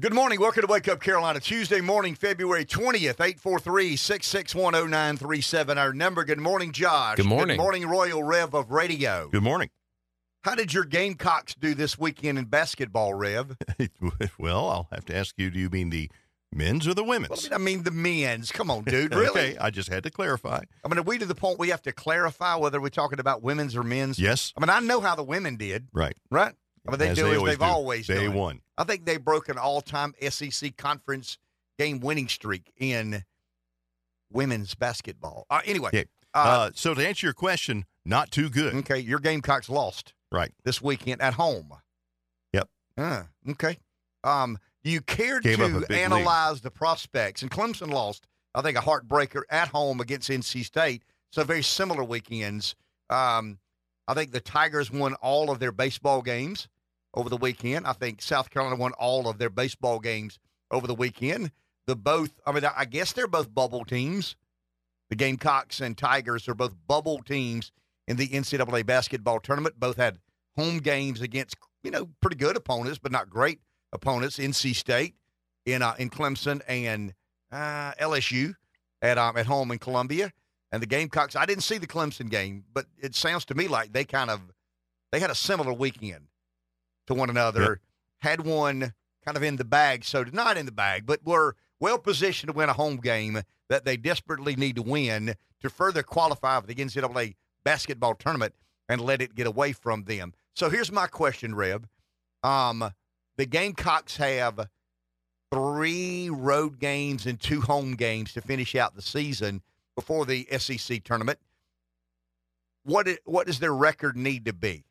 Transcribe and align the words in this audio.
Good 0.00 0.12
morning. 0.12 0.40
Welcome 0.40 0.62
to 0.62 0.66
Wake 0.66 0.88
Up 0.88 1.00
Carolina. 1.00 1.38
Tuesday 1.38 1.80
morning, 1.80 2.16
February 2.16 2.64
20th, 2.64 3.20
843 3.20 3.94
661 3.94 4.90
0937. 4.90 5.78
Our 5.78 5.92
number. 5.92 6.24
Good 6.24 6.40
morning, 6.40 6.72
Josh. 6.72 7.14
Good 7.16 7.26
morning. 7.26 7.56
Good 7.56 7.62
morning, 7.62 7.86
Royal 7.86 8.24
Rev 8.24 8.54
of 8.54 8.72
Radio. 8.72 9.28
Good 9.30 9.44
morning. 9.44 9.70
How 10.42 10.56
did 10.56 10.74
your 10.74 10.82
Gamecocks 10.82 11.54
do 11.54 11.74
this 11.76 11.96
weekend 11.96 12.40
in 12.40 12.46
basketball, 12.46 13.14
Rev? 13.14 13.56
well, 14.38 14.68
I'll 14.68 14.88
have 14.90 15.04
to 15.04 15.16
ask 15.16 15.36
you 15.38 15.48
do 15.48 15.60
you 15.60 15.70
mean 15.70 15.90
the 15.90 16.10
men's 16.52 16.88
or 16.88 16.94
the 16.94 17.04
Well, 17.04 17.10
women's? 17.10 17.48
I 17.52 17.58
mean, 17.58 17.84
the 17.84 17.92
men's. 17.92 18.50
Come 18.50 18.72
on, 18.72 18.82
dude. 18.82 19.14
Really? 19.14 19.28
Okay, 19.28 19.56
I 19.58 19.70
just 19.70 19.90
had 19.90 20.02
to 20.02 20.10
clarify. 20.10 20.62
I 20.84 20.88
mean, 20.88 20.98
are 20.98 21.02
we 21.02 21.18
to 21.18 21.24
the 21.24 21.36
point 21.36 21.60
we 21.60 21.68
have 21.68 21.82
to 21.82 21.92
clarify 21.92 22.56
whether 22.56 22.80
we're 22.80 22.88
talking 22.88 23.20
about 23.20 23.44
women's 23.44 23.76
or 23.76 23.84
men's? 23.84 24.18
Yes, 24.18 24.52
I 24.56 24.60
mean, 24.60 24.70
I 24.70 24.80
know 24.80 25.00
how 25.00 25.14
the 25.14 25.22
women 25.22 25.54
did, 25.54 25.86
right. 25.92 26.16
right? 26.32 26.54
I 26.86 26.90
mean, 26.90 26.98
they 26.98 27.08
As 27.08 27.16
do 27.16 27.26
as 27.32 27.42
they've 27.42 27.58
do. 27.58 27.64
always 27.64 28.06
Day 28.06 28.26
done. 28.26 28.34
one. 28.34 28.60
I 28.76 28.84
think 28.84 29.06
they 29.06 29.16
broke 29.16 29.48
an 29.48 29.56
all-time 29.58 30.14
SEC 30.28 30.76
conference 30.76 31.38
game 31.78 32.00
winning 32.00 32.28
streak 32.28 32.72
in 32.76 33.24
women's 34.30 34.74
basketball. 34.74 35.46
Uh, 35.50 35.60
anyway, 35.64 35.90
Yeah. 35.92 36.02
uh, 36.34 36.38
Uh, 36.38 36.70
so 36.74 36.94
to 36.94 37.06
answer 37.06 37.26
your 37.26 37.34
question, 37.34 37.86
not 38.04 38.30
too 38.30 38.50
good. 38.50 38.74
okay, 38.76 38.98
your 38.98 39.18
Gamecocks 39.18 39.68
lost 39.68 40.12
Right. 40.30 40.52
this 40.64 40.82
weekend 40.82 41.22
at 41.22 41.34
home. 41.34 41.72
Yep. 42.52 42.68
Uh, 42.98 43.22
okay. 43.50 43.78
Um, 44.22 44.58
do 44.82 44.90
you 44.90 45.00
care 45.00 45.40
to 45.40 45.86
analyze 45.90 46.60
the 46.60 46.70
prospects? 46.70 47.42
And 47.42 47.50
Clemson 47.50 47.90
lost, 47.90 48.26
I 48.54 48.60
think, 48.62 48.76
a 48.76 48.80
heartbreaker 48.82 49.42
at 49.48 49.68
home 49.68 50.00
against 50.00 50.28
NC 50.30 50.62
State. 50.64 51.02
So 51.30 51.44
very 51.44 51.62
similar 51.62 52.04
weekends. 52.04 52.74
Um, 53.10 53.58
I 54.06 54.14
think 54.14 54.32
the 54.32 54.40
Tigers 54.40 54.90
won 54.90 55.14
all 55.14 55.50
of 55.50 55.58
their 55.60 55.72
baseball 55.72 56.20
games 56.22 56.68
over 57.14 57.28
the 57.28 57.36
weekend. 57.36 57.86
I 57.86 57.92
think 57.92 58.20
South 58.20 58.50
Carolina 58.50 58.76
won 58.76 58.92
all 58.92 59.28
of 59.28 59.38
their 59.38 59.50
baseball 59.50 60.00
games 60.00 60.38
over 60.70 60.86
the 60.86 60.94
weekend. 60.94 61.52
The 61.86 61.96
both, 61.96 62.32
I 62.46 62.52
mean, 62.52 62.64
I 62.64 62.84
guess 62.84 63.12
they're 63.12 63.26
both 63.26 63.54
bubble 63.54 63.84
teams. 63.84 64.36
The 65.10 65.16
Gamecocks 65.16 65.80
and 65.80 65.96
Tigers 65.96 66.48
are 66.48 66.54
both 66.54 66.74
bubble 66.86 67.22
teams 67.22 67.72
in 68.08 68.16
the 68.16 68.28
NCAA 68.28 68.84
basketball 68.86 69.38
tournament. 69.38 69.78
Both 69.78 69.96
had 69.96 70.18
home 70.56 70.78
games 70.78 71.20
against, 71.20 71.56
you 71.82 71.90
know, 71.90 72.08
pretty 72.20 72.36
good 72.36 72.56
opponents, 72.56 72.98
but 72.98 73.12
not 73.12 73.30
great 73.30 73.60
opponents. 73.92 74.38
NC 74.38 74.74
State 74.74 75.14
in 75.66 75.82
uh, 75.82 75.94
in 75.98 76.10
Clemson 76.10 76.62
and 76.66 77.14
uh, 77.52 77.92
LSU 78.00 78.54
at 79.02 79.18
um, 79.18 79.36
at 79.36 79.46
home 79.46 79.70
in 79.70 79.78
Columbia. 79.78 80.32
And 80.72 80.82
the 80.82 80.86
Gamecocks, 80.86 81.36
I 81.36 81.46
didn't 81.46 81.62
see 81.62 81.78
the 81.78 81.86
Clemson 81.86 82.28
game, 82.28 82.64
but 82.72 82.86
it 82.98 83.14
sounds 83.14 83.44
to 83.44 83.54
me 83.54 83.68
like 83.68 83.92
they 83.92 84.04
kind 84.04 84.30
of 84.30 84.40
they 85.12 85.20
had 85.20 85.30
a 85.30 85.34
similar 85.34 85.72
weekend 85.72 86.26
to 87.06 87.14
one 87.14 87.30
another. 87.30 87.62
Yep. 87.62 87.78
Had 88.18 88.46
one 88.46 88.94
kind 89.24 89.36
of 89.36 89.42
in 89.42 89.56
the 89.56 89.64
bag, 89.64 90.04
so 90.04 90.24
not 90.32 90.56
in 90.56 90.66
the 90.66 90.72
bag, 90.72 91.06
but 91.06 91.24
were 91.24 91.56
well 91.80 91.98
positioned 91.98 92.50
to 92.50 92.56
win 92.56 92.68
a 92.68 92.74
home 92.74 92.96
game 92.96 93.42
that 93.68 93.84
they 93.84 93.96
desperately 93.96 94.56
need 94.56 94.76
to 94.76 94.82
win 94.82 95.34
to 95.60 95.70
further 95.70 96.02
qualify 96.02 96.60
for 96.60 96.66
the 96.66 96.74
NCAA 96.74 97.34
basketball 97.64 98.14
tournament 98.14 98.54
and 98.88 99.00
let 99.00 99.22
it 99.22 99.34
get 99.34 99.46
away 99.46 99.72
from 99.72 100.04
them. 100.04 100.34
So 100.54 100.68
here's 100.68 100.92
my 100.92 101.06
question, 101.06 101.54
Reb. 101.54 101.88
Um, 102.42 102.92
the 103.36 103.46
Gamecocks 103.46 104.16
have 104.18 104.68
three 105.52 106.30
road 106.30 106.78
games 106.78 107.26
and 107.26 107.40
two 107.40 107.60
home 107.60 107.94
games 107.94 108.32
to 108.34 108.40
finish 108.40 108.74
out 108.74 108.94
the 108.94 109.02
season 109.02 109.62
before 109.96 110.26
the 110.26 110.46
SEC 110.58 111.02
tournament. 111.04 111.38
What 112.84 113.08
what 113.24 113.46
does 113.46 113.60
their 113.60 113.74
record 113.74 114.16
need 114.16 114.44
to 114.44 114.52
be 114.52 114.84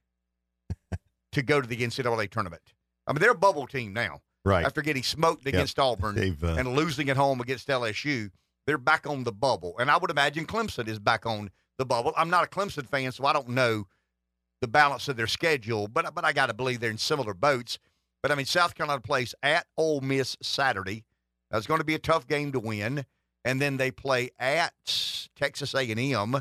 to 1.33 1.41
go 1.41 1.61
to 1.61 1.67
the 1.67 1.77
NCAA 1.77 2.29
tournament? 2.29 2.61
I 3.07 3.13
mean, 3.13 3.19
they're 3.19 3.31
a 3.31 3.35
bubble 3.35 3.67
team 3.67 3.93
now 3.93 4.21
Right. 4.45 4.65
after 4.65 4.81
getting 4.81 5.03
smoked 5.03 5.45
Yep. 5.45 5.53
against 5.53 5.79
Auburn 5.79 6.17
uh, 6.41 6.47
and 6.57 6.75
losing 6.75 7.09
at 7.09 7.17
home 7.17 7.41
against 7.41 7.67
LSU. 7.67 8.29
They're 8.65 8.77
back 8.77 9.05
on 9.05 9.23
the 9.25 9.31
bubble, 9.33 9.77
and 9.77 9.91
I 9.91 9.97
would 9.97 10.09
imagine 10.09 10.45
Clemson 10.45 10.87
is 10.87 10.97
back 10.99 11.25
on 11.25 11.49
the 11.77 11.85
bubble. 11.85 12.13
I'm 12.15 12.29
not 12.29 12.45
a 12.45 12.47
Clemson 12.47 12.87
fan, 12.87 13.11
so 13.11 13.25
I 13.25 13.33
don't 13.33 13.49
know 13.49 13.87
the 14.61 14.67
balance 14.67 15.09
of 15.09 15.17
their 15.17 15.27
schedule, 15.27 15.87
but 15.89 16.15
but 16.15 16.23
I 16.23 16.31
got 16.31 16.45
to 16.45 16.53
believe 16.53 16.79
they're 16.79 16.89
in 16.89 16.97
similar 16.97 17.33
boats. 17.33 17.77
But 18.21 18.31
I 18.31 18.35
mean, 18.35 18.45
South 18.45 18.73
Carolina 18.75 19.01
plays 19.01 19.35
at 19.43 19.67
Ole 19.75 19.99
Miss 19.99 20.37
Saturday. 20.41 21.03
That's 21.51 21.67
going 21.67 21.79
to 21.79 21.83
be 21.85 21.93
a 21.95 21.99
tough 21.99 22.25
game 22.25 22.53
to 22.53 22.59
win, 22.61 23.05
and 23.43 23.61
then 23.61 23.75
they 23.75 23.91
play 23.91 24.29
at 24.39 24.73
Texas 25.35 25.73
A&M 25.75 26.35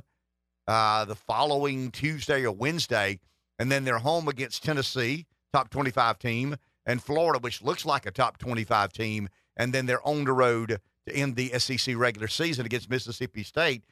uh, 0.68 1.04
the 1.04 1.16
following 1.16 1.90
Tuesday 1.90 2.44
or 2.46 2.52
Wednesday, 2.52 3.18
and 3.62 3.70
then 3.70 3.84
they're 3.84 3.98
home 4.00 4.26
against 4.26 4.64
Tennessee, 4.64 5.24
top 5.52 5.70
25 5.70 6.18
team, 6.18 6.56
and 6.84 7.00
Florida, 7.00 7.38
which 7.38 7.62
looks 7.62 7.86
like 7.86 8.06
a 8.06 8.10
top 8.10 8.36
25 8.38 8.92
team, 8.92 9.28
and 9.56 9.72
then 9.72 9.86
they're 9.86 10.04
on 10.04 10.24
the 10.24 10.32
road 10.32 10.80
to 11.06 11.14
end 11.14 11.36
the 11.36 11.56
SEC 11.60 11.94
regular 11.96 12.26
season 12.26 12.66
against 12.66 12.90
Mississippi 12.90 13.44
State. 13.44 13.84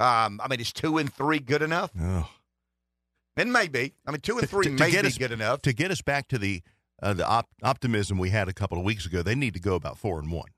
Um, 0.00 0.40
I 0.42 0.48
mean, 0.50 0.58
is 0.58 0.72
two 0.72 0.98
and 0.98 1.12
three 1.14 1.38
good 1.38 1.62
enough? 1.62 1.92
oh. 2.00 2.28
It 3.36 3.46
may 3.46 3.68
be. 3.68 3.94
I 4.04 4.10
mean, 4.10 4.20
two 4.20 4.38
and 4.38 4.48
three 4.50 4.64
to- 4.64 4.70
to 4.70 4.76
may 4.76 4.90
get 4.90 5.02
be 5.02 5.08
us- 5.08 5.18
good 5.18 5.30
enough. 5.30 5.62
to 5.62 5.72
get 5.72 5.92
us 5.92 6.02
back 6.02 6.26
to 6.28 6.38
the 6.38 6.60
uh, 7.00 7.12
the 7.14 7.26
op- 7.26 7.48
optimism 7.62 8.18
we 8.18 8.30
had 8.30 8.48
a 8.48 8.52
couple 8.52 8.76
of 8.76 8.84
weeks 8.84 9.06
ago. 9.06 9.22
They 9.22 9.34
need 9.36 9.54
to 9.54 9.60
go 9.60 9.74
about 9.76 9.98
four 9.98 10.18
and 10.18 10.30
one. 10.32 10.48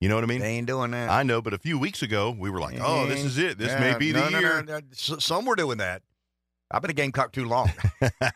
You 0.00 0.08
know 0.08 0.14
what 0.16 0.24
I 0.24 0.26
mean? 0.26 0.40
They 0.40 0.48
ain't 0.56 0.66
doing 0.66 0.90
that. 0.90 1.08
I 1.10 1.22
know, 1.22 1.40
but 1.40 1.54
a 1.54 1.58
few 1.58 1.78
weeks 1.78 2.02
ago 2.02 2.30
we 2.30 2.50
were 2.50 2.60
like, 2.60 2.78
"Oh, 2.80 3.06
this 3.06 3.24
is 3.24 3.38
it. 3.38 3.56
This 3.58 3.72
may 3.80 3.96
be 3.98 4.12
no, 4.12 4.24
the 4.26 4.30
no, 4.30 4.38
year." 4.40 4.62
no, 4.62 4.80
Some 4.92 5.44
were 5.46 5.56
doing 5.56 5.78
that. 5.78 6.02
I've 6.70 6.82
been 6.82 6.90
a 6.90 6.94
Gamecock 6.94 7.32
too 7.32 7.44
long. 7.44 7.72
you 8.00 8.08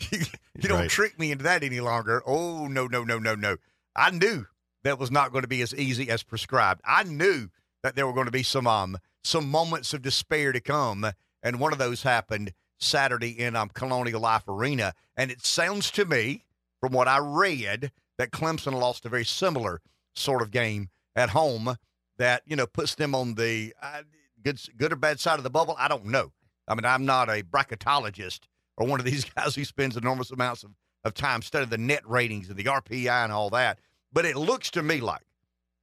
you 0.10 0.68
don't 0.68 0.80
Right. 0.80 0.90
trick 0.90 1.18
me 1.18 1.32
into 1.32 1.44
that 1.44 1.62
any 1.62 1.80
longer. 1.80 2.22
Oh 2.26 2.66
no, 2.68 2.86
no, 2.86 3.04
no, 3.04 3.18
no, 3.18 3.34
no. 3.34 3.56
I 3.94 4.10
knew 4.10 4.46
that 4.84 4.98
was 4.98 5.10
not 5.10 5.32
going 5.32 5.42
to 5.42 5.48
be 5.48 5.60
as 5.62 5.74
easy 5.74 6.08
as 6.10 6.22
prescribed. 6.22 6.80
I 6.84 7.02
knew 7.04 7.48
that 7.82 7.94
there 7.96 8.06
were 8.06 8.12
going 8.12 8.26
to 8.26 8.32
be 8.32 8.42
some 8.42 8.66
um 8.66 8.98
some 9.24 9.50
moments 9.50 9.92
of 9.92 10.02
despair 10.02 10.52
to 10.52 10.60
come, 10.60 11.06
and 11.42 11.60
one 11.60 11.72
of 11.72 11.78
those 11.78 12.02
happened 12.04 12.52
Saturday 12.78 13.30
in 13.38 13.56
um 13.56 13.70
Colonial 13.70 14.20
Life 14.20 14.44
Arena. 14.48 14.94
And 15.16 15.30
it 15.30 15.44
sounds 15.44 15.90
to 15.92 16.04
me, 16.04 16.44
from 16.80 16.92
what 16.92 17.08
I 17.08 17.18
read, 17.18 17.90
that 18.18 18.30
Clemson 18.30 18.72
lost 18.72 19.04
a 19.04 19.08
very 19.08 19.24
similar 19.24 19.80
sort 20.14 20.42
of 20.42 20.50
game 20.50 20.88
at 21.14 21.30
home 21.30 21.76
that 22.18 22.42
you 22.46 22.56
know 22.56 22.66
puts 22.66 22.94
them 22.94 23.14
on 23.14 23.34
the 23.34 23.74
uh, 23.82 24.02
good 24.42 24.60
good 24.76 24.92
or 24.92 24.96
bad 24.96 25.20
side 25.20 25.38
of 25.38 25.44
the 25.44 25.50
bubble. 25.50 25.74
I 25.78 25.88
don't 25.88 26.06
know. 26.06 26.32
I 26.68 26.74
mean, 26.74 26.84
I'm 26.84 27.06
not 27.06 27.28
a 27.28 27.42
bracketologist 27.42 28.40
or 28.76 28.86
one 28.86 29.00
of 29.00 29.06
these 29.06 29.24
guys 29.36 29.54
who 29.54 29.64
spends 29.64 29.96
enormous 29.96 30.30
amounts 30.30 30.62
of, 30.62 30.70
of 31.04 31.14
time 31.14 31.42
studying 31.42 31.70
the 31.70 31.78
net 31.78 32.08
ratings 32.08 32.48
and 32.48 32.56
the 32.56 32.64
RPI 32.64 33.24
and 33.24 33.32
all 33.32 33.50
that. 33.50 33.78
But 34.12 34.24
it 34.24 34.36
looks 34.36 34.70
to 34.72 34.82
me 34.82 35.00
like 35.00 35.26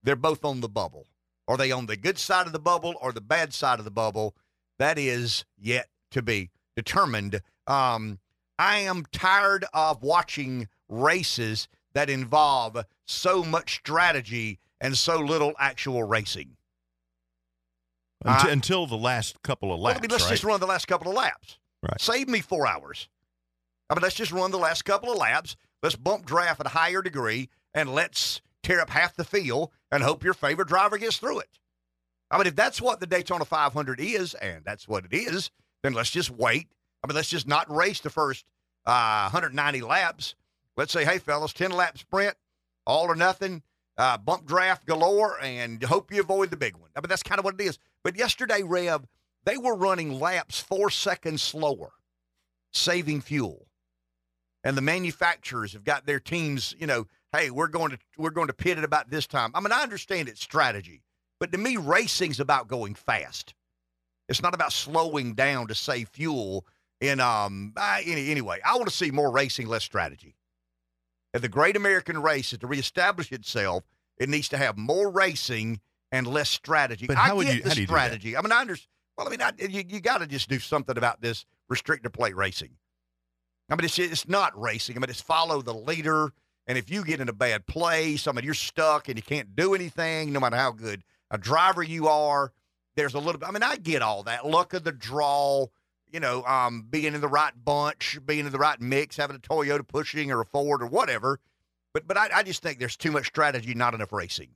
they're 0.03 0.16
both 0.16 0.46
on 0.46 0.62
the 0.62 0.69
bubble. 0.69 1.07
Are 1.47 1.57
they 1.57 1.72
on 1.72 1.85
the 1.85 1.97
good 1.97 2.18
side 2.18 2.47
of 2.47 2.53
the 2.53 2.59
bubble 2.59 2.96
or 3.01 3.12
the 3.12 3.22
bad 3.22 3.53
side 3.53 3.79
of 3.79 3.85
the 3.85 3.91
bubble? 3.91 4.35
That 4.79 4.97
is 4.97 5.46
yet 5.57 5.88
to 6.12 6.22
be 6.22 6.50
determined. 6.75 7.41
Um, 7.67 8.19
I 8.57 8.79
am 8.79 9.06
tired 9.12 9.66
of 9.73 10.02
watching 10.02 10.67
races 10.90 11.67
that 11.94 12.09
involve 12.09 12.84
so 13.06 13.44
much 13.44 13.75
strategy 13.75 14.59
and 14.81 14.97
so 14.97 15.17
little 15.17 15.53
actual 15.59 16.03
racing. 16.03 16.57
Until, 18.24 18.50
I- 18.50 18.53
until 18.53 18.88
the 18.88 18.98
last 18.98 19.42
couple 19.44 19.72
of 19.74 19.80
Well, 19.80 19.86
laps, 19.94 20.00
I 20.00 20.02
mean, 20.02 20.12
let's 20.12 20.24
right? 20.24 20.31
just 20.31 20.44
run 20.44 20.59
the 20.59 20.66
last 20.68 20.88
couple 20.88 21.09
of 21.09 21.16
laps. 21.18 21.59
Right. 21.84 22.00
Save 22.00 22.28
me 22.30 22.42
four 22.42 22.68
hours. 22.68 23.09
I 23.90 23.94
mean, 23.96 24.02
let's 24.02 24.16
just 24.16 24.31
run 24.31 24.52
the 24.52 24.58
last 24.58 24.84
couple 24.86 25.12
of 25.12 25.18
laps. 25.18 25.56
Let's 25.84 25.96
bump 25.96 26.26
draft 26.26 26.59
at 26.59 26.66
a 26.66 26.70
higher 26.70 27.02
degree, 27.02 27.50
and 27.74 27.94
let's 27.94 28.42
tear 28.64 28.80
up 28.81 28.90
half 28.90 29.16
the 29.16 29.24
field 29.24 29.70
and 29.92 30.02
hope 30.02 30.24
your 30.24 30.34
favorite 30.34 30.68
driver 30.68 30.98
gets 30.98 31.18
through 31.18 31.40
it. 31.40 31.59
I 32.31 32.38
mean, 32.40 32.48
if 32.48 32.56
that's 32.56 32.81
what 32.81 33.00
the 33.00 33.06
Daytona 33.06 33.46
500 33.46 34.00
is, 34.00 34.34
and 34.34 34.64
that's 34.66 34.88
what 34.88 35.06
it 35.06 35.14
is, 35.14 35.52
then 35.84 35.94
let's 35.94 36.09
just 36.09 36.32
wait. 36.32 36.70
I 37.03 37.08
mean, 37.08 37.16
let's 37.16 37.30
just 37.30 37.47
not 37.47 37.70
race 37.70 38.00
the 38.00 38.09
first 38.09 38.46
uh, 38.88 39.30
190 39.30 39.82
laps. 39.82 40.34
Let's 40.76 40.92
say, 40.92 41.06
hey, 41.06 41.20
fellas, 41.20 41.53
10 41.53 41.70
lap 41.70 42.00
sprint, 42.00 42.36
all 42.88 43.06
or 43.06 43.16
nothing, 43.16 43.62
uh, 44.00 44.17
bump 44.17 44.46
draft 44.47 44.88
galore, 44.88 45.38
and 45.44 45.84
hope 45.84 46.12
you 46.12 46.20
avoid 46.22 46.50
the 46.50 46.58
big 46.58 46.76
one. 46.76 46.90
I 46.96 47.02
mean, 47.02 47.09
that's 47.09 47.22
kind 47.23 47.38
of 47.38 47.46
what 47.46 47.53
it 47.53 47.62
is. 47.62 47.78
But 48.05 48.16
yesterday, 48.16 48.61
Rev, 48.61 49.07
they 49.46 49.57
were 49.57 49.75
running 49.75 50.19
laps 50.19 50.59
four 50.59 50.91
seconds 50.91 51.41
slower, 51.41 51.93
saving 52.72 53.22
fuel. 53.22 53.66
And 54.63 54.78
the 54.78 54.81
manufacturers 54.84 55.73
have 55.73 55.84
got 55.84 56.05
their 56.05 56.19
teams, 56.19 56.75
you 56.78 56.85
know, 56.85 57.07
hey, 57.34 57.49
we're 57.49 57.67
going 57.67 57.91
to 57.91 57.97
we're 58.16 58.29
going 58.29 58.46
to 58.46 58.53
pit 58.53 58.78
it 58.78 58.84
about 58.84 59.09
this 59.09 59.25
time. 59.25 59.49
I 59.55 59.59
mean, 59.59 59.72
I 59.72 59.81
understand 59.81 60.29
it's 60.29 60.43
strategy, 60.43 61.02
but 61.40 61.52
to 61.52 61.57
me, 61.57 61.78
racing's 61.78 62.40
about 62.40 62.67
going 62.67 62.93
fast. 62.93 63.55
It's 64.29 64.41
not 64.41 64.53
about 64.53 64.72
slowing 64.72 65.34
down 65.34 65.67
to 65.67 65.75
save 65.75 66.09
fuel. 66.09 66.66
In 67.02 67.19
um, 67.19 67.73
any, 68.05 68.29
anyway, 68.29 68.59
I 68.63 68.75
want 68.75 68.87
to 68.87 68.96
see 68.96 69.09
more 69.09 69.31
racing, 69.31 69.67
less 69.67 69.84
strategy. 69.84 70.35
If 71.34 71.41
the 71.41 71.49
Great 71.49 71.75
American 71.75 72.22
Race 72.22 72.53
is 72.53 72.59
to 72.59 72.67
reestablish 72.67 73.31
itself, 73.31 73.84
it 74.17 74.29
needs 74.29 74.47
to 74.49 74.57
have 74.57 74.78
more 74.78 75.09
racing 75.09 75.81
and 76.16 76.26
less 76.28 76.50
strategy. 76.50 77.08
But 77.08 77.17
I 77.17 77.28
how 77.28 77.35
would 77.35 77.46
get 77.47 77.56
you- 77.58 77.62
the 77.64 77.70
how 77.70 77.76
do 77.76 77.82
you 77.82 77.88
do 77.88 77.94
that? 77.94 78.00
strategy. 78.00 78.38
I 78.38 78.41
mean, 78.41 78.52
I 78.52 78.62
understand. 78.62 78.90
Well, 79.17 79.28
I 79.28 79.29
mean, 79.32 79.41
I, 79.41 79.52
you, 79.59 79.84
you 79.88 80.02
got 80.02 80.17
to 80.20 80.28
just 80.28 80.50
do 80.50 80.59
something 80.59 80.97
about 80.97 81.22
this 81.22 81.46
restrictor 81.72 82.12
plate 82.12 82.35
racing. 82.35 82.72
I 83.70 83.76
mean, 83.76 83.85
it's 83.85 83.97
it's 83.97 84.28
not 84.28 84.59
racing. 84.59 84.96
I 84.96 85.00
mean, 85.00 85.09
it's 85.09 85.22
follow 85.22 85.62
the 85.62 85.73
leader. 85.73 86.32
And 86.67 86.78
if 86.78 86.90
you 86.90 87.03
get 87.06 87.20
in 87.22 87.29
a 87.29 87.34
bad 87.34 87.66
place, 87.67 88.28
I 88.28 88.32
mean, 88.32 88.44
you're 88.44 88.53
stuck 88.56 89.08
and 89.08 89.17
you 89.17 89.23
can't 89.23 89.56
do 89.56 89.73
anything, 89.76 90.34
no 90.34 90.40
matter 90.40 90.56
how 90.58 90.72
good 90.72 91.03
a 91.32 91.38
driver 91.38 91.84
you 91.84 92.08
are. 92.08 92.52
There's 92.96 93.14
a 93.14 93.20
little 93.20 93.40
bit. 93.40 93.47
I 93.47 93.52
mean, 93.52 93.64
I 93.64 93.76
get 93.78 94.02
all 94.02 94.23
that. 94.23 94.46
Luck 94.47 94.73
of 94.73 94.84
the 94.84 94.91
draw, 94.91 95.67
you 96.12 96.20
know, 96.20 96.44
um, 96.46 96.85
being 96.90 97.14
in 97.14 97.22
the 97.22 97.28
right 97.28 97.53
bunch, 97.64 98.17
being 98.26 98.46
in 98.46 98.52
the 98.52 98.58
right 98.58 98.79
mix, 98.82 99.17
having 99.17 99.35
a 99.35 99.40
Toyota 99.40 99.88
pushing 99.88 100.32
or 100.32 100.41
a 100.41 100.46
Ford 100.46 100.82
or 100.82 100.88
whatever. 100.88 101.40
But 101.94 102.08
but 102.08 102.17
I, 102.17 102.29
I 102.34 102.44
just 102.44 102.62
think 102.64 102.79
there's 102.79 102.97
too 102.97 103.12
much 103.12 103.28
strategy, 103.28 103.73
not 103.73 103.94
enough 103.94 104.12
racing. 104.12 104.50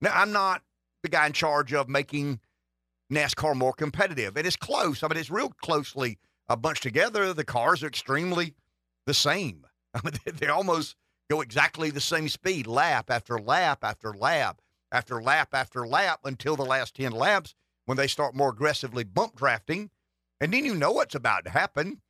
Now, 0.00 0.12
I'm 0.14 0.32
not 0.32 0.62
the 1.06 1.10
guy 1.16 1.26
in 1.26 1.32
charge 1.32 1.72
of 1.72 1.88
making 1.88 2.40
NASCAR 3.12 3.54
more 3.54 3.72
competitive. 3.72 4.36
And 4.36 4.44
it's 4.44 4.56
close. 4.56 5.04
I 5.04 5.08
mean, 5.08 5.18
it's 5.18 5.30
real 5.30 5.50
closely 5.50 6.18
uh, 6.48 6.56
bunched 6.56 6.82
together. 6.82 7.32
The 7.32 7.44
cars 7.44 7.84
are 7.84 7.86
extremely 7.86 8.54
the 9.06 9.14
same. 9.14 9.64
I 9.94 10.00
mean, 10.04 10.14
they 10.38 10.48
almost 10.48 10.96
go 11.30 11.40
exactly 11.40 11.90
the 11.90 12.00
same 12.00 12.28
speed, 12.28 12.66
lap 12.66 13.08
after 13.08 13.38
lap 13.38 13.84
after 13.84 14.12
lap 14.12 14.60
after 14.90 15.22
lap 15.22 15.50
after 15.52 15.86
lap 15.86 16.20
until 16.24 16.56
the 16.56 16.64
last 16.64 16.96
10 16.96 17.12
laps 17.12 17.54
when 17.84 17.96
they 17.96 18.08
start 18.08 18.34
more 18.34 18.50
aggressively 18.50 19.04
bump 19.04 19.36
drafting. 19.36 19.90
And 20.40 20.52
then 20.52 20.64
you 20.64 20.74
know 20.74 20.90
what's 20.90 21.14
about 21.14 21.44
to 21.44 21.50
happen. 21.50 22.00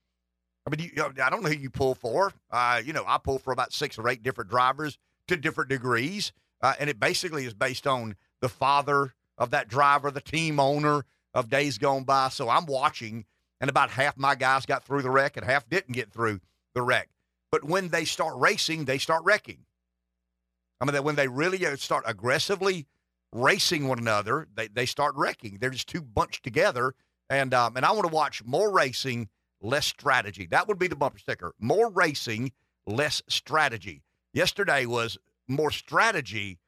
I 0.67 0.75
mean, 0.75 0.91
you, 0.95 1.05
I 1.23 1.29
don't 1.29 1.43
know 1.43 1.51
who 1.51 1.59
you 1.59 1.71
pull 1.71 1.95
for. 1.95 2.33
Uh, 2.51 2.81
you 2.83 2.95
know, 2.95 3.05
I 3.07 3.19
pull 3.19 3.39
for 3.39 3.53
about 3.53 3.75
six 3.75 3.99
or 3.99 4.09
eight 4.09 4.23
different 4.23 4.51
drivers 4.51 4.97
to 5.29 5.37
different 5.37 5.69
degrees. 5.69 6.33
Uh, 6.63 6.73
and 6.81 6.89
it 6.89 6.99
basically 6.99 7.45
is 7.45 7.53
based 7.53 7.87
on 7.87 8.17
the 8.41 8.49
father 8.49 9.15
of 9.38 9.50
that 9.50 9.69
driver, 9.69 10.11
the 10.11 10.21
team 10.21 10.59
owner 10.61 11.05
of 11.35 11.50
days 11.50 11.79
gone 11.79 12.05
by. 12.05 12.29
So 12.29 12.49
I'm 12.49 12.67
watching, 12.67 13.25
and 13.61 13.69
about 13.69 13.91
half 13.91 14.17
my 14.17 14.35
guys 14.35 14.67
got 14.67 14.85
through 14.85 15.03
the 15.03 15.11
wreck 15.11 15.37
and 15.37 15.44
half 15.44 15.69
didn't 15.69 15.93
get 15.93 16.12
through 16.12 16.41
the 16.75 16.83
wreck. 16.83 17.09
But 17.50 17.65
when 17.65 17.88
they 17.88 18.05
start 18.05 18.35
racing, 18.37 18.85
they 18.85 18.99
start 18.99 19.23
wrecking. 19.25 19.67
I 20.81 20.85
mean, 20.85 20.94
that 20.94 21.05
when 21.05 21.17
they 21.17 21.29
really 21.29 21.65
uh, 21.65 21.77
start 21.77 22.05
aggressively 22.06 22.87
racing 23.33 23.88
one 23.88 23.99
another, 23.99 24.47
they, 24.55 24.69
they 24.69 24.87
start 24.87 25.15
wrecking. 25.17 25.59
They're 25.61 25.71
just 25.71 25.88
too 25.88 26.03
bunched 26.03 26.43
together. 26.43 26.94
And 27.29 27.55
um, 27.55 27.77
and 27.77 27.85
I 27.85 27.93
want 27.93 28.06
to 28.06 28.12
watch 28.12 28.44
more 28.44 28.71
racing, 28.71 29.29
less 29.61 29.87
strategy. 29.87 30.47
That 30.47 30.69
would 30.69 30.79
be 30.79 30.87
the 30.87 30.97
bumper 30.97 31.19
sticker. 31.19 31.55
More 31.59 31.91
racing, 31.91 32.53
less 32.87 33.23
strategy. 33.29 34.03
Yesterday 34.33 34.87
was 34.87 35.19
more 35.49 35.71
strategy 35.71 36.59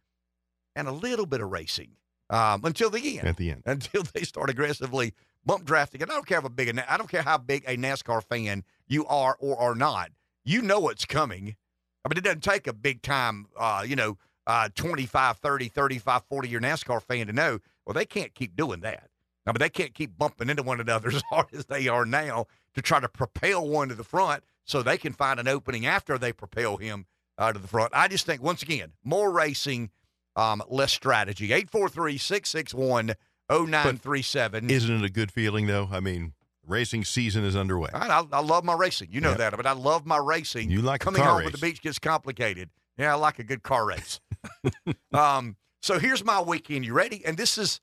and 0.78 0.88
a 0.88 0.92
little 0.92 1.26
bit 1.26 1.40
of 1.40 1.50
racing 1.50 1.90
um, 2.30 2.64
until 2.64 2.88
the 2.88 3.18
end. 3.18 3.28
At 3.28 3.36
the 3.36 3.50
end, 3.50 3.62
until 3.66 4.04
they 4.14 4.22
start 4.22 4.48
aggressively 4.48 5.12
bump 5.44 5.64
drafting. 5.64 6.02
And 6.02 6.10
I 6.10 6.14
don't 6.14 6.26
care 6.26 6.40
how 6.40 6.48
big 6.48 6.76
a, 6.76 6.92
I 6.92 6.96
don't 6.96 7.10
care 7.10 7.22
how 7.22 7.38
big 7.38 7.64
a 7.66 7.76
NASCAR 7.76 8.22
fan 8.22 8.64
you 8.86 9.04
are 9.06 9.36
or 9.40 9.58
are 9.58 9.74
not. 9.74 10.10
You 10.44 10.62
know 10.62 10.78
what's 10.78 11.04
coming. 11.04 11.56
I 12.04 12.08
mean, 12.08 12.18
it 12.18 12.24
doesn't 12.24 12.42
take 12.42 12.66
a 12.66 12.72
big 12.72 13.02
time, 13.02 13.46
uh, 13.58 13.84
you 13.86 13.96
know, 13.96 14.16
uh, 14.46 14.68
25, 14.74 15.38
30, 15.38 15.68
35, 15.68 16.22
40 16.28 16.48
year 16.48 16.60
NASCAR 16.60 17.02
fan 17.02 17.26
to 17.26 17.32
know, 17.32 17.58
well, 17.84 17.94
they 17.94 18.06
can't 18.06 18.34
keep 18.34 18.56
doing 18.56 18.80
that. 18.80 19.08
I 19.46 19.50
mean, 19.50 19.58
they 19.58 19.70
can't 19.70 19.94
keep 19.94 20.16
bumping 20.16 20.48
into 20.48 20.62
one 20.62 20.80
another 20.80 21.08
as 21.12 21.22
hard 21.30 21.46
as 21.52 21.66
they 21.66 21.88
are 21.88 22.04
now 22.04 22.46
to 22.74 22.82
try 22.82 23.00
to 23.00 23.08
propel 23.08 23.66
one 23.66 23.88
to 23.88 23.94
the 23.94 24.04
front 24.04 24.44
so 24.64 24.82
they 24.82 24.98
can 24.98 25.12
find 25.12 25.40
an 25.40 25.48
opening 25.48 25.86
after 25.86 26.18
they 26.18 26.32
propel 26.32 26.76
him 26.76 27.06
uh, 27.38 27.52
to 27.52 27.58
the 27.58 27.68
front. 27.68 27.92
I 27.94 28.08
just 28.08 28.26
think, 28.26 28.42
once 28.42 28.62
again, 28.62 28.92
more 29.02 29.30
racing, 29.30 29.90
um, 30.38 30.62
less 30.68 30.92
strategy. 30.92 31.52
843 31.52 32.16
661 32.18 33.14
0937. 33.50 34.70
Isn't 34.70 35.02
it 35.02 35.04
a 35.04 35.10
good 35.10 35.30
feeling, 35.32 35.66
though? 35.66 35.88
I 35.90 36.00
mean, 36.00 36.32
racing 36.66 37.04
season 37.04 37.44
is 37.44 37.56
underway. 37.56 37.90
I, 37.92 38.20
I, 38.20 38.24
I 38.32 38.40
love 38.40 38.64
my 38.64 38.74
racing. 38.74 39.08
You 39.10 39.20
know 39.20 39.30
Yep. 39.30 39.38
that. 39.38 39.56
But 39.56 39.66
I 39.66 39.72
love 39.72 40.06
my 40.06 40.18
racing. 40.18 40.70
You 40.70 40.82
like 40.82 41.02
a 41.02 41.04
Coming 41.04 41.22
home 41.22 41.36
with 41.36 41.46
race. 41.46 41.52
the 41.60 41.66
beach 41.66 41.82
gets 41.82 41.98
complicated. 41.98 42.70
Yeah, 42.96 43.12
I 43.12 43.16
like 43.16 43.38
a 43.38 43.44
good 43.44 43.62
car 43.62 43.86
race. 43.86 44.20
um, 45.12 45.56
so 45.82 45.98
here's 45.98 46.24
my 46.24 46.40
weekend. 46.40 46.84
You 46.84 46.92
ready? 46.94 47.24
And 47.24 47.36
this 47.36 47.56
is 47.58 47.80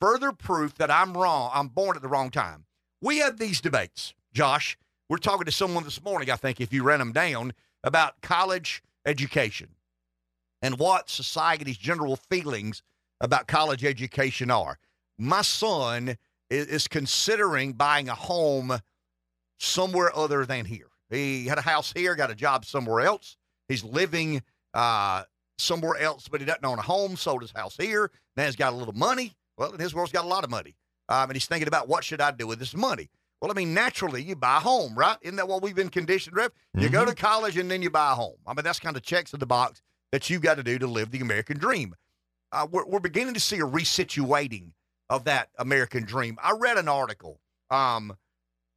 further 0.00 0.32
proof 0.32 0.74
that 0.76 0.90
I'm 0.90 1.14
wrong. 1.14 1.50
I'm 1.52 1.68
born 1.68 1.96
at 1.96 2.02
the 2.02 2.08
wrong 2.08 2.30
time. 2.30 2.64
We 3.02 3.18
had 3.18 3.38
these 3.38 3.60
debates, 3.60 4.14
Josh. 4.32 4.78
We're 5.08 5.18
talking 5.18 5.44
to 5.44 5.52
someone 5.52 5.84
this 5.84 6.02
morning, 6.02 6.30
I 6.30 6.36
think, 6.36 6.60
if 6.60 6.72
you 6.72 6.82
ran 6.82 6.98
them 6.98 7.12
down, 7.12 7.52
about 7.82 8.22
college 8.22 8.82
education 9.04 9.68
and 10.64 10.78
what 10.78 11.10
society's 11.10 11.76
general 11.76 12.16
feelings 12.16 12.82
about 13.20 13.46
college 13.46 13.84
education 13.84 14.50
are. 14.50 14.78
My 15.18 15.42
son 15.42 16.16
is, 16.48 16.66
is 16.66 16.88
considering 16.88 17.74
buying 17.74 18.08
a 18.08 18.14
home 18.14 18.78
somewhere 19.58 20.10
other 20.16 20.46
than 20.46 20.64
here. 20.64 20.88
He 21.10 21.44
had 21.44 21.58
a 21.58 21.62
house 21.62 21.92
here, 21.94 22.14
got 22.14 22.30
a 22.30 22.34
job 22.34 22.64
somewhere 22.64 23.02
else. 23.02 23.36
He's 23.68 23.84
living 23.84 24.42
uh, 24.72 25.24
somewhere 25.58 25.98
else, 25.98 26.28
but 26.28 26.40
he 26.40 26.46
doesn't 26.46 26.64
own 26.64 26.78
a 26.78 26.82
home. 26.82 27.14
Sold 27.16 27.42
his 27.42 27.52
house 27.52 27.76
here. 27.76 28.10
Now 28.34 28.46
he's 28.46 28.56
got 28.56 28.72
a 28.72 28.76
little 28.76 28.94
money. 28.94 29.34
Well, 29.58 29.72
in 29.72 29.80
his 29.80 29.94
world's 29.94 30.12
got 30.12 30.24
a 30.24 30.28
lot 30.28 30.44
of 30.44 30.50
money, 30.50 30.76
um, 31.10 31.28
and 31.28 31.34
he's 31.34 31.46
thinking 31.46 31.68
about 31.68 31.88
what 31.88 32.04
should 32.04 32.22
I 32.22 32.30
do 32.30 32.46
with 32.46 32.58
this 32.58 32.74
money. 32.74 33.10
Well, 33.42 33.50
I 33.50 33.54
mean, 33.54 33.74
naturally, 33.74 34.22
you 34.22 34.34
buy 34.34 34.56
a 34.56 34.60
home, 34.60 34.94
right? 34.96 35.18
Isn't 35.20 35.36
that 35.36 35.46
what 35.46 35.62
we've 35.62 35.76
been 35.76 35.90
conditioned, 35.90 36.34
Rev? 36.34 36.50
You 36.78 36.88
go 36.88 37.04
to 37.04 37.14
college 37.14 37.58
and 37.58 37.70
then 37.70 37.82
you 37.82 37.90
buy 37.90 38.12
a 38.12 38.14
home. 38.14 38.38
I 38.46 38.54
mean, 38.54 38.64
that's 38.64 38.80
kind 38.80 38.96
of 38.96 39.02
checks 39.02 39.34
in 39.34 39.40
the 39.40 39.46
box 39.46 39.82
that 40.14 40.30
you've 40.30 40.42
got 40.42 40.58
to 40.58 40.62
do 40.62 40.78
to 40.78 40.86
live 40.86 41.10
the 41.10 41.18
American 41.18 41.58
dream. 41.58 41.92
Uh, 42.52 42.68
we're, 42.70 42.86
we're 42.86 43.00
beginning 43.00 43.34
to 43.34 43.40
see 43.40 43.56
a 43.56 43.66
resituating 43.66 44.70
of 45.10 45.24
that 45.24 45.48
American 45.58 46.04
dream. 46.04 46.38
I 46.40 46.52
read 46.52 46.78
an 46.78 46.86
article 46.86 47.40
um, 47.68 48.16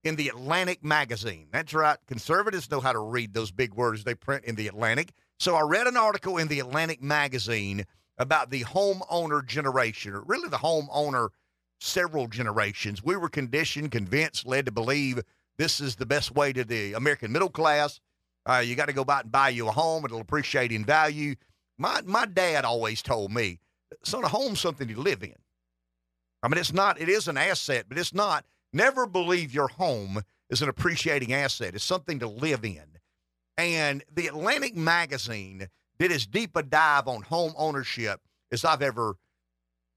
in 0.03 0.15
the 0.15 0.29
Atlantic 0.29 0.83
magazine. 0.83 1.49
That's 1.51 1.75
right. 1.75 1.99
Conservatives 2.07 2.71
know 2.71 2.79
how 2.79 2.91
to 2.91 2.97
read 2.97 3.35
those 3.35 3.51
big 3.51 3.75
words 3.75 4.03
they 4.03 4.15
print 4.15 4.45
in 4.45 4.55
the 4.55 4.67
Atlantic. 4.67 5.11
So 5.37 5.53
I 5.53 5.61
read 5.61 5.85
an 5.85 5.95
article 5.95 6.37
in 6.37 6.47
the 6.47 6.59
Atlantic 6.59 7.03
magazine 7.03 7.85
about 8.17 8.49
the 8.49 8.63
homeowner 8.63 9.45
generation, 9.45 10.15
or 10.15 10.21
really 10.21 10.49
the 10.49 10.57
homeowner 10.57 11.29
several 11.79 12.25
generations. 12.25 13.03
We 13.03 13.15
were 13.15 13.29
conditioned, 13.29 13.91
convinced, 13.91 14.47
led 14.47 14.65
to 14.65 14.71
believe 14.71 15.21
this 15.59 15.79
is 15.81 15.97
the 15.97 16.07
best 16.07 16.33
way 16.33 16.51
to 16.53 16.63
the 16.63 16.93
American 16.93 17.31
middle 17.31 17.51
class. 17.51 17.99
Uh, 18.47 18.59
you 18.59 18.75
got 18.75 18.87
to 18.87 18.93
go 18.93 19.03
out 19.07 19.23
and 19.23 19.31
buy 19.31 19.49
you 19.49 19.67
a 19.67 19.71
home; 19.71 20.05
it'll 20.05 20.21
appreciate 20.21 20.71
in 20.71 20.85
value. 20.85 21.35
My 21.77 22.01
my 22.05 22.25
dad 22.25 22.65
always 22.65 23.01
told 23.01 23.31
me, 23.31 23.59
"Son, 24.03 24.23
a 24.23 24.27
home's 24.27 24.61
something 24.61 24.87
you 24.87 24.97
live 24.97 25.21
in. 25.21 25.35
I 26.41 26.47
mean, 26.47 26.57
it's 26.57 26.73
not. 26.73 26.99
It 27.01 27.09
is 27.09 27.27
an 27.27 27.37
asset, 27.37 27.85
but 27.89 27.97
it's 27.97 28.13
not. 28.13 28.45
Never 28.71 29.05
believe 29.05 29.53
your 29.53 29.67
home 29.67 30.21
is 30.49 30.61
an 30.61 30.69
appreciating 30.69 31.33
asset. 31.33 31.75
It's 31.75 31.83
something 31.83 32.19
to 32.19 32.27
live 32.27 32.63
in." 32.63 32.85
And 33.57 34.03
the 34.13 34.27
Atlantic 34.27 34.75
magazine 34.75 35.67
did 35.99 36.11
as 36.11 36.27
deep 36.27 36.55
a 36.55 36.63
dive 36.63 37.07
on 37.07 37.23
home 37.23 37.53
ownership 37.57 38.21
as 38.51 38.63
I've 38.63 38.83
ever 38.83 39.15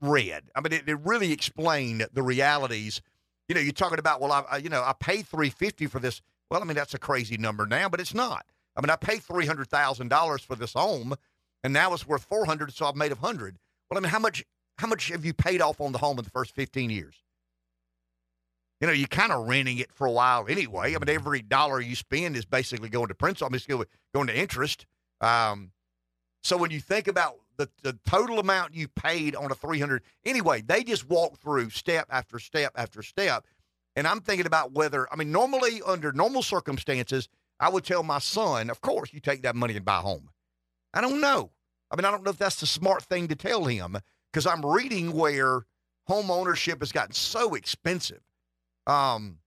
read. 0.01 0.45
I 0.55 0.61
mean, 0.61 0.73
it, 0.73 0.89
it 0.89 0.99
really 1.01 1.31
explained 1.31 2.07
the 2.13 2.23
realities. 2.23 3.03
You 3.49 3.55
know, 3.55 3.61
you're 3.61 3.73
talking 3.73 3.99
about, 3.99 4.21
well, 4.21 4.33
I, 4.51 4.57
you 4.57 4.71
know, 4.71 4.83
I 4.83 4.95
three 5.23 5.51
fifty 5.51 5.87
for 5.87 5.99
this. 6.01 6.23
Well, 6.51 6.63
I 6.63 6.65
mean, 6.65 6.77
that's 6.77 6.95
a 6.95 6.99
crazy 6.99 7.37
number 7.37 7.67
now, 7.67 7.89
but 7.89 8.01
it's 8.01 8.15
not. 8.15 8.45
I 8.77 8.81
mean, 8.81 8.91
I 8.91 8.97
paid 8.97 9.23
three 9.23 9.47
hundred 9.47 9.69
thousand 9.69 10.09
dollars 10.09 10.43
for 10.43 10.57
this 10.57 10.73
home, 10.73 11.15
and 11.63 11.73
now 11.73 11.93
it's 11.93 12.07
worth 12.07 12.25
four 12.25 12.45
hundred, 12.45 12.73
so 12.73 12.87
I've 12.87 12.97
made 12.97 13.13
a 13.13 13.17
hundred. 13.17 13.59
Well, 13.91 13.99
I 13.99 14.01
mean, 14.01 14.11
how 14.11 14.19
much 14.19 14.45
how 14.79 14.87
much 14.87 15.09
have 15.09 15.25
you 15.25 15.35
paid 15.35 15.61
off 15.61 15.81
on 15.81 15.93
the 15.93 15.99
home 15.99 16.19
in 16.19 16.25
the 16.25 16.31
first 16.31 16.55
fifteen 16.55 16.91
years? 16.91 17.17
You 18.81 18.87
know, 18.87 18.95
you're 18.95 19.09
kind 19.09 19.31
of 19.31 19.47
renting 19.47 19.79
it 19.79 19.93
for 19.93 20.07
a 20.07 20.11
while 20.11 20.47
anyway. 20.49 20.95
I 20.95 20.99
mean, 20.99 21.15
every 21.15 21.43
dollar 21.43 21.81
you 21.81 21.95
spend 21.95 22.35
is 22.35 22.47
basically 22.47 22.89
going 22.89 23.09
to 23.09 23.15
principal. 23.15 23.47
I 23.47 23.51
mean, 23.51 23.57
it's 23.57 23.87
going 24.15 24.27
to 24.27 24.37
interest. 24.37 24.87
Um, 25.21 25.73
so 26.43 26.57
when 26.57 26.71
you 26.71 26.81
think 26.81 27.07
about 27.07 27.35
the, 27.59 27.69
the 27.83 27.99
total 28.07 28.39
amount 28.39 28.75
you 28.75 28.89
paid 28.89 29.37
on 29.37 29.51
a 29.51 29.55
300, 29.55 30.03
anyway, 30.25 30.63
they 30.63 30.83
just 30.83 31.11
walk 31.11 31.39
through 31.39 31.69
step 31.69 32.07
after 32.09 32.39
step 32.39 32.73
after 32.75 33.03
step. 33.03 33.45
And 33.97 34.07
I'm 34.07 34.21
thinking 34.21 34.47
about 34.47 34.73
whether, 34.73 35.13
I 35.13 35.17
mean, 35.17 35.33
normally 35.33 35.83
under 35.85 36.13
normal 36.13 36.43
circumstances, 36.43 37.29
I 37.59 37.69
would 37.69 37.85
tell 37.85 38.03
my 38.03 38.19
son, 38.19 38.71
of 38.71 38.81
course, 38.81 39.13
you 39.13 39.21
take 39.21 39.43
that 39.43 39.57
money 39.57 39.77
and 39.77 39.85
buy 39.85 39.99
a 39.99 40.03
home. 40.03 40.31
I 40.95 41.01
don't 41.01 41.21
know. 41.21 41.51
I 41.91 41.97
mean, 41.97 42.05
I 42.05 42.11
don't 42.11 42.23
know 42.23 42.31
if 42.31 42.39
that's 42.39 42.61
the 42.61 42.67
smart 42.67 43.03
thing 43.03 43.29
to 43.29 43.37
tell 43.37 43.65
him 43.65 43.99
because 44.33 44.47
I'm 44.47 44.65
reading 44.65 45.13
where 45.13 45.63
home 46.07 46.31
ownership 46.31 46.81
has 46.81 46.93
gotten 46.93 47.15
so 47.15 47.55
expensive. 47.55 48.21
Um, 48.87 49.39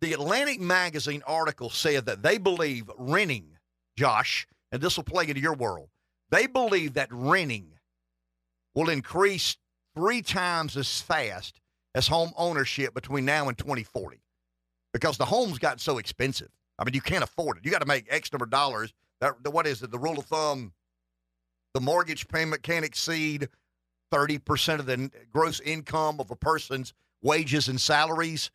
the 0.00 0.12
Atlantic 0.12 0.60
Magazine 0.60 1.22
article 1.26 1.70
said 1.70 2.06
that 2.06 2.22
they 2.22 2.38
believe 2.38 2.90
renting, 2.96 3.58
Josh, 3.96 4.46
and 4.70 4.80
this 4.80 4.96
will 4.96 5.04
play 5.04 5.28
into 5.28 5.40
your 5.40 5.54
world. 5.54 5.88
They 6.30 6.46
believe 6.46 6.94
that 6.94 7.08
renting 7.10 7.72
will 8.74 8.90
increase 8.90 9.56
three 9.96 10.22
times 10.22 10.76
as 10.76 11.00
fast 11.00 11.60
as 11.94 12.06
home 12.08 12.32
ownership 12.36 12.94
between 12.94 13.24
now 13.24 13.48
and 13.48 13.56
2040 13.56 14.20
because 14.92 15.16
the 15.18 15.24
home's 15.24 15.58
got 15.58 15.80
so 15.80 15.98
expensive. 15.98 16.48
I 16.78 16.84
mean, 16.84 16.94
you 16.94 17.00
can't 17.00 17.24
afford 17.24 17.58
it. 17.58 17.64
You 17.64 17.70
got 17.70 17.80
to 17.80 17.86
make 17.86 18.06
X 18.08 18.32
number 18.32 18.44
of 18.44 18.50
dollars. 18.50 18.92
That, 19.20 19.42
the- 19.42 19.50
what 19.50 19.66
is 19.66 19.82
it? 19.82 19.90
The 19.90 19.98
rule 19.98 20.18
of 20.18 20.26
thumb 20.26 20.72
the 21.74 21.80
mortgage 21.80 22.26
payment 22.28 22.62
can't 22.62 22.84
exceed 22.84 23.48
30% 24.12 24.78
of 24.80 24.86
the 24.86 25.10
gross 25.30 25.60
income 25.60 26.18
of 26.18 26.30
a 26.30 26.36
person's 26.36 26.94
wages 27.22 27.68
and 27.68 27.80
salaries. 27.80 28.50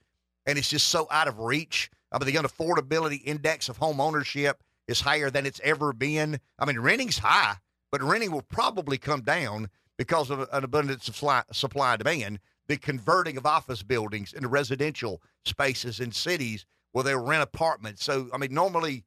And 0.46 0.58
it's 0.58 0.70
just 0.70 0.88
so 0.90 1.08
out 1.12 1.28
of 1.28 1.40
reach. 1.40 1.90
I 2.12 2.18
mean, 2.18 2.34
the 2.34 2.40
unaffordability 2.42 3.22
index 3.24 3.70
of 3.70 3.78
home 3.78 4.02
ownership 4.02 4.64
is 4.88 5.02
higher 5.02 5.30
than 5.30 5.46
it's 5.46 5.62
ever 5.64 5.94
been. 5.94 6.40
I 6.60 6.66
mean, 6.66 6.80
renting's 6.80 7.20
high, 7.20 7.56
but 7.92 8.02
renting 8.04 8.32
will 8.32 8.42
probably 8.42 8.98
come 8.98 9.22
down 9.22 9.70
because 9.98 10.30
of 10.30 10.42
an 10.52 10.64
abundance 10.64 11.08
of 11.08 11.16
supply, 11.16 11.44
supply 11.52 11.94
and 11.94 12.00
demand. 12.00 12.40
The 12.74 12.80
converting 12.80 13.38
of 13.38 13.46
office 13.46 13.84
buildings 13.84 14.34
into 14.34 14.48
residential 14.48 15.22
spaces 15.46 16.00
in 16.00 16.12
cities 16.12 16.66
where 16.92 17.04
they 17.04 17.16
rent 17.16 17.44
apartments. 17.44 18.04
So, 18.04 18.30
I 18.34 18.40
mean, 18.40 18.52
normally, 18.52 19.04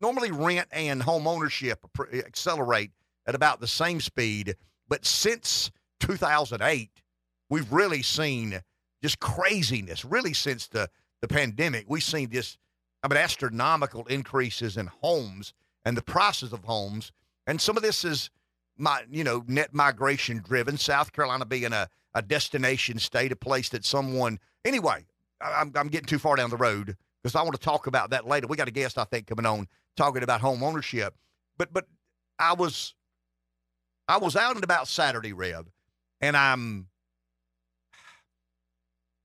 normally 0.00 0.32
rent 0.32 0.66
and 0.72 1.00
home 1.00 1.28
ownership 1.28 1.86
accelerate 2.12 2.90
at 3.26 3.36
about 3.36 3.60
the 3.60 3.68
same 3.68 4.00
speed. 4.00 4.56
But 4.88 5.06
since 5.06 5.70
2008, 6.00 6.90
we've 7.48 7.72
really 7.72 8.02
seen 8.02 8.60
just 9.04 9.20
craziness. 9.20 10.04
Really, 10.04 10.34
since 10.34 10.66
the 10.66 10.90
the 11.20 11.28
pandemic, 11.28 11.84
we've 11.86 12.02
seen 12.02 12.30
this, 12.30 12.58
I 13.04 13.08
mean, 13.08 13.18
astronomical 13.18 14.04
increases 14.06 14.76
in 14.76 14.88
homes 14.88 15.54
and 15.84 15.96
the 15.96 16.02
prices 16.02 16.52
of 16.52 16.64
homes. 16.64 17.12
And 17.46 17.60
some 17.60 17.76
of 17.76 17.84
this 17.84 18.04
is 18.04 18.30
my, 18.76 19.04
you 19.08 19.22
know, 19.22 19.44
net 19.46 19.72
migration 19.72 20.38
driven. 20.38 20.76
South 20.76 21.12
Carolina 21.12 21.44
being 21.44 21.72
a, 21.72 21.88
a 22.14 22.22
destination 22.22 22.98
state, 22.98 23.32
a 23.32 23.36
place 23.36 23.68
that 23.70 23.84
someone, 23.84 24.38
anyway, 24.64 25.04
I'm, 25.40 25.72
I'm 25.74 25.88
getting 25.88 26.06
too 26.06 26.18
far 26.18 26.36
down 26.36 26.50
the 26.50 26.56
road 26.56 26.96
because 27.22 27.34
I 27.34 27.42
want 27.42 27.54
to 27.54 27.60
talk 27.60 27.86
about 27.86 28.10
that 28.10 28.26
later. 28.26 28.46
We 28.46 28.56
got 28.56 28.68
a 28.68 28.72
guest, 28.72 28.98
I 28.98 29.04
think, 29.04 29.26
coming 29.26 29.46
on 29.46 29.68
talking 29.96 30.22
about 30.22 30.40
home 30.40 30.62
ownership. 30.62 31.14
But, 31.56 31.72
but 31.72 31.86
I 32.38 32.54
was, 32.54 32.94
I 34.08 34.18
was 34.18 34.36
out 34.36 34.54
and 34.54 34.64
about 34.64 34.88
Saturday, 34.88 35.32
Rev, 35.32 35.66
and 36.20 36.36
I'm 36.36 36.88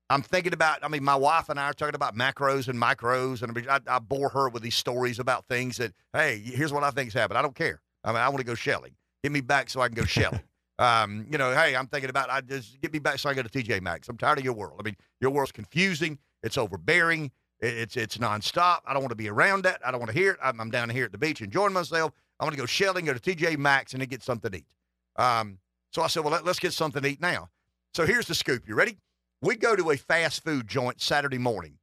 I'm 0.08 0.22
thinking 0.22 0.52
about, 0.52 0.84
I 0.84 0.88
mean, 0.88 1.02
my 1.02 1.16
wife 1.16 1.48
and 1.48 1.58
I 1.58 1.64
are 1.64 1.72
talking 1.72 1.96
about 1.96 2.16
macros 2.16 2.68
and 2.68 2.80
micros, 2.80 3.42
and 3.42 3.68
I, 3.68 3.80
I, 3.88 3.98
bore 3.98 4.28
her 4.28 4.48
with 4.48 4.62
these 4.62 4.76
stories 4.76 5.18
about 5.18 5.46
things 5.48 5.78
that, 5.78 5.92
hey, 6.12 6.38
here's 6.38 6.72
what 6.72 6.84
I 6.84 6.90
think's 6.90 7.12
happened. 7.12 7.38
I 7.38 7.42
don't 7.42 7.56
care. 7.56 7.80
I 8.04 8.12
mean, 8.12 8.18
I 8.18 8.28
want 8.28 8.38
to 8.38 8.44
go 8.44 8.54
shelling. 8.54 8.92
Get 9.24 9.32
me 9.32 9.40
back 9.40 9.68
so 9.68 9.80
I 9.80 9.88
can 9.88 9.96
go 9.96 10.04
shelling. 10.04 10.42
Um, 10.78 11.26
you 11.30 11.38
know, 11.38 11.52
hey, 11.52 11.74
I'm 11.74 11.86
thinking 11.86 12.10
about, 12.10 12.30
I 12.30 12.40
just 12.40 12.80
get 12.80 12.92
me 12.92 12.98
back 12.98 13.18
so 13.18 13.30
I 13.30 13.34
go 13.34 13.42
to 13.42 13.48
TJ 13.48 13.80
Maxx. 13.80 14.08
I'm 14.08 14.18
tired 14.18 14.38
of 14.38 14.44
your 14.44 14.54
world. 14.54 14.76
I 14.78 14.82
mean, 14.82 14.96
your 15.20 15.30
world's 15.30 15.52
confusing. 15.52 16.18
It's 16.42 16.58
overbearing. 16.58 17.30
It's 17.60 17.96
it's 17.96 18.18
nonstop. 18.18 18.80
I 18.86 18.92
don't 18.92 19.02
want 19.02 19.10
to 19.10 19.16
be 19.16 19.30
around 19.30 19.64
that. 19.64 19.80
I 19.84 19.90
don't 19.90 20.00
want 20.00 20.12
to 20.12 20.18
hear 20.18 20.32
it. 20.32 20.38
I'm, 20.42 20.60
I'm 20.60 20.70
down 20.70 20.90
here 20.90 21.06
at 21.06 21.12
the 21.12 21.18
beach 21.18 21.40
enjoying 21.40 21.72
myself. 21.72 22.12
I 22.38 22.44
want 22.44 22.54
to 22.54 22.60
go 22.60 22.66
shelling, 22.66 23.06
go 23.06 23.14
to 23.14 23.20
TJ 23.20 23.56
Maxx, 23.56 23.94
and 23.94 24.02
then 24.02 24.08
get 24.08 24.22
something 24.22 24.50
to 24.50 24.58
eat. 24.58 24.66
Um, 25.16 25.58
so 25.90 26.02
I 26.02 26.08
said, 26.08 26.22
well, 26.22 26.32
let, 26.34 26.44
let's 26.44 26.58
get 26.58 26.74
something 26.74 27.02
to 27.02 27.08
eat 27.08 27.22
now. 27.22 27.48
So 27.94 28.04
here's 28.04 28.26
the 28.26 28.34
scoop. 28.34 28.68
You 28.68 28.74
ready? 28.74 28.98
we 29.42 29.56
go 29.56 29.76
to 29.76 29.90
a 29.90 29.96
fast 29.96 30.44
food 30.44 30.66
joint 30.66 31.00
Saturday 31.00 31.38
morning 31.38 31.78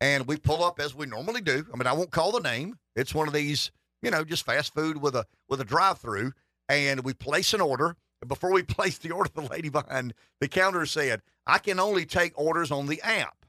and 0.00 0.26
we 0.26 0.36
pull 0.36 0.64
up 0.64 0.80
as 0.80 0.94
we 0.94 1.06
normally 1.06 1.40
do. 1.40 1.66
I 1.72 1.76
mean, 1.76 1.86
I 1.86 1.92
won't 1.92 2.10
call 2.10 2.32
the 2.32 2.40
name. 2.40 2.78
It's 2.96 3.14
one 3.14 3.28
of 3.28 3.34
these, 3.34 3.70
you 4.02 4.10
know, 4.10 4.24
just 4.24 4.46
fast 4.46 4.74
food 4.74 4.96
with 4.96 5.14
a 5.14 5.24
with 5.48 5.60
a 5.60 5.64
drive-through 5.64 6.32
and 6.70 7.04
we 7.04 7.14
place 7.14 7.52
an 7.54 7.60
order. 7.60 7.96
Before 8.26 8.52
we 8.52 8.62
place 8.76 8.98
the 8.98 9.10
order, 9.10 9.30
the 9.34 9.42
lady 9.42 9.68
behind 9.68 10.14
the 10.40 10.48
counter 10.48 10.86
said, 10.86 11.22
"I 11.46 11.58
can 11.58 11.80
only 11.80 12.06
take 12.06 12.38
orders 12.38 12.70
on 12.70 12.86
the 12.86 13.00
app." 13.02 13.44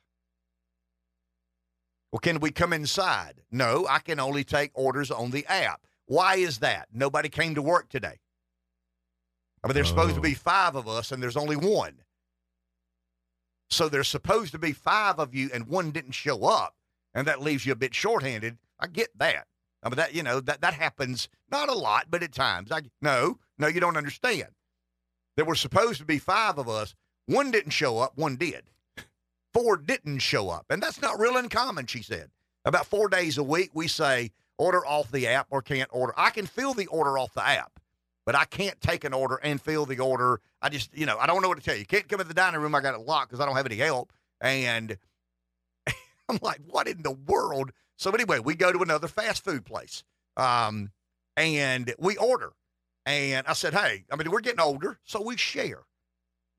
Well, 2.11 2.19
can 2.19 2.39
we 2.39 2.51
come 2.51 2.73
inside? 2.73 3.41
No, 3.51 3.87
I 3.87 3.99
can 3.99 4.19
only 4.19 4.43
take 4.43 4.71
orders 4.73 5.11
on 5.11 5.31
the 5.31 5.45
app. 5.47 5.85
Why 6.07 6.35
is 6.35 6.59
that? 6.59 6.89
Nobody 6.91 7.29
came 7.29 7.55
to 7.55 7.61
work 7.61 7.87
today. 7.87 8.19
I 9.63 9.67
mean, 9.67 9.75
there's 9.75 9.87
oh. 9.87 9.95
supposed 9.95 10.15
to 10.15 10.21
be 10.21 10.31
oh. 10.31 10.39
five 10.43 10.75
of 10.75 10.87
us, 10.87 11.11
and 11.11 11.23
there's 11.23 11.37
only 11.37 11.55
one. 11.55 11.99
So 13.69 13.87
there's 13.87 14.09
supposed 14.09 14.51
to 14.51 14.59
be 14.59 14.73
five 14.73 15.17
of 15.19 15.33
you 15.33 15.49
and 15.53 15.67
one 15.67 15.91
didn't 15.91 16.11
show 16.11 16.43
up, 16.43 16.75
and 17.13 17.25
that 17.27 17.41
leaves 17.41 17.65
you 17.65 17.71
a 17.71 17.77
bit 17.77 17.95
shorthanded. 17.95 18.57
I 18.79 18.87
get 18.87 19.17
that. 19.17 19.47
I 19.83 19.89
mean 19.89 19.97
that 19.97 20.13
you 20.13 20.23
know 20.23 20.39
that 20.41 20.61
that 20.61 20.73
happens 20.73 21.29
not 21.51 21.69
a 21.69 21.73
lot, 21.73 22.07
but 22.09 22.23
at 22.23 22.33
times. 22.33 22.71
I 22.71 22.81
no, 23.01 23.39
no, 23.57 23.67
you 23.67 23.79
don't 23.79 23.97
understand. 23.97 24.50
There 25.35 25.45
were 25.45 25.55
supposed 25.55 26.00
to 26.00 26.05
be 26.05 26.19
five 26.19 26.57
of 26.57 26.69
us. 26.69 26.95
One 27.25 27.51
didn't 27.51 27.71
show 27.71 28.00
up, 28.00 28.17
one 28.17 28.35
did. 28.35 28.63
Four 29.53 29.77
didn't 29.77 30.19
show 30.19 30.50
up. 30.50 30.65
And 30.69 30.81
that's 30.81 31.01
not 31.01 31.19
real 31.19 31.38
uncommon, 31.38 31.88
she 31.88 32.03
said. 32.03 32.29
About 32.63 32.85
four 32.85 33.09
days 33.09 33.38
a 33.38 33.43
week, 33.43 33.71
we 33.73 33.88
say 33.88 34.31
order 34.57 34.85
off 34.85 35.11
the 35.11 35.27
app 35.27 35.47
or 35.50 35.61
can't 35.61 35.89
order. 35.91 36.13
I 36.15 36.29
can 36.29 36.45
fill 36.45 36.73
the 36.73 36.88
order 36.88 37.17
off 37.17 37.33
the 37.33 37.45
app 37.45 37.79
but 38.25 38.35
I 38.35 38.45
can't 38.45 38.79
take 38.81 39.03
an 39.03 39.13
order 39.13 39.39
and 39.43 39.59
fill 39.59 39.85
the 39.85 40.00
order. 40.00 40.41
I 40.61 40.69
just, 40.69 40.95
you 40.95 41.05
know, 41.05 41.17
I 41.17 41.27
don't 41.27 41.41
know 41.41 41.47
what 41.47 41.57
to 41.57 41.63
tell 41.63 41.75
you. 41.75 41.85
Can't 41.85 42.07
come 42.07 42.21
in 42.21 42.27
the 42.27 42.33
dining 42.33 42.61
room. 42.61 42.75
I 42.75 42.81
got 42.81 42.93
it 42.93 43.01
locked 43.01 43.29
because 43.29 43.41
I 43.41 43.45
don't 43.45 43.55
have 43.55 43.65
any 43.65 43.77
help. 43.77 44.13
And 44.39 44.97
I'm 46.29 46.39
like, 46.41 46.61
what 46.67 46.88
in 46.88 47.01
the 47.01 47.11
world? 47.11 47.71
So 48.01 48.10
anyway, 48.10 48.39
we 48.39 48.55
go 48.55 48.72
to 48.72 48.79
another 48.79 49.08
fast 49.08 49.43
food 49.43 49.63
place, 49.63 50.03
um, 50.36 50.89
and 51.38 51.93
we 52.00 52.17
order. 52.17 52.51
And 53.05 53.46
I 53.46 53.53
said, 53.53 53.75
hey, 53.75 54.05
I 54.12 54.15
mean, 54.15 54.31
we're 54.31 54.39
getting 54.39 54.60
older, 54.60 54.98
so 55.03 55.22
we 55.22 55.38
share. 55.38 55.84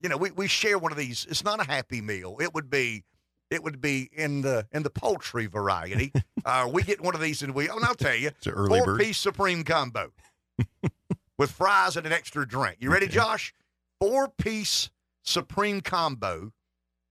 You 0.00 0.08
know, 0.08 0.16
we, 0.16 0.30
we 0.30 0.46
share 0.46 0.78
one 0.78 0.92
of 0.92 0.98
these. 0.98 1.26
It's 1.28 1.42
not 1.42 1.60
a 1.60 1.64
happy 1.64 2.00
meal. 2.00 2.36
It 2.40 2.54
would 2.54 2.70
be 2.70 3.02
it 3.50 3.64
would 3.64 3.80
be 3.80 4.08
in 4.12 4.42
the 4.42 4.68
in 4.70 4.84
the 4.84 4.90
poultry 4.90 5.46
variety. 5.46 6.12
uh, 6.44 6.70
we 6.72 6.84
get 6.84 7.00
one 7.00 7.16
of 7.16 7.20
these 7.20 7.42
and 7.42 7.56
we, 7.56 7.68
oh, 7.68 7.74
and 7.74 7.84
I'll 7.86 7.96
tell 7.96 8.14
you, 8.14 8.28
it's 8.28 8.46
an 8.46 8.52
early 8.52 8.78
four 8.78 8.86
bird. 8.86 9.00
piece 9.00 9.18
supreme 9.18 9.64
combo 9.64 10.12
with 11.38 11.50
fries 11.50 11.96
and 11.96 12.06
an 12.06 12.12
extra 12.12 12.46
drink. 12.46 12.76
You 12.78 12.92
ready, 12.92 13.06
okay. 13.06 13.16
Josh? 13.16 13.52
Four 14.00 14.28
piece 14.28 14.90
supreme 15.24 15.80
combo 15.80 16.52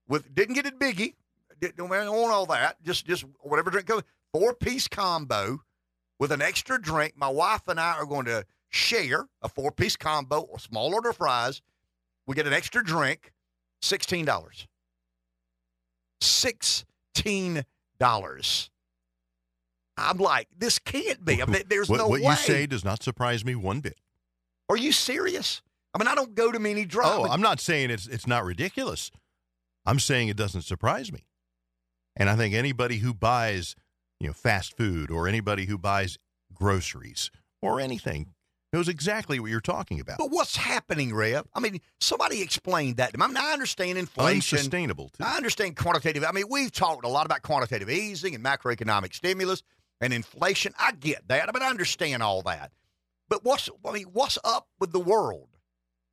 with 0.08 0.34
didn't 0.34 0.56
get 0.56 0.66
it 0.66 0.80
biggie. 0.80 1.16
Didn't 1.60 1.90
want 1.90 2.10
all 2.10 2.46
that. 2.46 2.82
Just 2.82 3.06
just 3.06 3.26
whatever 3.42 3.70
drink. 3.70 3.90
Four 4.34 4.54
piece 4.54 4.88
combo 4.88 5.62
with 6.20 6.32
an 6.32 6.42
extra 6.42 6.82
drink. 6.82 7.14
My 7.16 7.30
wife 7.30 7.68
and 7.68 7.80
I 7.80 7.94
are 7.94 8.06
going 8.06 8.26
to 8.26 8.46
share 8.70 9.26
a 9.42 9.50
four 9.50 9.72
piece 9.72 9.98
combo, 9.98 10.48
a 10.56 10.60
small 10.60 10.94
order 10.94 11.10
of 11.10 11.18
fries. 11.18 11.62
We 12.28 12.36
get 12.36 12.48
an 12.48 12.54
extra 12.54 12.84
drink, 12.84 13.34
sixteen 13.82 14.26
dollars. 14.26 14.68
Sixteen 16.22 17.64
dollars. 18.00 18.70
I'm 19.98 20.18
like, 20.18 20.48
this 20.58 20.80
can't 20.80 21.24
be. 21.24 21.42
I 21.42 21.46
mean, 21.46 21.64
there's 21.68 21.90
what, 21.90 21.98
no 21.98 22.08
what 22.08 22.22
way. 22.22 22.30
you 22.30 22.36
say 22.38 22.66
does 22.66 22.86
not 22.86 23.04
surprise 23.04 23.44
me 23.44 23.56
one 23.56 23.82
bit. 23.82 23.98
Are 24.70 24.78
you 24.78 24.92
serious? 24.92 25.62
I 25.94 25.98
mean, 25.98 26.08
I 26.08 26.16
don't 26.16 26.34
go 26.34 26.52
to 26.52 26.60
many 26.60 26.86
drive. 26.86 27.20
Oh, 27.20 27.26
I'm 27.26 27.42
not 27.42 27.60
saying 27.60 27.90
it's 27.90 28.08
it's 28.08 28.26
not 28.26 28.46
ridiculous. 28.46 29.12
I'm 29.86 30.00
saying 30.00 30.30
it 30.30 30.38
doesn't 30.38 30.62
surprise 30.62 31.12
me. 31.12 31.26
And 32.16 32.30
I 32.30 32.36
think 32.36 32.54
anybody 32.54 32.98
who 32.98 33.14
buys, 33.14 33.76
you 34.22 34.28
know, 34.28 34.34
fast 34.34 34.78
food 34.78 35.10
or 35.10 35.28
anybody 35.28 35.66
who 35.66 35.78
buys 35.78 36.20
groceries 36.54 37.32
or 37.62 37.80
anything 37.80 38.28
knows 38.72 38.88
exactly 38.88 39.40
what 39.40 39.50
you're 39.50 39.60
talking 39.60 40.00
about. 40.00 40.20
But 40.20 40.30
what's 40.30 40.56
happening, 40.56 41.14
Rev? 41.14 41.46
I 41.54 41.60
mean, 41.60 41.82
somebody 42.00 42.42
explained 42.42 42.98
that 42.98 43.12
to 43.12 43.18
me. 43.18 43.26
I, 43.26 43.28
mean, 43.28 43.38
I 43.38 43.52
understand 43.52 43.98
inflation. 43.98 44.60
Unsustainable, 44.60 45.10
too. 45.10 45.24
I 45.24 45.36
understand 45.36 45.76
quantitative. 45.76 46.24
I 46.24 46.32
mean, 46.32 46.46
we've 46.50 46.72
talked 46.72 47.04
a 47.04 47.10
lot 47.10 47.26
about 47.26 47.42
quantitative 47.42 47.90
easing 47.90 48.36
and 48.36 48.44
macroeconomic 48.44 49.14
stimulus 49.14 49.64
and 50.00 50.14
inflation. 50.14 50.74
I 50.80 50.92
get 50.94 51.28
that. 51.28 51.50
I 51.50 51.52
mean, 51.52 51.64
I 51.64 51.70
understand 51.70 52.22
all 52.22 52.44
that. 52.44 52.72
But 53.28 53.44
what's 53.44 53.70
I 53.86 53.92
mean, 53.92 54.08
what's 54.14 54.38
up 54.44 54.68
with 54.80 54.92
the 54.92 55.00
world 55.00 55.48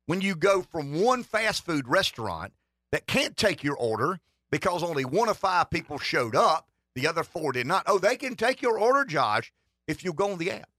when 0.07 0.21
you 0.21 0.35
go 0.35 0.63
from 0.63 0.99
one 0.99 1.21
fast 1.23 1.63
food 1.63 1.87
restaurant 1.87 2.53
that 2.91 3.05
can't 3.05 3.37
take 3.37 3.63
your 3.63 3.77
order 3.77 4.19
because 4.49 4.81
only 4.81 5.05
one 5.05 5.29
of 5.29 5.37
five 5.37 5.69
people 5.69 5.99
showed 5.99 6.35
up, 6.35 6.68
the 6.99 7.07
other 7.07 7.23
four 7.23 7.51
did 7.51 7.67
not. 7.67 7.83
Oh, 7.87 7.99
they 7.99 8.15
can 8.15 8.35
take 8.35 8.61
your 8.61 8.79
order, 8.79 9.05
Josh, 9.05 9.51
if 9.87 10.03
you 10.03 10.13
go 10.13 10.31
on 10.31 10.37
the 10.37 10.51
app. 10.51 10.69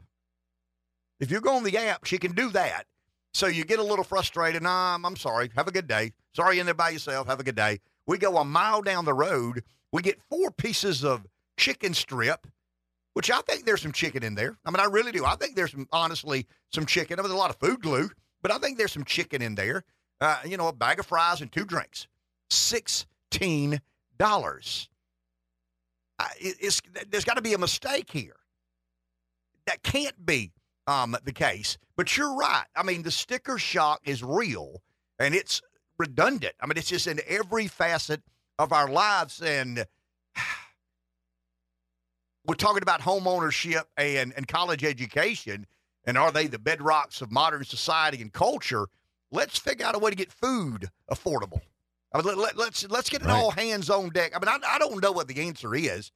If 1.18 1.30
you 1.30 1.40
go 1.40 1.56
on 1.56 1.64
the 1.64 1.76
app, 1.76 2.04
she 2.04 2.18
can 2.18 2.32
do 2.32 2.50
that. 2.50 2.84
So 3.32 3.46
you 3.46 3.64
get 3.64 3.78
a 3.78 3.84
little 3.84 4.04
frustrated. 4.04 4.62
Nah, 4.62 4.94
I'm, 4.94 5.04
I'm 5.04 5.16
sorry. 5.16 5.50
Have 5.54 5.68
a 5.68 5.72
good 5.72 5.86
day. 5.86 6.12
Sorry, 6.34 6.58
in 6.58 6.66
there 6.66 6.74
by 6.74 6.90
yourself. 6.90 7.28
Have 7.28 7.40
a 7.40 7.44
good 7.44 7.56
day. 7.56 7.80
We 8.06 8.18
go 8.18 8.38
a 8.38 8.44
mile 8.44 8.82
down 8.82 9.04
the 9.04 9.14
road. 9.14 9.62
We 9.92 10.02
get 10.02 10.20
four 10.28 10.50
pieces 10.50 11.04
of 11.04 11.26
chicken 11.56 11.94
strip 11.94 12.46
which 13.14 13.30
I 13.30 13.40
think 13.42 13.66
there's 13.66 13.82
some 13.82 13.92
chicken 13.92 14.22
in 14.22 14.34
there. 14.34 14.56
I 14.64 14.70
mean, 14.70 14.80
I 14.80 14.84
really 14.84 15.12
do. 15.12 15.24
I 15.24 15.34
think 15.34 15.56
there's 15.56 15.72
some, 15.72 15.88
honestly, 15.92 16.46
some 16.72 16.86
chicken. 16.86 17.18
I 17.18 17.22
mean, 17.22 17.32
a 17.32 17.36
lot 17.36 17.50
of 17.50 17.56
food 17.56 17.82
glue, 17.82 18.10
but 18.42 18.50
I 18.50 18.58
think 18.58 18.78
there's 18.78 18.92
some 18.92 19.04
chicken 19.04 19.42
in 19.42 19.54
there. 19.54 19.84
Uh, 20.20 20.38
you 20.44 20.56
know, 20.56 20.68
a 20.68 20.72
bag 20.72 21.00
of 21.00 21.06
fries 21.06 21.40
and 21.40 21.50
two 21.50 21.64
drinks. 21.64 22.06
$16. 22.50 23.80
Uh, 24.20 24.89
it, 26.38 27.10
there's 27.10 27.24
got 27.24 27.34
to 27.34 27.42
be 27.42 27.54
a 27.54 27.58
mistake 27.58 28.10
here. 28.10 28.36
That 29.66 29.82
can't 29.82 30.24
be 30.24 30.52
um, 30.86 31.16
the 31.24 31.32
case. 31.32 31.78
But 31.96 32.16
you're 32.16 32.34
right. 32.34 32.64
I 32.74 32.82
mean, 32.82 33.02
the 33.02 33.10
sticker 33.10 33.58
shock 33.58 34.00
is 34.04 34.22
real 34.22 34.82
and 35.18 35.34
it's 35.34 35.60
redundant. 35.98 36.54
I 36.60 36.66
mean, 36.66 36.76
it's 36.76 36.88
just 36.88 37.06
in 37.06 37.20
every 37.28 37.66
facet 37.66 38.22
of 38.58 38.72
our 38.72 38.88
lives. 38.88 39.40
And 39.40 39.84
we're 42.46 42.54
talking 42.54 42.82
about 42.82 43.00
home 43.00 43.28
ownership 43.28 43.88
and, 43.96 44.32
and 44.36 44.48
college 44.48 44.84
education, 44.84 45.66
and 46.04 46.16
are 46.16 46.32
they 46.32 46.46
the 46.46 46.58
bedrocks 46.58 47.20
of 47.20 47.30
modern 47.30 47.64
society 47.64 48.22
and 48.22 48.32
culture? 48.32 48.86
Let's 49.30 49.58
figure 49.58 49.86
out 49.86 49.94
a 49.94 49.98
way 49.98 50.10
to 50.10 50.16
get 50.16 50.32
food 50.32 50.88
affordable. 51.10 51.60
I 52.12 52.18
mean, 52.18 52.26
let, 52.26 52.36
us 52.36 52.42
let, 52.42 52.56
let's, 52.56 52.88
let's 52.88 53.10
get 53.10 53.22
it 53.22 53.26
right. 53.26 53.36
all 53.36 53.50
hands 53.50 53.88
on 53.90 54.10
deck. 54.10 54.32
I 54.34 54.38
mean, 54.38 54.48
I, 54.48 54.74
I 54.74 54.78
don't 54.78 55.02
know 55.02 55.12
what 55.12 55.28
the 55.28 55.40
answer 55.46 55.74
is. 55.74 56.10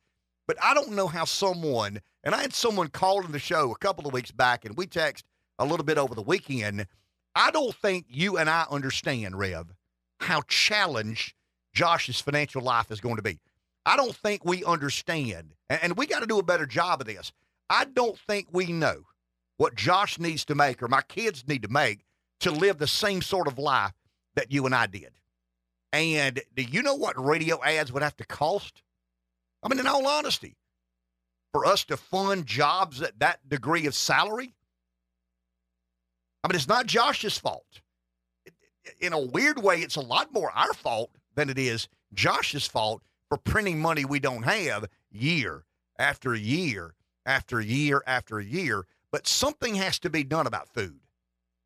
But 0.47 0.59
I 0.63 0.75
don't 0.75 0.93
know 0.93 1.07
how 1.07 1.25
someone, 1.25 2.01
and 2.23 2.35
I 2.35 2.43
had 2.43 2.53
someone 2.53 2.89
call 2.89 3.25
in 3.25 3.33
the 3.33 3.39
show 3.39 3.73
a 3.73 3.79
couple 3.79 4.07
of 4.07 4.13
weeks 4.13 4.31
back, 4.31 4.65
and 4.65 4.77
we 4.77 4.87
text 4.87 5.25
a 5.59 5.65
little 5.65 5.85
bit 5.85 5.99
over 5.99 6.15
the 6.15 6.23
weekend. 6.23 6.87
I 7.35 7.51
don't 7.51 7.75
think 7.75 8.07
you 8.09 8.37
and 8.37 8.51
I 8.51 8.67
understand, 8.71 9.39
Rev, 9.39 9.75
how 10.21 10.43
challenged 10.43 11.35
Josh's 11.73 12.21
financial 12.21 12.63
life 12.63 12.91
is 12.91 13.01
going 13.01 13.17
to 13.17 13.23
be. 13.23 13.41
I 13.87 13.97
don't 13.97 14.15
think 14.15 14.45
we 14.45 14.65
understand, 14.65 15.55
and, 15.69 15.83
and 15.83 15.97
we 15.97 16.07
got 16.07 16.21
to 16.21 16.27
do 16.27 16.39
a 16.39 16.45
better 16.45 16.67
job 16.67 17.01
of 17.01 17.07
this. 17.07 17.33
I 17.71 17.87
don't 17.87 18.19
think 18.19 18.49
we 18.53 18.67
know 18.67 19.05
what 19.57 19.75
Josh 19.75 20.19
needs 20.19 20.45
to 20.47 20.55
make 20.55 20.83
or 20.83 20.89
my 20.89 21.03
kids 21.03 21.45
need 21.47 21.63
to 21.63 21.69
make 21.69 22.05
to 22.41 22.51
live 22.51 22.79
the 22.79 22.87
same 22.87 23.23
sort 23.23 23.49
of 23.49 23.59
life 23.59 23.93
that 24.35 24.53
you 24.53 24.67
and 24.67 24.75
I 24.75 24.87
did. 24.87 25.11
And 25.95 26.43
do 26.57 26.65
you 26.65 26.83
know 26.83 26.97
what 26.97 27.25
radio 27.25 27.63
ads 27.63 27.93
would 27.93 28.03
have 28.03 28.17
to 28.17 28.27
cost? 28.27 28.83
I 29.63 29.69
mean, 29.69 29.79
in 29.79 29.87
all 29.87 30.09
honesty, 30.09 30.57
for 31.53 31.65
us 31.65 31.85
to 31.85 31.97
fund 31.97 32.47
jobs 32.47 33.01
at 33.01 33.21
that 33.21 33.49
degree 33.49 33.87
of 33.87 33.95
salary, 33.95 34.57
I 36.43 36.49
mean, 36.49 36.57
it's 36.57 36.67
not 36.67 36.87
Josh's 36.87 37.39
fault. 37.39 37.81
In 38.99 39.13
a 39.13 39.21
weird 39.21 39.63
way, 39.63 39.83
it's 39.83 39.95
a 39.95 40.01
lot 40.01 40.33
more 40.33 40.51
our 40.51 40.75
fault 40.75 41.13
than 41.37 41.49
it 41.49 41.59
is 41.59 41.87
Josh's 42.13 42.67
fault 42.67 43.01
for 43.29 43.39
printing 43.39 43.81
money 43.81 44.05
we 44.05 44.19
don't 44.19 44.43
have 44.43 44.87
year 45.13 45.65
after 45.97 46.35
year 46.35 46.97
after 47.25 47.61
year 47.61 48.03
after 48.05 48.41
year. 48.41 48.85
But 49.13 49.29
something 49.29 49.77
has 49.77 50.01
to 50.01 50.11
be 50.11 50.25
done 50.25 50.49
about 50.49 50.69
food. 50.71 50.99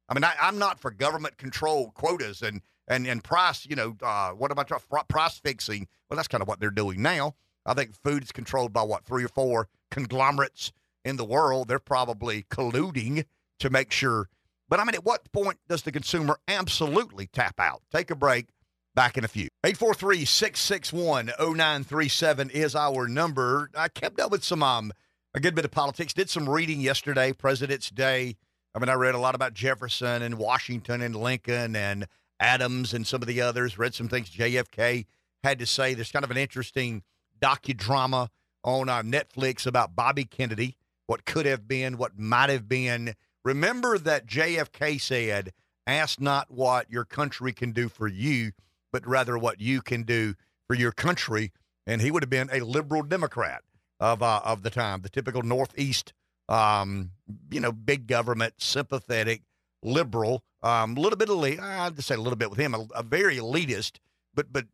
I 0.06 0.12
mean, 0.12 0.24
I, 0.24 0.34
am 0.42 0.58
not 0.58 0.78
for 0.78 0.90
government 0.90 1.38
controlled 1.38 1.94
quotas 1.94 2.42
and 2.42 2.60
and 2.88 3.06
and 3.06 3.22
price. 3.22 3.66
You 3.66 3.76
know, 3.76 3.96
uh, 4.02 4.30
what 4.30 4.50
am 4.50 4.58
I 4.58 4.64
trying? 4.64 4.80
Price 5.08 5.38
fixing. 5.38 5.86
Well, 6.08 6.16
that's 6.16 6.28
kind 6.28 6.42
of 6.42 6.48
what 6.48 6.60
they're 6.60 6.70
doing 6.70 7.02
now. 7.02 7.34
I 7.66 7.74
think 7.74 7.94
food 7.94 8.22
is 8.22 8.32
controlled 8.32 8.72
by 8.72 8.82
what 8.82 9.04
three 9.04 9.24
or 9.24 9.28
four 9.28 9.68
conglomerates 9.90 10.72
in 11.04 11.16
the 11.16 11.24
world. 11.24 11.68
They're 11.68 11.78
probably 11.78 12.44
colluding 12.44 13.24
to 13.60 13.70
make 13.70 13.92
sure. 13.92 14.28
But 14.68 14.80
I 14.80 14.84
mean, 14.84 14.94
at 14.94 15.04
what 15.04 15.30
point 15.32 15.58
does 15.68 15.82
the 15.82 15.92
consumer 15.92 16.38
absolutely 16.46 17.26
tap 17.26 17.58
out? 17.58 17.82
Take 17.92 18.10
a 18.10 18.16
break. 18.16 18.46
Back 18.94 19.16
in 19.16 19.22
a 19.22 19.28
few. 19.28 19.48
843 19.62 20.24
661 20.24 21.26
0937 21.38 22.50
is 22.50 22.74
our 22.74 23.06
number. 23.06 23.70
I 23.76 23.86
kept 23.86 24.18
up 24.18 24.32
with 24.32 24.42
some, 24.42 24.60
um, 24.60 24.92
a 25.34 25.38
good 25.38 25.54
bit 25.54 25.64
of 25.64 25.70
politics. 25.70 26.12
Did 26.12 26.28
some 26.28 26.48
reading 26.48 26.80
yesterday, 26.80 27.32
President's 27.32 27.90
Day. 27.90 28.34
I 28.74 28.80
mean, 28.80 28.88
I 28.88 28.94
read 28.94 29.14
a 29.14 29.18
lot 29.18 29.36
about 29.36 29.54
Jefferson 29.54 30.22
and 30.22 30.36
Washington 30.36 31.00
and 31.00 31.14
Lincoln 31.14 31.76
and 31.76 32.08
Adams 32.40 32.94
and 32.94 33.06
some 33.06 33.22
of 33.22 33.28
the 33.28 33.40
others. 33.40 33.78
Read 33.78 33.94
some 33.94 34.08
things 34.08 34.30
JFK 34.30 35.06
had 35.44 35.58
to 35.58 35.66
say. 35.66 35.94
There's 35.94 36.12
kind 36.12 36.24
of 36.24 36.30
an 36.30 36.36
interesting 36.36 37.02
docudrama 37.40 38.28
on 38.64 38.88
uh, 38.88 39.02
Netflix 39.02 39.66
about 39.66 39.96
Bobby 39.96 40.24
Kennedy, 40.24 40.76
what 41.06 41.24
could 41.24 41.46
have 41.46 41.66
been, 41.66 41.96
what 41.96 42.18
might 42.18 42.50
have 42.50 42.68
been. 42.68 43.14
Remember 43.44 43.98
that 43.98 44.26
JFK 44.26 45.00
said, 45.00 45.52
Ask 45.86 46.20
not 46.20 46.50
what 46.50 46.90
your 46.90 47.06
country 47.06 47.52
can 47.54 47.72
do 47.72 47.88
for 47.88 48.06
you, 48.06 48.52
but 48.92 49.06
rather 49.06 49.38
what 49.38 49.58
you 49.58 49.80
can 49.80 50.02
do 50.02 50.34
for 50.66 50.74
your 50.74 50.92
country. 50.92 51.50
And 51.86 52.02
he 52.02 52.10
would 52.10 52.22
have 52.22 52.28
been 52.28 52.50
a 52.52 52.60
liberal 52.60 53.02
Democrat 53.02 53.62
of 53.98 54.22
uh, 54.22 54.42
of 54.44 54.62
the 54.62 54.70
time, 54.70 55.00
the 55.00 55.08
typical 55.08 55.42
Northeast, 55.42 56.12
um, 56.48 57.12
you 57.50 57.58
know, 57.58 57.72
big 57.72 58.06
government, 58.06 58.54
sympathetic, 58.58 59.42
liberal, 59.82 60.44
um, 60.62 60.96
a 60.96 61.00
little 61.00 61.16
bit 61.16 61.30
of, 61.30 61.42
I'd 61.42 61.96
just 61.96 62.08
say 62.08 62.14
a 62.14 62.20
little 62.20 62.36
bit 62.36 62.50
with 62.50 62.58
him, 62.58 62.74
a, 62.74 62.86
a 62.94 63.02
very 63.02 63.36
elitist 63.36 63.98
but 64.38 64.52
but 64.52 64.66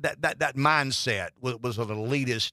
that 0.00 0.22
that 0.22 0.38
that 0.38 0.56
mindset 0.56 1.30
was, 1.38 1.58
was 1.58 1.76
an 1.78 1.88
elitist 1.88 2.52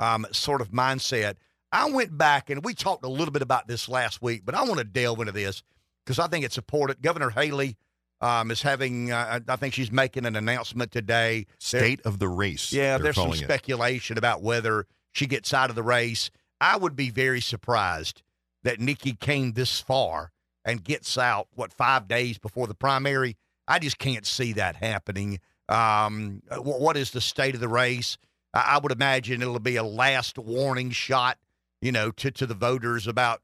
um, 0.00 0.26
sort 0.32 0.60
of 0.60 0.70
mindset. 0.70 1.36
I 1.70 1.88
went 1.88 2.18
back 2.18 2.50
and 2.50 2.64
we 2.64 2.74
talked 2.74 3.04
a 3.04 3.08
little 3.08 3.30
bit 3.30 3.42
about 3.42 3.68
this 3.68 3.88
last 3.88 4.20
week, 4.20 4.42
but 4.44 4.56
I 4.56 4.64
want 4.64 4.78
to 4.78 4.84
delve 4.84 5.20
into 5.20 5.32
this 5.32 5.62
because 6.04 6.18
I 6.18 6.26
think 6.26 6.44
it's 6.44 6.58
important. 6.58 7.00
Governor 7.00 7.30
Haley 7.30 7.76
um, 8.20 8.50
is 8.50 8.62
having, 8.62 9.12
uh, 9.12 9.40
I 9.46 9.56
think 9.56 9.74
she's 9.74 9.90
making 9.92 10.26
an 10.26 10.34
announcement 10.34 10.90
today. 10.90 11.46
State 11.58 12.02
there, 12.02 12.12
of 12.12 12.18
the 12.18 12.28
race. 12.28 12.72
Yeah, 12.72 12.98
there's 12.98 13.16
some 13.16 13.32
speculation 13.32 14.16
it. 14.16 14.18
about 14.18 14.42
whether 14.42 14.86
she 15.12 15.26
gets 15.26 15.54
out 15.54 15.70
of 15.70 15.76
the 15.76 15.82
race. 15.82 16.30
I 16.60 16.76
would 16.76 16.96
be 16.96 17.10
very 17.10 17.40
surprised 17.40 18.22
that 18.64 18.80
Nikki 18.80 19.12
came 19.12 19.52
this 19.52 19.80
far 19.80 20.32
and 20.64 20.82
gets 20.82 21.18
out, 21.18 21.48
what, 21.54 21.72
five 21.72 22.08
days 22.08 22.38
before 22.38 22.66
the 22.66 22.74
primary. 22.74 23.36
I 23.66 23.78
just 23.78 23.98
can't 23.98 24.26
see 24.26 24.52
that 24.54 24.76
happening. 24.76 25.40
Um, 25.68 26.42
what 26.58 26.96
is 26.96 27.10
the 27.10 27.20
state 27.20 27.54
of 27.54 27.60
the 27.60 27.68
race? 27.68 28.18
I 28.52 28.78
would 28.82 28.92
imagine 28.92 29.42
it'll 29.42 29.58
be 29.58 29.76
a 29.76 29.82
last 29.82 30.38
warning 30.38 30.90
shot, 30.90 31.38
you 31.80 31.90
know, 31.92 32.10
to, 32.12 32.30
to 32.30 32.46
the 32.46 32.54
voters 32.54 33.06
about 33.06 33.40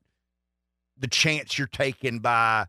the 0.96 1.09
chance 1.09 1.59
you're 1.59 1.66
taking 1.66 2.20
by 2.20 2.66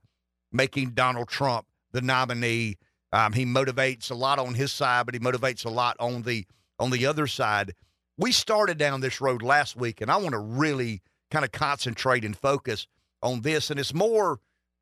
making 0.52 0.92
Donald 0.92 1.28
Trump 1.28 1.68
the 1.92 2.02
nominee. 2.02 2.78
Um, 3.14 3.34
he 3.34 3.46
motivates 3.46 4.10
a 4.10 4.16
lot 4.16 4.40
on 4.40 4.56
his 4.56 4.72
side, 4.72 5.06
but 5.06 5.14
he 5.14 5.20
motivates 5.20 5.66
a 5.66 5.70
lot 5.70 5.98
on 6.00 6.24
the 6.24 6.46
on 6.80 6.90
the 6.90 7.06
other 7.06 7.28
side. 7.28 7.74
We 8.18 8.32
started 8.32 8.78
down 8.78 9.02
this 9.02 9.22
road 9.22 9.42
last 9.44 9.76
week, 9.76 10.02
and 10.02 10.10
I 10.10 10.18
want 10.18 10.32
to 10.32 10.40
really 10.40 11.02
kind 11.30 11.46
of 11.46 11.52
concentrate 11.52 12.26
and 12.26 12.36
focus 12.36 12.88
on 13.22 13.42
this. 13.42 13.70
And 13.70 13.80
it's 13.80 13.94
more, 13.94 14.40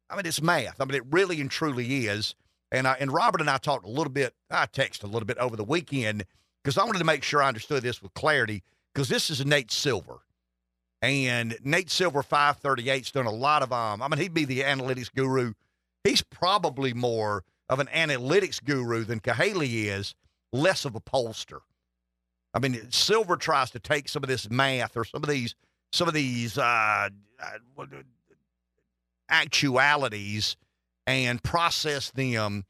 I 0.10 0.16
mean, 0.16 0.26
it's 0.26 0.42
math. 0.42 0.80
I 0.80 0.86
mean, 0.86 0.96
it 0.96 1.04
really 1.12 1.42
and 1.42 1.52
truly 1.52 2.08
is. 2.08 2.36
And 2.72 2.88
I, 2.88 2.98
and 3.00 3.12
Robert 3.12 3.42
and 3.42 3.50
I 3.50 3.58
talked 3.58 3.86
a 3.86 3.90
little 3.90 4.12
bit. 4.12 4.34
I 4.52 4.66
texted 4.66 5.04
a 5.04 5.08
little 5.08 5.26
bit 5.26 5.38
over 5.38 5.56
the 5.56 5.64
weekend 5.64 6.26
because 6.64 6.78
I 6.78 6.84
wanted 6.84 7.00
to 7.00 7.06
make 7.06 7.24
sure 7.24 7.42
I 7.42 7.48
understood 7.48 7.84
this 7.84 8.02
with 8.02 8.14
clarity. 8.14 8.64
Because 8.94 9.10
this 9.10 9.30
is 9.30 9.46
Nate 9.46 9.72
Silver, 9.72 10.20
and 11.02 11.58
Nate 11.64 11.90
Silver 11.90 12.24
five 12.24 12.58
thirty 12.58 12.90
eight's 12.90 13.12
done 13.12 13.28
a 13.28 13.32
lot 13.32 13.62
of 13.62 13.72
um. 13.72 14.02
I 14.02 14.08
mean, 14.08 14.20
he'd 14.20 14.34
be 14.34 14.46
the 14.46 14.62
analytics 14.62 15.14
guru. 15.14 15.54
He's 16.04 16.22
probably 16.24 16.94
more 16.94 17.44
of 17.70 17.80
an 17.80 17.88
analytics 17.88 18.64
guru 18.64 19.04
than 19.04 19.20
Cahaly 19.20 19.86
is, 19.86 20.16
less 20.52 20.86
of 20.86 20.96
a 20.96 21.00
pollster. 21.00 21.60
I 22.54 22.60
mean, 22.60 22.92
Silver 22.92 23.38
tries 23.38 23.70
to 23.72 23.80
take 23.80 24.10
some 24.10 24.24
of 24.24 24.30
this 24.30 24.50
math 24.50 24.98
or 24.98 25.06
some 25.06 25.24
of 25.24 25.30
these 25.30 25.56
some 25.92 26.08
of 26.08 26.14
these 26.14 26.58
uh, 26.58 27.10
uh 27.42 27.58
actualities 29.30 30.56
and 31.08 31.42
process 31.44 32.12
them 32.12 32.66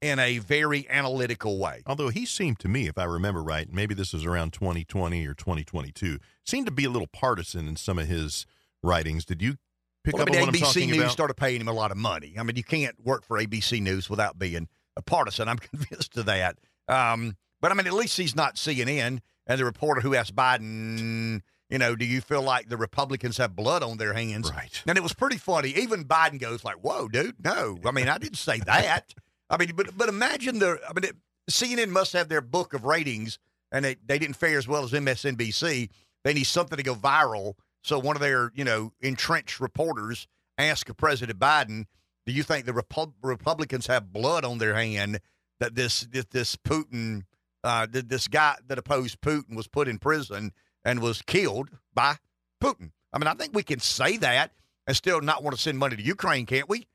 in 0.00 0.18
a 0.18 0.38
very 0.38 0.88
analytical 0.88 1.58
way. 1.58 1.82
Although 1.86 2.08
he 2.08 2.24
seemed 2.24 2.58
to 2.60 2.68
me, 2.68 2.88
if 2.88 2.96
I 2.96 3.04
remember 3.04 3.42
right, 3.42 3.70
maybe 3.70 3.94
this 3.94 4.12
was 4.12 4.24
around 4.24 4.52
2020 4.52 5.26
or 5.26 5.34
2022, 5.34 6.18
seemed 6.44 6.66
to 6.66 6.72
be 6.72 6.84
a 6.84 6.90
little 6.90 7.08
partisan 7.08 7.68
in 7.68 7.76
some 7.76 7.98
of 7.98 8.06
his 8.06 8.46
writings. 8.82 9.24
Did 9.24 9.42
you 9.42 9.56
pick 10.04 10.14
well, 10.14 10.22
up 10.22 10.30
I 10.30 10.32
mean, 10.32 10.40
on 10.42 10.46
what 10.48 10.54
ABC 10.54 10.82
I'm 10.82 10.90
News 10.90 10.98
about? 11.00 11.12
started 11.12 11.34
paying 11.34 11.60
him 11.60 11.68
a 11.68 11.72
lot 11.72 11.90
of 11.90 11.98
money. 11.98 12.34
I 12.38 12.42
mean, 12.42 12.56
you 12.56 12.64
can't 12.64 12.96
work 13.04 13.24
for 13.24 13.38
ABC 13.38 13.82
News 13.82 14.08
without 14.08 14.38
being 14.38 14.68
a 14.96 15.02
partisan. 15.02 15.48
I'm 15.48 15.58
convinced 15.58 16.16
of 16.16 16.26
that. 16.26 16.58
Um, 16.88 17.36
but 17.60 17.70
I 17.70 17.74
mean, 17.74 17.86
at 17.86 17.92
least 17.92 18.16
he's 18.16 18.34
not 18.34 18.56
CNN 18.56 19.18
and 19.46 19.60
the 19.60 19.64
reporter 19.64 20.00
who 20.00 20.14
asked 20.14 20.34
Biden 20.34 21.42
you 21.70 21.78
know, 21.78 21.94
do 21.94 22.04
you 22.04 22.20
feel 22.20 22.42
like 22.42 22.68
the 22.68 22.76
Republicans 22.76 23.36
have 23.36 23.54
blood 23.54 23.82
on 23.82 23.96
their 23.96 24.12
hands? 24.12 24.50
Right. 24.50 24.82
And 24.86 24.98
it 24.98 25.02
was 25.02 25.14
pretty 25.14 25.38
funny. 25.38 25.70
Even 25.70 26.04
Biden 26.04 26.40
goes 26.40 26.64
like, 26.64 26.76
"Whoa, 26.76 27.08
dude, 27.08 27.42
no." 27.44 27.78
I 27.84 27.92
mean, 27.92 28.08
I 28.08 28.18
didn't 28.18 28.38
say 28.38 28.58
that. 28.66 29.14
I 29.48 29.56
mean, 29.56 29.72
but 29.76 29.96
but 29.96 30.08
imagine 30.08 30.58
the. 30.58 30.80
I 30.88 30.92
mean, 30.92 31.04
it, 31.04 31.16
CNN 31.50 31.88
must 31.88 32.12
have 32.12 32.28
their 32.28 32.40
book 32.40 32.74
of 32.74 32.84
ratings, 32.84 33.38
and 33.70 33.84
they 33.84 33.96
they 34.04 34.18
didn't 34.18 34.36
fare 34.36 34.58
as 34.58 34.66
well 34.66 34.82
as 34.84 34.92
MSNBC. 34.92 35.88
They 36.24 36.34
need 36.34 36.44
something 36.44 36.76
to 36.76 36.82
go 36.82 36.94
viral. 36.94 37.54
So 37.82 37.98
one 37.98 38.16
of 38.16 38.20
their 38.20 38.50
you 38.54 38.64
know 38.64 38.92
entrenched 39.00 39.60
reporters 39.60 40.26
asked 40.58 40.94
President 40.96 41.38
Biden, 41.38 41.86
"Do 42.26 42.32
you 42.32 42.42
think 42.42 42.66
the 42.66 42.72
Repu- 42.72 43.14
Republicans 43.22 43.86
have 43.86 44.12
blood 44.12 44.44
on 44.44 44.58
their 44.58 44.74
hand 44.74 45.20
that 45.60 45.76
this 45.76 46.00
this, 46.00 46.26
this 46.30 46.56
Putin, 46.56 47.22
uh, 47.62 47.86
this 47.88 48.26
guy 48.26 48.56
that 48.66 48.78
opposed 48.78 49.20
Putin 49.20 49.54
was 49.54 49.68
put 49.68 49.86
in 49.86 49.98
prison?" 49.98 50.52
And 50.84 51.00
was 51.00 51.22
killed 51.22 51.70
by 51.94 52.16
Putin. 52.62 52.92
I 53.12 53.18
mean, 53.18 53.26
I 53.26 53.34
think 53.34 53.54
we 53.54 53.62
can 53.62 53.80
say 53.80 54.16
that 54.18 54.52
and 54.86 54.96
still 54.96 55.20
not 55.20 55.42
want 55.42 55.56
to 55.56 55.62
send 55.62 55.78
money 55.78 55.96
to 55.96 56.02
Ukraine, 56.02 56.46
can't 56.46 56.68
we? 56.68 56.86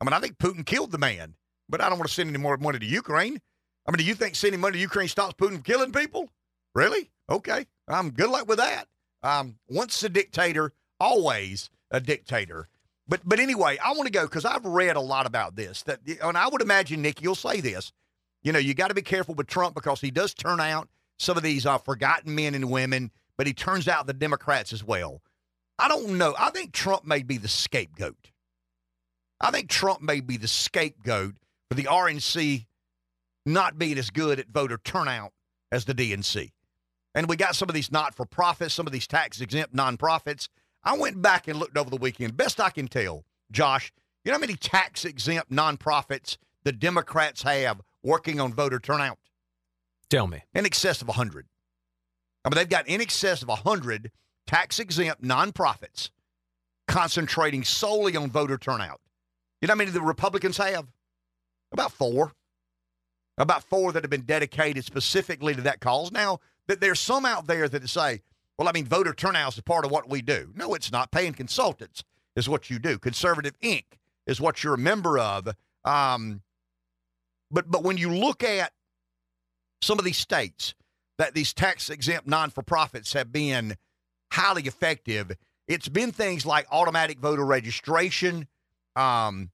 I 0.00 0.04
mean, 0.04 0.12
I 0.12 0.20
think 0.20 0.38
Putin 0.38 0.66
killed 0.66 0.90
the 0.90 0.98
man, 0.98 1.34
but 1.68 1.80
I 1.80 1.88
don't 1.88 1.98
want 1.98 2.08
to 2.08 2.14
send 2.14 2.28
any 2.28 2.38
more 2.38 2.56
money 2.56 2.78
to 2.78 2.86
Ukraine. 2.86 3.40
I 3.86 3.90
mean, 3.90 3.98
do 3.98 4.04
you 4.04 4.14
think 4.14 4.34
sending 4.34 4.60
money 4.60 4.74
to 4.74 4.80
Ukraine 4.80 5.08
stops 5.08 5.34
Putin 5.34 5.54
from 5.54 5.62
killing 5.62 5.92
people? 5.92 6.28
Really? 6.74 7.10
Okay. 7.30 7.66
Um, 7.88 8.10
good 8.10 8.30
luck 8.30 8.48
with 8.48 8.58
that. 8.58 8.88
Um, 9.22 9.56
once 9.68 10.02
a 10.02 10.08
dictator, 10.08 10.72
always 10.98 11.70
a 11.90 12.00
dictator. 12.00 12.68
But 13.08 13.20
but 13.24 13.40
anyway, 13.40 13.78
I 13.84 13.92
want 13.92 14.06
to 14.06 14.12
go 14.12 14.22
because 14.24 14.44
I've 14.44 14.64
read 14.64 14.96
a 14.96 15.00
lot 15.00 15.26
about 15.26 15.56
this. 15.56 15.82
That 15.82 16.00
and 16.22 16.38
I 16.38 16.48
would 16.48 16.62
imagine 16.62 17.02
Nick, 17.02 17.20
you'll 17.20 17.34
say 17.34 17.60
this. 17.60 17.92
You 18.42 18.52
know, 18.52 18.58
you 18.58 18.74
got 18.74 18.88
to 18.88 18.94
be 18.94 19.02
careful 19.02 19.34
with 19.34 19.46
Trump 19.46 19.74
because 19.74 20.00
he 20.00 20.10
does 20.10 20.34
turn 20.34 20.60
out 20.60 20.88
some 21.22 21.36
of 21.36 21.42
these 21.42 21.64
uh, 21.64 21.78
forgotten 21.78 22.34
men 22.34 22.54
and 22.54 22.70
women, 22.70 23.10
but 23.38 23.46
he 23.46 23.54
turns 23.54 23.86
out 23.86 24.06
the 24.06 24.12
Democrats 24.12 24.72
as 24.72 24.82
well. 24.82 25.22
I 25.78 25.88
don't 25.88 26.18
know. 26.18 26.34
I 26.38 26.50
think 26.50 26.72
Trump 26.72 27.04
may 27.04 27.22
be 27.22 27.38
the 27.38 27.48
scapegoat. 27.48 28.30
I 29.40 29.50
think 29.50 29.68
Trump 29.70 30.02
may 30.02 30.20
be 30.20 30.36
the 30.36 30.48
scapegoat 30.48 31.34
for 31.68 31.74
the 31.76 31.84
RNC 31.84 32.66
not 33.46 33.78
being 33.78 33.98
as 33.98 34.10
good 34.10 34.38
at 34.38 34.48
voter 34.48 34.78
turnout 34.82 35.32
as 35.70 35.84
the 35.84 35.94
DNC. 35.94 36.50
and 37.14 37.28
we 37.28 37.36
got 37.36 37.56
some 37.56 37.68
of 37.68 37.74
these 37.74 37.92
not 37.92 38.14
for 38.14 38.24
profits, 38.24 38.74
some 38.74 38.86
of 38.86 38.92
these 38.92 39.06
tax 39.06 39.40
exempt 39.40 39.74
nonprofits. 39.74 40.48
I 40.84 40.96
went 40.96 41.22
back 41.22 41.46
and 41.46 41.58
looked 41.58 41.76
over 41.76 41.90
the 41.90 41.96
weekend. 41.96 42.36
Best 42.36 42.60
I 42.60 42.70
can 42.70 42.88
tell, 42.88 43.24
Josh, 43.50 43.92
you 44.24 44.30
know 44.30 44.36
how 44.36 44.40
many 44.40 44.54
tax 44.54 45.04
exempt 45.04 45.50
nonprofits 45.50 46.36
the 46.64 46.72
Democrats 46.72 47.42
have 47.42 47.80
working 48.02 48.40
on 48.40 48.52
voter 48.54 48.78
turnout? 48.78 49.18
Tell 50.12 50.26
me. 50.26 50.42
In 50.52 50.66
excess 50.66 51.00
of 51.00 51.08
100. 51.08 51.46
I 52.44 52.50
mean, 52.50 52.56
they've 52.56 52.68
got 52.68 52.86
in 52.86 53.00
excess 53.00 53.40
of 53.40 53.48
100 53.48 54.10
tax 54.46 54.78
exempt 54.78 55.22
nonprofits 55.22 56.10
concentrating 56.86 57.64
solely 57.64 58.14
on 58.14 58.30
voter 58.30 58.58
turnout. 58.58 59.00
You 59.62 59.68
know 59.68 59.72
how 59.72 59.78
many 59.78 59.90
the 59.90 60.02
Republicans 60.02 60.58
have? 60.58 60.86
About 61.72 61.92
four. 61.92 62.32
About 63.38 63.64
four 63.64 63.90
that 63.92 64.02
have 64.02 64.10
been 64.10 64.26
dedicated 64.26 64.84
specifically 64.84 65.54
to 65.54 65.62
that 65.62 65.80
cause. 65.80 66.12
Now, 66.12 66.40
that 66.66 66.82
there's 66.82 67.00
some 67.00 67.24
out 67.24 67.46
there 67.46 67.66
that 67.66 67.88
say, 67.88 68.20
well, 68.58 68.68
I 68.68 68.72
mean, 68.72 68.84
voter 68.84 69.14
turnout 69.14 69.54
is 69.54 69.58
a 69.60 69.62
part 69.62 69.86
of 69.86 69.90
what 69.90 70.10
we 70.10 70.20
do. 70.20 70.52
No, 70.54 70.74
it's 70.74 70.92
not. 70.92 71.10
Paying 71.10 71.32
consultants 71.32 72.04
is 72.36 72.50
what 72.50 72.68
you 72.68 72.78
do. 72.78 72.98
Conservative 72.98 73.58
Inc. 73.60 73.86
is 74.26 74.42
what 74.42 74.62
you're 74.62 74.74
a 74.74 74.78
member 74.78 75.18
of. 75.18 75.48
Um, 75.86 76.42
but 77.50 77.70
but 77.70 77.82
when 77.82 77.96
you 77.96 78.10
look 78.14 78.44
at 78.44 78.72
some 79.82 79.98
of 79.98 80.04
these 80.04 80.16
states 80.16 80.74
that 81.18 81.34
these 81.34 81.52
tax 81.52 81.90
exempt 81.90 82.26
non 82.26 82.50
for 82.50 82.62
profits 82.62 83.12
have 83.12 83.32
been 83.32 83.76
highly 84.32 84.62
effective, 84.62 85.32
it's 85.68 85.88
been 85.88 86.12
things 86.12 86.46
like 86.46 86.66
automatic 86.70 87.18
voter 87.18 87.44
registration, 87.44 88.48
um, 88.96 89.50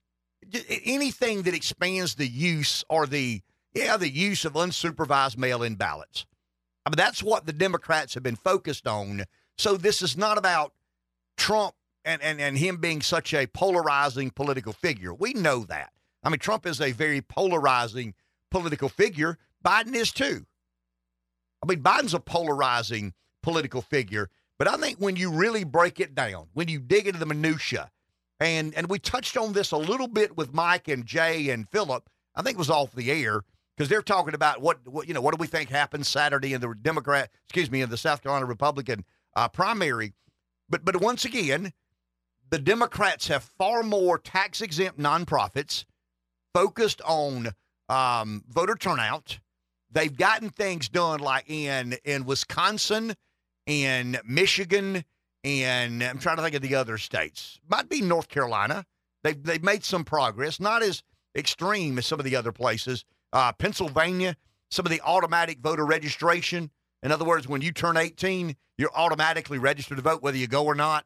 anything 0.84 1.42
that 1.42 1.54
expands 1.54 2.14
the 2.14 2.26
use 2.26 2.84
or 2.88 3.06
the 3.06 3.42
yeah 3.74 3.96
the 3.96 4.08
use 4.08 4.44
of 4.44 4.54
unsupervised 4.54 5.36
mail-in 5.36 5.74
ballots. 5.74 6.26
I 6.86 6.90
mean 6.90 6.96
that's 6.96 7.22
what 7.22 7.46
the 7.46 7.52
Democrats 7.52 8.14
have 8.14 8.22
been 8.22 8.36
focused 8.36 8.86
on. 8.86 9.24
So 9.56 9.76
this 9.76 10.02
is 10.02 10.16
not 10.16 10.38
about 10.38 10.72
Trump 11.36 11.74
and, 12.04 12.22
and, 12.22 12.40
and 12.40 12.56
him 12.56 12.78
being 12.78 13.02
such 13.02 13.34
a 13.34 13.46
polarizing 13.46 14.30
political 14.30 14.72
figure. 14.72 15.12
We 15.12 15.34
know 15.34 15.64
that. 15.64 15.92
I 16.22 16.30
mean, 16.30 16.38
Trump 16.38 16.66
is 16.66 16.80
a 16.80 16.92
very 16.92 17.20
polarizing 17.20 18.14
political 18.50 18.88
figure. 18.88 19.38
Biden 19.64 19.94
is 19.94 20.12
too. 20.12 20.46
I 21.62 21.66
mean, 21.66 21.82
Biden's 21.82 22.14
a 22.14 22.20
polarizing 22.20 23.14
political 23.42 23.82
figure, 23.82 24.30
but 24.58 24.68
I 24.68 24.76
think 24.76 24.98
when 24.98 25.16
you 25.16 25.30
really 25.30 25.64
break 25.64 26.00
it 26.00 26.14
down, 26.14 26.48
when 26.52 26.68
you 26.68 26.78
dig 26.80 27.06
into 27.06 27.20
the 27.20 27.26
minutia, 27.26 27.90
and 28.40 28.74
and 28.74 28.88
we 28.88 28.98
touched 28.98 29.36
on 29.36 29.52
this 29.52 29.72
a 29.72 29.76
little 29.76 30.08
bit 30.08 30.36
with 30.36 30.54
Mike 30.54 30.88
and 30.88 31.04
Jay 31.04 31.50
and 31.50 31.68
Philip, 31.68 32.08
I 32.34 32.42
think 32.42 32.54
it 32.54 32.58
was 32.58 32.70
off 32.70 32.92
the 32.92 33.10
air 33.10 33.42
because 33.76 33.88
they're 33.88 34.02
talking 34.02 34.34
about 34.34 34.60
what, 34.60 34.86
what 34.86 35.08
you 35.08 35.14
know 35.14 35.20
what 35.20 35.34
do 35.34 35.40
we 35.40 35.46
think 35.46 35.70
happened 35.70 36.06
Saturday 36.06 36.52
in 36.52 36.60
the 36.60 36.74
Democrat, 36.80 37.30
excuse 37.46 37.70
me, 37.70 37.82
in 37.82 37.90
the 37.90 37.96
South 37.96 38.22
Carolina 38.22 38.46
Republican 38.46 39.04
uh, 39.34 39.48
primary. 39.48 40.12
But 40.68 40.84
but 40.84 41.00
once 41.00 41.24
again, 41.24 41.72
the 42.50 42.58
Democrats 42.58 43.28
have 43.28 43.42
far 43.42 43.82
more 43.82 44.18
tax 44.18 44.60
exempt 44.60 44.98
nonprofits 44.98 45.84
focused 46.54 47.00
on 47.02 47.50
um, 47.88 48.44
voter 48.48 48.74
turnout 48.74 49.38
they've 49.90 50.16
gotten 50.16 50.50
things 50.50 50.88
done 50.88 51.20
like 51.20 51.48
in 51.48 51.96
in 52.04 52.24
Wisconsin, 52.24 53.14
in 53.66 54.18
Michigan, 54.24 55.04
and 55.44 56.02
I'm 56.02 56.18
trying 56.18 56.36
to 56.36 56.42
think 56.42 56.54
of 56.54 56.62
the 56.62 56.74
other 56.74 56.98
states. 56.98 57.60
Might 57.68 57.88
be 57.88 58.00
North 58.00 58.28
Carolina. 58.28 58.84
They've 59.22 59.42
they've 59.42 59.62
made 59.62 59.84
some 59.84 60.04
progress, 60.04 60.60
not 60.60 60.82
as 60.82 61.02
extreme 61.36 61.98
as 61.98 62.06
some 62.06 62.18
of 62.18 62.24
the 62.24 62.36
other 62.36 62.52
places. 62.52 63.04
Uh, 63.32 63.52
Pennsylvania, 63.52 64.36
some 64.70 64.86
of 64.86 64.90
the 64.90 65.00
automatic 65.02 65.58
voter 65.60 65.84
registration. 65.84 66.70
In 67.02 67.12
other 67.12 67.24
words, 67.24 67.46
when 67.46 67.60
you 67.60 67.70
turn 67.70 67.96
18, 67.96 68.56
you're 68.76 68.94
automatically 68.94 69.58
registered 69.58 69.98
to 69.98 70.02
vote 70.02 70.22
whether 70.22 70.36
you 70.36 70.48
go 70.48 70.64
or 70.64 70.74
not. 70.74 71.04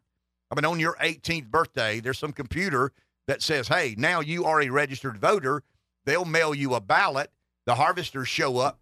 I 0.50 0.54
mean, 0.54 0.64
on 0.64 0.80
your 0.80 0.96
18th 1.00 1.50
birthday, 1.50 2.00
there's 2.00 2.18
some 2.18 2.32
computer 2.32 2.92
that 3.26 3.42
says, 3.42 3.68
"Hey, 3.68 3.94
now 3.98 4.20
you 4.20 4.44
are 4.44 4.60
a 4.60 4.68
registered 4.68 5.18
voter." 5.18 5.62
They'll 6.04 6.24
mail 6.24 6.54
you 6.54 6.74
a 6.74 6.80
ballot 6.80 7.30
the 7.66 7.74
harvesters 7.74 8.28
show 8.28 8.58
up. 8.58 8.80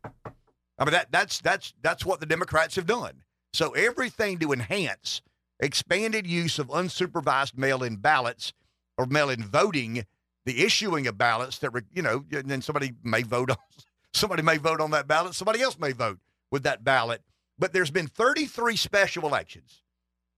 I 0.79 0.85
mean 0.85 0.93
that 0.93 1.13
that's 1.13 1.41
that's 1.41 1.75
that's 1.83 2.05
what 2.05 2.21
the 2.21 2.27
Democrats 2.27 2.77
have 2.77 2.87
done. 2.87 3.23
So 3.53 3.73
everything 3.73 4.39
to 4.39 4.53
enhance 4.53 5.23
expanded 5.59 6.27
use 6.27 6.59
of 6.59 6.69
unsupervised 6.69 7.57
mail-in 7.57 7.97
ballots 7.97 8.53
or 8.97 9.07
mail-in 9.07 9.45
voting, 9.45 10.07
the 10.47 10.65
issuing 10.65 11.07
of 11.07 11.19
ballots 11.19 11.59
that 11.59 11.73
you 11.93 12.03
know, 12.03 12.25
and 12.33 12.51
then 12.51 12.63
somebody 12.63 12.93
may 13.03 13.23
vote 13.23 13.51
on 13.51 13.57
somebody 14.13 14.43
may 14.43 14.57
vote 14.57 14.81
on 14.81 14.91
that 14.93 15.07
ballot, 15.07 15.35
somebody 15.35 15.61
else 15.61 15.79
may 15.79 15.93
vote 15.93 16.19
with 16.51 16.63
that 16.63 16.85
ballot. 16.85 17.23
But 17.59 17.73
there's 17.73 17.91
been 17.91 18.07
33 18.07 18.77
special 18.77 19.27
elections. 19.27 19.83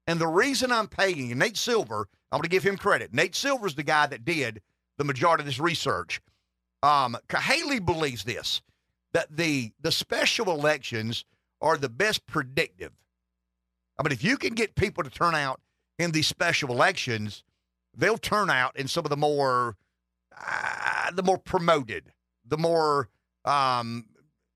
And 0.09 0.19
the 0.19 0.27
reason 0.27 0.73
I'm 0.73 0.89
paying 0.89 1.39
Nate 1.39 1.57
Silver, 1.57 2.09
I'm 2.33 2.39
going 2.39 2.43
to 2.43 2.49
give 2.49 2.65
him 2.65 2.77
credit. 2.77 3.15
Nate 3.15 3.37
Silver's 3.37 3.77
the 3.77 3.85
guy 3.85 4.07
that 4.07 4.25
did 4.25 4.61
the 4.99 5.05
majority 5.05 5.43
of 5.43 5.47
this 5.47 5.61
research. 5.61 6.21
Um, 6.83 7.17
Haley 7.31 7.79
believes 7.79 8.25
this 8.25 8.61
that 9.13 9.37
the 9.37 9.73
the 9.81 9.93
special 9.93 10.51
elections 10.51 11.25
are 11.61 11.77
the 11.77 11.89
best 11.89 12.27
predictive. 12.27 12.93
I 13.99 14.03
mean, 14.03 14.13
if 14.13 14.25
you 14.25 14.37
can 14.37 14.55
get 14.55 14.75
people 14.75 15.05
to 15.05 15.11
turn 15.11 15.35
out 15.35 15.61
in 15.99 16.11
these 16.13 16.27
special 16.27 16.71
elections, 16.71 17.45
they'll 17.97 18.19
turn 18.19 18.51
out 18.51 18.77
in 18.77 18.89
some 18.89 19.05
of 19.05 19.11
the 19.11 19.17
more 19.17 19.77
uh, 20.37 21.11
the 21.13 21.23
more 21.23 21.39
promoted, 21.39 22.13
the 22.45 22.59
more 22.59 23.09
um, 23.45 24.07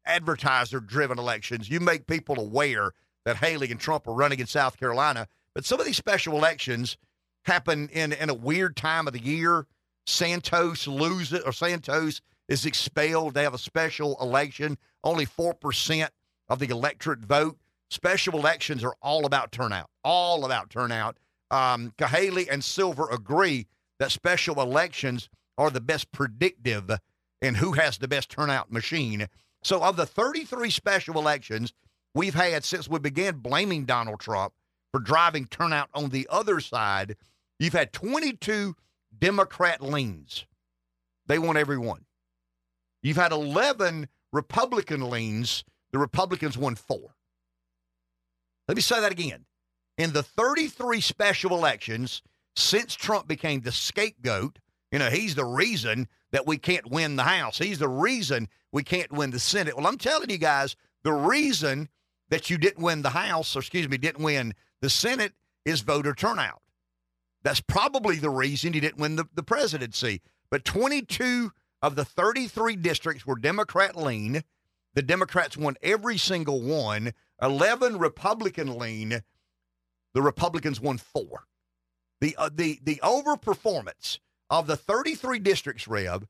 advertiser 0.04 0.80
driven 0.80 1.18
elections. 1.18 1.68
You 1.68 1.80
make 1.80 2.06
people 2.06 2.40
aware 2.40 2.92
that 3.24 3.36
Haley 3.36 3.70
and 3.70 3.80
Trump 3.80 4.08
are 4.08 4.14
running 4.14 4.40
in 4.40 4.46
South 4.46 4.78
Carolina, 4.78 5.28
but 5.54 5.64
some 5.64 5.78
of 5.78 5.86
these 5.86 5.96
special 5.96 6.34
elections 6.36 6.96
happen 7.44 7.88
in 7.90 8.12
in 8.12 8.30
a 8.30 8.34
weird 8.34 8.76
time 8.76 9.06
of 9.06 9.12
the 9.12 9.22
year 9.22 9.66
Santos 10.06 10.86
loses 10.86 11.40
or 11.40 11.52
Santos 11.52 12.20
is 12.48 12.64
expelled. 12.64 13.34
They 13.34 13.42
have 13.42 13.54
a 13.54 13.58
special 13.58 14.16
election. 14.20 14.78
Only 15.02 15.26
4% 15.26 16.08
of 16.48 16.58
the 16.58 16.68
electorate 16.68 17.20
vote. 17.20 17.58
Special 17.90 18.34
elections 18.34 18.82
are 18.82 18.96
all 19.02 19.26
about 19.26 19.52
turnout, 19.52 19.90
all 20.04 20.44
about 20.44 20.70
turnout. 20.70 21.18
Um, 21.50 21.92
and 22.00 22.64
Silver 22.64 23.08
agree 23.10 23.66
that 23.98 24.10
special 24.10 24.60
elections 24.60 25.28
are 25.58 25.70
the 25.70 25.80
best 25.80 26.10
predictive 26.12 26.90
in 27.40 27.54
who 27.54 27.72
has 27.72 27.98
the 27.98 28.08
best 28.08 28.30
turnout 28.30 28.72
machine. 28.72 29.26
So, 29.62 29.82
of 29.82 29.96
the 29.96 30.06
33 30.06 30.70
special 30.70 31.18
elections 31.18 31.72
we've 32.14 32.34
had 32.34 32.64
since 32.64 32.88
we 32.88 32.98
began 32.98 33.36
blaming 33.36 33.84
Donald 33.84 34.20
Trump 34.20 34.52
for 34.92 35.00
driving 35.00 35.46
turnout 35.46 35.88
on 35.94 36.10
the 36.10 36.26
other 36.30 36.60
side, 36.60 37.16
you've 37.58 37.72
had 37.72 37.92
22 37.92 38.74
Democrat 39.18 39.82
leans. 39.82 40.46
They 41.26 41.38
won 41.38 41.56
every 41.56 41.78
one. 41.78 42.04
You've 43.02 43.16
had 43.16 43.32
11 43.32 44.08
Republican 44.32 45.08
leans. 45.10 45.64
The 45.92 45.98
Republicans 45.98 46.58
won 46.58 46.74
four. 46.74 47.14
Let 48.68 48.76
me 48.76 48.82
say 48.82 49.00
that 49.00 49.12
again. 49.12 49.44
In 49.98 50.12
the 50.12 50.22
33 50.22 51.00
special 51.00 51.52
elections 51.52 52.22
since 52.54 52.94
Trump 52.94 53.28
became 53.28 53.60
the 53.60 53.72
scapegoat, 53.72 54.58
you 54.92 54.98
know, 54.98 55.10
he's 55.10 55.34
the 55.34 55.44
reason 55.44 56.08
that 56.32 56.46
we 56.46 56.58
can't 56.58 56.90
win 56.90 57.16
the 57.16 57.22
House. 57.22 57.58
He's 57.58 57.78
the 57.78 57.88
reason 57.88 58.48
we 58.72 58.82
can't 58.82 59.12
win 59.12 59.30
the 59.30 59.38
Senate. 59.38 59.76
Well, 59.76 59.86
I'm 59.86 59.98
telling 59.98 60.30
you 60.30 60.38
guys, 60.38 60.76
the 61.02 61.12
reason 61.12 61.88
that 62.28 62.50
you 62.50 62.58
didn't 62.58 62.82
win 62.82 63.02
the 63.02 63.10
House, 63.10 63.54
or 63.56 63.60
excuse 63.60 63.88
me, 63.88 63.96
didn't 63.96 64.22
win 64.22 64.54
the 64.80 64.90
Senate 64.90 65.32
is 65.64 65.80
voter 65.80 66.14
turnout. 66.14 66.60
That's 67.46 67.60
probably 67.60 68.16
the 68.16 68.28
reason 68.28 68.72
he 68.72 68.80
didn't 68.80 68.98
win 68.98 69.14
the, 69.14 69.24
the 69.32 69.42
presidency. 69.44 70.20
But 70.50 70.64
22 70.64 71.52
of 71.80 71.94
the 71.94 72.04
33 72.04 72.74
districts 72.74 73.24
were 73.24 73.38
Democrat 73.38 73.94
lean. 73.94 74.42
The 74.94 75.02
Democrats 75.02 75.56
won 75.56 75.76
every 75.80 76.18
single 76.18 76.60
one. 76.60 77.12
11 77.40 77.98
Republican 77.98 78.76
lean. 78.76 79.22
The 80.12 80.22
Republicans 80.22 80.80
won 80.80 80.98
four. 80.98 81.44
The 82.20 82.34
uh, 82.36 82.50
the 82.52 82.80
the 82.82 82.96
overperformance 83.04 84.18
of 84.50 84.66
the 84.66 84.76
33 84.76 85.38
districts, 85.38 85.86
Rev, 85.86 86.26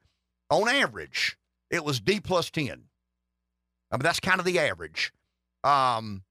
on 0.51 0.69
average, 0.69 1.39
it 1.71 1.83
was 1.83 1.99
D 1.99 2.21
plus 2.21 2.51
10. 2.51 2.69
I 2.69 3.97
mean, 3.97 4.03
that's 4.03 4.21
kind 4.21 4.39
of 4.39 4.45
the 4.45 4.59
average. 4.59 5.15
Um, 5.65 6.25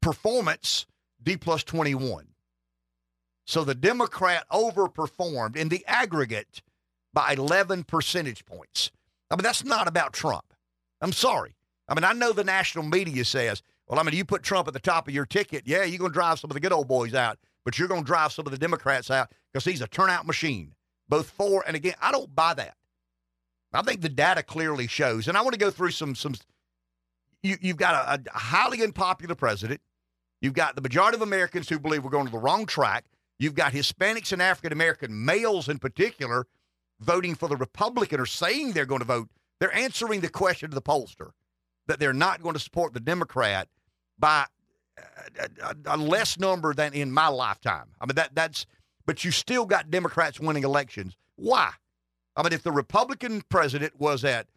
performance, 0.00 0.86
D 1.22 1.36
plus 1.36 1.62
21. 1.62 2.28
So 3.46 3.64
the 3.64 3.74
Democrat 3.74 4.44
overperformed 4.50 5.56
in 5.56 5.68
the 5.68 5.84
aggregate 5.86 6.62
by 7.12 7.32
11 7.32 7.84
percentage 7.84 8.44
points. 8.44 8.90
I 9.30 9.36
mean, 9.36 9.44
that's 9.44 9.64
not 9.64 9.88
about 9.88 10.12
Trump. 10.12 10.52
I'm 11.00 11.12
sorry. 11.12 11.54
I 11.88 11.94
mean, 11.94 12.04
I 12.04 12.12
know 12.12 12.32
the 12.32 12.44
national 12.44 12.84
media 12.84 13.24
says, 13.24 13.62
well, 13.86 14.00
I 14.00 14.02
mean, 14.02 14.14
you 14.14 14.24
put 14.24 14.42
Trump 14.42 14.66
at 14.66 14.74
the 14.74 14.80
top 14.80 15.06
of 15.06 15.14
your 15.14 15.26
ticket. 15.26 15.62
Yeah, 15.66 15.84
you're 15.84 15.98
going 15.98 16.10
to 16.10 16.14
drive 16.14 16.40
some 16.40 16.50
of 16.50 16.54
the 16.54 16.60
good 16.60 16.72
old 16.72 16.88
boys 16.88 17.14
out, 17.14 17.38
but 17.64 17.78
you're 17.78 17.88
going 17.88 18.02
to 18.02 18.06
drive 18.06 18.32
some 18.32 18.46
of 18.46 18.50
the 18.50 18.58
Democrats 18.58 19.10
out 19.10 19.30
because 19.52 19.64
he's 19.64 19.80
a 19.80 19.86
turnout 19.86 20.26
machine, 20.26 20.72
both 21.08 21.30
for 21.30 21.62
and 21.66 21.76
again. 21.76 21.94
I 22.02 22.10
don't 22.10 22.34
buy 22.34 22.54
that. 22.54 22.74
I 23.72 23.82
think 23.82 24.00
the 24.00 24.08
data 24.08 24.42
clearly 24.42 24.86
shows, 24.86 25.28
and 25.28 25.36
I 25.36 25.42
want 25.42 25.52
to 25.52 25.60
go 25.60 25.70
through 25.70 25.90
some 25.90 26.14
some. 26.14 26.34
you, 27.42 27.56
you've 27.60 27.76
got 27.76 27.94
a, 27.94 28.22
a 28.34 28.38
highly 28.38 28.82
unpopular 28.82 29.34
president. 29.34 29.80
You've 30.40 30.54
got 30.54 30.74
the 30.74 30.82
majority 30.82 31.16
of 31.16 31.22
Americans 31.22 31.68
who 31.68 31.78
believe 31.78 32.02
we're 32.02 32.10
going 32.10 32.26
to 32.26 32.32
the 32.32 32.38
wrong 32.38 32.66
track. 32.66 33.04
You've 33.38 33.54
got 33.54 33.72
Hispanics 33.72 34.32
and 34.32 34.40
African 34.40 34.72
American 34.72 35.24
males 35.24 35.68
in 35.68 35.78
particular 35.78 36.46
voting 37.00 37.34
for 37.34 37.48
the 37.48 37.56
Republican 37.56 38.20
or 38.20 38.26
saying 38.26 38.72
they're 38.72 38.86
going 38.86 39.00
to 39.00 39.06
vote. 39.06 39.28
They're 39.60 39.74
answering 39.74 40.20
the 40.20 40.28
question 40.28 40.70
to 40.70 40.74
the 40.74 40.82
pollster 40.82 41.30
that 41.86 41.98
they're 41.98 42.12
not 42.12 42.42
going 42.42 42.54
to 42.54 42.60
support 42.60 42.94
the 42.94 43.00
Democrat 43.00 43.68
by 44.18 44.46
uh, 44.98 45.46
a, 45.62 45.90
a, 45.90 45.96
a 45.96 45.96
less 45.96 46.38
number 46.38 46.74
than 46.74 46.94
in 46.94 47.12
my 47.12 47.28
lifetime. 47.28 47.86
I 48.00 48.06
mean 48.06 48.16
that 48.16 48.34
that's 48.34 48.66
but 49.06 49.24
you 49.24 49.30
still 49.30 49.64
got 49.64 49.90
Democrats 49.90 50.40
winning 50.40 50.64
elections. 50.64 51.16
Why? 51.36 51.70
I 52.36 52.42
mean, 52.42 52.52
if 52.52 52.62
the 52.62 52.72
Republican 52.72 53.42
president 53.48 53.98
was 53.98 54.24
at, 54.24 54.48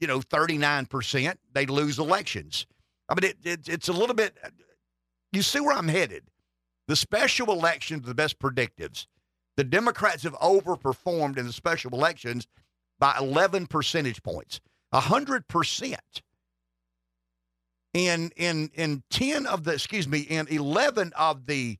you 0.00 0.06
know, 0.06 0.20
39%, 0.20 1.34
they'd 1.52 1.70
lose 1.70 1.98
elections. 1.98 2.66
I 3.08 3.14
mean, 3.14 3.30
it, 3.30 3.36
it, 3.44 3.68
it's 3.68 3.88
a 3.88 3.92
little 3.92 4.14
bit, 4.14 4.36
you 5.32 5.42
see 5.42 5.60
where 5.60 5.76
I'm 5.76 5.88
headed. 5.88 6.24
The 6.90 6.96
special 6.96 7.52
elections 7.52 8.04
the 8.04 8.16
best 8.16 8.40
predictives. 8.40 9.06
The 9.56 9.62
Democrats 9.62 10.24
have 10.24 10.32
overperformed 10.40 11.38
in 11.38 11.46
the 11.46 11.52
special 11.52 11.92
elections 11.92 12.48
by 12.98 13.16
11 13.16 13.68
percentage 13.68 14.20
points, 14.24 14.60
100%. 14.92 15.94
In, 17.94 18.32
in, 18.34 18.70
in 18.74 19.04
10 19.08 19.46
of 19.46 19.62
the, 19.62 19.74
excuse 19.74 20.08
me, 20.08 20.18
in 20.18 20.48
11 20.48 21.12
of 21.16 21.46
the, 21.46 21.78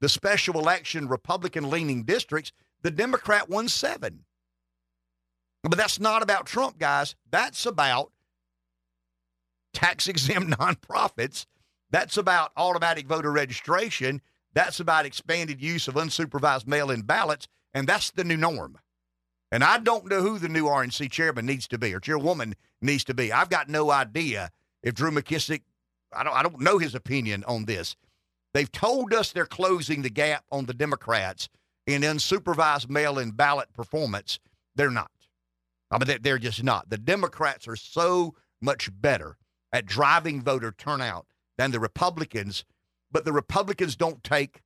the 0.00 0.08
special 0.08 0.58
election 0.58 1.08
Republican 1.08 1.68
leaning 1.68 2.04
districts, 2.04 2.52
the 2.80 2.90
Democrat 2.90 3.50
won 3.50 3.68
seven. 3.68 4.24
But 5.62 5.76
that's 5.76 6.00
not 6.00 6.22
about 6.22 6.46
Trump, 6.46 6.78
guys. 6.78 7.16
That's 7.30 7.66
about 7.66 8.12
tax 9.74 10.08
exempt 10.08 10.50
nonprofits. 10.58 11.44
That's 11.90 12.16
about 12.16 12.52
automatic 12.56 13.06
voter 13.06 13.32
registration. 13.32 14.20
That's 14.54 14.80
about 14.80 15.06
expanded 15.06 15.62
use 15.62 15.88
of 15.88 15.94
unsupervised 15.94 16.66
mail 16.66 16.90
in 16.90 17.02
ballots. 17.02 17.48
And 17.74 17.86
that's 17.86 18.10
the 18.10 18.24
new 18.24 18.36
norm. 18.36 18.78
And 19.52 19.62
I 19.62 19.78
don't 19.78 20.06
know 20.06 20.22
who 20.22 20.38
the 20.38 20.48
new 20.48 20.64
RNC 20.64 21.10
chairman 21.10 21.46
needs 21.46 21.68
to 21.68 21.78
be 21.78 21.94
or 21.94 22.00
chairwoman 22.00 22.54
needs 22.82 23.04
to 23.04 23.14
be. 23.14 23.32
I've 23.32 23.48
got 23.48 23.68
no 23.68 23.90
idea 23.90 24.50
if 24.82 24.94
Drew 24.94 25.10
McKissick, 25.10 25.62
I 26.12 26.24
don't, 26.24 26.34
I 26.34 26.42
don't 26.42 26.60
know 26.60 26.78
his 26.78 26.94
opinion 26.94 27.44
on 27.46 27.64
this. 27.64 27.96
They've 28.54 28.70
told 28.70 29.12
us 29.12 29.32
they're 29.32 29.46
closing 29.46 30.02
the 30.02 30.10
gap 30.10 30.44
on 30.50 30.66
the 30.66 30.74
Democrats 30.74 31.48
in 31.86 32.02
unsupervised 32.02 32.88
mail 32.88 33.18
in 33.18 33.30
ballot 33.30 33.72
performance. 33.72 34.40
They're 34.74 34.90
not. 34.90 35.10
I 35.90 35.98
mean, 35.98 36.18
they're 36.22 36.38
just 36.38 36.64
not. 36.64 36.90
The 36.90 36.98
Democrats 36.98 37.68
are 37.68 37.76
so 37.76 38.34
much 38.60 38.90
better 39.00 39.36
at 39.72 39.86
driving 39.86 40.42
voter 40.42 40.72
turnout 40.72 41.26
than 41.58 41.70
the 41.70 41.80
Republicans, 41.80 42.64
but 43.10 43.24
the 43.24 43.32
Republicans 43.32 43.96
don't 43.96 44.22
take 44.22 44.62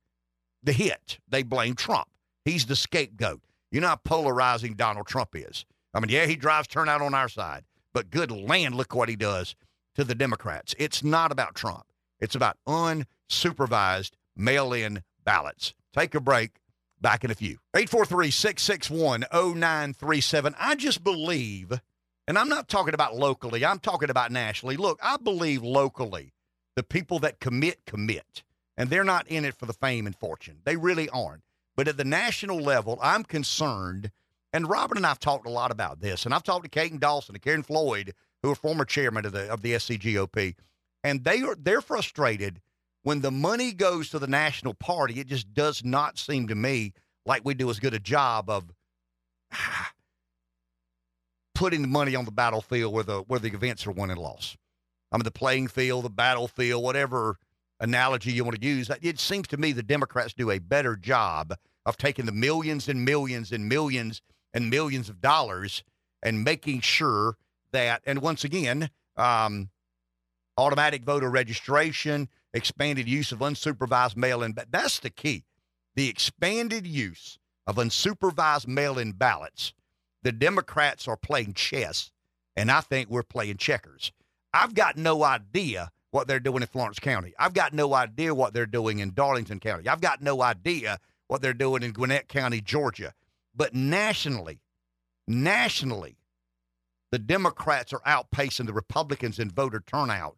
the 0.63 0.73
hit. 0.73 1.19
They 1.27 1.43
blame 1.43 1.75
Trump. 1.75 2.07
He's 2.45 2.65
the 2.65 2.75
scapegoat. 2.75 3.41
You 3.71 3.81
know 3.81 3.89
how 3.89 3.95
polarizing 3.97 4.73
Donald 4.73 5.07
Trump 5.07 5.29
is. 5.33 5.65
I 5.93 5.99
mean, 5.99 6.09
yeah, 6.09 6.25
he 6.25 6.35
drives 6.35 6.67
turnout 6.67 7.01
on 7.01 7.13
our 7.13 7.29
side, 7.29 7.63
but 7.93 8.09
good 8.09 8.31
land, 8.31 8.75
look 8.75 8.95
what 8.95 9.09
he 9.09 9.15
does 9.15 9.55
to 9.95 10.03
the 10.03 10.15
Democrats. 10.15 10.73
It's 10.77 11.03
not 11.03 11.31
about 11.31 11.55
Trump, 11.55 11.85
it's 12.19 12.35
about 12.35 12.57
unsupervised 12.67 14.11
mail 14.35 14.73
in 14.73 15.03
ballots. 15.23 15.73
Take 15.93 16.15
a 16.15 16.19
break. 16.19 16.51
Back 16.99 17.23
in 17.23 17.31
a 17.31 17.35
few. 17.35 17.57
843 17.75 18.29
661 18.29 19.25
0937. 19.31 20.53
I 20.59 20.75
just 20.75 21.03
believe, 21.03 21.81
and 22.27 22.37
I'm 22.37 22.47
not 22.47 22.67
talking 22.67 22.93
about 22.93 23.15
locally, 23.15 23.65
I'm 23.65 23.79
talking 23.79 24.11
about 24.11 24.31
nationally. 24.31 24.77
Look, 24.77 24.99
I 25.01 25.17
believe 25.17 25.63
locally 25.63 26.31
the 26.75 26.83
people 26.83 27.19
that 27.19 27.39
commit, 27.39 27.85
commit. 27.85 28.43
And 28.77 28.89
they're 28.89 29.03
not 29.03 29.27
in 29.27 29.45
it 29.45 29.55
for 29.55 29.65
the 29.65 29.73
fame 29.73 30.05
and 30.05 30.15
fortune. 30.15 30.59
They 30.63 30.77
really 30.77 31.09
aren't. 31.09 31.43
But 31.75 31.87
at 31.87 31.97
the 31.97 32.03
national 32.03 32.59
level, 32.59 32.99
I'm 33.01 33.23
concerned, 33.23 34.11
and 34.53 34.69
Robin 34.69 34.97
and 34.97 35.05
I've 35.05 35.19
talked 35.19 35.45
a 35.45 35.51
lot 35.51 35.71
about 35.71 36.01
this, 36.01 36.25
and 36.25 36.33
I've 36.33 36.43
talked 36.43 36.63
to 36.63 36.69
Katon 36.69 36.99
Dawson 36.99 37.35
and 37.35 37.41
Karen 37.41 37.63
Floyd, 37.63 38.13
who 38.41 38.51
are 38.51 38.55
former 38.55 38.85
chairman 38.85 39.25
of 39.25 39.31
the 39.31 39.51
of 39.51 39.61
the 39.61 39.73
SCGOP, 39.73 40.55
and 41.03 41.23
they 41.23 41.41
are 41.41 41.55
they're 41.55 41.81
frustrated 41.81 42.61
when 43.03 43.21
the 43.21 43.31
money 43.31 43.71
goes 43.71 44.09
to 44.09 44.19
the 44.19 44.27
national 44.27 44.73
party, 44.73 45.19
it 45.19 45.27
just 45.27 45.53
does 45.53 45.83
not 45.83 46.17
seem 46.17 46.47
to 46.47 46.55
me 46.55 46.93
like 47.25 47.43
we 47.43 47.53
do 47.53 47.69
as 47.69 47.79
good 47.79 47.93
a 47.93 47.99
job 47.99 48.49
of 48.49 48.71
putting 51.55 51.81
the 51.81 51.87
money 51.87 52.15
on 52.15 52.25
the 52.25 52.31
battlefield 52.31 52.93
where 52.93 53.03
the 53.03 53.21
where 53.21 53.39
the 53.39 53.49
events 53.49 53.85
are 53.87 53.91
won 53.91 54.09
and 54.09 54.19
lost. 54.19 54.57
I 55.11 55.17
mean, 55.17 55.23
the 55.23 55.31
playing 55.31 55.67
field, 55.67 56.05
the 56.05 56.09
battlefield, 56.09 56.83
whatever 56.83 57.37
analogy 57.79 58.31
you 58.31 58.43
want 58.43 58.59
to 58.59 58.65
use. 58.65 58.89
It 59.01 59.19
seems 59.19 59.47
to 59.49 59.57
me 59.57 59.71
the 59.71 59.83
Democrats 59.83 60.33
do 60.33 60.51
a 60.51 60.59
better 60.59 60.95
job 60.95 61.55
of 61.85 61.97
taking 61.97 62.25
the 62.25 62.31
millions 62.31 62.87
and 62.87 63.03
millions 63.03 63.51
and 63.51 63.67
millions 63.67 64.21
and 64.53 64.69
millions 64.69 65.09
of 65.09 65.19
dollars 65.19 65.83
and 66.21 66.43
making 66.43 66.81
sure 66.81 67.37
that, 67.71 68.01
and 68.05 68.21
once 68.21 68.43
again, 68.43 68.89
um, 69.17 69.69
automatic 70.57 71.03
voter 71.03 71.29
registration, 71.29 72.29
expanded 72.53 73.07
use 73.07 73.31
of 73.31 73.39
unsupervised 73.39 74.15
mail 74.15 74.43
in. 74.43 74.51
But 74.51 74.71
that's 74.71 74.99
the 74.99 75.09
key. 75.09 75.43
The 75.95 76.07
expanded 76.07 76.85
use 76.85 77.39
of 77.65 77.77
unsupervised 77.77 78.67
mail 78.67 78.99
in 78.99 79.13
ballots. 79.13 79.73
The 80.23 80.31
Democrats 80.31 81.07
are 81.07 81.17
playing 81.17 81.53
chess, 81.55 82.11
and 82.55 82.69
I 82.69 82.81
think 82.81 83.09
we're 83.09 83.23
playing 83.23 83.57
checkers. 83.57 84.11
I've 84.53 84.73
got 84.73 84.97
no 84.97 85.23
idea 85.23 85.91
what 86.11 86.27
they're 86.27 86.39
doing 86.39 86.61
in 86.61 86.67
Florence 86.67 86.99
County. 86.99 87.33
I've 87.39 87.53
got 87.53 87.73
no 87.73 87.93
idea 87.93 88.35
what 88.35 88.53
they're 88.53 88.65
doing 88.65 88.99
in 88.99 89.13
Darlington 89.13 89.59
County. 89.59 89.87
I've 89.87 90.01
got 90.01 90.21
no 90.21 90.41
idea 90.41 90.99
what 91.27 91.41
they're 91.41 91.53
doing 91.53 91.83
in 91.83 91.93
Gwinnett 91.93 92.27
County, 92.27 92.59
Georgia. 92.59 93.13
But 93.55 93.73
nationally, 93.73 94.59
nationally, 95.27 96.17
the 97.11 97.19
Democrats 97.19 97.93
are 97.93 98.01
outpacing 98.01 98.65
the 98.65 98.73
Republicans 98.73 99.39
in 99.39 99.49
voter 99.49 99.81
turnout 99.85 100.37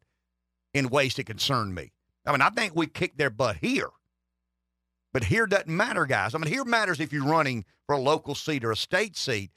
in 0.74 0.90
ways 0.90 1.16
that 1.16 1.26
concern 1.26 1.74
me. 1.74 1.92
I 2.26 2.32
mean, 2.32 2.42
I 2.42 2.50
think 2.50 2.76
we 2.76 2.88
kicked 2.88 3.18
their 3.18 3.30
butt 3.30 3.58
here. 3.58 3.90
But 5.12 5.26
here 5.26 5.46
doesn't 5.46 5.68
matter, 5.68 6.06
guys. 6.06 6.34
I 6.34 6.40
mean, 6.40 6.52
here 6.52 6.66
matters 6.66 7.00
if 7.00 7.14
you're 7.14 7.26
running 7.26 7.66
for 7.86 7.94
a 7.94 8.00
local 8.00 8.34
seat 8.34 8.64
or 8.64 8.72
a 8.72 8.76
state 8.76 9.16
seat. 9.16 9.52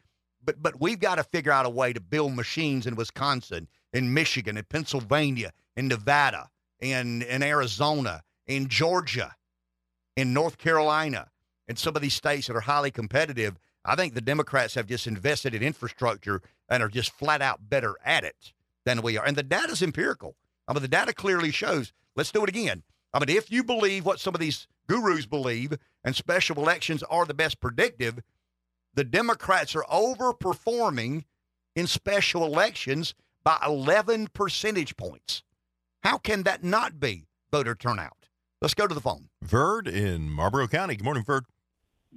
But 0.46 0.62
but 0.62 0.80
we've 0.80 1.00
got 1.00 1.16
to 1.16 1.24
figure 1.24 1.52
out 1.52 1.66
a 1.66 1.70
way 1.70 1.92
to 1.92 2.00
build 2.00 2.34
machines 2.34 2.86
in 2.86 2.94
Wisconsin, 2.94 3.68
in 3.92 4.14
Michigan, 4.14 4.56
in 4.56 4.64
Pennsylvania, 4.64 5.52
in 5.76 5.88
Nevada, 5.88 6.48
in 6.80 7.22
in 7.22 7.42
Arizona, 7.42 8.22
in 8.46 8.68
Georgia, 8.68 9.34
in 10.16 10.32
North 10.32 10.56
Carolina, 10.56 11.28
in 11.68 11.76
some 11.76 11.96
of 11.96 12.02
these 12.02 12.14
states 12.14 12.46
that 12.46 12.56
are 12.56 12.60
highly 12.60 12.90
competitive. 12.90 13.58
I 13.84 13.94
think 13.96 14.14
the 14.14 14.20
Democrats 14.20 14.74
have 14.74 14.86
just 14.86 15.06
invested 15.06 15.54
in 15.54 15.62
infrastructure 15.62 16.42
and 16.68 16.82
are 16.82 16.88
just 16.88 17.12
flat 17.12 17.42
out 17.42 17.68
better 17.68 17.96
at 18.04 18.24
it 18.24 18.52
than 18.84 19.02
we 19.02 19.16
are. 19.16 19.24
And 19.24 19.36
the 19.36 19.42
data's 19.42 19.82
empirical. 19.82 20.36
I 20.66 20.72
mean, 20.72 20.82
the 20.82 20.88
data 20.88 21.12
clearly 21.12 21.52
shows. 21.52 21.92
Let's 22.16 22.32
do 22.32 22.42
it 22.42 22.48
again. 22.48 22.82
I 23.12 23.20
mean, 23.20 23.36
if 23.36 23.50
you 23.50 23.62
believe 23.62 24.04
what 24.04 24.18
some 24.18 24.34
of 24.34 24.40
these 24.40 24.66
gurus 24.88 25.26
believe 25.26 25.78
and 26.04 26.16
special 26.16 26.56
elections 26.56 27.02
are 27.04 27.24
the 27.24 27.34
best 27.34 27.60
predictive, 27.60 28.18
the 28.96 29.04
Democrats 29.04 29.76
are 29.76 29.84
overperforming 29.84 31.24
in 31.76 31.86
special 31.86 32.44
elections 32.44 33.14
by 33.44 33.58
11 33.64 34.28
percentage 34.32 34.96
points. 34.96 35.42
How 36.02 36.18
can 36.18 36.42
that 36.42 36.64
not 36.64 36.98
be 36.98 37.26
voter 37.52 37.74
turnout? 37.76 38.26
Let's 38.60 38.74
go 38.74 38.86
to 38.86 38.94
the 38.94 39.00
phone. 39.00 39.28
Verd 39.42 39.86
in 39.86 40.30
Marlboro 40.30 40.66
County. 40.66 40.96
Good 40.96 41.04
morning, 41.04 41.22
Verd. 41.22 41.44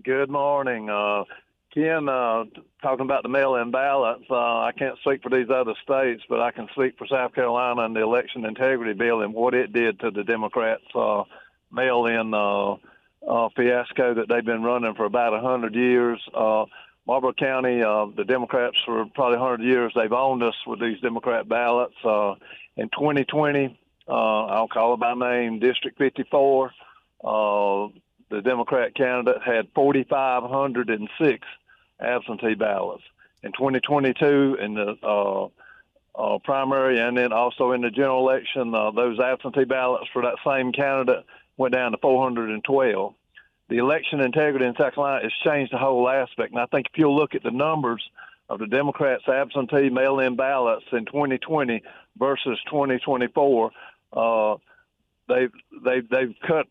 Good 0.04 0.30
morning. 0.30 0.90
Uh, 0.90 1.26
Ken, 1.74 2.08
uh, 2.08 2.46
talking 2.82 3.06
about 3.06 3.24
the 3.24 3.30
mail-in 3.30 3.72
ballots, 3.72 4.24
uh, 4.32 4.62
I 4.62 4.72
can't 4.76 4.98
speak 5.00 5.22
for 5.22 5.30
these 5.30 5.50
other 5.50 5.74
states, 5.84 6.24
but 6.30 6.40
I 6.40 6.52
can 6.52 6.68
speak 6.72 6.98
for 6.98 7.06
South 7.06 7.36
Carolina 7.36 7.82
and 7.82 7.96
the 7.96 8.02
election 8.02 8.46
integrity 8.46 8.94
bill 8.94 9.22
and 9.22 9.34
what 9.34 9.54
it 9.54 9.74
did 9.74 10.00
to 10.00 10.12
the 10.12 10.24
Democrats' 10.24 10.84
uh, 10.96 11.24
mail-in 11.72 12.34
uh, 13.28 13.50
fiasco 13.56 14.14
that 14.16 14.28
they've 14.30 14.46
been 14.46 14.64
running 14.64 14.96
for 14.96 15.06
about 15.06 15.34
a 15.34 15.42
hundred 15.42 15.76
years. 15.76 16.22
Uh, 16.34 16.66
Marlboro 17.08 17.34
County, 17.34 17.82
uh, 17.82 18.06
the 18.16 18.24
Democrats 18.24 18.78
for 18.86 19.06
probably 19.14 19.38
a 19.38 19.40
hundred 19.40 19.62
years, 19.62 19.92
they've 19.96 20.14
owned 20.14 20.44
us 20.44 20.56
with 20.68 20.80
these 20.80 21.00
Democrat 21.02 21.48
ballots. 21.48 21.96
Uh, 22.04 22.36
in 22.78 22.90
2020, 22.90 23.80
uh, 24.08 24.12
I'll 24.12 24.68
call 24.68 24.94
it 24.94 25.00
by 25.00 25.14
name, 25.14 25.60
District 25.60 25.98
54. 25.98 26.72
Uh, 27.24 27.88
the 28.30 28.42
Democrat 28.44 28.96
candidate 28.96 29.42
had 29.44 29.68
4,506 29.74 31.48
absentee 32.00 32.54
ballots. 32.54 33.04
In 33.44 33.52
2022, 33.54 34.58
in 34.60 34.74
the 34.76 34.98
uh, 35.04 35.48
uh, 36.16 36.38
primary 36.40 37.00
and 37.00 37.18
then 37.18 37.32
also 37.32 37.72
in 37.72 37.82
the 37.82 37.90
general 37.90 38.28
election, 38.28 38.74
uh, 38.76 38.92
those 38.92 39.20
absentee 39.20 39.64
ballots 39.64 40.08
for 40.12 40.22
that 40.22 40.36
same 40.46 40.72
candidate 40.72 41.26
went 41.60 41.74
down 41.74 41.92
to 41.92 41.98
412. 42.00 43.14
The 43.68 43.78
election 43.78 44.22
integrity 44.22 44.66
in 44.66 44.74
South 44.76 44.96
Carolina 44.96 45.24
has 45.24 45.34
changed 45.44 45.72
the 45.72 45.78
whole 45.78 46.10
aspect. 46.10 46.52
And 46.52 46.60
I 46.60 46.66
think 46.66 46.88
if 46.88 46.98
you'll 46.98 47.16
look 47.16 47.36
at 47.36 47.44
the 47.44 47.52
numbers 47.52 48.02
of 48.50 48.58
the 48.58 48.66
Democrats' 48.66 49.28
absentee 49.28 49.90
mail-in 49.90 50.36
ballots 50.36 50.86
in 50.92 51.06
2020 51.06 51.84
versus 52.18 52.58
2024, 52.72 53.72
uh, 54.14 54.56
they've 55.28 55.52
they've 55.86 56.10
they've 56.10 56.36
cut 56.48 56.66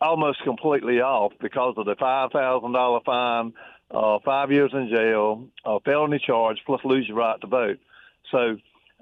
almost 0.00 0.42
completely 0.42 1.00
off 1.00 1.32
because 1.40 1.74
of 1.76 1.86
the 1.86 1.94
five 1.94 2.32
thousand 2.32 2.72
dollar 2.72 2.98
fine, 3.06 3.52
uh, 3.92 4.18
five 4.24 4.50
years 4.50 4.72
in 4.72 4.88
jail, 4.88 5.46
felony 5.84 6.18
charge, 6.18 6.58
plus 6.66 6.80
lose 6.84 7.06
your 7.06 7.18
right 7.18 7.40
to 7.40 7.46
vote. 7.46 7.78
So 8.32 8.56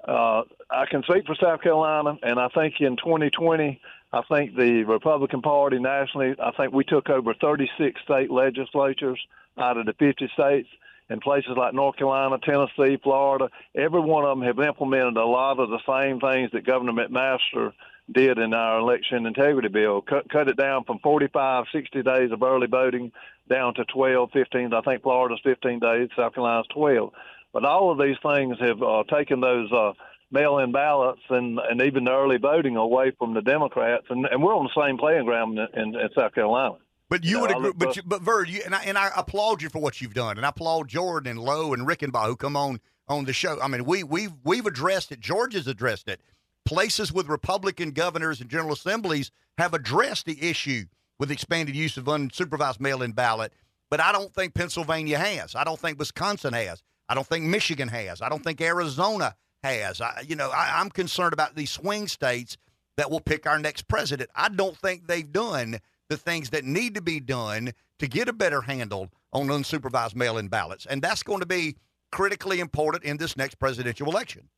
uh, 0.07 0.43
I 0.69 0.85
can 0.85 1.01
speak 1.03 1.25
for 1.25 1.35
South 1.35 1.61
Carolina, 1.61 2.17
and 2.21 2.39
I 2.39 2.49
think 2.49 2.75
in 2.79 2.95
2020, 2.95 3.81
I 4.11 4.21
think 4.23 4.55
the 4.55 4.83
Republican 4.83 5.41
Party 5.41 5.77
nationally, 5.79 6.35
I 6.39 6.51
think 6.51 6.73
we 6.73 6.83
took 6.83 7.09
over 7.09 7.33
36 7.33 8.01
state 8.01 8.31
legislatures 8.31 9.19
out 9.57 9.77
of 9.77 9.85
the 9.85 9.93
50 9.93 10.29
states. 10.33 10.69
In 11.11 11.19
places 11.19 11.53
like 11.57 11.73
North 11.73 11.95
Carolina, 11.95 12.37
Tennessee, 12.37 12.99
Florida, 13.01 13.49
every 13.75 13.99
one 13.99 14.25
of 14.25 14.37
them 14.37 14.45
have 14.45 14.59
implemented 14.59 15.17
a 15.17 15.25
lot 15.25 15.59
of 15.59 15.69
the 15.69 15.79
same 15.87 16.19
things 16.19 16.51
that 16.51 16.67
Governor 16.67 16.91
McMaster 16.91 17.73
did 18.11 18.37
in 18.37 18.53
our 18.53 18.79
election 18.79 19.25
integrity 19.25 19.69
bill. 19.69 20.01
Cut, 20.01 20.29
cut 20.29 20.47
it 20.47 20.57
down 20.57 20.83
from 20.83 20.99
45, 20.99 21.65
60 21.71 22.03
days 22.03 22.31
of 22.31 22.43
early 22.43 22.67
voting 22.67 23.11
down 23.49 23.73
to 23.75 23.85
12, 23.85 24.29
15. 24.31 24.73
I 24.73 24.81
think 24.81 25.01
Florida's 25.01 25.39
15 25.43 25.79
days, 25.79 26.09
South 26.15 26.35
Carolina's 26.35 26.67
12. 26.73 27.11
But 27.53 27.65
all 27.65 27.91
of 27.91 27.97
these 27.97 28.17
things 28.21 28.57
have 28.59 28.81
uh, 28.81 29.03
taken 29.11 29.39
those 29.41 29.71
uh, 29.71 29.93
mail-in 30.31 30.71
ballots 30.71 31.21
and 31.29 31.59
and 31.59 31.81
even 31.81 32.03
the 32.05 32.11
early 32.11 32.37
voting 32.37 32.75
away 32.75 33.11
from 33.17 33.33
the 33.33 33.41
Democrats, 33.41 34.05
and, 34.09 34.25
and 34.25 34.43
we're 34.43 34.55
on 34.55 34.69
the 34.73 34.81
same 34.81 34.97
playing 34.97 35.25
ground 35.25 35.57
in, 35.57 35.67
in, 35.79 35.95
in 35.95 36.09
South 36.17 36.33
Carolina. 36.33 36.75
But 37.09 37.23
you, 37.23 37.41
would 37.41 37.49
agree, 37.49 37.71
but 37.75 37.95
you, 37.95 38.03
but 38.05 38.21
Verd, 38.21 38.49
you, 38.49 38.61
and 38.63 38.75
I 38.75 38.83
and 38.83 38.97
I 38.97 39.09
applaud 39.15 39.61
you 39.61 39.69
for 39.69 39.79
what 39.79 39.99
you've 39.99 40.13
done, 40.13 40.37
and 40.37 40.45
I 40.45 40.49
applaud 40.49 40.87
Jordan 40.87 41.31
and 41.31 41.39
Lowe 41.39 41.73
and 41.73 41.87
Rickenbaugh 41.87 42.27
who 42.27 42.35
come 42.35 42.55
on 42.55 42.79
on 43.07 43.25
the 43.25 43.33
show. 43.33 43.59
I 43.59 43.67
mean, 43.67 43.85
we 43.85 44.03
we've 44.03 44.33
we've 44.43 44.65
addressed 44.65 45.11
it. 45.11 45.19
Georgia's 45.19 45.67
addressed 45.67 46.07
it. 46.07 46.21
Places 46.65 47.11
with 47.11 47.27
Republican 47.27 47.91
governors 47.91 48.41
and 48.41 48.49
general 48.49 48.73
assemblies 48.73 49.31
have 49.57 49.73
addressed 49.73 50.27
the 50.27 50.49
issue 50.49 50.85
with 51.17 51.31
expanded 51.31 51.75
use 51.75 51.97
of 51.97 52.05
unsupervised 52.05 52.79
mail-in 52.79 53.11
ballot, 53.11 53.53
but 53.89 53.99
I 53.99 54.11
don't 54.11 54.33
think 54.33 54.53
Pennsylvania 54.53 55.17
has. 55.17 55.55
I 55.55 55.63
don't 55.63 55.79
think 55.79 55.97
Wisconsin 55.97 56.53
has. 56.53 56.83
I 57.09 57.15
don't 57.15 57.25
think 57.25 57.45
Michigan 57.45 57.87
has. 57.87 58.21
I 58.21 58.29
don't 58.29 58.43
think 58.43 58.61
Arizona 58.61 59.35
has. 59.63 60.01
I, 60.01 60.23
you 60.27 60.35
know, 60.35 60.49
I, 60.49 60.79
I'm 60.79 60.89
concerned 60.89 61.33
about 61.33 61.55
these 61.55 61.71
swing 61.71 62.07
states 62.07 62.57
that 62.97 63.09
will 63.09 63.21
pick 63.21 63.47
our 63.47 63.59
next 63.59 63.87
president. 63.87 64.29
I 64.35 64.49
don't 64.49 64.77
think 64.77 65.07
they've 65.07 65.31
done 65.31 65.79
the 66.09 66.17
things 66.17 66.49
that 66.49 66.65
need 66.65 66.95
to 66.95 67.01
be 67.01 67.19
done 67.19 67.71
to 67.99 68.07
get 68.07 68.27
a 68.27 68.33
better 68.33 68.61
handle 68.61 69.09
on 69.31 69.47
unsupervised 69.47 70.15
mail-in 70.15 70.47
ballots, 70.47 70.85
and 70.85 71.01
that's 71.01 71.23
going 71.23 71.39
to 71.39 71.45
be 71.45 71.75
critically 72.11 72.59
important 72.59 73.03
in 73.03 73.17
this 73.17 73.37
next 73.37 73.55
presidential 73.55 74.07
election. 74.07 74.49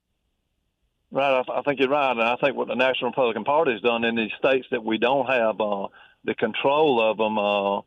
Right, 1.12 1.44
I, 1.46 1.60
I 1.60 1.62
think 1.64 1.80
you're 1.80 1.90
right, 1.90 2.12
and 2.12 2.22
I 2.22 2.38
think 2.38 2.56
what 2.56 2.70
the 2.70 2.76
National 2.76 3.10
Republican 3.10 3.44
Party 3.44 3.74
has 3.74 3.82
done 3.82 4.06
in 4.06 4.16
these 4.16 4.32
states 4.40 4.66
that 4.72 4.84
we 4.84 4.98
don't 4.98 5.28
have 5.28 5.60
uh, 5.60 5.88
the 6.24 6.36
control 6.36 7.02
of 7.02 7.18
them, 7.18 7.38
uh, 7.38 7.80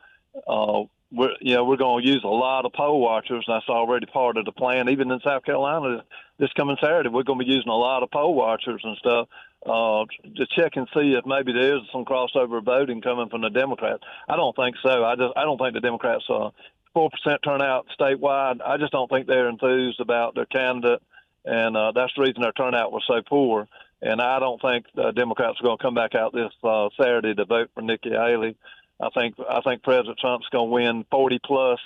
uh, 0.47 0.85
we're 1.15 1.35
you 1.41 1.55
know 1.55 1.65
we're 1.65 1.77
going 1.77 2.05
to 2.05 2.11
use 2.11 2.23
a 2.25 2.29
lot 2.29 2.67
of 2.67 2.73
poll 2.73 3.01
watchers. 3.01 3.45
And 3.47 3.55
that's 3.55 3.69
already 3.69 4.07
part 4.07 4.37
of 4.37 4.45
the 4.45 4.53
plan. 4.53 4.89
Even 4.89 5.11
in 5.11 5.21
South 5.21 5.45
Carolina, 5.45 6.05
this 6.39 6.53
coming 6.57 6.77
Saturday, 6.81 7.09
we're 7.09 7.23
going 7.23 7.39
to 7.39 7.45
be 7.45 7.51
using 7.51 7.71
a 7.71 7.77
lot 7.77 8.03
of 8.03 8.11
poll 8.11 8.35
watchers 8.35 8.81
and 8.85 8.97
stuff 8.99 9.29
uh, 9.67 10.05
to 10.37 10.47
check 10.57 10.73
and 10.77 10.89
see 10.95 11.15
if 11.15 11.25
maybe 11.27 11.53
there 11.53 11.77
is 11.77 11.83
some 11.93 12.05
crossover 12.05 12.63
voting 12.63 13.01
coming 13.01 13.29
from 13.29 13.43
the 13.43 13.51
Democrats. 13.51 14.03
I 14.29 14.37
don't 14.37 14.55
think 14.57 14.77
so. 14.83 15.05
I 15.05 15.17
just 15.17 15.33
I 15.37 15.43
don't 15.43 15.59
think 15.59 15.75
the 15.75 15.81
Democrats 15.81 16.25
uh 16.29 16.51
four 16.93 17.11
percent 17.11 17.41
turnout 17.43 17.87
statewide. 17.99 18.61
I 18.65 18.77
just 18.77 18.93
don't 18.93 19.11
think 19.11 19.27
they're 19.27 19.49
enthused 19.49 20.01
about 20.01 20.35
their 20.35 20.47
candidate, 20.47 21.03
and 21.45 21.77
uh, 21.77 21.93
that's 21.95 22.13
the 22.17 22.23
reason 22.23 22.43
their 22.43 22.53
turnout 22.53 22.93
was 22.93 23.05
so 23.07 23.21
poor. 23.27 23.69
And 24.01 24.21
I 24.21 24.39
don't 24.39 24.61
think 24.61 24.87
the 24.95 25.13
Democrats 25.13 25.59
are 25.61 25.65
going 25.65 25.79
to 25.79 25.83
come 25.83 25.95
back 25.95 26.15
out 26.15 26.35
this 26.35 26.53
uh, 26.63 26.91
Saturday 27.01 27.35
to 27.35 27.45
vote 27.47 27.71
for 27.75 27.81
Nikki 27.81 28.11
Haley. 28.11 28.55
I 29.01 29.11
think 29.11 29.37
I 29.49 29.61
think 29.61 29.83
President 29.83 30.19
Trump's 30.19 30.49
going 30.51 30.69
to 30.69 30.73
win 30.73 31.05
40 31.11 31.41
plus. 31.45 31.81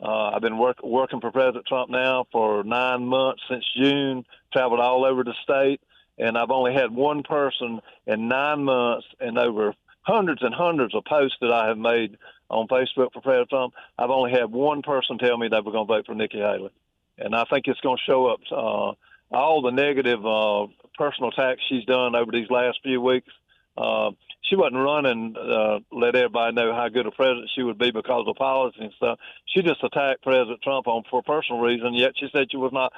Uh, 0.00 0.30
I've 0.34 0.42
been 0.42 0.58
work, 0.58 0.82
working 0.82 1.20
for 1.20 1.30
President 1.30 1.64
Trump 1.66 1.90
now 1.90 2.26
for 2.32 2.64
nine 2.64 3.06
months 3.06 3.42
since 3.48 3.64
June. 3.76 4.24
Traveled 4.52 4.80
all 4.80 5.04
over 5.04 5.22
the 5.24 5.34
state, 5.42 5.80
and 6.18 6.36
I've 6.36 6.50
only 6.50 6.74
had 6.74 6.90
one 6.90 7.22
person 7.22 7.80
in 8.06 8.28
nine 8.28 8.64
months 8.64 9.06
and 9.20 9.38
over 9.38 9.74
hundreds 10.02 10.42
and 10.42 10.54
hundreds 10.54 10.94
of 10.94 11.04
posts 11.04 11.38
that 11.40 11.52
I 11.52 11.68
have 11.68 11.78
made 11.78 12.18
on 12.50 12.66
Facebook 12.66 13.12
for 13.12 13.20
President 13.22 13.50
Trump. 13.50 13.74
I've 13.96 14.10
only 14.10 14.32
had 14.32 14.50
one 14.50 14.82
person 14.82 15.18
tell 15.18 15.38
me 15.38 15.48
they 15.48 15.60
were 15.60 15.72
going 15.72 15.86
to 15.86 15.94
vote 15.94 16.06
for 16.06 16.14
Nikki 16.14 16.38
Haley, 16.38 16.72
and 17.18 17.34
I 17.34 17.44
think 17.44 17.68
it's 17.68 17.80
going 17.80 17.96
to 17.96 18.02
show 18.10 18.26
up. 18.26 18.40
Uh, 18.50 18.92
all 19.34 19.62
the 19.62 19.70
negative 19.70 20.24
uh, 20.26 20.66
personal 20.98 21.30
attacks 21.30 21.62
she's 21.68 21.84
done 21.84 22.14
over 22.14 22.30
these 22.30 22.50
last 22.50 22.80
few 22.82 23.00
weeks. 23.00 23.32
Uh, 23.76 24.10
she 24.42 24.56
wasn't 24.56 24.76
running 24.76 25.34
uh, 25.36 25.78
let 25.92 26.16
everybody 26.16 26.54
know 26.54 26.74
how 26.74 26.88
good 26.88 27.06
a 27.06 27.10
president 27.10 27.50
she 27.54 27.62
would 27.62 27.78
be 27.78 27.90
because 27.90 28.24
of 28.26 28.36
policy 28.36 28.78
and 28.80 28.92
stuff. 28.96 29.18
She 29.46 29.62
just 29.62 29.82
attacked 29.82 30.22
President 30.22 30.60
Trump 30.62 30.86
on 30.88 31.04
for 31.10 31.22
personal 31.22 31.60
reason. 31.60 31.94
Yet 31.94 32.12
she 32.18 32.28
said 32.32 32.48
she 32.50 32.56
was 32.56 32.72
not 32.72 32.92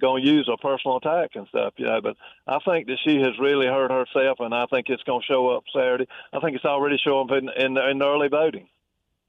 going 0.00 0.24
to 0.24 0.28
use 0.28 0.48
a 0.52 0.56
personal 0.56 0.96
attack 0.96 1.30
and 1.34 1.46
stuff. 1.48 1.74
You 1.76 1.86
know, 1.86 2.00
but 2.00 2.16
I 2.46 2.58
think 2.64 2.86
that 2.86 2.98
she 3.04 3.16
has 3.16 3.38
really 3.38 3.66
hurt 3.66 3.90
herself, 3.90 4.38
and 4.40 4.54
I 4.54 4.66
think 4.66 4.86
it's 4.88 5.02
going 5.02 5.20
to 5.20 5.26
show 5.26 5.48
up 5.48 5.64
Saturday. 5.72 6.06
I 6.32 6.40
think 6.40 6.56
it's 6.56 6.64
already 6.64 6.96
showing 7.02 7.30
up 7.30 7.36
in 7.36 7.48
in, 7.48 7.76
in 7.76 8.02
early 8.02 8.28
voting. 8.28 8.68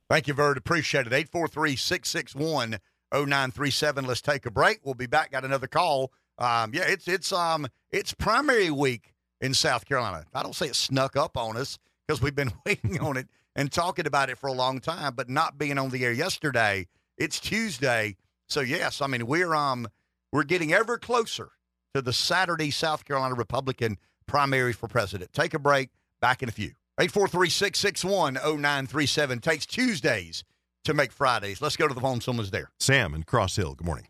Thank 0.09 0.27
you, 0.27 0.33
Verd. 0.33 0.57
Appreciate 0.57 1.05
it. 1.05 1.13
843 1.13 1.75
661 1.75 2.79
0937. 3.11 4.05
Let's 4.05 4.21
take 4.21 4.45
a 4.45 4.51
break. 4.51 4.79
We'll 4.83 4.95
be 4.95 5.05
back. 5.05 5.31
Got 5.31 5.43
another 5.43 5.67
call. 5.67 6.13
Um, 6.37 6.71
yeah, 6.73 6.83
it's 6.87 7.07
it's 7.07 7.33
um 7.33 7.67
it's 7.91 8.13
primary 8.13 8.71
week 8.71 9.13
in 9.41 9.53
South 9.53 9.85
Carolina. 9.85 10.25
I 10.33 10.43
don't 10.43 10.55
say 10.55 10.67
it 10.67 10.75
snuck 10.75 11.15
up 11.15 11.37
on 11.37 11.57
us 11.57 11.77
because 12.07 12.21
we've 12.21 12.35
been 12.35 12.51
waiting 12.65 12.99
on 12.99 13.17
it 13.17 13.27
and 13.55 13.71
talking 13.71 14.07
about 14.07 14.29
it 14.29 14.37
for 14.37 14.47
a 14.47 14.53
long 14.53 14.79
time, 14.79 15.13
but 15.15 15.29
not 15.29 15.57
being 15.57 15.77
on 15.77 15.89
the 15.89 16.05
air 16.05 16.11
yesterday. 16.11 16.87
It's 17.17 17.39
Tuesday, 17.39 18.17
so 18.47 18.61
yes, 18.61 19.01
I 19.01 19.07
mean 19.07 19.25
we're 19.25 19.55
um 19.55 19.87
we're 20.31 20.43
getting 20.43 20.73
ever 20.73 20.97
closer 20.97 21.49
to 21.93 22.01
the 22.01 22.13
Saturday 22.13 22.71
South 22.71 23.05
Carolina 23.05 23.35
Republican 23.35 23.97
primary 24.27 24.73
for 24.73 24.87
president. 24.87 25.33
Take 25.33 25.53
a 25.53 25.59
break. 25.59 25.89
Back 26.19 26.43
in 26.43 26.49
a 26.49 26.51
few. 26.51 26.71
843-661-0937 26.99 29.41
takes 29.41 29.67
Tuesdays 29.67 30.43
to 30.83 30.95
make 30.95 31.11
Fridays. 31.11 31.61
Let's 31.61 31.75
go 31.75 31.87
to 31.87 31.93
the 31.93 32.01
phone. 32.01 32.21
Someone's 32.21 32.49
there. 32.49 32.71
Sam 32.79 33.13
in 33.13 33.21
Cross 33.23 33.57
Hill. 33.57 33.75
Good 33.75 33.85
morning. 33.85 34.07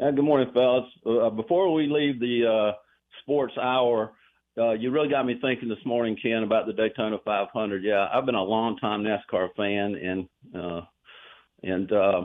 Uh, 0.00 0.10
good 0.10 0.24
morning, 0.24 0.50
fellas. 0.52 0.84
Uh, 1.06 1.30
before 1.30 1.72
we 1.72 1.86
leave 1.86 2.20
the 2.20 2.46
uh, 2.46 2.72
sports 3.32 3.54
hour, 3.56 4.12
uh, 4.58 4.72
you 4.72 4.90
really 4.90 5.08
got 5.08 5.24
me 5.24 5.38
thinking 5.40 5.68
this 5.68 5.84
morning, 5.86 6.16
Ken, 6.22 6.42
about 6.42 6.66
the 6.66 6.74
Daytona 6.74 7.16
500. 7.24 7.82
Yeah, 7.82 8.06
I've 8.12 8.26
been 8.26 8.34
a 8.34 8.42
long 8.42 8.76
time 8.76 9.02
NASCAR 9.02 9.48
fan, 9.56 9.94
and 9.94 10.28
uh, 10.54 10.82
and 11.62 11.90
uh, 11.90 12.24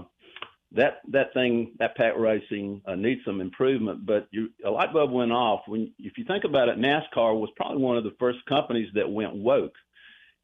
that 0.74 1.00
that 1.12 1.34
thing, 1.34 1.72
that 1.80 1.96
pack 1.96 2.18
racing 2.18 2.82
uh, 2.86 2.96
needs 2.96 3.22
some 3.24 3.40
improvement. 3.40 4.06
But 4.06 4.28
you, 4.32 4.50
a 4.66 4.70
light 4.70 4.92
bulb 4.92 5.12
went 5.12 5.32
off 5.32 5.62
when, 5.68 5.94
if 5.98 6.18
you 6.18 6.26
think 6.26 6.44
about 6.44 6.68
it, 6.68 6.78
NASCAR 6.78 7.40
was 7.40 7.50
probably 7.56 7.82
one 7.82 7.96
of 7.96 8.04
the 8.04 8.16
first 8.20 8.40
companies 8.50 8.90
that 8.96 9.10
went 9.10 9.34
woke. 9.34 9.76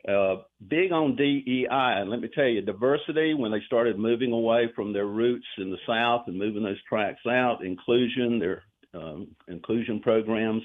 Uh, 0.08 0.36
big 0.66 0.94
on 0.94 1.18
DEI, 1.18 1.68
and 1.70 2.10
let 2.10 2.22
me 2.22 2.30
tell 2.34 2.48
you, 2.48 2.62
diversity 2.62 3.34
when 3.34 3.52
they 3.52 3.62
started 3.66 4.00
moving 4.00 4.32
away 4.32 4.70
from 4.74 4.94
their 4.94 5.08
roots 5.08 5.46
in 5.58 5.70
the 5.70 5.78
South 5.86 6.24
and 6.28 6.38
moving 6.38 6.64
those 6.64 6.82
tracks 6.88 7.26
out, 7.26 7.66
inclusion, 7.66 8.40
their 8.40 8.64
um, 8.94 9.28
inclusion 9.48 10.00
programs. 10.00 10.64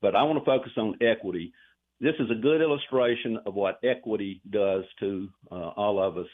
But 0.00 0.16
I 0.16 0.22
want 0.22 0.38
to 0.38 0.44
focus 0.44 0.72
on 0.76 0.96
equity. 1.02 1.52
This 2.00 2.14
is 2.18 2.30
a 2.30 2.34
good 2.34 2.62
illustration 2.62 3.38
of 3.44 3.54
what 3.54 3.78
equity 3.84 4.40
does 4.48 4.84
to 5.00 5.28
uh, 5.52 5.68
all 5.76 6.02
of 6.02 6.16
us. 6.16 6.26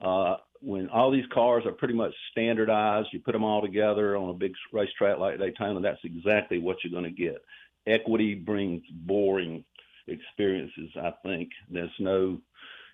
Uh, 0.00 0.36
when 0.60 0.88
all 0.90 1.10
these 1.10 1.24
cars 1.32 1.64
are 1.66 1.72
pretty 1.72 1.94
much 1.94 2.12
standardized, 2.30 3.08
you 3.12 3.20
put 3.20 3.32
them 3.32 3.44
all 3.44 3.60
together 3.60 4.16
on 4.16 4.30
a 4.30 4.34
big 4.34 4.52
racetrack 4.72 5.18
like 5.18 5.38
Daytona, 5.38 5.80
that's 5.80 6.04
exactly 6.04 6.58
what 6.58 6.76
you're 6.82 6.92
going 6.92 7.12
to 7.12 7.22
get. 7.22 7.42
Equity 7.86 8.34
brings 8.34 8.82
boring 8.92 9.64
experiences. 10.06 10.90
I 10.96 11.12
think 11.24 11.50
there's 11.70 11.90
no, 11.98 12.38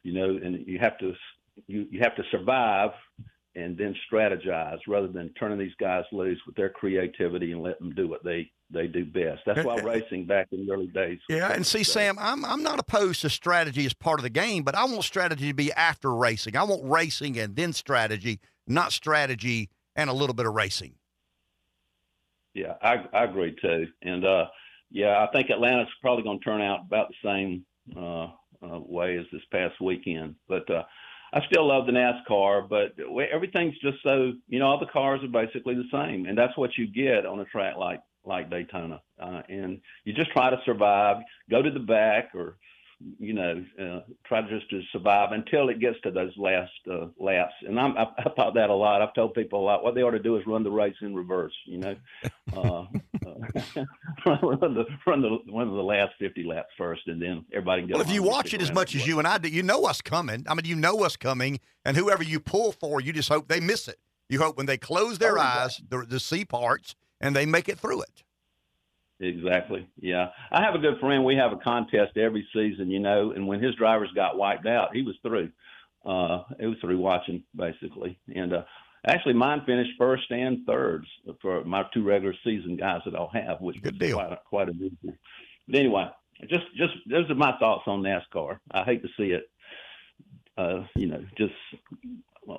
you 0.05 0.13
know, 0.13 0.39
and 0.43 0.67
you 0.67 0.79
have 0.79 0.99
to 0.99 1.13
you 1.67 1.87
you 1.91 2.01
have 2.01 2.15
to 2.17 2.23
survive 2.31 2.91
and 3.57 3.77
then 3.77 3.95
strategize 4.13 4.79
rather 4.87 5.09
than 5.09 5.33
turning 5.39 5.59
these 5.59 5.75
guys 5.81 6.05
loose 6.13 6.39
with 6.47 6.55
their 6.57 6.69
creativity 6.69 7.53
and 7.53 7.63
let 7.63 7.79
them 7.79 7.91
do 7.95 8.07
what 8.07 8.23
they 8.23 8.51
they 8.71 8.87
do 8.87 9.05
best. 9.05 9.43
That's 9.47 9.65
why 9.65 9.77
racing 9.83 10.27
back 10.27 10.49
in 10.53 10.67
the 10.67 10.73
early 10.73 10.89
days. 10.89 11.19
Yeah, 11.29 11.53
and 11.53 11.67
see, 11.67 11.83
Sam, 11.83 12.17
I'm 12.19 12.45
I'm 12.45 12.63
not 12.63 12.79
opposed 12.79 13.23
to 13.23 13.31
strategy 13.31 13.87
as 13.87 13.95
part 13.95 14.21
of 14.21 14.25
the 14.25 14.31
game, 14.31 14.63
but 14.63 14.75
I 14.75 14.85
want 14.85 15.05
strategy 15.05 15.49
to 15.49 15.55
be 15.55 15.73
after 15.73 16.15
racing. 16.15 16.57
I 16.57 16.65
want 16.65 16.83
racing 16.85 17.39
and 17.39 17.57
then 17.57 17.73
strategy, 17.73 18.41
not 18.67 18.93
strategy 18.93 19.71
and 19.97 20.11
a 20.11 20.13
little 20.13 20.35
bit 20.35 20.47
of 20.47 20.55
racing. 20.55 20.95
Yeah, 22.55 22.75
I 22.83 23.05
I 23.13 23.25
agree 23.25 23.57
too, 23.61 23.87
and 24.03 24.25
uh, 24.25 24.47
yeah, 24.91 25.27
I 25.27 25.33
think 25.33 25.51
Atlanta's 25.51 25.89
probably 26.03 26.25
going 26.25 26.39
to 26.39 26.45
turn 26.45 26.61
out 26.61 26.81
about 26.87 27.09
the 27.09 27.29
same 27.29 27.65
uh, 27.97 28.25
uh, 28.63 28.81
way 28.81 29.17
as 29.17 29.27
this 29.33 29.43
past 29.51 29.81
weekend. 29.81 30.35
But 30.49 30.69
uh, 30.71 30.83
I 31.33 31.41
still 31.51 31.67
love 31.67 31.87
the 31.87 31.93
NASCAR, 31.93 32.69
but 32.69 32.95
everything's 33.33 33.79
just 33.79 33.99
so 34.03 34.33
you 34.49 34.59
know 34.59 34.67
all 34.67 34.79
the 34.79 34.87
cars 34.87 35.21
are 35.23 35.29
basically 35.29 35.75
the 35.75 35.89
same, 35.93 36.27
and 36.27 36.37
that's 36.37 36.57
what 36.57 36.77
you 36.79 36.87
get 36.87 37.27
on 37.27 37.41
a 37.41 37.45
track 37.47 37.77
like 37.77 38.01
like 38.25 38.51
Daytona. 38.51 39.01
Uh, 39.21 39.43
and 39.49 39.81
you 40.05 40.13
just 40.13 40.31
try 40.33 40.51
to 40.51 40.61
survive, 40.65 41.19
go 41.51 41.63
to 41.63 41.71
the 41.71 41.81
back, 41.81 42.31
or 42.35 42.57
you 43.19 43.35
know, 43.35 43.63
uh, 43.81 44.01
try 44.25 44.41
to 44.41 44.49
just 44.49 44.71
to 44.71 44.81
survive 44.91 45.33
until 45.33 45.69
it 45.69 45.81
gets 45.81 46.01
to 46.03 46.11
those 46.11 46.33
last 46.39 46.73
uh, 46.91 47.07
laps. 47.19 47.53
And 47.67 47.79
I'm, 47.79 47.97
I, 47.97 48.07
I 48.19 48.31
thought 48.35 48.55
that 48.55 48.71
a 48.71 48.75
lot. 48.75 49.03
I've 49.03 49.13
told 49.15 49.35
people 49.35 49.61
a 49.61 49.65
lot. 49.65 49.85
What 49.85 49.95
they 49.95 50.03
ought 50.03 50.13
to 50.13 50.19
do 50.19 50.37
is 50.37 50.47
run 50.47 50.63
the 50.63 50.71
race 50.71 50.95
in 51.03 51.15
reverse. 51.15 51.53
You 51.67 51.79
know, 51.79 51.97
uh, 52.57 52.81
uh, 53.27 53.85
run 54.43 54.75
the 54.75 54.85
run 55.07 55.21
the 55.23 55.39
one 55.53 55.69
of 55.69 55.75
the 55.75 55.83
last 55.83 56.13
50 56.19 56.45
laps 56.45 56.71
first, 56.79 57.03
and 57.07 57.21
then 57.21 57.45
everybody 57.53 57.83
can 57.83 57.93
Well, 57.93 58.01
if 58.01 58.11
you 58.11 58.23
watch 58.23 58.55
it 58.55 58.63
as 58.63 58.73
much 58.73 58.95
as 58.95 59.07
you 59.07 59.19
and 59.19 59.29
I 59.29 59.39
do, 59.39 59.49
you 59.49 59.63
know 59.63 59.81
what's 59.81 60.01
coming. 60.01 60.47
I 60.49 60.55
mean, 60.55 60.65
you 60.65 60.77
know 60.77 60.95
what's 60.95 61.17
coming, 61.17 61.61
and 61.85 61.97
whoever 61.97 62.23
you 62.23 62.41
pull 62.41 62.73
for, 62.73 63.01
you 63.01 63.13
just 63.13 63.29
hope 63.29 63.49
they 63.49 63.61
miss 63.61 63.89
it. 63.89 63.99
You 64.29 64.41
hope 64.41 64.57
when 64.57 64.67
they 64.67 64.79
close 64.79 65.19
their 65.19 65.39
Oh, 65.39 65.43
eyes, 65.43 65.81
the, 65.89 66.05
the 66.09 66.19
see 66.19 66.45
parts, 66.45 66.95
and 67.21 67.37
they 67.37 67.47
make 67.47 67.69
it 67.69 67.79
through 67.79 68.03
it. 68.03 68.25
Exactly. 69.21 69.89
Yeah. 69.99 70.29
I 70.51 70.63
have 70.63 70.75
a 70.75 70.79
good 70.79 70.99
friend. 71.01 71.25
We 71.25 71.37
have 71.37 71.53
a 71.53 71.57
contest 71.57 72.17
every 72.17 72.47
season, 72.55 72.91
you 72.91 73.01
know, 73.01 73.33
and 73.33 73.47
when 73.47 73.63
his 73.63 73.75
drivers 73.77 74.11
got 74.15 74.37
wiped 74.37 74.67
out, 74.67 74.95
he 74.95 75.03
was 75.03 75.17
through. 75.23 75.51
Uh, 76.05 76.45
it 76.59 76.67
was 76.67 76.77
through 76.81 76.99
watching 76.99 77.43
basically. 77.55 78.19
And, 78.35 78.53
uh, 78.53 78.63
actually 79.07 79.35
mine 79.35 79.63
finished 79.65 79.93
first 79.99 80.31
and 80.31 80.67
thirds 80.67 81.07
for 81.41 81.65
my 81.65 81.85
two 81.95 82.03
regular 82.05 82.35
season 82.45 82.77
guys 82.77 83.01
that 83.05 83.15
I'll 83.15 83.31
have, 83.33 83.61
which 83.61 83.81
Good 83.83 83.99
deal. 83.99 84.17
quite 84.17 84.33
a, 84.33 84.41
quite 84.49 84.69
a 84.69 84.73
good 84.73 85.01
deal. 85.01 85.15
But 85.67 85.79
anyway, 85.79 86.09
just, 86.49 86.67
just, 86.77 86.93
those 87.09 87.31
are 87.31 87.35
my 87.35 87.57
thoughts 87.59 87.85
on 87.87 88.03
NASCAR. 88.03 88.59
I 88.71 88.85
hate 88.85 89.03
to 89.03 89.09
see 89.17 89.31
it, 89.33 89.49
uh, 90.59 90.85
you 90.95 91.07
know, 91.07 91.25
just 91.39 91.55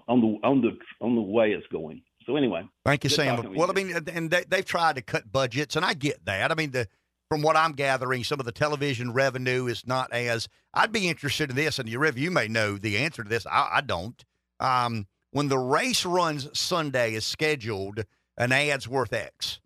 on 0.07 0.21
the, 0.21 0.47
on 0.47 0.61
the, 0.61 0.77
on 1.01 1.15
the 1.15 1.21
way 1.21 1.51
it's 1.51 1.67
going. 1.67 2.01
So 2.27 2.35
anyway, 2.35 2.67
Thank 2.83 3.05
you, 3.05 3.09
Sam. 3.09 3.37
talking 3.37 3.51
with 3.51 3.57
Well, 3.57 3.71
I 3.71 3.73
mean, 3.73 3.95
and 4.13 4.29
they, 4.29 4.43
they've 4.49 4.65
tried 4.65 4.97
to 4.97 5.01
cut 5.01 5.31
budgets, 5.31 5.77
and 5.77 5.85
I 5.85 5.93
get 5.93 6.25
that. 6.25 6.51
I 6.51 6.55
mean, 6.55 6.71
the 6.71 6.89
from 7.29 7.41
what 7.41 7.55
I'm 7.55 7.71
gathering, 7.71 8.25
some 8.25 8.41
of 8.41 8.45
the 8.45 8.51
television 8.51 9.13
revenue 9.13 9.67
is 9.67 9.87
not 9.87 10.11
as. 10.11 10.49
I'd 10.73 10.91
be 10.91 11.07
interested 11.07 11.49
in 11.49 11.55
this, 11.55 11.79
and 11.79 11.87
you, 11.87 12.05
you 12.15 12.29
may 12.29 12.49
know 12.49 12.77
the 12.77 12.97
answer 12.97 13.23
to 13.23 13.29
this. 13.29 13.45
I, 13.47 13.69
I 13.75 13.81
don't. 13.81 14.23
Um, 14.59 15.07
when 15.31 15.47
the 15.47 15.57
race 15.57 16.05
runs 16.05 16.49
Sunday 16.57 17.13
is 17.13 17.25
scheduled, 17.25 18.03
an 18.37 18.51
ad's 18.51 18.89
worth 18.89 19.13
X. 19.13 19.61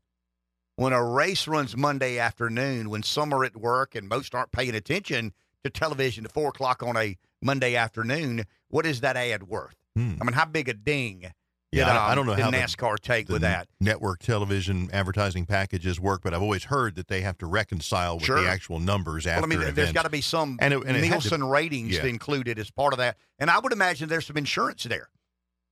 When 0.76 0.94
a 0.94 1.04
race 1.04 1.48
runs 1.48 1.76
Monday 1.76 2.20
afternoon, 2.20 2.92
when 2.92 3.02
some 3.04 3.34
are 3.34 3.44
at 3.44 3.58
work 3.58 3.96
and 3.96 4.08
most 4.08 4.36
aren't 4.36 4.52
paying 4.52 4.76
attention 4.76 5.34
to 5.64 5.72
television 5.72 6.26
at 6.26 6.32
four 6.32 6.50
o'clock 6.50 6.84
on 6.84 6.96
a 6.96 7.18
Monday 7.42 7.76
afternoon, 7.76 8.46
what 8.70 8.86
is 8.86 9.02
that 9.02 9.18
ad 9.18 9.44
worth? 9.44 9.76
Hmm. 9.96 10.16
I 10.22 10.24
mean, 10.24 10.34
how 10.34 10.46
big 10.46 10.70
a 10.70 10.74
ding? 10.74 11.32
Yeah, 11.72 11.86
I 11.90 11.94
don't- 11.94 11.98
I 12.04 12.10
um, 12.10 12.16
don't 12.18 12.26
know 12.26 12.44
how 12.44 12.52
the- 12.52 12.58
NASCAR 12.58 13.00
take 13.00 13.28
the 13.28 13.34
with 13.34 13.42
that. 13.44 13.70
network 13.80 14.20
television 14.20 14.90
advertising 14.92 15.46
packages 15.46 16.00
work, 16.02 16.22
but 16.22 16.34
I've 16.34 16.42
always 16.42 16.66
heard 16.66 16.96
that 16.96 17.08
they 17.08 17.22
have 17.22 17.38
to 17.38 17.46
reconcile 17.46 18.18
with 18.18 18.26
Sure. 18.26 18.42
the 18.42 18.50
actual 18.50 18.80
numbers 18.80 19.26
after 19.26 19.42
Well, 19.42 19.46
I 19.46 19.48
mean, 19.48 19.62
events. 19.62 19.76
there's 19.78 19.92
got 19.94 20.04
to 20.04 20.10
be 20.10 20.20
some 20.20 20.58
And 20.60 20.74
it- 20.74 20.78
and 20.84 20.88
had 20.98 21.02
to- 21.04 21.10
Nielsen 21.10 21.44
ratings 21.46 21.94
yeah. 21.94 22.04
included 22.04 22.60
as 22.60 22.70
part 22.72 22.94
of 22.94 22.98
that. 23.00 23.18
And 23.40 23.50
I 23.50 23.58
would 23.60 23.72
imagine 23.72 24.10
there's 24.10 24.26
some 24.28 24.36
insurance 24.38 24.84
there. 24.84 25.10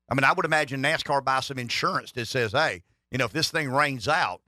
I 0.10 0.16
mean, 0.16 0.24
I 0.24 0.32
would 0.32 0.46
imagine 0.46 0.82
NASCAR 0.82 1.24
buys 1.24 1.48
some 1.48 1.60
insurance 1.60 2.14
that 2.14 2.28
says, 2.28 2.54
hey, 2.54 2.82
you 3.12 3.18
know, 3.18 3.26
if 3.26 3.34
this 3.34 3.52
thing 3.52 3.70
rains 3.70 4.08
out, 4.08 4.42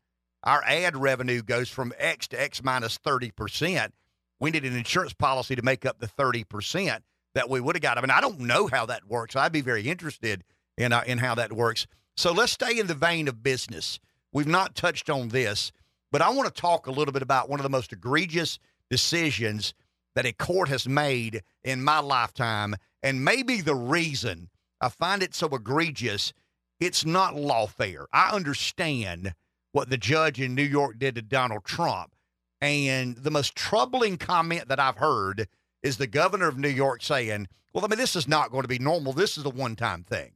our 0.43 0.63
ad 0.63 0.95
revenue 0.95 1.41
goes 1.43 1.69
from 1.69 1.93
X 1.97 2.29
to 2.29 2.41
X 2.41 2.63
minus 2.63 2.97
30%. 2.97 3.91
We 4.39 4.51
need 4.51 4.63
an 4.63 4.75
insurance 4.75 5.13
policy 5.13 5.55
to 5.57 5.61
make 5.61 5.85
up 5.85 5.99
the 5.99 6.07
30% 6.07 7.03
that 7.35 7.49
we 7.49 7.59
would 7.59 7.75
have 7.75 7.81
got. 7.83 7.97
I 7.97 8.01
mean, 8.01 8.09
I 8.09 8.21
don't 8.21 8.39
know 8.39 8.67
how 8.67 8.85
that 8.87 9.05
works. 9.05 9.35
I'd 9.35 9.51
be 9.51 9.61
very 9.61 9.87
interested 9.89 10.43
in, 10.77 10.93
uh, 10.93 11.03
in 11.05 11.19
how 11.19 11.35
that 11.35 11.53
works. 11.53 11.87
So 12.15 12.31
let's 12.31 12.51
stay 12.51 12.77
in 12.79 12.87
the 12.87 12.93
vein 12.93 13.27
of 13.27 13.43
business. 13.43 13.99
We've 14.33 14.47
not 14.47 14.75
touched 14.75 15.09
on 15.09 15.29
this, 15.29 15.71
but 16.11 16.21
I 16.21 16.29
want 16.29 16.53
to 16.53 16.61
talk 16.61 16.87
a 16.87 16.91
little 16.91 17.11
bit 17.11 17.21
about 17.21 17.49
one 17.49 17.59
of 17.59 17.63
the 17.63 17.69
most 17.69 17.93
egregious 17.93 18.59
decisions 18.89 19.73
that 20.15 20.25
a 20.25 20.33
court 20.33 20.69
has 20.69 20.87
made 20.87 21.41
in 21.63 21.83
my 21.83 21.99
lifetime. 21.99 22.75
And 23.01 23.23
maybe 23.23 23.61
the 23.61 23.75
reason 23.75 24.49
I 24.81 24.89
find 24.89 25.23
it 25.23 25.33
so 25.33 25.47
egregious, 25.47 26.33
it's 26.79 27.05
not 27.05 27.35
lawfare. 27.35 28.05
I 28.11 28.31
understand 28.31 29.33
what 29.71 29.89
the 29.89 29.97
judge 29.97 30.41
in 30.41 30.55
New 30.55 30.63
York 30.63 30.99
did 30.99 31.15
to 31.15 31.21
Donald 31.21 31.63
Trump. 31.63 32.13
And 32.59 33.15
the 33.15 33.31
most 33.31 33.55
troubling 33.55 34.17
comment 34.17 34.67
that 34.67 34.79
I've 34.79 34.97
heard 34.97 35.47
is 35.81 35.97
the 35.97 36.07
governor 36.07 36.47
of 36.47 36.57
New 36.57 36.69
York 36.69 37.01
saying, 37.01 37.47
well, 37.73 37.85
I 37.85 37.87
mean, 37.87 37.97
this 37.97 38.15
is 38.15 38.27
not 38.27 38.51
going 38.51 38.63
to 38.63 38.67
be 38.67 38.79
normal. 38.79 39.13
This 39.13 39.37
is 39.37 39.45
a 39.45 39.49
one 39.49 39.75
time 39.75 40.03
thing. 40.03 40.31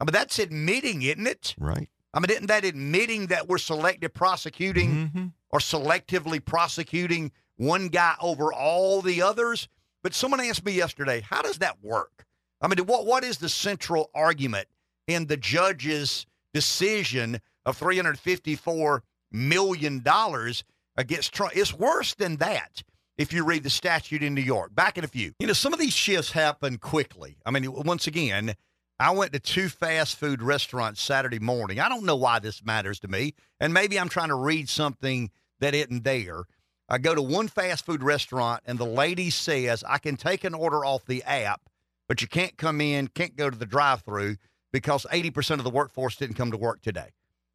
I 0.00 0.04
mean, 0.04 0.12
that's 0.12 0.38
admitting, 0.38 1.02
isn't 1.02 1.26
it? 1.26 1.54
right. 1.58 1.88
I 2.14 2.20
mean, 2.20 2.30
isn't 2.30 2.46
that 2.46 2.64
admitting 2.64 3.26
that 3.26 3.48
we're 3.48 3.58
selective 3.58 4.14
prosecuting 4.14 5.10
Mhm. 5.14 5.32
or 5.50 5.58
selectively 5.58 6.42
prosecuting 6.42 7.32
one 7.56 7.88
guy 7.88 8.14
over 8.20 8.52
all 8.52 9.02
the 9.02 9.20
others? 9.20 9.68
But 10.02 10.14
someone 10.14 10.40
asked 10.40 10.64
me 10.64 10.72
yesterday, 10.72 11.20
how 11.20 11.42
does 11.42 11.58
that 11.58 11.82
work? 11.82 12.24
I 12.62 12.68
mean, 12.68 12.78
what 12.86 13.04
what 13.06 13.24
is 13.24 13.38
the 13.38 13.48
central 13.48 14.10
argument 14.14 14.68
in 15.06 15.26
the 15.26 15.36
judge's 15.36 16.26
decision 16.54 17.40
of 17.66 17.76
three 17.76 17.96
hundred 17.96 18.18
fifty 18.18 18.56
four 18.56 19.02
million 19.30 20.00
dollars 20.00 20.64
against 20.96 21.32
Trump? 21.32 21.52
It's 21.56 21.72
worse 21.74 22.14
than 22.14 22.36
that. 22.36 22.82
If 23.16 23.32
you 23.32 23.44
read 23.44 23.64
the 23.64 23.70
statute 23.70 24.22
in 24.22 24.32
New 24.34 24.40
York, 24.42 24.74
back 24.74 24.96
in 24.96 25.02
a 25.04 25.08
few, 25.08 25.34
you 25.40 25.46
know, 25.48 25.52
some 25.52 25.72
of 25.72 25.78
these 25.80 25.92
shifts 25.92 26.30
happen 26.32 26.78
quickly. 26.78 27.36
I 27.44 27.50
mean, 27.50 27.70
once 27.72 28.06
again, 28.06 28.54
I 29.00 29.12
went 29.12 29.32
to 29.32 29.38
two 29.38 29.68
fast 29.68 30.16
food 30.16 30.42
restaurants 30.42 31.00
Saturday 31.00 31.38
morning. 31.38 31.78
I 31.78 31.88
don't 31.88 32.04
know 32.04 32.16
why 32.16 32.40
this 32.40 32.64
matters 32.64 32.98
to 33.00 33.08
me, 33.08 33.34
and 33.60 33.72
maybe 33.72 33.98
I'm 33.98 34.08
trying 34.08 34.28
to 34.28 34.34
read 34.34 34.68
something 34.68 35.30
that 35.60 35.74
isn't 35.74 36.02
there. 36.04 36.44
I 36.88 36.98
go 36.98 37.14
to 37.14 37.22
one 37.22 37.48
fast 37.48 37.86
food 37.86 38.02
restaurant, 38.02 38.62
and 38.66 38.78
the 38.78 38.86
lady 38.86 39.30
says 39.30 39.84
I 39.86 39.98
can 39.98 40.16
take 40.16 40.42
an 40.42 40.54
order 40.54 40.84
off 40.84 41.04
the 41.06 41.22
app, 41.22 41.60
but 42.08 42.22
you 42.22 42.28
can't 42.28 42.56
come 42.56 42.80
in, 42.80 43.08
can't 43.08 43.36
go 43.36 43.48
to 43.50 43.56
the 43.56 43.66
drive-through 43.66 44.36
because 44.72 45.06
80% 45.12 45.58
of 45.58 45.64
the 45.64 45.70
workforce 45.70 46.16
didn't 46.16 46.36
come 46.36 46.50
to 46.50 46.56
work 46.56 46.80
today. 46.82 47.10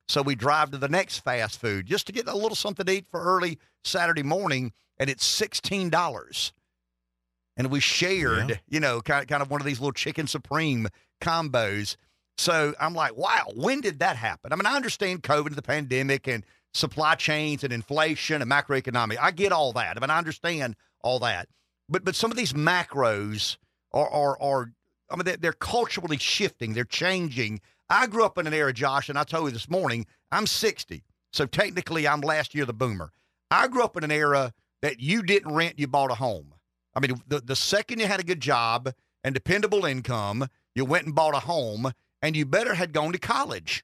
So 0.08 0.22
we 0.22 0.36
drive 0.36 0.72
to 0.72 0.78
the 0.78 0.88
next 0.90 1.20
fast 1.20 1.60
food 1.60 1.88
just 1.88 2.08
to 2.08 2.14
get 2.14 2.28
a 2.28 2.36
little 2.36 2.56
something 2.56 2.86
to 2.86 2.92
eat 2.92 3.08
for 3.10 3.22
early 3.22 3.58
Saturday 3.84 4.24
morning, 4.24 4.72
and 4.98 5.10
it's 5.10 5.26
sixteen 5.26 5.90
dollars. 5.90 6.54
And 7.56 7.70
we 7.70 7.80
shared, 7.80 8.50
Yeah. 8.50 8.56
you 8.68 8.80
know, 8.80 9.02
kind 9.02 9.22
of, 9.22 9.28
kind 9.28 9.42
of 9.42 9.52
one 9.52 9.62
of 9.62 9.66
these 9.68 9.80
little 9.80 9.92
chicken 9.94 10.26
supreme 10.28 10.88
combos. 11.24 11.96
So 12.38 12.74
I'm 12.80 12.94
like, 12.94 13.16
wow, 13.16 13.46
when 13.56 13.82
did 13.82 14.00
that 14.00 14.16
happen? 14.16 14.52
I 14.52 14.56
mean, 14.56 14.66
I 14.66 14.76
understand 14.76 15.24
COVID 15.24 15.48
and 15.48 15.56
the 15.56 15.62
pandemic 15.62 16.28
and 16.28 16.44
supply 16.74 17.16
chains 17.16 17.64
and 17.64 17.72
inflation 17.72 18.42
and 18.42 18.50
macroeconomic. 18.50 19.18
I 19.22 19.32
get 19.32 19.52
all 19.52 19.74
that. 19.74 19.98
I 19.98 20.00
mean, 20.00 20.10
I 20.10 20.18
understand 20.18 20.76
all 21.02 21.20
that. 21.20 21.48
But 21.90 22.04
but 22.04 22.16
some 22.16 22.32
of 22.32 22.38
these 22.38 22.54
macros 22.54 23.58
are 23.92 24.10
are, 24.10 24.42
are 24.42 24.72
I 25.10 25.16
mean, 25.16 25.36
they're 25.40 25.54
culturally 25.54 26.18
shifting. 26.18 26.74
They're 26.74 26.86
changing. 26.86 27.62
I 27.90 28.08
grew 28.08 28.26
up 28.26 28.38
in 28.38 28.48
an 28.48 28.54
era, 28.54 28.74
Josh, 28.74 29.10
and 29.10 29.18
I 29.18 29.24
told 29.24 29.46
you 29.46 29.52
this 29.52 29.70
morning, 29.70 30.08
I'm 30.32 30.48
60. 30.48 31.04
So 31.32 31.46
technically, 31.46 32.08
I'm 32.08 32.22
last 32.22 32.56
year 32.56 32.66
the 32.66 32.74
boomer. 32.74 33.12
I 33.52 33.68
grew 33.68 33.84
up 33.84 33.96
in 33.98 34.04
an 34.04 34.12
era 34.12 34.54
that 34.82 35.00
you 35.00 35.22
didn't 35.22 35.54
rent, 35.54 35.78
you 35.78 35.88
bought 35.88 36.12
a 36.12 36.16
home. 36.16 36.54
I 36.96 37.00
mean, 37.00 37.22
the, 37.28 37.40
the 37.40 37.56
second 37.56 38.00
you 38.00 38.08
had 38.08 38.20
a 38.20 38.24
good 38.24 38.42
job 38.42 38.92
and 39.24 39.34
dependable 39.34 39.86
income, 39.86 40.48
you 40.76 40.86
went 40.86 41.06
and 41.06 41.16
bought 41.16 41.36
a 41.36 41.40
home, 41.40 41.92
and 42.22 42.36
you 42.36 42.46
better 42.46 42.74
had 42.74 42.94
gone 42.94 43.12
to 43.12 43.20
college. 43.20 43.84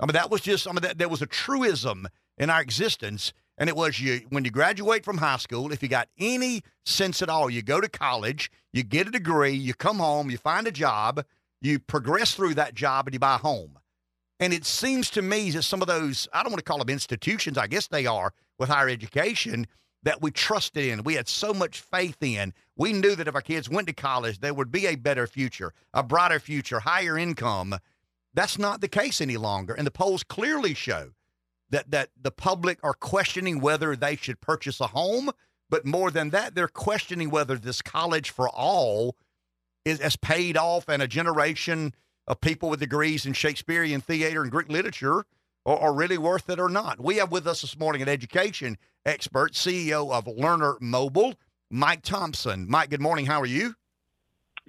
I 0.00 0.06
mean, 0.06 0.14
that 0.14 0.30
was 0.30 0.40
just, 0.40 0.66
I 0.66 0.72
mean, 0.72 0.82
that, 0.82 0.98
there 0.98 1.08
was 1.08 1.22
a 1.22 1.26
truism 1.26 2.08
in 2.38 2.50
our 2.50 2.60
existence. 2.60 3.32
And 3.58 3.68
it 3.68 3.76
was 3.76 4.00
you, 4.00 4.22
when 4.30 4.46
you 4.46 4.50
graduate 4.50 5.04
from 5.04 5.18
high 5.18 5.36
school, 5.36 5.70
if 5.70 5.82
you 5.82 5.88
got 5.88 6.08
any 6.18 6.62
sense 6.86 7.20
at 7.20 7.28
all, 7.28 7.50
you 7.50 7.60
go 7.60 7.80
to 7.80 7.88
college, 7.88 8.50
you 8.72 8.82
get 8.82 9.06
a 9.06 9.10
degree, 9.10 9.52
you 9.52 9.74
come 9.74 9.98
home, 9.98 10.30
you 10.30 10.38
find 10.38 10.66
a 10.66 10.72
job, 10.72 11.24
you 11.60 11.78
progress 11.78 12.34
through 12.34 12.54
that 12.54 12.74
job, 12.74 13.06
and 13.06 13.12
you 13.14 13.20
buy 13.20 13.34
a 13.34 13.38
home. 13.38 13.78
And 14.40 14.54
it 14.54 14.64
seems 14.64 15.10
to 15.10 15.20
me 15.20 15.50
that 15.50 15.64
some 15.64 15.82
of 15.82 15.88
those, 15.88 16.26
I 16.32 16.42
don't 16.42 16.50
want 16.50 16.60
to 16.60 16.64
call 16.64 16.78
them 16.78 16.88
institutions, 16.88 17.58
I 17.58 17.66
guess 17.66 17.86
they 17.86 18.06
are 18.06 18.32
with 18.58 18.70
higher 18.70 18.88
education, 18.88 19.66
that 20.02 20.22
we 20.22 20.30
trusted 20.30 20.84
in, 20.84 21.02
we 21.02 21.14
had 21.14 21.28
so 21.28 21.52
much 21.52 21.80
faith 21.80 22.22
in. 22.22 22.54
We 22.76 22.92
knew 22.92 23.14
that 23.14 23.28
if 23.28 23.34
our 23.34 23.42
kids 23.42 23.68
went 23.68 23.86
to 23.88 23.92
college, 23.92 24.40
there 24.40 24.54
would 24.54 24.72
be 24.72 24.86
a 24.86 24.96
better 24.96 25.26
future, 25.26 25.72
a 25.92 26.02
brighter 26.02 26.40
future, 26.40 26.80
higher 26.80 27.18
income. 27.18 27.78
That's 28.32 28.58
not 28.58 28.80
the 28.80 28.88
case 28.88 29.20
any 29.20 29.36
longer. 29.36 29.74
And 29.74 29.86
the 29.86 29.90
polls 29.90 30.22
clearly 30.22 30.74
show 30.74 31.10
that, 31.70 31.90
that 31.90 32.10
the 32.20 32.30
public 32.30 32.78
are 32.82 32.94
questioning 32.94 33.60
whether 33.60 33.94
they 33.94 34.16
should 34.16 34.40
purchase 34.40 34.80
a 34.80 34.88
home. 34.88 35.30
But 35.68 35.84
more 35.84 36.10
than 36.10 36.30
that, 36.30 36.54
they're 36.54 36.68
questioning 36.68 37.30
whether 37.30 37.56
this 37.56 37.82
college 37.82 38.30
for 38.30 38.48
all 38.48 39.16
is 39.84 40.00
has 40.00 40.16
paid 40.16 40.56
off 40.56 40.88
and 40.88 41.00
a 41.00 41.08
generation 41.08 41.94
of 42.26 42.40
people 42.40 42.68
with 42.68 42.80
degrees 42.80 43.24
in 43.24 43.32
Shakespearean 43.32 44.00
theater 44.00 44.42
and 44.42 44.50
Greek 44.50 44.68
literature 44.68 45.24
are, 45.66 45.78
are 45.78 45.94
really 45.94 46.18
worth 46.18 46.48
it 46.50 46.58
or 46.58 46.68
not. 46.68 47.00
We 47.00 47.16
have 47.16 47.30
with 47.30 47.46
us 47.46 47.62
this 47.62 47.78
morning 47.78 48.02
an 48.02 48.08
education 48.08 48.78
expert, 49.04 49.52
CEO 49.52 50.12
of 50.12 50.26
Learner 50.26 50.76
Mobile, 50.80 51.34
Mike 51.70 52.02
Thompson. 52.02 52.66
Mike, 52.68 52.90
good 52.90 53.00
morning. 53.00 53.26
How 53.26 53.40
are 53.40 53.46
you? 53.46 53.74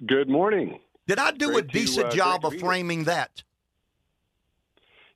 Good 0.06 0.28
morning. 0.28 0.78
Did 1.06 1.18
I 1.18 1.32
do 1.32 1.48
Great 1.48 1.64
a 1.64 1.68
to, 1.68 1.72
decent 1.72 2.06
uh, 2.06 2.10
job 2.10 2.44
of 2.44 2.52
to 2.52 2.58
framing 2.58 3.04
that? 3.04 3.42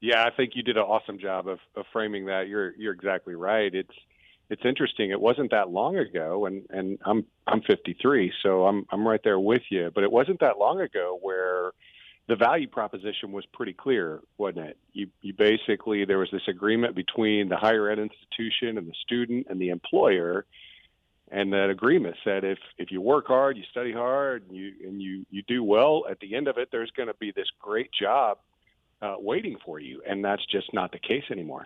Yeah, 0.00 0.24
I 0.24 0.30
think 0.30 0.52
you 0.54 0.62
did 0.62 0.76
an 0.76 0.82
awesome 0.82 1.18
job 1.18 1.48
of, 1.48 1.58
of 1.74 1.86
framing 1.92 2.26
that. 2.26 2.48
You're 2.48 2.74
you're 2.76 2.92
exactly 2.92 3.34
right. 3.34 3.74
It's 3.74 3.94
it's 4.50 4.62
interesting. 4.64 5.10
It 5.10 5.20
wasn't 5.20 5.50
that 5.52 5.70
long 5.70 5.96
ago, 5.96 6.46
and 6.46 6.64
and 6.70 6.98
I'm 7.04 7.24
I'm 7.46 7.62
53, 7.62 8.32
so 8.42 8.66
I'm 8.66 8.86
I'm 8.90 9.06
right 9.06 9.20
there 9.24 9.40
with 9.40 9.62
you. 9.70 9.90
But 9.94 10.04
it 10.04 10.12
wasn't 10.12 10.40
that 10.40 10.58
long 10.58 10.80
ago 10.80 11.18
where 11.20 11.72
the 12.28 12.36
value 12.36 12.68
proposition 12.68 13.30
was 13.30 13.44
pretty 13.52 13.72
clear, 13.72 14.20
wasn't 14.38 14.66
it? 14.66 14.78
You 14.92 15.08
you 15.22 15.32
basically 15.32 16.04
there 16.04 16.18
was 16.18 16.28
this 16.32 16.46
agreement 16.48 16.94
between 16.94 17.48
the 17.48 17.56
higher 17.56 17.88
ed 17.90 17.98
institution 17.98 18.78
and 18.78 18.86
the 18.88 18.94
student 19.02 19.46
and 19.48 19.60
the 19.60 19.68
employer, 19.68 20.44
and 21.30 21.52
that 21.52 21.70
agreement 21.70 22.16
said 22.24 22.44
if 22.44 22.58
if 22.78 22.90
you 22.90 23.00
work 23.00 23.26
hard, 23.28 23.56
you 23.56 23.62
study 23.70 23.92
hard, 23.92 24.44
and 24.48 24.56
you 24.56 24.72
and 24.84 25.00
you 25.00 25.24
you 25.30 25.42
do 25.46 25.62
well, 25.62 26.04
at 26.10 26.18
the 26.20 26.34
end 26.34 26.48
of 26.48 26.58
it, 26.58 26.68
there's 26.72 26.90
going 26.96 27.08
to 27.08 27.14
be 27.14 27.30
this 27.30 27.48
great 27.60 27.90
job 27.92 28.38
uh, 29.02 29.14
waiting 29.18 29.56
for 29.64 29.78
you, 29.78 30.02
and 30.08 30.24
that's 30.24 30.44
just 30.46 30.72
not 30.72 30.90
the 30.92 30.98
case 30.98 31.24
anymore. 31.30 31.64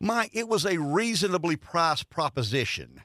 Mike, 0.00 0.30
it 0.32 0.48
was 0.48 0.66
a 0.66 0.78
reasonably 0.78 1.56
priced 1.56 2.10
proposition. 2.10 3.02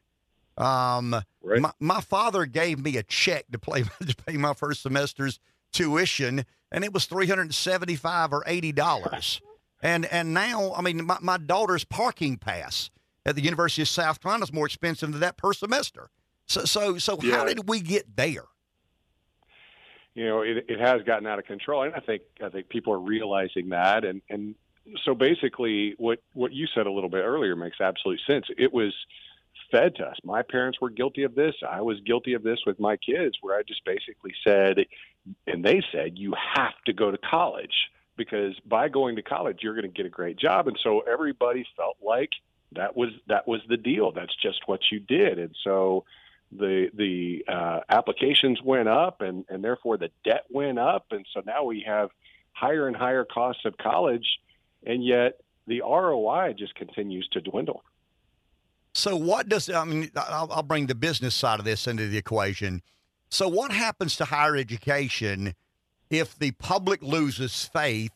Um, 0.57 1.15
Right. 1.43 1.61
my, 1.61 1.71
my 1.79 2.01
father 2.01 2.45
gave 2.45 2.77
me 2.79 2.97
a 2.97 3.03
check 3.03 3.45
to, 3.53 3.59
play, 3.59 3.83
to 4.05 4.15
pay 4.25 4.35
my 4.35 4.53
first 4.53 4.81
semester's 4.81 5.39
tuition, 5.77 6.45
and 6.71 6.83
it 6.83 6.93
was 6.93 7.05
three 7.05 7.27
hundred 7.27 7.43
and 7.43 7.55
seventy-five 7.55 8.33
or 8.33 8.43
eighty 8.47 8.71
dollars. 8.71 9.41
and 9.81 10.05
and 10.05 10.33
now, 10.33 10.73
I 10.73 10.81
mean, 10.81 11.05
my, 11.05 11.17
my 11.21 11.37
daughter's 11.37 11.83
parking 11.83 12.37
pass 12.37 12.89
at 13.25 13.35
the 13.35 13.41
University 13.41 13.81
of 13.81 13.87
South 13.87 14.21
Carolina 14.21 14.43
is 14.43 14.53
more 14.53 14.65
expensive 14.65 15.11
than 15.11 15.21
that 15.21 15.37
per 15.37 15.53
semester. 15.53 16.09
So 16.45 16.65
so 16.65 16.97
so, 16.97 17.17
how 17.21 17.45
did 17.45 17.67
we 17.69 17.81
get 17.81 18.15
there? 18.15 18.45
you 20.17 20.25
know 20.25 20.41
it, 20.41 20.65
it 20.67 20.79
has 20.79 21.03
gotten 21.03 21.27
out 21.27 21.39
of 21.39 21.45
control 21.45 21.83
and 21.83 21.93
i 21.93 21.99
think 21.99 22.23
i 22.43 22.49
think 22.49 22.67
people 22.67 22.91
are 22.91 22.99
realizing 22.99 23.69
that 23.69 24.03
and 24.03 24.21
and 24.29 24.55
so 25.05 25.13
basically 25.13 25.93
what 25.97 26.19
what 26.33 26.51
you 26.51 26.65
said 26.75 26.87
a 26.87 26.91
little 26.91 27.09
bit 27.09 27.23
earlier 27.23 27.55
makes 27.55 27.77
absolute 27.79 28.19
sense 28.27 28.45
it 28.57 28.73
was 28.73 28.93
fed 29.71 29.95
to 29.95 30.05
us. 30.05 30.17
My 30.23 30.41
parents 30.41 30.79
were 30.81 30.89
guilty 30.89 31.23
of 31.23 31.35
this. 31.35 31.55
I 31.67 31.81
was 31.81 31.99
guilty 32.01 32.33
of 32.33 32.43
this 32.43 32.59
with 32.65 32.79
my 32.79 32.97
kids 32.97 33.37
where 33.41 33.57
i 33.57 33.63
just 33.63 33.83
basically 33.85 34.33
said 34.43 34.85
and 35.45 35.63
they 35.63 35.81
said 35.91 36.17
you 36.17 36.33
have 36.55 36.73
to 36.85 36.93
go 36.93 37.11
to 37.11 37.17
college 37.17 37.73
because 38.15 38.55
by 38.65 38.89
going 38.89 39.15
to 39.15 39.21
college 39.21 39.59
you're 39.61 39.75
going 39.75 39.91
to 39.91 39.95
get 39.95 40.05
a 40.05 40.09
great 40.09 40.37
job. 40.37 40.67
And 40.67 40.77
so 40.81 41.01
everybody 41.01 41.65
felt 41.75 41.97
like 42.01 42.31
that 42.73 42.97
was 42.97 43.09
that 43.27 43.47
was 43.47 43.61
the 43.69 43.77
deal. 43.77 44.11
That's 44.11 44.35
just 44.35 44.61
what 44.65 44.81
you 44.91 44.99
did. 44.99 45.39
And 45.39 45.55
so 45.63 46.05
the 46.51 46.89
the 46.93 47.45
uh, 47.47 47.79
applications 47.89 48.61
went 48.61 48.89
up 48.89 49.21
and 49.21 49.45
and 49.49 49.63
therefore 49.63 49.97
the 49.97 50.09
debt 50.25 50.45
went 50.49 50.79
up. 50.79 51.07
And 51.11 51.25
so 51.33 51.41
now 51.45 51.63
we 51.63 51.83
have 51.87 52.09
higher 52.51 52.87
and 52.87 52.95
higher 52.95 53.25
costs 53.25 53.63
of 53.65 53.77
college 53.77 54.39
and 54.85 55.05
yet 55.05 55.41
the 55.67 55.81
ROI 55.81 56.53
just 56.57 56.75
continues 56.75 57.27
to 57.33 57.41
dwindle. 57.41 57.83
So 58.97 59.15
what 59.15 59.47
does 59.47 59.69
I 59.69 59.85
mean? 59.85 60.09
I'll, 60.15 60.51
I'll 60.51 60.63
bring 60.63 60.87
the 60.87 60.95
business 60.95 61.35
side 61.35 61.59
of 61.59 61.65
this 61.65 61.85
into 61.85 62.07
the 62.07 62.17
equation. 62.17 62.81
So 63.29 63.47
what 63.47 63.71
happens 63.71 64.15
to 64.15 64.25
higher 64.25 64.55
education 64.55 65.53
if 66.09 66.37
the 66.39 66.49
public 66.53 67.03
loses 67.03 67.69
faith 67.71 68.11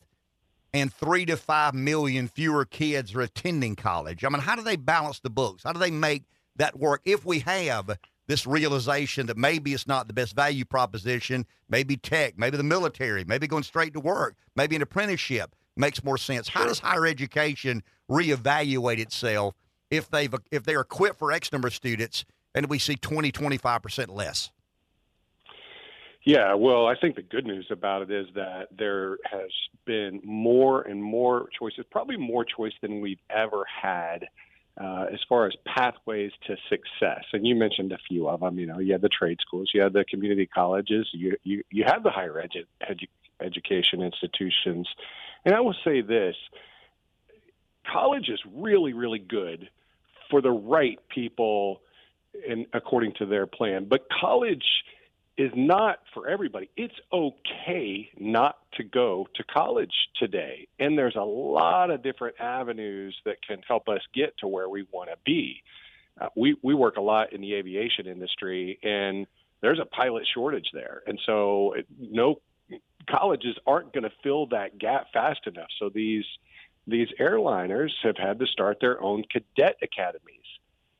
and 0.74 0.92
three 0.92 1.24
to 1.26 1.36
five 1.36 1.74
million 1.74 2.26
fewer 2.26 2.64
kids 2.64 3.14
are 3.14 3.20
attending 3.20 3.76
college? 3.76 4.24
I 4.24 4.28
mean, 4.28 4.40
how 4.40 4.56
do 4.56 4.62
they 4.62 4.74
balance 4.74 5.20
the 5.20 5.30
books? 5.30 5.62
How 5.62 5.72
do 5.72 5.78
they 5.78 5.92
make 5.92 6.24
that 6.56 6.76
work? 6.76 7.02
If 7.04 7.24
we 7.24 7.38
have 7.40 7.96
this 8.26 8.44
realization 8.44 9.26
that 9.26 9.36
maybe 9.36 9.74
it's 9.74 9.86
not 9.86 10.08
the 10.08 10.14
best 10.14 10.34
value 10.34 10.64
proposition, 10.64 11.46
maybe 11.68 11.96
tech, 11.96 12.36
maybe 12.36 12.56
the 12.56 12.64
military, 12.64 13.22
maybe 13.22 13.46
going 13.46 13.62
straight 13.62 13.92
to 13.92 14.00
work, 14.00 14.34
maybe 14.56 14.74
an 14.74 14.82
apprenticeship 14.82 15.54
makes 15.76 16.02
more 16.02 16.18
sense. 16.18 16.48
How 16.48 16.66
does 16.66 16.80
higher 16.80 17.06
education 17.06 17.84
reevaluate 18.10 18.98
itself 18.98 19.54
if 19.92 20.10
they've 20.10 20.34
if 20.50 20.64
they're 20.64 20.80
equipped 20.80 21.18
for 21.18 21.30
X 21.30 21.52
number 21.52 21.68
of 21.68 21.74
students 21.74 22.24
and 22.54 22.66
we 22.68 22.78
see 22.78 22.96
20, 22.96 23.30
25% 23.30 24.08
less? 24.08 24.50
Yeah, 26.24 26.54
well, 26.54 26.86
I 26.86 26.94
think 26.94 27.16
the 27.16 27.22
good 27.22 27.46
news 27.46 27.66
about 27.70 28.02
it 28.02 28.10
is 28.10 28.26
that 28.34 28.68
there 28.76 29.18
has 29.24 29.50
been 29.84 30.20
more 30.24 30.82
and 30.82 31.02
more 31.02 31.48
choices, 31.58 31.84
probably 31.90 32.16
more 32.16 32.44
choice 32.44 32.72
than 32.80 33.00
we've 33.00 33.20
ever 33.28 33.64
had 33.64 34.28
uh, 34.80 35.06
as 35.12 35.18
far 35.28 35.46
as 35.46 35.52
pathways 35.66 36.30
to 36.46 36.56
success. 36.68 37.24
And 37.32 37.46
you 37.46 37.56
mentioned 37.56 37.92
a 37.92 37.98
few 38.08 38.28
of 38.28 38.40
them. 38.40 38.58
You 38.58 38.66
know, 38.66 38.78
you 38.78 38.92
have 38.92 39.02
the 39.02 39.08
trade 39.08 39.38
schools, 39.40 39.72
you 39.74 39.82
have 39.82 39.92
the 39.92 40.04
community 40.04 40.46
colleges, 40.46 41.08
you 41.12 41.36
you, 41.42 41.64
you 41.70 41.84
have 41.84 42.02
the 42.04 42.10
higher 42.10 42.34
edu- 42.34 42.66
edu- 42.88 43.08
education 43.40 44.00
institutions. 44.00 44.88
And 45.44 45.54
I 45.56 45.60
will 45.60 45.76
say 45.84 46.02
this: 46.02 46.36
college 47.84 48.28
is 48.28 48.40
really, 48.54 48.92
really 48.92 49.18
good 49.18 49.68
for 50.32 50.40
the 50.40 50.50
right 50.50 50.98
people, 51.14 51.82
and 52.48 52.66
according 52.72 53.12
to 53.18 53.26
their 53.26 53.46
plan. 53.46 53.84
But 53.84 54.08
college 54.10 54.64
is 55.36 55.50
not 55.54 55.98
for 56.14 56.28
everybody. 56.28 56.70
It's 56.76 56.94
okay 57.12 58.10
not 58.18 58.56
to 58.74 58.84
go 58.84 59.26
to 59.34 59.44
college 59.44 59.92
today. 60.18 60.68
And 60.78 60.96
there's 60.96 61.16
a 61.16 61.22
lot 61.22 61.90
of 61.90 62.02
different 62.02 62.36
avenues 62.40 63.14
that 63.26 63.36
can 63.46 63.60
help 63.66 63.88
us 63.88 64.00
get 64.14 64.36
to 64.38 64.48
where 64.48 64.68
we 64.68 64.86
want 64.90 65.10
to 65.10 65.16
be. 65.24 65.62
Uh, 66.20 66.28
we, 66.36 66.56
we 66.62 66.74
work 66.74 66.96
a 66.96 67.00
lot 67.00 67.32
in 67.32 67.40
the 67.40 67.54
aviation 67.54 68.06
industry, 68.06 68.78
and 68.82 69.26
there's 69.60 69.78
a 69.78 69.86
pilot 69.86 70.26
shortage 70.32 70.68
there. 70.72 71.02
And 71.06 71.18
so, 71.24 71.74
it, 71.74 71.86
no 71.98 72.40
colleges 73.08 73.56
aren't 73.66 73.92
going 73.92 74.04
to 74.04 74.12
fill 74.22 74.46
that 74.48 74.78
gap 74.78 75.06
fast 75.12 75.46
enough. 75.46 75.68
So, 75.78 75.88
these, 75.88 76.24
these 76.86 77.08
airliners 77.20 77.90
have 78.02 78.16
had 78.16 78.38
to 78.40 78.46
start 78.46 78.78
their 78.80 79.00
own 79.02 79.24
cadet 79.30 79.76
academies. 79.82 80.40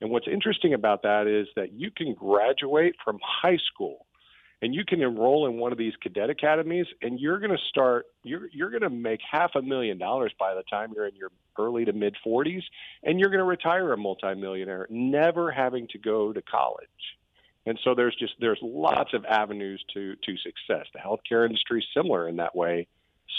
And 0.00 0.10
what's 0.10 0.26
interesting 0.26 0.74
about 0.74 1.02
that 1.02 1.26
is 1.26 1.48
that 1.56 1.72
you 1.72 1.90
can 1.90 2.14
graduate 2.14 2.96
from 3.04 3.18
high 3.22 3.58
school 3.72 4.06
and 4.60 4.74
you 4.74 4.84
can 4.84 5.02
enroll 5.02 5.46
in 5.46 5.58
one 5.58 5.72
of 5.72 5.78
these 5.78 5.92
cadet 6.00 6.30
academies 6.30 6.86
and 7.02 7.18
you're 7.18 7.38
going 7.38 7.50
to 7.50 7.62
start 7.68 8.06
you're 8.22 8.48
you're 8.52 8.70
going 8.70 8.82
to 8.82 8.90
make 8.90 9.20
half 9.28 9.52
a 9.56 9.62
million 9.62 9.98
dollars 9.98 10.32
by 10.38 10.54
the 10.54 10.62
time 10.70 10.92
you're 10.94 11.06
in 11.06 11.16
your 11.16 11.30
early 11.58 11.84
to 11.84 11.92
mid 11.92 12.16
40s 12.24 12.62
and 13.02 13.18
you're 13.18 13.28
going 13.28 13.38
to 13.38 13.44
retire 13.44 13.92
a 13.92 13.96
multimillionaire 13.96 14.86
never 14.88 15.50
having 15.50 15.88
to 15.88 15.98
go 15.98 16.32
to 16.32 16.42
college. 16.42 16.88
And 17.66 17.78
so 17.84 17.94
there's 17.94 18.16
just 18.16 18.34
there's 18.40 18.58
lots 18.62 19.14
of 19.14 19.24
avenues 19.24 19.84
to 19.94 20.16
to 20.16 20.36
success. 20.38 20.86
The 20.92 21.00
healthcare 21.00 21.44
industry 21.44 21.80
is 21.80 21.86
similar 21.94 22.28
in 22.28 22.36
that 22.36 22.56
way. 22.56 22.86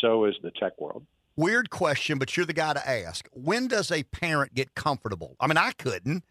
So 0.02 0.26
is 0.26 0.36
the 0.41 0.52
tech 0.52 0.80
world 0.80 1.06
Weird 1.36 1.69
question, 1.69 2.19
but 2.19 2.36
you're 2.38 2.45
the 2.45 2.53
guy 2.53 2.73
to 2.73 2.89
ask. 2.89 3.27
When 3.31 3.67
does 3.67 3.91
a 3.91 4.03
parent 4.03 4.53
get 4.53 4.75
comfortable? 4.75 5.36
I 5.39 5.47
mean, 5.47 5.57
I 5.57 5.71
couldn't, 5.71 6.23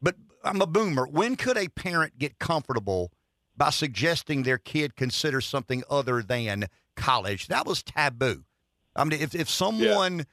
but 0.00 0.16
I'm 0.42 0.62
a 0.62 0.66
boomer. 0.66 1.06
When 1.06 1.36
could 1.36 1.58
a 1.58 1.68
parent 1.68 2.18
get 2.18 2.38
comfortable 2.38 3.12
by 3.56 3.70
suggesting 3.70 4.42
their 4.42 4.56
kid 4.56 4.96
consider 4.96 5.42
something 5.42 5.82
other 5.90 6.22
than 6.22 6.66
college? 6.96 7.48
That 7.48 7.66
was 7.66 7.82
taboo. 7.82 8.44
I 8.96 9.04
mean, 9.04 9.20
if, 9.20 9.34
if 9.34 9.50
someone 9.50 10.24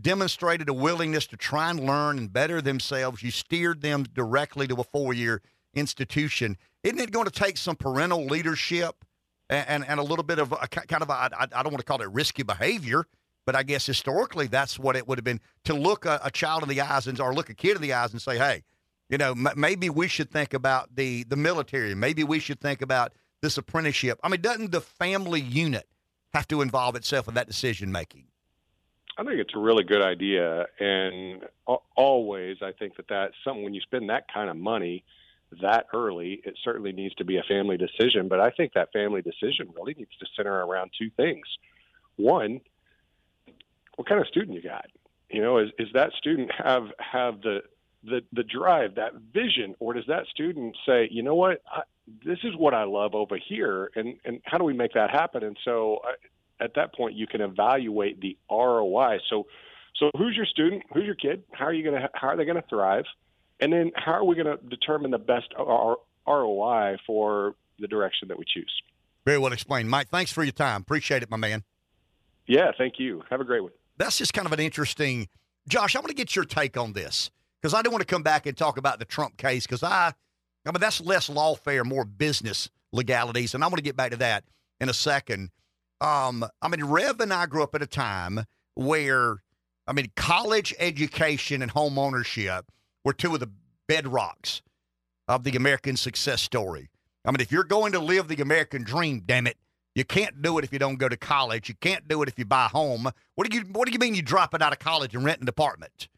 demonstrated 0.00 0.68
a 0.68 0.74
willingness 0.74 1.26
to 1.28 1.36
try 1.36 1.70
and 1.70 1.80
learn 1.80 2.18
and 2.18 2.32
better 2.32 2.60
themselves, 2.60 3.22
you 3.22 3.30
steered 3.30 3.82
them 3.82 4.04
directly 4.04 4.68
to 4.68 4.76
a 4.76 4.84
four 4.84 5.12
year 5.12 5.42
institution. 5.74 6.56
Isn't 6.82 7.00
it 7.00 7.10
going 7.10 7.26
to 7.26 7.32
take 7.32 7.56
some 7.56 7.76
parental 7.76 8.26
leadership 8.26 9.04
and, 9.50 9.68
and, 9.68 9.86
and 9.86 10.00
a 10.00 10.02
little 10.02 10.24
bit 10.24 10.38
of 10.38 10.52
a 10.52 10.68
kind 10.68 11.02
of, 11.02 11.10
a, 11.10 11.12
I, 11.12 11.28
I 11.52 11.62
don't 11.62 11.72
want 11.72 11.78
to 11.78 11.84
call 11.84 12.00
it 12.00 12.10
risky 12.10 12.42
behavior, 12.42 13.06
but 13.46 13.54
I 13.54 13.62
guess 13.62 13.86
historically 13.86 14.48
that's 14.48 14.78
what 14.78 14.96
it 14.96 15.08
would 15.08 15.16
have 15.16 15.24
been 15.24 15.40
to 15.64 15.72
look 15.72 16.04
a, 16.04 16.20
a 16.22 16.30
child 16.30 16.64
in 16.64 16.68
the 16.68 16.80
eyes 16.80 17.06
and 17.06 17.18
or 17.18 17.32
look 17.32 17.48
a 17.48 17.54
kid 17.54 17.76
in 17.76 17.82
the 17.82 17.94
eyes 17.94 18.12
and 18.12 18.20
say, 18.20 18.36
hey, 18.36 18.64
you 19.08 19.16
know, 19.16 19.30
m- 19.30 19.48
maybe 19.56 19.88
we 19.88 20.08
should 20.08 20.30
think 20.30 20.52
about 20.52 20.94
the 20.96 21.24
the 21.24 21.36
military. 21.36 21.94
Maybe 21.94 22.24
we 22.24 22.40
should 22.40 22.60
think 22.60 22.82
about 22.82 23.12
this 23.40 23.56
apprenticeship. 23.56 24.18
I 24.22 24.28
mean, 24.28 24.40
doesn't 24.40 24.72
the 24.72 24.80
family 24.80 25.40
unit 25.40 25.88
have 26.34 26.48
to 26.48 26.60
involve 26.60 26.96
itself 26.96 27.28
in 27.28 27.34
that 27.34 27.46
decision 27.46 27.92
making? 27.92 28.26
I 29.16 29.24
think 29.24 29.40
it's 29.40 29.54
a 29.54 29.58
really 29.58 29.84
good 29.84 30.02
idea, 30.02 30.66
and 30.78 31.42
al- 31.66 31.84
always 31.96 32.58
I 32.60 32.72
think 32.72 32.96
that 32.96 33.06
that's 33.08 33.34
something 33.44 33.64
when 33.64 33.72
you 33.72 33.80
spend 33.80 34.10
that 34.10 34.26
kind 34.32 34.50
of 34.50 34.56
money 34.56 35.04
that 35.62 35.86
early, 35.94 36.42
it 36.44 36.58
certainly 36.64 36.92
needs 36.92 37.14
to 37.14 37.24
be 37.24 37.36
a 37.36 37.42
family 37.44 37.76
decision. 37.76 38.28
But 38.28 38.40
I 38.40 38.50
think 38.50 38.72
that 38.74 38.92
family 38.92 39.22
decision 39.22 39.68
really 39.74 39.94
needs 39.94 40.10
to 40.18 40.26
center 40.36 40.52
around 40.52 40.90
two 40.98 41.08
things. 41.16 41.46
One, 42.16 42.60
what 43.96 44.08
kind 44.08 44.20
of 44.20 44.26
student 44.28 44.54
you 44.54 44.62
got? 44.62 44.86
You 45.30 45.42
know, 45.42 45.58
is 45.58 45.70
is 45.78 45.88
that 45.94 46.12
student 46.12 46.50
have 46.56 46.84
have 46.98 47.40
the 47.42 47.62
the 48.04 48.20
the 48.32 48.44
drive, 48.44 48.94
that 48.94 49.12
vision, 49.32 49.74
or 49.80 49.94
does 49.94 50.06
that 50.08 50.26
student 50.26 50.76
say, 50.86 51.08
you 51.10 51.22
know 51.22 51.34
what, 51.34 51.62
I, 51.70 51.82
this 52.24 52.38
is 52.44 52.54
what 52.56 52.74
I 52.74 52.84
love 52.84 53.14
over 53.14 53.36
here, 53.36 53.90
and 53.96 54.16
and 54.24 54.40
how 54.44 54.58
do 54.58 54.64
we 54.64 54.72
make 54.72 54.92
that 54.94 55.10
happen? 55.10 55.42
And 55.42 55.56
so, 55.64 56.00
I, 56.04 56.64
at 56.64 56.74
that 56.76 56.94
point, 56.94 57.16
you 57.16 57.26
can 57.26 57.40
evaluate 57.40 58.20
the 58.20 58.36
ROI. 58.50 59.18
So, 59.28 59.46
so 59.96 60.10
who's 60.16 60.36
your 60.36 60.46
student? 60.46 60.84
Who's 60.94 61.04
your 61.04 61.14
kid? 61.14 61.42
How 61.52 61.66
are 61.66 61.72
you 61.72 61.84
gonna 61.84 62.08
how 62.14 62.28
are 62.28 62.36
they 62.36 62.44
gonna 62.44 62.64
thrive? 62.68 63.04
And 63.58 63.72
then 63.72 63.90
how 63.96 64.12
are 64.12 64.24
we 64.24 64.36
gonna 64.36 64.58
determine 64.68 65.10
the 65.10 65.18
best 65.18 65.52
ROI 65.58 66.96
for 67.06 67.54
the 67.78 67.88
direction 67.88 68.28
that 68.28 68.38
we 68.38 68.44
choose? 68.46 68.72
Very 69.24 69.38
well 69.38 69.52
explained, 69.52 69.90
Mike. 69.90 70.08
Thanks 70.08 70.32
for 70.32 70.44
your 70.44 70.52
time. 70.52 70.82
Appreciate 70.82 71.22
it, 71.22 71.30
my 71.30 71.36
man. 71.36 71.64
Yeah, 72.46 72.70
thank 72.78 72.94
you. 72.98 73.22
Have 73.28 73.40
a 73.40 73.44
great 73.44 73.62
one. 73.62 73.72
That's 73.98 74.18
just 74.18 74.32
kind 74.34 74.46
of 74.46 74.52
an 74.52 74.60
interesting. 74.60 75.28
Josh, 75.68 75.96
I 75.96 76.00
want 76.00 76.08
to 76.08 76.14
get 76.14 76.36
your 76.36 76.44
take 76.44 76.76
on 76.76 76.92
this 76.92 77.30
because 77.60 77.74
I 77.74 77.82
don't 77.82 77.92
want 77.92 78.06
to 78.06 78.12
come 78.12 78.22
back 78.22 78.46
and 78.46 78.56
talk 78.56 78.78
about 78.78 78.98
the 78.98 79.04
Trump 79.04 79.36
case 79.36 79.66
because 79.66 79.82
I, 79.82 80.12
I 80.64 80.70
mean, 80.70 80.80
that's 80.80 81.00
less 81.00 81.28
lawfare, 81.28 81.84
more 81.84 82.04
business 82.04 82.70
legalities, 82.92 83.54
and 83.54 83.64
I 83.64 83.66
want 83.66 83.78
to 83.78 83.82
get 83.82 83.96
back 83.96 84.10
to 84.12 84.16
that 84.18 84.44
in 84.80 84.88
a 84.88 84.94
second. 84.94 85.50
Um, 86.00 86.44
I 86.60 86.68
mean, 86.68 86.84
Rev 86.84 87.20
and 87.20 87.32
I 87.32 87.46
grew 87.46 87.62
up 87.62 87.74
at 87.74 87.82
a 87.82 87.86
time 87.86 88.44
where, 88.74 89.38
I 89.86 89.92
mean, 89.92 90.12
college 90.14 90.74
education 90.78 91.62
and 91.62 91.70
home 91.70 91.98
ownership 91.98 92.70
were 93.04 93.12
two 93.12 93.34
of 93.34 93.40
the 93.40 93.50
bedrocks 93.88 94.60
of 95.28 95.44
the 95.44 95.56
American 95.56 95.96
success 95.96 96.42
story. 96.42 96.90
I 97.24 97.30
mean, 97.30 97.40
if 97.40 97.50
you're 97.50 97.64
going 97.64 97.92
to 97.92 97.98
live 97.98 98.28
the 98.28 98.40
American 98.42 98.84
dream, 98.84 99.22
damn 99.26 99.46
it, 99.46 99.56
you 99.96 100.04
can't 100.04 100.42
do 100.42 100.58
it 100.58 100.64
if 100.64 100.74
you 100.74 100.78
don't 100.78 100.96
go 100.96 101.08
to 101.08 101.16
college. 101.16 101.70
You 101.70 101.74
can't 101.80 102.06
do 102.06 102.22
it 102.22 102.28
if 102.28 102.38
you 102.38 102.44
buy 102.44 102.66
a 102.66 102.68
home. 102.68 103.08
What 103.34 103.48
do 103.48 103.56
you 103.56 103.64
What 103.64 103.86
do 103.86 103.92
you 103.92 103.98
mean 103.98 104.14
you 104.14 104.20
drop 104.20 104.52
it 104.52 104.60
out 104.60 104.74
of 104.74 104.78
college 104.78 105.14
and 105.14 105.24
rent 105.24 105.40
an 105.40 105.48
apartment? 105.48 106.08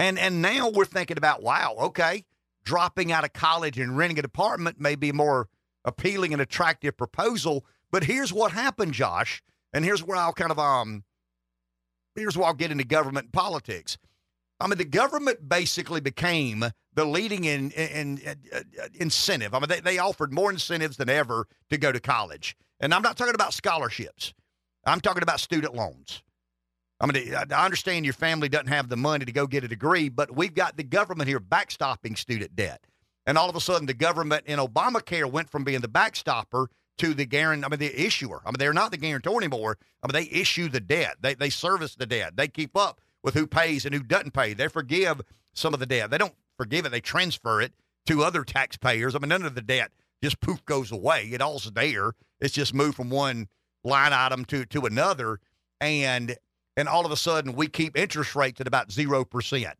And 0.00 0.18
and 0.18 0.42
now 0.42 0.68
we're 0.68 0.84
thinking 0.84 1.16
about 1.16 1.40
wow, 1.40 1.76
okay, 1.78 2.24
dropping 2.64 3.12
out 3.12 3.22
of 3.22 3.32
college 3.32 3.78
and 3.78 3.96
renting 3.96 4.18
an 4.18 4.24
apartment 4.24 4.80
may 4.80 4.96
be 4.96 5.10
a 5.10 5.14
more 5.14 5.48
appealing 5.84 6.32
and 6.32 6.42
attractive 6.42 6.96
proposal. 6.96 7.64
But 7.92 8.04
here's 8.04 8.32
what 8.32 8.50
happened, 8.50 8.92
Josh, 8.92 9.40
and 9.72 9.84
here's 9.84 10.02
where 10.02 10.16
I'll 10.16 10.32
kind 10.32 10.50
of 10.50 10.58
um, 10.58 11.04
here's 12.16 12.36
where 12.36 12.48
I'll 12.48 12.54
get 12.54 12.72
into 12.72 12.84
government 12.84 13.30
politics. 13.30 13.98
I 14.58 14.66
mean, 14.66 14.78
the 14.78 14.84
government 14.84 15.48
basically 15.48 16.00
became 16.00 16.64
the 16.94 17.04
leading 17.04 17.44
in, 17.44 17.70
in, 17.70 18.18
in 18.18 18.36
uh, 18.52 18.62
incentive. 18.94 19.54
I 19.54 19.60
mean, 19.60 19.68
they, 19.68 19.80
they 19.80 19.98
offered 19.98 20.34
more 20.34 20.50
incentives 20.50 20.96
than 20.96 21.08
ever 21.08 21.46
to 21.70 21.78
go 21.78 21.92
to 21.92 22.00
college. 22.00 22.56
And 22.80 22.94
I'm 22.94 23.02
not 23.02 23.16
talking 23.16 23.34
about 23.34 23.52
scholarships. 23.52 24.32
I'm 24.84 25.00
talking 25.00 25.22
about 25.22 25.40
student 25.40 25.74
loans. 25.74 26.22
I 27.00 27.06
mean, 27.06 27.34
I 27.34 27.64
understand 27.64 28.04
your 28.04 28.14
family 28.14 28.48
doesn't 28.48 28.68
have 28.68 28.88
the 28.88 28.96
money 28.96 29.24
to 29.24 29.32
go 29.32 29.46
get 29.46 29.64
a 29.64 29.68
degree, 29.68 30.08
but 30.08 30.34
we've 30.34 30.54
got 30.54 30.76
the 30.76 30.82
government 30.82 31.28
here 31.28 31.40
backstopping 31.40 32.16
student 32.16 32.54
debt. 32.54 32.86
And 33.26 33.38
all 33.38 33.48
of 33.48 33.56
a 33.56 33.60
sudden, 33.60 33.86
the 33.86 33.94
government 33.94 34.46
in 34.46 34.58
Obamacare 34.58 35.30
went 35.30 35.50
from 35.50 35.64
being 35.64 35.80
the 35.80 35.88
backstopper 35.88 36.66
to 36.98 37.14
the 37.14 37.24
guarantee. 37.24 37.64
I 37.64 37.68
mean, 37.68 37.78
the 37.78 38.06
issuer. 38.06 38.42
I 38.44 38.48
mean, 38.48 38.56
they're 38.58 38.74
not 38.74 38.90
the 38.90 38.96
guarantor 38.98 39.38
anymore. 39.38 39.78
I 40.02 40.06
mean, 40.06 40.12
they 40.12 40.30
issue 40.30 40.68
the 40.68 40.80
debt. 40.80 41.16
They 41.20 41.34
they 41.34 41.50
service 41.50 41.94
the 41.94 42.06
debt. 42.06 42.36
They 42.36 42.48
keep 42.48 42.76
up 42.76 43.00
with 43.22 43.34
who 43.34 43.46
pays 43.46 43.84
and 43.84 43.94
who 43.94 44.02
doesn't 44.02 44.32
pay. 44.32 44.52
They 44.54 44.68
forgive 44.68 45.22
some 45.54 45.72
of 45.72 45.80
the 45.80 45.86
debt. 45.86 46.10
They 46.10 46.18
don't 46.18 46.34
forgive 46.56 46.84
it. 46.86 46.90
They 46.90 47.00
transfer 47.00 47.60
it 47.60 47.72
to 48.06 48.22
other 48.22 48.44
taxpayers. 48.44 49.14
I 49.14 49.18
mean, 49.18 49.28
none 49.28 49.44
of 49.44 49.54
the 49.54 49.62
debt 49.62 49.92
just 50.22 50.40
poof 50.40 50.64
goes 50.64 50.92
away. 50.92 51.30
It 51.32 51.40
all's 51.40 51.70
there. 51.72 52.12
It's 52.40 52.54
just 52.54 52.74
moved 52.74 52.96
from 52.96 53.10
one 53.10 53.48
line 53.84 54.12
item 54.12 54.44
to 54.46 54.64
to 54.66 54.86
another, 54.86 55.40
and 55.80 56.36
and 56.76 56.88
all 56.88 57.04
of 57.04 57.12
a 57.12 57.16
sudden 57.16 57.54
we 57.54 57.68
keep 57.68 57.96
interest 57.96 58.34
rates 58.34 58.60
at 58.60 58.66
about 58.66 58.92
zero 58.92 59.24
percent, 59.24 59.76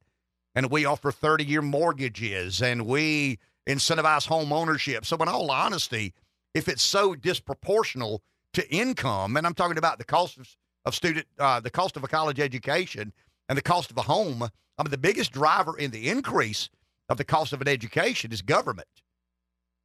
and 0.55 0.71
we 0.71 0.85
offer 0.85 1.13
thirty 1.13 1.45
year 1.45 1.63
mortgages, 1.63 2.61
and 2.63 2.87
we 2.87 3.39
incentivize 3.69 4.27
home 4.27 4.53
ownership. 4.53 5.05
So, 5.05 5.17
in 5.17 5.29
all 5.29 5.51
honesty, 5.51 6.13
if 6.55 6.69
it's 6.69 6.83
so 6.83 7.15
disproportional 7.15 8.21
to 8.55 8.69
income, 8.71 9.37
and 9.37 9.47
I'm 9.47 9.55
talking 9.55 9.79
about 9.79 9.99
the 9.99 10.05
cost 10.05 10.39
of, 10.39 10.49
of 10.85 10.95
student, 10.95 11.27
uh, 11.39 11.61
the 11.61 11.71
cost 11.71 11.97
of 11.97 12.05
a 12.05 12.09
college 12.09 12.41
education, 12.41 13.13
and 13.49 13.57
the 13.57 13.63
cost 13.63 13.91
of 13.91 13.97
a 13.97 14.03
home, 14.03 14.43
I 14.43 14.83
mean, 14.83 14.91
the 14.91 14.99
biggest 14.99 15.33
driver 15.33 15.79
in 15.79 15.91
the 15.91 16.09
increase 16.09 16.69
of 17.09 17.17
the 17.17 17.25
cost 17.25 17.53
of 17.53 17.61
an 17.61 17.69
education 17.69 18.33
is 18.33 18.43
government. 18.43 18.89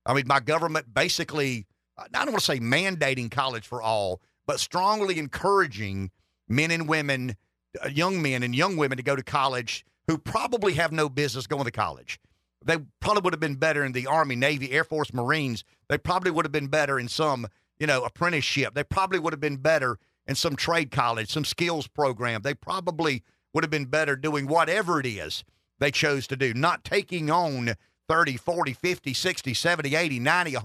I 0.06 0.14
mean, 0.14 0.26
my 0.28 0.40
government 0.40 0.94
basically, 0.94 1.66
I 1.98 2.08
don't 2.08 2.34
want 2.34 2.40
to 2.40 2.46
say 2.46 2.60
mandating 2.60 3.32
college 3.32 3.66
for 3.66 3.82
all, 3.82 4.22
but 4.46 4.60
strongly 4.60 5.20
encouraging 5.20 6.12
men 6.48 6.72
and 6.72 6.88
women, 6.88 7.36
uh, 7.84 7.88
young 7.88 8.22
men 8.22 8.44
and 8.44 8.56
young 8.56 8.78
women 8.78 8.98
to 8.98 9.04
go 9.04 9.16
to 9.16 9.24
college 9.24 9.86
who 10.08 10.18
probably 10.18 10.74
have 10.74 10.92
no 10.92 11.10
business 11.10 11.48
going 11.48 11.66
to 11.66 11.72
college. 11.72 12.20
They 12.64 12.78
probably 13.00 13.22
would 13.22 13.34
have 13.34 13.40
been 13.40 13.56
better 13.56 13.84
in 13.84 13.92
the 13.92 14.08
Army, 14.08 14.36
Navy, 14.36 14.72
Air 14.72 14.84
Force, 14.84 15.14
Marines. 15.14 15.64
They 15.88 15.98
probably 15.98 16.32
would 16.32 16.46
have 16.46 16.52
been 16.52 16.68
better 16.68 17.00
in 17.00 17.08
some, 17.08 17.48
you 17.80 17.88
know, 17.88 18.04
apprenticeship. 18.04 18.74
They 18.74 18.84
probably 18.84 19.20
would 19.20 19.34
have 19.34 19.40
been 19.40 19.58
better 19.58 19.98
in 20.28 20.36
some 20.36 20.56
trade 20.56 20.92
college, 20.92 21.30
some 21.30 21.46
skills 21.46 21.88
program. 21.88 22.42
They 22.42 22.56
probably 22.56 23.24
would 23.54 23.64
have 23.64 23.72
been 23.72 23.86
better 23.86 24.16
doing 24.16 24.48
whatever 24.48 25.00
it 25.00 25.06
is 25.06 25.44
they 25.80 25.92
chose 25.92 26.26
to 26.28 26.36
do, 26.36 26.54
not 26.54 26.84
taking 26.84 27.30
on 27.30 27.76
30, 28.08 28.38
40, 28.38 28.74
50, 28.74 29.14
60, 29.14 29.54
70, 29.54 29.96
80, 29.96 30.20
90, 30.20 30.56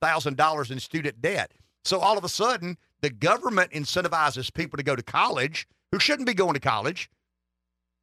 100,000 0.00 0.36
dollars 0.36 0.70
in 0.70 0.80
student 0.80 1.20
debt. 1.20 1.52
So 1.84 2.00
all 2.00 2.18
of 2.18 2.24
a 2.24 2.28
sudden, 2.28 2.76
the 3.00 3.10
government 3.10 3.72
incentivizes 3.72 4.52
people 4.52 4.76
to 4.76 4.82
go 4.82 4.96
to 4.96 5.02
college 5.02 5.66
who 5.92 5.98
shouldn't 5.98 6.26
be 6.26 6.34
going 6.34 6.54
to 6.54 6.60
college. 6.60 7.10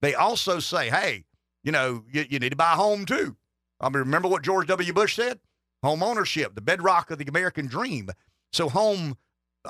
They 0.01 0.15
also 0.15 0.59
say, 0.59 0.89
hey, 0.89 1.25
you 1.63 1.71
know, 1.71 2.03
you, 2.11 2.25
you 2.29 2.39
need 2.39 2.49
to 2.49 2.55
buy 2.55 2.73
a 2.73 2.77
home 2.77 3.05
too. 3.05 3.35
I 3.79 3.89
mean, 3.89 3.99
remember 3.99 4.27
what 4.27 4.43
George 4.43 4.67
W. 4.67 4.93
Bush 4.93 5.15
said? 5.15 5.39
Home 5.83 6.01
ownership, 6.01 6.55
the 6.55 6.61
bedrock 6.61 7.11
of 7.11 7.19
the 7.19 7.25
American 7.27 7.67
dream. 7.67 8.09
So 8.53 8.69
home 8.69 9.17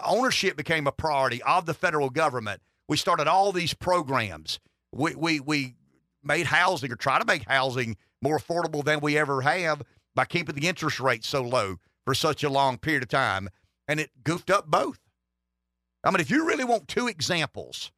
ownership 0.05 0.55
became 0.55 0.87
a 0.87 0.91
priority 0.91 1.41
of 1.43 1.65
the 1.65 1.73
federal 1.73 2.09
government 2.09 2.61
we 2.87 2.97
started 2.97 3.27
all 3.27 3.51
these 3.51 3.73
programs. 3.73 4.59
We, 4.91 5.15
we, 5.15 5.39
we 5.39 5.75
made 6.23 6.45
housing 6.45 6.91
or 6.91 6.95
try 6.95 7.19
to 7.19 7.25
make 7.25 7.47
housing 7.47 7.97
more 8.21 8.37
affordable 8.37 8.83
than 8.83 8.99
we 8.99 9.17
ever 9.17 9.41
have 9.41 9.81
by 10.13 10.25
keeping 10.25 10.55
the 10.55 10.67
interest 10.67 10.99
rate 10.99 11.23
so 11.23 11.41
low 11.41 11.77
for 12.05 12.13
such 12.13 12.43
a 12.43 12.49
long 12.49 12.77
period 12.77 13.03
of 13.03 13.09
time. 13.09 13.49
And 13.87 13.99
it 13.99 14.11
goofed 14.23 14.49
up 14.49 14.67
both. 14.67 14.99
I 16.03 16.11
mean, 16.11 16.19
if 16.19 16.29
you 16.29 16.47
really 16.47 16.63
want 16.63 16.87
two 16.87 17.07
examples 17.07 17.91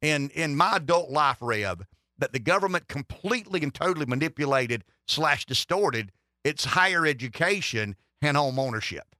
in, 0.00 0.30
in 0.30 0.56
my 0.56 0.76
adult 0.76 1.10
life, 1.10 1.38
Rev, 1.40 1.82
that 2.18 2.32
the 2.32 2.38
government 2.38 2.88
completely 2.88 3.62
and 3.62 3.74
totally 3.74 4.06
manipulated 4.06 4.84
slash 5.06 5.44
distorted, 5.46 6.12
it's 6.44 6.64
higher 6.64 7.06
education 7.06 7.96
and 8.22 8.36
home 8.36 8.58
ownership. 8.58 9.14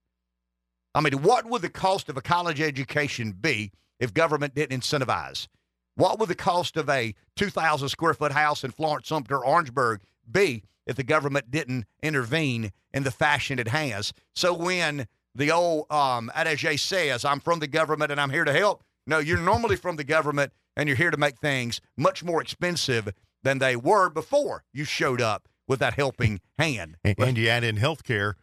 I 0.95 1.01
mean, 1.01 1.21
what 1.21 1.45
would 1.45 1.61
the 1.61 1.69
cost 1.69 2.09
of 2.09 2.17
a 2.17 2.21
college 2.21 2.61
education 2.61 3.31
be 3.31 3.71
if 3.99 4.13
government 4.13 4.55
didn't 4.55 4.81
incentivize? 4.81 5.47
What 5.95 6.19
would 6.19 6.29
the 6.29 6.35
cost 6.35 6.77
of 6.77 6.89
a 6.89 7.13
2,000 7.35 7.89
square 7.89 8.13
foot 8.13 8.31
house 8.31 8.63
in 8.63 8.71
Florence, 8.71 9.07
Sumter, 9.09 9.43
Orangeburg 9.43 10.01
be 10.31 10.63
if 10.89 10.95
the 10.95 11.03
government 11.03 11.51
didn't 11.51 11.85
intervene 12.03 12.71
in 12.93 13.03
the 13.03 13.11
fashion 13.11 13.59
it 13.59 13.69
has? 13.69 14.11
So 14.35 14.53
when 14.53 15.07
the 15.35 15.51
old 15.51 15.91
um, 15.91 16.31
adage 16.35 16.81
says, 16.81 17.23
I'm 17.23 17.39
from 17.39 17.59
the 17.59 17.67
government 17.67 18.11
and 18.11 18.19
I'm 18.19 18.31
here 18.31 18.45
to 18.45 18.53
help, 18.53 18.83
no, 19.07 19.19
you're 19.19 19.39
normally 19.39 19.75
from 19.75 19.95
the 19.95 20.03
government 20.03 20.51
and 20.75 20.87
you're 20.87 20.97
here 20.97 21.11
to 21.11 21.17
make 21.17 21.37
things 21.39 21.79
much 21.97 22.23
more 22.23 22.41
expensive 22.41 23.09
than 23.43 23.59
they 23.59 23.75
were 23.75 24.09
before 24.09 24.63
you 24.73 24.83
showed 24.83 25.21
up 25.21 25.47
with 25.67 25.79
that 25.79 25.93
helping 25.93 26.41
hand. 26.57 26.97
And, 27.03 27.15
and 27.19 27.37
you 27.37 27.47
add 27.47 27.63
in 27.63 27.77
health 27.77 28.03
care 28.03 28.35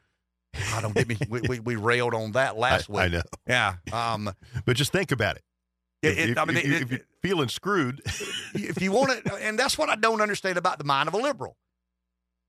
I 0.73 0.81
don't 0.81 0.95
get 0.95 1.09
me. 1.09 1.17
we, 1.29 1.41
we, 1.43 1.61
we 1.61 1.77
railed 1.77 2.15
on 2.15 2.33
that 2.33 2.57
last 2.59 2.89
I, 2.91 2.93
week. 2.93 3.03
I 3.03 3.09
know. 3.09 3.23
Yeah. 3.47 3.75
Um, 3.93 4.33
but 4.65 4.77
just 4.77 4.93
think 4.93 5.13
about 5.13 5.37
it. 5.37 5.43
it, 6.03 6.31
if, 6.31 6.39
I 6.39 6.45
mean, 6.45 6.57
if, 6.57 6.65
it, 6.65 6.83
if 6.83 6.91
you're 6.91 7.01
feeling 7.23 7.49
screwed, 7.49 8.01
if 8.55 8.81
you 8.81 8.93
want 8.93 9.11
it, 9.13 9.33
and 9.41 9.59
that's 9.59 9.79
what 9.79 9.89
I 9.89 9.97
don't 9.97 10.21
understand 10.21 10.59
about 10.59 10.79
the 10.79 10.85
mind 10.85 11.09
of 11.09 11.15
a 11.15 11.19
liberal. 11.19 11.57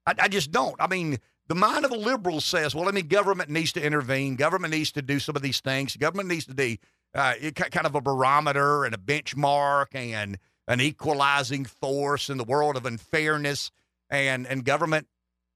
I, 0.07 0.15
I 0.21 0.27
just 0.29 0.51
don't. 0.51 0.75
I 0.79 0.87
mean, 0.87 1.19
the 1.47 1.55
mind 1.55 1.85
of 1.85 1.91
a 1.91 1.97
liberal 1.97 2.41
says, 2.41 2.73
well, 2.73 2.87
I 2.87 2.91
mean, 2.91 3.07
government 3.07 3.49
needs 3.49 3.73
to 3.73 3.83
intervene. 3.83 4.35
Government 4.37 4.73
needs 4.73 4.91
to 4.93 5.01
do 5.01 5.19
some 5.19 5.35
of 5.35 5.41
these 5.41 5.59
things. 5.59 5.95
Government 5.97 6.29
needs 6.29 6.45
to 6.45 6.55
be 6.55 6.79
uh, 7.13 7.33
kind 7.55 7.85
of 7.85 7.93
a 7.93 8.01
barometer 8.01 8.85
and 8.85 8.95
a 8.95 8.97
benchmark 8.97 9.87
and 9.93 10.39
an 10.67 10.81
equalizing 10.81 11.65
force 11.65 12.29
in 12.29 12.37
the 12.37 12.43
world 12.43 12.75
of 12.77 12.85
unfairness. 12.85 13.71
And, 14.09 14.47
and 14.47 14.63
government 14.63 15.07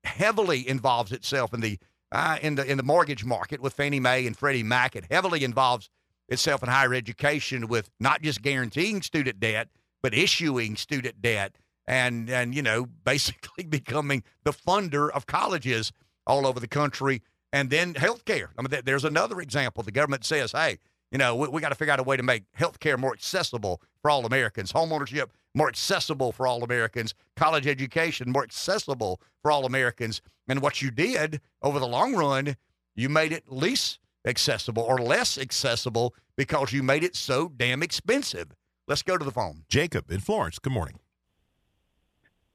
heavily 0.03 0.67
involves 0.67 1.11
itself 1.11 1.53
in 1.53 1.61
the 1.61 1.79
uh, 2.11 2.37
in 2.41 2.55
the 2.55 2.69
in 2.69 2.75
the 2.75 2.83
mortgage 2.83 3.23
market 3.23 3.61
with 3.61 3.71
Fannie 3.73 4.01
Mae 4.01 4.27
and 4.27 4.37
Freddie 4.37 4.63
Mac. 4.63 4.97
It 4.97 5.05
heavily 5.09 5.45
involves 5.45 5.89
itself 6.27 6.61
in 6.61 6.67
higher 6.67 6.93
education 6.93 7.67
with 7.67 7.89
not 8.01 8.21
just 8.21 8.41
guaranteeing 8.41 9.01
student 9.01 9.39
debt, 9.39 9.69
but 10.03 10.13
issuing 10.13 10.75
student 10.75 11.21
debt 11.21 11.55
and 11.87 12.29
and 12.29 12.55
you 12.55 12.61
know 12.61 12.85
basically 13.03 13.65
becoming 13.65 14.23
the 14.43 14.51
funder 14.51 15.09
of 15.11 15.25
colleges 15.25 15.91
all 16.25 16.45
over 16.45 16.59
the 16.59 16.67
country. 16.67 17.21
And 17.53 17.69
then 17.69 17.95
healthcare. 17.95 18.47
I 18.57 18.61
mean, 18.61 18.81
there's 18.85 19.03
another 19.03 19.41
example. 19.41 19.83
The 19.83 19.91
government 19.91 20.23
says, 20.23 20.53
"Hey, 20.53 20.77
you 21.11 21.17
know, 21.17 21.35
we, 21.35 21.49
we 21.49 21.61
got 21.61 21.69
to 21.69 21.75
figure 21.75 21.91
out 21.91 21.99
a 21.99 22.03
way 22.03 22.15
to 22.15 22.23
make 22.23 22.43
healthcare 22.57 22.97
more 22.97 23.11
accessible 23.11 23.81
for 24.01 24.09
all 24.09 24.25
Americans. 24.25 24.71
Homeownership 24.71 25.31
more 25.53 25.67
accessible 25.67 26.31
for 26.31 26.47
all 26.47 26.63
Americans. 26.63 27.13
College 27.35 27.67
education 27.67 28.31
more 28.31 28.43
accessible 28.43 29.19
for 29.41 29.51
all 29.51 29.65
Americans." 29.65 30.21
And 30.47 30.61
what 30.61 30.81
you 30.81 30.91
did 30.91 31.41
over 31.61 31.79
the 31.79 31.87
long 31.87 32.15
run, 32.15 32.55
you 32.95 33.09
made 33.09 33.31
it 33.33 33.51
least 33.51 33.99
accessible 34.25 34.83
or 34.83 34.97
less 34.99 35.37
accessible 35.37 36.13
because 36.37 36.73
you 36.73 36.83
made 36.83 37.03
it 37.03 37.15
so 37.15 37.49
damn 37.49 37.83
expensive. 37.83 38.51
Let's 38.87 39.03
go 39.03 39.17
to 39.17 39.25
the 39.25 39.31
phone. 39.31 39.63
Jacob 39.69 40.11
in 40.11 40.19
Florence. 40.19 40.59
Good 40.59 40.73
morning. 40.73 40.99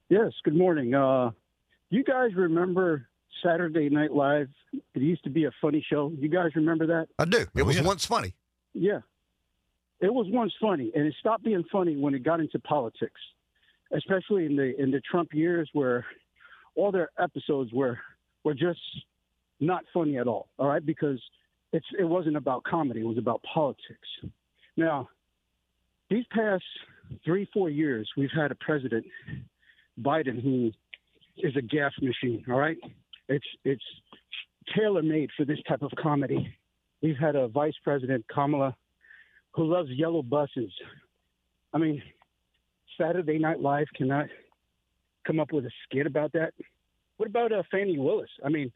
Yes, 0.09 0.33
good 0.45 0.55
morning. 0.55 0.95
Uh, 0.95 1.31
you 1.91 2.05
guys 2.05 2.31
remember 2.35 3.09
Saturday 3.45 3.89
Night 3.89 4.13
Live. 4.13 4.49
It 4.73 5.03
used 5.03 5.25
to 5.25 5.31
be 5.31 5.45
a 5.45 5.51
funny 5.61 5.85
show. 5.89 6.13
You 6.17 6.29
guys 6.29 6.51
remember 6.55 6.87
that? 6.87 7.09
I 7.19 7.25
do. 7.25 7.39
It 7.39 7.49
Oh, 7.63 7.65
was 7.65 7.77
yeah. 7.77 7.83
once 7.83 8.05
funny. 8.07 8.35
Yeah. 8.73 9.01
It 10.01 10.13
was 10.13 10.27
once 10.29 10.53
funny, 10.61 10.93
and 10.95 11.07
it 11.07 11.15
stopped 11.19 11.43
being 11.43 11.65
funny 11.73 11.97
when 11.97 12.15
it 12.15 12.23
got 12.23 12.41
into 12.41 12.59
politics, 12.61 13.21
especially 13.93 14.45
in 14.45 14.55
the 14.55 14.79
in 14.81 14.91
the 14.91 15.01
Trump 15.01 15.33
years, 15.33 15.71
where 15.73 16.05
all 16.75 16.93
their 16.93 17.09
episodes 17.19 17.73
were 17.73 17.99
were 18.45 18.53
just 18.55 18.81
not 19.59 19.85
funny 19.95 20.19
at 20.19 20.29
all. 20.29 20.49
All 20.59 20.69
right, 20.69 20.85
because 20.85 21.19
it's 21.73 21.87
it 21.99 22.05
wasn't 22.05 22.37
about 22.37 22.63
comedy; 22.65 23.01
it 23.01 23.07
was 23.07 23.17
about 23.17 23.43
politics. 23.43 24.07
Now, 24.77 25.09
these 26.11 26.27
past 26.31 26.65
three 27.25 27.49
four 27.55 27.71
years, 27.71 28.07
we've 28.19 28.31
had 28.37 28.53
a 28.53 28.57
president, 28.57 29.07
Biden, 30.01 30.43
who 30.43 30.71
is 31.39 31.55
a 31.57 31.63
gas 31.63 31.93
machine. 32.01 32.45
All 32.49 32.59
right, 32.59 32.79
it's 33.29 33.47
it's 33.65 33.85
tailor 34.77 35.03
made 35.03 35.31
for 35.37 35.45
this 35.45 35.59
type 35.69 35.83
of 35.83 35.91
comedy. 36.01 36.55
We've 37.03 37.19
had 37.19 37.37
a 37.37 37.49
vice 37.49 37.75
president, 37.85 38.25
Kamala, 38.33 38.75
who 39.53 39.65
loves 39.65 39.91
yellow 39.91 40.23
buses. 40.23 40.73
I 41.73 41.79
mean, 41.79 42.03
Saturday 42.99 43.39
Night 43.39 43.61
Live 43.61 43.87
cannot 43.95 44.27
come 45.27 45.41
up 45.41 45.53
with 45.53 45.67
a 45.67 45.71
skit 45.85 46.07
about 46.07 46.33
that. 46.33 46.55
What 47.17 47.29
about 47.29 47.53
uh, 47.53 47.63
Fani 47.71 47.99
Willis? 47.99 48.31
I 48.45 48.49
mean, 48.49 48.73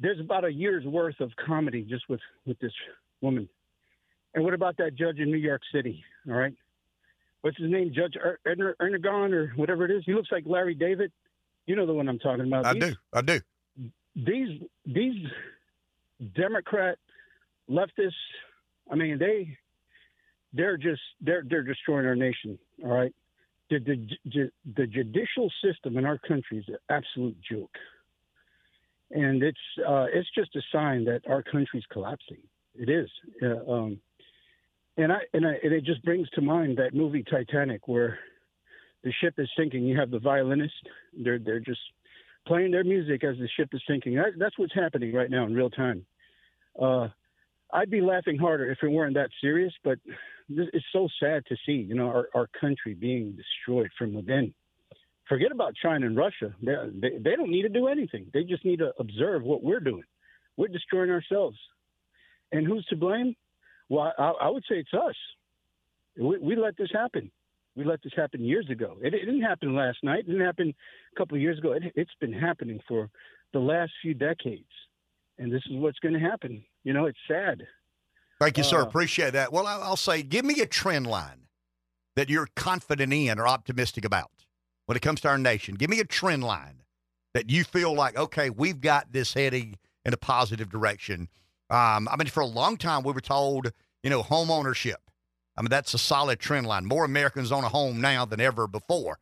there's 0.00 0.20
about 0.20 0.44
a 0.44 0.52
year's 0.52 0.84
worth 0.84 1.20
of 1.20 1.30
comedy 1.44 1.82
just 1.82 2.08
with 2.08 2.20
with 2.46 2.58
this 2.58 2.72
woman. 3.20 3.48
And 4.34 4.44
what 4.44 4.52
about 4.52 4.76
that 4.78 4.94
judge 4.96 5.18
in 5.18 5.30
New 5.30 5.38
York 5.38 5.62
City? 5.72 6.04
All 6.28 6.34
right, 6.34 6.54
what's 7.46 7.58
his 7.58 7.70
name? 7.70 7.92
Judge 7.94 8.16
er- 8.16 8.40
Ernagon 8.44 9.32
or 9.32 9.52
whatever 9.54 9.84
it 9.84 9.92
is. 9.92 10.02
He 10.04 10.12
looks 10.14 10.32
like 10.32 10.42
Larry 10.46 10.74
David. 10.74 11.12
You 11.66 11.76
know 11.76 11.86
the 11.86 11.94
one 11.94 12.08
I'm 12.08 12.18
talking 12.18 12.44
about. 12.44 12.66
I 12.66 12.72
These- 12.74 12.82
do. 12.82 12.94
I 13.12 13.20
do. 13.22 13.40
these 14.16 14.62
these 14.84 15.26
Democrat 16.34 16.98
leftists, 17.70 18.12
I 18.90 18.96
mean, 18.96 19.18
they 19.18 19.56
they're 20.52 20.76
just 20.76 21.00
they're 21.20 21.44
they're 21.48 21.62
destroying 21.62 22.04
our 22.06 22.16
nation. 22.16 22.58
All 22.82 22.90
right, 22.90 23.14
the 23.70 23.78
the, 23.78 24.08
the, 24.24 24.50
the 24.76 24.86
judicial 24.88 25.48
system 25.62 25.96
in 25.98 26.04
our 26.04 26.18
country 26.18 26.58
is 26.58 26.64
an 26.66 26.78
absolute 26.90 27.36
joke, 27.48 27.76
and 29.12 29.40
it's 29.42 29.58
uh, 29.88 30.06
it's 30.12 30.28
just 30.34 30.56
a 30.56 30.62
sign 30.72 31.04
that 31.04 31.20
our 31.28 31.44
country's 31.44 31.84
collapsing. 31.92 32.38
It 32.74 32.88
is, 32.90 33.08
uh, 33.42 33.70
um, 33.72 34.00
and 34.96 35.12
I 35.12 35.18
and 35.32 35.46
I 35.46 35.54
and 35.62 35.72
it 35.72 35.84
just 35.84 36.04
brings 36.04 36.28
to 36.30 36.40
mind 36.40 36.78
that 36.78 36.94
movie 36.94 37.22
Titanic 37.22 37.88
where 37.88 38.18
the 39.04 39.12
ship 39.20 39.34
is 39.38 39.48
sinking. 39.56 39.84
You 39.84 39.98
have 39.98 40.10
the 40.10 40.18
violinist; 40.18 40.74
they're 41.16 41.38
they're 41.38 41.60
just 41.60 41.80
playing 42.46 42.70
their 42.70 42.84
music 42.84 43.24
as 43.24 43.36
the 43.38 43.48
ship 43.56 43.70
is 43.72 43.82
sinking. 43.88 44.14
That, 44.14 44.32
that's 44.38 44.58
what's 44.58 44.74
happening 44.74 45.12
right 45.12 45.30
now 45.30 45.44
in 45.44 45.54
real 45.54 45.70
time. 45.70 46.06
Uh, 46.80 47.08
I'd 47.72 47.90
be 47.90 48.00
laughing 48.00 48.38
harder 48.38 48.70
if 48.70 48.78
it 48.82 48.88
weren't 48.88 49.14
that 49.14 49.30
serious, 49.40 49.72
but 49.82 49.98
this, 50.48 50.66
it's 50.72 50.86
so 50.92 51.08
sad 51.20 51.44
to 51.46 51.56
see, 51.66 51.72
you 51.72 51.94
know, 51.94 52.06
our, 52.06 52.28
our 52.34 52.48
country 52.60 52.94
being 52.94 53.36
destroyed 53.36 53.90
from 53.98 54.14
within. 54.14 54.54
Forget 55.28 55.50
about 55.50 55.74
China 55.74 56.06
and 56.06 56.16
Russia. 56.16 56.54
They, 56.62 56.74
they, 56.94 57.18
they 57.18 57.36
don't 57.36 57.50
need 57.50 57.62
to 57.62 57.68
do 57.68 57.88
anything. 57.88 58.30
They 58.32 58.44
just 58.44 58.64
need 58.64 58.78
to 58.78 58.92
observe 59.00 59.42
what 59.42 59.64
we're 59.64 59.80
doing. 59.80 60.04
We're 60.56 60.68
destroying 60.68 61.10
ourselves. 61.10 61.58
And 62.52 62.64
who's 62.64 62.86
to 62.86 62.96
blame? 62.96 63.34
Well, 63.88 64.12
I, 64.18 64.32
I 64.42 64.48
would 64.48 64.64
say 64.68 64.76
it's 64.76 64.92
us. 64.94 65.14
We, 66.18 66.38
we 66.38 66.56
let 66.56 66.76
this 66.76 66.90
happen. 66.92 67.30
We 67.76 67.84
let 67.84 68.02
this 68.02 68.12
happen 68.16 68.42
years 68.42 68.68
ago. 68.70 68.96
It, 69.02 69.12
it 69.14 69.20
didn't 69.26 69.42
happen 69.42 69.74
last 69.74 69.98
night. 70.02 70.20
It 70.20 70.26
didn't 70.28 70.46
happen 70.46 70.74
a 71.14 71.18
couple 71.18 71.36
of 71.36 71.42
years 71.42 71.58
ago. 71.58 71.72
It, 71.72 71.82
it's 71.94 72.10
been 72.20 72.32
happening 72.32 72.80
for 72.88 73.10
the 73.52 73.58
last 73.60 73.92
few 74.02 74.14
decades, 74.14 74.70
and 75.38 75.52
this 75.52 75.62
is 75.70 75.76
what's 75.76 75.98
going 75.98 76.14
to 76.14 76.20
happen. 76.20 76.64
You 76.84 76.92
know, 76.94 77.04
it's 77.06 77.18
sad. 77.28 77.66
Thank 78.40 78.58
you, 78.58 78.64
sir. 78.64 78.80
Uh, 78.80 78.84
Appreciate 78.86 79.32
that. 79.32 79.52
Well, 79.52 79.66
I- 79.66 79.78
I'll 79.80 79.96
say, 79.96 80.22
give 80.22 80.44
me 80.44 80.60
a 80.60 80.66
trend 80.66 81.06
line 81.06 81.46
that 82.16 82.28
you're 82.30 82.48
confident 82.56 83.12
in 83.12 83.38
or 83.38 83.46
optimistic 83.46 84.04
about 84.04 84.30
when 84.86 84.96
it 84.96 85.00
comes 85.02 85.20
to 85.22 85.28
our 85.28 85.38
nation. 85.38 85.74
Give 85.74 85.90
me 85.90 86.00
a 86.00 86.04
trend 86.04 86.44
line 86.44 86.82
that 87.34 87.50
you 87.50 87.62
feel 87.64 87.94
like, 87.94 88.16
okay, 88.16 88.48
we've 88.50 88.80
got 88.80 89.12
this 89.12 89.34
heading 89.34 89.78
in 90.04 90.14
a 90.14 90.16
positive 90.16 90.70
direction. 90.70 91.28
Um, 91.70 92.08
I 92.08 92.16
mean, 92.16 92.28
for 92.28 92.40
a 92.40 92.46
long 92.46 92.76
time, 92.76 93.02
we 93.02 93.12
were 93.12 93.20
told, 93.20 93.72
you 94.02 94.10
know, 94.10 94.22
home 94.22 94.50
ownership. 94.50 95.00
I 95.56 95.62
mean, 95.62 95.70
that's 95.70 95.94
a 95.94 95.98
solid 95.98 96.38
trend 96.38 96.66
line. 96.66 96.84
More 96.84 97.04
Americans 97.04 97.50
own 97.50 97.64
a 97.64 97.68
home 97.68 98.00
now 98.00 98.24
than 98.24 98.40
ever 98.40 98.66
before. 98.66 99.18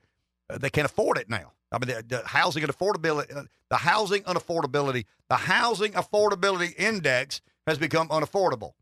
Uh, 0.50 0.58
they 0.58 0.70
can't 0.70 0.84
afford 0.84 1.18
it 1.18 1.30
now. 1.30 1.52
I 1.72 1.78
mean, 1.78 1.88
the, 1.96 2.04
the 2.06 2.22
housing 2.26 2.62
affordability, 2.64 3.34
uh, 3.36 3.44
the 3.70 3.76
housing 3.76 4.22
unaffordability, 4.22 5.06
the 5.28 5.36
housing 5.36 5.92
affordability 5.92 6.74
index 6.78 7.40
has 7.66 7.78
become 7.78 8.08
unaffordable. 8.08 8.72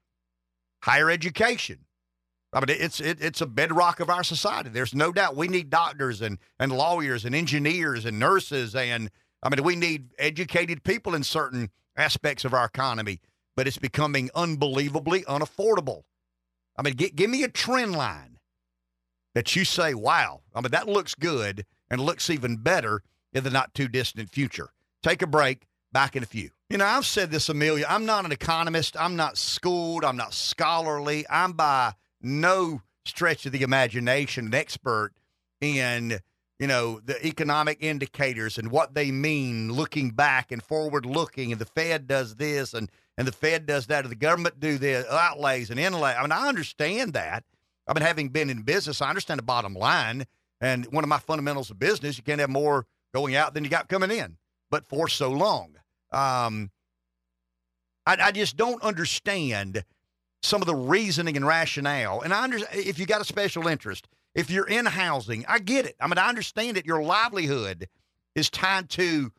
Higher 0.83 1.11
education. 1.11 1.85
I 2.53 2.61
mean, 2.61 2.77
it's 2.79 3.01
it, 3.01 3.19
it's 3.21 3.41
a 3.41 3.47
bedrock 3.47 4.01
of 4.01 4.11
our 4.11 4.23
society. 4.23 4.69
There's 4.69 4.95
no 4.95 5.11
doubt 5.13 5.37
we 5.37 5.49
need 5.49 5.71
doctors 5.71 6.21
and 6.21 6.39
and 6.59 6.71
lawyers 6.71 7.25
and 7.25 7.35
engineers 7.35 8.05
and 8.05 8.19
nurses 8.19 8.75
and 8.75 9.11
I 9.43 9.49
mean 9.49 9.65
we 9.65 9.75
need 9.75 10.11
educated 10.19 10.85
people 10.85 11.15
in 11.15 11.23
certain 11.23 11.71
aspects 11.97 12.45
of 12.45 12.53
our 12.53 12.67
economy. 12.67 13.21
But 13.57 13.67
it's 13.67 13.79
becoming 13.79 14.31
unbelievably 14.35 15.23
unaffordable. 15.25 16.03
I 16.77 16.83
mean, 16.83 16.97
gi- 16.97 17.11
give 17.11 17.31
me 17.31 17.43
a 17.43 17.49
trend 17.49 17.95
line 17.95 18.39
that 19.35 19.55
you 19.55 19.65
say, 19.65 19.95
"Wow!" 19.95 20.41
I 20.55 20.61
mean, 20.61 20.71
that 20.71 20.89
looks 20.89 21.15
good 21.15 21.67
and 21.91 22.01
looks 22.01 22.31
even 22.31 22.57
better 22.57 23.03
in 23.33 23.45
the 23.45 23.51
not 23.51 23.75
too 23.75 23.89
distant 23.89 24.31
future. 24.31 24.71
Take 25.03 25.23
a 25.23 25.27
break. 25.27 25.67
Back 25.93 26.17
in 26.17 26.23
a 26.23 26.27
few. 26.27 26.49
You 26.71 26.79
know, 26.79 26.87
I've 26.87 27.05
said 27.05 27.31
this 27.31 27.51
Amelia. 27.51 27.85
I'm 27.87 28.07
not 28.07 28.25
an 28.25 28.33
economist. 28.33 28.97
I'm 28.99 29.15
not 29.15 29.37
schooled. 29.37 30.07
I'm 30.07 30.17
not 30.17 30.33
scholarly. 30.33 31.27
I'm 31.29 31.53
by 31.53 31.93
no 32.23 32.81
stretch 33.05 33.45
of 33.47 33.53
the 33.53 33.63
imagination 33.63 34.47
an 34.47 34.55
expert 34.55 35.13
in 35.61 36.19
you 36.59 36.67
know 36.67 37.01
the 37.05 37.25
economic 37.27 37.79
indicators 37.81 38.59
and 38.59 38.71
what 38.71 38.95
they 38.95 39.11
mean 39.11 39.73
looking 39.73 40.11
back 40.11 40.53
and 40.53 40.63
forward 40.63 41.05
looking 41.05 41.53
and 41.53 41.61
the 41.61 41.67
fed 41.67 42.07
does 42.07 42.37
this 42.37 42.73
and 42.73 42.91
and 43.19 43.27
the 43.27 43.33
fed 43.33 43.67
does 43.67 43.87
that 43.89 44.05
and 44.05 44.11
the 44.11 44.17
government 44.17 44.59
do 44.61 44.79
the 44.79 45.07
outlays 45.13 45.71
and 45.71 45.79
inlay 45.79 46.15
i 46.15 46.23
mean 46.23 46.33
i 46.33 46.49
understand 46.49 47.13
that. 47.15 47.45
I 47.87 47.95
mean 47.95 48.03
having 48.03 48.29
been 48.29 48.51
in 48.51 48.63
business 48.63 49.03
i 49.03 49.09
understand 49.09 49.39
the 49.39 49.45
bottom 49.45 49.75
line. 49.75 50.25
And 50.61 50.87
one 50.93 51.03
of 51.03 51.09
my 51.09 51.19
fundamentals 51.19 51.71
of 51.71 51.79
business 51.79 52.17
you 52.17 52.23
can't 52.23 52.41
have 52.41 52.51
more 52.51 52.87
going 53.13 53.35
out 53.35 53.55
than 53.55 53.65
you 53.65 53.71
got 53.71 53.89
coming 53.89 54.11
in 54.11 54.37
but 54.73 54.89
for 54.89 55.07
so 55.07 55.31
long. 55.31 55.77
Um, 56.11 56.71
I, 58.07 58.17
I 58.21 58.33
just 58.33 58.57
don't 58.57 58.83
understand 58.83 59.85
some 60.43 60.61
of 60.61 60.67
the 60.67 60.75
reasoning 60.75 61.37
and 61.37 61.47
rationale. 61.47 62.23
And 62.23 62.35
I 62.35 62.43
understand 62.43 62.85
if 62.85 62.99
you 62.99 63.07
got 63.07 63.21
a 63.21 63.25
special 63.25 63.69
interest, 63.69 64.09
if 64.35 64.51
you're 64.51 64.67
in 64.67 64.87
housing, 64.87 65.45
I 65.47 65.61
get 65.61 65.87
it. 65.87 65.95
I 66.01 66.09
mean, 66.09 66.19
I 66.19 66.29
understand 66.29 66.77
that 66.77 66.87
your 66.87 67.03
livelihood 67.03 67.87
is 68.35 68.51
tied 68.51 68.89
to 68.91 69.31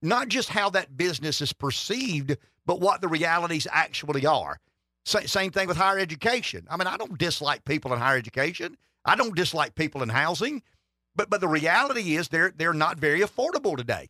not 0.00 0.28
just 0.28 0.48
how 0.48 0.70
that 0.70 0.96
business 0.96 1.40
is 1.40 1.52
perceived, 1.52 2.36
but 2.66 2.80
what 2.80 3.00
the 3.00 3.08
realities 3.08 3.66
actually 3.70 4.26
are. 4.26 4.60
Sa- 5.04 5.20
same 5.20 5.52
thing 5.52 5.68
with 5.68 5.76
higher 5.76 5.98
education. 5.98 6.66
I 6.68 6.76
mean, 6.76 6.88
I 6.88 6.96
don't 6.96 7.16
dislike 7.16 7.64
people 7.64 7.92
in 7.92 8.00
higher 8.00 8.18
education. 8.18 8.76
I 9.04 9.14
don't 9.14 9.36
dislike 9.36 9.76
people 9.76 10.02
in 10.02 10.08
housing, 10.08 10.62
but 11.14 11.30
but 11.30 11.40
the 11.40 11.48
reality 11.48 12.16
is 12.16 12.28
they're 12.28 12.52
they're 12.56 12.74
not 12.74 12.98
very 12.98 13.20
affordable 13.20 13.76
today. 13.76 14.08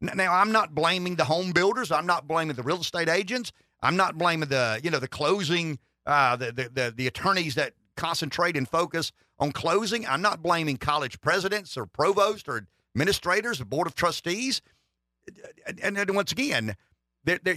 Now, 0.00 0.32
I'm 0.32 0.52
not 0.52 0.76
blaming 0.76 1.16
the 1.16 1.24
home 1.24 1.50
builders. 1.50 1.90
I'm 1.90 2.06
not 2.06 2.28
blaming 2.28 2.54
the 2.54 2.62
real 2.62 2.80
estate 2.80 3.08
agents. 3.08 3.50
I'm 3.82 3.96
not 3.96 4.16
blaming 4.16 4.48
the 4.48 4.80
you 4.82 4.90
know 4.90 5.00
the 5.00 5.08
closing 5.08 5.78
uh, 6.06 6.36
the, 6.36 6.52
the 6.52 6.68
the 6.72 6.94
the 6.96 7.06
attorneys 7.08 7.56
that 7.56 7.74
concentrate 7.96 8.56
and 8.56 8.68
focus 8.68 9.12
on 9.38 9.52
closing. 9.52 10.06
I'm 10.06 10.22
not 10.22 10.42
blaming 10.42 10.76
college 10.76 11.20
presidents 11.20 11.76
or 11.76 11.86
provosts 11.86 12.48
or 12.48 12.66
administrators 12.94 13.60
or 13.60 13.64
board 13.64 13.86
of 13.86 13.94
trustees. 13.94 14.62
And, 15.82 15.98
and 15.98 16.14
once 16.14 16.32
again, 16.32 16.74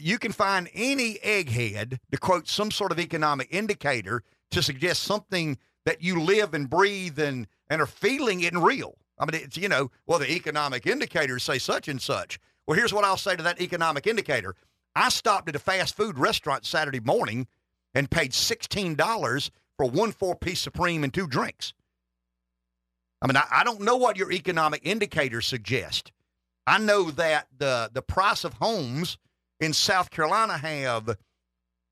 you 0.01 0.19
can 0.19 0.32
find 0.32 0.69
any 0.74 1.15
egghead 1.24 1.99
to 2.11 2.17
quote 2.17 2.47
some 2.47 2.72
sort 2.72 2.91
of 2.91 2.99
economic 2.99 3.47
indicator 3.51 4.24
to 4.51 4.61
suggest 4.61 5.03
something 5.03 5.57
that 5.86 6.01
you 6.01 6.22
live 6.22 6.53
and 6.53 6.69
breathe 6.69 7.19
and 7.19 7.47
and 7.69 7.82
are 7.82 7.88
feeling 7.88 8.41
in 8.41 8.61
real. 8.61 8.95
I 9.17 9.26
mean, 9.26 9.41
it's 9.41 9.57
you 9.57 9.69
know, 9.69 9.91
well, 10.05 10.19
the 10.19 10.32
economic 10.32 10.86
indicators 10.86 11.43
say 11.43 11.57
such 11.57 11.88
and 11.88 12.01
such. 12.01 12.39
Well, 12.67 12.78
here's 12.78 12.93
what 12.93 13.05
I'll 13.05 13.17
say 13.17 13.36
to 13.36 13.43
that 13.43 13.61
economic 13.61 14.07
indicator. 14.07 14.55
I 14.95 15.09
stopped 15.09 15.47
at 15.49 15.55
a 15.55 15.59
fast 15.59 15.95
food 15.95 16.17
restaurant 16.17 16.65
Saturday 16.65 16.99
morning 16.99 17.47
and 17.93 18.11
paid 18.11 18.34
sixteen 18.34 18.95
dollars 18.95 19.51
for 19.78 19.89
one 19.89 20.11
four 20.11 20.36
piece 20.36 20.59
supreme 20.59 21.03
and 21.03 21.13
two 21.13 21.28
drinks. 21.28 21.74
I 23.22 23.28
mean, 23.28 23.38
I, 23.38 23.45
I 23.51 23.63
don't 23.63 23.82
know 23.82 23.95
what 23.95 24.17
your 24.17 24.32
economic 24.32 24.82
indicators 24.84 25.45
suggest. 25.47 26.11
I 26.67 26.78
know 26.78 27.11
that 27.11 27.47
the 27.57 27.89
the 27.93 28.01
price 28.01 28.43
of 28.43 28.53
homes 28.53 29.17
in 29.62 29.72
South 29.72 30.09
Carolina 30.09 30.57
have 30.57 31.18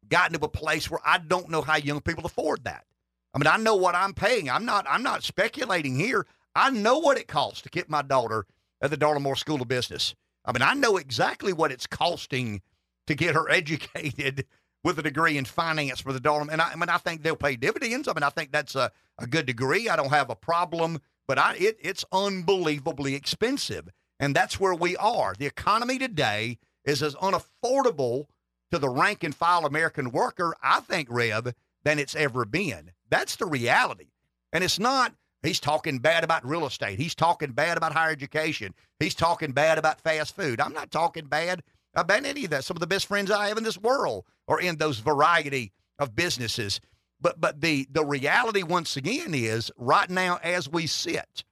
gotten 0.09 0.37
to 0.37 0.45
a 0.45 0.49
place 0.49 0.89
where 0.89 0.99
I 1.05 1.19
don't 1.19 1.49
know 1.49 1.61
how 1.61 1.77
young 1.77 2.01
people 2.01 2.25
afford 2.25 2.65
that. 2.65 2.85
I 3.33 3.37
mean, 3.37 3.47
I 3.47 3.57
know 3.57 3.75
what 3.75 3.95
I'm 3.95 4.13
paying. 4.13 4.49
I'm 4.49 4.65
not 4.65 4.85
I'm 4.89 5.03
not 5.03 5.23
speculating 5.23 5.95
here. 5.95 6.25
I 6.55 6.71
know 6.71 6.97
what 6.97 7.17
it 7.17 7.27
costs 7.27 7.61
to 7.61 7.69
get 7.69 7.89
my 7.89 8.01
daughter 8.01 8.45
at 8.81 8.89
the 8.89 8.97
Darla 8.97 9.21
Moore 9.21 9.35
School 9.35 9.61
of 9.61 9.67
Business. 9.67 10.15
I 10.43 10.51
mean, 10.51 10.63
I 10.63 10.73
know 10.73 10.97
exactly 10.97 11.53
what 11.53 11.71
it's 11.71 11.85
costing 11.85 12.61
to 13.07 13.13
get 13.13 13.35
her 13.35 13.49
educated 13.51 14.45
with 14.83 14.97
a 14.97 15.03
degree 15.03 15.37
in 15.37 15.45
finance 15.45 15.99
for 15.99 16.11
the 16.11 16.19
daughter. 16.19 16.49
And 16.51 16.61
I, 16.61 16.71
I 16.71 16.75
mean, 16.75 16.89
I 16.89 16.97
think 16.97 17.21
they'll 17.21 17.35
pay 17.35 17.55
dividends. 17.55 18.07
I 18.07 18.13
mean, 18.13 18.23
I 18.23 18.29
think 18.29 18.51
that's 18.51 18.75
a, 18.75 18.91
a 19.19 19.27
good 19.27 19.45
degree. 19.45 19.89
I 19.89 19.95
don't 19.95 20.09
have 20.09 20.29
a 20.29 20.35
problem, 20.35 20.99
but 21.27 21.37
I, 21.37 21.55
it, 21.55 21.77
it's 21.81 22.05
unbelievably 22.11 23.13
expensive. 23.13 23.89
And 24.19 24.35
that's 24.35 24.59
where 24.59 24.73
we 24.73 24.97
are. 24.97 25.35
The 25.37 25.45
economy 25.45 25.99
today 25.99 26.57
is 26.85 27.03
as 27.03 27.15
unaffordable 27.15 28.25
to 28.71 28.79
the 28.79 28.89
rank 28.89 29.23
and 29.23 29.35
file 29.35 29.65
American 29.65 30.11
worker, 30.11 30.55
I 30.61 30.79
think, 30.81 31.07
Rev, 31.11 31.53
than 31.83 31.99
it's 31.99 32.15
ever 32.15 32.45
been. 32.45 32.91
That's 33.09 33.35
the 33.35 33.45
reality. 33.45 34.11
And 34.53 34.63
it's 34.63 34.79
not, 34.79 35.13
he's 35.41 35.59
talking 35.59 35.99
bad 35.99 36.23
about 36.23 36.47
real 36.47 36.65
estate. 36.65 36.99
He's 36.99 37.15
talking 37.15 37.51
bad 37.51 37.77
about 37.77 37.93
higher 37.93 38.11
education. 38.11 38.73
He's 38.99 39.15
talking 39.15 39.51
bad 39.51 39.77
about 39.77 40.01
fast 40.01 40.35
food. 40.35 40.61
I'm 40.61 40.73
not 40.73 40.91
talking 40.91 41.27
bad 41.27 41.63
about 41.95 42.25
any 42.25 42.45
of 42.45 42.51
that. 42.51 42.63
Some 42.63 42.77
of 42.77 42.81
the 42.81 42.87
best 42.87 43.07
friends 43.07 43.31
I 43.31 43.47
have 43.47 43.57
in 43.57 43.63
this 43.63 43.77
world 43.77 44.25
are 44.47 44.59
in 44.59 44.77
those 44.77 44.99
variety 44.99 45.71
of 45.97 46.15
businesses. 46.15 46.79
But 47.21 47.41
but 47.41 47.61
the 47.61 47.87
the 47.91 48.05
reality 48.05 48.63
once 48.63 48.95
again 48.95 49.33
is 49.33 49.71
right 49.77 50.09
now 50.09 50.39
as 50.41 50.69
we 50.69 50.87
sit, 50.87 51.43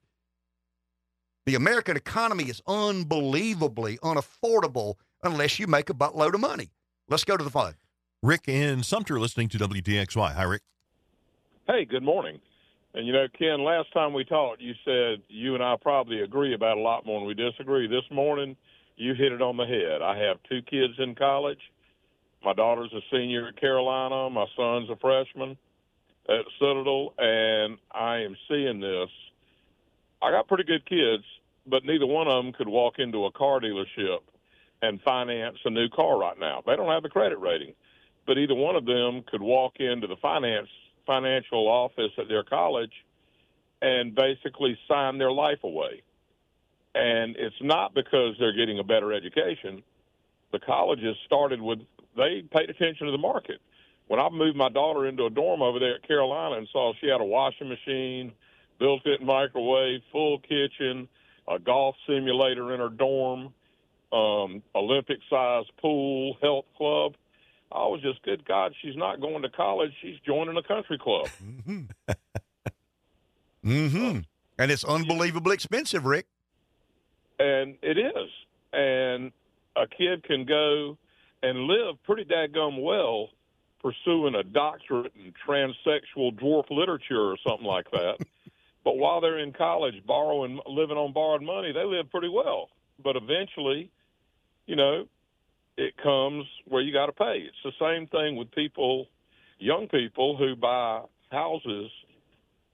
the 1.44 1.54
American 1.54 1.96
economy 1.96 2.44
is 2.44 2.62
unbelievably 2.66 3.98
unaffordable 3.98 4.94
unless 5.22 5.58
you 5.58 5.66
make 5.66 5.90
a 5.90 5.94
buttload 5.94 6.34
of 6.34 6.40
money. 6.40 6.70
Let's 7.08 7.24
go 7.24 7.36
to 7.36 7.44
the 7.44 7.50
phone. 7.50 7.74
Rick 8.22 8.48
in 8.48 8.82
Sumter 8.82 9.20
listening 9.20 9.48
to 9.50 9.58
WDXY. 9.58 10.34
Hi, 10.34 10.42
Rick. 10.42 10.62
Hey, 11.66 11.84
good 11.84 12.02
morning. 12.02 12.40
And 12.94 13.06
you 13.06 13.12
know, 13.12 13.26
Ken, 13.38 13.62
last 13.62 13.92
time 13.92 14.12
we 14.12 14.24
talked, 14.24 14.60
you 14.60 14.74
said 14.84 15.22
you 15.28 15.54
and 15.54 15.62
I 15.62 15.76
probably 15.80 16.22
agree 16.22 16.54
about 16.54 16.78
a 16.78 16.80
lot 16.80 17.06
more 17.06 17.20
than 17.20 17.28
we 17.28 17.34
disagree. 17.34 17.86
This 17.86 18.04
morning, 18.10 18.56
you 18.96 19.14
hit 19.14 19.32
it 19.32 19.42
on 19.42 19.56
the 19.56 19.66
head. 19.66 20.02
I 20.02 20.18
have 20.18 20.38
two 20.48 20.62
kids 20.62 20.94
in 20.98 21.14
college. 21.14 21.60
My 22.44 22.54
daughter's 22.54 22.92
a 22.92 23.00
senior 23.12 23.48
at 23.48 23.60
Carolina. 23.60 24.30
My 24.30 24.46
son's 24.56 24.90
a 24.90 24.96
freshman 24.96 25.56
at 26.28 26.44
Citadel, 26.58 27.14
and 27.18 27.78
I 27.92 28.18
am 28.18 28.36
seeing 28.48 28.80
this. 28.80 29.10
I 30.20 30.30
got 30.30 30.48
pretty 30.48 30.64
good 30.64 30.86
kids, 30.86 31.24
but 31.66 31.84
neither 31.84 32.06
one 32.06 32.26
of 32.26 32.44
them 32.44 32.52
could 32.52 32.68
walk 32.68 32.94
into 32.98 33.26
a 33.26 33.32
car 33.32 33.60
dealership 33.60 34.20
and 34.82 35.00
finance 35.02 35.56
a 35.64 35.70
new 35.70 35.88
car 35.88 36.18
right 36.18 36.38
now. 36.38 36.62
They 36.66 36.76
don't 36.76 36.90
have 36.90 37.02
the 37.02 37.08
credit 37.08 37.38
rating, 37.40 37.74
but 38.26 38.38
either 38.38 38.54
one 38.54 38.76
of 38.76 38.86
them 38.86 39.24
could 39.30 39.42
walk 39.42 39.74
into 39.80 40.06
the 40.06 40.16
finance 40.16 40.68
financial 41.06 41.66
office 41.68 42.12
at 42.18 42.28
their 42.28 42.44
college 42.44 42.92
and 43.80 44.14
basically 44.14 44.78
sign 44.86 45.16
their 45.16 45.32
life 45.32 45.64
away. 45.64 46.02
And 46.94 47.34
it's 47.36 47.56
not 47.62 47.94
because 47.94 48.34
they're 48.38 48.56
getting 48.56 48.78
a 48.78 48.84
better 48.84 49.12
education. 49.12 49.82
The 50.52 50.58
colleges 50.60 51.16
started 51.24 51.60
with 51.60 51.80
they 52.16 52.42
paid 52.52 52.68
attention 52.68 53.06
to 53.06 53.12
the 53.12 53.18
market. 53.18 53.60
When 54.08 54.18
I 54.18 54.28
moved 54.30 54.56
my 54.56 54.70
daughter 54.70 55.06
into 55.06 55.26
a 55.26 55.30
dorm 55.30 55.62
over 55.62 55.78
there 55.78 55.96
at 55.96 56.06
Carolina 56.06 56.56
and 56.56 56.68
saw 56.72 56.92
she 57.00 57.08
had 57.08 57.20
a 57.20 57.24
washing 57.24 57.68
machine, 57.68 58.32
built-in 58.78 59.24
microwave, 59.24 60.00
full 60.10 60.38
kitchen, 60.40 61.08
a 61.46 61.58
golf 61.58 61.94
simulator 62.06 62.74
in 62.74 62.80
her 62.80 62.88
dorm, 62.88 63.52
um, 64.12 64.62
Olympic-sized 64.74 65.70
pool, 65.80 66.36
health 66.40 66.64
club. 66.76 67.14
I 67.70 67.86
was 67.86 68.00
just, 68.00 68.22
good 68.22 68.46
God, 68.46 68.72
she's 68.80 68.96
not 68.96 69.20
going 69.20 69.42
to 69.42 69.50
college. 69.50 69.92
She's 70.00 70.16
joining 70.26 70.56
a 70.56 70.62
country 70.62 70.98
club. 70.98 71.28
Mm-hmm. 71.42 72.12
mm-hmm. 73.64 74.18
And 74.58 74.70
it's 74.70 74.84
unbelievably 74.84 75.54
expensive, 75.54 76.06
Rick. 76.06 76.26
And 77.38 77.76
it 77.82 77.98
is. 77.98 78.30
And 78.72 79.32
a 79.76 79.86
kid 79.86 80.24
can 80.24 80.44
go 80.44 80.96
and 81.42 81.60
live 81.60 82.02
pretty 82.04 82.24
daggum 82.24 82.82
well 82.82 83.28
pursuing 83.80 84.34
a 84.34 84.42
doctorate 84.42 85.12
in 85.14 85.32
transsexual 85.46 86.34
dwarf 86.38 86.64
literature 86.70 87.20
or 87.20 87.36
something 87.46 87.66
like 87.66 87.90
that. 87.92 88.16
but 88.84 88.96
while 88.96 89.20
they're 89.20 89.38
in 89.38 89.52
college 89.52 89.94
borrowing 90.06 90.58
living 90.66 90.96
on 90.96 91.12
borrowed 91.12 91.42
money, 91.42 91.72
they 91.72 91.84
live 91.84 92.10
pretty 92.10 92.28
well. 92.28 92.68
But 93.02 93.16
eventually, 93.16 93.90
you 94.68 94.76
know, 94.76 95.06
it 95.78 95.96
comes 95.96 96.44
where 96.66 96.82
you 96.82 96.92
got 96.92 97.06
to 97.06 97.12
pay. 97.12 97.46
It's 97.48 97.56
the 97.64 97.72
same 97.80 98.06
thing 98.08 98.36
with 98.36 98.50
people, 98.52 99.06
young 99.58 99.88
people 99.88 100.36
who 100.36 100.54
buy 100.54 101.00
houses, 101.32 101.90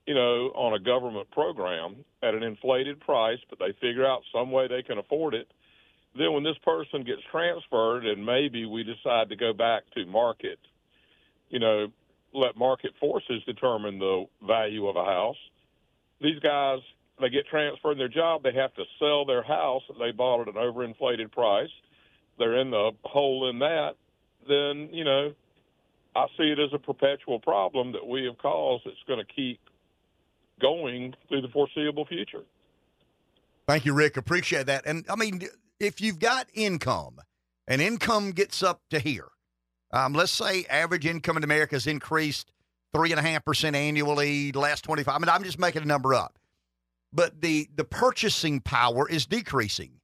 you 0.05 0.13
know, 0.13 0.51
on 0.55 0.73
a 0.73 0.79
government 0.79 1.31
program 1.31 1.95
at 2.21 2.35
an 2.35 2.43
inflated 2.43 2.99
price, 2.99 3.39
but 3.49 3.59
they 3.59 3.71
figure 3.79 4.05
out 4.05 4.23
some 4.33 4.51
way 4.51 4.67
they 4.67 4.83
can 4.83 4.97
afford 4.97 5.33
it. 5.33 5.47
Then 6.17 6.33
when 6.33 6.43
this 6.43 6.57
person 6.63 7.03
gets 7.03 7.21
transferred 7.31 8.05
and 8.05 8.25
maybe 8.25 8.65
we 8.65 8.83
decide 8.83 9.29
to 9.29 9.37
go 9.37 9.53
back 9.53 9.83
to 9.95 10.05
market, 10.05 10.59
you 11.49 11.59
know, 11.59 11.87
let 12.33 12.57
market 12.57 12.91
forces 12.99 13.41
determine 13.45 13.99
the 13.99 14.25
value 14.45 14.87
of 14.87 14.97
a 14.97 15.05
house. 15.05 15.37
These 16.19 16.39
guys, 16.39 16.79
they 17.21 17.29
get 17.29 17.47
transferred 17.47 17.93
in 17.93 17.97
their 17.97 18.07
job, 18.09 18.43
they 18.43 18.53
have 18.53 18.73
to 18.73 18.83
sell 18.99 19.25
their 19.25 19.43
house 19.43 19.83
that 19.87 19.99
they 19.99 20.11
bought 20.11 20.41
at 20.41 20.47
an 20.47 20.55
overinflated 20.55 21.31
price 21.31 21.69
they're 22.37 22.59
in 22.59 22.71
the 22.71 22.91
hole 23.03 23.49
in 23.49 23.59
that, 23.59 23.95
then 24.47 24.89
you 24.91 25.03
know, 25.03 25.33
I 26.15 26.25
see 26.37 26.51
it 26.51 26.59
as 26.59 26.69
a 26.73 26.79
perpetual 26.79 27.39
problem 27.39 27.91
that 27.91 28.07
we 28.07 28.25
have 28.25 28.37
caused. 28.37 28.85
that's 28.85 28.95
going 29.07 29.19
to 29.19 29.33
keep 29.33 29.59
going 30.61 31.13
through 31.27 31.41
the 31.41 31.49
foreseeable 31.49 32.05
future. 32.05 32.43
Thank 33.67 33.85
you, 33.85 33.93
Rick. 33.93 34.15
Appreciate 34.17 34.67
that. 34.67 34.85
And 34.85 35.05
I 35.09 35.15
mean, 35.15 35.41
if 35.79 35.99
you've 35.99 36.19
got 36.19 36.47
income, 36.53 37.19
and 37.67 37.81
income 37.81 38.31
gets 38.31 38.61
up 38.61 38.81
to 38.91 38.99
here, 38.99 39.27
um, 39.91 40.13
let's 40.13 40.31
say 40.31 40.65
average 40.69 41.05
income 41.05 41.37
in 41.37 41.43
America 41.43 41.75
has 41.75 41.87
increased 41.87 42.51
three 42.93 43.11
and 43.11 43.19
a 43.19 43.23
half 43.23 43.43
percent 43.43 43.75
annually 43.75 44.51
last 44.51 44.83
twenty 44.83 45.03
five. 45.03 45.15
I 45.15 45.19
mean, 45.19 45.29
I'm 45.29 45.43
just 45.43 45.59
making 45.59 45.81
a 45.81 45.85
number 45.85 46.13
up, 46.13 46.37
but 47.11 47.41
the 47.41 47.67
the 47.75 47.83
purchasing 47.83 48.61
power 48.61 49.09
is 49.09 49.25
decreasing. 49.25 49.99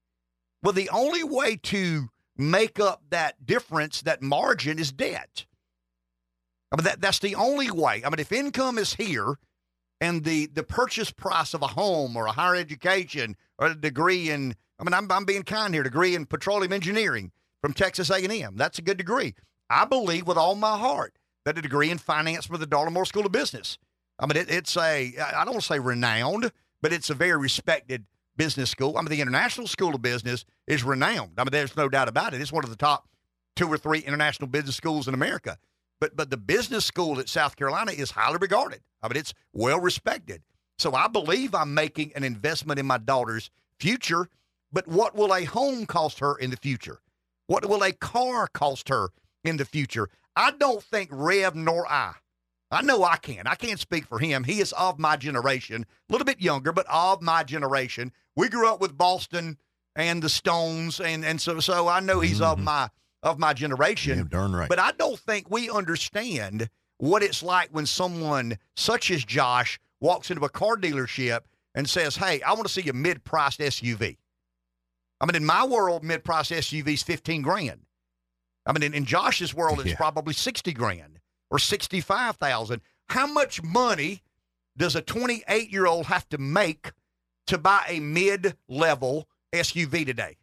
Well, 0.64 0.74
the 0.74 0.90
only 0.90 1.24
way 1.24 1.56
to 1.56 2.10
make 2.38 2.80
up 2.80 3.04
that 3.10 3.46
difference, 3.46 4.02
that 4.02 4.22
margin 4.22 4.80
is 4.80 4.92
debt. 4.92 5.46
I 6.72 6.78
mean, 6.78 6.86
that, 6.86 7.02
that's 7.02 7.20
the 7.20 7.36
only 7.36 7.70
way. 7.70 8.02
I 8.06 8.10
mean, 8.10 8.20
if 8.20 8.32
income 8.32 8.78
is 8.78 8.96
here 8.96 9.36
and 10.00 10.24
the, 10.24 10.48
the 10.48 10.64
purchase 10.64 11.12
price 11.12 11.54
of 11.54 11.62
a 11.62 11.68
home 11.68 12.16
or 12.16 12.26
a 12.26 12.32
higher 12.32 12.56
education 12.56 13.36
or 13.60 13.68
a 13.68 13.76
degree 13.76 14.30
in, 14.30 14.56
I 14.80 14.84
mean, 14.84 14.94
I'm, 14.94 15.12
I'm 15.12 15.26
being 15.26 15.44
kind 15.44 15.74
here, 15.74 15.84
degree 15.84 16.16
in 16.16 16.26
petroleum 16.26 16.74
engineering 16.74 17.32
from 17.62 17.74
Texas 17.74 18.10
A&M, 18.10 18.56
that's 18.56 18.80
a 18.80 18.82
good 18.82 18.98
degree. 18.98 19.36
I 19.70 19.86
believe 19.86 20.28
with 20.28 20.38
all 20.38 20.56
my 20.56 20.78
heart 20.78 21.14
that 21.46 21.58
a 21.58 21.62
degree 21.62 21.90
in 21.90 21.98
finance 21.98 22.46
from 22.46 22.60
the 22.60 22.68
Darla 22.68 22.92
Moore 22.92 23.06
School 23.06 23.26
of 23.26 23.32
Business. 23.32 23.78
I 24.20 24.26
mean, 24.26 24.38
it, 24.38 24.50
it's 24.50 24.76
a, 24.78 25.14
I 25.18 25.44
don't 25.44 25.54
want 25.54 25.62
to 25.62 25.68
say 25.68 25.80
renowned, 25.80 26.52
but 26.82 26.94
it's 26.94 27.10
a 27.10 27.14
very 27.14 27.38
respected 27.38 28.06
business 28.42 28.72
school. 28.72 28.98
I 28.98 29.02
mean, 29.02 29.12
the 29.12 29.22
International 29.22 29.68
School 29.68 29.94
of 29.94 30.02
Business 30.02 30.46
is 30.66 30.84
renowned. 30.84 31.34
I 31.38 31.44
mean, 31.44 31.52
there's 31.52 31.78
no 31.78 31.88
doubt 31.90 32.08
about 32.08 32.34
it. 32.34 32.42
It's 32.42 32.52
one 32.52 32.64
of 32.64 32.72
the 32.72 32.76
top 32.76 33.08
two 33.56 33.68
or 33.68 33.78
three 33.78 34.00
international 34.00 34.48
business 34.48 34.76
schools 34.76 35.08
in 35.08 35.14
America. 35.14 35.60
But 36.00 36.16
but 36.16 36.32
the 36.32 36.38
business 36.38 36.84
school 36.84 37.20
at 37.20 37.30
South 37.30 37.56
Carolina 37.56 37.92
is 37.92 38.10
highly 38.10 38.40
regarded. 38.42 38.82
I 39.04 39.10
mean, 39.10 39.18
it's 39.18 39.36
well 39.54 39.80
respected. 39.80 40.42
So 40.80 40.96
I 40.96 41.08
believe 41.08 41.54
I'm 41.54 41.76
making 41.76 42.14
an 42.16 42.24
investment 42.24 42.80
in 42.80 42.88
my 42.88 42.98
daughter's 42.98 43.52
future. 43.80 44.28
But 44.74 44.88
what 44.88 45.16
will 45.16 45.36
a 45.36 45.44
home 45.44 45.86
cost 45.86 46.18
her 46.18 46.36
in 46.36 46.50
the 46.50 46.58
future? 46.58 47.00
What 47.46 47.70
will 47.70 47.84
a 47.84 47.92
car 47.92 48.48
cost 48.48 48.90
her 48.90 49.10
in 49.44 49.58
the 49.58 49.66
future? 49.66 50.10
I 50.36 50.50
don't 50.50 50.82
think 50.82 51.10
Rev 51.12 51.54
nor 51.54 51.86
I 51.88 52.14
I 52.72 52.82
know 52.82 53.04
I 53.04 53.18
can. 53.18 53.48
I 53.48 53.56
can't 53.56 53.80
speak 53.80 54.06
for 54.06 54.18
him. 54.18 54.46
He 54.46 54.62
is 54.62 54.72
of 54.74 54.98
my 54.98 55.18
generation, 55.18 55.86
a 56.10 56.14
little 56.14 56.26
bit 56.26 56.40
younger, 56.40 56.72
but 56.72 56.86
of 56.90 57.22
my 57.22 57.44
generation. 57.44 58.14
We 58.36 58.48
grew 58.48 58.70
up 58.70 58.80
with 58.80 58.98
Boston 58.98 59.58
and 59.96 60.24
the 60.24 60.30
Stones, 60.30 61.02
and 61.02 61.26
and 61.26 61.42
so 61.42 61.60
so 61.60 61.90
I 61.90 62.00
know 62.00 62.22
he's 62.22 62.40
mm-hmm. 62.40 62.44
of 62.44 62.60
my 62.60 62.90
of 63.24 63.38
my 63.38 63.54
generation. 63.54 64.28
Darn 64.32 64.54
right. 64.54 64.70
But 64.70 64.80
I 64.80 64.94
don't 64.94 65.20
think 65.20 65.50
we 65.50 65.70
understand 65.70 66.70
what 66.98 67.24
it's 67.24 67.44
like 67.44 67.70
when 67.72 67.86
someone 67.86 68.58
such 68.76 69.12
as 69.12 69.26
Josh 69.26 69.80
walks 70.00 70.32
into 70.32 70.46
a 70.46 70.50
car 70.50 70.78
dealership 70.78 71.42
and 71.76 71.90
says, 71.90 72.16
"Hey, 72.16 72.42
I 72.42 72.54
want 72.54 72.68
to 72.68 72.74
see 72.74 72.88
a 72.88 72.94
mid-priced 72.94 73.60
SUV." 73.60 74.18
I 75.20 75.26
mean, 75.26 75.36
in 75.36 75.46
my 75.46 75.66
world, 75.66 76.06
mid-priced 76.06 76.52
SUV 76.52 76.94
is 76.94 77.04
fifteen 77.04 77.42
grand. 77.42 77.82
I 78.66 78.72
mean, 78.72 78.84
in, 78.84 78.94
in 78.94 79.06
Josh's 79.06 79.54
world, 79.54 79.82
it's 79.82 79.90
yeah. 79.90 79.98
probably 79.98 80.34
sixty 80.34 80.72
grand 80.72 81.21
or 81.52 81.60
65,000. 81.60 82.82
How 83.10 83.28
much 83.28 83.62
money 83.62 84.24
does 84.78 84.96
a 84.96 85.02
28 85.02 85.72
year 85.72 85.86
old 85.86 86.08
have 86.08 86.28
to 86.30 86.38
make 86.38 86.94
to 87.48 87.58
buy 87.58 87.84
a 87.88 88.00
mid 88.00 88.56
level 88.68 89.28
SUV 89.54 90.06
today? 90.06 90.38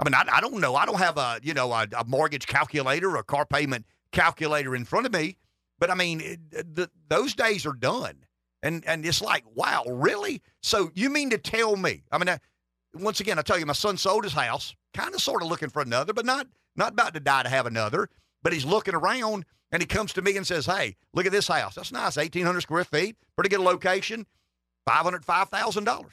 I 0.00 0.04
mean, 0.04 0.14
I, 0.14 0.24
I, 0.32 0.40
don't 0.40 0.60
know. 0.60 0.76
I 0.76 0.86
don't 0.86 0.98
have 0.98 1.18
a 1.18 1.40
you 1.42 1.52
know 1.52 1.72
a, 1.72 1.86
a, 1.96 2.04
mortgage 2.04 2.46
calculator 2.46 3.10
or 3.10 3.16
a 3.16 3.24
car 3.24 3.44
payment 3.44 3.84
calculator 4.12 4.76
in 4.76 4.84
front 4.84 5.06
of 5.06 5.12
me, 5.12 5.36
but 5.80 5.90
I 5.90 5.94
mean, 5.94 6.20
it, 6.20 6.40
the, 6.52 6.88
those 7.08 7.34
days 7.34 7.66
are 7.66 7.72
done. 7.72 8.24
And 8.62 8.84
and 8.86 9.04
it's 9.04 9.20
like, 9.20 9.44
wow, 9.54 9.84
really? 9.88 10.40
So 10.62 10.90
you 10.94 11.10
mean 11.10 11.30
to 11.30 11.38
tell 11.38 11.76
me? 11.76 12.04
I 12.12 12.18
mean, 12.18 12.38
once 12.94 13.20
again, 13.20 13.38
I 13.38 13.42
tell 13.42 13.58
you, 13.58 13.66
my 13.66 13.72
son 13.72 13.96
sold 13.96 14.24
his 14.24 14.32
house, 14.32 14.74
kind 14.94 15.14
of 15.14 15.20
sort 15.20 15.42
of 15.42 15.48
looking 15.48 15.68
for 15.68 15.82
another, 15.82 16.12
but 16.12 16.24
not 16.24 16.46
not 16.76 16.92
about 16.92 17.14
to 17.14 17.20
die 17.20 17.42
to 17.42 17.48
have 17.48 17.66
another. 17.66 18.08
But 18.42 18.52
he's 18.52 18.64
looking 18.64 18.94
around 18.94 19.44
and 19.72 19.82
he 19.82 19.86
comes 19.86 20.12
to 20.14 20.22
me 20.22 20.36
and 20.36 20.46
says, 20.46 20.66
Hey, 20.66 20.96
look 21.14 21.26
at 21.26 21.32
this 21.32 21.48
house. 21.48 21.74
That's 21.74 21.92
nice, 21.92 22.16
1,800 22.16 22.60
square 22.60 22.84
feet, 22.84 23.16
pretty 23.36 23.50
good 23.50 23.60
location, 23.60 24.26
$505,000, 24.88 26.06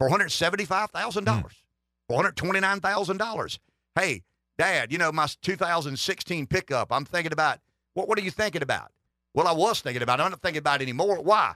$475,000, 0.00 1.40
hmm. 1.40 2.12
$429,000. 2.12 3.58
Hey, 3.94 4.22
Dad, 4.56 4.92
you 4.92 4.98
know, 4.98 5.12
my 5.12 5.28
2016 5.42 6.46
pickup, 6.46 6.92
I'm 6.92 7.04
thinking 7.04 7.32
about, 7.32 7.58
what, 7.94 8.08
what 8.08 8.18
are 8.18 8.22
you 8.22 8.30
thinking 8.30 8.62
about? 8.62 8.92
Well, 9.34 9.46
I 9.46 9.52
was 9.52 9.80
thinking 9.80 10.02
about 10.02 10.20
it. 10.20 10.24
I'm 10.24 10.30
not 10.30 10.40
thinking 10.40 10.60
about 10.60 10.80
it 10.80 10.84
anymore. 10.84 11.20
Why? 11.22 11.54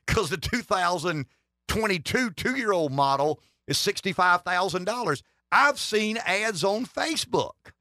Because 0.07 0.29
the 0.29 0.37
2022 0.37 2.31
two 2.33 2.57
year 2.57 2.73
old 2.73 2.93
model 2.93 3.41
is 3.67 3.79
$65,000. 3.79 5.23
I've 5.51 5.79
seen 5.79 6.19
ads 6.19 6.63
on 6.63 6.85
Facebook 6.85 7.73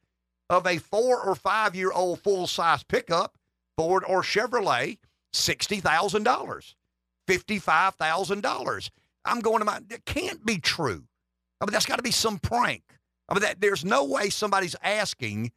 of 0.51 0.67
a 0.67 0.77
four 0.77 1.19
or 1.19 1.33
five 1.33 1.75
year 1.75 1.91
old 1.91 2.19
full 2.19 2.45
size 2.45 2.83
pickup, 2.83 3.37
Ford 3.77 4.03
or 4.05 4.21
Chevrolet, 4.21 4.97
$60,000, 5.33 6.75
$55,000. 7.27 8.89
I'm 9.23 9.39
going 9.39 9.59
to 9.59 9.65
my, 9.65 9.79
it 9.89 10.05
can't 10.05 10.45
be 10.45 10.57
true. 10.57 11.05
I 11.59 11.65
mean, 11.65 11.71
that's 11.71 11.85
got 11.85 11.97
to 11.97 12.03
be 12.03 12.11
some 12.11 12.37
prank. 12.37 12.83
I 13.29 13.33
mean, 13.33 13.41
that, 13.43 13.61
there's 13.61 13.85
no 13.85 14.03
way 14.03 14.29
somebody's 14.29 14.75
asking 14.83 15.51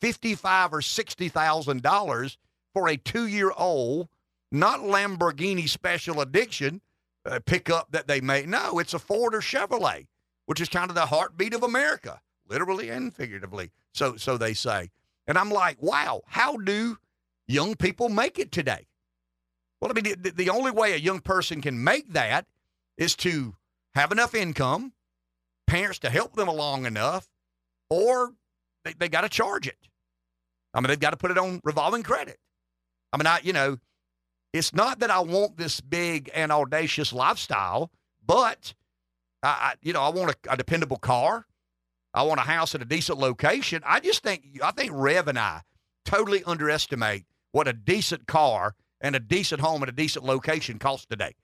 fifty-five 0.00 0.74
or 0.74 0.82
sixty 0.82 1.28
thousand 1.30 1.80
dollars 1.82 2.36
for 2.74 2.88
a 2.88 2.96
two-year-old, 2.96 4.08
not 4.52 4.80
Lamborghini 4.80 5.68
Special 5.68 6.20
Edition 6.20 6.82
uh, 7.24 7.38
pickup 7.46 7.92
that 7.92 8.08
they 8.08 8.20
made. 8.20 8.48
No, 8.48 8.78
it's 8.78 8.92
a 8.92 8.98
Ford 8.98 9.34
or 9.34 9.40
Chevrolet, 9.40 10.06
which 10.46 10.60
is 10.60 10.68
kind 10.68 10.90
of 10.90 10.96
the 10.96 11.06
heartbeat 11.06 11.54
of 11.54 11.62
America, 11.62 12.20
literally 12.54 12.88
and 12.88 13.12
figuratively. 13.12 13.72
So, 13.92 14.16
so 14.16 14.38
they 14.38 14.54
say. 14.54 14.90
And 15.26 15.36
I'm 15.36 15.50
like, 15.50 15.82
wow, 15.82 16.22
how 16.26 16.56
do 16.56 16.98
young 17.48 17.74
people 17.74 18.08
make 18.08 18.38
it 18.38 18.52
today? 18.52 18.86
Well, 19.80 19.90
I 19.90 20.00
mean, 20.00 20.14
the, 20.22 20.30
the 20.30 20.50
only 20.50 20.70
way 20.70 20.92
a 20.92 20.96
young 20.96 21.20
person 21.20 21.60
can 21.60 21.82
make 21.82 22.12
that 22.12 22.46
is 22.96 23.16
to 23.16 23.56
have 23.96 24.12
enough 24.12 24.34
income 24.34 24.92
parents 25.66 25.98
to 26.00 26.10
help 26.10 26.36
them 26.36 26.46
along 26.46 26.86
enough, 26.86 27.26
or 27.90 28.32
they, 28.84 28.92
they 28.92 29.08
got 29.08 29.22
to 29.22 29.28
charge 29.28 29.66
it. 29.66 29.78
I 30.72 30.80
mean, 30.80 30.88
they've 30.88 31.00
got 31.00 31.10
to 31.10 31.16
put 31.16 31.32
it 31.32 31.38
on 31.38 31.60
revolving 31.64 32.04
credit. 32.04 32.38
I 33.12 33.16
mean, 33.16 33.26
I, 33.26 33.40
you 33.42 33.52
know, 33.52 33.78
it's 34.52 34.72
not 34.72 35.00
that 35.00 35.10
I 35.10 35.20
want 35.20 35.56
this 35.56 35.80
big 35.80 36.30
and 36.34 36.52
audacious 36.52 37.12
lifestyle, 37.12 37.90
but 38.24 38.74
I, 39.42 39.48
I 39.48 39.74
you 39.82 39.92
know, 39.92 40.02
I 40.02 40.10
want 40.10 40.30
a, 40.30 40.52
a, 40.52 40.56
dependable 40.56 40.96
car. 40.96 41.46
I 42.14 42.22
want 42.22 42.40
a 42.40 42.44
house 42.44 42.74
at 42.74 42.82
a 42.82 42.86
decent 42.86 43.18
location. 43.18 43.82
I 43.84 44.00
just 44.00 44.22
think, 44.22 44.60
I 44.62 44.70
think 44.70 44.92
Rev 44.94 45.28
and 45.28 45.38
I 45.38 45.62
totally 46.04 46.44
underestimate 46.44 47.24
what 47.52 47.66
a 47.68 47.72
decent 47.72 48.26
car 48.26 48.74
and 49.00 49.16
a 49.16 49.20
decent 49.20 49.60
home 49.60 49.82
at 49.82 49.88
a 49.88 49.92
decent 49.92 50.24
location 50.24 50.78
costs 50.78 51.06
today. 51.06 51.34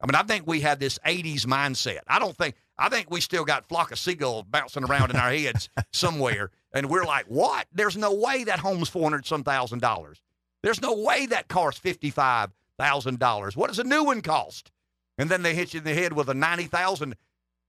I 0.00 0.06
mean, 0.06 0.14
I 0.14 0.22
think 0.22 0.46
we 0.46 0.60
have 0.60 0.78
this 0.78 0.98
80s 1.06 1.46
mindset. 1.46 2.00
I 2.06 2.18
don't 2.18 2.36
think, 2.36 2.56
I 2.76 2.90
think 2.90 3.10
we 3.10 3.20
still 3.20 3.44
got 3.44 3.66
flock 3.68 3.90
of 3.90 3.98
seagulls 3.98 4.44
bouncing 4.44 4.84
around 4.84 5.10
in 5.10 5.16
our 5.16 5.30
heads 5.30 5.70
somewhere. 5.92 6.50
And 6.74 6.90
we're 6.90 7.04
like, 7.04 7.24
what? 7.26 7.66
There's 7.72 7.96
no 7.96 8.12
way 8.12 8.44
that 8.44 8.58
home's 8.58 8.90
400 8.90 9.24
some 9.24 9.44
thousand 9.44 9.80
dollars. 9.80 10.20
There's 10.62 10.82
no 10.82 10.94
way 10.94 11.26
that 11.26 11.48
car's 11.48 11.78
$55,000. 11.78 13.56
What 13.56 13.68
does 13.68 13.78
a 13.78 13.84
new 13.84 14.04
one 14.04 14.20
cost? 14.20 14.70
And 15.16 15.30
then 15.30 15.42
they 15.42 15.54
hit 15.54 15.72
you 15.74 15.78
in 15.78 15.84
the 15.84 15.94
head 15.94 16.12
with 16.12 16.28
a 16.28 16.34
90,000. 16.34 17.14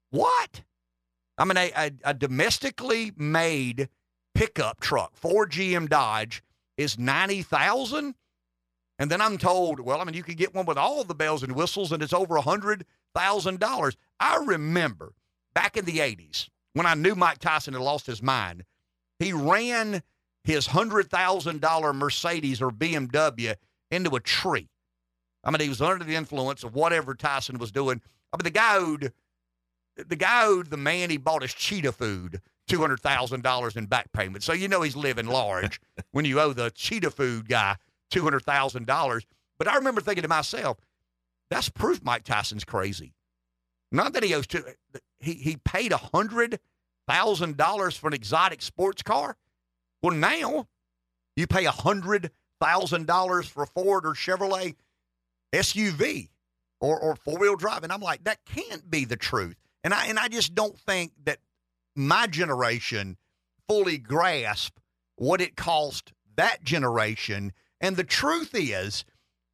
What? 0.10 0.62
I 1.38 1.46
mean, 1.46 1.58
a, 1.58 1.72
a, 1.76 1.92
a 2.06 2.14
domestically 2.14 3.12
made 3.18 3.90
pickup 4.34 4.80
truck, 4.80 5.16
Ford 5.16 5.52
GM 5.52 5.90
Dodge, 5.90 6.44
is 6.78 6.98
90,000. 7.00 8.16
And 8.98 9.12
then 9.12 9.22
I'm 9.22 9.38
told, 9.38 9.80
well, 9.80 10.00
I 10.00 10.06
mean, 10.06 10.16
you 10.16 10.24
can 10.24 10.36
get 10.36 10.54
one 10.54 10.66
with 10.66 10.78
all 10.78 11.04
the 11.04 11.16
bells 11.16 11.44
and 11.44 11.56
whistles, 11.56 11.92
and 11.92 12.02
it's 12.02 12.14
over 12.14 12.38
a 12.38 12.42
hundred 12.42 12.86
thousand 13.14 13.60
dollars. 13.60 13.98
I 14.20 14.38
remember 14.46 15.14
back 15.54 15.76
in 15.76 15.84
the 15.86 16.00
'80s 16.00 16.48
when 16.74 16.86
I 16.86 16.94
knew 16.94 17.16
Mike 17.16 17.40
Tyson 17.40 17.74
had 17.74 17.82
lost 17.82 18.06
his 18.06 18.22
mind. 18.22 18.64
He 19.20 19.34
ran 19.34 20.02
his 20.46 20.68
hundred 20.68 21.10
thousand 21.10 21.60
dollar 21.60 21.92
Mercedes 21.92 22.62
or 22.62 22.70
BMW 22.70 23.56
into 23.92 24.16
a 24.16 24.22
tree. 24.22 24.70
I 25.44 25.52
mean, 25.52 25.60
he 25.60 25.70
was 25.70 25.82
under 25.82 26.06
the 26.06 26.16
influence 26.16 26.64
of 26.64 26.74
whatever 26.74 27.16
Tyson 27.16 27.58
was 27.58 27.72
doing. 27.72 28.02
I 28.32 28.38
mean, 28.38 28.44
the 28.44 28.50
guy 28.50 28.78
owed 28.78 29.12
the 29.96 30.16
guy 30.16 30.46
owed 30.46 30.70
the 30.70 30.78
man 30.78 31.10
he 31.10 31.18
bought 31.18 31.42
his 31.42 31.54
cheetah 31.54 31.92
food 31.92 32.42
two 32.68 32.80
hundred 32.80 33.00
thousand 33.00 33.44
dollars 33.44 33.76
in 33.76 33.86
back 33.86 34.12
payment. 34.12 34.44
So 34.44 34.54
you 34.54 34.68
know 34.68 34.82
he's 34.82 34.96
living 34.96 35.28
large 35.28 35.80
when 36.12 36.26
you 36.26 36.40
owe 36.40 36.54
the 36.54 36.72
cheetah 36.72 37.12
food 37.12 37.48
guy 37.48 37.78
$200,000. 38.12 39.26
But 39.58 39.68
I 39.68 39.76
remember 39.76 40.02
thinking 40.02 40.24
to 40.24 40.28
myself, 40.28 40.78
that's 41.50 41.70
proof 41.70 42.04
Mike 42.04 42.24
Tyson's 42.24 42.66
crazy. 42.66 43.14
Not 43.92 44.14
that 44.14 44.24
he 44.24 44.34
owes 44.34 44.48
to, 44.48 44.64
he, 45.20 45.34
he 45.34 45.58
paid 45.58 45.92
a 45.92 45.98
$100,000 45.98 47.98
for 47.98 48.08
an 48.08 48.14
exotic 48.14 48.62
sports 48.62 49.04
car. 49.04 49.38
Well, 50.02 50.16
now 50.16 50.68
you 51.36 51.48
pay 51.48 51.66
a 51.66 51.72
$100,000 51.72 53.46
for 53.46 53.64
a 53.64 53.68
Ford 53.68 54.06
or 54.06 54.14
Chevrolet 54.14 54.76
SUV 55.54 56.30
or, 56.82 57.00
or 57.00 57.16
four 57.16 57.38
wheel 57.38 57.56
drive. 57.56 57.84
And 57.84 57.94
I'm 57.94 58.02
like, 58.02 58.24
that 58.26 58.40
can't 58.46 58.90
be 58.90 59.06
the 59.06 59.16
truth. 59.16 59.56
And 59.86 59.94
I, 59.94 60.08
and 60.08 60.20
I 60.20 60.28
just 60.28 60.54
don't 60.54 60.78
think 60.78 61.14
that 61.24 61.40
my 61.96 62.28
generation 62.28 63.16
fully 63.70 63.98
grasp 63.98 64.78
what 65.16 65.40
it 65.40 65.56
cost 65.56 66.12
that 66.36 66.66
generation 66.66 67.54
and 67.82 67.98
the 67.98 68.04
truth 68.04 68.52
is, 68.54 69.06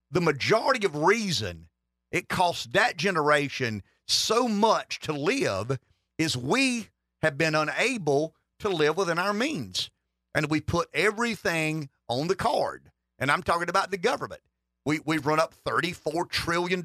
the 0.09 0.21
majority 0.21 0.85
of 0.85 0.95
reason 0.95 1.67
it 2.11 2.29
cost 2.29 2.73
that 2.73 2.97
generation 2.97 3.83
so 4.07 4.47
much 4.47 4.99
to 5.01 5.13
live 5.13 5.77
is 6.17 6.37
we 6.37 6.87
have 7.21 7.37
been 7.37 7.55
unable 7.55 8.33
to 8.59 8.69
live 8.69 8.97
within 8.97 9.19
our 9.19 9.33
means. 9.33 9.89
And 10.33 10.49
we 10.49 10.61
put 10.61 10.89
everything 10.93 11.89
on 12.07 12.27
the 12.27 12.35
card. 12.35 12.91
And 13.19 13.29
I'm 13.29 13.43
talking 13.43 13.69
about 13.69 13.91
the 13.91 13.97
government. 13.97 14.41
We, 14.85 14.99
we've 15.05 15.25
run 15.25 15.39
up 15.39 15.53
$34 15.65 16.29
trillion 16.29 16.83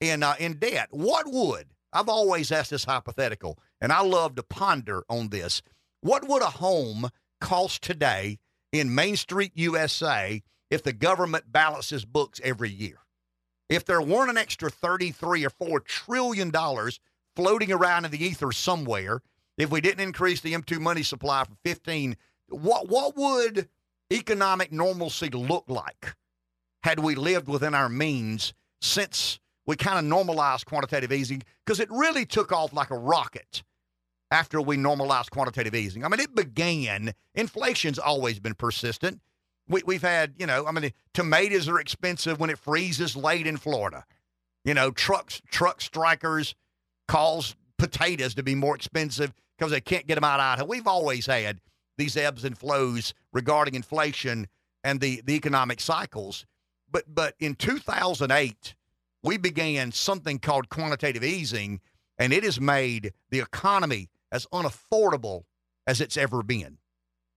in, 0.00 0.22
uh, 0.22 0.34
in 0.38 0.54
debt. 0.54 0.88
What 0.90 1.26
would, 1.28 1.66
I've 1.92 2.08
always 2.08 2.52
asked 2.52 2.70
this 2.70 2.84
hypothetical, 2.84 3.58
and 3.80 3.92
I 3.92 4.02
love 4.02 4.34
to 4.36 4.42
ponder 4.42 5.04
on 5.08 5.28
this. 5.28 5.62
What 6.00 6.28
would 6.28 6.42
a 6.42 6.46
home 6.46 7.10
cost 7.40 7.82
today 7.82 8.38
in 8.72 8.94
Main 8.94 9.16
Street, 9.16 9.52
USA, 9.54 10.42
if 10.70 10.82
the 10.82 10.92
government 10.92 11.50
balances 11.50 12.04
books 12.04 12.40
every 12.44 12.70
year. 12.70 12.98
If 13.68 13.84
there 13.84 14.00
weren't 14.00 14.30
an 14.30 14.38
extra 14.38 14.70
33 14.70 15.44
or 15.44 15.50
4 15.50 15.80
trillion 15.80 16.50
dollars 16.50 17.00
floating 17.36 17.72
around 17.72 18.04
in 18.04 18.10
the 18.10 18.24
ether 18.24 18.52
somewhere, 18.52 19.22
if 19.56 19.70
we 19.70 19.80
didn't 19.80 20.04
increase 20.04 20.40
the 20.40 20.54
M2 20.54 20.80
money 20.80 21.02
supply 21.02 21.44
from 21.44 21.58
15, 21.64 22.16
what 22.48 22.88
what 22.88 23.16
would 23.16 23.68
economic 24.12 24.72
normalcy 24.72 25.28
look 25.28 25.64
like 25.68 26.14
had 26.82 26.98
we 26.98 27.14
lived 27.14 27.48
within 27.48 27.74
our 27.74 27.88
means 27.88 28.54
since 28.80 29.38
we 29.68 29.76
kind 29.76 29.98
of 29.98 30.04
normalized 30.06 30.64
quantitative 30.64 31.12
easing 31.12 31.42
because 31.64 31.78
it 31.78 31.90
really 31.90 32.24
took 32.24 32.52
off 32.52 32.72
like 32.72 32.90
a 32.90 32.96
rocket 32.96 33.62
after 34.30 34.62
we 34.62 34.78
normalized 34.78 35.30
quantitative 35.30 35.74
easing. 35.74 36.06
I 36.06 36.08
mean, 36.08 36.20
it 36.20 36.34
began, 36.34 37.12
inflation's 37.34 37.98
always 37.98 38.40
been 38.40 38.54
persistent. 38.54 39.20
We, 39.68 39.82
we've 39.84 40.02
had, 40.02 40.32
you 40.38 40.46
know, 40.46 40.66
I 40.66 40.72
mean, 40.72 40.90
tomatoes 41.12 41.68
are 41.68 41.78
expensive 41.78 42.40
when 42.40 42.48
it 42.48 42.58
freezes 42.58 43.14
late 43.14 43.46
in 43.46 43.58
Florida. 43.58 44.06
You 44.64 44.72
know, 44.72 44.90
trucks, 44.90 45.42
truck 45.50 45.82
strikers 45.82 46.54
cause 47.06 47.54
potatoes 47.76 48.34
to 48.36 48.42
be 48.42 48.54
more 48.54 48.74
expensive 48.74 49.34
because 49.58 49.70
they 49.70 49.82
can't 49.82 50.06
get 50.06 50.14
them 50.14 50.24
out 50.24 50.40
of 50.40 50.46
Idaho. 50.46 50.66
We've 50.66 50.86
always 50.86 51.26
had 51.26 51.60
these 51.98 52.16
ebbs 52.16 52.42
and 52.42 52.56
flows 52.56 53.12
regarding 53.34 53.74
inflation 53.74 54.48
and 54.82 54.98
the, 55.00 55.20
the 55.26 55.34
economic 55.34 55.80
cycles. 55.82 56.46
But 56.90 57.04
but 57.14 57.34
in 57.38 57.54
2008, 57.54 58.74
we 59.22 59.36
began 59.36 59.92
something 59.92 60.38
called 60.38 60.68
quantitative 60.68 61.24
easing, 61.24 61.80
and 62.18 62.32
it 62.32 62.44
has 62.44 62.60
made 62.60 63.12
the 63.30 63.40
economy 63.40 64.10
as 64.30 64.46
unaffordable 64.52 65.44
as 65.86 66.00
it's 66.00 66.16
ever 66.16 66.42
been. 66.42 66.78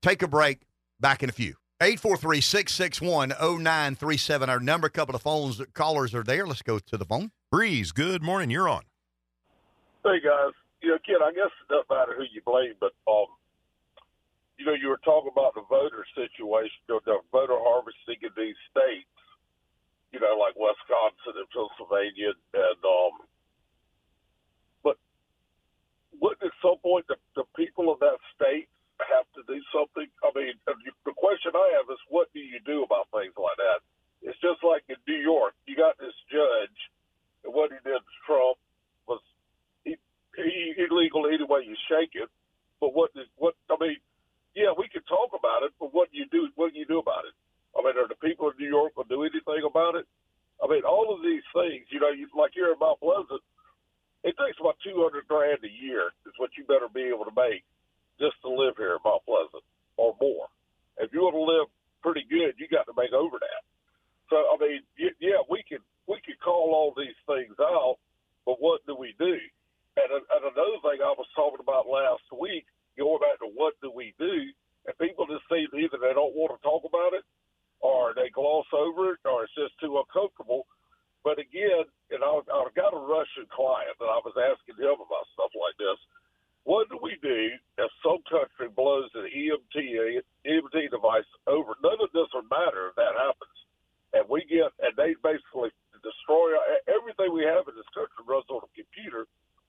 Take 0.01 0.21
a 0.21 0.27
break. 0.27 0.61
Back 0.99 1.23
in 1.23 1.29
a 1.29 1.33
few. 1.33 1.55
843 1.81 2.41
661 2.41 3.29
0937. 3.29 4.49
Our 4.49 4.59
number, 4.59 4.85
a 4.85 4.89
couple 4.91 5.15
of 5.15 5.23
phones, 5.23 5.59
callers 5.73 6.13
are 6.13 6.21
there. 6.21 6.45
Let's 6.45 6.61
go 6.61 6.77
to 6.77 6.97
the 6.97 7.05
phone. 7.05 7.31
Breeze, 7.51 7.91
good 7.91 8.21
morning. 8.21 8.51
You're 8.51 8.69
on. 8.69 8.83
Hey, 10.03 10.21
guys. 10.21 10.53
You 10.81 10.89
know, 10.89 10.97
kid, 11.05 11.17
I 11.23 11.33
guess 11.33 11.49
it 11.49 11.73
doesn't 11.73 11.89
matter 11.89 12.13
who 12.17 12.25
you 12.33 12.41
blame, 12.45 12.73
but, 12.79 12.93
um, 13.09 13.25
you 14.57 14.65
know, 14.65 14.73
you 14.73 14.89
were 14.89 15.01
talking 15.05 15.29
about 15.31 15.53
the 15.53 15.61
voter 15.69 16.05
situation, 16.13 16.77
the 16.87 16.99
voter 17.31 17.57
harvesting 17.57 18.17
in 18.21 18.29
these 18.37 18.57
states, 18.69 19.09
you 20.11 20.19
know, 20.19 20.35
like 20.37 20.55
Wisconsin 20.55 21.39
and 21.39 21.49
Pennsylvania 21.49 22.35
and, 22.53 22.81
um, 22.83 23.15
wouldn't 26.21 26.45
at 26.45 26.53
some 26.61 26.77
point 26.85 27.09
the, 27.09 27.17
the 27.33 27.43
people 27.57 27.89
of 27.89 27.97
that 27.99 28.21
state 28.37 28.69
have 29.01 29.25
to 29.33 29.41
do 29.49 29.57
something? 29.73 30.05
I 30.21 30.29
mean, 30.37 30.53
the 30.69 31.15
question 31.17 31.51
I 31.57 31.81
have 31.81 31.89
is, 31.89 31.97
what 32.13 32.29
do 32.31 32.39
you 32.39 32.61
do 32.61 32.85
about 32.85 33.09
things 33.09 33.33
like 33.33 33.57
that? 33.57 33.81
It's 34.21 34.37
just 34.37 34.61
like 34.61 34.85
in 34.85 35.01
New 35.09 35.17
York, 35.17 35.57
you 35.65 35.73
got 35.73 35.97
this 35.97 36.13
judge, 36.29 36.77
and 37.43 37.51
what 37.57 37.73
he 37.73 37.81
did 37.81 37.97
to 37.97 38.15
Trump 38.29 38.61
was 39.09 39.17
he, 39.81 39.97
he 40.37 40.77
illegal 40.77 41.25
any 41.25 41.41
way 41.41 41.65
you 41.65 41.73
shake 41.89 42.13
it. 42.13 42.29
But 42.77 42.93
what 42.93 43.09
what 43.41 43.57
I 43.73 43.81
mean, 43.81 43.97
yeah, 44.53 44.77
we 44.77 44.85
can 44.93 45.01
talk 45.09 45.33
about 45.33 45.65
it, 45.65 45.73
but 45.81 45.89
what 45.89 46.13
do 46.13 46.21
you 46.21 46.29
do? 46.29 46.53
What 46.53 46.73
do 46.73 46.77
you 46.77 46.85
do 46.85 47.01
about 47.01 47.25
it? 47.25 47.33
I 47.77 47.81
mean, 47.81 47.95
are 47.95 48.07
the 48.07 48.19
people 48.19 48.47
of 48.47 48.59
New 48.59 48.67
York 48.67 48.95
to 48.95 49.03
do 49.07 49.23
anything 49.23 49.63
about 49.63 49.95
it? 49.95 50.05
I 50.61 50.67
mean, 50.67 50.83
all 50.83 51.09
of 51.13 51.23
these 51.23 51.45
things, 51.55 51.87
you 51.89 51.99
know, 51.99 52.11
you, 52.13 52.27
like 52.37 52.53
here 52.53 52.69
in 52.69 52.79
Mount 52.79 52.99
Pleasant, 52.99 53.41
it 54.23 54.35
takes 54.37 54.59
about 54.59 54.77
two 54.85 55.01
hundred 55.01 55.25
grand 55.27 55.63
a 55.65 55.71
year 55.71 56.13
is 56.27 56.37
what 56.37 56.53
you 56.57 56.63
better 56.65 56.91
be 56.91 57.09
able 57.09 57.25
to 57.25 57.33
make 57.33 57.65
just 58.21 58.37
to 58.45 58.49
live 58.49 58.77
here 58.77 58.93
in 58.93 59.01
Mount 59.03 59.25
Pleasant 59.25 59.65
or 59.97 60.13
more. 60.21 60.47
If 61.01 61.09
you 61.09 61.25
want 61.25 61.33
to 61.33 61.47
live 61.47 61.67
pretty 62.05 62.27
good, 62.29 62.53
you 62.61 62.69
got 62.69 62.85
to 62.85 62.93
make 62.93 63.13
over 63.13 63.41
that. 63.41 63.63
So 64.29 64.37
I 64.37 64.55
mean, 64.61 64.81
yeah, 65.17 65.41
we 65.49 65.65
can 65.65 65.81
we 66.05 66.21
can 66.21 66.37
call 66.43 66.77
all 66.77 66.93
these 66.93 67.17
things 67.25 67.57
out, 67.57 67.97
but 68.45 68.61
what 68.61 68.85
do 68.85 68.93
we 68.93 69.15
do? 69.17 69.37
And, 69.97 70.09
and 70.11 70.43
another 70.47 70.79
thing 70.85 71.03
I 71.03 71.11
was 71.17 71.27
talking 71.35 71.59
about 71.59 71.89
last 71.89 72.23
week, 72.31 72.63
going 72.97 73.19
back 73.19 73.39
to 73.43 73.49
what 73.51 73.75
do 73.81 73.91
we 73.91 74.15
do, 74.15 74.53
and 74.87 74.97
people 74.97 75.27
just 75.27 75.45
seem 75.51 75.67
either 75.75 75.99
they 75.99 76.15
don't 76.15 76.33
want 76.33 76.55
to 76.55 76.61
talk 76.63 76.87
about 76.87 77.13
it, 77.13 77.25
or 77.81 78.13
they 78.15 78.31
gloss 78.31 78.65
over 78.71 79.13
it, 79.13 79.21
or 79.25 79.43
it's 79.43 79.57
just 79.57 79.77
too 79.83 79.99
uncomfortable. 79.99 80.65
But 81.23 81.37
again, 81.37 81.85
and 82.09 82.23
I, 82.23 82.31
I've 82.39 82.73
got 82.73 82.97
a 82.97 83.03
Russian 83.03 83.45
client 83.51 83.93
that 83.99 84.09
I 84.09 84.21
was 84.25 84.33
asking 84.37 84.81
him 84.81 84.97
about 84.97 85.29
stuff 85.37 85.53
like 85.53 85.77
this. 85.77 85.99
What 86.63 86.89
do 86.89 86.97
we 87.01 87.17
do 87.21 87.57
if 87.77 87.89
some 88.05 88.21
country 88.29 88.69
blows 88.69 89.09
an 89.17 89.27
EMT 89.27 89.75
EMT 90.45 90.77
device 90.89 91.29
over? 91.49 91.73
None 91.81 92.01
of 92.01 92.13
this 92.13 92.29
would 92.33 92.49
matter 92.49 92.89
if 92.89 92.95
that 93.01 93.17
happens, 93.17 93.57
and 94.13 94.25
we 94.29 94.45
get 94.45 94.69
and 94.81 94.93
they 94.93 95.17
basically 95.25 95.73
destroy 96.05 96.53
everything 96.89 97.33
we 97.33 97.45
have 97.45 97.65
in 97.65 97.73
this 97.77 97.89
country 97.93 98.21
runs 98.25 98.49
on 98.49 98.61
a 98.65 98.71
computer. 98.77 99.25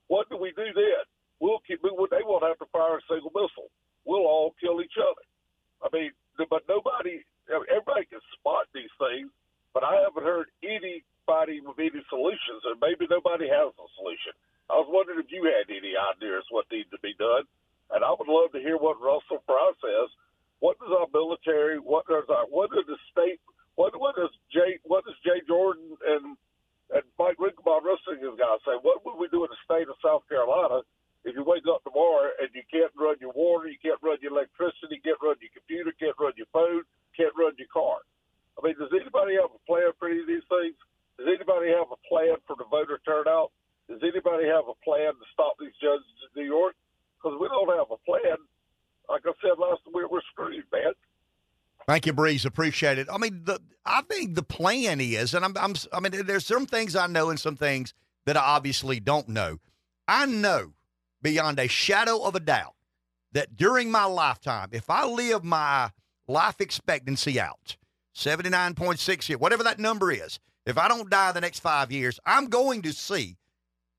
What 0.08 0.28
do 0.28 0.36
we 0.36 0.52
do 0.52 0.68
then? 0.76 1.04
We'll 1.40 1.64
keep. 1.64 1.80
They 1.80 1.90
won't 1.90 2.44
have 2.44 2.60
to 2.60 2.68
fire 2.68 3.00
a 3.00 3.08
single 3.08 3.32
missile. 3.32 3.72
We'll 4.04 4.28
all 4.28 4.54
kill 4.60 4.84
each 4.84 4.98
other. 5.00 5.24
I 5.82 5.88
mean, 5.90 6.12
but 6.36 6.68
nobody, 6.68 7.24
everybody 7.48 8.06
can 8.06 8.22
spot 8.38 8.68
these 8.74 8.92
things, 8.98 9.30
but 9.74 9.82
I 9.82 10.04
haven't 10.04 10.22
heard 10.22 10.52
anybody 10.62 11.58
with 11.64 11.78
any 11.78 12.02
solutions, 12.12 12.62
and 12.68 12.78
maybe 12.78 13.08
nobody 13.10 13.48
has 13.48 13.74
a 13.74 13.86
solution. 13.98 14.36
I 14.70 14.78
was 14.78 14.86
wondering 14.90 15.18
if 15.18 15.30
you 15.34 15.42
had 15.48 15.66
any 15.66 15.98
ideas 15.98 16.46
what 16.50 16.70
needs 16.70 16.90
to 16.94 17.00
be 17.02 17.14
done, 17.18 17.48
and 17.90 18.04
I 18.06 18.10
would 18.14 18.30
love 18.30 18.54
to 18.54 18.62
hear 18.62 18.78
what 18.78 19.02
Russell 19.02 19.42
Fry 19.42 19.72
says. 19.82 20.08
What 20.62 20.78
does 20.78 20.94
our 20.94 21.10
military? 21.10 21.82
What 21.82 22.06
does 22.06 22.30
our? 22.30 22.46
What 22.46 22.70
does 22.70 22.86
the 22.86 23.00
state? 23.10 23.42
What 23.74 23.98
what 23.98 24.14
does 24.14 24.30
Jay? 24.52 24.78
What 24.84 25.04
does 25.04 25.18
Jay 25.26 25.42
Jordan 25.48 25.98
and 26.06 26.38
and 26.92 27.04
Mike 27.18 27.40
Rinkelbaum 27.40 27.82
wrestling 27.82 28.20
guys 28.36 28.60
say? 28.68 28.76
What 28.84 29.04
would 29.04 29.16
we 29.16 29.26
do 29.32 29.44
in 29.44 29.50
the 29.50 29.62
state 29.64 29.88
of 29.88 29.96
South 30.04 30.28
Carolina 30.28 30.84
if 31.24 31.32
you 31.38 31.44
wake 31.46 31.64
up 31.70 31.80
tomorrow 31.86 32.34
and 32.42 32.50
you 32.52 32.66
can't 32.68 32.92
run 32.98 33.16
your 33.22 33.32
water, 33.32 33.70
you 33.70 33.78
can't 33.80 34.00
run 34.02 34.18
your 34.20 34.34
electricity, 34.34 35.00
can't 35.00 35.20
run 35.22 35.38
your 35.40 35.54
computer, 35.54 35.94
can't 35.96 36.18
run 36.18 36.34
your 36.36 36.50
phone, 36.52 36.82
can't 37.16 37.32
run 37.38 37.54
your 37.56 37.70
car? 37.72 38.02
I 38.58 38.60
mean, 38.60 38.76
does 38.76 38.92
anybody 38.92 39.38
have 39.40 39.54
a 39.54 39.62
plan 39.64 39.94
for 39.96 40.10
any 40.10 40.20
of 40.20 40.28
these 40.28 40.44
things? 40.50 40.76
Does 41.16 41.30
anybody 41.30 41.72
have 41.72 41.88
a 41.88 42.00
plan 42.10 42.36
for 42.44 42.58
the 42.58 42.68
voter 42.68 43.00
turnout? 43.06 43.54
Does 43.88 44.02
anybody 44.04 44.50
have 44.50 44.68
a 44.68 44.76
plan 44.84 45.16
to 45.16 45.26
stop 45.32 45.56
these 45.56 45.74
judges 45.80 46.12
in 46.28 46.44
New 46.44 46.48
York? 46.48 46.76
Because 47.16 47.38
we 47.40 47.48
don't 47.48 47.72
have 47.72 47.88
a 47.88 48.00
plan. 48.04 48.36
Like 49.08 49.24
I 49.24 49.32
said 49.40 49.56
last 49.56 49.86
week, 49.88 50.10
we're 50.10 50.26
screwed, 50.34 50.66
man. 50.74 50.92
Thank 51.92 52.06
you, 52.06 52.14
Breeze. 52.14 52.46
Appreciate 52.46 52.98
it. 52.98 53.06
I 53.12 53.18
mean, 53.18 53.42
the 53.44 53.60
I 53.84 54.00
think 54.00 54.34
the 54.34 54.42
plan 54.42 54.98
is, 54.98 55.34
and 55.34 55.44
I'm, 55.44 55.54
I'm, 55.58 55.74
I 55.92 56.00
mean, 56.00 56.24
there's 56.24 56.46
some 56.46 56.64
things 56.64 56.96
I 56.96 57.06
know 57.06 57.28
and 57.28 57.38
some 57.38 57.54
things 57.54 57.92
that 58.24 58.34
I 58.34 58.40
obviously 58.40 58.98
don't 58.98 59.28
know. 59.28 59.58
I 60.08 60.24
know 60.24 60.72
beyond 61.20 61.58
a 61.58 61.68
shadow 61.68 62.22
of 62.22 62.34
a 62.34 62.40
doubt 62.40 62.76
that 63.32 63.58
during 63.58 63.90
my 63.90 64.06
lifetime, 64.06 64.70
if 64.72 64.88
I 64.88 65.04
live 65.04 65.44
my 65.44 65.90
life 66.26 66.62
expectancy 66.62 67.38
out, 67.38 67.76
79.6 68.16 69.28
years, 69.28 69.38
whatever 69.38 69.62
that 69.62 69.78
number 69.78 70.10
is, 70.10 70.40
if 70.64 70.78
I 70.78 70.88
don't 70.88 71.10
die 71.10 71.32
the 71.32 71.42
next 71.42 71.60
five 71.60 71.92
years, 71.92 72.18
I'm 72.24 72.46
going 72.46 72.80
to 72.82 72.94
see 72.94 73.36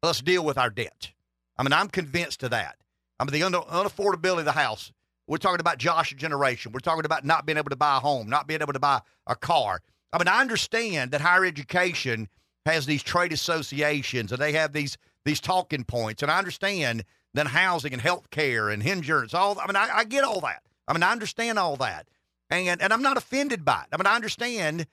us 0.01 0.19
deal 0.19 0.43
with 0.43 0.57
our 0.57 0.71
debt. 0.71 1.11
I 1.59 1.61
mean, 1.61 1.73
I'm 1.73 1.89
convinced 1.89 2.41
of 2.41 2.49
that. 2.49 2.77
I 3.19 3.23
mean, 3.25 3.39
the 3.39 3.47
unaffordability 3.47 4.39
of 4.39 4.45
the 4.45 4.53
house. 4.53 4.91
We're 5.28 5.38
talking 5.38 5.59
about 5.59 5.78
Josh's 5.78 6.17
generation. 6.17 6.71
We're 6.71 6.80
talking 6.80 7.05
about 7.05 7.24
not 7.26 7.45
being 7.45 7.57
able 7.57 7.69
to 7.69 7.76
buy 7.76 7.97
a 7.97 7.99
home, 7.99 8.30
not 8.30 8.47
being 8.47 8.61
able 8.61 8.74
to 8.74 8.80
buy 8.80 9.01
a 9.28 9.36
car. 9.36 9.82
I 10.11 10.17
mean, 10.17 10.28
I 10.28 10.41
understand 10.41 11.11
that 11.11 11.21
higher 11.21 11.45
education 11.45 12.28
has 12.65 12.86
these 12.86 13.03
trade 13.03 13.34
associations 13.34 14.32
and 14.32 14.41
they 14.41 14.53
have 14.53 14.74
these 14.74 14.97
these 15.26 15.39
talking 15.39 15.86
points, 15.86 16.21
and 16.21 16.30
I 16.30 16.38
understand 16.38 17.05
that 17.34 17.47
housing 17.47 17.93
and 17.93 18.01
health 18.01 18.30
care 18.30 18.69
and 18.69 18.84
insurance, 18.84 19.34
all. 19.34 19.57
I 19.57 19.67
mean, 19.67 19.78
I, 19.78 19.89
I 19.99 20.03
get 20.03 20.26
all 20.26 20.41
that. 20.41 20.63
I 20.88 20.93
mean, 20.93 21.01
I 21.01 21.11
understand 21.11 21.57
all 21.57 21.78
that, 21.78 22.09
and 22.49 22.82
and 22.82 22.91
I'm 22.91 23.01
not 23.01 23.17
offended 23.17 23.63
by 23.63 23.84
it. 23.84 23.88
I 23.93 23.97
mean, 23.97 24.05
I 24.05 24.15
understand 24.15 24.86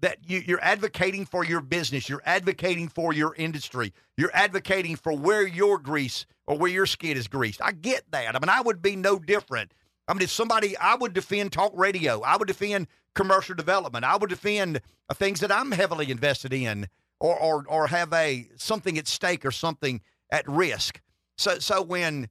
that 0.00 0.18
you, 0.26 0.42
you're 0.44 0.62
advocating 0.62 1.24
for 1.24 1.44
your 1.44 1.60
business, 1.60 2.08
you're 2.08 2.22
advocating 2.24 2.88
for 2.88 3.12
your 3.12 3.34
industry, 3.34 3.92
you're 4.16 4.34
advocating 4.34 4.96
for 4.96 5.16
where 5.16 5.46
your 5.46 5.78
grease 5.78 6.26
or 6.46 6.58
where 6.58 6.70
your 6.70 6.86
skid 6.86 7.16
is 7.16 7.28
greased. 7.28 7.62
I 7.62 7.72
get 7.72 8.10
that. 8.10 8.36
I 8.36 8.38
mean, 8.38 8.48
I 8.48 8.60
would 8.60 8.82
be 8.82 8.96
no 8.96 9.18
different. 9.18 9.72
I 10.06 10.12
mean, 10.12 10.22
if 10.22 10.30
somebody, 10.30 10.76
I 10.76 10.94
would 10.96 11.14
defend 11.14 11.52
talk 11.52 11.72
radio, 11.74 12.20
I 12.20 12.36
would 12.36 12.48
defend 12.48 12.88
commercial 13.14 13.54
development, 13.54 14.04
I 14.04 14.16
would 14.16 14.30
defend 14.30 14.80
things 15.14 15.40
that 15.40 15.52
I'm 15.52 15.72
heavily 15.72 16.10
invested 16.10 16.52
in, 16.52 16.88
or 17.20 17.38
or 17.38 17.64
or 17.68 17.86
have 17.86 18.12
a 18.12 18.48
something 18.56 18.98
at 18.98 19.06
stake 19.06 19.44
or 19.44 19.50
something 19.50 20.00
at 20.30 20.48
risk. 20.48 21.00
So 21.38 21.58
so 21.58 21.82
when 21.82 22.28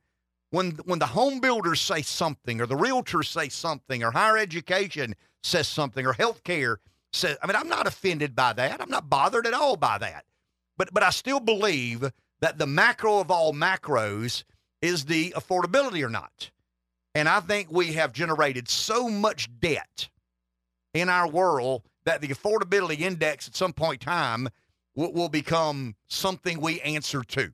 when 0.52 0.72
when 0.86 1.00
the 1.00 1.08
home 1.08 1.40
builders 1.40 1.82
say 1.82 2.02
something, 2.02 2.62
or 2.62 2.68
the 2.68 2.76
realtors 2.76 3.28
say 3.28 3.50
something, 3.50 4.04
or 4.04 4.12
higher 4.12 4.38
education 4.38 5.16
says 5.42 5.68
something, 5.68 6.06
or 6.06 6.14
healthcare 6.14 6.78
says, 7.12 7.38
I 7.42 7.48
mean, 7.48 7.56
I'm 7.56 7.70
not 7.70 7.88
offended 7.88 8.36
by 8.36 8.54
that. 8.54 8.82
I'm 8.82 8.90
not 8.90 9.10
bothered 9.10 9.48
at 9.48 9.54
all 9.54 9.78
by 9.78 9.98
that. 10.00 10.26
But 10.78 10.94
but 10.94 11.04
I 11.04 11.10
still 11.10 11.40
believe 11.40 12.12
that 12.44 12.58
the 12.58 12.68
macro 12.68 13.20
of 13.20 13.32
all 13.32 13.54
macros 13.54 14.44
is 14.82 15.06
the 15.06 15.34
affordability 15.34 16.06
or 16.06 16.10
not. 16.10 16.52
And 17.16 17.30
I 17.30 17.40
think 17.40 17.72
we 17.72 17.94
have 17.94 18.12
generated 18.12 18.68
so 18.68 19.08
much 19.08 19.48
debt 19.62 20.10
in 20.94 21.08
our 21.08 21.26
world 21.26 21.84
that 22.04 22.20
the 22.20 22.28
affordability 22.28 23.00
index 23.00 23.48
at 23.48 23.56
some 23.56 23.72
point 23.72 24.04
in 24.04 24.08
time 24.08 24.50
will, 24.94 25.14
will 25.14 25.30
become 25.30 25.96
something 26.10 26.60
we 26.60 26.82
answer 26.82 27.24
to. 27.24 27.54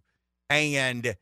And 0.49 1.15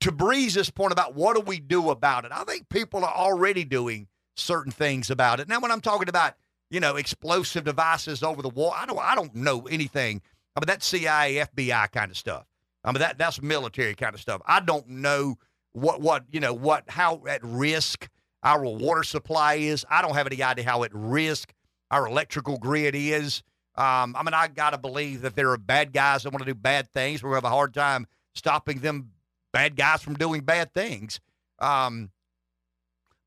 to 0.00 0.12
breeze 0.12 0.52
this 0.52 0.68
point 0.68 0.92
about 0.92 1.14
what 1.14 1.36
do 1.36 1.40
we 1.40 1.58
do 1.58 1.88
about 1.88 2.26
it, 2.26 2.32
I 2.34 2.44
think 2.44 2.68
people 2.68 3.02
are 3.02 3.14
already 3.14 3.64
doing 3.64 4.08
certain 4.34 4.72
things 4.72 5.08
about 5.08 5.40
it. 5.40 5.48
Now, 5.48 5.60
when 5.60 5.70
I'm 5.70 5.80
talking 5.80 6.10
about 6.10 6.34
you 6.70 6.80
know, 6.80 6.96
explosive 6.96 7.64
devices 7.64 8.22
over 8.22 8.42
the 8.42 8.48
wall. 8.48 8.74
I 8.76 8.86
don't 8.86 8.98
I 8.98 9.14
don't 9.14 9.34
know 9.34 9.66
anything. 9.70 10.22
I 10.56 10.60
mean, 10.60 10.66
that's 10.66 10.86
CIA, 10.86 11.46
FBI 11.54 11.92
kind 11.92 12.10
of 12.10 12.16
stuff. 12.16 12.46
I 12.82 12.92
mean, 12.92 13.00
that 13.00 13.18
that's 13.18 13.42
military 13.42 13.94
kind 13.94 14.14
of 14.14 14.20
stuff. 14.20 14.40
I 14.46 14.60
don't 14.60 14.88
know 14.88 15.36
what 15.72 16.00
what 16.00 16.24
you 16.30 16.40
know 16.40 16.54
what 16.54 16.84
how 16.88 17.22
at 17.28 17.42
risk 17.42 18.08
our 18.42 18.64
water 18.64 19.02
supply 19.02 19.54
is. 19.54 19.84
I 19.90 20.02
don't 20.02 20.14
have 20.14 20.26
any 20.26 20.42
idea 20.42 20.64
how 20.64 20.84
at 20.84 20.94
risk 20.94 21.52
our 21.90 22.06
electrical 22.06 22.58
grid 22.58 22.94
is. 22.94 23.42
Um, 23.74 24.16
I 24.16 24.22
mean, 24.22 24.32
I 24.32 24.48
got 24.48 24.70
to 24.70 24.78
believe 24.78 25.20
that 25.22 25.34
there 25.34 25.50
are 25.50 25.58
bad 25.58 25.92
guys 25.92 26.22
that 26.22 26.30
want 26.32 26.44
to 26.44 26.50
do 26.50 26.54
bad 26.54 26.90
things. 26.92 27.20
To 27.20 27.32
have 27.32 27.44
a 27.44 27.50
hard 27.50 27.74
time 27.74 28.06
stopping 28.34 28.78
them 28.78 29.10
bad 29.52 29.76
guys 29.76 30.02
from 30.02 30.14
doing 30.14 30.42
bad 30.42 30.72
things. 30.72 31.20
Um, 31.58 32.10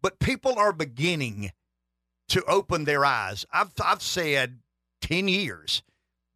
but 0.02 0.20
people 0.20 0.58
are 0.58 0.72
beginning 0.72 1.52
to 2.30 2.44
open 2.46 2.86
their 2.86 3.04
eyes. 3.04 3.46
I've, 3.52 3.72
I've 3.84 4.02
said 4.02 4.60
10 5.02 5.28
years 5.28 5.84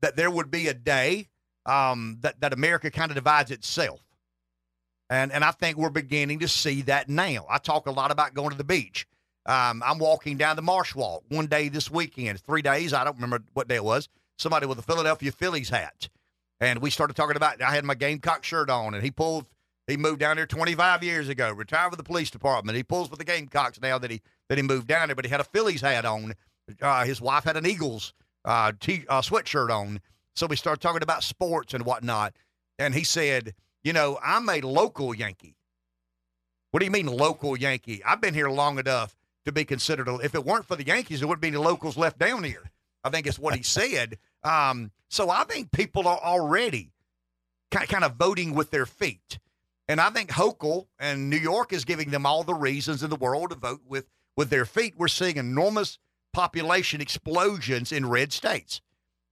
that 0.04 0.18
there 0.18 0.30
would 0.30 0.52
be 0.52 0.68
a 0.68 0.74
day 0.74 1.30
um, 1.66 2.18
that, 2.24 2.42
that 2.42 2.52
America 2.52 2.92
kind 2.92 3.10
of 3.10 3.16
divides 3.16 3.52
itself. 3.52 4.02
And, 5.10 5.32
and 5.32 5.46
I 5.46 5.52
think 5.52 5.78
we're 5.78 5.90
beginning 5.90 6.40
to 6.40 6.48
see 6.50 6.82
that 6.84 7.08
now. 7.08 7.46
I 7.50 7.58
talk 7.58 7.88
a 7.88 7.92
lot 7.92 8.12
about 8.12 8.34
going 8.34 8.50
to 8.50 8.58
the 8.58 8.66
beach. 8.66 9.08
Um, 9.46 9.82
I'm 9.86 10.00
walking 10.00 10.36
down 10.36 10.58
the 10.58 10.62
Marsh 10.62 10.94
Walk 10.94 11.24
one 11.30 11.48
day 11.48 11.70
this 11.70 11.90
weekend, 11.90 12.42
three 12.42 12.62
days. 12.62 12.92
I 12.94 13.06
don't 13.06 13.16
remember 13.16 13.46
what 13.54 13.70
day 13.70 13.76
it 13.76 13.84
was. 13.84 14.10
Somebody 14.38 14.66
with 14.66 14.78
a 14.78 14.82
Philadelphia 14.82 15.32
Phillies 15.32 15.70
hat. 15.70 16.10
And 16.60 16.82
we 16.82 16.90
started 16.90 17.16
talking 17.16 17.38
about, 17.38 17.62
I 17.62 17.74
had 17.74 17.86
my 17.86 17.96
Gamecock 17.96 18.44
shirt 18.44 18.70
on, 18.70 18.94
and 18.94 19.04
he 19.04 19.12
pulled, 19.12 19.46
he 19.88 19.96
moved 19.96 20.20
down 20.20 20.36
there 20.36 20.46
25 20.46 21.02
years 21.02 21.30
ago, 21.30 21.54
retired 21.54 21.92
with 21.92 21.98
the 21.98 22.04
police 22.04 22.30
department. 22.30 22.76
He 22.76 22.84
pulls 22.84 23.10
with 23.10 23.20
the 23.20 23.26
Gamecocks 23.26 23.80
now 23.80 23.98
that 24.00 24.12
he 24.12 24.22
that 24.50 24.58
he 24.58 24.64
moved 24.64 24.88
down 24.88 25.08
there, 25.08 25.16
but 25.16 25.24
he 25.24 25.32
had 25.32 25.40
a 25.40 25.46
Phillies 25.46 25.80
hat 25.80 26.04
on. 26.04 26.34
Uh, 26.82 27.06
his 27.06 27.22
wife 27.22 27.46
had 27.46 27.56
an 27.56 27.66
Eagles 27.66 28.14
uh, 28.46 28.74
t- 28.80 29.06
uh, 29.10 29.22
sweatshirt 29.22 29.70
on. 29.70 30.02
So 30.36 30.48
we 30.48 30.56
started 30.56 30.82
talking 30.82 31.04
about 31.04 31.24
sports 31.24 31.74
and 31.74 31.86
whatnot. 31.86 32.34
And 32.80 32.94
he 32.94 33.04
said, 33.04 33.54
you 33.84 33.94
know, 33.94 34.20
I'm 34.24 34.50
a 34.50 34.62
local 34.62 35.14
Yankee. 35.14 35.56
What 36.72 36.80
do 36.80 36.86
you 36.86 36.92
mean 36.92 37.06
local 37.06 37.58
Yankee? 37.58 38.04
I've 38.04 38.22
been 38.22 38.34
here 38.34 38.50
long 38.50 38.80
enough 38.80 39.16
to 39.46 39.52
be 39.52 39.66
considered. 39.66 40.08
A, 40.08 40.16
if 40.16 40.34
it 40.34 40.46
weren't 40.46 40.66
for 40.66 40.76
the 40.76 40.86
Yankees, 40.86 41.20
there 41.20 41.28
wouldn't 41.28 41.42
be 41.42 41.50
any 41.50 41.58
locals 41.58 41.98
left 41.98 42.18
down 42.18 42.44
here. 42.44 42.72
I 43.04 43.10
think 43.10 43.28
it's 43.28 43.38
what 43.38 43.56
he 43.56 43.64
said. 43.64 44.18
Um, 44.44 44.92
so 45.10 45.30
I 45.30 45.44
think 45.44 45.72
people 45.72 46.08
are 46.08 46.18
already 46.18 46.92
kind 47.70 48.04
of 48.04 48.16
voting 48.16 48.54
with 48.54 48.72
their 48.72 48.86
feet. 48.86 49.40
And 49.88 50.00
I 50.00 50.10
think 50.10 50.32
Hochul 50.32 50.88
and 51.00 51.30
New 51.30 51.38
York 51.38 51.74
is 51.74 51.86
giving 51.86 52.10
them 52.10 52.26
all 52.26 52.44
the 52.44 52.54
reasons 52.54 53.04
in 53.04 53.10
the 53.10 53.16
world 53.16 53.50
to 53.50 53.56
vote 53.56 53.82
with, 53.88 54.08
with 54.38 54.50
their 54.50 54.66
feet. 54.66 54.96
We're 54.98 55.08
seeing 55.10 55.38
enormous 55.38 56.00
population 56.34 57.00
explosions 57.00 57.92
in 57.92 58.10
red 58.10 58.34
states. 58.34 58.82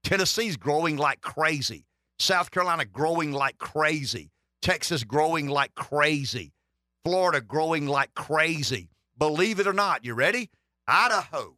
Tennessee's 0.03 0.57
growing 0.57 0.97
like 0.97 1.21
crazy. 1.21 1.85
South 2.19 2.51
Carolina 2.51 2.85
growing 2.85 3.31
like 3.31 3.57
crazy. 3.57 4.31
Texas 4.61 5.03
growing 5.03 5.47
like 5.47 5.73
crazy. 5.75 6.53
Florida 7.03 7.41
growing 7.41 7.87
like 7.87 8.13
crazy. 8.13 8.89
Believe 9.17 9.59
it 9.59 9.67
or 9.67 9.73
not, 9.73 10.05
you 10.05 10.13
ready? 10.13 10.49
Idaho 10.87 11.57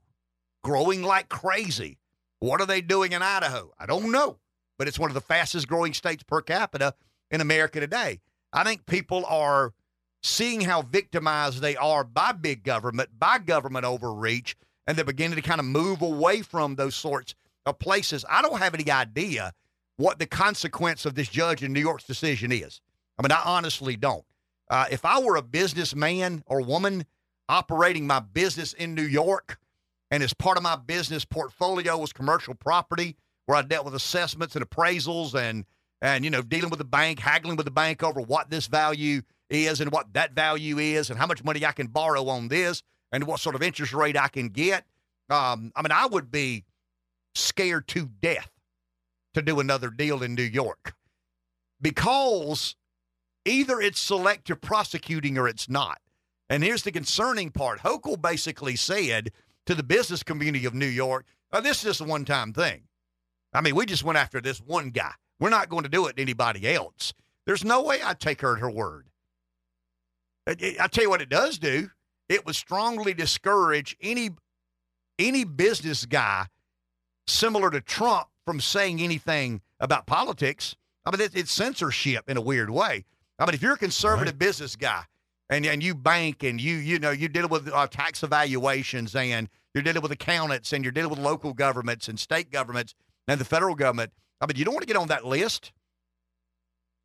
growing 0.63 1.03
like 1.03 1.29
crazy. 1.29 1.99
What 2.39 2.61
are 2.61 2.65
they 2.65 2.81
doing 2.81 3.11
in 3.11 3.21
Idaho? 3.21 3.71
I 3.79 3.85
don't 3.85 4.11
know, 4.11 4.39
but 4.77 4.87
it's 4.87 4.99
one 4.99 5.09
of 5.09 5.13
the 5.13 5.21
fastest 5.21 5.67
growing 5.67 5.93
states 5.93 6.23
per 6.23 6.41
capita 6.41 6.93
in 7.31 7.41
America 7.41 7.79
today. 7.79 8.21
I 8.51 8.63
think 8.63 8.85
people 8.85 9.25
are 9.25 9.73
seeing 10.21 10.61
how 10.61 10.81
victimized 10.81 11.61
they 11.61 11.75
are 11.75 12.03
by 12.03 12.31
big 12.31 12.63
government, 12.63 13.09
by 13.17 13.39
government 13.39 13.85
overreach, 13.85 14.55
and 14.87 14.97
they're 14.97 15.05
beginning 15.05 15.35
to 15.35 15.41
kind 15.41 15.59
of 15.59 15.65
move 15.65 16.01
away 16.01 16.41
from 16.41 16.75
those 16.75 16.95
sorts 16.95 17.35
of 17.65 17.79
places. 17.79 18.25
I 18.29 18.41
don't 18.41 18.59
have 18.59 18.73
any 18.73 18.89
idea 18.91 19.53
what 19.97 20.19
the 20.19 20.25
consequence 20.25 21.05
of 21.05 21.15
this 21.15 21.29
judge 21.29 21.63
in 21.63 21.71
New 21.71 21.79
York's 21.79 22.03
decision 22.03 22.51
is. 22.51 22.81
I 23.17 23.21
mean, 23.21 23.31
I 23.31 23.41
honestly 23.45 23.95
don't. 23.95 24.25
Uh, 24.69 24.85
if 24.91 25.05
I 25.05 25.19
were 25.19 25.35
a 25.35 25.41
businessman 25.41 26.43
or 26.47 26.61
woman 26.61 27.05
operating 27.47 28.07
my 28.07 28.19
business 28.19 28.73
in 28.73 28.95
New 28.95 29.03
York, 29.03 29.57
and 30.09 30.23
as 30.23 30.33
part 30.33 30.57
of 30.57 30.63
my 30.63 30.75
business 30.75 31.25
portfolio 31.25 31.97
was 31.97 32.13
commercial 32.13 32.55
property, 32.55 33.15
where 33.45 33.57
I 33.57 33.61
dealt 33.61 33.85
with 33.85 33.95
assessments 33.95 34.55
and 34.55 34.67
appraisals 34.67 35.35
and 35.35 35.65
and 36.01 36.23
you 36.23 36.31
know 36.31 36.41
dealing 36.41 36.69
with 36.69 36.79
the 36.79 36.85
bank, 36.85 37.19
haggling 37.19 37.55
with 37.55 37.65
the 37.65 37.71
bank 37.71 38.03
over 38.03 38.21
what 38.21 38.49
this 38.49 38.67
value 38.67 39.21
is 39.49 39.81
and 39.81 39.91
what 39.91 40.13
that 40.13 40.33
value 40.33 40.77
is, 40.79 41.09
and 41.09 41.19
how 41.19 41.27
much 41.27 41.43
money 41.43 41.65
I 41.65 41.71
can 41.71 41.87
borrow 41.87 42.27
on 42.27 42.47
this, 42.47 42.83
and 43.13 43.25
what 43.25 43.39
sort 43.39 43.55
of 43.55 43.61
interest 43.63 43.93
rate 43.93 44.17
I 44.17 44.27
can 44.27 44.49
get. 44.49 44.85
Um, 45.29 45.71
I 45.75 45.81
mean, 45.81 45.91
I 45.91 46.07
would 46.07 46.31
be 46.31 46.65
scared 47.35 47.87
to 47.89 48.09
death 48.21 48.51
to 49.35 49.41
do 49.41 49.59
another 49.59 49.89
deal 49.89 50.21
in 50.23 50.35
New 50.35 50.43
York 50.43 50.95
because 51.79 52.75
either 53.45 53.79
it's 53.79 53.99
selective 53.99 54.59
prosecuting 54.59 55.37
or 55.37 55.47
it's 55.47 55.69
not. 55.69 55.99
And 56.49 56.63
here's 56.63 56.83
the 56.83 56.91
concerning 56.91 57.51
part 57.51 57.79
Hochul 57.79 58.21
basically 58.21 58.75
said 58.75 59.31
to 59.65 59.75
the 59.75 59.83
business 59.83 60.23
community 60.23 60.65
of 60.65 60.73
New 60.73 60.85
York, 60.85 61.25
oh, 61.53 61.61
this 61.61 61.77
is 61.77 61.83
just 61.83 62.01
a 62.01 62.03
one 62.03 62.25
time 62.25 62.51
thing. 62.51 62.83
I 63.53 63.61
mean, 63.61 63.75
we 63.75 63.85
just 63.85 64.03
went 64.03 64.17
after 64.17 64.41
this 64.41 64.59
one 64.59 64.89
guy. 64.89 65.13
We're 65.39 65.49
not 65.49 65.69
going 65.69 65.83
to 65.83 65.89
do 65.89 66.07
it 66.07 66.17
to 66.17 66.21
anybody 66.21 66.67
else. 66.73 67.13
There's 67.45 67.63
no 67.63 67.83
way 67.83 68.01
I'd 68.01 68.19
take 68.19 68.41
her 68.41 68.55
at 68.55 68.59
her 68.59 68.69
word. 68.69 69.07
I, 70.47 70.75
I 70.79 70.87
tell 70.87 71.03
you 71.03 71.09
what 71.09 71.21
it 71.21 71.29
does 71.29 71.59
do. 71.59 71.89
It 72.33 72.47
would 72.47 72.55
strongly 72.55 73.13
discourage 73.13 73.95
any 74.01 74.31
any 75.19 75.43
business 75.43 76.05
guy 76.05 76.47
similar 77.27 77.69
to 77.69 77.79
Trump 77.79 78.27
from 78.45 78.59
saying 78.59 79.01
anything 79.01 79.61
about 79.79 80.07
politics. 80.07 80.75
I 81.05 81.11
mean, 81.11 81.21
it, 81.21 81.35
it's 81.35 81.51
censorship 81.51 82.27
in 82.27 82.35
a 82.35 82.41
weird 82.41 82.71
way. 82.71 83.05
I 83.37 83.45
mean, 83.45 83.53
if 83.53 83.61
you're 83.61 83.73
a 83.73 83.77
conservative 83.77 84.33
right. 84.33 84.39
business 84.39 84.75
guy 84.75 85.03
and 85.49 85.63
and 85.65 85.83
you 85.83 85.93
bank 85.93 86.43
and 86.43 86.59
you 86.59 86.75
you 86.77 86.97
know 86.97 87.11
you 87.11 87.27
deal 87.27 87.47
with 87.47 87.71
uh, 87.71 87.85
tax 87.85 88.23
evaluations 88.23 89.15
and 89.15 89.47
you're 89.75 89.83
dealing 89.83 90.01
with 90.01 90.11
accountants 90.11 90.73
and 90.73 90.83
you're 90.83 90.91
dealing 90.91 91.11
with 91.11 91.19
local 91.19 91.53
governments 91.53 92.07
and 92.07 92.19
state 92.19 92.49
governments 92.51 92.95
and 93.27 93.39
the 93.39 93.45
federal 93.45 93.75
government. 93.75 94.11
I 94.41 94.47
mean, 94.47 94.57
you 94.57 94.65
don't 94.65 94.73
want 94.73 94.87
to 94.87 94.91
get 94.91 94.97
on 94.97 95.09
that 95.09 95.23
list. 95.23 95.71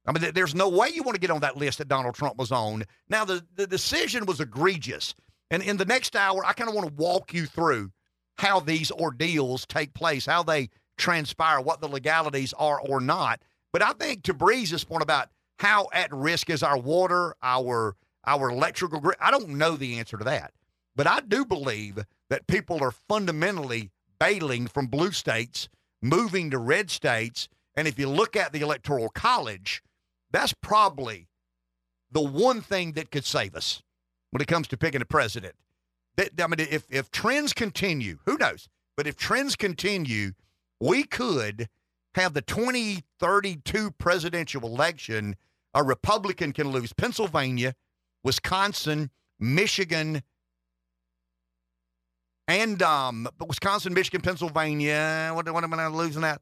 I 0.09 0.13
mean, 0.13 0.33
there's 0.33 0.55
no 0.55 0.71
way 0.71 0.89
you 0.89 1.03
want 1.03 1.17
to 1.17 1.21
get 1.21 1.31
on 1.31 1.41
that 1.41 1.59
list 1.59 1.79
that 1.79 1.89
Donald 1.89 2.15
Trump 2.15 2.39
was 2.39 2.51
on. 2.51 2.85
Now, 3.11 3.27
the, 3.27 3.45
the 3.57 3.67
decision 3.67 4.25
was 4.25 4.41
egregious. 4.41 5.15
And 5.51 5.63
in 5.63 5.77
the 5.77 5.85
next 5.85 6.17
hour, 6.17 6.45
I 6.47 6.55
kind 6.55 6.69
of 6.69 6.75
want 6.75 6.89
to 6.89 6.95
walk 6.95 7.35
you 7.35 7.45
through 7.45 7.91
how 8.39 8.61
these 8.61 8.91
ordeals 8.91 9.67
take 9.67 9.93
place, 9.93 10.25
how 10.25 10.43
they 10.43 10.71
transpire, 10.97 11.61
what 11.61 11.83
the 11.83 11.89
legalities 11.89 12.55
are 12.55 12.81
or 12.81 13.01
not. 13.01 13.43
But 13.73 13.83
I 13.83 13.93
think 13.93 14.23
to 14.25 14.35
Breeze's 14.35 14.85
point 14.85 15.03
about 15.03 15.29
how 15.59 15.89
at 15.93 16.13
risk 16.13 16.49
is 16.49 16.63
our 16.63 16.79
water, 16.79 17.35
our 17.43 17.95
our 18.27 18.51
electrical 18.51 19.01
grid, 19.01 19.17
I 19.21 19.31
don't 19.31 19.51
know 19.51 19.77
the 19.77 19.99
answer 19.99 20.17
to 20.17 20.25
that. 20.25 20.53
But 20.97 21.07
I 21.07 21.21
do 21.21 21.45
believe 21.45 22.05
that 22.29 22.47
people 22.47 22.83
are 22.83 22.91
fundamentally 22.91 23.91
bailing 24.19 24.67
from 24.67 24.87
blue 24.87 25.13
states, 25.13 25.69
moving 26.03 26.51
to 26.51 26.59
red 26.59 26.91
states. 26.91 27.49
And 27.75 27.89
if 27.89 27.99
you 27.99 28.09
look 28.09 28.37
at 28.37 28.53
the 28.53 28.61
Electoral 28.61 29.09
College, 29.11 29.83
that's 30.31 30.55
probably 30.63 31.29
the 32.11 32.21
one 32.21 32.61
thing 32.61 32.93
that 32.93 33.11
could 33.11 33.25
save 33.25 33.55
us 33.55 33.83
when 34.31 34.41
it 34.41 34.49
comes 34.49 34.69
to 34.69 34.77
picking 34.77 35.03
a 35.03 35.07
president. 35.07 35.55
I 36.19 36.47
mean, 36.47 36.59
if, 36.59 36.85
if 36.91 37.11
trends 37.11 37.53
continue, 37.53 38.19
who 38.27 38.37
knows? 38.37 38.69
But 38.97 39.07
if 39.07 39.17
trends 39.17 39.55
continue, 39.55 40.33
we 40.81 41.05
could 41.05 41.69
have 42.15 42.35
the 42.35 42.43
2032 42.43 43.91
presidential 43.93 44.63
election. 44.63 45.37
A 45.75 45.85
Republican 45.85 46.53
can 46.53 46.69
lose 46.71 46.93
Pennsylvania, 46.93 47.75
Wisconsin, 48.25 49.11
Michigan, 49.39 50.23
and 52.49 52.83
um, 52.83 53.29
Wisconsin, 53.47 53.95
Michigan, 53.95 54.23
Pennsylvania. 54.23 55.31
What, 55.35 55.53
what 55.53 55.63
am 55.63 55.75
I 55.75 55.87
losing 55.87 56.23
that? 56.23 56.41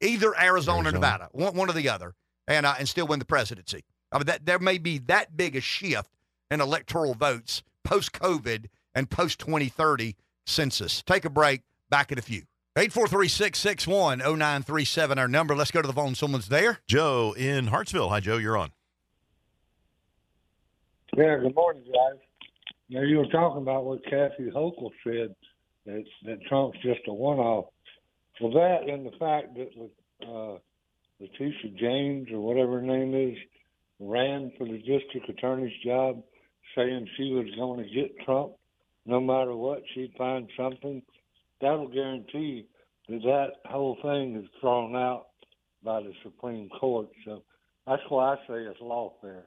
Either 0.00 0.28
Arizona, 0.28 0.44
Arizona. 0.48 0.88
or 0.88 0.92
Nevada, 0.92 1.28
one, 1.32 1.54
one 1.54 1.70
or 1.70 1.74
the 1.74 1.88
other, 1.88 2.14
and 2.48 2.66
uh, 2.66 2.74
and 2.78 2.88
still 2.88 3.06
win 3.06 3.18
the 3.18 3.24
presidency. 3.24 3.84
I 4.12 4.18
mean, 4.18 4.26
that 4.26 4.46
there 4.46 4.58
may 4.58 4.78
be 4.78 4.98
that 4.98 5.36
big 5.36 5.56
a 5.56 5.60
shift 5.60 6.10
in 6.50 6.60
electoral 6.60 7.14
votes 7.14 7.62
post 7.84 8.12
COVID 8.12 8.66
and 8.94 9.10
post 9.10 9.38
2030 9.40 10.16
census. 10.46 11.02
Take 11.02 11.24
a 11.24 11.30
break. 11.30 11.62
Back 11.88 12.10
in 12.10 12.18
a 12.18 12.22
few. 12.22 12.42
843-661-0937, 12.76 15.18
our 15.18 15.28
number. 15.28 15.54
Let's 15.54 15.70
go 15.70 15.80
to 15.80 15.86
the 15.86 15.94
phone. 15.94 16.16
Someone's 16.16 16.48
there. 16.48 16.80
Joe 16.86 17.34
in 17.36 17.68
Hartsville. 17.68 18.08
Hi, 18.10 18.20
Joe. 18.20 18.36
You're 18.36 18.58
on. 18.58 18.72
Yeah, 21.16 21.38
good 21.38 21.54
morning, 21.54 21.84
guys. 21.84 22.20
Now, 22.90 23.02
you 23.02 23.18
were 23.18 23.26
talking 23.26 23.62
about 23.62 23.84
what 23.84 24.04
Kathy 24.04 24.50
Hochul 24.54 24.90
said, 25.02 25.34
that, 25.86 26.04
that 26.24 26.42
Trump's 26.48 26.78
just 26.82 27.00
a 27.08 27.14
one-off. 27.14 27.66
Well, 28.40 28.52
that 28.52 28.88
and 28.92 29.06
the 29.06 29.12
fact 29.18 29.54
that 29.54 29.70
uh, 30.28 30.58
Letitia 31.20 31.70
James, 31.78 32.28
or 32.32 32.40
whatever 32.40 32.80
her 32.80 32.82
name 32.82 33.14
is, 33.14 33.38
ran 33.98 34.52
for 34.58 34.66
the 34.66 34.78
district 34.78 35.28
attorney's 35.28 35.72
job– 35.84 36.22
saying 36.76 37.08
she 37.16 37.32
was 37.32 37.46
going 37.56 37.82
to 37.82 37.94
get 37.94 38.18
Trump 38.24 38.52
no 39.04 39.20
matter 39.20 39.54
what, 39.54 39.82
she'd 39.94 40.12
find 40.18 40.48
something. 40.56 41.02
That'll 41.60 41.88
guarantee 41.88 42.66
that 43.08 43.22
that 43.22 43.70
whole 43.70 43.96
thing 44.02 44.36
is 44.36 44.48
thrown 44.60 44.96
out 44.96 45.28
by 45.82 46.00
the 46.00 46.12
Supreme 46.24 46.68
Court. 46.68 47.08
So 47.24 47.42
that's 47.86 48.02
why 48.08 48.34
I 48.34 48.36
say 48.48 48.54
it's 48.64 48.80
lawfare. 48.80 49.44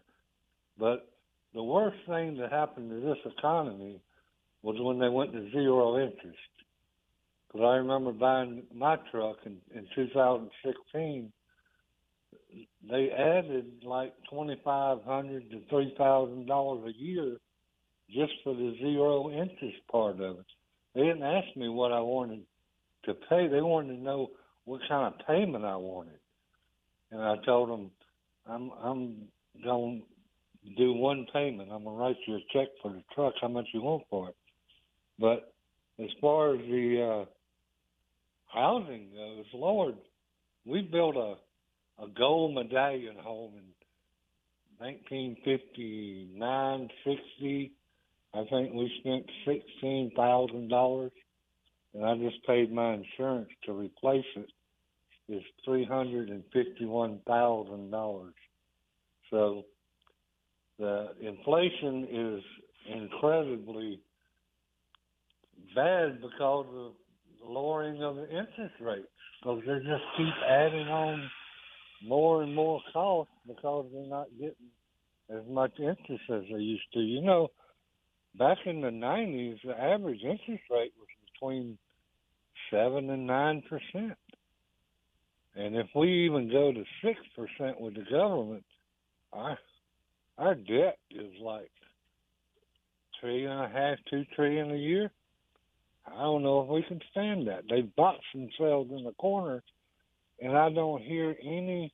But 0.78 1.10
the 1.54 1.62
worst 1.62 1.98
thing 2.08 2.38
that 2.38 2.52
happened 2.52 2.90
to 2.90 3.02
this 3.02 3.34
economy 3.38 4.00
was 4.64 4.78
when 4.80 4.98
they 4.98 5.10
went 5.10 5.34
to 5.34 5.52
zero 5.52 5.98
interest. 5.98 6.38
Because 7.48 7.66
I 7.66 7.76
remember 7.78 8.14
buying 8.14 8.64
my 8.74 8.98
truck 9.12 9.38
in, 9.46 9.58
in 9.76 9.88
2016 9.94 11.32
they 12.90 13.10
added 13.12 13.84
like 13.84 14.14
twenty 14.32 14.60
five 14.64 15.04
hundred 15.04 15.50
to 15.52 15.62
three 15.70 15.94
thousand 15.98 16.48
dollars 16.48 16.94
a 16.94 17.02
year 17.02 17.38
just 18.10 18.34
for 18.44 18.54
the 18.54 18.76
zero 18.80 19.30
interest 19.30 19.78
part 19.92 20.20
of 20.20 20.40
it. 20.40 20.46
They 20.96 21.02
didn't 21.02 21.24
ask 21.24 21.56
me 21.56 21.70
what 21.70 21.92
I 21.92 22.00
wanted 22.00 22.42
to 23.06 23.14
pay. 23.14 23.48
They 23.48 23.62
wanted 23.62 23.98
to 23.98 24.02
know 24.02 24.32
what 24.66 24.82
kind 24.88 25.14
of 25.14 25.28
payment 25.28 25.66
I 25.66 25.76
wanted, 25.76 26.20
and 27.12 27.22
I 27.22 27.36
told 27.46 27.70
them 27.70 27.92
I'm 28.48 28.72
I'm 28.84 29.16
going 29.64 30.04
to 30.64 30.76
do 30.76 30.94
one 30.94 31.28
payment. 31.32 31.70
I'm 31.72 31.84
gonna 31.84 31.96
write 31.96 32.18
you 32.28 32.36
a 32.36 32.40
check 32.52 32.70
for 32.82 32.92
the 32.92 33.04
truck. 33.14 33.34
How 33.42 33.48
much 33.48 33.68
you 33.74 33.82
want 33.82 34.04
for 34.10 34.30
it? 34.30 34.36
But 35.20 35.54
as 36.00 36.10
far 36.22 36.56
as 36.56 36.62
the 36.62 37.26
uh, 37.26 37.26
housing 38.48 39.10
goes, 39.16 39.46
Lord, 39.54 39.96
we 40.66 40.82
built 40.82 41.16
a 41.16 41.36
a 42.02 42.08
gold 42.08 42.56
medallion 42.56 43.18
home 43.22 43.54
in 43.56 43.66
1959, 44.78 46.90
60. 47.06 47.72
I 48.34 48.44
think 48.50 48.74
we 48.74 48.92
spent 49.00 49.26
sixteen 49.46 50.12
thousand 50.16 50.70
dollars, 50.70 51.12
and 51.94 52.06
I 52.06 52.16
just 52.18 52.42
paid 52.46 52.72
my 52.72 52.94
insurance 52.94 53.50
to 53.66 53.74
replace 53.74 54.26
it. 54.36 54.50
Is 55.28 55.44
three 55.66 55.84
hundred 55.86 56.30
and 56.30 56.44
fifty-one 56.54 57.20
thousand 57.28 57.92
dollars. 57.92 58.34
So 59.30 59.66
the 60.80 61.10
inflation 61.22 62.08
is 62.10 62.42
incredibly 62.96 64.00
bad 65.76 66.22
because 66.22 66.66
of 66.68 66.94
the 67.42 67.46
lowering 67.46 68.02
of 68.04 68.16
the 68.16 68.30
interest 68.30 68.76
rates. 68.80 69.08
Because 69.42 69.62
they 69.66 69.80
just 69.80 70.04
keep 70.18 70.34
adding 70.50 70.88
on 70.88 71.30
more 72.06 72.44
and 72.44 72.56
more 72.56 72.82
cost 72.94 73.30
because 73.48 73.86
they're 73.94 74.06
not 74.06 74.28
getting 74.40 74.72
as 75.30 75.48
much 75.48 75.74
interest 75.80 76.24
as 76.30 76.44
they 76.52 76.60
used 76.60 76.92
to. 76.94 77.00
You 77.00 77.22
know, 77.22 77.50
back 78.38 78.58
in 78.66 78.82
the 78.82 78.90
90s, 78.90 79.60
the 79.64 79.80
average 79.80 80.22
interest 80.24 80.64
rate 80.72 80.94
was 80.98 81.08
between 81.34 81.78
7 82.72 83.10
and 83.10 83.28
9 83.28 83.64
percent. 83.70 84.18
And 85.56 85.76
if 85.76 85.88
we 85.96 86.26
even 86.26 86.52
go 86.52 86.72
to 86.72 86.84
6% 87.04 87.82
with 87.82 87.96
the 87.96 88.06
government, 88.10 88.64
our, 89.34 89.58
our 90.38 90.56
debt 90.56 90.98
is 91.12 91.34
like 91.42 91.72
three 93.20 93.46
and 93.46 93.60
a 93.60 93.68
half, 93.68 93.98
two 94.10 94.24
trillion 94.36 94.72
a 94.72 94.78
year. 94.78 95.12
I 96.08 96.22
don't 96.22 96.44
know 96.44 96.62
if 96.62 96.70
we 96.70 96.84
can 96.84 97.02
stand 97.12 97.48
that. 97.48 97.64
They 97.70 97.82
box 97.82 98.20
themselves 98.34 98.92
in 98.92 99.04
the 99.04 99.12
corner, 99.14 99.64
and 100.42 100.58
I 100.58 100.70
don't 100.70 101.02
hear 101.02 101.36
any 101.44 101.94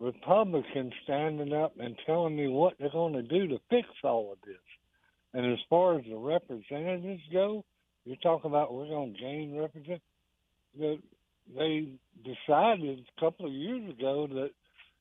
Republicans 0.00 0.92
standing 1.04 1.52
up 1.52 1.74
and 1.78 1.96
telling 2.04 2.36
me 2.36 2.48
what 2.48 2.74
they're 2.78 2.90
going 2.90 3.12
to 3.12 3.22
do 3.22 3.46
to 3.48 3.58
fix 3.70 3.88
all 4.02 4.32
of 4.32 4.38
this. 4.46 4.56
And 5.32 5.52
as 5.52 5.58
far 5.70 5.98
as 5.98 6.04
the 6.08 6.16
representatives 6.16 7.22
go, 7.32 7.64
you're 8.04 8.16
talking 8.16 8.50
about 8.50 8.74
we're 8.74 8.88
going 8.88 9.14
to 9.14 9.20
gain 9.20 9.56
represent. 9.56 10.02
The, 10.78 10.98
they 11.56 11.88
decided 12.24 13.06
a 13.16 13.20
couple 13.20 13.46
of 13.46 13.52
years 13.52 13.88
ago 13.90 14.26
that 14.26 14.50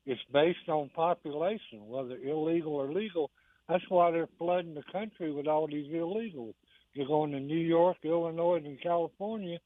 it's 0.06 0.22
based 0.32 0.70
on 0.70 0.90
population, 0.96 1.88
whether 1.88 2.16
illegal 2.18 2.76
or 2.76 2.92
legal. 2.92 3.32
That's 3.68 3.84
why 3.90 4.12
they're 4.12 4.30
flooding 4.38 4.74
the 4.74 4.84
country 4.92 5.32
with 5.32 5.48
all 5.48 5.68
these 5.68 5.92
illegals. 5.92 6.54
They're 6.96 7.08
going 7.08 7.32
to 7.32 7.40
New 7.40 7.56
York, 7.56 7.98
Illinois, 8.04 8.62
and 8.64 8.82
California 8.82 9.58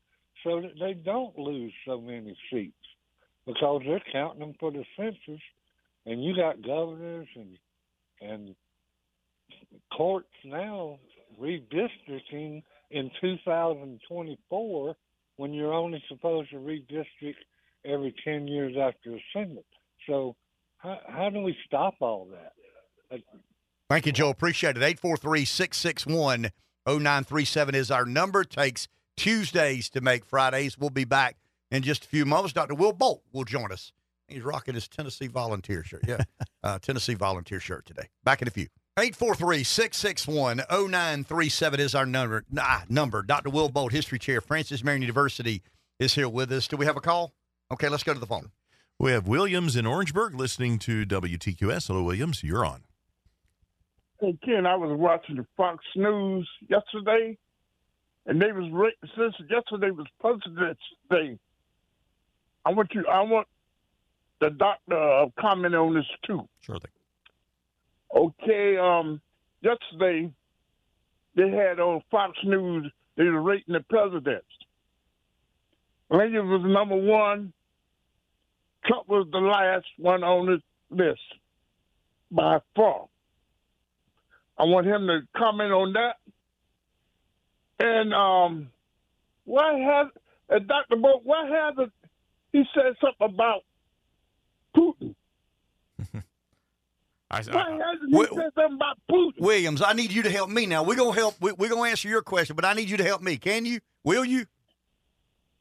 so 0.44 0.62
that 0.62 0.74
they 0.80 0.94
don't 0.94 1.38
lose 1.38 1.74
so 1.86 2.00
many 2.00 2.38
seats 2.52 2.77
because 3.48 3.82
they're 3.86 4.04
counting 4.12 4.42
them 4.42 4.54
for 4.60 4.72
the 4.72 4.84
census. 4.96 5.42
And 6.06 6.24
you 6.24 6.36
got 6.36 6.62
governors 6.62 7.28
and 7.36 7.58
and 8.22 8.56
courts 9.96 10.28
now 10.44 11.00
redistricting 11.40 12.64
in 12.92 13.12
2024 13.22 14.96
when 15.38 15.54
you're 15.54 15.74
only 15.74 16.04
supposed 16.10 16.50
to 16.50 16.58
redistrict 16.58 17.36
every 17.86 18.14
10 18.24 18.48
years 18.48 18.76
after 18.80 19.16
a 19.16 19.24
Senate. 19.34 19.66
So 20.08 20.36
how, 20.78 21.00
how 21.08 21.30
do 21.30 21.42
we 21.42 21.56
stop 21.66 21.96
all 22.00 22.28
that? 22.32 23.22
Thank 23.90 24.06
you, 24.08 24.12
Joe. 24.12 24.30
Appreciate 24.30 24.72
it. 24.78 24.84
843 24.84 25.46
661 25.46 26.52
0937 26.88 27.76
is 27.76 27.92
our 27.92 28.06
number. 28.06 28.44
Takes 28.44 28.88
Tuesdays 29.16 29.90
to 29.92 30.02
make 30.02 30.26
Fridays. 30.26 30.78
We'll 30.78 30.90
be 30.90 31.06
back 31.06 31.38
in 31.72 31.84
just 31.84 32.06
a 32.06 32.08
few 32.08 32.26
moments. 32.26 32.54
Dr. 32.54 32.76
Will 32.76 32.94
Bolt 32.94 33.24
will 33.32 33.44
join 33.44 33.72
us. 33.72 33.92
He's 34.28 34.44
rocking 34.44 34.74
his 34.74 34.88
Tennessee 34.88 35.28
volunteer 35.28 35.84
shirt. 35.84 36.04
Yeah, 36.08 36.24
uh, 36.64 36.80
Tennessee 36.80 37.14
volunteer 37.14 37.60
shirt 37.60 37.86
today. 37.86 38.10
Back 38.24 38.42
in 38.42 38.48
a 38.48 38.52
few. 38.52 38.68
843 39.00 39.64
661 39.64 40.58
0937 40.70 41.80
is 41.80 41.94
our 41.94 42.06
number. 42.06 42.44
Nah, 42.50 42.80
number. 42.90 43.22
Dr. 43.22 43.52
Will 43.52 43.70
Bolt, 43.70 43.92
History 43.92 44.18
Chair, 44.18 44.42
Francis 44.42 44.84
Marion 44.84 45.04
University, 45.04 45.62
is 46.00 46.16
here 46.16 46.28
with 46.28 46.52
us. 46.52 46.68
Do 46.68 46.78
we 46.78 46.88
have 46.88 46.98
a 46.98 47.02
call? 47.02 47.34
Okay, 47.72 47.90
let's 47.90 48.04
go 48.04 48.14
to 48.14 48.20
the 48.20 48.26
phone. 48.26 48.52
We 49.00 49.12
have 49.12 49.28
Williams 49.28 49.76
in 49.76 49.86
Orangeburg 49.86 50.34
listening 50.34 50.80
to 50.80 51.06
WTQS. 51.06 51.88
Hello, 51.88 52.02
Williams. 52.02 52.44
You're 52.44 52.66
on. 52.66 52.84
Hey 54.20 54.36
Ken, 54.44 54.66
I 54.66 54.76
was 54.76 54.98
watching 54.98 55.36
the 55.36 55.46
Fox 55.56 55.86
News 55.96 56.50
yesterday, 56.68 57.38
and 58.26 58.42
they 58.42 58.52
was 58.52 58.68
ra- 58.72 59.08
since 59.16 59.36
yesterday 59.48 59.92
was 59.92 60.08
President's 60.20 60.82
Day. 61.12 61.38
I 62.68 62.72
want 62.72 62.94
you. 62.94 63.06
I 63.10 63.22
want 63.22 63.48
the 64.42 64.50
doctor 64.50 64.98
uh, 64.98 65.28
comment 65.40 65.74
on 65.74 65.94
this 65.94 66.06
too. 66.26 66.48
Sure 66.62 66.78
thing. 66.80 66.92
Okay. 68.14 68.78
Um. 68.78 69.22
Yesterday, 69.62 70.30
they 71.36 71.50
had 71.50 71.80
on 71.80 72.02
Fox 72.12 72.38
News. 72.44 72.92
They 73.16 73.24
were 73.24 73.42
rating 73.42 73.74
the 73.74 73.80
presidents. 73.90 74.46
Lincoln 76.10 76.50
was 76.50 76.62
number 76.66 76.96
one. 76.98 77.54
Trump 78.86 79.08
was 79.08 79.28
the 79.32 79.40
last 79.40 79.86
one 79.98 80.24
on 80.24 80.46
the 80.46 80.96
list 80.96 81.20
by 82.30 82.60
far. 82.76 83.06
I 84.58 84.66
want 84.66 84.88
him 84.88 85.08
to 85.08 85.22
comment 85.38 85.72
on 85.72 85.94
that. 85.94 86.18
And 87.80 88.14
um, 88.14 88.70
what 89.46 89.74
has 89.80 90.08
uh, 90.50 90.60
Dr. 90.60 90.98
Bolt? 90.98 91.22
What 91.24 91.48
has 91.48 91.76
it? 91.78 91.92
He 92.58 92.64
said 92.74 92.94
something 93.00 93.36
about 93.36 93.62
Putin. 94.76 95.14
I, 97.30 97.42
Why 97.42 97.62
I, 97.62 97.72
hasn't 97.72 98.10
he 98.10 98.16
Well- 98.16 98.28
said 98.34 98.50
something 98.56 98.76
about 98.78 98.98
Putin? 99.12 99.40
Williams, 99.42 99.82
I 99.84 99.94
need 99.94 100.12
you 100.12 100.24
to 100.24 100.32
help 100.32 100.50
me 100.50 100.66
now. 100.66 100.82
We're 100.82 100.96
gonna 100.96 101.14
help. 101.14 101.36
we- 101.40 101.52
We're 101.52 101.70
gonna 101.70 101.88
answer 101.90 102.08
your 102.10 102.24
question, 102.24 102.56
but 102.56 102.66
I 102.66 102.74
need 102.74 102.90
you 102.90 102.98
to 102.98 103.04
help 103.04 103.22
me. 103.22 103.38
Can 103.38 103.66
you? 103.66 103.80
Will 104.04 104.26
you? 104.26 104.46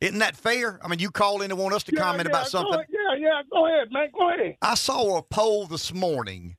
Isn't 0.01 0.21
that 0.21 0.37
fair? 0.37 0.79
I 0.83 0.89
mean, 0.89 1.01
you 1.01 1.11
call 1.11 1.43
in 1.43 1.51
and 1.51 1.61
want 1.61 1.75
us 1.75 1.83
to 1.85 1.93
Yeah, 1.95 2.01
comment 2.03 2.29
yeah, 2.29 2.37
about 2.37 2.49
something. 2.49 2.73
ahead. 2.75 2.87
Yeah, 2.89 3.15
yeah. 3.19 3.43
Go 3.51 3.67
ahead, 3.67 3.89
man. 3.93 4.09
Go 4.17 4.31
ahead. 4.31 4.57
I 4.63 4.75
saw 4.75 5.19
a 5.19 5.23
poll 5.23 5.67
this 5.67 5.93
morning 5.93 6.57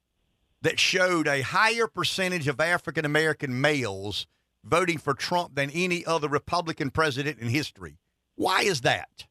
that 0.62 0.80
showed 0.80 1.28
a 1.28 1.42
higher 1.42 1.88
percentage 1.88 2.48
of 2.48 2.60
African 2.62 3.06
American 3.06 3.60
males 3.60 4.28
voting 4.64 5.00
for 5.00 5.16
Trump 5.16 5.56
than 5.56 5.72
any 5.72 6.06
other 6.06 6.28
Republican 6.28 6.92
president 6.92 7.40
in 7.40 7.48
history. 7.50 7.98
Why 8.36 8.62
is 8.62 8.82
that? 8.82 9.26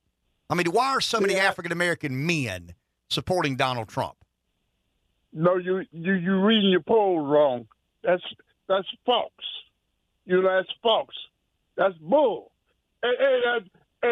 I 0.48 0.55
mean, 0.55 0.66
why 0.70 0.89
are 0.90 1.01
so 1.01 1.20
many 1.20 1.35
Yeah. 1.35 1.44
African 1.44 1.73
American 1.73 2.27
men 2.27 2.74
supporting 3.09 3.56
Donald 3.56 3.89
Trump? 3.89 4.16
No, 5.32 5.56
you 5.56 5.85
you 5.93 6.14
you 6.14 6.40
reading 6.44 6.70
your 6.70 6.81
poll 6.82 7.20
wrong. 7.20 7.66
That's 8.02 8.23
that's 8.68 8.86
false. 9.05 9.31
You 10.24 10.40
know 10.43 10.48
that's 10.56 10.73
false. 10.82 11.09
That's 11.77 11.94
bull. 11.98 12.52
And, 13.02 13.16
and, 13.20 13.44
and, 13.44 13.70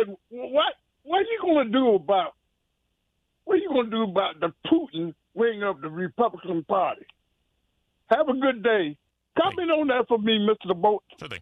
and 0.08 0.16
what 0.52 0.74
what 1.04 1.18
are 1.18 1.22
you 1.22 1.38
going 1.40 1.66
to 1.66 1.72
do 1.72 1.94
about 1.94 2.34
what 3.44 3.54
are 3.54 3.58
you 3.58 3.68
going 3.68 3.90
to 3.90 3.96
do 3.96 4.02
about 4.02 4.40
the 4.40 4.52
Putin 4.66 5.14
wing 5.34 5.62
of 5.62 5.80
the 5.80 5.88
Republican 5.88 6.64
Party? 6.64 7.06
Have 8.06 8.28
a 8.28 8.34
good 8.34 8.62
day. 8.62 8.96
Comment 9.40 9.70
on 9.70 9.88
that 9.88 10.06
for 10.08 10.18
me, 10.18 10.38
Mr. 10.38 10.78
Bolt. 10.80 11.02
sure 11.18 11.28
thing. 11.28 11.40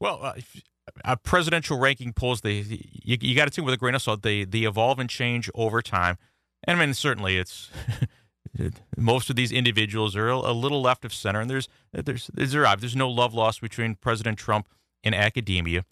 Well, 0.00 0.24
uh, 0.24 0.32
if- 0.36 0.62
uh, 1.04 1.16
presidential 1.16 1.78
ranking 1.78 2.12
polls, 2.12 2.40
they 2.40 2.64
you, 2.68 3.16
you 3.20 3.34
got 3.34 3.44
to 3.44 3.50
take 3.50 3.64
with 3.64 3.74
a 3.74 3.78
grain 3.78 3.94
of 3.94 4.02
salt. 4.02 4.22
They 4.22 4.44
they 4.44 4.60
evolve 4.60 4.98
and 4.98 5.08
change 5.08 5.50
over 5.54 5.82
time, 5.82 6.18
and 6.64 6.76
I 6.76 6.84
mean 6.84 6.94
certainly 6.94 7.36
it's 7.36 7.70
most 8.96 9.30
of 9.30 9.36
these 9.36 9.52
individuals 9.52 10.16
are 10.16 10.28
a, 10.28 10.36
a 10.36 10.52
little 10.52 10.82
left 10.82 11.04
of 11.04 11.14
center, 11.14 11.40
and 11.40 11.50
there's 11.50 11.68
there's 11.92 12.30
there's 12.32 12.52
there's 12.52 12.96
no 12.96 13.08
love 13.08 13.34
lost 13.34 13.60
between 13.60 13.94
President 13.94 14.38
Trump 14.38 14.68
and 15.04 15.14
academia. 15.14 15.84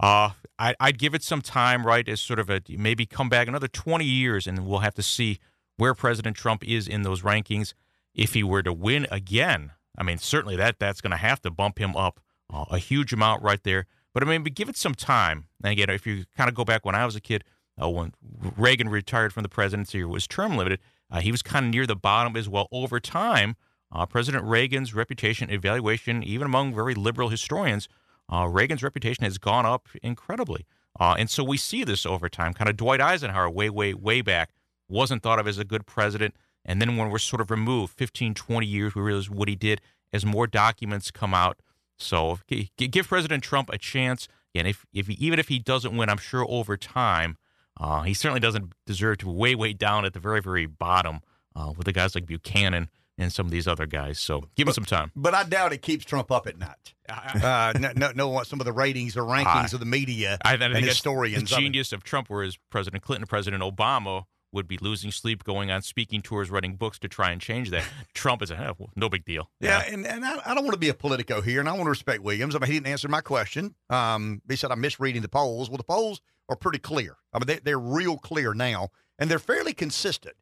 Uh, 0.00 0.30
I, 0.58 0.74
I'd 0.80 0.98
give 0.98 1.14
it 1.14 1.22
some 1.22 1.42
time, 1.42 1.86
right, 1.86 2.08
as 2.08 2.20
sort 2.20 2.38
of 2.38 2.50
a 2.50 2.60
maybe 2.68 3.06
come 3.06 3.28
back 3.28 3.46
another 3.46 3.68
20 3.68 4.04
years, 4.04 4.46
and 4.46 4.66
we'll 4.66 4.80
have 4.80 4.94
to 4.94 5.02
see 5.02 5.38
where 5.76 5.94
President 5.94 6.36
Trump 6.36 6.66
is 6.66 6.88
in 6.88 7.02
those 7.02 7.22
rankings. 7.22 7.74
If 8.14 8.34
he 8.34 8.42
were 8.42 8.62
to 8.62 8.72
win 8.72 9.06
again, 9.10 9.72
I 9.96 10.02
mean, 10.02 10.18
certainly 10.18 10.56
that 10.56 10.78
that's 10.78 11.00
going 11.00 11.12
to 11.12 11.16
have 11.16 11.40
to 11.42 11.50
bump 11.50 11.78
him 11.78 11.96
up 11.96 12.20
uh, 12.52 12.64
a 12.70 12.78
huge 12.78 13.12
amount 13.12 13.42
right 13.42 13.62
there. 13.62 13.86
But 14.14 14.22
I 14.22 14.26
mean, 14.26 14.42
give 14.42 14.68
it 14.68 14.76
some 14.76 14.94
time. 14.94 15.46
And 15.62 15.72
again, 15.72 15.90
if 15.90 16.06
you 16.06 16.24
kind 16.36 16.48
of 16.48 16.54
go 16.54 16.64
back 16.64 16.84
when 16.84 16.94
I 16.94 17.04
was 17.04 17.16
a 17.16 17.20
kid, 17.20 17.44
uh, 17.80 17.88
when 17.88 18.12
Reagan 18.56 18.88
retired 18.88 19.32
from 19.32 19.42
the 19.42 19.48
presidency 19.48 20.02
or 20.02 20.08
was 20.08 20.26
term 20.26 20.56
limited, 20.56 20.80
uh, 21.10 21.20
he 21.20 21.30
was 21.30 21.42
kind 21.42 21.66
of 21.66 21.70
near 21.70 21.86
the 21.86 21.96
bottom 21.96 22.36
as 22.36 22.48
well. 22.48 22.68
Over 22.70 23.00
time, 23.00 23.56
uh, 23.90 24.06
President 24.06 24.44
Reagan's 24.44 24.94
reputation, 24.94 25.50
evaluation, 25.50 26.22
even 26.22 26.46
among 26.46 26.74
very 26.74 26.94
liberal 26.94 27.28
historians, 27.28 27.88
uh, 28.32 28.46
Reagan's 28.46 28.82
reputation 28.82 29.24
has 29.24 29.38
gone 29.38 29.66
up 29.66 29.88
incredibly. 30.02 30.66
Uh, 30.98 31.14
and 31.18 31.30
so 31.30 31.42
we 31.42 31.56
see 31.56 31.84
this 31.84 32.04
over 32.06 32.28
time. 32.28 32.54
Kind 32.54 32.68
of 32.68 32.76
Dwight 32.76 33.00
Eisenhower, 33.00 33.50
way, 33.50 33.70
way, 33.70 33.94
way 33.94 34.20
back, 34.20 34.50
wasn't 34.88 35.22
thought 35.22 35.38
of 35.38 35.46
as 35.46 35.58
a 35.58 35.64
good 35.64 35.86
president. 35.86 36.34
And 36.64 36.80
then 36.80 36.96
when 36.96 37.10
we're 37.10 37.18
sort 37.18 37.40
of 37.40 37.50
removed 37.50 37.94
15, 37.94 38.34
20 38.34 38.66
years, 38.66 38.94
we 38.94 39.02
realize 39.02 39.30
what 39.30 39.48
he 39.48 39.56
did 39.56 39.80
as 40.12 40.24
more 40.24 40.46
documents 40.46 41.10
come 41.10 41.34
out. 41.34 41.58
So 42.02 42.38
give 42.76 43.08
President 43.08 43.42
Trump 43.42 43.70
a 43.70 43.78
chance. 43.78 44.28
And 44.54 44.68
if, 44.68 44.84
if 44.92 45.06
he, 45.06 45.14
even 45.14 45.38
if 45.38 45.48
he 45.48 45.58
doesn't 45.58 45.96
win, 45.96 46.08
I'm 46.08 46.18
sure 46.18 46.44
over 46.48 46.76
time, 46.76 47.38
uh, 47.80 48.02
he 48.02 48.14
certainly 48.14 48.40
doesn't 48.40 48.74
deserve 48.86 49.18
to 49.18 49.26
be 49.26 49.32
way, 49.32 49.54
way 49.54 49.72
down 49.72 50.04
at 50.04 50.12
the 50.12 50.20
very, 50.20 50.42
very 50.42 50.66
bottom 50.66 51.20
uh, 51.56 51.72
with 51.76 51.86
the 51.86 51.92
guys 51.92 52.14
like 52.14 52.26
Buchanan 52.26 52.90
and 53.18 53.32
some 53.32 53.46
of 53.46 53.52
these 53.52 53.66
other 53.66 53.86
guys. 53.86 54.18
So 54.18 54.44
give 54.56 54.68
him 54.68 54.74
some 54.74 54.84
time. 54.84 55.10
But 55.16 55.34
I 55.34 55.44
doubt 55.44 55.72
it 55.72 55.82
keeps 55.82 56.04
Trump 56.04 56.30
up 56.30 56.46
at 56.46 56.58
night. 56.58 56.94
Uh, 57.08 57.72
no, 57.78 57.92
no, 57.94 58.12
no, 58.14 58.42
some 58.42 58.60
of 58.60 58.66
the 58.66 58.72
ratings 58.72 59.16
or 59.16 59.22
rankings 59.22 59.74
of 59.74 59.80
the 59.80 59.86
media 59.86 60.38
I, 60.44 60.52
I 60.52 60.54
and 60.54 60.76
historians. 60.84 61.50
The 61.50 61.56
I 61.56 61.58
mean, 61.58 61.72
genius 61.72 61.92
of 61.92 62.02
Trump, 62.04 62.28
whereas 62.28 62.58
President 62.70 63.02
Clinton, 63.02 63.26
President 63.26 63.62
Obama 63.62 64.24
would 64.52 64.68
be 64.68 64.78
losing 64.78 65.10
sleep, 65.10 65.44
going 65.44 65.70
on 65.70 65.82
speaking 65.82 66.22
tours, 66.22 66.50
writing 66.50 66.76
books 66.76 66.98
to 67.00 67.08
try 67.08 67.30
and 67.30 67.40
change 67.40 67.70
that. 67.70 67.84
Trump 68.14 68.42
is 68.42 68.50
a 68.50 68.74
oh, 68.78 68.90
no 68.96 69.08
big 69.08 69.24
deal. 69.24 69.50
Yeah, 69.60 69.82
and, 69.88 70.06
and 70.06 70.24
I, 70.24 70.38
I 70.44 70.54
don't 70.54 70.64
want 70.64 70.74
to 70.74 70.80
be 70.80 70.88
a 70.88 70.94
politico 70.94 71.40
here, 71.40 71.60
and 71.60 71.68
I 71.68 71.72
want 71.72 71.84
to 71.84 71.90
respect 71.90 72.22
Williams. 72.22 72.54
I 72.54 72.58
mean, 72.58 72.68
he 72.68 72.74
didn't 72.74 72.88
answer 72.88 73.08
my 73.08 73.20
question. 73.20 73.74
Um, 73.90 74.42
he 74.48 74.56
said 74.56 74.70
I'm 74.70 74.80
misreading 74.80 75.22
the 75.22 75.28
polls. 75.28 75.70
Well, 75.70 75.78
the 75.78 75.84
polls 75.84 76.20
are 76.48 76.56
pretty 76.56 76.78
clear. 76.78 77.16
I 77.32 77.38
mean, 77.38 77.46
they, 77.46 77.58
they're 77.58 77.78
real 77.78 78.18
clear 78.18 78.54
now, 78.54 78.88
and 79.18 79.30
they're 79.30 79.38
fairly 79.38 79.72
consistent 79.72 80.36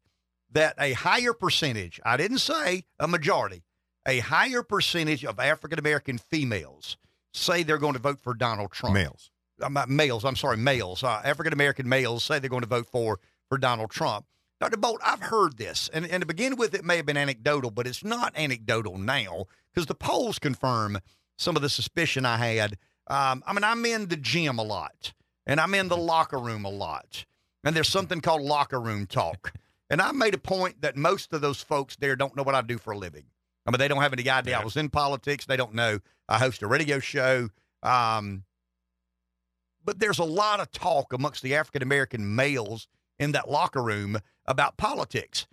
that 0.52 0.74
a 0.78 0.92
higher 0.92 1.32
percentage, 1.32 2.00
I 2.04 2.16
didn't 2.16 2.38
say 2.38 2.84
a 2.98 3.06
majority, 3.06 3.62
a 4.06 4.18
higher 4.18 4.62
percentage 4.62 5.24
of 5.24 5.38
African 5.38 5.78
American 5.78 6.18
females 6.18 6.96
say 7.32 7.62
they're 7.62 7.78
going 7.78 7.94
to 7.94 8.00
vote 8.00 8.20
for 8.20 8.34
Donald 8.34 8.72
Trump. 8.72 8.94
Males. 8.94 9.30
Uh, 9.62 9.84
males, 9.86 10.24
I'm 10.24 10.36
sorry, 10.36 10.56
males, 10.56 11.04
uh, 11.04 11.20
African 11.22 11.52
American 11.52 11.88
males 11.88 12.24
say 12.24 12.38
they're 12.38 12.48
going 12.48 12.62
to 12.62 12.68
vote 12.68 12.86
for 12.86 13.20
for 13.50 13.58
Donald 13.58 13.90
Trump. 13.90 14.24
Dr. 14.60 14.76
Bolt, 14.76 15.00
I've 15.04 15.20
heard 15.20 15.56
this, 15.56 15.90
and, 15.92 16.06
and 16.06 16.20
to 16.20 16.26
begin 16.26 16.56
with, 16.56 16.74
it 16.74 16.84
may 16.84 16.96
have 16.96 17.06
been 17.06 17.16
anecdotal, 17.16 17.70
but 17.70 17.86
it's 17.86 18.04
not 18.04 18.36
anecdotal 18.36 18.98
now 18.98 19.46
because 19.72 19.86
the 19.86 19.94
polls 19.94 20.38
confirm 20.38 20.98
some 21.36 21.56
of 21.56 21.62
the 21.62 21.68
suspicion 21.68 22.26
I 22.26 22.36
had. 22.36 22.76
Um, 23.06 23.42
I 23.46 23.52
mean, 23.54 23.64
I'm 23.64 23.84
in 23.86 24.08
the 24.08 24.16
gym 24.16 24.58
a 24.58 24.62
lot, 24.62 25.12
and 25.46 25.58
I'm 25.60 25.74
in 25.74 25.88
the 25.88 25.96
locker 25.96 26.38
room 26.38 26.64
a 26.64 26.70
lot, 26.70 27.24
and 27.64 27.74
there's 27.74 27.88
something 27.88 28.20
called 28.20 28.42
locker 28.42 28.80
room 28.80 29.06
talk. 29.06 29.54
And 29.88 30.00
I 30.00 30.12
made 30.12 30.34
a 30.34 30.38
point 30.38 30.82
that 30.82 30.96
most 30.96 31.32
of 31.32 31.40
those 31.40 31.62
folks 31.62 31.96
there 31.96 32.14
don't 32.14 32.36
know 32.36 32.42
what 32.42 32.54
I 32.54 32.60
do 32.60 32.78
for 32.78 32.92
a 32.92 32.98
living. 32.98 33.24
I 33.66 33.70
mean, 33.70 33.78
they 33.78 33.88
don't 33.88 34.02
have 34.02 34.12
any 34.12 34.28
idea 34.28 34.58
I 34.58 34.64
was 34.64 34.76
in 34.76 34.88
politics. 34.88 35.46
They 35.46 35.56
don't 35.56 35.74
know 35.74 35.98
I 36.28 36.38
host 36.38 36.62
a 36.62 36.66
radio 36.66 37.00
show. 37.00 37.48
Um, 37.82 38.44
but 39.84 39.98
there's 39.98 40.18
a 40.18 40.24
lot 40.24 40.60
of 40.60 40.70
talk 40.70 41.12
amongst 41.12 41.42
the 41.42 41.56
African 41.56 41.82
American 41.82 42.36
males 42.36 42.86
in 43.20 43.30
that 43.32 43.48
locker 43.48 43.80
room 43.82 44.18
about 44.46 44.76
politics. 44.76 45.46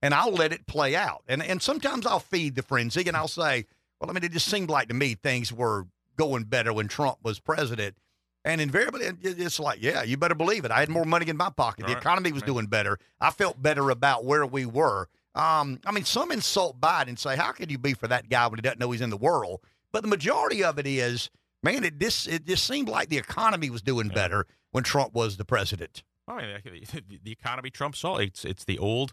And 0.00 0.14
I'll 0.14 0.30
let 0.32 0.52
it 0.52 0.66
play 0.66 0.94
out. 0.94 1.24
And 1.26 1.42
and 1.42 1.60
sometimes 1.62 2.06
I'll 2.06 2.20
feed 2.20 2.54
the 2.54 2.62
frenzy 2.62 3.08
and 3.08 3.16
I'll 3.16 3.26
say, 3.26 3.64
well, 3.98 4.10
I 4.10 4.12
mean, 4.12 4.22
it 4.22 4.32
just 4.32 4.46
seemed 4.48 4.68
like 4.70 4.88
to 4.88 4.94
me 4.94 5.14
things 5.14 5.52
were 5.52 5.86
going 6.16 6.44
better 6.44 6.72
when 6.72 6.86
Trump 6.86 7.18
was 7.24 7.40
president. 7.40 7.96
And 8.44 8.60
invariably, 8.60 9.06
it's 9.22 9.58
like, 9.58 9.78
yeah, 9.80 10.02
you 10.02 10.18
better 10.18 10.34
believe 10.34 10.66
it. 10.66 10.70
I 10.70 10.80
had 10.80 10.90
more 10.90 11.06
money 11.06 11.26
in 11.30 11.36
my 11.38 11.48
pocket. 11.48 11.84
All 11.84 11.88
the 11.88 11.94
right. 11.94 12.02
economy 12.02 12.30
was 12.30 12.42
Right. 12.42 12.48
doing 12.48 12.66
better. 12.66 12.98
I 13.18 13.30
felt 13.30 13.62
better 13.62 13.88
about 13.88 14.26
where 14.26 14.44
we 14.44 14.66
were. 14.66 15.08
Um, 15.34 15.80
I 15.86 15.92
mean, 15.92 16.04
some 16.04 16.30
insult 16.30 16.78
Biden 16.78 17.08
and 17.08 17.18
say, 17.18 17.36
how 17.36 17.52
could 17.52 17.70
you 17.70 17.78
be 17.78 17.94
for 17.94 18.06
that 18.08 18.28
guy 18.28 18.46
when 18.46 18.58
he 18.58 18.60
doesn't 18.60 18.78
know 18.78 18.90
he's 18.90 19.00
in 19.00 19.08
the 19.08 19.16
world? 19.16 19.60
But 19.92 20.02
the 20.02 20.08
majority 20.08 20.62
of 20.62 20.78
it 20.78 20.86
is, 20.86 21.30
man, 21.62 21.82
it 21.84 21.98
just, 21.98 22.28
it 22.28 22.44
just 22.44 22.66
seemed 22.66 22.90
like 22.90 23.08
the 23.08 23.16
economy 23.16 23.70
was 23.70 23.80
doing 23.80 24.08
Yeah. 24.08 24.14
better 24.14 24.46
when 24.72 24.84
Trump 24.84 25.14
was 25.14 25.38
the 25.38 25.46
president. 25.46 26.02
I 26.28 26.60
mean, 26.64 26.84
the 27.24 27.32
economy 27.32 27.70
trumps 27.70 28.04
all. 28.04 28.18
It's 28.18 28.44
it's 28.44 28.64
the 28.64 28.78
old 28.78 29.12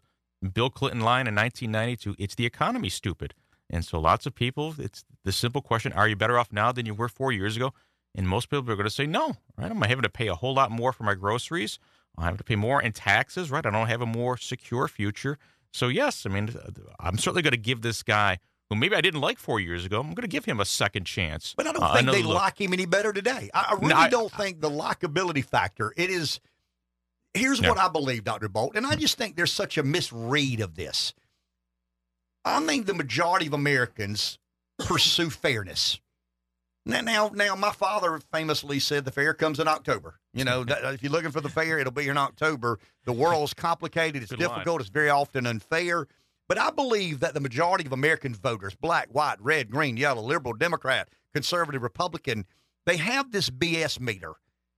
Bill 0.54 0.70
Clinton 0.70 1.02
line 1.02 1.28
in 1.28 1.36
1992. 1.36 2.16
It's 2.18 2.36
the 2.36 2.46
economy, 2.46 2.90
stupid. 2.90 3.34
And 3.70 3.86
so 3.86 4.00
lots 4.00 4.26
of 4.26 4.36
people, 4.36 4.76
it's 4.78 5.04
the 5.24 5.32
simple 5.32 5.62
question: 5.62 5.94
Are 5.94 6.08
you 6.08 6.16
better 6.16 6.38
off 6.38 6.52
now 6.52 6.72
than 6.72 6.86
you 6.86 6.94
were 6.94 7.10
four 7.10 7.32
years 7.32 7.56
ago? 7.56 7.74
And 8.14 8.28
most 8.28 8.50
people 8.50 8.70
are 8.70 8.76
going 8.76 8.84
to 8.86 8.90
say 8.90 9.06
no. 9.08 9.38
Right? 9.58 9.72
I'm 9.72 9.82
having 9.82 10.02
to 10.04 10.10
pay 10.10 10.28
a 10.28 10.36
whole 10.36 10.54
lot 10.54 10.70
more 10.72 10.92
for 10.92 11.04
my 11.04 11.14
groceries. 11.16 11.80
I 12.18 12.26
have 12.26 12.38
to 12.38 12.44
pay 12.44 12.58
more 12.58 12.82
in 12.82 12.92
taxes. 12.92 13.50
Right? 13.50 13.66
I 13.66 13.70
don't 13.70 13.88
have 13.88 14.02
a 14.02 14.06
more 14.06 14.36
secure 14.38 14.88
future. 14.90 15.38
So 15.74 15.88
yes, 15.88 16.26
I 16.26 16.30
mean, 16.30 16.54
I'm 17.00 17.18
certainly 17.18 17.42
going 17.42 17.52
to 17.52 17.58
give 17.58 17.82
this 17.82 18.04
guy, 18.04 18.40
who 18.70 18.76
maybe 18.76 18.94
I 18.96 19.00
didn't 19.00 19.22
like 19.22 19.40
four 19.40 19.62
years 19.62 19.86
ago, 19.86 20.02
I'm 20.02 20.08
going 20.14 20.24
to 20.24 20.28
give 20.28 20.44
him 20.44 20.60
a 20.60 20.66
second 20.66 21.06
chance. 21.06 21.54
But 21.56 21.68
I 21.68 21.72
don't 21.72 21.82
Uh, 21.84 21.94
think 21.94 22.12
they 22.12 22.24
look. 22.24 22.36
like 22.36 22.60
him 22.60 22.74
any 22.74 22.86
better 22.86 23.14
today. 23.14 23.50
I, 23.54 23.68
I 23.70 23.74
really 23.76 23.88
No, 23.88 23.96
I- 23.96 24.10
don't 24.10 24.30
think 24.34 24.60
the 24.60 24.70
likability 24.70 25.46
factor. 25.46 25.94
It 25.96 26.10
is. 26.10 26.42
Here's 27.34 27.60
Yeah. 27.60 27.70
what 27.70 27.78
I 27.78 27.88
believe, 27.88 28.24
Doctor 28.24 28.49
Bolt, 28.49 28.76
and 28.76 28.86
I 28.86 28.95
hmm. 28.95 28.99
just 28.99 29.18
think 29.18 29.36
there's 29.36 29.53
such 29.53 29.78
a 29.78 29.84
misread 29.84 30.60
of 30.60 30.76
this. 30.76 31.14
I 32.44 32.66
think 32.66 32.86
the 32.86 32.94
majority 32.94 33.48
of 33.48 33.53
Americans 33.53 34.40
pursue 34.80 35.30
fairness. 35.30 35.99
Now, 36.84 37.02
now, 37.02 37.32
now, 37.34 37.56
my 37.56 37.72
father 37.72 38.20
famously 38.32 38.80
said 38.80 39.06
the 39.06 39.12
fair 39.12 39.36
comes 39.36 39.60
in 39.60 39.68
October. 39.68 40.20
You 40.34 40.44
know, 40.44 40.64
that, 40.66 40.84
if 40.95 41.03
you're 41.03 41.12
looking 41.12 41.32
for 41.32 41.41
the 41.41 41.49
fair, 41.49 41.78
it'll 41.80 41.91
be 41.91 42.08
in 42.08 42.18
October. 42.18 42.80
The 43.06 43.14
world's 43.14 43.53
complicated. 43.53 44.24
It's 44.24 44.32
Good 44.32 44.40
line. 44.40 44.49
difficult. 44.49 44.82
It's 44.82 44.90
very 44.90 45.10
often 45.10 45.45
unfair. 45.45 46.08
But 46.49 46.58
I 46.58 46.72
believe 46.72 47.22
that 47.22 47.34
the 47.34 47.40
majority 47.40 47.86
of 47.86 47.94
American 47.94 48.34
voters, 48.34 48.76
black, 48.76 49.08
white, 49.12 49.41
red, 49.41 49.70
green, 49.70 49.95
yellow, 49.95 50.22
liberal, 50.22 50.53
Democrat, 50.53 51.08
conservative, 51.34 51.82
Republican, 51.82 52.45
they 52.86 52.98
have 52.98 53.32
this 53.32 53.49
BS 53.49 53.99
meter 53.99 54.34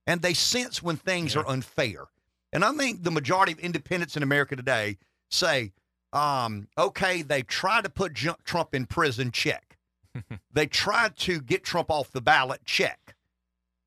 and 0.05 0.21
they 0.21 0.33
sense 0.33 0.83
when 0.83 0.97
things 0.97 1.35
are 1.35 1.47
unfair. 1.47 2.05
And 2.53 2.63
I 2.63 2.71
think 2.71 3.03
the 3.03 3.11
majority 3.11 3.51
of 3.51 3.59
independents 3.59 4.15
in 4.15 4.23
America 4.23 4.55
today 4.55 4.97
say, 5.29 5.73
um, 6.13 6.67
okay, 6.77 7.23
they 7.23 7.41
tried 7.41 7.83
to 7.83 7.89
put 7.89 8.13
Trump 8.13 8.75
in 8.75 8.85
prison, 8.85 9.31
check. 9.31 9.77
they 10.53 10.67
tried 10.67 11.17
to 11.17 11.41
get 11.41 11.63
Trump 11.63 11.89
off 11.89 12.11
the 12.11 12.21
ballot, 12.21 12.63
check. 12.63 13.15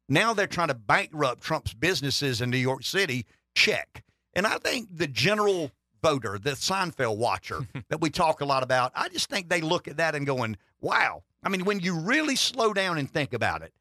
Now 0.09 0.35
they're 0.35 0.49
trying 0.49 0.69
to 0.69 0.75
bankrupt 0.75 1.43
Trump's 1.43 1.73
businesses 1.73 2.41
in 2.41 2.51
New 2.51 2.59
York 2.59 2.83
City, 2.83 3.25
check. 3.55 4.05
And 4.35 4.47
I 4.47 4.59
think 4.59 4.89
the 4.93 5.07
general 5.07 5.71
voter, 6.03 6.39
the 6.39 6.51
Seinfeld 6.51 7.17
watcher 7.17 7.67
that 7.89 8.01
we 8.01 8.11
talk 8.11 8.41
a 8.41 8.45
lot 8.45 8.65
about, 8.65 8.91
I 8.95 9.09
just 9.09 9.31
think 9.31 9.49
they 9.49 9.61
look 9.61 9.87
at 9.87 9.97
that 9.99 10.17
and 10.17 10.27
going, 10.27 10.57
wow. 10.81 11.23
I 11.45 11.49
mean, 11.49 11.65
when 11.65 11.79
you 11.79 11.97
really 11.97 12.35
slow 12.35 12.73
down 12.73 12.99
and 12.99 13.09
think 13.09 13.33
about 13.33 13.63
it, 13.63 13.73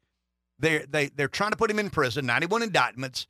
they're, 0.60 0.86
they, 0.88 1.08
they're 1.08 1.28
trying 1.28 1.50
to 1.50 1.56
put 1.56 1.70
him 1.70 1.80
in 1.80 1.90
prison, 1.90 2.24
91 2.26 2.62
indictments. 2.62 3.26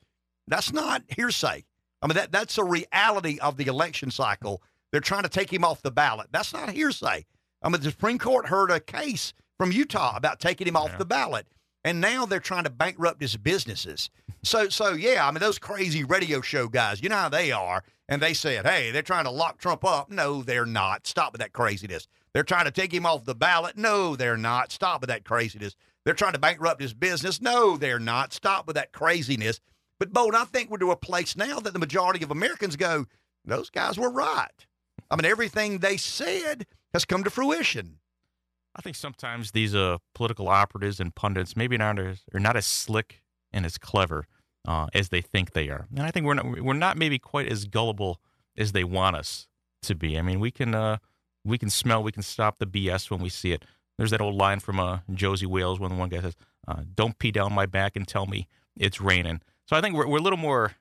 That's 0.49 0.73
not 0.73 1.03
hearsay. 1.09 1.65
I 2.03 2.07
mean, 2.07 2.15
that, 2.17 2.33
that's 2.33 2.59
a 2.59 2.65
reality 2.65 3.39
of 3.41 3.57
the 3.57 3.67
election 3.67 4.11
cycle. 4.11 4.63
They're 4.93 5.01
trying 5.01 5.25
to 5.25 5.29
take 5.29 5.53
him 5.53 5.65
off 5.65 5.83
the 5.83 5.91
ballot. 5.91 6.29
That's 6.31 6.53
not 6.53 6.71
hearsay. 6.71 7.27
I 7.63 7.69
mean, 7.69 7.81
the 7.81 7.91
Supreme 7.91 8.19
Court 8.19 8.47
heard 8.47 8.71
a 8.71 8.79
case 8.81 9.33
from 9.59 9.73
Utah 9.73 10.17
about 10.17 10.39
taking 10.41 10.67
him 10.69 10.77
off 10.77 10.91
Yeah. 10.91 10.99
the 10.99 11.05
ballot, 11.07 11.47
and 11.85 12.01
now 12.01 12.27
they're 12.27 12.39
trying 12.41 12.65
to 12.65 12.71
bankrupt 12.71 13.21
his 13.21 13.37
businesses. 13.37 14.11
So, 14.45 14.69
so 14.69 14.93
yeah, 14.93 15.27
I 15.27 15.31
mean, 15.33 15.41
those 15.41 15.59
crazy 15.59 16.05
radio 16.05 16.41
show 16.41 16.69
guys, 16.69 17.03
you 17.03 17.09
know 17.09 17.17
how 17.17 17.29
they 17.29 17.51
are. 17.53 17.83
And 18.09 18.23
they 18.23 18.35
said, 18.35 18.65
hey, 18.65 18.93
they're 18.93 19.03
trying 19.03 19.25
to 19.25 19.31
lock 19.33 19.59
Trump 19.59 19.85
up. 19.85 20.11
No, 20.11 20.43
they're 20.43 20.65
not. 20.67 21.09
Stop 21.09 21.33
with 21.33 21.41
that 21.41 21.53
craziness. 21.53 22.07
They're 22.33 22.45
trying 22.45 22.67
to 22.67 22.71
take 22.71 22.95
him 22.95 23.05
off 23.05 23.25
the 23.25 23.35
ballot. 23.35 23.77
No, 23.77 24.15
they're 24.15 24.37
not. 24.37 24.71
Stop 24.71 25.01
with 25.01 25.09
that 25.09 25.25
craziness. 25.25 25.75
They're 26.05 26.15
trying 26.15 26.35
to 26.35 26.39
bankrupt 26.39 26.81
his 26.81 26.95
business. 26.95 27.41
No, 27.43 27.77
they're 27.77 27.99
not. 27.99 28.33
Stop 28.33 28.69
with 28.69 28.77
that 28.77 28.93
craziness. 28.93 29.61
But, 29.99 30.13
Bo, 30.13 30.31
I 30.33 30.45
think 30.45 30.71
we're 30.71 30.79
to 30.79 30.91
a 30.91 30.97
place 30.97 31.37
now 31.37 31.61
that 31.61 31.73
the 31.73 31.79
majority 31.79 32.23
of 32.23 32.31
Americans 32.31 32.77
go, 32.77 33.07
those 33.45 33.71
guys 33.71 33.99
were 33.99 34.11
right. 34.11 34.67
I 35.11 35.17
mean, 35.17 35.25
everything 35.25 35.79
they 35.79 35.97
said 35.97 36.67
has 36.93 37.05
come 37.05 37.25
to 37.25 37.31
fruition. 37.31 37.99
I 38.75 38.83
think 38.83 38.97
sometimes 38.97 39.53
these 39.53 39.75
uh, 39.75 39.99
political 40.15 40.49
operatives 40.49 41.01
and 41.01 41.15
pundits 41.15 41.57
maybe 41.57 41.79
not 41.79 41.99
as, 41.99 42.23
are 42.35 42.41
not 42.41 42.57
as 42.57 42.67
slick 42.67 43.23
and 43.53 43.65
as 43.65 43.79
clever 43.79 44.27
uh, 44.67 44.89
as 44.93 45.09
they 45.09 45.23
think 45.23 45.53
they 45.53 45.71
are. 45.71 45.87
And 45.97 46.05
I 46.05 46.11
think 46.11 46.27
we're 46.27 46.35
not, 46.35 46.63
we're 46.63 46.75
not 46.75 46.99
maybe 46.99 47.19
quite 47.19 47.51
as 47.51 47.65
gullible 47.65 48.21
as 48.57 48.73
they 48.73 48.85
want 48.85 49.17
us 49.17 49.49
to 49.83 49.95
be. 49.95 50.19
I 50.19 50.23
mean, 50.23 50.41
we 50.41 50.51
can 50.51 50.75
uh, 50.75 50.99
we 51.45 51.59
can 51.59 51.71
smell, 51.71 52.03
we 52.03 52.13
can 52.13 52.23
stop 52.23 52.59
the 52.59 52.67
BS 52.67 53.11
when 53.11 53.21
we 53.21 53.29
see 53.29 53.53
it. 53.53 53.65
There's 53.97 54.11
that 54.11 54.21
old 54.21 54.35
line 54.35 54.61
from 54.61 54.79
uh, 54.79 54.99
Josey 55.13 55.47
Wales 55.47 55.81
when 55.81 55.97
one 55.97 56.09
guy 56.09 56.21
says, 56.21 56.37
uh, 56.69 56.83
"Don't 56.95 57.19
pee 57.19 57.31
down 57.31 57.53
my 57.53 57.67
back 57.67 57.97
and 57.97 58.07
tell 58.07 58.27
me 58.27 58.49
it's 58.77 59.01
raining." 59.01 59.41
So 59.67 59.77
I 59.77 59.81
think 59.81 59.95
we're 59.95 60.07
we're 60.09 60.19
a 60.19 60.23
little 60.23 60.39
more 60.39 60.73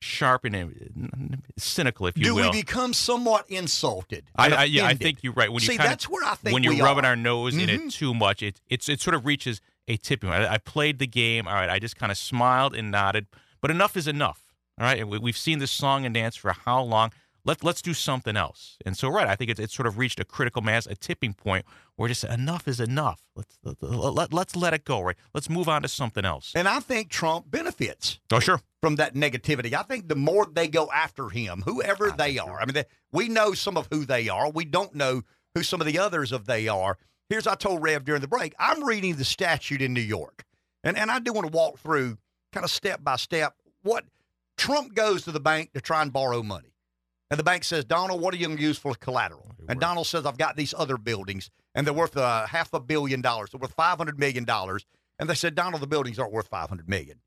sharp 0.00 0.44
and 0.44 0.54
uh, 0.54 1.36
cynical, 1.58 2.06
if 2.06 2.18
you 2.18 2.24
Do 2.24 2.34
will. 2.34 2.50
we 2.52 2.60
become 2.62 2.92
somewhat 2.92 3.46
insulted? 3.48 4.24
I, 4.36 4.50
I, 4.50 4.64
yeah, 4.64 4.84
I 4.86 4.94
think 4.94 5.24
you're 5.24 5.32
right. 5.32 5.50
When 5.50 5.62
you 5.62 5.66
See, 5.68 5.76
kinda, 5.76 5.88
that's 5.88 6.08
where 6.08 6.22
I 6.24 6.34
think 6.34 6.52
when 6.54 6.62
you're 6.62 6.76
rubbing 6.76 7.04
are. 7.04 7.08
our 7.08 7.16
nose 7.16 7.56
in 7.56 7.68
Mhm. 7.68 7.86
it 7.86 7.90
too 7.92 8.12
much, 8.14 8.42
it 8.42 8.60
it's 8.68 8.88
it 8.88 9.00
sort 9.00 9.14
of 9.14 9.24
reaches 9.26 9.60
a 9.88 9.96
tipping 9.96 10.28
point. 10.30 10.42
I, 10.42 10.54
I 10.54 10.58
played 10.58 10.98
the 10.98 11.06
game. 11.06 11.48
All 11.48 11.54
right, 11.54 11.70
I 11.70 11.78
just 11.78 11.96
kind 11.96 12.12
of 12.12 12.18
smiled 12.18 12.74
and 12.74 12.90
nodded, 12.90 13.26
but 13.60 13.70
enough 13.70 13.96
is 13.96 14.06
enough. 14.06 14.42
All 14.78 14.84
right, 14.86 15.00
and 15.00 15.08
we, 15.08 15.18
we've 15.18 15.38
seen 15.38 15.58
this 15.58 15.70
song 15.70 16.04
and 16.04 16.14
dance 16.14 16.36
for 16.36 16.52
how 16.52 16.82
long? 16.82 17.12
Let 17.46 17.62
let's 17.62 17.80
do 17.80 17.94
something 17.94 18.36
else. 18.36 18.76
And 18.84 18.96
so, 18.96 19.08
right, 19.08 19.26
I 19.28 19.36
think 19.36 19.50
it's 19.50 19.60
it's 19.60 19.74
sort 19.74 19.86
of 19.86 19.96
reached 19.98 20.18
a 20.18 20.24
critical 20.24 20.60
mass, 20.62 20.84
a 20.86 20.96
tipping 20.96 21.32
point 21.32 21.64
where 21.94 22.08
just 22.08 22.24
enough 22.24 22.66
is 22.66 22.80
enough. 22.80 23.22
Let's 23.36 23.56
let, 23.62 23.80
let, 23.82 24.32
let's 24.34 24.56
let 24.56 24.74
it 24.74 24.84
go. 24.84 25.00
Right, 25.00 25.16
let's 25.32 25.48
move 25.48 25.68
on 25.68 25.82
to 25.82 25.88
something 25.88 26.24
else. 26.24 26.52
And 26.56 26.66
I 26.66 26.80
think 26.80 27.08
Trump 27.08 27.48
benefits 27.50 28.18
Oh, 28.32 28.40
sure. 28.40 28.60
from 28.80 28.96
that 28.96 29.14
negativity. 29.14 29.72
I 29.74 29.82
think 29.82 30.08
the 30.08 30.16
more 30.16 30.46
they 30.52 30.66
go 30.66 30.90
after 30.92 31.28
him, 31.28 31.62
whoever 31.64 32.10
they 32.10 32.36
are, 32.38 32.60
I 32.60 32.66
mean, 32.66 32.74
they, 32.74 32.84
we 33.12 33.28
know 33.28 33.54
some 33.54 33.76
of 33.76 33.86
who 33.92 34.04
they 34.04 34.28
are. 34.28 34.50
We 34.50 34.64
don't 34.64 34.94
know 34.94 35.22
who 35.54 35.62
some 35.62 35.80
of 35.80 35.86
the 35.86 35.98
others 36.00 36.32
of 36.32 36.46
they 36.46 36.66
are. 36.66 36.98
Here's 37.28 37.46
I 37.46 37.54
told 37.54 37.80
Rev 37.80 38.04
during 38.04 38.20
the 38.22 38.28
break. 38.28 38.54
I'm 38.58 38.84
reading 38.84 39.14
the 39.16 39.24
statute 39.24 39.80
in 39.82 39.94
New 39.94 40.00
York, 40.00 40.44
and 40.82 40.96
and 40.98 41.10
I 41.12 41.20
do 41.20 41.32
want 41.32 41.46
to 41.46 41.56
walk 41.56 41.78
through 41.78 42.18
kind 42.52 42.64
of 42.64 42.70
step 42.70 43.04
by 43.04 43.16
step 43.16 43.54
what 43.82 44.04
Trump 44.56 44.94
goes 44.94 45.22
to 45.24 45.32
the 45.32 45.40
bank 45.40 45.72
to 45.74 45.80
try 45.80 46.02
and 46.02 46.12
borrow 46.12 46.42
money. 46.42 46.72
And 47.30 47.40
the 47.40 47.44
bank 47.44 47.64
says, 47.64 47.84
Donald, 47.84 48.20
what 48.20 48.32
are 48.34 48.36
you 48.36 48.46
going 48.46 48.56
to 48.56 48.62
use 48.62 48.78
for 48.78 48.94
collateral? 48.94 49.50
And 49.68 49.80
Donald 49.80 50.06
says, 50.06 50.26
I've 50.26 50.38
got 50.38 50.56
these 50.56 50.72
other 50.76 50.96
buildings, 50.96 51.50
and 51.74 51.84
they're 51.86 51.94
worth 51.94 52.16
uh, 52.16 52.46
half 52.46 52.72
a 52.72 52.78
billion 52.78 53.20
dollars. 53.20 53.50
They're 53.50 53.58
worth 53.58 53.76
$500 53.76 54.16
million. 54.16 54.46
And 55.18 55.28
they 55.28 55.34
said, 55.34 55.54
Donald, 55.56 55.82
the 55.82 55.88
buildings 55.88 56.18
aren't 56.18 56.32
worth 56.32 56.48
$500 56.50 56.86
million. 56.86 57.20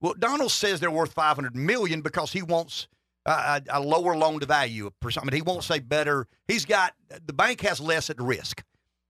Well, 0.00 0.14
Donald 0.18 0.50
says 0.52 0.80
they're 0.80 0.90
worth 0.90 1.12
500 1.12 1.56
million 1.56 2.02
because 2.02 2.32
he 2.32 2.42
wants 2.42 2.88
a, 3.24 3.62
a 3.70 3.80
lower 3.80 4.16
loan 4.16 4.40
to 4.40 4.46
value. 4.46 4.90
I 5.02 5.24
mean, 5.24 5.32
he 5.32 5.42
won't 5.42 5.64
say 5.64 5.78
better. 5.78 6.26
He's 6.46 6.64
got 6.64 6.94
the 7.26 7.32
bank 7.32 7.60
has 7.62 7.80
less 7.80 8.10
at 8.10 8.20
risk. 8.20 8.62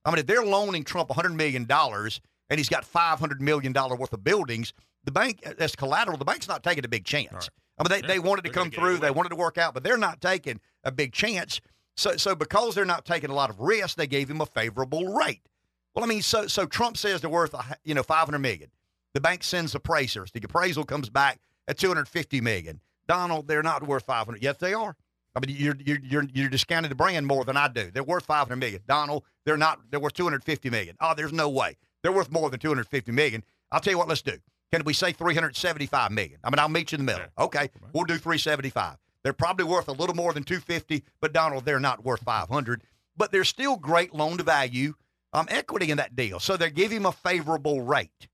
I 0.05 0.11
mean, 0.11 0.19
if 0.21 0.27
they're 0.27 0.45
loaning 0.45 0.85
Trump 0.85 1.09
$100 1.09 1.35
million 1.35 1.67
and 1.69 2.59
he's 2.59 2.69
got 2.69 2.85
$500 2.91 3.41
million 3.41 3.73
worth 3.73 4.13
of 4.13 4.23
buildings, 4.23 4.73
the 5.07 5.13
bank, 5.13 5.43
as 5.59 5.75
collateral, 5.75 6.19
the 6.19 6.25
bank's 6.25 6.49
not 6.49 6.63
taking 6.63 6.85
a 6.85 6.89
big 6.89 7.05
chance. 7.05 7.33
Right. 7.33 7.49
I 7.79 7.83
mean, 7.83 7.89
they, 8.03 8.07
Yeah, 8.07 8.15
they 8.15 8.19
wanted 8.19 8.45
to 8.45 8.51
come 8.51 8.71
through, 8.71 8.99
they 8.99 9.11
wanted 9.11 9.31
to 9.31 9.37
work 9.37 9.57
out, 9.57 9.73
but 9.73 9.83
they're 9.83 9.97
not 9.97 10.21
taking 10.21 10.61
a 10.85 10.93
big 10.93 11.13
chance. 11.13 11.61
So, 11.97 12.17
so 12.17 12.35
because 12.35 12.75
they're 12.75 12.85
not 12.85 13.07
taking 13.07 13.31
a 13.31 13.35
lot 13.35 13.49
of 13.49 13.59
risk, 13.61 13.97
they 13.97 14.07
gave 14.07 14.31
him 14.31 14.41
a 14.41 14.47
favorable 14.47 15.15
rate. 15.15 15.49
Well, 15.95 16.05
I 16.05 16.09
mean, 16.09 16.21
so 16.21 16.47
so 16.47 16.67
Trump 16.67 16.99
says 16.99 17.23
they're 17.23 17.31
worth 17.31 17.55
you 17.85 17.95
know 17.95 18.03
500 18.03 18.39
million. 18.39 18.71
The 19.15 19.21
bank 19.21 19.43
sends 19.43 19.75
appraisers. 19.75 20.31
The 20.31 20.41
appraisal 20.45 20.85
comes 20.85 21.09
back 21.09 21.41
at 21.69 21.79
250 21.79 22.43
million. 22.43 22.81
Donald, 23.09 23.49
they're 23.49 23.63
not 23.63 23.87
worth 23.87 24.05
500. 24.05 24.43
Yes, 24.43 24.59
they 24.59 24.75
are. 24.75 24.95
I 25.35 25.41
mean, 25.41 25.57
you're 25.59 25.77
you're 25.83 25.99
you're, 26.03 26.25
you're 26.35 26.49
discounting 26.51 26.91
the 26.91 26.95
brand 26.97 27.27
more 27.27 27.45
than 27.45 27.57
I 27.57 27.69
do. 27.69 27.91
They're 27.91 28.03
worth 28.03 28.27
500 28.27 28.57
million. 28.57 28.83
Donald, 28.87 29.25
they're 29.47 29.57
not. 29.57 29.81
They're 29.91 30.01
worth 30.01 30.15
250 30.15 30.69
million. 30.69 30.97
Oh, 31.01 31.15
there's 31.17 31.33
no 31.33 31.49
way. 31.49 31.77
They're 32.03 32.13
worth 32.13 32.31
more 32.31 32.51
than 32.51 32.61
250 32.61 33.13
million. 33.13 33.43
I'll 33.73 33.81
tell 33.81 33.93
you 33.93 33.99
what. 33.99 34.09
Let's 34.09 34.23
do. 34.23 34.37
Can 34.73 34.83
we 34.85 34.93
say 34.93 35.13
375 35.13 36.11
million? 36.11 36.39
I 36.43 36.51
mean, 36.51 36.59
I'll 36.59 36.69
meet 36.69 36.93
you 36.93 36.99
in 36.99 37.07
the 37.07 37.13
middle. 37.13 37.29
Okay, 37.39 37.71
we'll 37.93 38.05
do 38.05 38.19
375. 38.19 38.97
They're 39.23 39.33
probably 39.33 39.65
worth 39.65 39.89
a 39.89 39.93
little 39.93 40.15
more 40.15 40.33
than 40.33 40.45
250, 40.45 41.03
but 41.21 41.33
Donald, 41.33 41.65
they're 41.65 41.81
not 41.81 42.05
worth 42.05 42.23
500. 42.23 42.83
But 43.17 43.33
there's 43.33 43.49
still 43.49 43.77
great 43.77 44.15
loan 44.15 44.39
to 44.39 44.43
value 44.45 44.95
um, 45.33 45.47
equity 45.51 45.91
in 45.91 45.97
that 45.99 46.17
deal. 46.17 46.41
So 46.41 46.57
they 46.57 46.71
give 46.71 46.91
him 46.91 47.07
a 47.07 47.13
favorable 47.13 47.81
rate. 47.81 48.29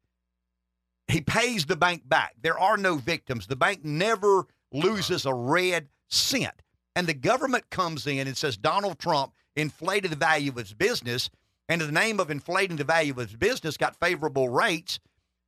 He 1.09 1.21
pays 1.21 1.67
the 1.67 1.77
bank 1.77 2.09
back. 2.09 2.35
There 2.41 2.59
are 2.59 2.77
no 2.77 2.97
victims. 2.97 3.47
The 3.47 3.57
bank 3.57 3.85
never 3.85 4.47
loses 4.73 5.27
a 5.27 5.35
red 5.35 5.89
cent. 6.09 6.55
And 6.95 7.07
the 7.07 7.15
government 7.15 7.71
comes 7.71 8.07
in 8.07 8.27
and 8.27 8.37
says 8.37 8.57
Donald 8.57 8.99
Trump 8.99 9.33
inflated 9.57 10.11
the 10.11 10.17
value 10.17 10.51
of 10.51 10.57
his 10.57 10.73
business, 10.73 11.31
and 11.69 11.81
in 11.81 11.87
the 11.87 12.01
name 12.01 12.21
of 12.21 12.31
inflating 12.31 12.77
the 12.77 12.85
value 12.85 13.13
of 13.13 13.19
his 13.19 13.37
business, 13.37 13.77
got 13.77 13.97
favorable 13.97 14.49
rates. 14.49 14.99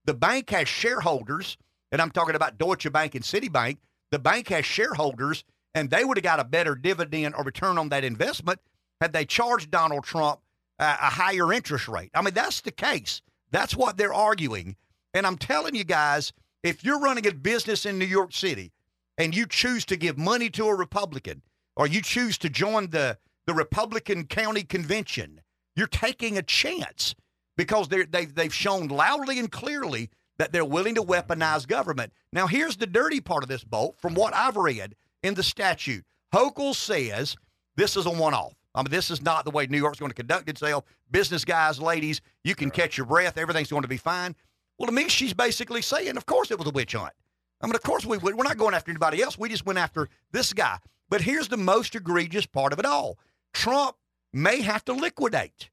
The 0.05 0.15
bank 0.15 0.51
has 0.51 0.69
shareholders, 0.69 1.57
and 1.93 2.03
I'm 2.03 2.11
talking 2.11 2.35
about 2.35 2.59
Deutsche 2.59 2.91
Bank 2.93 3.15
and 3.15 3.25
Citibank. 3.25 3.79
The 4.11 4.19
bank 4.19 4.49
has 4.49 4.65
shareholders, 4.65 5.45
and 5.75 5.91
they 5.91 6.05
would 6.05 6.17
have 6.17 6.25
got 6.25 6.41
a 6.41 6.45
better 6.45 6.75
dividend 6.75 7.35
or 7.37 7.45
return 7.45 7.79
on 7.79 7.89
that 7.89 8.05
investment 8.05 8.61
had 9.01 9.13
they 9.13 9.25
charged 9.25 9.71
Donald 9.71 10.05
Trump 10.05 10.41
a, 10.79 10.85
a 10.85 11.11
higher 11.11 11.53
interest 11.53 11.89
rate. 11.89 12.11
I 12.15 12.23
mean, 12.23 12.35
that's 12.35 12.61
the 12.61 12.71
case. 12.71 13.23
That's 13.51 13.77
what 13.77 13.97
they're 13.97 14.15
arguing. 14.15 14.77
And 15.15 15.27
I'm 15.27 15.39
telling 15.39 15.75
you 15.75 15.85
guys, 15.85 16.33
if 16.63 16.85
you're 16.85 17.01
running 17.01 17.27
a 17.27 17.33
business 17.33 17.87
in 17.87 17.99
New 17.99 18.05
York 18.05 18.33
City 18.33 18.73
and 19.17 19.35
you 19.35 19.47
choose 19.47 19.85
to 19.87 19.97
give 19.97 20.19
money 20.19 20.51
to 20.51 20.67
a 20.67 20.75
Republican 20.75 21.43
or 21.77 21.87
you 21.87 22.03
choose 22.03 22.39
to 22.39 22.49
join 22.49 22.91
the, 22.91 23.19
the 23.47 23.55
Republican 23.55 24.27
County 24.27 24.63
Convention, 24.63 25.41
you're 25.77 25.87
taking 25.87 26.37
a 26.37 26.43
chance 26.43 27.15
because 27.57 27.89
they're, 27.89 28.07
they've, 28.07 28.35
they've 28.35 28.55
shown 28.55 28.89
loudly 28.89 29.39
and 29.39 29.51
clearly 29.51 30.11
that 30.39 30.53
they're 30.53 30.65
willing 30.65 30.97
to 30.97 31.03
weaponize 31.03 31.67
government. 31.67 32.13
Now, 32.33 32.47
here's 32.47 32.77
the 32.77 32.87
dirty 32.87 33.21
part 33.21 33.43
of 33.43 33.49
this, 33.49 33.65
Bolt, 33.65 33.97
from 33.99 34.15
what 34.15 34.35
I've 34.35 34.57
read 34.57 34.97
in 35.23 35.35
the 35.35 35.43
statute. 35.43 36.05
Hochul 36.33 36.75
says 36.75 37.37
this 37.77 37.97
is 37.97 38.07
a 38.07 38.11
one 38.11 38.35
off. 38.35 38.55
I 38.75 38.83
mean, 38.83 38.91
this 38.91 39.11
is 39.11 39.23
not 39.23 39.45
the 39.45 39.53
way 39.53 39.67
New 39.67 39.79
York's 39.79 40.01
going 40.01 40.11
to 40.11 40.17
conduct 40.17 40.49
itself. 40.49 40.85
Business 41.11 41.45
guys, 41.45 41.81
ladies, 41.81 42.21
you 42.43 42.57
can 42.57 42.71
catch 42.71 42.97
your 42.97 43.07
breath. 43.07 43.39
Everything's 43.39 43.71
going 43.71 43.83
to 43.83 43.89
be 43.89 43.97
fine. 43.97 44.35
Well, 44.79 44.87
to 44.87 44.93
me, 44.93 45.09
she's 45.09 45.33
basically 45.33 45.83
saying, 45.83 46.17
of 46.17 46.27
course 46.27 46.51
it 46.51 46.59
was 46.59 46.67
a 46.67 46.73
witch 46.73 46.95
hunt. 46.95 47.13
I 47.61 47.67
mean, 47.67 47.77
of 47.77 47.83
course 47.83 48.05
we 48.05 48.19
would. 48.19 48.35
We're 48.35 48.43
not 48.43 48.59
going 48.59 48.75
after 48.75 48.91
anybody 48.91 49.23
else. 49.23 49.39
We 49.39 49.49
just 49.49 49.65
went 49.65 49.79
after 49.79 50.09
this 50.33 50.53
guy. 50.53 50.79
But 51.09 51.21
here's 51.21 51.49
the 51.49 51.57
most 51.57 51.95
egregious 51.95 52.47
part 52.47 52.73
of 52.73 52.81
it 52.81 52.85
all 52.85 53.19
Trump 53.53 53.97
may 54.33 54.61
have 54.63 54.85
to 54.87 54.93
liquidate. 54.93 55.71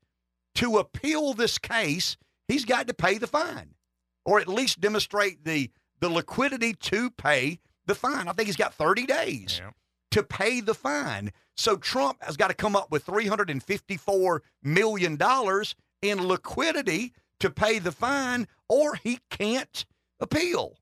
To 0.56 0.78
appeal 0.78 1.34
this 1.34 1.58
case, 1.58 2.18
he's 2.48 2.66
got 2.66 2.88
to 2.88 2.94
pay 2.94 3.18
the 3.18 3.28
fine 3.28 3.76
or 4.26 4.40
at 4.40 4.48
least 4.48 4.80
demonstrate 4.82 5.44
the, 5.46 5.72
the 6.00 6.10
liquidity 6.10 6.74
to 6.74 7.10
pay 7.12 7.60
the 7.86 7.96
fine. 7.96 8.28
I 8.28 8.34
think 8.34 8.48
he's 8.48 8.56
got 8.58 8.74
30 8.74 9.06
days 9.06 9.60
Yeah. 9.64 9.72
to 10.12 10.24
pay 10.24 10.62
the 10.62 10.74
fine. 10.76 11.32
So 11.58 11.78
Trump 11.78 12.22
has 12.24 12.38
got 12.38 12.50
to 12.50 12.54
come 12.54 12.76
up 12.76 12.92
with 12.92 13.06
$354 13.06 14.40
million 14.64 15.18
in 16.02 16.28
liquidity 16.28 17.14
to 17.40 17.50
pay 17.50 17.80
the 17.80 17.92
fine, 17.92 18.48
or 18.70 18.96
he 18.96 19.20
can't 19.30 19.86
appeal. 20.20 20.76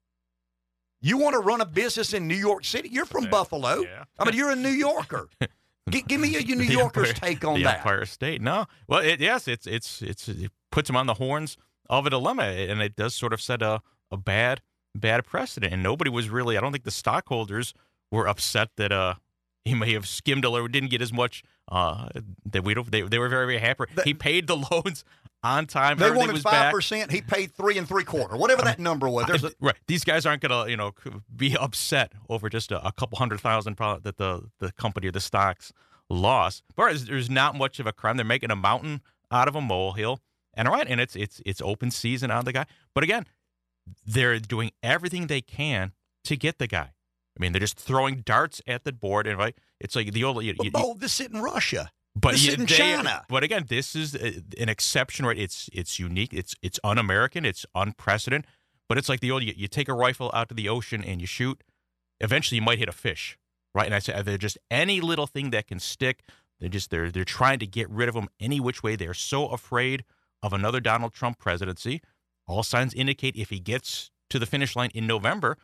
You 1.01 1.17
want 1.17 1.33
to 1.33 1.39
run 1.39 1.61
a 1.61 1.65
business 1.65 2.13
in 2.13 2.27
New 2.27 2.35
York 2.35 2.65
City? 2.65 2.89
You're 2.89 3.05
from 3.05 3.25
Yeah. 3.25 3.29
Buffalo. 3.29 3.81
Yeah. 3.81 4.03
I 4.17 4.25
mean, 4.25 4.35
you're 4.35 4.51
a 4.51 4.55
New 4.55 4.69
Yorker. 4.69 5.29
G- 5.89 6.01
give 6.07 6.19
me 6.19 6.35
a 6.35 6.41
New 6.41 6.63
Yorker's 6.63 7.09
Empire- 7.09 7.29
take 7.29 7.45
on 7.45 7.55
the 7.55 7.63
that. 7.63 7.77
Empire 7.77 8.05
State. 8.05 8.41
No, 8.41 8.65
well, 8.87 8.99
it, 8.99 9.19
yes, 9.19 9.47
it's 9.47 9.67
it's 9.67 10.01
it's 10.01 10.27
it 10.27 10.51
puts 10.71 10.89
him 10.89 10.95
on 10.95 11.05
the 11.07 11.15
horns 11.15 11.57
of 11.89 12.05
a 12.05 12.09
dilemma, 12.09 12.43
and 12.43 12.81
it 12.81 12.95
does 12.95 13.13
sort 13.15 13.33
of 13.33 13.41
set 13.41 13.61
a 13.61 13.81
a 14.11 14.17
bad 14.17 14.61
bad 14.95 15.25
precedent. 15.25 15.73
And 15.73 15.83
nobody 15.83 16.09
was 16.09 16.29
really. 16.29 16.57
I 16.57 16.61
don't 16.61 16.71
think 16.71 16.83
the 16.83 16.91
stockholders 16.91 17.73
were 18.11 18.27
upset 18.27 18.69
that 18.77 18.91
uh 18.91 19.15
he 19.65 19.75
may 19.75 19.93
have 19.93 20.07
skimmed 20.07 20.45
a 20.45 20.49
little, 20.49 20.67
didn't 20.67 20.89
get 20.89 21.01
as 21.01 21.13
much. 21.13 21.43
Uh, 21.71 22.09
that 22.45 22.63
we 22.63 22.73
don't. 22.73 22.89
They, 22.91 23.01
they 23.01 23.19
were 23.19 23.29
very 23.29 23.45
very 23.45 23.59
happy. 23.59 23.83
The- 23.93 24.03
he 24.03 24.13
paid 24.13 24.47
the 24.47 24.57
loans 24.71 25.03
on 25.43 25.67
time. 25.67 25.97
They 25.97 26.05
everything 26.05 26.27
wanted 26.29 26.41
five 26.41 26.71
percent. 26.71 27.11
He 27.11 27.21
paid 27.21 27.53
three 27.53 27.77
and 27.77 27.87
three 27.87 28.03
quarter, 28.03 28.35
whatever 28.37 28.63
that 28.63 28.79
number 28.79 29.07
was. 29.07 29.27
There's 29.27 29.43
a, 29.43 29.51
right. 29.59 29.75
These 29.87 30.03
guys 30.03 30.25
aren't 30.25 30.41
going 30.41 30.65
to, 30.65 30.69
you 30.69 30.77
know, 30.77 30.93
be 31.35 31.55
upset 31.55 32.13
over 32.27 32.49
just 32.49 32.71
a, 32.71 32.85
a 32.85 32.91
couple 32.91 33.17
hundred 33.17 33.39
thousand 33.39 33.77
that 33.77 34.17
the 34.17 34.49
the 34.59 34.71
company 34.73 35.07
or 35.07 35.11
the 35.11 35.19
stocks 35.21 35.71
lost. 36.09 36.63
But 36.75 36.87
there's, 36.87 37.05
there's 37.05 37.29
not 37.29 37.55
much 37.55 37.79
of 37.79 37.87
a 37.87 37.93
crime. 37.93 38.17
They're 38.17 38.25
making 38.25 38.51
a 38.51 38.55
mountain 38.55 39.01
out 39.31 39.47
of 39.47 39.55
a 39.55 39.61
molehill, 39.61 40.19
and 40.55 40.67
all 40.67 40.73
right, 40.73 40.87
and 40.87 40.99
it's 40.99 41.15
it's 41.15 41.41
it's 41.45 41.61
open 41.61 41.91
season 41.91 42.31
on 42.31 42.45
the 42.45 42.53
guy. 42.53 42.65
But 42.93 43.03
again, 43.03 43.25
they're 44.05 44.39
doing 44.39 44.71
everything 44.81 45.27
they 45.27 45.41
can 45.41 45.93
to 46.25 46.35
get 46.35 46.57
the 46.57 46.67
guy. 46.67 46.91
I 47.39 47.41
mean, 47.41 47.53
they're 47.53 47.59
just 47.61 47.77
throwing 47.79 48.17
darts 48.21 48.61
at 48.67 48.83
the 48.83 48.91
board, 48.91 49.25
and 49.25 49.37
right, 49.37 49.55
it's 49.79 49.95
like 49.95 50.11
the 50.11 50.23
old. 50.23 50.43
You, 50.43 50.55
you- 50.61 50.71
Bo, 50.71 50.95
this 50.95 51.19
isn't 51.21 51.41
Russia. 51.41 51.89
but 52.15 52.33
This 52.33 52.43
you- 52.45 52.51
isn't 52.53 52.69
they- 52.69 52.75
China. 52.75 53.23
But 53.29 53.43
again, 53.43 53.65
this 53.69 53.95
is 53.95 54.15
uh, 54.15 54.31
an 54.59 54.67
exception, 54.69 55.25
right? 55.25 55.37
It's 55.37 55.69
it's 55.73 55.99
unique. 55.99 56.33
It's 56.33 56.53
it's 56.61 56.79
un-American. 56.83 57.45
It's 57.45 57.65
unprecedented. 57.75 58.49
But 58.89 58.97
it's 58.97 59.07
like 59.07 59.19
the 59.21 59.31
old: 59.31 59.43
you, 59.43 59.53
you 59.55 59.67
take 59.67 59.87
a 59.87 59.93
rifle 59.93 60.29
out 60.33 60.49
to 60.49 60.55
the 60.55 60.67
ocean 60.67 61.03
and 61.03 61.21
you 61.21 61.27
shoot. 61.27 61.63
Eventually, 62.19 62.57
you 62.57 62.61
might 62.61 62.79
hit 62.79 62.89
a 62.89 62.93
fish, 62.93 63.37
right? 63.73 63.85
And 63.85 63.95
I 63.95 63.99
said, 63.99 64.25
they're 64.25 64.37
just 64.37 64.57
any 64.69 64.99
little 64.99 65.27
thing 65.27 65.51
that 65.51 65.67
can 65.67 65.79
stick. 65.79 66.23
They're 66.59 66.67
just 66.69 66.89
they're 66.89 67.09
they're 67.09 67.23
trying 67.23 67.59
to 67.59 67.67
get 67.67 67.89
rid 67.89 68.09
of 68.09 68.15
them 68.15 68.27
any 68.39 68.59
which 68.59 68.83
way. 68.83 68.97
They're 68.97 69.13
so 69.13 69.47
afraid 69.47 70.03
of 70.43 70.51
another 70.51 70.81
Donald 70.81 71.13
Trump 71.13 71.37
presidency. 71.39 72.01
All 72.47 72.63
signs 72.63 72.93
indicate 72.93 73.35
if 73.37 73.49
he 73.49 73.59
gets 73.59 74.11
to 74.31 74.39
the 74.39 74.45
finish 74.45 74.75
line 74.75 74.89
in 74.93 75.07
November, 75.07 75.57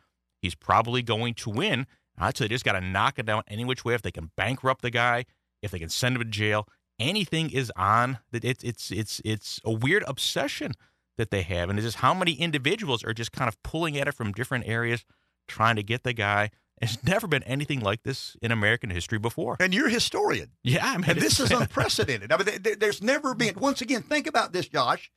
he's 0.46 0.54
probably 0.54 1.02
going 1.02 1.34
to 1.34 1.50
win. 1.50 1.86
I'd 2.18 2.36
say 2.36 2.44
they 2.44 2.48
just 2.54 2.64
got 2.64 2.72
to 2.72 2.80
knock 2.80 3.18
it 3.18 3.26
down 3.26 3.42
any 3.48 3.64
which 3.64 3.84
way. 3.84 3.94
If 3.94 4.02
they 4.02 4.10
can 4.10 4.30
bankrupt 4.36 4.82
the 4.82 4.90
guy, 4.90 5.26
if 5.62 5.70
they 5.70 5.78
can 5.78 5.88
send 5.90 6.16
him 6.16 6.22
to 6.22 6.28
jail, 6.28 6.66
anything 6.98 7.50
is 7.50 7.70
on. 7.76 8.18
That 8.32 8.44
it's 8.44 8.64
it's 8.64 8.90
it's 8.90 9.20
it's 9.24 9.60
a 9.64 9.72
weird 9.72 10.02
obsession 10.06 10.72
that 11.18 11.30
they 11.30 11.42
have, 11.42 11.68
and 11.70 11.78
it's 11.78 11.86
just 11.86 11.98
how 11.98 12.14
many 12.14 12.32
individuals 12.32 13.04
are 13.04 13.12
just 13.14 13.32
kind 13.32 13.48
of 13.48 13.62
pulling 13.62 13.98
at 13.98 14.08
it 14.08 14.12
from 14.12 14.32
different 14.32 14.66
areas, 14.66 15.04
trying 15.48 15.76
to 15.76 15.82
get 15.82 16.02
the 16.04 16.12
guy. 16.12 16.50
There's 16.80 17.02
never 17.04 17.26
been 17.26 17.42
anything 17.44 17.80
like 17.80 18.02
this 18.02 18.36
in 18.42 18.52
American 18.52 18.90
history 18.90 19.18
before. 19.18 19.56
And 19.60 19.74
you're 19.74 19.88
a 19.88 19.90
historian. 19.90 20.52
Yeah, 20.62 20.86
I 20.86 20.96
mean, 20.98 21.08
And 21.10 21.20
this 21.20 21.40
is 21.40 21.50
unprecedented. 21.60 22.32
I 22.32 22.36
mean, 22.36 22.44
there- 22.46 22.58
there, 22.58 22.76
there's 22.76 23.02
never 23.02 23.34
been. 23.34 23.54
Once 23.58 23.80
again, 23.80 24.02
think 24.02 24.26
about 24.26 24.52
this, 24.52 24.68
Josh. 24.68 25.10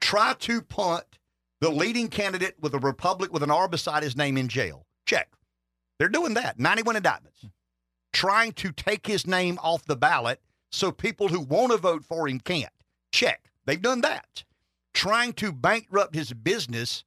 Try 0.00 0.34
to 0.40 0.60
punt 0.62 1.04
the 1.60 1.70
leading 1.70 2.08
candidate 2.08 2.56
with 2.60 2.74
a 2.74 2.78
republic 2.78 3.32
with 3.32 3.42
an 3.42 3.50
R 3.50 3.68
beside 3.68 4.02
his 4.02 4.16
name 4.16 4.36
in 4.36 4.48
jail. 4.48 4.86
Check. 5.06 5.32
They're 5.98 6.08
doing 6.08 6.34
that. 6.34 6.58
91 6.58 6.96
indictments. 6.96 7.44
Trying 8.12 8.52
to 8.52 8.72
take 8.72 9.06
his 9.06 9.26
name 9.26 9.58
off 9.62 9.84
the 9.84 9.96
ballot 9.96 10.40
so 10.70 10.92
people 10.92 11.28
who 11.28 11.40
want 11.40 11.72
to 11.72 11.78
vote 11.78 12.04
for 12.04 12.28
him 12.28 12.40
can't. 12.40 12.72
Check. 13.12 13.50
They've 13.64 13.80
done 13.80 14.02
that. 14.02 14.44
Trying 14.94 15.34
to 15.34 15.52
bankrupt 15.52 16.14
his 16.14 16.32
business. 16.32 17.04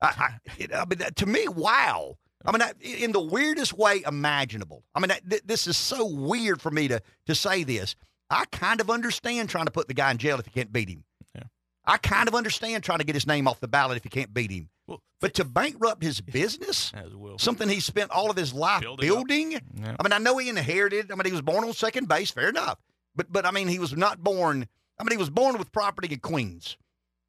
I, 0.00 0.38
I, 0.58 0.66
I 0.74 0.84
mean, 0.86 0.98
to 1.14 1.26
me, 1.26 1.48
wow. 1.48 2.16
I 2.44 2.52
mean, 2.52 2.62
in 2.80 3.12
the 3.12 3.20
weirdest 3.20 3.74
way 3.74 4.02
imaginable. 4.06 4.84
I 4.94 5.00
mean, 5.00 5.10
th- 5.28 5.42
this 5.44 5.66
is 5.66 5.76
so 5.76 6.06
weird 6.06 6.62
for 6.62 6.70
me 6.70 6.88
to 6.88 7.00
to 7.26 7.34
say 7.34 7.64
this. 7.64 7.96
I 8.30 8.44
kind 8.46 8.80
of 8.80 8.88
understand 8.90 9.50
trying 9.50 9.66
to 9.66 9.70
put 9.70 9.88
the 9.88 9.94
guy 9.94 10.10
in 10.10 10.18
jail 10.18 10.38
if 10.38 10.46
you 10.46 10.52
can't 10.52 10.72
beat 10.72 10.88
him. 10.88 11.04
I 11.84 11.96
kind 11.96 12.28
of 12.28 12.34
understand 12.34 12.84
trying 12.84 12.98
to 12.98 13.04
get 13.04 13.14
his 13.14 13.26
name 13.26 13.48
off 13.48 13.60
the 13.60 13.68
ballot 13.68 13.96
if 13.96 14.04
you 14.04 14.10
can't 14.10 14.32
beat 14.34 14.50
him. 14.50 14.68
Well, 14.86 15.00
But 15.20 15.34
to 15.34 15.44
bankrupt 15.44 16.02
his 16.02 16.20
business, 16.20 16.92
something 17.38 17.68
he 17.68 17.80
spent 17.80 18.10
all 18.10 18.30
of 18.30 18.36
his 18.36 18.52
life 18.52 18.82
building. 18.82 19.08
building 19.08 19.52
yeah. 19.52 19.96
I 19.98 20.02
mean, 20.02 20.12
I 20.12 20.18
know 20.18 20.36
he 20.38 20.48
inherited. 20.48 21.10
I 21.10 21.14
mean, 21.14 21.26
he 21.26 21.32
was 21.32 21.42
born 21.42 21.64
on 21.64 21.72
second 21.72 22.08
base. 22.08 22.30
Fair 22.30 22.48
enough. 22.48 22.78
But 23.16 23.32
but 23.32 23.46
I 23.46 23.50
mean, 23.50 23.68
he 23.68 23.78
was 23.78 23.96
not 23.96 24.22
born. 24.22 24.66
I 24.98 25.04
mean, 25.04 25.12
he 25.12 25.16
was 25.16 25.30
born 25.30 25.56
with 25.58 25.72
property 25.72 26.12
in 26.12 26.20
Queens. 26.20 26.76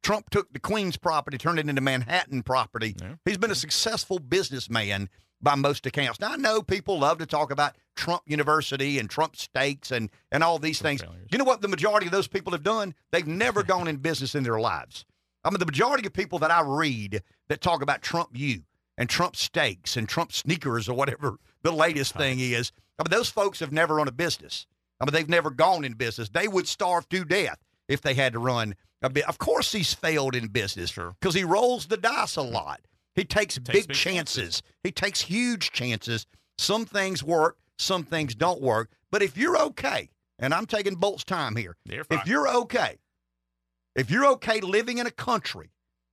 Trump 0.02 0.30
took 0.30 0.52
the 0.52 0.58
Queens 0.58 0.96
property, 0.96 1.38
turned 1.38 1.58
it 1.60 1.68
into 1.68 1.80
Manhattan 1.80 2.42
property. 2.42 2.96
Yeah. 3.00 3.14
He's 3.24 3.38
been 3.38 3.50
a 3.52 3.54
successful 3.56 4.18
businessman. 4.18 5.08
By 5.42 5.54
most 5.56 5.84
accounts. 5.86 6.20
Now 6.20 6.32
I 6.32 6.36
know 6.36 6.62
people 6.62 6.98
love 7.00 7.18
to 7.18 7.26
talk 7.26 7.50
about 7.50 7.74
Trump 7.96 8.22
University 8.26 8.98
and 9.00 9.10
Trump 9.10 9.34
steaks 9.36 9.90
and 9.90 10.08
and 10.30 10.44
all 10.44 10.58
these 10.58 10.80
things. 10.80 11.00
failures. 11.02 11.28
You 11.32 11.38
know 11.38 11.44
what 11.44 11.62
the 11.62 11.68
majority 11.68 12.06
of 12.06 12.12
those 12.12 12.28
people 12.28 12.52
have 12.52 12.62
done? 12.62 12.94
They've 13.10 13.26
never 13.26 13.62
gone 13.64 13.88
in 13.88 13.96
business 13.96 14.34
in 14.34 14.44
their 14.44 14.60
lives. 14.60 15.04
I 15.44 15.50
mean, 15.50 15.58
the 15.58 15.66
majority 15.66 16.06
of 16.06 16.12
people 16.12 16.38
that 16.38 16.52
I 16.52 16.62
read 16.64 17.22
that 17.48 17.60
talk 17.60 17.82
about 17.82 18.02
Trump 18.02 18.30
U 18.34 18.62
and 18.96 19.08
Trump 19.10 19.34
steaks 19.34 19.96
and 19.96 20.08
Trump 20.08 20.32
sneakers 20.32 20.88
or 20.88 20.94
whatever 20.94 21.36
the 21.62 21.72
latest 21.72 22.14
thing 22.14 22.38
is, 22.38 22.70
I 22.98 23.02
mean, 23.02 23.10
those 23.10 23.28
folks 23.30 23.58
have 23.58 23.72
never 23.72 23.96
run 23.96 24.06
a 24.06 24.12
business. 24.12 24.66
I 25.00 25.04
mean, 25.04 25.12
they've 25.12 25.28
never 25.28 25.50
gone 25.50 25.84
in 25.84 25.94
business. 25.94 26.28
They 26.28 26.46
would 26.46 26.68
starve 26.68 27.08
to 27.08 27.24
death 27.24 27.58
if 27.88 28.00
they 28.00 28.14
had 28.14 28.34
to 28.34 28.38
run 28.38 28.76
a 29.02 29.10
bit. 29.10 29.28
Of 29.28 29.38
course, 29.38 29.72
he's 29.72 29.92
failed 29.92 30.36
in 30.36 30.46
business 30.46 30.90
Sure. 30.90 31.16
because 31.20 31.34
he 31.34 31.42
rolls 31.42 31.86
the 31.86 31.96
dice 31.96 32.36
a 32.36 32.42
lot. 32.42 32.80
He 33.14 33.24
takes, 33.24 33.58
big, 33.58 33.88
big 33.88 33.96
chances. 33.96 34.62
He 34.82 34.90
takes 34.90 35.20
huge 35.20 35.72
chances. 35.72 36.26
Some 36.58 36.86
things 36.86 37.22
work, 37.22 37.58
some 37.78 38.04
things 38.04 38.34
don't 38.34 38.60
work. 38.60 38.90
But 39.10 39.22
if 39.22 39.36
you're 39.36 39.58
okay, 39.58 40.08
and 40.38 40.54
I'm 40.54 40.66
taking 40.66 40.94
Bolt's 40.94 41.24
time 41.24 41.56
here, 41.56 41.76
You're 41.84 42.04
if 42.10 42.26
you're 42.26 42.48
okay, 42.48 42.98
if 43.94 44.10
you're 44.10 44.26
okay 44.32 44.60
living 44.60 44.98
in 44.98 45.06
a 45.06 45.10
country 45.10 45.70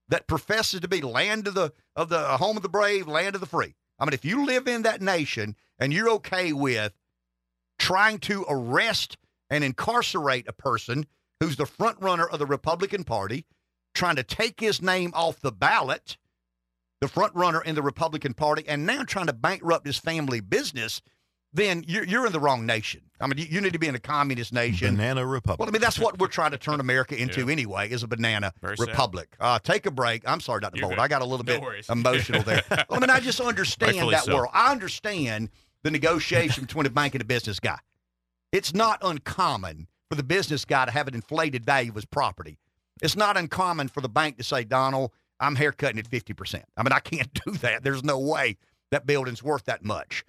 that 0.10 0.28
professes 0.28 0.82
to 0.82 0.88
be 0.88 1.02
land 1.02 1.48
of 1.48 1.54
the 1.54 1.72
of 1.96 2.10
the 2.10 2.20
uh, 2.20 2.38
home 2.38 2.58
of 2.58 2.64
the 2.64 2.70
brave, 2.70 3.08
land 3.08 3.36
of 3.36 3.42
the 3.42 3.48
free. 3.48 3.76
I 4.00 4.06
mean, 4.06 4.14
if 4.14 4.26
you 4.26 4.46
live 4.46 4.68
in 4.68 4.82
that 4.84 5.02
nation 5.02 5.56
and 5.78 5.94
you're 5.94 6.10
okay 6.12 6.54
with 6.54 6.94
trying 7.78 8.20
to 8.20 8.46
arrest 8.50 9.18
and 9.50 9.64
incarcerate 9.64 10.48
a 10.48 10.54
person 10.54 11.06
who's 11.40 11.56
the 11.56 11.66
front 11.66 12.02
runner 12.02 12.28
of 12.28 12.40
the 12.40 12.46
Republican 12.46 13.04
Party, 13.04 13.46
trying 13.94 14.16
to 14.18 14.24
take 14.24 14.60
his 14.60 14.82
name 14.82 15.12
off 15.14 15.40
the 15.40 15.52
ballot, 15.52 16.18
the 17.02 17.08
front 17.08 17.34
runner 17.36 17.62
in 17.62 17.76
the 17.76 17.82
Republican 17.82 18.34
Party, 18.34 18.64
and 18.68 18.86
now 18.86 19.04
trying 19.04 19.28
to 19.28 19.34
bankrupt 19.34 19.86
his 19.86 19.98
family 19.98 20.42
business, 20.42 21.02
then 21.54 21.84
you're, 21.88 22.04
you're 22.04 22.26
in 22.28 22.32
the 22.32 22.40
wrong 22.40 22.66
nation. 22.66 23.02
I 23.20 23.28
mean, 23.28 23.38
you, 23.38 23.46
you 23.46 23.62
need 23.62 23.74
to 23.74 23.80
be 23.80 23.88
in 23.88 23.96
a 23.96 24.00
communist 24.00 24.54
nation. 24.54 24.96
Banana 24.96 25.26
Republic. 25.26 25.60
Well, 25.60 25.70
I 25.70 25.72
mean, 25.72 25.82
that's 25.82 25.98
what 25.98 26.20
we're 26.20 26.28
trying 26.28 26.52
to 26.52 26.58
turn 26.58 26.80
America 26.80 27.16
into 27.22 27.50
anyway, 27.50 27.90
is 27.90 28.04
a 28.04 28.08
banana 28.08 28.54
Very 28.62 28.76
republic. 28.80 29.36
Uh, 29.40 29.58
take 29.60 29.86
a 29.86 29.92
break. 29.92 30.24
I'm 30.28 30.42
sorry, 30.42 30.62
Dr. 30.62 30.78
You're 30.78 30.90
Bolt. 30.90 31.00
I 31.00 31.08
got 31.08 31.22
a 31.22 31.26
little 31.26 31.46
No 31.46 31.54
bit 31.54 31.62
worries. 31.62 31.90
emotional 31.90 32.44
there. 32.44 32.64
well, 32.70 32.86
I 32.92 33.00
mean, 33.00 33.10
I 33.10 33.20
just 33.20 33.40
understand 33.40 33.94
Rightfully 33.94 34.16
that 34.16 34.26
so. 34.26 34.36
world. 34.36 34.50
I 34.54 34.72
understand 34.72 35.50
the 35.84 35.92
negotiation 35.92 36.66
between 36.66 36.86
a 36.86 36.90
bank 36.90 37.16
and 37.16 37.22
a 37.22 37.26
business 37.26 37.60
guy. 37.60 37.80
It's 38.52 38.74
not 38.74 39.00
uncommon 39.02 39.88
for 40.10 40.16
the 40.16 40.24
business 40.24 40.66
guy 40.66 40.86
to 40.86 40.92
have 40.92 41.08
an 41.08 41.16
inflated 41.16 41.66
value 41.66 41.90
of 41.90 41.96
his 41.96 42.06
property. 42.06 42.58
It's 43.02 43.16
not 43.16 43.38
uncommon 43.38 43.88
for 43.88 44.02
the 44.02 44.10
bank 44.10 44.38
to 44.38 44.44
say, 44.44 44.66
Donald, 44.66 45.12
I'm 45.40 45.56
haircutting 45.56 46.00
at 46.00 46.10
50%. 46.10 46.64
I 46.78 46.84
mean, 46.84 46.92
I 46.92 47.00
can't 47.00 47.34
do 47.46 47.52
that. 47.54 47.84
There's 47.84 48.04
no 48.04 48.20
way 48.20 48.58
that 48.92 49.06
building's 49.06 49.44
worth 49.44 49.66
that 49.66 49.84
much. 49.84 50.24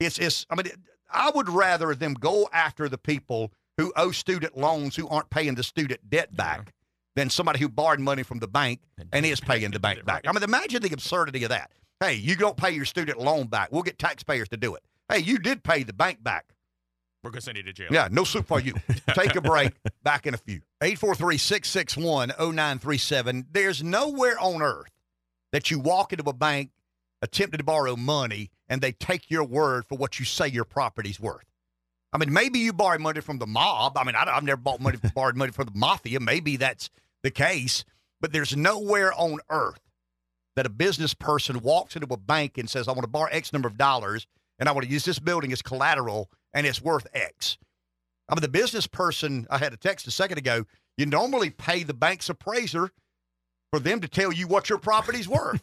It's, 0.00 0.18
it's 0.18 0.46
I 0.50 0.56
mean, 0.56 0.66
I 1.12 1.30
would 1.34 1.48
rather 1.48 1.94
them 1.94 2.14
go 2.14 2.48
after 2.52 2.88
the 2.88 2.98
people 2.98 3.52
who 3.78 3.92
owe 3.96 4.10
student 4.12 4.56
loans 4.56 4.96
who 4.96 5.08
aren't 5.08 5.30
paying 5.30 5.54
the 5.54 5.62
student 5.62 6.08
debt 6.08 6.36
back 6.36 6.72
than 7.16 7.30
somebody 7.30 7.60
who 7.60 7.68
borrowed 7.68 8.00
money 8.00 8.22
from 8.22 8.38
the 8.38 8.48
bank 8.48 8.80
and 9.12 9.24
is 9.24 9.40
paying 9.40 9.70
the 9.70 9.78
bank 9.78 10.04
back. 10.04 10.26
I 10.26 10.32
mean, 10.32 10.42
imagine 10.42 10.82
the 10.82 10.92
absurdity 10.92 11.44
of 11.44 11.50
that. 11.50 11.70
Hey, 12.00 12.14
you 12.14 12.34
don't 12.36 12.56
pay 12.56 12.70
your 12.72 12.84
student 12.84 13.18
loan 13.18 13.46
back. 13.46 13.68
We'll 13.70 13.82
get 13.82 13.98
taxpayers 13.98 14.48
to 14.50 14.56
do 14.56 14.74
it. 14.74 14.82
Hey, 15.08 15.20
you 15.20 15.38
did 15.38 15.62
pay 15.62 15.84
the 15.84 15.92
bank 15.92 16.22
back. 16.22 16.53
We're 17.24 17.30
gonna 17.30 17.40
send 17.40 17.56
you 17.56 17.62
to 17.62 17.72
jail. 17.72 17.88
Yeah, 17.90 18.08
no 18.10 18.24
soup 18.24 18.46
for 18.46 18.60
you. 18.60 18.74
Take 19.14 19.34
a 19.34 19.40
break. 19.40 19.72
Back 20.02 20.26
in 20.26 20.34
a 20.34 20.36
few. 20.36 20.60
843 20.82 21.38
661 21.38 22.28
0937. 22.28 23.46
There's 23.50 23.82
nowhere 23.82 24.38
on 24.38 24.60
earth 24.60 24.92
that 25.52 25.70
you 25.70 25.78
walk 25.78 26.12
into 26.12 26.28
a 26.28 26.34
bank 26.34 26.70
attempting 27.22 27.58
to 27.58 27.64
borrow 27.64 27.96
money 27.96 28.50
and 28.68 28.82
they 28.82 28.92
take 28.92 29.30
your 29.30 29.44
word 29.44 29.86
for 29.86 29.96
what 29.96 30.18
you 30.18 30.26
say 30.26 30.48
your 30.48 30.64
property's 30.64 31.18
worth. 31.18 31.46
I 32.12 32.18
mean, 32.18 32.32
maybe 32.32 32.58
you 32.58 32.72
borrow 32.72 32.98
money 32.98 33.22
from 33.22 33.38
the 33.38 33.46
mob. 33.46 33.96
I 33.96 34.04
mean, 34.04 34.14
I, 34.14 34.30
have 34.32 34.44
never 34.44 34.60
bought 34.60 34.80
money, 34.80 34.98
borrowed 35.14 35.36
money 35.36 35.50
from 35.50 35.66
the 35.66 35.78
mafia. 35.78 36.20
Maybe 36.20 36.56
that's 36.56 36.90
the 37.22 37.30
case, 37.30 37.84
but 38.20 38.32
there's 38.32 38.54
nowhere 38.54 39.12
on 39.14 39.38
earth 39.48 39.80
that 40.56 40.66
a 40.66 40.70
business 40.70 41.14
person 41.14 41.60
walks 41.60 41.96
into 41.96 42.12
a 42.12 42.16
bank 42.16 42.58
and 42.58 42.68
says, 42.68 42.86
I 42.86 42.92
want 42.92 43.02
to 43.02 43.08
borrow 43.08 43.30
X 43.30 43.52
number 43.52 43.68
of 43.68 43.78
dollars 43.78 44.26
and 44.58 44.68
I 44.68 44.72
want 44.72 44.86
to 44.86 44.92
use 44.92 45.04
this 45.04 45.18
building 45.18 45.52
as 45.52 45.62
collateral 45.62 46.30
and 46.52 46.66
it's 46.66 46.82
worth 46.82 47.06
X. 47.12 47.58
I 48.28 48.34
mean, 48.34 48.42
the 48.42 48.48
business 48.48 48.86
person, 48.86 49.46
I 49.50 49.58
had 49.58 49.72
a 49.72 49.76
text 49.76 50.06
a 50.06 50.10
second 50.10 50.38
ago, 50.38 50.64
you 50.96 51.06
normally 51.06 51.50
pay 51.50 51.82
the 51.82 51.94
bank's 51.94 52.28
appraiser 52.28 52.90
for 53.70 53.80
them 53.80 54.00
to 54.00 54.08
tell 54.08 54.32
you 54.32 54.46
what 54.46 54.68
your 54.68 54.78
property's 54.78 55.28
worth. 55.28 55.62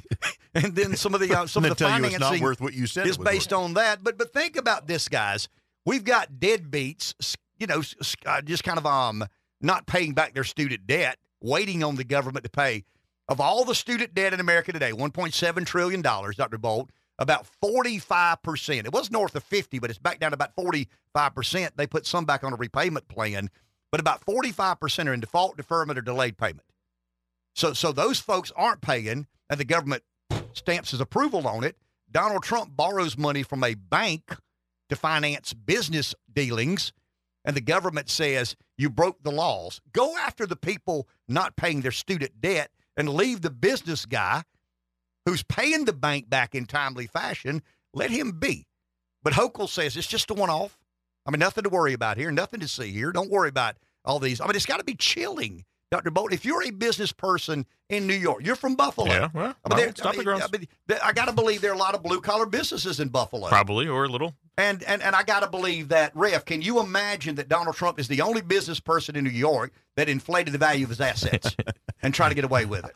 and 0.54 0.74
then 0.74 0.96
some 0.96 1.14
of 1.14 1.20
the 1.20 1.36
uh, 1.36 1.46
some 1.46 1.64
of 1.64 1.70
the 1.70 1.74
tell 1.74 1.98
you 1.98 2.04
it's 2.06 2.18
not 2.18 2.40
worth 2.40 2.60
what 2.60 2.72
you 2.72 2.86
said 2.86 3.06
is 3.06 3.18
based 3.18 3.50
worth. 3.52 3.60
on 3.60 3.74
that. 3.74 4.02
But 4.02 4.16
but 4.16 4.32
think 4.32 4.56
about 4.56 4.86
this, 4.86 5.08
guys. 5.08 5.48
We've 5.84 6.04
got 6.04 6.34
deadbeats, 6.34 7.36
you 7.58 7.66
know, 7.66 7.82
uh, 8.24 8.40
just 8.42 8.64
kind 8.64 8.78
of 8.78 8.86
um 8.86 9.24
not 9.60 9.86
paying 9.86 10.14
back 10.14 10.32
their 10.32 10.44
student 10.44 10.86
debt, 10.86 11.18
waiting 11.42 11.84
on 11.84 11.96
the 11.96 12.04
government 12.04 12.44
to 12.44 12.50
pay. 12.50 12.84
Of 13.28 13.40
all 13.40 13.64
the 13.64 13.74
student 13.74 14.14
debt 14.14 14.32
in 14.32 14.40
America 14.40 14.72
today, 14.72 14.92
1.7 14.92 15.66
trillion 15.66 16.02
dollars, 16.02 16.36
Dr. 16.36 16.58
Bolt, 16.58 16.90
about 17.20 17.46
45 17.62 18.42
percent. 18.42 18.86
It 18.86 18.92
was 18.92 19.10
north 19.10 19.36
of 19.36 19.44
50, 19.44 19.78
but 19.78 19.90
it's 19.90 19.98
back 19.98 20.18
down 20.18 20.32
to 20.32 20.34
about 20.34 20.54
45 20.56 21.34
percent. 21.34 21.76
They 21.76 21.86
put 21.86 22.06
some 22.06 22.24
back 22.24 22.42
on 22.42 22.52
a 22.52 22.56
repayment 22.56 23.06
plan, 23.06 23.50
but 23.92 24.00
about 24.00 24.24
45 24.24 24.80
percent 24.80 25.08
are 25.08 25.14
in 25.14 25.20
default, 25.20 25.56
deferment, 25.56 25.98
or 25.98 26.02
delayed 26.02 26.38
payment. 26.38 26.64
So 27.54 27.74
so 27.74 27.92
those 27.92 28.18
folks 28.18 28.50
aren't 28.56 28.80
paying, 28.80 29.26
and 29.48 29.60
the 29.60 29.64
government 29.64 30.02
stamps 30.54 30.90
his 30.90 31.00
approval 31.00 31.46
on 31.46 31.62
it. 31.62 31.76
Donald 32.10 32.42
Trump 32.42 32.74
borrows 32.74 33.16
money 33.16 33.42
from 33.44 33.62
a 33.62 33.74
bank 33.74 34.36
to 34.88 34.96
finance 34.96 35.52
business 35.52 36.14
dealings, 36.32 36.92
and 37.44 37.54
the 37.56 37.60
government 37.60 38.08
says 38.08 38.56
you 38.76 38.90
broke 38.90 39.22
the 39.22 39.30
laws. 39.30 39.80
Go 39.92 40.16
after 40.16 40.46
the 40.46 40.56
people 40.56 41.06
not 41.28 41.56
paying 41.56 41.82
their 41.82 41.92
student 41.92 42.40
debt 42.40 42.70
and 42.96 43.08
leave 43.08 43.42
the 43.42 43.50
business 43.50 44.06
guy 44.06 44.42
who's 45.26 45.42
paying 45.42 45.84
the 45.84 45.92
bank 45.92 46.28
back 46.28 46.54
in 46.54 46.66
timely 46.66 47.06
fashion, 47.06 47.62
let 47.92 48.10
him 48.10 48.32
be. 48.32 48.66
But 49.22 49.34
Hochul 49.34 49.68
says 49.68 49.96
it's 49.96 50.06
just 50.06 50.30
a 50.30 50.34
one 50.34 50.50
off. 50.50 50.78
I 51.26 51.30
mean, 51.30 51.40
nothing 51.40 51.64
to 51.64 51.70
worry 51.70 51.92
about 51.92 52.16
here, 52.16 52.30
nothing 52.30 52.60
to 52.60 52.68
see 52.68 52.90
here. 52.90 53.12
Don't 53.12 53.30
worry 53.30 53.48
about 53.48 53.76
all 54.04 54.18
these. 54.18 54.40
I 54.40 54.46
mean, 54.46 54.56
it's 54.56 54.66
got 54.66 54.78
to 54.78 54.84
be 54.84 54.94
chilling, 54.94 55.64
Dr. 55.90 56.10
Bolt. 56.10 56.32
If 56.32 56.44
you're 56.44 56.62
a 56.62 56.70
business 56.70 57.12
person 57.12 57.66
in 57.90 58.06
New 58.06 58.14
York, 58.14 58.44
you're 58.44 58.56
from 58.56 58.74
Buffalo. 58.74 59.08
Yeah, 59.08 59.28
well, 59.34 59.54
I 59.64 59.76
mean, 59.76 59.92
I, 60.02 60.12
mean. 60.12 60.28
I, 60.28 60.48
mean, 60.50 60.66
I 61.04 61.12
got 61.12 61.26
to 61.26 61.32
believe 61.32 61.60
there 61.60 61.72
are 61.72 61.74
a 61.74 61.78
lot 61.78 61.94
of 61.94 62.02
blue 62.02 62.20
collar 62.20 62.46
businesses 62.46 63.00
in 63.00 63.08
Buffalo. 63.08 63.48
Probably 63.48 63.86
or 63.86 64.04
a 64.04 64.08
little. 64.08 64.34
And 64.56 64.82
and 64.84 65.02
and 65.02 65.14
I 65.14 65.22
got 65.22 65.40
to 65.40 65.48
believe 65.48 65.88
that, 65.88 66.12
Ref. 66.14 66.44
Can 66.46 66.62
you 66.62 66.80
imagine 66.80 67.34
that 67.36 67.48
Donald 67.48 67.76
Trump 67.76 67.98
is 68.00 68.08
the 68.08 68.22
only 68.22 68.40
business 68.40 68.80
person 68.80 69.16
in 69.16 69.24
New 69.24 69.30
York 69.30 69.72
that 69.96 70.08
inflated 70.08 70.54
the 70.54 70.58
value 70.58 70.84
of 70.84 70.90
his 70.90 71.00
assets 71.00 71.54
and 72.02 72.14
tried 72.14 72.30
to 72.30 72.34
get 72.34 72.44
away 72.44 72.64
with 72.64 72.84
it? 72.84 72.94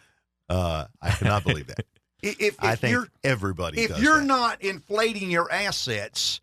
Uh, 0.48 0.86
I 1.00 1.10
cannot 1.10 1.44
believe 1.44 1.66
that. 1.68 1.84
I- 2.24 2.28
If, 2.30 2.40
if 2.40 2.54
I 2.64 2.74
think 2.76 2.92
you're 2.92 3.08
everybody 3.22 3.80
if 3.82 3.90
does 3.90 4.02
you're 4.02 4.18
that. 4.20 4.24
not 4.26 4.62
inflating 4.62 5.30
your 5.30 5.50
assets, 5.52 6.40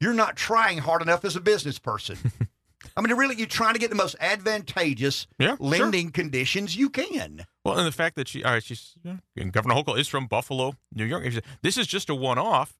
you're 0.00 0.14
not 0.14 0.36
trying 0.36 0.78
hard 0.78 1.02
enough 1.02 1.24
as 1.24 1.36
a 1.36 1.40
business 1.40 1.78
person. 1.78 2.16
I 2.96 3.02
mean, 3.02 3.14
really, 3.16 3.36
you're 3.36 3.46
trying 3.46 3.74
to 3.74 3.78
get 3.78 3.90
the 3.90 3.96
most 3.96 4.16
advantageous 4.20 5.26
Yeah, 5.38 5.48
sure. 5.48 5.56
lending 5.60 6.10
conditions 6.10 6.76
you 6.76 6.90
can. 6.90 7.44
Well, 7.64 7.78
and 7.78 7.86
the 7.86 7.92
fact 7.92 8.16
that 8.16 8.26
she, 8.28 8.42
all 8.42 8.52
right, 8.52 8.62
she's 8.64 8.94
yeah, 9.04 9.16
and 9.36 9.52
Governor 9.52 9.74
Hochul 9.76 9.98
is 9.98 10.08
from 10.08 10.26
Buffalo, 10.26 10.74
New 10.94 11.04
York. 11.04 11.24
If 11.24 11.34
you 11.34 11.40
This 11.62 11.76
is 11.76 11.86
just 11.86 12.10
a 12.10 12.14
one-off. 12.14 12.76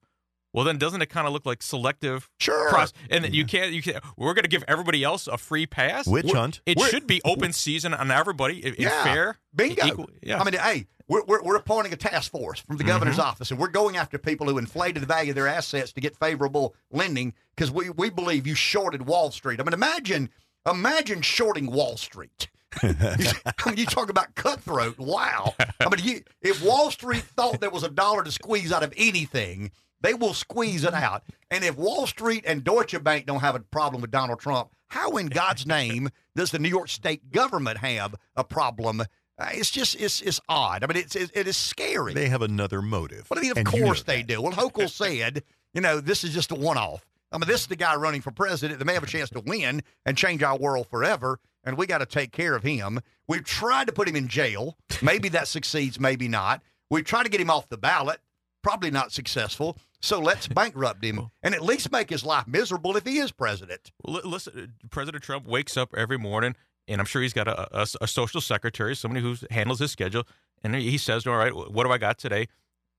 Well, 0.53 0.65
then 0.65 0.77
doesn't 0.77 1.01
it 1.01 1.05
kind 1.09 1.27
of 1.27 1.31
look 1.33 1.45
like 1.45 1.63
selective? 1.63 2.29
Sure. 2.41 2.69
Process? 2.71 2.91
And 3.09 3.23
then 3.23 3.33
you 3.33 3.45
can't, 3.45 3.71
you 3.71 3.81
can't. 3.81 4.03
We're 4.17 4.33
going 4.33 4.43
to 4.43 4.49
give 4.49 4.65
everybody 4.67 5.01
else 5.01 5.27
a 5.27 5.37
free 5.37 5.65
pass. 5.65 6.05
Witch 6.05 6.25
We're- 6.25 6.37
hunt. 6.37 6.59
It 6.65 6.77
We're- 6.77 6.89
should 6.89 7.07
be 7.07 7.21
open 7.23 7.53
season 7.53 7.93
on 7.93 8.11
everybody. 8.11 8.61
i- 8.65 8.67
in 8.69 8.75
Yeah. 8.79 9.03
fair, 9.05 9.37
Bingo. 9.55 9.85
equal- 9.85 10.09
yeah. 10.21 10.41
I 10.41 10.43
mean, 10.43 10.55
hey, 10.59 10.87
we're, 11.11 11.23
we're, 11.25 11.43
we're 11.43 11.55
appointing 11.57 11.91
a 11.91 11.97
task 11.97 12.31
force 12.31 12.61
from 12.61 12.77
the 12.77 12.83
governor's 12.85 13.17
Mm-hmm. 13.17 13.27
office, 13.27 13.51
and 13.51 13.59
we're 13.59 13.67
going 13.67 13.97
after 13.97 14.17
people 14.17 14.47
who 14.47 14.57
inflated 14.57 15.03
the 15.03 15.07
value 15.07 15.31
of 15.31 15.35
their 15.35 15.47
assets 15.47 15.91
to 15.91 15.99
get 16.01 16.15
favorable 16.15 16.73
lending 16.89 17.33
because 17.55 17.69
we, 17.69 17.89
we 17.89 18.09
believe 18.09 18.47
you 18.47 18.55
shorted 18.55 19.05
Wall 19.05 19.29
Street. 19.31 19.59
I 19.59 19.63
mean, 19.63 19.73
imagine 19.73 20.29
imagine 20.69 21.21
shorting 21.21 21.69
Wall 21.69 21.97
Street. 21.97 22.47
I 22.81 23.27
mean, 23.65 23.77
you 23.77 23.85
talk 23.85 24.09
about 24.09 24.35
cutthroat. 24.35 24.97
Wow. 24.97 25.53
I 25.81 25.89
mean, 25.93 26.05
you, 26.05 26.21
if 26.41 26.63
Wall 26.63 26.89
Street 26.91 27.23
thought 27.23 27.59
there 27.59 27.69
was 27.69 27.83
a 27.83 27.89
dollar 27.89 28.23
to 28.23 28.31
squeeze 28.31 28.71
out 28.71 28.83
of 28.83 28.93
anything, 28.95 29.71
they 29.99 30.13
will 30.13 30.33
squeeze 30.33 30.85
it 30.85 30.93
out. 30.93 31.23
And 31.49 31.65
if 31.65 31.75
Wall 31.75 32.07
Street 32.07 32.45
and 32.47 32.63
Deutsche 32.63 33.03
Bank 33.03 33.25
don't 33.25 33.41
have 33.41 33.55
a 33.55 33.59
problem 33.59 34.01
with 34.01 34.11
Donald 34.11 34.39
Trump, 34.39 34.69
how 34.87 35.17
in 35.17 35.27
God's 35.27 35.67
name 35.67 36.09
does 36.35 36.51
the 36.51 36.59
New 36.59 36.69
York 36.69 36.87
State 36.87 37.31
government 37.31 37.79
have 37.79 38.15
a 38.35 38.43
problem? 38.45 39.03
Uh, 39.41 39.49
it's 39.53 39.71
just 39.71 39.99
it's 39.99 40.21
it's 40.21 40.39
odd. 40.47 40.83
I 40.83 40.87
mean, 40.87 40.97
it's 40.97 41.15
it, 41.15 41.31
it 41.33 41.47
is 41.47 41.57
scary. 41.57 42.13
They 42.13 42.29
have 42.29 42.43
another 42.43 42.81
motive. 42.81 43.25
But 43.27 43.39
I 43.39 43.41
mean, 43.41 43.51
of 43.51 43.57
and 43.57 43.73
you 43.73 43.79
know 43.79 43.85
course 43.87 44.03
they 44.03 44.21
do. 44.21 44.41
Well, 44.41 44.51
Hochul 44.51 44.89
said, 45.03 45.43
you 45.73 45.81
know, 45.81 45.99
this 45.99 46.23
is 46.23 46.33
just 46.33 46.51
a 46.51 46.55
one-off. 46.55 47.05
I 47.31 47.37
mean, 47.37 47.47
this 47.47 47.61
is 47.61 47.67
the 47.67 47.75
guy 47.75 47.95
running 47.95 48.21
for 48.21 48.31
president 48.31 48.77
that 48.79 48.85
may 48.85 48.93
have 48.93 49.03
a 49.03 49.07
chance 49.07 49.29
to 49.31 49.39
win 49.39 49.81
and 50.05 50.17
change 50.17 50.43
our 50.43 50.57
world 50.57 50.87
forever, 50.87 51.39
and 51.63 51.77
we 51.77 51.87
got 51.87 51.99
to 51.99 52.05
take 52.05 52.31
care 52.31 52.55
of 52.55 52.63
him. 52.63 52.99
We've 53.27 53.43
tried 53.43 53.87
to 53.87 53.93
put 53.93 54.07
him 54.07 54.15
in 54.15 54.27
jail. 54.27 54.77
Maybe 55.01 55.29
that 55.29 55.47
succeeds, 55.47 55.99
maybe 55.99 56.27
not. 56.27 56.61
We've 56.89 57.05
tried 57.05 57.23
to 57.23 57.29
get 57.29 57.39
him 57.39 57.49
off 57.49 57.69
the 57.69 57.77
ballot. 57.77 58.19
probably 58.61 58.91
not 58.91 59.11
successful. 59.11 59.77
So 60.01 60.19
let's 60.19 60.47
bankrupt 60.49 61.03
him 61.03 61.29
and 61.41 61.55
at 61.55 61.63
least 61.63 61.91
make 61.91 62.09
his 62.09 62.25
life 62.25 62.47
miserable 62.47 62.97
if 62.97 63.05
he 63.05 63.19
is 63.19 63.31
president. 63.31 63.91
Well, 64.03 64.21
listen, 64.25 64.73
President 64.89 65.23
Trump 65.23 65.47
wakes 65.47 65.77
up 65.77 65.93
every 65.95 66.17
morning, 66.17 66.55
and 66.87 66.99
I'm 66.99 67.05
sure 67.05 67.21
he's 67.21 67.33
got 67.33 67.47
a, 67.47 67.81
a, 67.81 67.87
a 68.01 68.07
social 68.07 68.41
secretary, 68.41 68.95
somebody 68.95 69.21
who 69.21 69.35
handles 69.49 69.79
his 69.79 69.91
schedule, 69.91 70.23
and 70.63 70.75
he 70.75 70.97
says, 70.97 71.25
"All 71.25 71.37
right, 71.37 71.53
what 71.55 71.85
do 71.85 71.91
I 71.91 71.97
got 71.97 72.17
today?" 72.17 72.47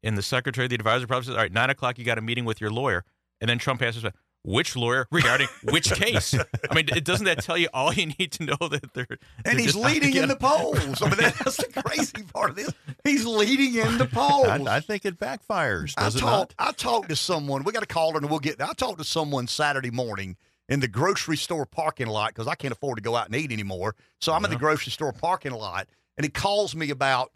And 0.03 0.19
the 0.19 0.23
secretary, 0.23 0.67
the 0.67 0.75
advisor, 0.75 1.07
probably 1.07 1.27
says, 1.27 1.35
"All 1.35 1.41
right, 1.43 1.53
nine 1.53 1.71
o'clock, 1.71 1.99
you 1.99 2.05
got 2.05 2.19
a 2.19 2.23
meeting 2.23 2.45
with 2.45 2.61
your 2.61 2.71
lawyer." 2.71 3.05
And 3.41 3.49
then 3.49 3.59
Trump 3.59 3.83
asks, 3.83 4.05
"Which 4.45 4.77
lawyer 4.77 5.07
regarding 5.11 5.49
which 5.65 5.91
case?" 5.93 6.35
I 6.35 6.75
mean, 6.75 6.87
doesn't 7.03 7.27
that 7.27 7.43
tell 7.43 7.59
you 7.59 7.69
all 7.73 7.93
you 7.93 8.07
need 8.19 8.33
to 8.33 8.45
know 8.45 8.69
that 8.69 8.95
they're 8.95 9.07
And 9.11 9.19
they're 9.45 9.55
he's 9.57 9.75
just 9.75 9.79
out 9.79 9.89
to 9.89 9.95
leading 9.95 10.17
in 10.17 10.29
the 10.29 10.37
polls. 10.37 11.03
I 11.03 11.07
mean, 11.07 11.17
that's 11.19 11.57
the 11.57 11.83
crazy 11.83 12.23
part 12.33 12.51
of 12.51 12.57
this. 12.57 12.73
He's 13.05 13.25
leading 13.27 13.75
in 13.75 13.99
the 13.99 14.07
polls. 14.13 14.47
I, 14.49 14.77
I 14.77 14.81
think 14.81 15.05
it 15.05 15.19
backfires, 15.19 15.95
I 15.97 16.05
does 16.05 16.17
it 16.17 16.21
talked. 16.21 16.55
I 16.59 16.73
talked 16.73 17.09
to 17.11 17.17
someone. 17.17 17.65
We 17.65 17.73
got 17.73 17.83
a 17.83 17.87
caller, 17.87 18.19
and 18.19 18.31
we'll 18.31 18.41
get. 18.41 18.61
I 18.61 18.73
talked 18.73 18.99
to 18.99 19.05
someone 19.05 19.47
Saturday 19.47 19.91
morning 19.91 20.37
in 20.73 20.81
the 20.81 20.89
grocery 20.89 21.37
store 21.37 21.67
parking 21.67 22.07
lot 22.07 22.31
because 22.31 22.49
I 22.49 22.55
can't 22.55 22.73
afford 22.73 22.97
to 22.97 23.03
go 23.03 23.15
out 23.15 23.27
and 23.27 23.37
eat 23.37 23.53
anymore. 23.53 23.95
So 24.23 24.33
I'm 24.33 24.43
in 24.47 24.51
the 24.51 24.57
grocery 24.57 24.91
store 24.91 25.13
parking 25.13 25.53
lot, 25.53 25.87
and 26.17 26.25
he 26.25 26.31
calls 26.31 26.75
me 26.75 26.89
about 26.89 27.31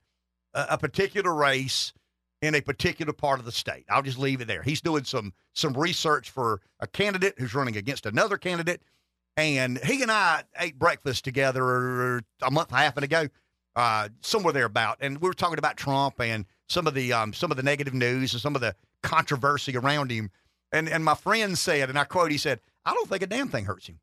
a, 0.55 0.67
a 0.71 0.79
particular 0.79 1.35
race 1.35 1.93
in 2.41 2.55
a 2.55 2.63
particular 2.63 3.13
part 3.13 3.39
of 3.39 3.45
the 3.45 3.53
state. 3.53 3.85
I'll 3.91 4.01
just 4.01 4.19
leave 4.19 4.41
it 4.41 4.49
there. 4.49 4.63
He's 4.63 4.81
doing 4.81 5.05
some 5.05 5.35
some 5.53 5.75
research 5.75 6.31
for 6.31 6.63
a 6.81 6.87
candidate 6.87 7.35
who's 7.37 7.55
running 7.55 7.77
against 7.77 8.07
another 8.07 8.39
candidate, 8.39 8.81
and 9.37 9.79
he 9.85 10.01
and 10.01 10.11
I 10.11 10.45
ate 10.59 10.79
breakfast 10.79 11.23
together 11.23 12.23
a 12.41 12.51
month 12.51 12.71
and 12.71 12.79
a 12.79 12.83
half 12.83 12.97
ago, 12.97 13.29
uh, 13.75 14.09
somewhere 14.23 14.55
thereabout, 14.55 14.97
and 15.01 15.21
we 15.21 15.29
were 15.29 15.35
talking 15.35 15.59
about 15.59 15.77
Trump 15.77 16.23
and 16.23 16.47
some 16.71 16.87
of 16.87 16.95
the 16.95 17.13
um, 17.13 17.35
some 17.35 17.51
of 17.51 17.59
the 17.59 17.63
negative 17.63 17.93
news 17.93 18.33
and 18.33 18.41
some 18.41 18.55
of 18.55 18.63
the 18.63 18.75
controversy 19.03 19.77
around 19.77 20.11
him. 20.11 20.31
And 20.73 20.89
and 20.89 21.05
my 21.05 21.15
friend 21.15 21.59
said, 21.59 21.91
and 21.91 21.99
I 21.99 22.05
quote, 22.05 22.31
he 22.31 22.39
said, 22.39 22.61
"I 22.87 22.95
don't 22.95 23.09
think 23.09 23.23
a 23.23 23.27
damn 23.27 23.49
thing 23.49 23.67
hurts 23.67 23.87
him. 23.87 24.01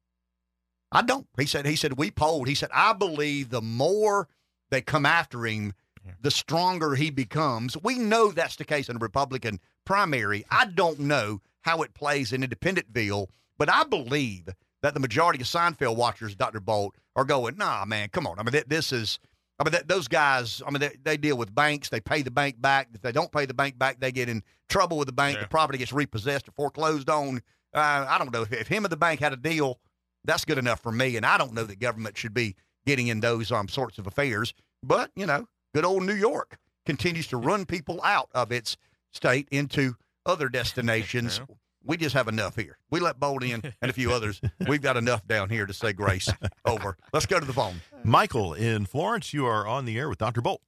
I 0.92 1.02
don't." 1.02 1.28
He 1.40 1.48
said, 1.48 1.66
"He 1.66 1.76
said 1.76 1.98
we 1.98 2.12
polled. 2.12 2.48
He 2.48 2.56
said 2.56 2.70
I 2.72 2.94
believe 2.94 3.50
the 3.50 3.62
more 3.62 4.28
they 4.70 4.82
come 4.82 5.06
after 5.06 5.46
him, 5.48 5.74
the 6.22 6.32
stronger 6.32 6.96
he 6.96 7.10
becomes. 7.10 7.78
We 7.82 7.98
know 7.98 8.32
that's 8.32 8.58
the 8.58 8.66
case 8.66 8.90
in 8.90 8.98
a 8.98 9.00
Republican 9.00 9.60
primary. 9.86 10.46
I 10.52 10.66
don't 10.66 11.00
know 11.00 11.42
how 11.62 11.82
it 11.82 11.94
plays 11.94 12.34
in 12.34 12.42
Independentville, 12.42 13.28
but 13.58 13.72
I 13.72 13.84
believe 13.86 14.50
that 14.82 14.94
the 14.94 15.00
majority 15.00 15.42
of 15.42 15.48
Seinfeld 15.48 15.96
watchers, 15.96 16.36
Dr. 16.36 16.60
Bolt, 16.60 16.96
are 17.16 17.24
going, 17.24 17.56
nah, 17.58 17.86
man, 17.86 18.10
come 18.10 18.28
on. 18.28 18.38
I 18.38 18.44
mean, 18.44 18.62
this 18.68 18.92
is, 18.92 19.18
I 19.60 19.64
mean, 19.64 19.72
th- 19.72 19.86
those 19.88 20.10
guys, 20.10 20.62
I 20.68 20.72
mean, 20.72 20.82
they, 20.82 20.98
they 21.04 21.16
deal 21.16 21.38
with 21.38 21.56
banks. 21.56 21.88
They 21.88 22.02
pay 22.02 22.22
the 22.22 22.32
bank 22.32 22.62
back. 22.62 22.90
If 22.94 23.02
they 23.02 23.14
don't 23.14 23.32
pay 23.32 23.46
the 23.46 23.54
bank 23.54 23.78
back, 23.78 24.02
they 24.02 24.12
get 24.12 24.28
in 24.28 24.44
trouble 24.68 24.98
with 24.98 25.06
the 25.06 25.14
bank. 25.14 25.38
The 25.44 25.48
property 25.48 25.78
gets 25.78 25.94
repossessed 25.94 26.50
or 26.50 26.52
foreclosed 26.52 27.10
on. 27.10 27.42
Uh, 27.74 28.06
I 28.08 28.18
don't 28.18 28.32
know. 28.32 28.44
If, 28.44 28.54
if 28.54 28.68
him 28.68 28.86
and 28.86 28.92
the 28.92 28.98
bank 28.98 29.20
had 29.20 29.34
a 29.34 29.38
deal, 29.38 29.80
that's 30.26 30.46
good 30.46 30.58
enough 30.58 30.82
for 30.82 30.92
me. 30.92 31.18
And 31.18 31.26
I 31.26 31.38
don't 31.38 31.54
know 31.54 31.64
that 31.64 31.80
government 31.80 32.18
should 32.18 32.34
be 32.34 32.56
getting 32.86 33.08
in 33.08 33.20
those 33.20 33.52
um, 33.52 33.68
sorts 33.68 33.98
of 33.98 34.08
affairs. 34.08 34.54
But, 34.84 35.12
you 35.16 35.26
know, 35.26 35.48
good 35.74 35.86
old 35.86 36.04
New 36.04 36.16
York 36.16 36.58
continues 36.86 37.28
to 37.28 37.38
run 37.38 37.66
people 37.66 38.02
out 38.04 38.30
of 38.34 38.52
its 38.52 38.78
state 39.12 39.48
into 39.52 39.96
other 40.26 40.50
destinations. 40.50 41.42
We 41.86 41.98
just 41.98 42.16
have 42.16 42.30
enough 42.30 42.56
here. 42.56 42.78
We 42.92 43.02
let 43.02 43.20
Bolt 43.20 43.44
in 43.44 43.62
and 43.82 43.92
a 43.92 43.94
few 43.94 44.14
others. 44.14 44.40
We've 44.70 44.82
got 44.82 44.96
enough 44.96 45.28
down 45.28 45.50
here 45.50 45.66
to 45.66 45.74
say 45.74 45.92
grace 45.92 46.30
over. 46.66 46.96
Let's 47.12 47.26
go 47.26 47.42
to 47.42 47.46
the 47.46 47.52
phone. 47.52 47.82
Michael 48.06 48.54
in 48.54 48.86
Florence, 48.86 49.34
you 49.34 49.46
are 49.48 49.68
on 49.68 49.84
the 49.84 49.98
air 49.98 50.08
with 50.08 50.18
Dr. 50.18 50.40
Bolt. 50.40 50.62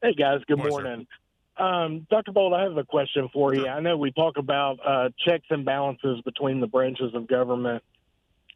Hey 0.00 0.14
guys, 0.14 0.42
good 0.46 0.58
Morning, 0.58 0.72
morning. 0.72 1.06
Um, 1.56 2.06
Dr. 2.10 2.32
Bolt, 2.32 2.54
I 2.54 2.62
have 2.62 2.76
a 2.76 2.84
question 2.84 3.28
for 3.32 3.54
you. 3.54 3.66
I 3.66 3.80
know 3.80 3.96
we 3.96 4.12
talk 4.12 4.38
about 4.38 4.78
uh, 4.84 5.10
checks 5.18 5.46
and 5.50 5.64
balances 5.64 6.20
between 6.22 6.60
the 6.60 6.66
branches 6.66 7.14
of 7.14 7.26
government. 7.26 7.82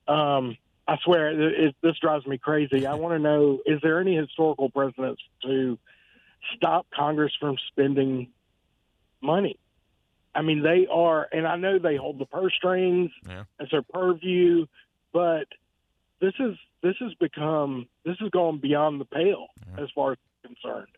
Um, 0.09 0.57
I 0.87 0.97
swear, 1.05 1.31
it, 1.31 1.61
it, 1.61 1.77
this 1.83 1.99
drives 2.01 2.27
me 2.27 2.39
crazy. 2.39 2.87
I 2.87 2.95
want 2.95 3.15
to 3.15 3.19
know: 3.19 3.61
is 3.67 3.81
there 3.83 4.01
any 4.01 4.17
historical 4.17 4.71
precedents 4.71 5.23
to 5.43 5.79
stop 6.57 6.87
Congress 6.95 7.33
from 7.39 7.57
spending 7.69 8.29
money? 9.21 9.59
I 10.35 10.43
mean, 10.43 10.63
they 10.63 10.87
are, 10.91 11.29
and 11.33 11.47
I 11.47 11.57
know 11.57 11.79
they 11.79 11.97
hold 11.97 12.19
the 12.19 12.27
purse 12.27 12.53
strings. 12.57 13.11
Yeah. 13.29 13.45
It's 13.61 13.71
their 13.71 13.83
purview, 13.83 14.67
but 15.13 15.47
this 16.21 16.35
is 16.41 16.57
this 16.83 16.97
has 17.01 17.15
become 17.15 17.87
this 18.05 18.17
has 18.21 18.31
gone 18.31 18.59
beyond 18.59 19.01
the 19.01 19.05
pale 19.05 19.47
as 19.79 19.89
far 19.95 20.13
as 20.13 20.19
I'm 20.45 20.55
concerned. 20.55 20.89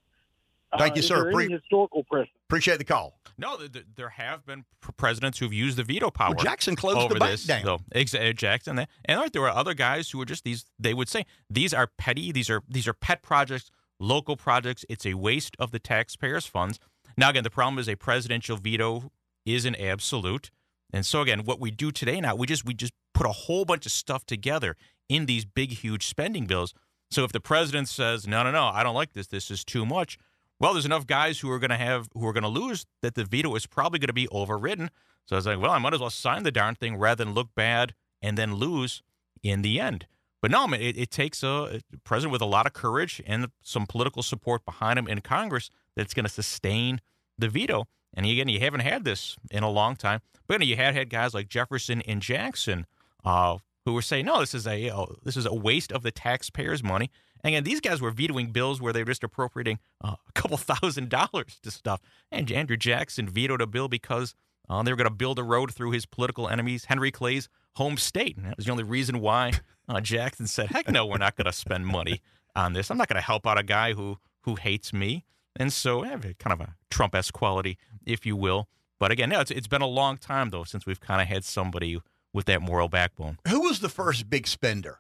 Thank 0.79 0.93
Uh, 0.93 0.95
you, 0.97 1.01
is 1.01 1.07
sir. 1.07 1.33
Pre- 1.33 1.51
historical 1.51 2.05
precedent? 2.05 2.37
Appreciate 2.49 2.79
the 2.79 2.85
call. 2.85 3.19
No, 3.39 3.57
th- 3.59 3.73
th- 3.73 3.85
there 3.97 4.09
have 4.11 4.47
been 4.47 4.65
presidents 4.97 5.39
who've 5.39 5.53
used 5.53 5.77
the 5.77 5.85
veto 5.85 6.11
power. 6.11 6.35
Well, 6.35 6.45
Jackson 6.45 6.75
closed 6.75 6.97
over 6.99 7.15
the 7.15 7.21
bank 7.21 7.33
this, 7.33 7.45
down. 7.45 7.63
though. 7.65 7.81
Exa- 7.95 8.35
Jackson, 8.35 8.79
and 8.79 8.89
and 9.05 9.31
there 9.33 9.43
were 9.43 9.51
other 9.51 9.75
guys 9.75 10.11
who 10.11 10.19
were 10.19 10.25
just 10.25 10.45
these. 10.45 10.65
They 10.79 10.95
would 10.95 11.09
say 11.09 11.27
these 11.51 11.75
are 11.75 11.87
petty. 11.87 12.33
These 12.33 12.49
are 12.49 12.63
these 12.69 12.89
are 12.89 12.95
pet 12.95 13.23
projects, 13.23 13.71
local 14.01 14.37
projects. 14.37 14.85
It's 14.89 15.05
a 15.05 15.15
waste 15.15 15.55
of 15.59 15.71
the 15.71 15.79
taxpayers' 15.79 16.47
funds. 16.47 16.79
Now, 17.19 17.29
again, 17.31 17.45
the 17.45 17.51
problem 17.51 17.79
is 17.79 17.89
a 17.89 17.97
presidential 17.97 18.57
veto 18.57 19.11
is 19.45 19.65
an 19.67 19.75
absolute, 19.77 20.51
and 20.93 21.05
so 21.05 21.21
again, 21.21 21.45
what 21.45 21.61
we 21.61 21.71
do 21.71 21.93
today 21.93 22.21
now, 22.21 22.35
we 22.35 22.47
just 22.47 22.65
we 22.65 22.73
just 22.75 22.93
put 23.13 23.27
a 23.27 23.33
whole 23.33 23.65
bunch 23.67 23.85
of 23.87 23.93
stuff 23.93 24.25
together 24.25 24.77
in 25.09 25.27
these 25.27 25.45
big, 25.45 25.73
huge 25.73 26.07
spending 26.07 26.47
bills. 26.47 26.73
So 27.11 27.23
if 27.25 27.33
the 27.33 27.41
president 27.41 27.89
says, 27.89 28.27
"No, 28.27 28.43
no, 28.43 28.51
no, 28.51 28.65
I 28.67 28.83
don't 28.83 28.95
like 28.95 29.13
this. 29.13 29.27
This 29.27 29.51
is 29.51 29.63
too 29.63 29.85
much," 29.85 30.19
well, 30.59 30.73
there's 30.73 30.87
enough 30.87 31.07
guys 31.07 31.41
who 31.41 31.51
are 31.51 31.59
going 31.59 31.71
to 31.71 31.77
have 31.77 32.09
who 32.15 32.27
are 32.27 32.33
going 32.33 32.43
to 32.43 32.49
lose 32.49 32.87
that 33.03 33.15
the 33.15 33.25
veto 33.25 33.55
is 33.55 33.67
probably 33.67 33.99
going 33.99 34.09
to 34.09 34.13
be 34.13 34.29
overridden. 34.29 34.91
So 35.27 35.37
I 35.37 35.39
was 35.39 35.47
like, 35.47 35.61
well, 35.61 35.73
I 35.73 35.79
might 35.79 35.95
as 35.95 36.01
well 36.01 36.11
sign 36.11 36.45
the 36.45 36.53
darn 36.53 36.75
thing 36.77 36.97
rather 36.97 37.25
than 37.25 37.35
look 37.35 37.49
bad 37.55 37.95
and 38.23 38.39
then 38.39 38.55
lose 38.55 39.03
in 39.43 39.63
the 39.63 39.81
end. 39.81 40.07
But 40.41 40.51
no, 40.51 40.67
it, 40.73 40.97
it 40.97 41.11
takes 41.11 41.43
a, 41.43 41.81
a 41.93 41.99
president 42.05 42.33
with 42.33 42.43
a 42.43 42.47
lot 42.47 42.67
of 42.67 42.73
courage 42.73 43.21
and 43.27 43.49
some 43.63 43.87
political 43.87 44.23
support 44.23 44.65
behind 44.65 44.99
him 44.99 45.09
in 45.09 45.21
Congress 45.21 45.71
that's 45.97 46.15
going 46.15 46.25
to 46.25 46.31
sustain 46.31 47.01
the 47.37 47.49
veto. 47.49 47.87
And 48.15 48.25
again, 48.25 48.49
you 48.49 48.61
haven't 48.61 48.81
had 48.81 49.05
this 49.05 49.37
in 49.51 49.63
a 49.63 49.71
long 49.71 49.97
time. 49.97 50.21
But 50.47 50.55
you, 50.55 50.59
know, 50.59 50.65
you 50.67 50.77
had 50.77 50.95
had 50.95 51.11
guys 51.11 51.35
like 51.35 51.49
Jefferson 51.49 52.03
and 52.03 52.23
Jackson 52.23 52.87
uh, 53.25 53.59
who 53.85 53.93
were 53.93 54.03
saying, 54.03 54.27
no, 54.27 54.41
this 54.41 54.55
is 54.55 54.67
a 54.67 54.89
uh, 54.89 55.07
this 55.23 55.37
is 55.37 55.47
a 55.47 55.55
waste 55.55 55.93
of 55.93 56.03
the 56.03 56.11
taxpayers' 56.11 56.83
money. 56.83 57.11
And 57.47 57.55
again, 57.55 57.63
these 57.63 57.81
guys 57.81 58.01
were 58.01 58.11
vetoing 58.11 58.51
bills 58.51 58.81
where 58.81 58.93
they 58.93 59.03
were 59.03 59.11
just 59.13 59.23
appropriating 59.23 59.79
uh, 60.03 60.17
a 60.29 60.33
couple 60.33 60.57
thousand 60.57 61.11
dollars 61.11 61.61
to 61.63 61.71
stuff. 61.71 62.01
And 62.33 62.51
Andrew 62.51 62.77
Jackson 62.77 63.29
vetoed 63.29 63.61
a 63.61 63.69
bill 63.69 63.87
because 63.87 64.35
uh, 64.69 64.83
they 64.83 64.91
were 64.91 64.97
going 64.97 65.09
to 65.09 65.15
build 65.15 65.39
a 65.39 65.45
road 65.45 65.73
through 65.73 65.93
his 65.93 66.07
political 66.07 66.49
enemies, 66.49 66.87
Henry 66.87 67.13
Clay's 67.13 67.49
home 67.77 67.99
state. 67.99 68.37
And 68.37 68.47
that 68.47 68.57
was 68.57 68.67
the 68.67 68.73
only 68.73 68.83
reason 68.83 69.21
why 69.21 69.53
uh, 69.89 70.01
Jackson 70.01 70.49
said, 70.49 70.71
heck 70.73 70.91
no, 70.91 71.07
we're 71.07 71.19
not 71.19 71.37
going 71.37 71.45
to 71.45 71.53
spend 71.53 71.87
money 71.87 72.21
on 72.57 72.73
this. 72.73 72.91
I'm 72.91 72.99
not 72.99 73.07
going 73.07 73.21
to 73.21 73.25
help 73.25 73.47
out 73.47 73.61
a 73.61 73.63
guy 73.63 73.93
who, 73.93 74.19
who 74.41 74.57
hates 74.57 74.93
me. 74.93 75.25
And 75.55 75.73
so, 75.73 76.03
eh, 76.03 76.17
kind 76.41 76.53
of 76.53 76.61
a 76.61 76.75
Trump 76.91 77.15
esque 77.15 77.33
quality, 77.33 77.79
if 78.05 78.27
you 78.27 78.35
will. 78.35 78.67
But 78.99 79.13
again, 79.13 79.29
no, 79.29 79.39
it's, 79.39 79.53
it's 79.53 79.69
been 79.69 79.83
a 79.83 79.87
long 79.87 80.17
time, 80.17 80.51
though, 80.51 80.65
since 80.65 80.85
we've 80.85 81.01
kind 81.01 81.23
of 81.23 81.29
had 81.29 81.45
somebody 81.45 82.01
with 82.33 82.47
that 82.47 82.61
moral 82.61 82.89
backbone. 82.89 83.39
Who 83.47 83.61
was 83.61 83.79
the 83.79 83.89
first 83.89 84.29
big 84.29 84.49
spender? 84.49 84.99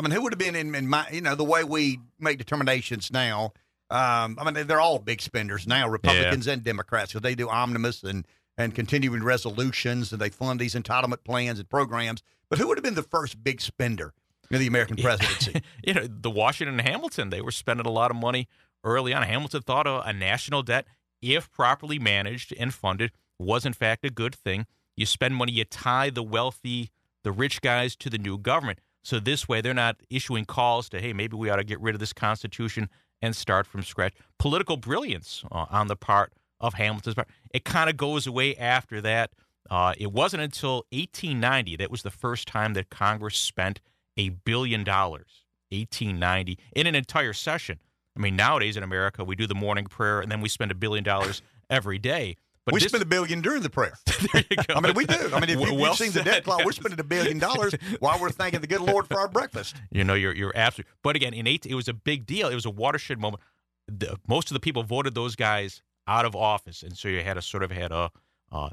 I 0.00 0.02
mean, 0.02 0.12
who 0.12 0.22
would 0.22 0.32
have 0.32 0.38
been 0.38 0.56
in, 0.56 0.74
in 0.74 0.88
my, 0.88 1.06
you 1.12 1.20
know, 1.20 1.34
the 1.34 1.44
way 1.44 1.62
we 1.62 2.00
make 2.18 2.38
determinations 2.38 3.10
now? 3.12 3.52
Um, 3.90 4.38
I 4.40 4.50
mean, 4.50 4.66
they're 4.66 4.80
all 4.80 4.98
big 4.98 5.20
spenders 5.20 5.66
now, 5.66 5.90
Republicans 5.90 6.46
and 6.46 6.64
Democrats, 6.64 7.12
because 7.12 7.20
they 7.20 7.34
do 7.34 7.50
omnibus 7.50 8.02
and, 8.02 8.26
and 8.56 8.74
continuing 8.74 9.22
resolutions 9.22 10.10
and 10.10 10.18
they 10.18 10.30
fund 10.30 10.58
these 10.58 10.74
entitlement 10.74 11.22
plans 11.22 11.58
and 11.58 11.68
programs. 11.68 12.22
But 12.48 12.58
who 12.58 12.68
would 12.68 12.78
have 12.78 12.82
been 12.82 12.94
the 12.94 13.02
first 13.02 13.44
big 13.44 13.60
spender 13.60 14.14
in 14.50 14.58
the 14.60 14.66
American 14.66 14.96
presidency? 14.96 15.60
you 15.84 15.92
know, 15.92 16.06
the 16.06 16.30
Washington 16.30 16.80
and 16.80 16.88
Hamilton, 16.88 17.28
they 17.28 17.42
were 17.42 17.52
spending 17.52 17.84
a 17.84 17.90
lot 17.90 18.10
of 18.10 18.16
money 18.16 18.48
early 18.82 19.12
on. 19.12 19.22
Hamilton 19.22 19.60
thought 19.60 19.86
a, 19.86 20.00
a 20.00 20.14
national 20.14 20.62
debt, 20.62 20.86
if 21.20 21.52
properly 21.52 21.98
managed 21.98 22.54
and 22.58 22.72
funded, 22.72 23.12
was 23.38 23.66
in 23.66 23.74
fact 23.74 24.06
a 24.06 24.10
good 24.10 24.34
thing. 24.34 24.66
You 24.96 25.04
spend 25.04 25.36
money, 25.36 25.52
you 25.52 25.66
tie 25.66 26.08
the 26.08 26.22
wealthy, 26.22 26.90
the 27.22 27.32
rich 27.32 27.60
guys 27.60 27.94
to 27.96 28.08
the 28.08 28.16
new 28.16 28.38
government. 28.38 28.78
So 29.02 29.18
this 29.18 29.48
way, 29.48 29.60
they're 29.60 29.74
not 29.74 29.96
issuing 30.10 30.44
calls 30.44 30.88
to, 30.90 31.00
hey, 31.00 31.12
maybe 31.12 31.36
we 31.36 31.50
ought 31.50 31.56
to 31.56 31.64
get 31.64 31.80
rid 31.80 31.94
of 31.94 32.00
this 32.00 32.12
Constitution 32.12 32.88
and 33.22 33.34
start 33.34 33.66
from 33.66 33.82
scratch. 33.82 34.14
Political 34.38 34.78
brilliance 34.78 35.44
uh, 35.50 35.66
on 35.70 35.88
the 35.88 35.96
part 35.96 36.32
of 36.60 36.74
Hamilton's 36.74 37.14
part. 37.14 37.28
It 37.52 37.64
kind 37.64 37.88
of 37.88 37.96
goes 37.96 38.26
away 38.26 38.56
after 38.56 39.00
that. 39.00 39.30
Uh, 39.70 39.94
it 39.98 40.12
wasn't 40.12 40.42
until 40.42 40.84
1890 40.90 41.76
that 41.76 41.90
was 41.90 42.02
the 42.02 42.10
first 42.10 42.48
time 42.48 42.74
that 42.74 42.90
Congress 42.90 43.36
spent 43.36 43.80
a 44.16 44.30
billion 44.30 44.84
dollars. 44.84 45.44
1890 45.70 46.58
in 46.74 46.86
an 46.86 46.94
entire 46.94 47.32
session. 47.32 47.78
I 48.16 48.20
mean, 48.20 48.36
nowadays 48.36 48.76
in 48.76 48.82
America, 48.82 49.24
we 49.24 49.36
do 49.36 49.46
the 49.46 49.54
morning 49.54 49.84
prayer 49.84 50.20
and 50.20 50.30
then 50.30 50.40
we 50.40 50.48
spend 50.48 50.70
a 50.70 50.74
billion 50.74 51.04
dollars 51.04 51.42
every 51.70 51.98
day. 51.98 52.36
But 52.70 52.82
we 52.82 52.88
spend 52.88 53.02
a 53.02 53.06
billion 53.06 53.40
during 53.40 53.62
the 53.62 53.70
prayer. 53.70 53.98
there 54.32 54.44
you 54.50 54.56
go. 54.56 54.74
I 54.74 54.80
mean, 54.80 54.94
we 54.94 55.04
do. 55.04 55.30
I 55.32 55.40
mean, 55.40 55.50
if 55.50 55.60
you, 55.60 55.74
Well 55.74 55.86
have 55.86 55.96
seen 55.96 56.12
the 56.12 56.22
debt 56.22 56.44
clock, 56.44 56.64
we're 56.64 56.72
spending 56.72 57.00
a 57.00 57.04
billion 57.04 57.38
dollars 57.38 57.74
while 57.98 58.18
we're 58.20 58.30
thanking 58.30 58.60
the 58.60 58.66
good 58.66 58.80
Lord 58.80 59.06
for 59.06 59.18
our 59.18 59.28
breakfast. 59.28 59.76
You 59.92 60.04
know, 60.04 60.14
you're 60.14 60.34
you're 60.34 60.52
absolutely. 60.54 60.92
But 61.02 61.16
again, 61.16 61.34
in 61.34 61.46
eight, 61.46 61.66
it 61.66 61.74
was 61.74 61.88
a 61.88 61.92
big 61.92 62.24
deal. 62.24 62.48
It 62.48 62.54
was 62.54 62.64
a 62.64 62.70
watershed 62.70 63.18
moment. 63.18 63.42
The, 63.88 64.18
most 64.28 64.50
of 64.50 64.54
the 64.54 64.60
people 64.60 64.84
voted 64.84 65.14
those 65.14 65.34
guys 65.34 65.82
out 66.06 66.24
of 66.24 66.36
office, 66.36 66.82
and 66.82 66.96
so 66.96 67.08
you 67.08 67.22
had 67.22 67.36
a 67.36 67.42
sort 67.42 67.62
of 67.62 67.72
had 67.72 67.90
a 67.90 68.10
uh, 68.52 68.70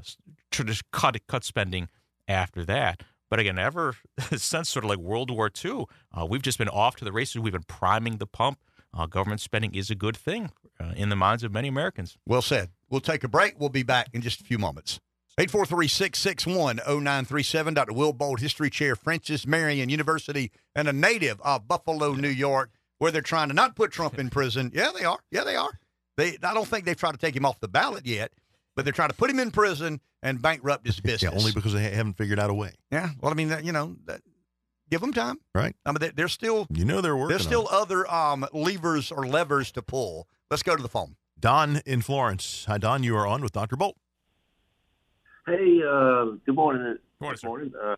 just 0.50 0.90
cut 0.92 1.16
cut 1.26 1.44
spending 1.44 1.88
after 2.28 2.64
that. 2.66 3.02
But 3.30 3.40
again, 3.40 3.58
ever 3.58 3.94
since 4.36 4.68
sort 4.70 4.84
of 4.84 4.90
like 4.90 4.98
World 4.98 5.30
War 5.30 5.50
II, 5.64 5.86
uh, 6.16 6.26
we've 6.26 6.42
just 6.42 6.58
been 6.58 6.68
off 6.68 6.96
to 6.96 7.04
the 7.04 7.12
races. 7.12 7.40
We've 7.40 7.52
been 7.52 7.62
priming 7.64 8.18
the 8.18 8.26
pump. 8.26 8.58
Uh, 8.96 9.06
government 9.06 9.40
spending 9.40 9.74
is 9.74 9.90
a 9.90 9.94
good 9.94 10.16
thing 10.16 10.50
uh, 10.80 10.92
in 10.96 11.08
the 11.08 11.16
minds 11.16 11.44
of 11.44 11.52
many 11.52 11.68
Americans. 11.68 12.16
Well 12.26 12.42
said. 12.42 12.70
We'll 12.90 13.00
take 13.00 13.24
a 13.24 13.28
break. 13.28 13.58
We'll 13.58 13.68
be 13.68 13.82
back 13.82 14.08
in 14.12 14.22
just 14.22 14.40
a 14.40 14.44
few 14.44 14.58
moments. 14.58 15.00
843-661-0937. 15.38 17.74
Dr. 17.74 17.92
Will 17.92 18.12
Bolt, 18.12 18.40
History 18.40 18.70
Chair, 18.70 18.96
Francis 18.96 19.46
Marion 19.46 19.88
University, 19.88 20.50
and 20.74 20.88
a 20.88 20.92
native 20.92 21.40
of 21.42 21.68
Buffalo, 21.68 22.14
New 22.14 22.28
York, 22.28 22.70
where 22.98 23.12
they're 23.12 23.22
trying 23.22 23.48
to 23.48 23.54
not 23.54 23.76
put 23.76 23.92
Trump 23.92 24.18
in 24.18 24.30
prison. 24.30 24.70
Yeah, 24.74 24.90
they 24.96 25.04
are. 25.04 25.18
Yeah, 25.30 25.44
they 25.44 25.56
are. 25.56 25.70
They, 26.16 26.36
I 26.42 26.54
don't 26.54 26.66
think 26.66 26.84
they've 26.84 26.96
tried 26.96 27.12
to 27.12 27.18
take 27.18 27.36
him 27.36 27.46
off 27.46 27.60
the 27.60 27.68
ballot 27.68 28.04
yet, 28.06 28.32
but 28.74 28.84
they're 28.84 28.92
trying 28.92 29.10
to 29.10 29.14
put 29.14 29.30
him 29.30 29.38
in 29.38 29.50
prison 29.52 30.00
and 30.22 30.42
bankrupt 30.42 30.86
his 30.86 30.98
business. 31.00 31.22
Yeah, 31.32 31.38
only 31.38 31.52
because 31.52 31.72
they 31.72 31.90
haven't 31.90 32.14
figured 32.14 32.40
out 32.40 32.50
a 32.50 32.54
way. 32.54 32.72
Yeah. 32.90 33.10
Well, 33.20 33.30
I 33.30 33.34
mean, 33.34 33.48
that, 33.48 33.64
you 33.64 33.70
know, 33.72 33.94
that, 34.06 34.22
give 34.90 35.00
them 35.00 35.12
time. 35.12 35.38
Right. 35.54 35.76
I 35.86 35.92
mean, 35.92 35.98
they, 36.00 36.10
there's 36.10 36.32
still 36.32 36.66
You 36.70 36.84
know 36.84 37.00
they're 37.00 37.16
working. 37.16 37.30
there's 37.30 37.44
still 37.44 37.68
other 37.70 38.10
um, 38.12 38.44
levers 38.52 39.12
or 39.12 39.26
levers 39.26 39.70
to 39.72 39.82
pull. 39.82 40.26
Let's 40.50 40.64
go 40.64 40.74
to 40.74 40.82
the 40.82 40.88
phone. 40.88 41.14
Don 41.40 41.80
in 41.86 42.02
Florence. 42.02 42.64
Hi, 42.66 42.78
Don. 42.78 43.02
You 43.02 43.16
are 43.16 43.26
on 43.26 43.42
with 43.42 43.52
Dr. 43.52 43.76
Bolt. 43.76 43.96
Hey, 45.46 45.80
uh, 45.88 46.36
good 46.44 46.54
morning. 46.54 46.98
Good 47.20 47.42
morning, 47.42 47.72
sir. 47.72 47.92
Uh, 47.92 47.96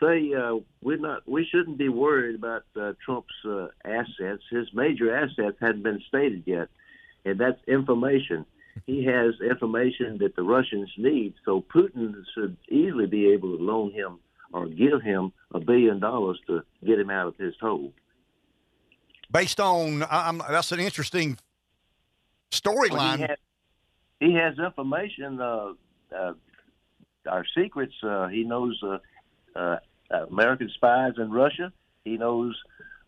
say 0.00 0.32
uh, 0.34 0.56
we're 0.82 0.96
not. 0.96 1.28
We 1.28 1.46
shouldn't 1.50 1.78
be 1.78 1.88
worried 1.88 2.34
about 2.34 2.64
uh, 2.80 2.94
Trump's 3.04 3.34
uh, 3.46 3.68
assets. 3.84 4.42
His 4.50 4.66
major 4.72 5.14
assets 5.14 5.56
hadn't 5.60 5.82
been 5.82 6.00
stated 6.08 6.42
yet, 6.46 6.68
and 7.24 7.38
that's 7.38 7.60
information. 7.68 8.46
He 8.86 9.04
has 9.04 9.34
information 9.40 10.18
that 10.18 10.34
the 10.34 10.42
Russians 10.42 10.90
need, 10.96 11.34
so 11.44 11.62
Putin 11.74 12.14
should 12.34 12.56
easily 12.70 13.06
be 13.06 13.28
able 13.32 13.56
to 13.56 13.62
loan 13.62 13.92
him 13.92 14.18
or 14.52 14.66
give 14.66 15.02
him 15.02 15.32
a 15.52 15.60
billion 15.60 16.00
dollars 16.00 16.40
to 16.46 16.62
get 16.84 16.98
him 16.98 17.10
out 17.10 17.26
of 17.26 17.36
his 17.36 17.54
hole. 17.60 17.92
Based 19.30 19.60
on, 19.60 20.04
I'm, 20.10 20.38
that's 20.38 20.72
an 20.72 20.80
interesting 20.80 21.38
Well, 22.64 22.76
storyline. 22.76 23.16
he, 23.16 23.22
has, 23.22 23.38
he 24.20 24.34
has 24.34 24.58
information. 24.58 25.40
Uh, 25.40 25.72
uh, 26.16 26.32
our 27.26 27.44
secrets. 27.56 27.94
Uh, 28.02 28.28
he 28.28 28.44
knows 28.44 28.80
uh, 28.82 28.98
uh, 29.56 29.76
American 30.10 30.70
spies 30.74 31.14
in 31.18 31.30
Russia. 31.30 31.72
He 32.04 32.16
knows 32.16 32.56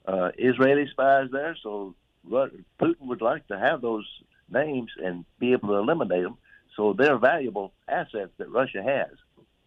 uh, 0.07 0.31
Israeli 0.39 0.89
spies 0.91 1.29
there. 1.33 1.57
So 1.63 1.95
Putin 2.29 3.01
would 3.01 3.21
like 3.21 3.47
to 3.49 3.59
have 3.59 3.81
those 3.81 4.07
names 4.51 4.91
and 5.03 5.25
be 5.39 5.53
able 5.53 5.69
to 5.69 5.75
eliminate 5.75 6.23
them. 6.23 6.37
So 6.77 6.93
they're 6.93 7.19
valuable 7.19 7.73
assets 7.89 8.33
that 8.39 8.51
Russia 8.51 8.83
has. 8.83 9.17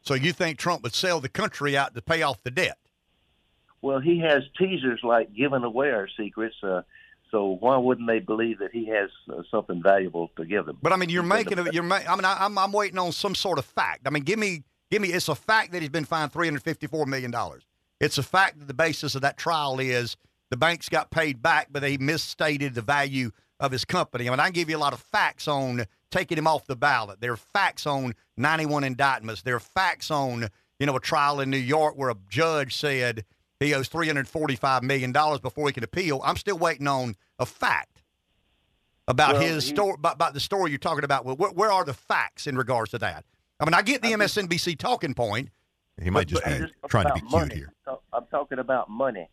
So 0.01 0.13
you 0.13 0.33
think 0.33 0.57
Trump 0.57 0.83
would 0.83 0.93
sell 0.93 1.19
the 1.19 1.29
country 1.29 1.75
out 1.77 1.95
to 1.95 2.01
pay 2.01 2.21
off 2.21 2.41
the 2.43 2.51
debt? 2.51 2.77
Well, 3.81 3.99
he 3.99 4.19
has 4.19 4.43
teasers 4.57 5.01
like 5.03 5.33
giving 5.33 5.63
away 5.63 5.91
our 5.91 6.07
secrets. 6.17 6.55
Uh, 6.63 6.81
so 7.31 7.57
why 7.59 7.77
wouldn't 7.77 8.07
they 8.07 8.19
believe 8.19 8.59
that 8.59 8.71
he 8.71 8.87
has 8.87 9.09
uh, 9.29 9.41
something 9.51 9.81
valuable 9.81 10.29
to 10.37 10.45
give 10.45 10.65
them? 10.65 10.77
But 10.81 10.93
I 10.93 10.95
mean, 10.95 11.09
you're 11.09 11.23
making 11.23 11.59
a, 11.59 11.71
you're. 11.71 11.83
Ma- 11.83 11.99
I 12.07 12.15
mean, 12.15 12.25
I, 12.25 12.37
I'm 12.39 12.57
I'm 12.57 12.71
waiting 12.71 12.97
on 12.97 13.11
some 13.11 13.35
sort 13.35 13.59
of 13.59 13.65
fact. 13.65 14.01
I 14.05 14.09
mean, 14.09 14.23
give 14.23 14.39
me 14.39 14.63
give 14.91 15.01
me. 15.01 15.09
It's 15.09 15.27
a 15.29 15.35
fact 15.35 15.71
that 15.71 15.81
he's 15.81 15.89
been 15.89 16.05
fined 16.05 16.31
354 16.31 17.05
million 17.05 17.31
dollars. 17.31 17.63
It's 17.99 18.17
a 18.17 18.23
fact 18.23 18.59
that 18.59 18.67
the 18.67 18.73
basis 18.73 19.15
of 19.15 19.21
that 19.21 19.37
trial 19.37 19.79
is 19.79 20.15
the 20.49 20.57
banks 20.57 20.87
got 20.89 21.11
paid 21.11 21.41
back, 21.41 21.67
but 21.71 21.81
they 21.81 21.97
misstated 21.97 22.75
the 22.75 22.81
value 22.81 23.31
of 23.59 23.71
his 23.71 23.85
company. 23.85 24.27
I 24.27 24.31
mean, 24.31 24.39
I 24.39 24.45
can 24.45 24.53
give 24.53 24.69
you 24.69 24.77
a 24.77 24.79
lot 24.79 24.93
of 24.93 24.99
facts 24.99 25.47
on 25.47 25.85
taking 26.11 26.37
him 26.37 26.47
off 26.47 26.67
the 26.67 26.75
ballot. 26.75 27.19
There 27.19 27.33
are 27.33 27.37
facts 27.37 27.85
on 27.87 28.13
91 28.37 28.83
indictments. 28.83 29.41
There 29.41 29.55
are 29.55 29.59
facts 29.59 30.11
on 30.11 30.47
you 30.79 30.85
know 30.85 30.95
a 30.95 30.99
trial 30.99 31.39
in 31.39 31.49
New 31.49 31.57
York 31.57 31.95
where 31.97 32.09
a 32.09 32.15
judge 32.29 32.75
said 32.75 33.25
he 33.59 33.73
owes 33.73 33.87
345 33.87 34.83
million 34.83 35.11
dollars 35.11 35.39
before 35.39 35.67
he 35.67 35.73
can 35.73 35.83
appeal. 35.83 36.21
I'm 36.23 36.37
still 36.37 36.57
waiting 36.57 36.87
on 36.87 37.15
a 37.39 37.45
fact 37.45 38.01
about 39.07 39.33
Well, 39.33 39.41
his 39.41 39.65
story 39.65 39.95
about, 39.97 40.15
about 40.15 40.33
the 40.33 40.39
story 40.39 40.71
you're 40.71 40.77
talking 40.77 41.03
about. 41.03 41.25
Well, 41.25 41.35
where, 41.35 41.51
where 41.51 41.71
are 41.71 41.85
the 41.85 41.93
facts 41.93 42.45
in 42.47 42.57
regards 42.57 42.91
to 42.91 42.99
that? 42.99 43.25
I 43.59 43.65
mean, 43.65 43.73
I 43.73 43.81
get 43.81 44.01
the 44.01 44.11
MSNBC 44.11 44.77
talking 44.77 45.13
point. 45.13 45.49
He 46.01 46.11
might 46.11 46.27
just 46.27 46.43
But 46.43 46.53
be 46.53 46.59
just 46.59 46.73
trying 46.89 47.07
to 47.07 47.13
be 47.13 47.21
about 47.21 47.49
cute 47.49 47.53
here. 47.53 47.73
I'm 48.13 48.25
talking 48.29 48.59
about 48.59 48.89
money. 48.89 49.29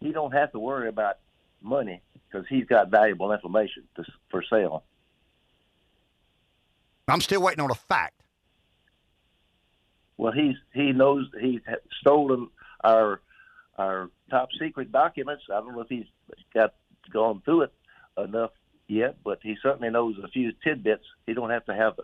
He 0.00 0.12
don't 0.12 0.32
have 0.32 0.52
to 0.52 0.58
worry 0.58 0.88
about 0.88 1.18
money 1.62 2.02
because 2.28 2.46
he's 2.48 2.66
got 2.66 2.90
valuable 2.90 3.32
information 3.32 3.84
to, 3.96 4.04
for 4.30 4.42
sale. 4.42 4.84
I'm 7.08 7.22
still 7.22 7.40
waiting 7.40 7.60
on 7.64 7.70
a 7.70 7.74
fact. 7.74 8.20
Well, 10.18 10.32
he's 10.32 10.56
he 10.72 10.92
knows 10.92 11.26
he's 11.40 11.60
stolen 12.00 12.48
our 12.82 13.20
our 13.76 14.10
top 14.30 14.48
secret 14.58 14.92
documents. 14.92 15.44
I 15.50 15.60
don't 15.60 15.72
know 15.72 15.80
if 15.80 15.88
he's 15.88 16.06
got 16.52 16.74
gone 17.12 17.42
through 17.44 17.62
it 17.62 17.72
enough 18.16 18.50
yet, 18.88 19.16
but 19.24 19.40
he 19.42 19.56
certainly 19.62 19.90
knows 19.90 20.16
a 20.22 20.28
few 20.28 20.52
tidbits. 20.62 21.04
He 21.26 21.34
don't 21.34 21.50
have 21.50 21.64
to 21.66 21.74
have 21.74 21.94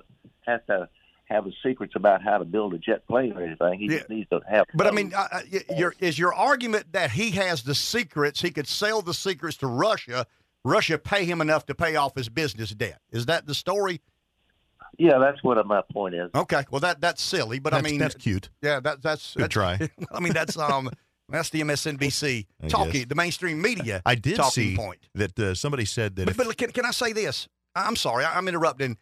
have 0.47 0.67
to 0.67 0.89
have 1.31 1.45
the 1.45 1.53
secrets 1.63 1.93
about 1.95 2.23
how 2.23 2.39
to 2.39 2.45
build 2.45 2.75
a 2.75 2.79
jet 2.79 3.07
plane 3.07 3.33
or 3.33 3.43
anything. 3.43 3.79
He 3.79 3.89
just 3.89 4.09
needs 4.11 4.29
to 4.31 4.41
have. 4.49 4.67
But 4.75 4.89
I 4.89 4.91
mean, 4.91 5.13
uh, 5.15 5.41
your, 5.77 5.95
is 6.01 6.19
your 6.19 6.35
argument 6.35 6.93
that 6.93 7.13
he 7.13 7.31
has 7.33 7.63
the 7.63 7.75
secrets? 7.75 8.43
He 8.43 8.51
could 8.51 8.67
sell 8.67 9.01
the 9.01 9.15
secrets 9.15 9.57
to 9.59 9.69
Russia. 9.69 10.27
Russia 10.65 10.99
pay 10.99 11.25
him 11.25 11.41
enough 11.41 11.67
to 11.67 11.75
pay 11.75 11.95
off 11.97 12.17
his 12.17 12.29
business 12.29 12.71
debt. 12.71 13.01
Is 13.13 13.27
that 13.27 13.47
the 13.47 13.55
story? 13.55 14.01
Yeah, 14.99 15.19
that's 15.19 15.43
what 15.43 15.65
my 15.67 15.83
point 15.93 16.15
is. 16.15 16.31
Okay, 16.35 16.65
well 16.71 16.81
that 16.81 17.01
that's 17.01 17.23
silly, 17.23 17.59
but 17.59 17.73
I 17.73 17.81
mean 17.81 17.97
that's 17.97 18.17
cute. 18.17 18.51
Yeah, 18.61 18.81
that 18.81 19.01
that's 19.01 19.35
Good 19.35 19.45
that's, 19.45 19.55
try. 19.55 19.91
I 20.13 20.21
mean 20.21 20.33
that's 20.33 20.59
um 20.59 20.91
that's 21.31 21.51
the 21.51 21.61
MSNBC 21.63 22.47
I 22.63 22.69
talking, 22.69 22.93
guess. 22.93 23.07
the 23.07 23.15
mainstream 23.15 23.61
media. 23.63 24.03
I 24.05 24.15
did 24.15 24.37
talking 24.37 24.51
see 24.51 24.77
point. 24.77 25.09
that 25.15 25.39
uh, 25.39 25.55
somebody 25.55 25.85
said 25.85 26.17
that 26.17 26.25
But, 26.27 26.31
if, 26.33 26.37
but 26.37 26.57
can, 26.57 26.71
can 26.73 26.85
I 26.87 26.91
say 26.91 27.13
this? 27.13 27.49
I'm 27.75 27.97
sorry, 27.97 28.25
I'm 28.25 28.49
interrupting. 28.49 28.97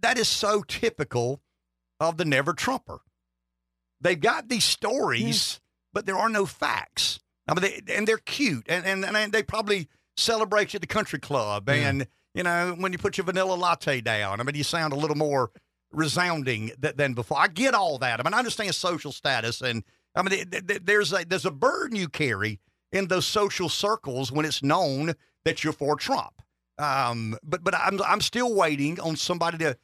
That 0.00 0.18
is 0.18 0.28
so 0.28 0.62
typical 0.62 1.40
of 2.00 2.16
the 2.16 2.24
never 2.24 2.52
Trumper. 2.52 3.00
They've 4.00 4.18
got 4.18 4.48
these 4.48 4.64
stories, 4.64 5.60
but 5.92 6.06
there 6.06 6.16
are 6.18 6.28
no 6.28 6.46
facts. 6.46 7.20
I 7.46 7.54
mean, 7.54 7.62
they, 7.86 7.94
and 7.94 8.06
they're 8.06 8.18
cute, 8.18 8.66
and, 8.68 8.84
and 8.84 9.04
and 9.04 9.32
they 9.32 9.42
probably 9.42 9.88
celebrate 10.16 10.72
you 10.72 10.78
at 10.78 10.80
the 10.80 10.86
country 10.86 11.18
club, 11.18 11.68
and 11.68 12.06
you 12.34 12.42
know 12.42 12.74
when 12.78 12.92
you 12.92 12.98
put 12.98 13.16
your 13.16 13.24
vanilla 13.24 13.54
latte 13.54 14.00
down. 14.00 14.40
I 14.40 14.44
mean, 14.44 14.54
you 14.54 14.64
sound 14.64 14.92
a 14.92 14.96
little 14.96 15.16
more 15.16 15.50
resounding 15.92 16.70
th- 16.80 16.96
than 16.96 17.14
before. 17.14 17.38
I 17.38 17.48
get 17.48 17.74
all 17.74 17.98
that. 17.98 18.18
I 18.18 18.22
mean, 18.22 18.34
I 18.34 18.38
understand 18.38 18.74
social 18.74 19.12
status, 19.12 19.60
and 19.60 19.84
I 20.14 20.22
mean, 20.22 20.50
th- 20.50 20.66
th- 20.66 20.82
there's 20.84 21.12
a 21.12 21.24
there's 21.24 21.46
a 21.46 21.50
burden 21.50 21.96
you 21.96 22.08
carry 22.08 22.60
in 22.92 23.08
those 23.08 23.26
social 23.26 23.68
circles 23.68 24.30
when 24.30 24.44
it's 24.44 24.62
known 24.62 25.14
that 25.44 25.64
you're 25.64 25.72
for 25.72 25.96
Trump. 25.96 26.42
Um, 26.78 27.36
but 27.42 27.64
but 27.64 27.74
I'm 27.74 28.00
I'm 28.02 28.20
still 28.20 28.54
waiting 28.54 29.00
on 29.00 29.16
somebody 29.16 29.58
to 29.58 29.76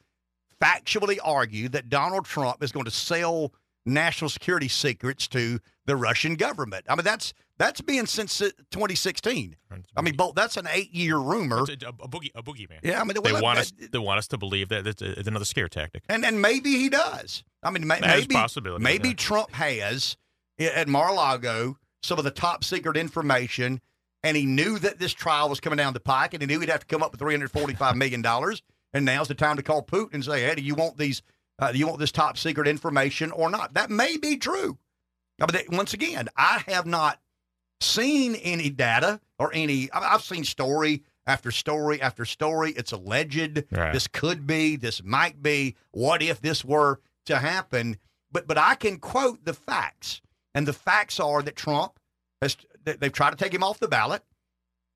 factually 0.61 1.17
argue 1.23 1.69
that 1.69 1.89
Donald 1.89 2.25
Trump 2.25 2.63
is 2.63 2.71
going 2.71 2.85
to 2.85 2.91
sell 2.91 3.53
national 3.89 4.29
security 4.29 4.67
secrets 4.67 5.27
to 5.29 5.59
the 5.85 5.95
Russian 5.95 6.35
government. 6.35 6.85
I 6.87 6.95
mean, 6.95 7.03
that's 7.03 7.33
that's 7.57 7.81
been 7.81 8.07
since 8.07 8.41
uh, 8.41 8.49
2016. 8.71 9.55
I 9.95 10.01
mean, 10.01 10.15
both 10.15 10.35
that's 10.35 10.55
an 10.55 10.67
eight 10.71 10.93
year 10.93 11.17
rumor. 11.17 11.65
It's 11.67 11.83
a, 11.83 11.87
a, 11.87 11.89
a 11.89 12.07
boogie, 12.07 12.31
a 12.33 12.41
boogeyman. 12.41 12.79
Yeah, 12.83 13.01
I 13.01 13.03
mean, 13.03 13.15
they 13.21 13.31
well, 13.31 13.41
want 13.41 13.59
us. 13.59 13.73
They 13.91 13.99
want 13.99 14.17
us 14.17 14.27
to 14.29 14.37
believe 14.37 14.69
that 14.69 14.87
it's, 14.87 15.01
it's 15.01 15.27
another 15.27 15.45
scare 15.45 15.67
tactic. 15.67 16.03
And 16.09 16.25
and 16.25 16.41
maybe 16.41 16.71
he 16.77 16.89
does. 16.89 17.43
I 17.61 17.71
mean, 17.71 17.85
may, 17.85 17.99
maybe 17.99 18.33
possibility, 18.33 18.81
maybe 18.81 19.09
yeah. 19.09 19.15
Trump 19.15 19.51
has 19.51 20.15
at 20.59 20.87
Mar-a-Lago 20.87 21.77
some 22.01 22.17
of 22.17 22.23
the 22.23 22.31
top 22.31 22.63
secret 22.63 22.95
information, 22.95 23.81
and 24.23 24.37
he 24.37 24.45
knew 24.45 24.79
that 24.79 24.99
this 24.99 25.13
trial 25.13 25.49
was 25.49 25.59
coming 25.59 25.77
down 25.77 25.93
the 25.93 25.99
pike, 25.99 26.33
and 26.33 26.41
he 26.41 26.47
knew 26.47 26.59
he'd 26.61 26.69
have 26.69 26.81
to 26.81 26.85
come 26.85 27.03
up 27.03 27.11
with 27.11 27.19
three 27.19 27.33
hundred 27.33 27.51
forty-five 27.51 27.95
million 27.95 28.21
dollars. 28.21 28.61
And 28.93 29.05
now's 29.05 29.27
the 29.27 29.35
time 29.35 29.57
to 29.57 29.63
call 29.63 29.83
Putin 29.83 30.13
and 30.13 30.25
say, 30.25 30.41
"Hey, 30.41 30.55
do 30.55 30.61
you 30.61 30.75
want 30.75 30.97
these? 30.97 31.21
Uh, 31.59 31.71
do 31.71 31.77
you 31.77 31.85
want 31.87 31.99
this 31.99 32.11
top 32.11 32.37
secret 32.37 32.67
information 32.67 33.31
or 33.31 33.49
not?" 33.49 33.73
That 33.73 33.89
may 33.89 34.17
be 34.17 34.37
true. 34.37 34.77
But 35.37 35.51
that- 35.53 35.69
once 35.69 35.93
again, 35.93 36.27
I 36.35 36.63
have 36.67 36.85
not 36.85 37.19
seen 37.81 38.35
any 38.35 38.69
data 38.69 39.21
or 39.37 39.51
any. 39.53 39.91
I've 39.91 40.23
seen 40.23 40.43
story 40.43 41.03
after 41.25 41.51
story 41.51 42.01
after 42.01 42.25
story. 42.25 42.71
It's 42.71 42.91
alleged. 42.91 43.63
Right. 43.71 43.93
This 43.93 44.07
could 44.07 44.45
be. 44.47 44.75
This 44.75 45.03
might 45.03 45.41
be. 45.41 45.75
What 45.91 46.21
if 46.21 46.41
this 46.41 46.65
were 46.65 46.99
to 47.25 47.37
happen? 47.39 47.97
But 48.31 48.47
but 48.47 48.57
I 48.57 48.75
can 48.75 48.97
quote 48.99 49.45
the 49.45 49.53
facts, 49.53 50.21
and 50.53 50.67
the 50.67 50.73
facts 50.73 51.19
are 51.19 51.41
that 51.41 51.55
Trump 51.55 51.99
has. 52.41 52.57
they- 52.83 52.93
They've 52.97 53.11
tried 53.13 53.31
to 53.31 53.35
take 53.37 53.53
him 53.53 53.63
off 53.63 53.79
the 53.79 53.87
ballot. 53.87 54.23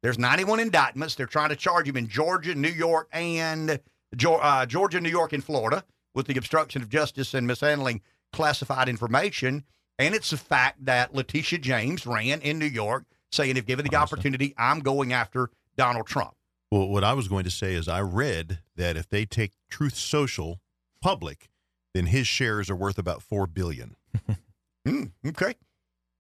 There's 0.02 0.18
91 0.20 0.60
indictments. 0.60 1.16
They're 1.16 1.26
trying 1.26 1.50
to 1.50 1.56
charge 1.56 1.88
him 1.88 1.96
in 1.96 2.10
Georgia, 2.10 2.54
New 2.56 2.68
York, 2.70 3.08
and 3.14 3.80
uh, 4.26 4.66
Georgia, 4.66 5.00
New 5.00 5.10
York, 5.10 5.32
and 5.32 5.44
Florida 5.44 5.86
with 6.14 6.28
the 6.28 6.38
obstruction 6.38 6.82
of 6.82 6.90
justice 6.90 7.34
and 7.34 7.48
mishandling 7.48 8.02
classified 8.32 8.90
information. 8.90 9.64
And 10.00 10.16
it's 10.16 10.34
a 10.34 10.38
fact 10.38 10.86
that 10.86 11.14
Letitia 11.14 11.60
James 11.60 12.06
ran 12.06 12.42
in 12.42 12.60
New 12.60 12.66
York 12.66 13.06
saying, 13.32 13.58
if 13.58 13.66
given 13.66 13.86
the 13.88 13.96
opportunity, 13.96 14.54
I'm 14.58 14.80
going 14.80 15.14
after 15.14 15.50
Donald 15.78 16.08
Trump. 16.08 16.36
Well, 16.72 16.88
what 16.88 17.04
I 17.04 17.14
was 17.14 17.28
going 17.28 17.44
to 17.44 17.52
say 17.52 17.74
is 17.74 17.88
I 17.88 18.02
read 18.02 18.60
that 18.76 18.98
if 18.98 19.08
they 19.08 19.26
take 19.26 19.54
Truth 19.70 19.96
Social 19.96 20.60
public, 21.02 21.50
then 21.94 22.08
his 22.08 22.28
shares 22.28 22.70
are 22.70 22.76
worth 22.76 22.98
about 22.98 23.22
four 23.22 23.48
billion. 23.48 23.96
Hmm, 24.86 25.04
okay. 25.26 25.54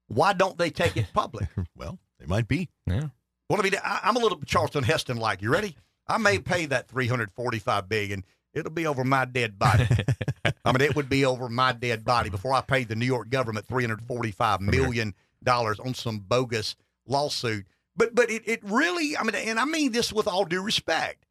Why 0.07 0.31
don't 0.31 0.57
they 0.57 0.69
take 0.69 0.95
it 0.95 1.07
public? 1.13 1.49
well, 1.75 1.99
they 2.17 2.25
might 2.25 2.47
be. 2.47 2.69
Yeah. 2.87 3.07
Well, 3.49 3.59
I 3.59 3.61
mean, 3.61 3.73
I, 3.83 3.99
I'm 4.03 4.15
a 4.15 4.19
little 4.19 4.39
Charlton 4.45 4.83
Heston 4.83 5.17
like. 5.17 5.41
You 5.41 5.49
ready? 5.51 5.75
I 6.07 6.17
may 6.17 6.39
pay 6.39 6.65
that 6.67 6.87
345 6.87 7.89
billion. 7.89 8.23
It'll 8.53 8.71
be 8.71 8.85
over 8.85 9.03
my 9.03 9.25
dead 9.25 9.57
body. 9.57 9.87
I 10.65 10.71
mean, 10.71 10.81
it 10.81 10.95
would 10.95 11.09
be 11.09 11.25
over 11.25 11.49
my 11.49 11.71
dead 11.71 12.05
body 12.05 12.29
before 12.29 12.53
I 12.53 12.61
paid 12.61 12.87
the 12.87 12.95
New 12.95 13.05
York 13.05 13.29
government 13.29 13.67
345 13.67 14.61
million 14.61 15.13
dollars 15.43 15.79
on 15.79 15.93
some 15.93 16.19
bogus 16.19 16.75
lawsuit. 17.07 17.65
But 17.95 18.15
but 18.15 18.29
it, 18.29 18.43
it 18.45 18.59
really, 18.63 19.17
I 19.17 19.23
mean, 19.23 19.35
and 19.35 19.59
I 19.59 19.65
mean 19.65 19.91
this 19.91 20.13
with 20.13 20.27
all 20.27 20.45
due 20.45 20.61
respect. 20.61 21.25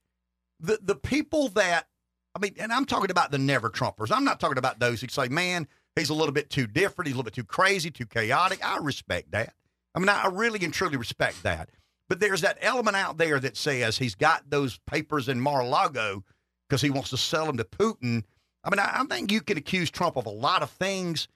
The 0.61 0.79
the 0.83 0.97
people 0.97 1.49
that 1.51 1.87
I 2.35 2.39
mean, 2.39 2.55
and 2.59 2.73
I'm 2.73 2.87
talking 2.87 3.11
about 3.11 3.31
the 3.31 3.39
never 3.39 3.71
Trumpers. 3.71 4.11
I'm 4.11 4.25
not 4.25 4.41
talking 4.41 4.59
about 4.59 4.79
those 4.79 5.01
who 5.01 5.09
say, 5.09 5.29
man, 5.29 5.69
he's 5.97 6.11
a 6.11 6.15
little 6.15 6.33
bit 6.33 6.51
too 6.51 6.67
different, 6.67 7.09
he's 7.09 7.15
a 7.15 7.19
little 7.19 7.25
bit 7.25 7.35
too 7.35 7.45
crazy, 7.45 7.91
too 7.91 8.07
chaotic. 8.07 8.65
I 8.65 8.79
respect 8.79 9.33
that. 9.33 9.55
I 9.95 9.99
mean, 9.99 10.09
I 10.09 10.29
really 10.29 10.65
and 10.65 10.73
truly 10.73 10.97
respect 10.97 11.43
that. 11.43 11.69
But 12.09 12.21
there's 12.21 12.41
that 12.43 12.59
element 12.61 12.97
out 12.97 13.19
there 13.19 13.39
that 13.41 13.57
says 13.57 13.99
he's 13.99 14.15
got 14.15 14.51
those 14.51 14.79
papers 14.87 15.29
in 15.29 15.41
Mar-a-Lago 15.41 16.25
because 16.69 16.81
he 16.81 16.91
wants 16.91 17.11
to 17.11 17.17
sell 17.17 17.47
them 17.47 17.57
to 17.57 17.65
Putin. 17.65 18.25
I 18.65 18.71
mean, 18.71 18.79
I, 18.79 19.01
I 19.01 19.05
think 19.05 19.33
you 19.33 19.41
can 19.41 19.57
accuse 19.59 19.91
Trump 19.91 20.17
of 20.17 20.27
a 20.27 20.31
lot 20.31 20.63
of 20.63 20.71
things 20.71 21.29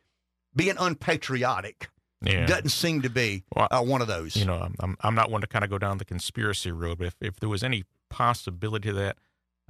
being 0.55 0.77
unpatriotic. 0.78 1.89
Yeah. 2.23 2.47
Doesn't 2.47 2.70
seem 2.70 3.03
to 3.03 3.11
be 3.11 3.44
Well, 3.55 3.69
uh, 3.70 3.82
one 3.82 4.01
of 4.01 4.09
those. 4.09 4.36
You 4.36 4.47
know, 4.47 4.69
I'm, 4.81 4.97
I'm 5.01 5.15
not 5.15 5.31
one 5.31 5.43
to 5.43 5.47
kind 5.47 5.65
of 5.65 5.70
go 5.70 5.78
down 5.78 5.98
the 5.98 6.05
conspiracy 6.05 6.73
road, 6.73 6.98
but 6.98 7.09
if, 7.09 7.16
if 7.20 7.40
there 7.40 7.48
was 7.48 7.62
any 7.62 7.85
possibility 8.09 8.89
of 8.89 8.97
that, 8.97 9.16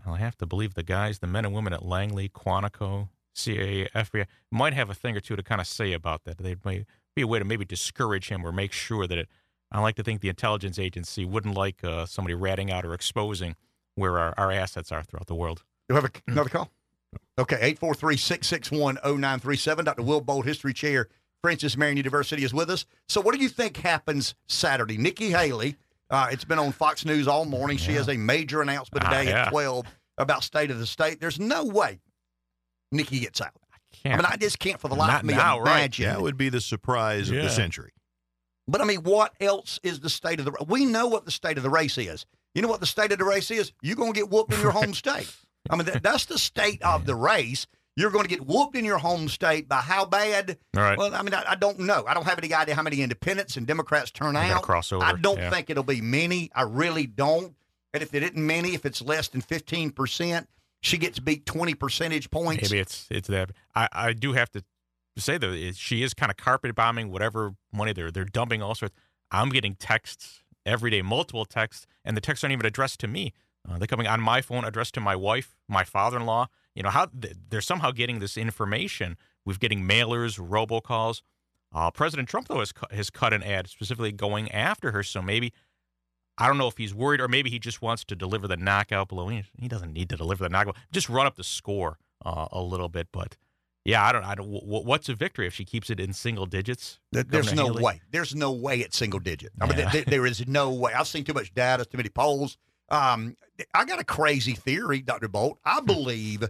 I'll 0.04 0.14
have 0.14 0.36
to 0.38 0.46
believe 0.46 0.74
the 0.74 0.82
guys, 0.82 1.18
the 1.18 1.26
men 1.26 1.44
and 1.44 1.54
women 1.54 1.72
at 1.72 1.84
Langley, 1.84 2.28
Quantico, 2.28 3.08
CIA, 3.34 3.88
FBI, 3.94 4.26
might 4.50 4.74
have 4.74 4.90
a 4.90 4.94
thing 4.94 5.16
or 5.16 5.20
two 5.20 5.36
to 5.36 5.42
kind 5.42 5.60
of 5.60 5.66
say 5.66 5.92
about 5.92 6.24
that. 6.24 6.38
They 6.38 6.56
might 6.64 6.86
be 7.14 7.22
a 7.22 7.26
way 7.26 7.38
to 7.38 7.44
maybe 7.44 7.64
discourage 7.64 8.28
him 8.28 8.46
or 8.46 8.52
make 8.52 8.72
sure 8.72 9.06
that 9.06 9.18
it. 9.18 9.28
I 9.72 9.80
like 9.80 9.96
to 9.96 10.04
think 10.04 10.20
the 10.20 10.28
intelligence 10.28 10.78
agency 10.78 11.24
wouldn't 11.24 11.56
like 11.56 11.82
uh, 11.82 12.06
somebody 12.06 12.34
ratting 12.34 12.70
out 12.70 12.84
or 12.84 12.94
exposing 12.94 13.56
where 13.96 14.18
our, 14.18 14.32
our 14.38 14.52
assets 14.52 14.92
are 14.92 15.02
throughout 15.02 15.26
the 15.26 15.34
world. 15.34 15.64
You 15.88 15.94
have 15.96 16.04
a, 16.04 16.10
another 16.28 16.48
call? 16.50 16.70
Okay, 17.38 17.56
843 17.56 18.16
661 18.16 18.94
0937. 19.04 19.84
Dr. 19.84 20.02
Will 20.02 20.20
Bolt, 20.20 20.46
History 20.46 20.72
Chair, 20.72 21.08
Francis 21.42 21.76
Marion 21.76 21.96
University, 21.96 22.44
is 22.44 22.54
with 22.54 22.70
us. 22.70 22.86
So, 23.08 23.20
what 23.20 23.34
do 23.34 23.40
you 23.42 23.48
think 23.48 23.76
happens 23.78 24.34
Saturday? 24.48 24.96
Nikki 24.96 25.30
Haley, 25.30 25.76
uh, 26.10 26.28
it's 26.30 26.44
been 26.44 26.58
on 26.58 26.72
Fox 26.72 27.04
News 27.04 27.28
all 27.28 27.44
morning. 27.44 27.76
She 27.78 27.92
has 27.92 28.08
a 28.08 28.16
major 28.16 28.62
announcement 28.62 29.04
Ah, 29.04 29.10
today 29.10 29.30
yeah. 29.30 29.42
at 29.46 29.50
12 29.50 29.86
about 30.18 30.42
state 30.44 30.70
of 30.70 30.78
the 30.78 30.86
state. 30.86 31.20
There's 31.20 31.38
no 31.38 31.64
way 31.64 32.00
Nikki 32.92 33.20
gets 33.20 33.40
out. 33.40 33.52
I 33.72 33.76
Can't. 34.08 34.22
mean, 34.22 34.26
I 34.30 34.36
just 34.36 34.58
can't 34.58 34.80
for 34.80 34.88
the 34.88 34.94
life 34.94 35.08
Not 35.08 35.20
of 35.22 35.26
me 35.26 35.34
now, 35.34 35.58
right. 35.60 35.76
imagine. 35.80 36.06
That 36.08 36.22
would 36.22 36.36
be 36.38 36.48
the 36.48 36.60
surprise 36.60 37.28
of 37.30 37.36
the 37.36 37.50
century. 37.50 37.92
But 38.68 38.80
I 38.80 38.84
mean, 38.84 39.02
what 39.04 39.32
else 39.40 39.78
is 39.82 40.00
the 40.00 40.10
state 40.10 40.38
of 40.40 40.44
the? 40.46 40.64
We 40.66 40.84
know 40.86 41.06
what 41.06 41.24
the 41.24 41.30
state 41.30 41.56
of 41.56 41.62
the 41.62 41.70
race 41.70 41.96
is. 41.98 42.26
You 42.56 42.62
know 42.62 42.68
what 42.68 42.80
the 42.80 42.86
state 42.86 43.12
of 43.12 43.18
the 43.18 43.24
race 43.24 43.50
is? 43.50 43.72
You're 43.82 43.96
going 43.96 44.14
to 44.14 44.18
get 44.18 44.30
whooped 44.30 44.54
in 44.54 44.60
your 44.62 44.70
home 44.70 44.94
state. 44.94 45.30
I 45.68 45.76
mean, 45.76 45.84
that, 45.84 46.02
that's 46.02 46.24
the 46.24 46.38
state 46.38 46.80
of 46.80 47.04
the 47.04 47.14
race. 47.14 47.66
You're 47.96 48.10
going 48.10 48.24
to 48.24 48.30
get 48.30 48.46
whooped 48.46 48.74
in 48.74 48.84
your 48.84 48.96
home 48.96 49.28
state 49.28 49.68
by 49.68 49.76
how 49.76 50.06
bad? 50.06 50.56
All 50.74 50.82
right. 50.82 50.96
Well, 50.96 51.14
I 51.14 51.20
mean, 51.20 51.34
I, 51.34 51.44
I 51.48 51.54
don't 51.54 51.80
know. 51.80 52.04
I 52.08 52.14
don't 52.14 52.24
have 52.24 52.38
any 52.38 52.54
idea 52.54 52.74
how 52.74 52.82
many 52.82 53.02
independents 53.02 53.58
and 53.58 53.66
Democrats 53.66 54.10
turn 54.10 54.36
out. 54.36 54.62
cross 54.62 54.90
over, 54.90 55.04
I 55.04 55.12
don't 55.12 55.36
yeah. 55.36 55.50
think 55.50 55.68
it'll 55.68 55.82
be 55.82 56.00
many. 56.00 56.50
I 56.54 56.62
really 56.62 57.06
don't. 57.06 57.54
And 57.92 58.02
if 58.02 58.14
it 58.14 58.22
isn't 58.22 58.36
many, 58.36 58.74
if 58.74 58.86
it's 58.86 59.02
less 59.02 59.28
than 59.28 59.42
15 59.42 59.90
percent, 59.90 60.48
she 60.80 60.96
gets 60.96 61.18
beat 61.18 61.44
20 61.44 61.74
percentage 61.74 62.30
points. 62.30 62.70
Maybe 62.70 62.80
it's 62.80 63.06
it's 63.10 63.28
that. 63.28 63.50
I, 63.74 63.88
I 63.92 64.12
do 64.14 64.32
have 64.32 64.50
to 64.52 64.64
say 65.18 65.36
though, 65.36 65.54
she 65.72 66.02
is 66.02 66.14
kind 66.14 66.30
of 66.30 66.38
carpet 66.38 66.74
bombing 66.74 67.10
whatever 67.10 67.54
money 67.70 67.92
they're 67.92 68.10
they're 68.10 68.24
dumping 68.24 68.62
all 68.62 68.74
sorts. 68.74 68.94
I'm 69.30 69.50
getting 69.50 69.74
texts 69.74 70.42
every 70.66 70.90
day, 70.90 71.00
multiple 71.00 71.46
texts, 71.46 71.86
and 72.04 72.16
the 72.16 72.20
texts 72.20 72.44
aren't 72.44 72.52
even 72.52 72.66
addressed 72.66 73.00
to 73.00 73.08
me. 73.08 73.32
Uh, 73.68 73.78
they're 73.78 73.86
coming 73.86 74.06
on 74.06 74.20
my 74.20 74.40
phone, 74.42 74.64
addressed 74.64 74.94
to 74.94 75.00
my 75.00 75.16
wife, 75.16 75.56
my 75.68 75.84
father-in-law. 75.84 76.48
You 76.74 76.82
know 76.82 76.90
how 76.90 77.08
they're 77.12 77.62
somehow 77.62 77.90
getting 77.90 78.18
this 78.18 78.36
information. 78.36 79.16
We're 79.44 79.54
getting 79.54 79.88
mailers, 79.88 80.38
robocalls. 80.38 81.22
Uh, 81.72 81.90
President 81.90 82.28
Trump 82.28 82.48
though 82.48 82.60
has 82.60 82.72
has 82.90 83.10
cut 83.10 83.32
an 83.32 83.42
ad 83.42 83.68
specifically 83.68 84.12
going 84.12 84.50
after 84.52 84.92
her. 84.92 85.02
So 85.02 85.22
maybe 85.22 85.52
I 86.38 86.46
don't 86.46 86.58
know 86.58 86.68
if 86.68 86.76
he's 86.76 86.94
worried 86.94 87.20
or 87.20 87.28
maybe 87.28 87.50
he 87.50 87.58
just 87.58 87.80
wants 87.80 88.04
to 88.04 88.16
deliver 88.16 88.46
the 88.46 88.56
knockout 88.56 89.08
blow. 89.08 89.28
He, 89.28 89.44
he 89.58 89.68
doesn't 89.68 89.92
need 89.92 90.08
to 90.10 90.16
deliver 90.16 90.44
the 90.44 90.50
knockout. 90.50 90.76
Just 90.92 91.08
run 91.08 91.26
up 91.26 91.36
the 91.36 91.44
score 91.44 91.98
uh, 92.24 92.48
a 92.52 92.60
little 92.60 92.88
bit. 92.88 93.08
But 93.10 93.36
yeah, 93.86 94.04
I 94.04 94.12
don't. 94.12 94.24
I 94.24 94.34
don't. 94.34 94.48
What's 94.48 95.08
a 95.08 95.14
victory 95.14 95.46
if 95.46 95.54
she 95.54 95.64
keeps 95.64 95.90
it 95.90 95.98
in 96.00 96.12
single 96.12 96.46
digits? 96.46 96.98
There's 97.12 97.52
no 97.54 97.66
Haley? 97.68 97.82
way. 97.82 98.00
There's 98.10 98.34
no 98.34 98.52
way 98.52 98.80
it's 98.80 98.96
single 98.96 99.20
digit. 99.20 99.52
I 99.60 99.66
mean, 99.66 99.78
Yeah. 99.78 99.90
there, 99.90 100.04
there 100.04 100.26
is 100.26 100.46
no 100.46 100.70
way. 100.72 100.92
I've 100.92 101.08
seen 101.08 101.24
too 101.24 101.32
much 101.34 101.54
data, 101.54 101.84
too 101.84 101.96
many 101.96 102.08
polls. 102.08 102.58
Um, 102.88 103.36
I 103.74 103.84
got 103.84 103.98
a 104.00 104.04
crazy 104.04 104.52
theory, 104.54 105.00
Dr. 105.00 105.28
Bolt. 105.28 105.58
I 105.64 105.80
Hmm. 105.80 105.86
believe 105.86 106.44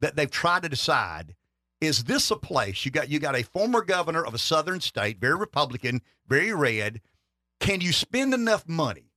that 0.00 0.16
they've 0.16 0.30
tried 0.30 0.62
to 0.62 0.68
decide: 0.68 1.34
is 1.80 2.04
this 2.04 2.30
a 2.30 2.36
place 2.36 2.84
you 2.84 2.90
got? 2.90 3.08
You 3.08 3.18
got 3.18 3.36
a 3.36 3.42
former 3.42 3.82
governor 3.82 4.24
of 4.24 4.34
a 4.34 4.38
southern 4.38 4.80
state, 4.80 5.18
very 5.18 5.36
Republican, 5.36 6.02
very 6.28 6.52
red. 6.52 7.00
Can 7.60 7.80
you 7.80 7.92
spend 7.92 8.34
enough 8.34 8.68
money 8.68 9.12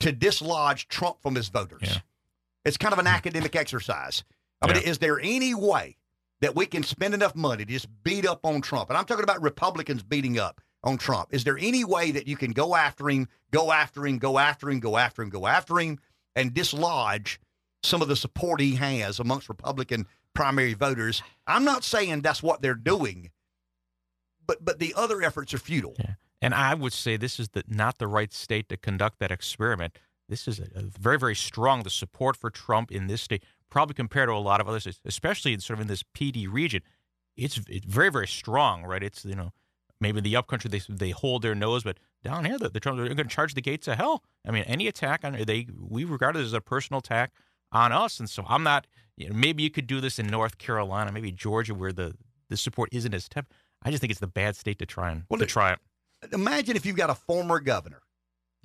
to 0.00 0.12
dislodge 0.12 0.88
Trump 0.88 1.20
from 1.22 1.34
his 1.36 1.48
voters? 1.48 1.80
Yeah. 1.82 1.98
It's 2.64 2.76
kind 2.76 2.92
of 2.92 2.98
an 2.98 3.06
academic 3.06 3.54
exercise. 3.56 4.24
I 4.60 4.66
mean, 4.72 4.82
is 4.82 4.98
there 4.98 5.20
any 5.20 5.54
way 5.54 5.96
that 6.40 6.54
we 6.54 6.66
can 6.66 6.82
spend 6.82 7.14
enough 7.14 7.34
money 7.34 7.64
to 7.64 7.72
just 7.72 7.88
beat 8.02 8.26
up 8.26 8.44
on 8.44 8.60
Trump? 8.60 8.90
And 8.90 8.98
I'm 8.98 9.04
talking 9.04 9.24
about 9.24 9.42
Republicans 9.42 10.02
beating 10.02 10.38
up 10.38 10.60
on 10.84 10.96
Trump. 10.98 11.28
Is 11.32 11.44
there 11.44 11.58
any 11.58 11.84
way 11.84 12.10
that 12.12 12.28
you 12.28 12.36
can 12.36 12.52
go 12.52 12.74
after 12.74 13.08
him, 13.10 13.28
go 13.50 13.72
after 13.72 14.06
him, 14.06 14.18
go 14.18 14.38
after 14.38 14.70
him, 14.70 14.80
go 14.80 14.96
after 14.96 15.22
him, 15.22 15.28
go 15.28 15.46
after 15.46 15.78
him, 15.78 15.98
and 16.36 16.54
dislodge 16.54 17.40
some 17.82 18.02
of 18.02 18.08
the 18.08 18.16
support 18.16 18.60
he 18.60 18.76
has 18.76 19.18
amongst 19.18 19.48
Republican 19.48 20.06
primary 20.34 20.74
voters? 20.74 21.22
I'm 21.46 21.64
not 21.64 21.82
saying 21.84 22.22
that's 22.22 22.42
what 22.42 22.62
they're 22.62 22.74
doing, 22.74 23.30
but 24.46 24.64
but 24.64 24.78
the 24.78 24.94
other 24.96 25.22
efforts 25.22 25.52
are 25.52 25.58
futile. 25.58 25.94
Yeah. 25.98 26.14
And 26.40 26.54
I 26.54 26.74
would 26.74 26.92
say 26.92 27.16
this 27.16 27.40
is 27.40 27.48
the, 27.48 27.64
not 27.66 27.98
the 27.98 28.06
right 28.06 28.32
state 28.32 28.68
to 28.68 28.76
conduct 28.76 29.18
that 29.18 29.32
experiment. 29.32 29.98
This 30.28 30.46
is 30.46 30.60
a, 30.60 30.68
a 30.76 30.82
very, 30.82 31.18
very 31.18 31.34
strong. 31.34 31.82
The 31.82 31.90
support 31.90 32.36
for 32.36 32.50
Trump 32.50 32.92
in 32.92 33.08
this 33.08 33.22
state, 33.22 33.42
probably 33.70 33.94
compared 33.94 34.28
to 34.28 34.32
a 34.32 34.36
lot 34.36 34.60
of 34.60 34.68
other 34.68 34.76
others, 34.78 35.00
especially 35.04 35.52
in 35.52 35.60
sort 35.60 35.78
of 35.78 35.82
in 35.82 35.88
this 35.88 36.02
Pee 36.14 36.32
Dee 36.32 36.46
region, 36.46 36.82
it's, 37.36 37.60
it's 37.68 37.86
very, 37.86 38.10
very 38.10 38.26
strong, 38.26 38.84
right? 38.84 39.02
It's 39.02 39.24
you 39.24 39.34
know 39.34 39.52
maybe 40.00 40.18
in 40.18 40.24
the 40.24 40.36
upcountry 40.36 40.70
they 40.70 40.80
they 40.88 41.10
hold 41.10 41.42
their 41.42 41.54
nose, 41.54 41.84
but 41.84 41.98
down 42.22 42.44
here 42.44 42.58
the, 42.58 42.68
the 42.68 42.80
Trump 42.80 42.98
they're 42.98 43.06
going 43.06 43.16
to 43.16 43.24
charge 43.24 43.54
the 43.54 43.60
gates 43.60 43.88
of 43.88 43.96
hell. 43.96 44.22
I 44.46 44.50
mean, 44.50 44.64
any 44.64 44.86
attack 44.86 45.24
on 45.24 45.32
they 45.32 45.66
we 45.78 46.04
regard 46.04 46.36
it 46.36 46.40
as 46.40 46.52
a 46.52 46.60
personal 46.60 46.98
attack 46.98 47.32
on 47.72 47.92
us, 47.92 48.18
and 48.18 48.28
so 48.28 48.44
I'm 48.48 48.62
not. 48.62 48.86
You 49.16 49.30
know, 49.30 49.34
maybe 49.34 49.64
you 49.64 49.70
could 49.70 49.88
do 49.88 50.00
this 50.00 50.20
in 50.20 50.28
North 50.28 50.58
Carolina, 50.58 51.10
maybe 51.10 51.32
Georgia, 51.32 51.74
where 51.74 51.92
the 51.92 52.14
the 52.48 52.56
support 52.56 52.88
isn't 52.92 53.12
as 53.12 53.28
tough. 53.28 53.46
I 53.82 53.90
just 53.90 54.00
think 54.00 54.10
it's 54.10 54.20
the 54.20 54.26
bad 54.28 54.56
state 54.56 54.78
to 54.78 54.86
try 54.86 55.10
and 55.10 55.24
Well, 55.28 55.40
to 55.40 55.46
try 55.46 55.72
it. 55.72 55.78
Imagine 56.32 56.76
if 56.76 56.84
you've 56.86 56.96
got 56.96 57.10
a 57.10 57.14
former 57.14 57.60
governor 57.60 58.00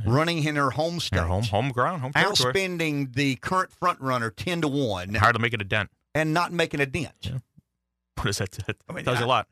running 0.05 0.43
in 0.43 0.55
her 0.55 0.71
home 0.71 0.99
state, 0.99 1.17
Their 1.17 1.27
home 1.27 1.43
home 1.43 1.69
ground, 1.71 2.01
home 2.01 2.13
territory. 2.13 2.53
outspending 2.53 3.13
the 3.15 3.35
current 3.37 3.71
front 3.71 3.99
runner 4.01 4.29
10 4.29 4.61
to 4.61 4.67
1 4.67 5.13
Hard 5.15 5.35
to 5.35 5.41
make 5.41 5.53
it 5.53 5.61
a 5.61 5.65
dent. 5.65 5.89
and 6.15 6.33
not 6.33 6.51
making 6.51 6.79
a 6.81 6.85
dent. 6.85 7.13
Yeah. 7.21 7.37
What 8.15 8.25
does 8.25 8.37
that? 8.37 8.51
That 8.67 8.77
I 8.87 8.93
mean, 8.93 9.05
tells 9.05 9.17
you 9.17 9.23
I- 9.23 9.25
a 9.25 9.27
lot. 9.27 9.47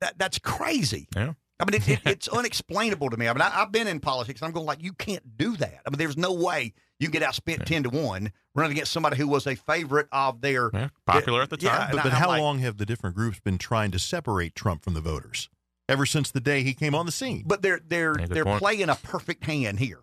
That 0.00 0.18
that's 0.18 0.38
crazy. 0.38 1.08
Yeah. 1.16 1.32
I 1.60 1.64
mean, 1.64 1.74
it, 1.74 1.88
it, 1.88 2.00
it's 2.06 2.28
unexplainable 2.28 3.10
to 3.10 3.16
me. 3.16 3.28
I 3.28 3.32
mean, 3.32 3.42
I, 3.42 3.62
I've 3.62 3.70
been 3.72 3.86
in 3.86 4.00
politics. 4.00 4.42
I'm 4.42 4.50
going 4.52 4.66
like, 4.66 4.82
you 4.82 4.92
can't 4.92 5.36
do 5.36 5.56
that. 5.56 5.80
I 5.86 5.90
mean, 5.90 5.98
there's 5.98 6.16
no 6.16 6.32
way 6.32 6.72
you 6.98 7.08
can 7.08 7.20
get 7.20 7.28
outspent 7.28 7.64
ten 7.64 7.82
to 7.84 7.90
one 7.90 8.32
running 8.54 8.72
against 8.72 8.92
somebody 8.92 9.16
who 9.16 9.28
was 9.28 9.46
a 9.46 9.54
favorite 9.54 10.08
of 10.12 10.40
their. 10.40 10.70
Yeah, 10.72 10.88
popular 11.06 11.42
at 11.42 11.50
the 11.50 11.56
time. 11.56 11.82
and 11.82 11.92
But, 11.92 12.02
but 12.04 12.12
I'm 12.12 12.18
how 12.20 12.28
like- 12.28 12.40
long 12.40 12.58
have 12.60 12.76
the 12.78 12.86
different 12.86 13.14
groups 13.16 13.40
been 13.40 13.58
trying 13.58 13.90
to 13.92 13.98
separate 13.98 14.54
Trump 14.54 14.82
from 14.84 14.94
the 14.94 15.00
voters? 15.00 15.48
Ever 15.88 16.06
since 16.06 16.30
the 16.30 16.40
day 16.40 16.62
he 16.62 16.72
came 16.74 16.94
on 16.94 17.04
the 17.06 17.12
scene. 17.12 17.44
But 17.46 17.62
they're 17.62 17.80
they're 17.86 18.18
Yeah, 18.18 18.26
they're 18.28 18.44
point. 18.44 18.58
playing 18.60 18.88
a 18.88 18.94
perfect 18.94 19.44
hand 19.44 19.78
here. 19.78 20.00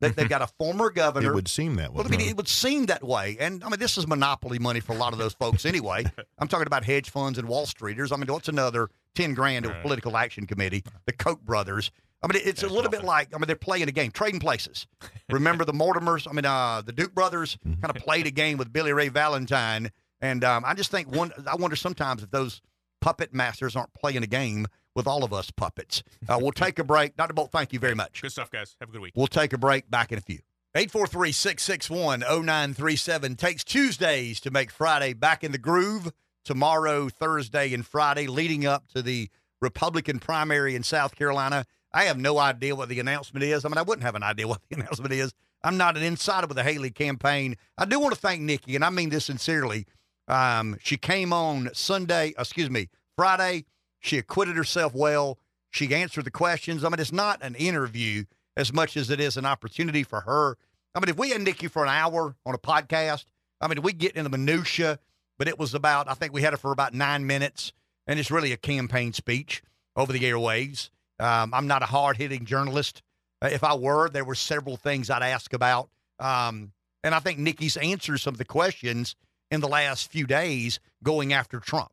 They, 0.00 0.10
they've 0.10 0.28
got 0.28 0.42
a 0.42 0.46
former 0.58 0.90
governor. 0.90 1.30
It 1.30 1.34
would 1.34 1.48
seem 1.48 1.76
that 1.76 1.92
way. 1.92 1.98
Well, 1.98 2.06
I 2.06 2.10
mean, 2.10 2.20
it 2.28 2.36
would 2.36 2.48
seem 2.48 2.86
that 2.86 3.02
way. 3.04 3.36
And 3.40 3.62
I 3.64 3.68
mean, 3.68 3.78
this 3.78 3.96
is 3.96 4.06
monopoly 4.06 4.58
money 4.58 4.80
for 4.80 4.92
a 4.92 4.96
lot 4.96 5.12
of 5.12 5.18
those 5.18 5.32
folks 5.32 5.64
anyway. 5.64 6.04
I'm 6.38 6.48
talking 6.48 6.66
about 6.66 6.84
hedge 6.84 7.08
funds 7.08 7.38
and 7.38 7.48
Wall 7.48 7.66
Streeters. 7.66 8.12
I 8.12 8.16
mean, 8.16 8.26
what's 8.26 8.48
another 8.48 8.88
10 9.14 9.32
grand 9.34 9.64
to 9.64 9.70
a 9.70 9.80
political 9.80 10.16
action 10.16 10.46
committee? 10.46 10.82
The 11.06 11.12
Koch 11.12 11.40
brothers. 11.42 11.90
I 12.22 12.26
mean, 12.32 12.42
it's 12.44 12.62
a 12.62 12.66
That's 12.66 12.74
little 12.74 12.90
bit 12.90 13.02
like, 13.04 13.34
I 13.34 13.38
mean, 13.38 13.46
they're 13.46 13.56
playing 13.56 13.88
a 13.88 13.92
game, 13.92 14.10
trading 14.12 14.38
places. 14.40 14.86
Remember 15.30 15.64
the 15.64 15.72
Mortimers? 15.72 16.28
I 16.28 16.32
mean, 16.32 16.44
uh, 16.44 16.82
the 16.82 16.92
Duke 16.92 17.14
brothers 17.14 17.58
kind 17.64 17.90
of 17.96 17.96
played 17.96 18.26
a 18.26 18.30
game 18.30 18.58
with 18.58 18.72
Billy 18.72 18.92
Ray 18.92 19.08
Valentine. 19.08 19.90
And 20.20 20.44
um, 20.44 20.64
I 20.64 20.74
just 20.74 20.90
think 20.90 21.10
one, 21.14 21.32
I 21.50 21.56
wonder 21.56 21.74
sometimes 21.74 22.22
if 22.22 22.30
those 22.30 22.60
puppet 23.00 23.32
masters 23.34 23.74
aren't 23.74 23.92
playing 23.94 24.22
a 24.22 24.26
game 24.28 24.66
with 24.94 25.06
all 25.06 25.24
of 25.24 25.32
us 25.32 25.50
puppets. 25.50 26.02
Uh, 26.28 26.38
we'll 26.40 26.52
take 26.52 26.78
a 26.78 26.84
break. 26.84 27.16
Dr. 27.16 27.34
Bolt, 27.34 27.50
thank 27.50 27.72
you 27.72 27.78
very 27.78 27.94
much. 27.94 28.22
Good 28.22 28.30
stuff, 28.30 28.50
guys. 28.50 28.76
Have 28.80 28.88
a 28.88 28.92
good 28.92 29.00
week. 29.02 29.12
We'll 29.16 29.26
take 29.26 29.52
a 29.52 29.58
break 29.58 29.90
back 29.90 30.12
in 30.12 30.18
a 30.18 30.20
few. 30.20 30.38
843 30.74 31.32
661 31.32 32.20
0937 32.20 33.36
takes 33.36 33.64
Tuesdays 33.64 34.40
to 34.40 34.50
make 34.50 34.70
Friday 34.70 35.12
back 35.12 35.44
in 35.44 35.52
the 35.52 35.58
groove. 35.58 36.12
Tomorrow, 36.44 37.08
Thursday, 37.08 37.74
and 37.74 37.84
Friday, 37.84 38.28
leading 38.28 38.64
up 38.64 38.88
to 38.94 39.02
the 39.02 39.28
Republican 39.60 40.20
primary 40.20 40.74
in 40.74 40.82
South 40.82 41.14
Carolina. 41.16 41.66
I 41.92 42.04
have 42.04 42.18
no 42.18 42.38
idea 42.38 42.74
what 42.74 42.88
the 42.88 43.00
announcement 43.00 43.44
is. 43.44 43.64
I 43.64 43.68
mean, 43.68 43.78
I 43.78 43.82
wouldn't 43.82 44.04
have 44.04 44.14
an 44.14 44.22
idea 44.22 44.48
what 44.48 44.60
the 44.68 44.76
announcement 44.80 45.12
is. 45.12 45.34
I'm 45.62 45.76
not 45.76 45.96
an 45.96 46.02
insider 46.02 46.46
with 46.46 46.56
the 46.56 46.64
Haley 46.64 46.90
campaign. 46.90 47.56
I 47.76 47.84
do 47.84 48.00
want 48.00 48.14
to 48.14 48.20
thank 48.20 48.40
Nikki, 48.40 48.74
and 48.74 48.84
I 48.84 48.90
mean 48.90 49.10
this 49.10 49.26
sincerely. 49.26 49.86
Um, 50.28 50.78
she 50.82 50.96
came 50.96 51.32
on 51.32 51.70
Sunday, 51.74 52.32
excuse 52.38 52.70
me, 52.70 52.88
Friday. 53.16 53.64
She 54.02 54.18
acquitted 54.18 54.56
herself 54.56 54.94
well. 54.94 55.38
She 55.70 55.94
answered 55.94 56.26
the 56.26 56.30
questions. 56.30 56.84
I 56.84 56.90
mean, 56.90 57.00
it's 57.00 57.12
not 57.12 57.42
an 57.42 57.54
interview 57.54 58.24
as 58.56 58.72
much 58.72 58.96
as 58.96 59.08
it 59.08 59.20
is 59.20 59.38
an 59.38 59.46
opportunity 59.46 60.02
for 60.02 60.20
her. 60.20 60.58
I 60.94 61.00
mean, 61.00 61.08
if 61.08 61.16
we 61.16 61.30
had 61.30 61.40
Nikki 61.40 61.68
for 61.68 61.84
an 61.84 61.88
hour 61.88 62.36
on 62.44 62.54
a 62.54 62.58
podcast, 62.58 63.24
I 63.60 63.68
mean, 63.68 63.80
we 63.80 63.94
get 63.94 64.12
in 64.12 64.24
the 64.24 64.30
minutia, 64.30 64.98
but 65.38 65.48
it 65.48 65.58
was 65.58 65.72
about, 65.72 66.10
I 66.10 66.14
think 66.14 66.34
we 66.34 66.42
had 66.42 66.52
her 66.52 66.58
for 66.58 66.72
about 66.72 66.92
nine 66.92 67.26
minutes, 67.26 67.72
and 68.06 68.18
it's 68.18 68.30
really 68.30 68.52
a 68.52 68.58
campaign 68.58 69.12
speech 69.14 69.62
over 69.96 70.12
the 70.12 70.20
airwaves. 70.20 70.90
Um, 71.18 71.54
I'm 71.54 71.66
not 71.66 71.82
a 71.82 71.86
hard 71.86 72.16
hitting 72.16 72.44
journalist. 72.44 73.02
Uh, 73.40 73.48
if 73.52 73.64
I 73.64 73.74
were, 73.74 74.10
there 74.10 74.24
were 74.24 74.34
several 74.34 74.76
things 74.76 75.08
I'd 75.08 75.22
ask 75.22 75.52
about. 75.52 75.88
Um, 76.18 76.72
and 77.04 77.14
I 77.14 77.20
think 77.20 77.38
Nikki's 77.38 77.76
answered 77.76 78.18
some 78.18 78.34
of 78.34 78.38
the 78.38 78.44
questions 78.44 79.16
in 79.50 79.60
the 79.60 79.68
last 79.68 80.10
few 80.10 80.26
days 80.26 80.80
going 81.02 81.32
after 81.32 81.60
Trump. 81.60 81.92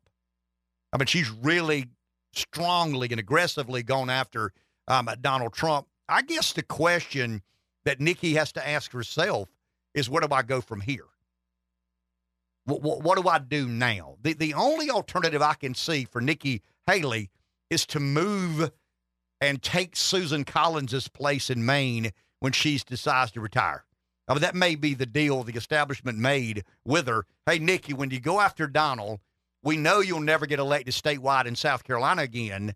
I 0.92 0.98
mean, 0.98 1.06
she's 1.06 1.30
really 1.30 1.86
strongly 2.32 3.08
and 3.10 3.20
aggressively 3.20 3.82
gone 3.82 4.10
after 4.10 4.52
um, 4.88 5.08
Donald 5.20 5.52
Trump. 5.52 5.86
I 6.08 6.22
guess 6.22 6.52
the 6.52 6.62
question 6.62 7.42
that 7.84 8.00
Nikki 8.00 8.34
has 8.34 8.52
to 8.52 8.68
ask 8.68 8.92
herself 8.92 9.48
is 9.94 10.08
where 10.08 10.20
do 10.20 10.32
I 10.32 10.42
go 10.42 10.60
from 10.60 10.80
here? 10.80 11.06
What, 12.64 12.82
what, 12.82 13.02
what, 13.02 13.20
do 13.20 13.28
I 13.28 13.38
do 13.38 13.68
now? 13.68 14.16
The, 14.22 14.34
the 14.34 14.54
only 14.54 14.90
alternative 14.90 15.42
I 15.42 15.54
can 15.54 15.74
see 15.74 16.04
for 16.04 16.20
Nikki 16.20 16.62
Haley 16.86 17.30
is 17.70 17.86
to 17.86 18.00
move 18.00 18.70
and 19.40 19.62
take 19.62 19.96
Susan 19.96 20.44
Collins's 20.44 21.08
place 21.08 21.50
in 21.50 21.64
Maine 21.64 22.12
when 22.40 22.52
she 22.52 22.78
decides 22.78 23.32
to 23.32 23.40
retire. 23.40 23.84
I 24.28 24.34
mean, 24.34 24.42
that 24.42 24.54
may 24.54 24.76
be 24.76 24.94
the 24.94 25.06
deal 25.06 25.42
the 25.42 25.54
establishment 25.54 26.18
made 26.18 26.64
with 26.84 27.08
her. 27.08 27.26
Hey, 27.46 27.58
Nikki, 27.58 27.92
when 27.92 28.10
you 28.10 28.20
go 28.20 28.40
after 28.40 28.66
Donald, 28.66 29.20
we 29.62 29.76
know 29.76 30.00
you'll 30.00 30.20
never 30.20 30.46
get 30.46 30.58
elected 30.58 30.94
statewide 30.94 31.46
in 31.46 31.56
South 31.56 31.84
Carolina 31.84 32.22
again. 32.22 32.74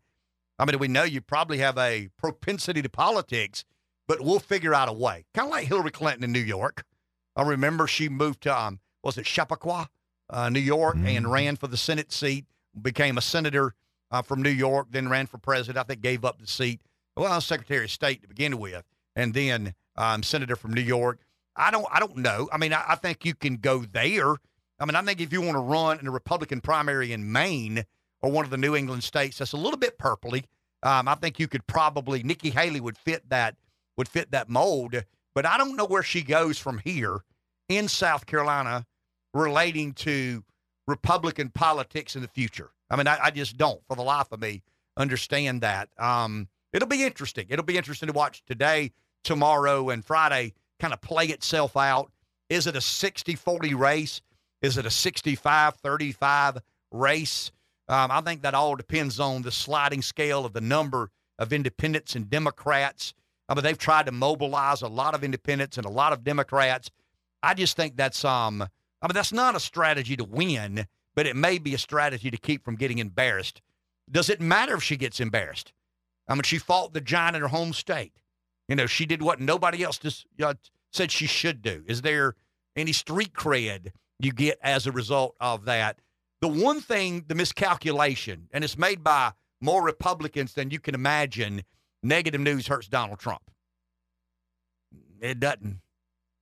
I 0.59 0.65
mean, 0.65 0.78
we 0.78 0.89
know 0.89 1.02
you 1.02 1.20
probably 1.20 1.59
have 1.59 1.77
a 1.78 2.09
propensity 2.19 2.82
to 2.82 2.89
politics, 2.89 3.65
but 4.06 4.20
we'll 4.20 4.39
figure 4.39 4.74
out 4.74 4.89
a 4.89 4.93
way. 4.93 5.24
Kind 5.35 5.48
of 5.48 5.51
like 5.51 5.66
Hillary 5.66 5.90
Clinton 5.90 6.24
in 6.24 6.32
New 6.32 6.39
York. 6.40 6.85
I 7.36 7.43
remember 7.43 7.86
she 7.86 8.09
moved 8.09 8.43
to, 8.43 8.56
um, 8.56 8.81
was 9.02 9.19
it 9.19 9.27
Chappaqua, 9.27 9.89
uh, 10.31 10.48
New 10.51 10.61
York, 10.61 10.97
mm-hmm. 10.97 11.06
and 11.06 11.32
ran 11.32 11.56
for 11.56 11.66
the 11.66 11.77
Senate 11.77 12.12
seat, 12.12 12.47
became 12.81 13.19
a 13.19 13.23
senator 13.23 13.74
uh, 14.11 14.23
from 14.23 14.43
New 14.43 14.51
York, 14.51 14.89
then 14.90 15.09
ran 15.09 15.27
for 15.27 15.39
president. 15.39 15.78
I 15.78 15.82
think 15.82 16.01
gave 16.01 16.24
up 16.24 16.39
the 16.40 16.47
seat. 16.47 16.81
Well, 17.16 17.40
Secretary 17.40 17.85
of 17.85 17.90
State 17.90 18.23
to 18.23 18.28
begin 18.28 18.59
with, 18.59 18.85
and 19.16 19.35
then 19.35 19.74
um, 19.97 20.23
senator 20.23 20.56
from 20.56 20.73
New 20.74 20.82
York. 20.82 21.20
I 21.56 21.70
don't, 21.70 21.86
I 21.90 22.01
don't 22.01 22.16
know. 22.16 22.48
I 22.52 22.59
mean, 22.59 22.73
I, 22.73 22.85
I 22.89 22.94
think 22.97 23.24
you 23.24 23.35
can 23.35 23.56
go 23.56 23.81
there. 23.81 24.36
I 24.85 24.86
mean, 24.86 24.97
I 24.97 25.02
think 25.02 25.23
if 25.23 25.32
you 25.32 25.40
want 25.40 25.55
to 25.55 25.61
run 25.61 25.98
in 25.98 26.06
a 26.06 26.11
Republican 26.11 26.61
primary 26.61 27.15
in 27.15 27.32
Maine 27.32 27.86
or 28.20 28.31
one 28.31 28.44
of 28.44 28.51
the 28.51 28.59
New 28.59 28.77
England 28.77 29.02
states 29.02 29.39
that's 29.39 29.55
a 29.55 29.56
little 29.56 29.78
bit 29.78 29.98
purpley, 29.98 30.44
um, 30.82 31.09
I 31.09 31.15
think 31.15 31.39
you 31.39 31.48
could 31.48 31.66
probably 31.66 32.23
Nikki 32.23 32.51
Haley 32.51 32.82
would 32.82 32.98
fit 32.98 33.31
that 33.31 33.56
would 33.97 34.11
fit 34.11 34.31
that 34.32 34.51
mold. 34.51 35.02
But 35.35 35.47
I 35.47 35.56
don't 35.56 35.74
know 35.74 35.86
where 35.86 36.02
she 36.02 36.20
goes 36.20 36.59
from 36.59 36.82
here 36.85 37.24
in 37.70 37.89
South 37.89 38.27
Carolina 38.27 38.85
relating 39.32 39.94
to 39.94 40.44
Republican 40.86 41.48
politics 41.48 42.15
in 42.15 42.20
the 42.20 42.28
future. 42.28 42.70
I 42.90 42.97
mean, 42.97 43.06
I, 43.06 43.19
I 43.23 43.31
just 43.31 43.56
don't, 43.56 43.81
for 43.89 43.97
the 43.97 44.02
life 44.02 44.32
of 44.32 44.40
me, 44.43 44.62
understand 44.98 45.62
that. 45.62 45.89
Um, 45.97 46.47
it'll 46.74 46.89
be 46.89 47.05
interesting. 47.05 47.47
It'll 47.48 47.65
be 47.65 47.78
interesting 47.78 48.09
to 48.09 48.12
watch 48.12 48.44
today, 48.44 48.93
tomorrow, 49.23 49.89
and 49.89 50.05
Friday 50.05 50.52
kind 50.78 50.93
of 50.93 51.01
play 51.01 51.28
itself 51.28 51.74
out. 51.74 52.12
Is 52.51 52.66
it 52.66 52.77
a 52.77 52.82
60 52.82 53.35
40 53.35 53.73
race? 53.73 54.20
Is 54.64 54.78
it 54.78 54.86
a 54.86 54.90
65 54.90 55.74
35 55.74 56.58
race? 56.90 57.52
Um, 57.86 58.10
I 58.10 58.22
think 58.22 58.40
that 58.42 58.54
all 58.54 58.76
depends 58.76 59.20
on 59.20 59.42
the 59.42 59.52
sliding 59.52 60.00
scale 60.00 60.46
of 60.46 60.54
the 60.54 60.62
number 60.62 61.10
of 61.38 61.52
independents 61.52 62.16
and 62.16 62.30
Democrats. 62.30 63.12
I 63.46 63.54
mean, 63.54 63.62
they've 63.62 63.76
tried 63.76 64.06
to 64.06 64.12
mobilize 64.12 64.80
a 64.80 64.88
lot 64.88 65.14
of 65.14 65.22
independents 65.22 65.76
and 65.76 65.84
a 65.84 65.90
lot 65.90 66.14
of 66.14 66.24
Democrats. 66.24 66.90
I 67.42 67.52
just 67.52 67.76
think 67.76 67.98
that's 67.98 68.24
um, 68.24 68.62
I 68.62 69.06
mean, 69.06 69.12
that's 69.12 69.34
not 69.34 69.54
a 69.54 69.60
strategy 69.60 70.16
to 70.16 70.24
win, 70.24 70.86
but 71.14 71.26
it 71.26 71.36
may 71.36 71.58
be 71.58 71.74
a 71.74 71.78
strategy 71.78 72.30
to 72.30 72.38
keep 72.38 72.64
from 72.64 72.76
getting 72.76 72.96
embarrassed. 72.96 73.60
Does 74.10 74.30
it 74.30 74.40
matter 74.40 74.76
if 74.76 74.82
she 74.82 74.96
gets 74.96 75.20
embarrassed? 75.20 75.74
I 76.26 76.32
mean, 76.32 76.42
she 76.42 76.56
fought 76.56 76.94
the 76.94 77.02
giant 77.02 77.36
in 77.36 77.42
her 77.42 77.48
home 77.48 77.74
state. 77.74 78.14
You 78.68 78.76
know, 78.76 78.86
she 78.86 79.04
did 79.04 79.20
what 79.20 79.42
nobody 79.42 79.82
else 79.84 79.98
just, 79.98 80.24
uh, 80.42 80.54
said 80.90 81.12
she 81.12 81.26
should 81.26 81.60
do. 81.60 81.84
Is 81.86 82.00
there 82.00 82.34
any 82.74 82.92
street 82.92 83.34
cred 83.34 83.92
you 84.18 84.32
get 84.32 84.58
as 84.62 84.86
a 84.86 84.92
result 84.92 85.36
of 85.40 85.64
that? 85.66 85.98
The 86.40 86.48
one 86.48 86.80
thing, 86.80 87.24
the 87.26 87.34
miscalculation, 87.34 88.48
and 88.52 88.64
it's 88.64 88.76
made 88.76 89.02
by 89.02 89.32
more 89.60 89.82
Republicans 89.82 90.54
than 90.54 90.70
you 90.70 90.78
can 90.78 90.94
imagine, 90.94 91.62
negative 92.02 92.40
news 92.40 92.66
hurts 92.66 92.88
Donald 92.88 93.18
Trump. 93.18 93.50
It 95.20 95.40
doesn't. 95.40 95.80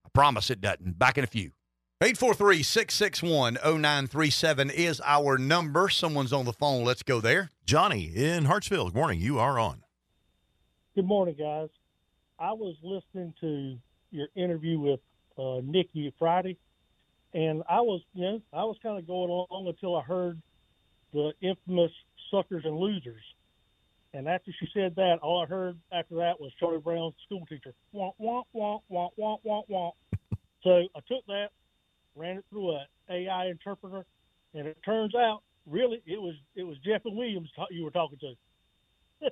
I 0.05 0.09
promise 0.13 0.49
it 0.49 0.59
doesn't. 0.59 0.99
Back 0.99 1.17
in 1.17 1.23
a 1.23 1.27
few. 1.27 1.51
843 2.01 2.63
661 2.63 3.53
0937 3.63 4.69
is 4.71 5.01
our 5.05 5.37
number. 5.37 5.87
Someone's 5.87 6.33
on 6.33 6.43
the 6.43 6.51
phone. 6.51 6.83
Let's 6.83 7.01
go 7.01 7.21
there. 7.21 7.49
Johnny 7.65 8.11
in 8.13 8.43
Hartsville. 8.43 8.85
Good 8.85 8.95
morning. 8.95 9.21
You 9.21 9.39
are 9.39 9.57
on. 9.57 9.83
Good 10.95 11.05
morning, 11.05 11.35
guys. 11.39 11.69
I 12.37 12.51
was 12.51 12.75
listening 12.83 13.33
to 13.39 13.77
your 14.11 14.27
interview 14.35 14.79
with 14.79 14.99
uh, 15.37 15.61
Nikki 15.63 16.13
Friday, 16.19 16.57
and 17.33 17.63
I 17.67 17.81
was, 17.81 18.01
you 18.13 18.23
know, 18.23 18.41
I 18.51 18.63
was 18.63 18.77
kind 18.83 18.97
of 18.97 19.07
going 19.07 19.29
along 19.29 19.65
until 19.67 19.95
I 19.95 20.01
heard 20.01 20.41
the 21.13 21.33
infamous 21.41 21.91
suckers 22.31 22.63
and 22.65 22.77
losers. 22.77 23.21
And 24.13 24.27
after 24.27 24.51
she 24.59 24.67
said 24.73 24.95
that, 24.95 25.19
all 25.23 25.43
I 25.43 25.47
heard 25.47 25.77
after 25.91 26.15
that 26.17 26.39
was 26.39 26.51
Charlie 26.59 26.79
Brown's 26.79 27.15
school 27.25 27.45
teacher. 27.47 27.73
Wah, 27.91 28.11
wah, 28.19 28.43
wah, 28.53 28.79
wah, 28.87 29.09
wah, 29.17 29.37
wah, 29.43 29.61
wah. 29.67 29.91
so 30.63 30.83
I 30.95 30.99
took 31.07 31.25
that, 31.27 31.47
ran 32.15 32.37
it 32.37 32.45
through 32.51 32.71
a 32.73 32.85
AI 33.09 33.47
interpreter, 33.47 34.05
and 34.53 34.67
it 34.67 34.77
turns 34.85 35.15
out 35.15 35.41
really 35.67 36.01
it 36.05 36.21
was 36.21 36.35
it 36.55 36.63
was 36.63 36.77
Jeff 36.85 37.01
and 37.05 37.15
Williams 37.17 37.49
you 37.71 37.83
were 37.83 37.91
talking 37.91 38.19
to. 38.19 39.31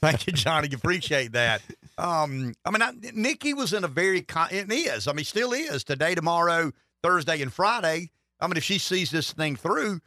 Thank 0.00 0.26
you, 0.26 0.32
Johnny. 0.32 0.68
Appreciate 0.72 1.32
that. 1.32 1.62
Um, 1.98 2.54
I 2.64 2.70
mean, 2.70 2.82
I, 2.82 2.92
Nikki 3.12 3.54
was 3.54 3.72
in 3.72 3.84
a 3.84 3.88
very 3.88 4.22
con- 4.22 4.48
it 4.50 4.72
is. 4.72 5.06
I 5.06 5.12
mean, 5.12 5.24
still 5.24 5.52
is 5.52 5.84
today, 5.84 6.14
tomorrow, 6.14 6.72
Thursday, 7.04 7.42
and 7.42 7.52
Friday. 7.52 8.10
I 8.40 8.46
mean, 8.46 8.56
if 8.56 8.64
she 8.64 8.78
sees 8.78 9.10
this 9.10 9.30
thing 9.32 9.56
through, 9.56 10.00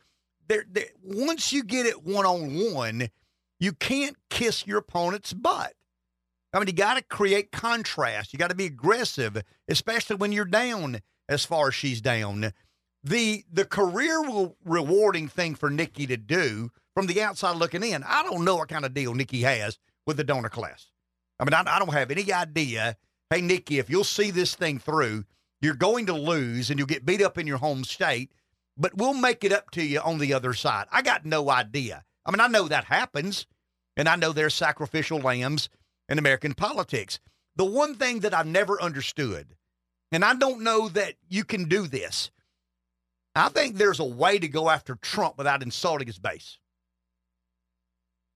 there, 0.48 0.66
once 1.04 1.54
you 1.54 1.64
get 1.64 1.86
it 1.86 2.04
one 2.04 2.26
on 2.26 2.74
one, 2.74 3.10
you 3.60 3.72
can't 3.74 4.18
kiss 4.32 4.66
your 4.66 4.80
opponent's 4.80 5.32
butt. 5.32 5.74
I 6.54 6.58
mean, 6.60 6.68
you 6.68 6.74
got 6.74 6.96
to 6.96 7.04
create 7.04 7.52
contrast. 7.52 8.34
You 8.34 8.40
got 8.40 8.50
to 8.50 8.56
be 8.56 8.66
aggressive, 8.66 9.44
especially 9.68 10.16
when 10.16 10.32
you're 10.32 10.46
down 10.46 11.02
as 11.30 11.46
far 11.46 11.68
as 11.68 11.76
she's 11.76 12.02
down. 12.02 12.52
The 13.04 13.44
the 13.52 13.66
career 13.66 14.24
rewarding 14.66 15.28
thing 15.28 15.54
for 15.54 15.70
Nikki 15.70 16.08
to 16.08 16.18
do 16.18 16.72
from 16.96 17.06
the 17.06 17.22
outside 17.22 17.58
looking 17.58 17.84
in, 17.84 18.04
I 18.04 18.24
don't 18.24 18.44
know 18.44 18.56
what 18.56 18.70
kind 18.70 18.86
of 18.86 18.96
deal 18.96 19.14
Nikki 19.14 19.42
has 19.42 19.78
with 20.08 20.18
the 20.18 20.24
donor 20.24 20.50
class. 20.50 20.88
I 21.40 21.44
mean, 21.44 21.54
I, 21.54 21.64
I 21.68 21.78
don't 21.78 21.94
have 21.94 22.10
any 22.10 22.34
idea. 22.34 22.98
Hey, 23.30 23.42
Nikki, 23.42 23.78
if 23.78 23.88
you'll 23.88 24.04
see 24.04 24.32
this 24.32 24.56
thing 24.56 24.80
through, 24.80 25.26
you're 25.62 25.76
going 25.76 26.06
to 26.08 26.14
lose 26.14 26.70
and 26.70 26.80
you'll 26.80 26.88
get 26.88 27.06
beat 27.06 27.22
up 27.22 27.38
in 27.38 27.48
your 27.48 27.58
home 27.58 27.84
state, 27.84 28.32
but 28.78 28.96
we'll 28.96 29.14
make 29.14 29.44
it 29.44 29.52
up 29.52 29.72
to 29.72 29.84
you 29.84 30.00
on 30.00 30.20
the 30.20 30.34
other 30.34 30.54
side. 30.54 30.86
I 30.92 31.02
got 31.02 31.26
no 31.26 31.50
idea. 31.50 32.04
I 32.26 32.32
mean, 32.32 32.40
I 32.40 32.48
know 32.48 32.68
that 32.68 32.86
happens, 32.86 33.48
and 33.96 34.08
I 34.08 34.16
know 34.16 34.34
there's 34.34 34.54
sacrificial 34.54 35.20
lambs 35.20 35.70
in 36.10 36.20
American 36.20 36.54
politics. 36.54 37.20
The 37.56 37.66
one 37.66 37.96
thing 37.96 38.20
that 38.20 38.34
I've 38.34 38.46
never 38.46 38.82
understood, 38.82 39.56
and 40.12 40.24
I 40.24 40.36
don't 40.36 40.62
know 40.62 40.90
that 40.90 41.16
you 41.28 41.44
can 41.44 41.66
do 41.66 41.88
this, 41.88 42.30
I 43.34 43.50
think 43.50 43.76
there's 43.76 44.00
a 44.00 44.06
way 44.06 44.40
to 44.40 44.48
go 44.48 44.70
after 44.70 44.96
Trump 44.96 45.38
without 45.38 45.64
insulting 45.64 46.08
his 46.08 46.20
base. 46.20 46.60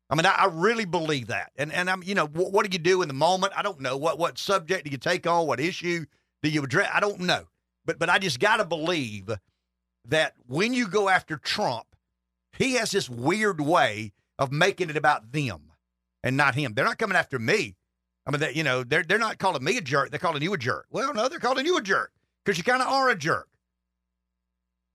I 0.09 0.15
mean, 0.15 0.25
I, 0.25 0.31
I 0.31 0.45
really 0.51 0.85
believe 0.85 1.27
that. 1.27 1.51
And 1.55 1.71
and 1.71 1.89
I'm, 1.89 2.03
you 2.03 2.15
know, 2.15 2.27
what, 2.27 2.51
what 2.51 2.69
do 2.69 2.75
you 2.75 2.83
do 2.83 3.01
in 3.01 3.07
the 3.07 3.13
moment? 3.13 3.53
I 3.55 3.61
don't 3.61 3.79
know. 3.79 3.97
What 3.97 4.19
what 4.19 4.37
subject 4.37 4.85
do 4.85 4.91
you 4.91 4.97
take 4.97 5.25
on? 5.25 5.47
What 5.47 5.59
issue 5.59 6.05
do 6.43 6.49
you 6.49 6.63
address? 6.63 6.89
I 6.93 6.99
don't 6.99 7.21
know. 7.21 7.45
But 7.85 7.99
but 7.99 8.09
I 8.09 8.19
just 8.19 8.39
got 8.39 8.57
to 8.57 8.65
believe 8.65 9.29
that 10.07 10.33
when 10.47 10.73
you 10.73 10.87
go 10.87 11.09
after 11.09 11.37
Trump, 11.37 11.87
he 12.57 12.73
has 12.73 12.91
this 12.91 13.09
weird 13.09 13.61
way 13.61 14.13
of 14.37 14.51
making 14.51 14.89
it 14.89 14.97
about 14.97 15.31
them 15.31 15.71
and 16.23 16.37
not 16.37 16.55
him. 16.55 16.73
They're 16.73 16.85
not 16.85 16.97
coming 16.97 17.17
after 17.17 17.39
me. 17.39 17.75
I 18.25 18.31
mean, 18.31 18.39
they, 18.39 18.53
you 18.53 18.63
know, 18.63 18.83
they're 18.83 19.03
they're 19.03 19.17
not 19.17 19.39
calling 19.39 19.63
me 19.63 19.77
a 19.77 19.81
jerk. 19.81 20.11
They're 20.11 20.19
calling 20.19 20.41
you 20.41 20.53
a 20.53 20.57
jerk. 20.57 20.85
Well, 20.91 21.13
no, 21.13 21.27
they're 21.27 21.39
calling 21.39 21.65
you 21.65 21.77
a 21.77 21.81
jerk 21.81 22.11
because 22.43 22.57
you 22.57 22.63
kind 22.63 22.81
of 22.81 22.87
are 22.87 23.09
a 23.09 23.15
jerk. 23.15 23.47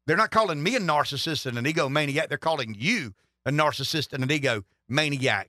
They're 0.07 0.17
not 0.17 0.31
calling 0.31 0.63
me 0.63 0.77
a 0.77 0.81
narcissist 0.81 1.47
and 1.47 1.59
an 1.59 1.65
egomaniac. 1.65 2.29
They're 2.29 2.39
calling 2.39 2.77
you 2.79 3.15
a 3.45 3.51
narcissist 3.51 4.13
and 4.13 4.23
an 4.23 4.29
egomaniac. 4.29 5.47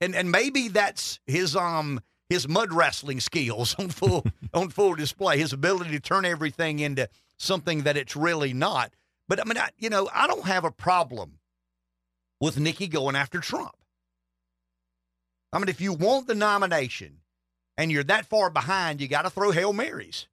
And 0.00 0.14
and 0.14 0.30
maybe 0.30 0.68
that's 0.68 1.20
his 1.26 1.54
um 1.54 2.00
his 2.28 2.48
mud 2.48 2.72
wrestling 2.72 3.20
skills 3.20 3.74
on 3.78 3.88
full 3.88 4.24
on 4.58 4.68
full 4.68 4.94
display. 4.94 5.38
His 5.38 5.52
ability 5.52 5.90
to 5.92 6.00
turn 6.00 6.24
everything 6.24 6.80
into 6.80 7.08
something 7.38 7.82
that 7.82 7.96
it's 7.96 8.16
really 8.16 8.52
not. 8.52 8.92
But 9.28 9.40
I 9.40 9.44
mean, 9.44 9.58
I, 9.58 9.70
you 9.78 9.90
know, 9.90 10.08
I 10.12 10.26
don't 10.26 10.46
have 10.46 10.64
a 10.64 10.70
problem 10.70 11.38
with 12.40 12.58
Nikki 12.58 12.88
going 12.88 13.16
after 13.16 13.40
Trump. 13.40 13.76
I 15.52 15.58
mean, 15.58 15.68
if 15.68 15.80
you 15.80 15.92
want 15.92 16.26
the 16.26 16.34
nomination 16.34 17.18
and 17.76 17.90
you're 17.90 18.04
that 18.04 18.26
far 18.26 18.50
behind, 18.50 19.00
you 19.00 19.08
got 19.08 19.22
to 19.22 19.30
throw 19.30 19.50
Hail 19.50 19.72
Marys. 19.72 20.28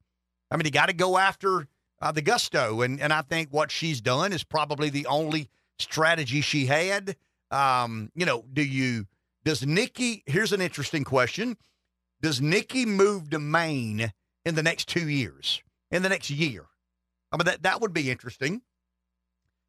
I 0.52 0.58
mean, 0.58 0.66
you 0.66 0.72
got 0.72 0.88
to 0.88 0.94
go 0.94 1.18
after 1.18 1.68
uh, 2.02 2.12
the 2.12 2.22
gusto. 2.22 2.82
And, 2.82 3.00
and 3.00 3.14
I 3.14 3.22
think 3.22 3.50
what 3.52 3.72
she's 3.72 4.02
done 4.02 4.34
is 4.34 4.44
probably 4.44 4.90
the 4.90 5.06
only 5.08 5.50
strategy 5.80 6.42
she 6.42 6.66
had. 6.66 7.16
Um, 7.52 8.12
you 8.16 8.26
know, 8.26 8.44
do 8.52 8.64
you, 8.64 9.06
does 9.44 9.66
Nikki, 9.66 10.24
here's 10.26 10.54
an 10.54 10.62
interesting 10.62 11.04
question. 11.04 11.58
Does 12.26 12.42
Nikki 12.42 12.88
move 12.88 13.30
to 13.30 13.38
Maine 13.38 14.12
in 14.46 14.56
the 14.56 14.64
next 14.64 14.88
two 14.88 15.08
years, 15.08 15.62
in 15.92 16.02
the 16.02 16.10
next 16.10 16.32
year? 16.32 16.66
I 17.32 17.38
mean, 17.38 17.46
that, 17.46 17.62
that 17.62 17.82
would 17.82 17.94
be 17.94 18.10
interesting. 18.10 18.64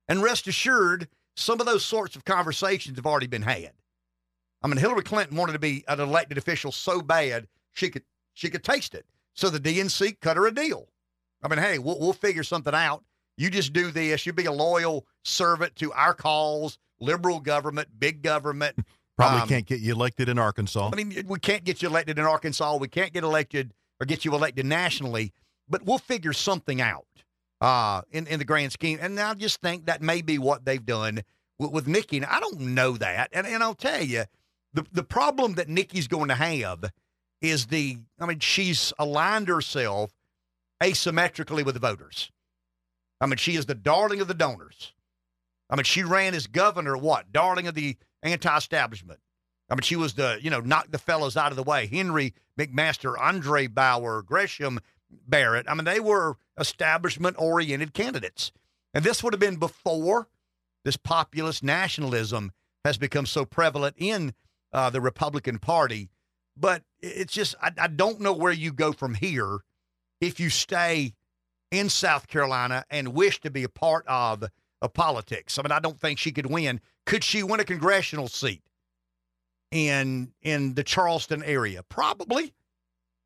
And 0.08 0.22
rest 0.22 0.46
assured, 0.46 1.06
some 1.36 1.60
of 1.60 1.66
those 1.66 1.84
sorts 1.84 2.16
of 2.16 2.24
conversations 2.24 2.96
have 2.96 3.04
already 3.04 3.26
been 3.26 3.42
had. 3.42 3.72
I 4.62 4.68
mean, 4.68 4.78
Hillary 4.78 5.02
Clinton 5.02 5.36
wanted 5.36 5.52
to 5.52 5.58
be 5.58 5.84
an 5.86 6.00
elected 6.00 6.38
official 6.38 6.72
so 6.72 7.02
bad 7.02 7.46
she 7.74 7.90
could 7.90 8.04
she 8.32 8.48
could 8.48 8.64
taste 8.64 8.94
it. 8.94 9.04
So 9.34 9.50
the 9.50 9.60
DNC 9.60 10.18
cut 10.22 10.38
her 10.38 10.46
a 10.46 10.54
deal. 10.54 10.88
I 11.42 11.48
mean, 11.48 11.58
hey, 11.58 11.78
we'll, 11.78 12.00
we'll 12.00 12.14
figure 12.14 12.42
something 12.42 12.72
out. 12.72 13.04
You 13.36 13.50
just 13.50 13.74
do 13.74 13.90
this. 13.90 14.24
You 14.24 14.32
be 14.32 14.46
a 14.46 14.50
loyal 14.50 15.04
servant 15.26 15.76
to 15.76 15.92
our 15.92 16.14
cause, 16.14 16.78
liberal 17.00 17.38
government, 17.38 17.88
big 17.98 18.22
government. 18.22 18.78
Probably 19.16 19.40
Um, 19.40 19.48
can't 19.48 19.66
get 19.66 19.80
you 19.80 19.92
elected 19.92 20.28
in 20.28 20.38
Arkansas. 20.38 20.90
I 20.92 20.96
mean, 20.96 21.24
we 21.26 21.38
can't 21.38 21.64
get 21.64 21.80
you 21.80 21.88
elected 21.88 22.18
in 22.18 22.24
Arkansas. 22.24 22.76
We 22.76 22.88
can't 22.88 23.12
get 23.12 23.24
elected 23.24 23.72
or 23.98 24.06
get 24.06 24.24
you 24.24 24.34
elected 24.34 24.66
nationally, 24.66 25.32
but 25.68 25.84
we'll 25.84 25.98
figure 25.98 26.34
something 26.34 26.80
out 26.80 27.06
uh, 27.60 28.02
in 28.10 28.26
in 28.26 28.38
the 28.38 28.44
grand 28.44 28.72
scheme. 28.72 28.98
And 29.00 29.18
I 29.18 29.34
just 29.34 29.60
think 29.62 29.86
that 29.86 30.02
may 30.02 30.20
be 30.20 30.38
what 30.38 30.64
they've 30.66 30.84
done 30.84 31.22
with, 31.58 31.70
with 31.70 31.88
Nikki. 31.88 32.18
And 32.18 32.26
I 32.26 32.40
don't 32.40 32.60
know 32.60 32.92
that. 32.98 33.30
And 33.32 33.46
and 33.46 33.62
I'll 33.62 33.74
tell 33.74 34.02
you, 34.02 34.24
the 34.74 34.84
the 34.92 35.02
problem 35.04 35.54
that 35.54 35.68
Nikki's 35.68 36.08
going 36.08 36.28
to 36.28 36.34
have 36.34 36.92
is 37.40 37.66
the. 37.66 37.98
I 38.20 38.26
mean, 38.26 38.40
she's 38.40 38.92
aligned 38.98 39.48
herself 39.48 40.12
asymmetrically 40.82 41.64
with 41.64 41.74
the 41.74 41.80
voters. 41.80 42.30
I 43.18 43.24
mean, 43.24 43.38
she 43.38 43.56
is 43.56 43.64
the 43.64 43.74
darling 43.74 44.20
of 44.20 44.28
the 44.28 44.34
donors. 44.34 44.92
I 45.70 45.76
mean, 45.76 45.84
she 45.84 46.02
ran 46.02 46.34
as 46.34 46.46
governor, 46.46 46.96
what? 46.98 47.32
Darling 47.32 47.66
of 47.66 47.74
the 47.74 47.96
anti-establishment. 48.26 49.20
I 49.68 49.74
mean, 49.74 49.82
she 49.82 49.96
was 49.96 50.14
the, 50.14 50.38
you 50.40 50.50
know, 50.50 50.60
knock 50.60 50.90
the 50.90 50.98
fellows 50.98 51.36
out 51.36 51.52
of 51.52 51.56
the 51.56 51.62
way. 51.62 51.86
Henry 51.86 52.34
McMaster, 52.58 53.14
Andre 53.18 53.66
Bauer, 53.66 54.22
Gresham 54.22 54.80
Barrett. 55.26 55.66
I 55.68 55.74
mean, 55.74 55.84
they 55.84 56.00
were 56.00 56.36
establishment 56.58 57.36
oriented 57.38 57.92
candidates. 57.92 58.52
And 58.94 59.04
this 59.04 59.22
would 59.22 59.32
have 59.32 59.40
been 59.40 59.56
before 59.56 60.28
this 60.84 60.96
populist 60.96 61.62
nationalism 61.62 62.52
has 62.84 62.96
become 62.96 63.26
so 63.26 63.44
prevalent 63.44 63.96
in 63.98 64.34
uh, 64.72 64.90
the 64.90 65.00
Republican 65.00 65.58
Party. 65.58 66.10
But 66.56 66.82
it's 67.00 67.32
just, 67.32 67.56
I, 67.60 67.72
I 67.76 67.88
don't 67.88 68.20
know 68.20 68.32
where 68.32 68.52
you 68.52 68.72
go 68.72 68.92
from 68.92 69.14
here 69.14 69.58
if 70.20 70.38
you 70.38 70.48
stay 70.48 71.14
in 71.72 71.88
South 71.88 72.28
Carolina 72.28 72.84
and 72.88 73.14
wish 73.14 73.40
to 73.40 73.50
be 73.50 73.64
a 73.64 73.68
part 73.68 74.06
of, 74.06 74.44
of 74.80 74.92
politics. 74.94 75.58
I 75.58 75.62
mean, 75.62 75.72
I 75.72 75.80
don't 75.80 76.00
think 76.00 76.18
she 76.18 76.30
could 76.30 76.46
win. 76.46 76.80
Could 77.06 77.24
she 77.24 77.42
win 77.42 77.60
a 77.60 77.64
congressional 77.64 78.28
seat 78.28 78.62
in 79.70 80.32
in 80.42 80.74
the 80.74 80.84
Charleston 80.84 81.42
area? 81.42 81.82
Probably. 81.84 82.52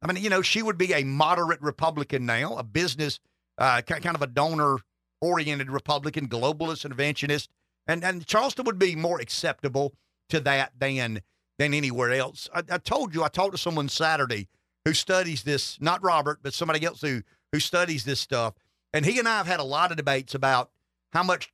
I 0.02 0.06
mean, 0.06 0.22
you 0.22 0.30
know, 0.30 0.42
she 0.42 0.62
would 0.62 0.78
be 0.78 0.92
a 0.92 1.04
moderate 1.04 1.60
Republican 1.60 2.24
now, 2.24 2.56
a 2.56 2.62
business 2.62 3.20
uh, 3.58 3.82
kind 3.82 4.14
of 4.14 4.22
a 4.22 4.26
donor 4.26 4.78
oriented 5.20 5.70
Republican, 5.70 6.28
globalist, 6.28 6.88
interventionist, 6.88 7.48
and 7.86 8.02
and 8.02 8.26
Charleston 8.26 8.64
would 8.64 8.78
be 8.78 8.96
more 8.96 9.20
acceptable 9.20 9.94
to 10.30 10.40
that 10.40 10.72
than 10.78 11.20
than 11.58 11.74
anywhere 11.74 12.12
else. 12.12 12.48
I, 12.54 12.62
I 12.70 12.78
told 12.78 13.14
you, 13.14 13.22
I 13.22 13.28
talked 13.28 13.52
to 13.52 13.58
someone 13.58 13.88
Saturday 13.88 14.48
who 14.86 14.94
studies 14.94 15.42
this, 15.42 15.78
not 15.80 16.02
Robert, 16.02 16.38
but 16.42 16.54
somebody 16.54 16.84
else 16.84 17.02
who 17.02 17.22
who 17.52 17.60
studies 17.60 18.04
this 18.04 18.20
stuff, 18.20 18.54
and 18.92 19.04
he 19.04 19.18
and 19.18 19.28
I 19.28 19.36
have 19.36 19.46
had 19.46 19.60
a 19.60 19.64
lot 19.64 19.90
of 19.90 19.96
debates 19.96 20.34
about 20.34 20.70
how 21.12 21.22
much 21.22 21.52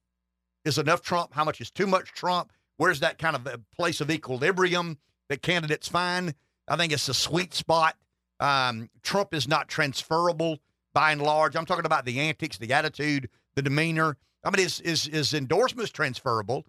is 0.66 0.78
enough 0.78 1.02
Trump, 1.02 1.32
how 1.32 1.44
much 1.44 1.60
is 1.60 1.70
too 1.70 1.86
much 1.86 2.12
Trump, 2.12 2.52
where's 2.76 3.01
that 3.01 3.18
kind 3.18 3.36
of 3.36 3.48
place 3.74 4.01
of 4.01 4.10
equilibrium 4.10 4.98
that 5.28 5.43
candidates 5.43 5.88
find. 5.88 6.34
I 6.68 6.76
think 6.76 6.93
it's 6.93 7.09
a 7.09 7.14
sweet 7.14 7.55
spot. 7.55 7.97
Um, 8.40 8.90
Trump 9.02 9.32
is 9.32 9.48
not 9.48 9.68
transferable 9.68 10.59
by 10.93 11.12
and 11.12 11.22
large. 11.22 11.56
I'm 11.56 11.66
talking 11.66 11.86
about 11.86 12.05
the 12.05 12.20
antics, 12.20 12.59
the 12.59 12.72
attitude, 12.72 13.28
the 13.55 13.62
demeanor. 13.62 14.16
I 14.44 14.51
mean, 14.51 14.64
his, 14.64 15.05
his 15.06 15.34
endorsements 15.34 15.90
transferable, 15.90 16.66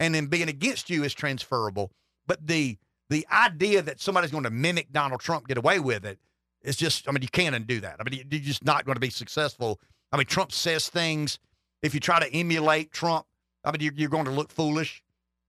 and 0.00 0.14
then 0.14 0.26
being 0.26 0.48
against 0.48 0.90
you 0.90 1.04
is 1.04 1.14
transferable. 1.14 1.90
But 2.26 2.46
the 2.46 2.78
the 3.10 3.26
idea 3.32 3.80
that 3.80 4.00
somebody's 4.00 4.30
going 4.30 4.44
to 4.44 4.50
mimic 4.50 4.92
Donald 4.92 5.20
Trump, 5.20 5.48
get 5.48 5.56
away 5.56 5.80
with 5.80 6.04
it, 6.04 6.18
is 6.62 6.76
just. 6.76 7.08
I 7.08 7.12
mean, 7.12 7.22
you 7.22 7.28
can't 7.28 7.54
undo 7.54 7.80
that. 7.80 7.96
I 7.98 8.08
mean, 8.08 8.26
you're 8.30 8.40
just 8.40 8.64
not 8.64 8.84
going 8.84 8.96
to 8.96 9.00
be 9.00 9.10
successful. 9.10 9.80
I 10.12 10.18
mean, 10.18 10.26
Trump 10.26 10.52
says 10.52 10.88
things. 10.88 11.38
If 11.82 11.94
you 11.94 12.00
try 12.00 12.20
to 12.20 12.32
emulate 12.34 12.92
Trump, 12.92 13.26
I 13.68 13.72
mean, 13.76 13.92
you're, 13.94 14.08
going 14.08 14.24
to 14.24 14.30
look 14.30 14.50
foolish. 14.50 15.02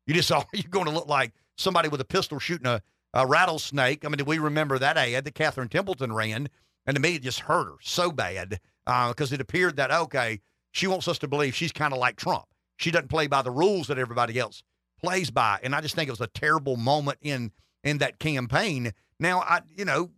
You 0.05 0.13
just 0.13 0.31
are. 0.31 0.45
You're 0.53 0.69
going 0.69 0.85
to 0.85 0.91
look 0.91 1.07
like 1.07 1.33
somebody 1.57 1.87
with 1.87 2.01
a 2.01 2.05
pistol 2.05 2.39
shooting 2.39 2.67
a, 2.67 2.81
a 3.13 3.25
rattlesnake. 3.25 4.05
I 4.05 4.09
mean, 4.09 4.23
we 4.25 4.39
remember 4.39 4.77
that 4.77 4.97
ad 4.97 5.23
that 5.23 5.35
Catherine 5.35 5.69
Templeton 5.69 6.13
ran, 6.13 6.49
and 6.85 6.95
to 6.95 7.01
me, 7.01 7.15
it 7.15 7.23
just 7.23 7.41
hurt 7.41 7.65
her 7.65 7.77
so 7.81 8.11
bad 8.11 8.59
because 8.85 9.31
it 9.31 9.41
appeared 9.41 9.77
that 9.77 9.91
okay, 9.91 10.41
she 10.71 10.87
wants 10.87 11.07
us 11.07 11.19
to 11.19 11.27
believe 11.27 11.55
she's 11.55 11.71
kind 11.71 11.93
of 11.93 11.99
like 11.99 12.17
Trump. 12.17 12.45
She 12.77 12.91
doesn't 12.91 13.09
play 13.09 13.27
by 13.27 13.41
the 13.41 13.51
rules 13.51 13.87
that 13.87 13.97
everybody 13.97 14.39
else 14.39 14.63
plays 15.01 15.31
by, 15.31 15.59
and 15.63 15.73
I 15.73 15.81
just 15.81 15.95
think 15.95 16.07
it 16.07 16.11
was 16.11 16.21
a 16.21 16.27
terrible 16.27 16.75
moment 16.75 17.19
in 17.21 17.51
in 17.83 17.99
that 17.99 18.19
campaign. 18.19 18.91
Now, 19.19 19.39
I 19.41 19.61
you 19.75 19.85
know, 19.85 20.11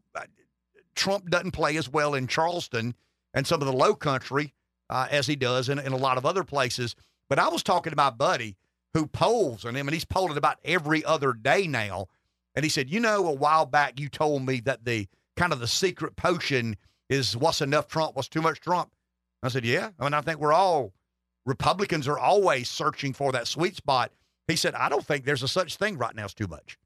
Trump 0.95 1.29
doesn't 1.29 1.51
play 1.51 1.77
as 1.77 1.89
well 1.89 2.15
in 2.15 2.27
Charleston 2.27 2.95
and 3.33 3.45
some 3.45 3.61
of 3.61 3.67
the 3.67 3.73
Low 3.73 3.93
Country 3.93 4.53
uh, 4.89 5.07
as 5.09 5.27
he 5.27 5.35
does 5.35 5.69
in, 5.69 5.79
in 5.79 5.93
a 5.93 5.97
lot 5.97 6.17
of 6.17 6.25
other 6.25 6.43
places. 6.43 6.95
But 7.31 7.39
I 7.39 7.47
was 7.47 7.63
talking 7.63 7.91
to 7.91 7.95
my 7.95 8.09
buddy 8.09 8.57
who 8.93 9.07
polls 9.07 9.63
on 9.63 9.73
him, 9.73 9.87
and 9.87 9.93
he's 9.93 10.03
polling 10.03 10.35
about 10.35 10.57
every 10.65 11.01
other 11.05 11.31
day 11.31 11.65
now. 11.65 12.07
And 12.55 12.65
he 12.65 12.69
said, 12.69 12.89
you 12.89 12.99
know, 12.99 13.25
a 13.25 13.31
while 13.31 13.65
back 13.65 14.01
you 14.01 14.09
told 14.09 14.45
me 14.45 14.59
that 14.65 14.83
the 14.83 15.07
kind 15.37 15.53
of 15.53 15.61
the 15.61 15.67
secret 15.67 16.17
potion 16.17 16.75
is 17.09 17.37
what's 17.37 17.61
enough 17.61 17.87
Trump, 17.87 18.17
what's 18.17 18.27
too 18.27 18.41
much 18.41 18.59
Trump. 18.59 18.91
I 19.41 19.47
said, 19.47 19.63
yeah. 19.63 19.91
I 19.97 20.03
mean, 20.03 20.13
I 20.13 20.19
think 20.19 20.41
we're 20.41 20.51
all 20.51 20.91
Republicans 21.45 22.05
are 22.05 22.19
always 22.19 22.69
searching 22.69 23.13
for 23.13 23.31
that 23.31 23.47
sweet 23.47 23.77
spot. 23.77 24.11
He 24.49 24.57
said, 24.57 24.75
I 24.75 24.89
don't 24.89 25.05
think 25.05 25.23
there's 25.23 25.41
a 25.41 25.47
such 25.47 25.77
thing 25.77 25.97
right 25.97 26.13
now 26.13 26.25
as 26.25 26.33
too 26.33 26.47
much. 26.47 26.77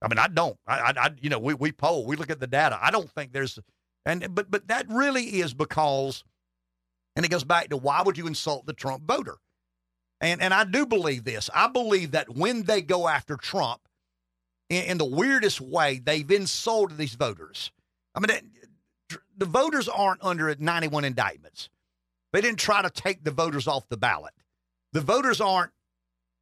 I 0.00 0.08
mean, 0.08 0.18
I 0.18 0.28
don't. 0.28 0.56
I, 0.66 0.78
I, 0.78 0.92
I 0.96 1.10
you 1.20 1.28
know, 1.28 1.38
we 1.38 1.52
we 1.52 1.72
poll, 1.72 2.06
we 2.06 2.16
look 2.16 2.30
at 2.30 2.40
the 2.40 2.46
data. 2.46 2.78
I 2.80 2.90
don't 2.90 3.10
think 3.10 3.34
there's, 3.34 3.58
and 4.06 4.34
but 4.34 4.50
but 4.50 4.68
that 4.68 4.86
really 4.88 5.40
is 5.40 5.52
because, 5.52 6.24
and 7.16 7.24
it 7.24 7.30
goes 7.30 7.44
back 7.44 7.70
to 7.70 7.76
why 7.76 8.02
would 8.02 8.16
you 8.16 8.26
insult 8.26 8.66
the 8.66 8.72
Trump 8.72 9.04
voter? 9.04 9.38
And 10.20 10.40
and 10.40 10.54
I 10.54 10.64
do 10.64 10.86
believe 10.86 11.24
this. 11.24 11.50
I 11.54 11.68
believe 11.68 12.12
that 12.12 12.34
when 12.34 12.62
they 12.62 12.82
go 12.82 13.08
after 13.08 13.36
Trump, 13.36 13.80
in, 14.68 14.84
in 14.84 14.98
the 14.98 15.04
weirdest 15.04 15.60
way, 15.60 16.00
they've 16.02 16.30
insulted 16.30 16.98
these 16.98 17.14
voters. 17.14 17.70
I 18.14 18.20
mean, 18.20 18.50
the 19.36 19.46
voters 19.46 19.88
aren't 19.88 20.24
under 20.24 20.54
91 20.54 21.04
indictments. 21.04 21.68
They 22.32 22.40
didn't 22.40 22.58
try 22.58 22.82
to 22.82 22.90
take 22.90 23.24
the 23.24 23.30
voters 23.30 23.66
off 23.66 23.88
the 23.88 23.96
ballot. 23.96 24.32
The 24.92 25.00
voters 25.00 25.40
aren't 25.40 25.72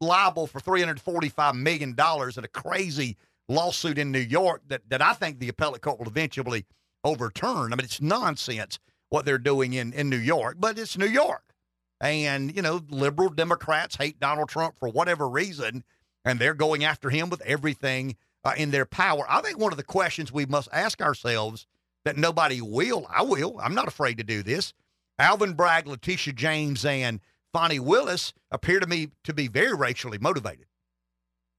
liable 0.01 0.47
for 0.47 0.61
$345 0.61 1.55
million 1.55 1.91
in 1.91 2.45
a 2.45 2.49
crazy 2.49 3.17
lawsuit 3.49 3.99
in 3.99 4.11
New 4.11 4.21
York 4.21 4.63
that, 4.69 4.83
that 4.89 5.03
I 5.03 5.13
think 5.13 5.39
the 5.39 5.49
appellate 5.49 5.83
court 5.83 5.99
will 5.99 6.07
eventually 6.07 6.65
overturn. 7.03 7.73
I 7.73 7.77
mean, 7.77 7.85
it's 7.85 8.01
nonsense 8.01 8.79
what 9.15 9.25
they're 9.25 9.39
doing 9.39 9.75
in, 9.75 9.93
in 9.93 10.11
New 10.11 10.19
York, 10.19 10.57
but 10.59 10.77
it's 10.77 10.99
New 10.99 11.07
York. 11.07 11.55
And, 12.01 12.55
you 12.55 12.63
know, 12.63 12.81
liberal 12.91 13.31
Democrats 13.31 13.95
hate 13.95 14.19
Donald 14.19 14.49
Trump 14.49 14.77
for 14.77 14.89
whatever 14.89 15.29
reason, 15.29 15.85
and 16.25 16.41
they're 16.41 16.53
going 16.53 16.83
after 16.83 17.11
him 17.11 17.31
with 17.31 17.41
everything 17.43 18.17
uh, 18.45 18.55
in 18.57 18.73
their 18.73 18.85
power. 18.85 19.25
I 19.29 19.41
think 19.41 19.57
one 19.57 19.73
of 19.73 19.77
the 19.77 19.85
questions 19.85 20.33
we 20.33 20.47
must 20.47 20.69
ask 20.73 21.01
ourselves 21.01 21.65
that 22.05 22.17
nobody 22.17 22.61
will, 22.61 23.07
I 23.09 23.23
will, 23.23 23.57
I'm 23.63 23.77
not 23.77 23.87
afraid 23.87 24.19
to 24.19 24.25
do 24.25 24.43
this. 24.43 24.75
Alvin 25.17 25.53
Bragg, 25.53 25.87
Letitia 25.87 26.33
James, 26.33 26.85
and 26.85 27.21
Fani 27.53 27.79
Willis 27.79 28.33
appear 28.51 28.81
to 28.81 28.87
me 28.89 29.11
to 29.23 29.33
be 29.33 29.47
very 29.47 29.75
racially 29.75 30.19
motivated. 30.19 30.67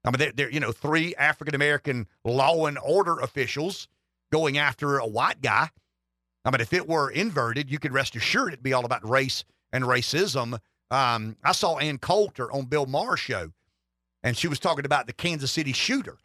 I 0.04 0.12
mean, 0.12 0.20
they're, 0.20 0.34
they're 0.34 0.52
you 0.52 0.60
know 0.60 0.74
three 0.74 1.16
African 1.16 1.56
American 1.56 2.08
law 2.26 2.66
and 2.66 2.78
order 2.78 3.18
officials 3.22 3.88
going 4.30 4.58
after 4.58 4.98
a 4.98 5.08
white 5.08 5.42
guy. 5.42 5.70
I 6.46 6.52
mean, 6.52 6.62
if 6.62 6.74
it 6.74 6.88
were 6.88 7.10
inverted, 7.10 7.72
you 7.72 7.80
could 7.80 7.92
rest 7.92 8.16
assured 8.16 8.54
it'd 8.54 8.64
be 8.64 8.74
all 8.74 8.86
about 8.86 9.08
race 9.08 9.44
and 9.74 9.84
racism. 9.84 10.60
Um, 10.92 11.36
I 11.44 11.52
saw 11.52 11.80
Ann 11.80 11.98
Coulter 11.98 12.52
on 12.52 12.66
Bill 12.66 12.86
Maher's 12.86 13.20
show, 13.20 13.52
and 14.24 14.38
she 14.38 14.48
was 14.48 14.60
talking 14.60 14.86
about 14.86 15.08
the 15.08 15.14
Kansas 15.14 15.52
City 15.52 15.74
shooter, 15.74 16.18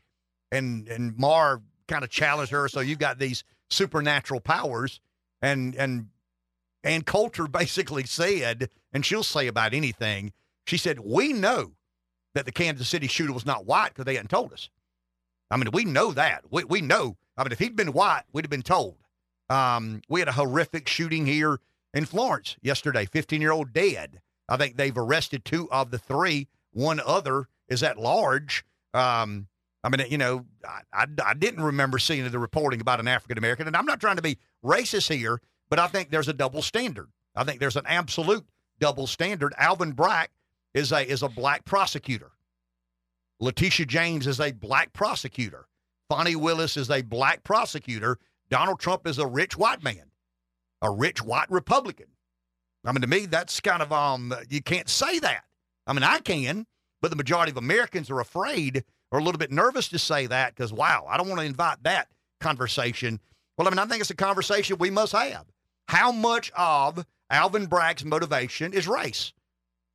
and 0.53 0.87
and 0.89 1.17
Maher 1.17 1.63
kind 1.89 2.05
of 2.05 2.11
challenged 2.11 2.53
her. 2.53 2.69
So 2.69 2.81
you've 2.81 2.99
got 2.99 3.19
these 3.19 3.45
supernatural 3.71 4.41
powers, 4.41 5.01
and 5.41 5.75
and 5.75 6.09
Ann 6.85 7.03
Coulter 7.03 7.47
basically 7.49 8.05
said, 8.05 8.69
and 8.93 9.05
she'll 9.07 9.23
say 9.23 9.47
about 9.47 9.73
anything. 9.73 10.33
She 10.67 10.77
said, 10.77 11.01
"We 11.01 11.33
know 11.33 11.73
that 12.35 12.45
the 12.45 12.53
Kansas 12.53 12.91
City 12.91 13.07
shooter 13.07 13.33
was 13.33 13.47
not 13.47 13.65
white 13.65 13.89
because 13.89 14.05
they 14.05 14.17
hadn't 14.17 14.29
told 14.29 14.53
us. 14.53 14.69
I 15.51 15.57
mean, 15.57 15.71
we 15.73 15.87
know 15.87 16.13
that. 16.13 16.45
We 16.51 16.65
we 16.65 16.83
know. 16.83 17.17
I 17.39 17.43
mean, 17.43 17.53
if 17.53 17.59
he'd 17.59 17.75
been 17.75 17.95
white, 17.95 18.25
we'd 18.35 18.45
have 18.45 18.51
been 18.51 18.61
told." 18.61 19.00
Um, 19.51 20.01
we 20.09 20.21
had 20.21 20.29
a 20.29 20.33
horrific 20.33 20.89
shooting 20.89 21.27
here 21.27 21.59
in 21.93 22.07
Florence 22.07 22.57
yesterday. 22.63 23.05
15 23.05 23.41
year 23.41 23.53
old 23.53 23.73
dead. 23.73 24.21
I 24.49 24.57
think 24.57 24.77
they've 24.77 24.97
arrested 24.97 25.45
two 25.45 25.71
of 25.71 25.91
the 25.91 25.99
three. 25.99 26.49
One 26.73 27.01
other 27.05 27.49
is 27.69 27.83
at 27.83 27.99
large. 27.99 28.65
Um, 28.95 29.49
I 29.83 29.89
mean, 29.89 30.07
you 30.09 30.19
know, 30.19 30.47
I, 30.65 30.83
I, 30.93 31.07
I 31.25 31.35
didn't 31.35 31.63
remember 31.65 31.99
seeing 31.99 32.29
the 32.31 32.39
reporting 32.39 32.81
about 32.81 33.01
an 33.01 33.09
African 33.09 33.39
American, 33.39 33.67
and 33.67 33.77
I'm 33.77 33.87
not 33.87 34.01
trying 34.01 34.17
to 34.17 34.23
be 34.23 34.39
racist 34.65 35.13
here, 35.13 35.41
but 35.69 35.79
I 35.79 35.89
think 35.89 36.11
there's 36.11 36.29
a 36.29 36.33
double 36.33 36.63
standard. 36.63 37.09
I 37.35 37.45
think 37.45 37.61
there's 37.61 37.77
an 37.77 37.87
absolute 37.87 38.45
double 38.79 39.07
standard. 39.07 39.55
Alvin 39.57 39.93
Bragg 39.93 40.29
is 40.75 40.93
a 40.93 41.01
is 41.09 41.23
a 41.23 41.29
black 41.29 41.65
prosecutor. 41.65 42.31
Letitia 43.41 43.87
James 43.87 44.27
is 44.27 44.41
a 44.41 44.53
black 44.53 44.93
prosecutor. 44.93 45.67
Fani 46.09 46.37
Willis 46.37 46.77
is 46.77 46.91
a 46.91 47.03
black 47.03 47.43
prosecutor. 47.43 48.19
Donald 48.51 48.81
Trump 48.81 49.07
is 49.07 49.19
a 49.19 49.27
rich 49.27 49.57
white 49.57 49.83
man, 49.83 50.11
a 50.83 50.91
rich 50.91 51.23
white 51.23 51.51
Republican. 51.51 52.07
I 52.85 52.93
mean, 52.93 53.03
to 53.03 53.07
me, 53.07 53.27
that's 53.27 53.61
kind 53.61 53.83
of 53.83 53.93
um, 53.93 54.35
you 54.49 54.63
can't 54.63 54.89
say 54.89 55.19
that. 55.21 55.45
I 55.87 55.93
mean, 55.93 56.03
I 56.03 56.19
can, 56.19 56.67
but 57.01 57.11
the 57.11 57.17
majority 57.17 57.51
of 57.51 57.57
Americans 57.57 58.11
are 58.11 58.21
afraid 58.21 58.85
or 59.11 59.19
a 59.19 59.23
little 59.23 59.39
bit 59.39 59.51
nervous 59.51 59.89
to 59.89 59.99
say 59.99 60.27
that 60.27 60.55
because, 60.55 60.73
wow, 60.73 61.07
I 61.09 61.17
don't 61.17 61.29
want 61.29 61.41
to 61.41 61.47
invite 61.47 61.83
that 61.83 62.09
conversation. 62.41 63.21
Well, 63.57 63.67
I 63.67 63.71
mean, 63.71 63.79
I 63.79 63.87
think 63.87 64.01
it's 64.01 64.11
a 64.11 64.17
conversation 64.17 64.79
we 64.79 64.91
must 64.91 65.13
have. 65.13 65.47
How 65.89 66.13
much 66.13 66.51
of 66.57 67.05
Alvin 67.29 67.67
Bragg's 67.67 68.05
motivation 68.05 68.73
is 68.73 68.89
race? 68.89 69.33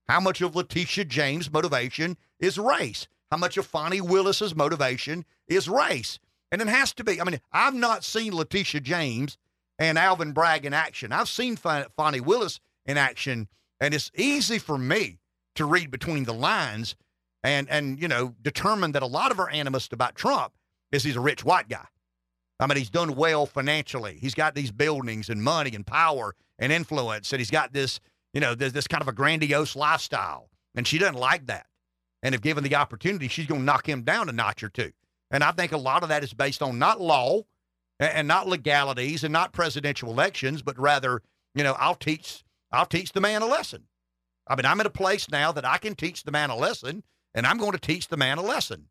How 0.07 0.19
much 0.19 0.41
of 0.41 0.55
Letitia 0.55 1.05
James' 1.05 1.51
motivation 1.51 2.17
is 2.39 2.57
race? 2.57 3.07
How 3.31 3.37
much 3.37 3.57
of 3.57 3.65
Fani 3.65 4.01
Willis's 4.01 4.55
motivation 4.55 5.25
is 5.47 5.67
race? 5.67 6.19
And 6.55 6.69
it 6.69 6.71
has 6.71 6.93
to 6.93 7.03
be. 7.03 7.19
I 7.19 7.25
mean, 7.25 7.41
I've 7.51 7.73
not 7.73 8.05
seen 8.05 8.33
Letitia 8.33 8.79
James 8.79 9.37
and 9.77 9.97
Alvin 9.97 10.31
Bragg 10.31 10.65
in 10.65 10.73
action. 10.73 11.11
I've 11.11 11.27
seen 11.27 11.57
Fani 11.57 12.21
Willis 12.21 12.61
in 12.85 12.97
action, 12.97 13.49
and 13.81 13.93
it's 13.93 14.09
easy 14.15 14.57
for 14.57 14.77
me 14.77 15.19
to 15.55 15.65
read 15.65 15.91
between 15.91 16.23
the 16.23 16.33
lines 16.33 16.95
and 17.43 17.69
and 17.69 18.01
you 18.01 18.07
know 18.07 18.35
determine 18.41 18.93
that 18.93 19.03
a 19.03 19.05
lot 19.05 19.31
of 19.33 19.39
our 19.39 19.49
animus 19.49 19.89
about 19.91 20.15
Trump 20.15 20.53
is 20.93 21.03
he's 21.03 21.17
a 21.17 21.19
rich 21.19 21.43
white 21.43 21.67
guy. 21.67 21.87
I 22.57 22.67
mean, 22.67 22.77
he's 22.77 22.89
done 22.89 23.15
well 23.15 23.45
financially. 23.45 24.17
He's 24.21 24.33
got 24.33 24.55
these 24.55 24.71
buildings 24.71 25.27
and 25.27 25.43
money 25.43 25.75
and 25.75 25.85
power 25.85 26.35
and 26.57 26.71
influence, 26.71 27.33
and 27.33 27.41
he's 27.41 27.51
got 27.51 27.73
this 27.73 27.99
you 28.33 28.39
know 28.39 28.55
this, 28.55 28.71
this 28.71 28.87
kind 28.87 29.01
of 29.01 29.09
a 29.09 29.13
grandiose 29.13 29.75
lifestyle. 29.75 30.47
And 30.73 30.87
she 30.87 30.99
doesn't 30.99 31.19
like 31.19 31.47
that. 31.47 31.65
And 32.23 32.33
if 32.33 32.39
given 32.39 32.63
the 32.63 32.75
opportunity, 32.75 33.27
she's 33.27 33.45
going 33.45 33.59
to 33.59 33.65
knock 33.65 33.89
him 33.89 34.03
down 34.03 34.29
a 34.29 34.31
notch 34.31 34.63
or 34.63 34.69
two. 34.69 34.93
And 35.35 35.43
I 35.43 35.51
think 35.51 35.71
a 35.71 35.77
lot 35.77 36.03
of 36.03 36.09
that 36.09 36.23
is 36.23 36.33
based 36.33 36.61
on 36.61 36.79
not 36.79 37.01
law 37.01 37.41
and 37.99 38.27
not 38.27 38.47
legalities 38.47 39.23
and 39.23 39.31
not 39.31 39.53
presidential 39.53 40.09
elections, 40.09 40.61
but 40.61 40.79
rather, 40.79 41.21
you 41.53 41.63
know, 41.63 41.75
I'll 41.77 41.95
teach 41.95 42.43
I'll 42.71 42.85
teach 42.85 43.11
the 43.11 43.21
man 43.21 43.41
a 43.41 43.45
lesson. 43.45 43.83
I 44.47 44.55
mean, 44.55 44.65
I'm 44.65 44.79
in 44.79 44.85
a 44.85 44.91
place 44.91 45.29
now 45.29 45.51
that 45.51 45.65
I 45.65 45.77
can 45.77 45.95
teach 45.95 46.23
the 46.23 46.31
man 46.31 46.49
a 46.49 46.55
lesson, 46.55 47.03
and 47.33 47.47
I'm 47.47 47.57
going 47.57 47.71
to 47.71 47.77
teach 47.77 48.07
the 48.07 48.17
man 48.17 48.37
a 48.37 48.41
lesson. 48.41 48.87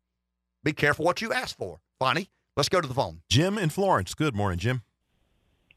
Be 0.63 0.73
careful 0.73 1.05
what 1.05 1.21
you 1.21 1.31
ask 1.31 1.55
for. 1.55 1.79
Bonnie, 1.99 2.29
Let's 2.57 2.69
go 2.69 2.79
to 2.79 2.87
the 2.87 2.93
phone. 2.93 3.19
Jim 3.27 3.57
in 3.57 3.69
Florence. 3.69 4.13
Good 4.13 4.33
morning, 4.33 4.57
Jim. 4.57 4.83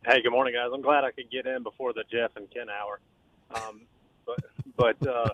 Hey, 0.07 0.23
good 0.23 0.31
morning, 0.31 0.55
guys. 0.55 0.71
I'm 0.73 0.81
glad 0.81 1.03
I 1.03 1.11
could 1.11 1.29
get 1.29 1.45
in 1.45 1.65
before 1.65 1.93
the 1.93 2.05
Jeff 2.09 2.31
and 2.37 2.49
Ken 2.53 2.69
hour. 2.71 3.01
Um, 3.53 3.81
but 4.25 4.39
but 4.77 5.09
uh, 5.09 5.31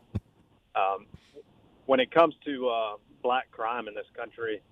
um, 0.74 1.04
when 1.84 2.00
it 2.00 2.10
comes 2.10 2.34
to 2.46 2.68
uh, 2.68 2.96
black 3.22 3.50
crime 3.50 3.88
in 3.88 3.94
this 3.94 4.06
country, 4.16 4.62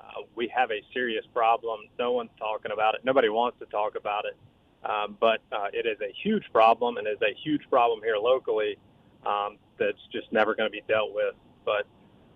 uh, 0.00 0.22
we 0.34 0.48
have 0.48 0.70
a 0.70 0.82
serious 0.94 1.24
problem. 1.34 1.80
No 1.98 2.12
one's 2.12 2.30
talking 2.38 2.72
about 2.72 2.94
it. 2.94 3.04
Nobody 3.04 3.28
wants 3.28 3.58
to 3.58 3.66
talk 3.66 3.96
about 3.96 4.24
it. 4.24 4.36
Um, 4.82 5.16
but 5.20 5.40
uh, 5.52 5.66
it 5.72 5.86
is 5.86 5.98
a 6.00 6.12
huge 6.22 6.44
problem 6.52 6.96
and 6.96 7.06
is 7.06 7.20
a 7.20 7.34
huge 7.44 7.62
problem 7.68 8.00
here 8.02 8.16
locally 8.16 8.78
um, 9.26 9.58
that's 9.78 9.98
just 10.10 10.32
never 10.32 10.54
going 10.54 10.68
to 10.68 10.72
be 10.72 10.82
dealt 10.88 11.12
with. 11.14 11.34
But 11.64 11.86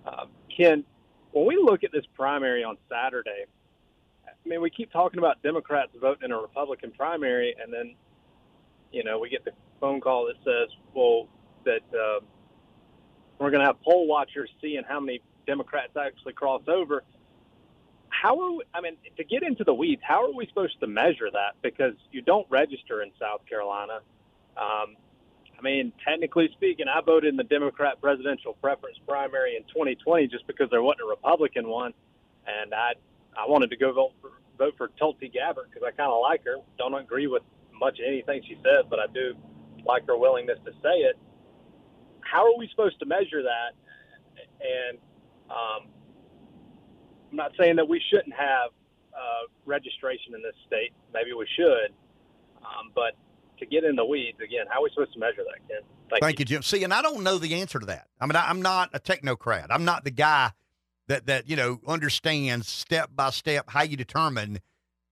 um, 0.06 0.28
Ken, 0.54 0.84
when 1.32 1.46
we 1.46 1.56
look 1.56 1.84
at 1.84 1.92
this 1.92 2.04
primary 2.14 2.62
on 2.62 2.76
Saturday, 2.90 3.46
I 4.26 4.48
mean, 4.48 4.60
we 4.60 4.68
keep 4.68 4.92
talking 4.92 5.18
about 5.18 5.42
Democrats 5.42 5.92
voting 5.98 6.24
in 6.26 6.32
a 6.32 6.38
Republican 6.38 6.90
primary, 6.90 7.54
and 7.60 7.72
then, 7.72 7.94
you 8.92 9.04
know, 9.04 9.18
we 9.18 9.30
get 9.30 9.44
the 9.44 9.52
phone 9.80 10.02
call 10.02 10.26
that 10.26 10.36
says, 10.44 10.76
well, 10.92 11.28
that 11.64 11.82
uh, 11.98 12.20
we're 13.38 13.50
going 13.50 13.60
to 13.60 13.66
have 13.66 13.80
poll 13.82 14.06
watchers 14.06 14.50
seeing 14.60 14.82
how 14.86 15.00
many 15.00 15.22
Democrats 15.46 15.96
actually 15.96 16.34
cross 16.34 16.62
over 16.68 17.04
how 18.24 18.40
are 18.40 18.52
we, 18.52 18.62
I 18.72 18.80
mean 18.80 18.96
to 19.18 19.24
get 19.24 19.42
into 19.42 19.64
the 19.64 19.74
weeds? 19.74 20.00
How 20.02 20.24
are 20.24 20.32
we 20.32 20.46
supposed 20.46 20.80
to 20.80 20.86
measure 20.86 21.30
that? 21.30 21.60
Because 21.60 21.92
you 22.10 22.22
don't 22.22 22.46
register 22.48 23.02
in 23.02 23.10
South 23.20 23.42
Carolina. 23.46 24.00
Um, 24.56 24.96
I 25.58 25.60
mean, 25.60 25.92
technically 26.08 26.48
speaking, 26.54 26.86
I 26.88 27.02
voted 27.02 27.28
in 27.28 27.36
the 27.36 27.44
Democrat 27.44 28.00
presidential 28.00 28.54
preference 28.54 28.96
primary 29.06 29.56
in 29.56 29.62
2020 29.64 30.28
just 30.28 30.46
because 30.46 30.70
there 30.70 30.80
wasn't 30.80 31.02
a 31.02 31.10
Republican 31.10 31.68
one, 31.68 31.92
and 32.46 32.72
I 32.72 32.94
I 33.36 33.46
wanted 33.46 33.68
to 33.68 33.76
go 33.76 33.92
vote 33.92 34.12
for 34.22 34.30
vote 34.56 34.72
for 34.78 34.88
Tulsi 34.98 35.28
Gabbard 35.28 35.66
because 35.68 35.86
I 35.86 35.90
kind 35.90 36.10
of 36.10 36.22
like 36.22 36.44
her. 36.44 36.56
Don't 36.78 36.94
agree 36.94 37.26
with 37.26 37.42
much 37.78 37.98
anything 38.00 38.40
she 38.48 38.54
says, 38.64 38.86
but 38.88 39.00
I 39.00 39.06
do 39.12 39.34
like 39.84 40.06
her 40.06 40.16
willingness 40.16 40.58
to 40.64 40.72
say 40.82 41.04
it. 41.04 41.18
How 42.22 42.46
are 42.46 42.56
we 42.56 42.70
supposed 42.70 42.98
to 43.00 43.06
measure 43.06 43.42
that? 43.42 43.76
And 44.64 44.96
um, 45.50 45.88
I'm 47.34 47.38
not 47.38 47.50
saying 47.58 47.74
that 47.76 47.88
we 47.88 48.00
shouldn't 48.12 48.32
have 48.32 48.70
uh, 49.12 49.50
registration 49.66 50.36
in 50.36 50.42
this 50.42 50.54
state. 50.68 50.92
Maybe 51.12 51.32
we 51.32 51.48
should. 51.56 51.90
Um, 52.58 52.92
but 52.94 53.16
to 53.58 53.66
get 53.66 53.82
in 53.82 53.96
the 53.96 54.04
weeds 54.04 54.38
again, 54.38 54.66
how 54.70 54.78
are 54.78 54.84
we 54.84 54.90
supposed 54.90 55.14
to 55.14 55.18
measure 55.18 55.42
that, 55.42 55.68
Ken? 55.68 55.80
Thank, 56.10 56.22
Thank 56.22 56.38
you. 56.38 56.42
you. 56.42 56.46
Jim. 56.46 56.62
See, 56.62 56.84
and 56.84 56.94
I 56.94 57.02
don't 57.02 57.24
know 57.24 57.38
the 57.38 57.56
answer 57.56 57.80
to 57.80 57.86
that. 57.86 58.06
I 58.20 58.26
mean, 58.26 58.36
I, 58.36 58.48
I'm 58.48 58.62
not 58.62 58.90
a 58.92 59.00
technocrat. 59.00 59.66
I'm 59.70 59.84
not 59.84 60.04
the 60.04 60.12
guy 60.12 60.52
that 61.08 61.26
that 61.26 61.50
you 61.50 61.56
know 61.56 61.80
understands 61.88 62.68
step 62.68 63.10
by 63.16 63.30
step 63.30 63.68
how 63.68 63.82
you 63.82 63.96
determine, 63.96 64.60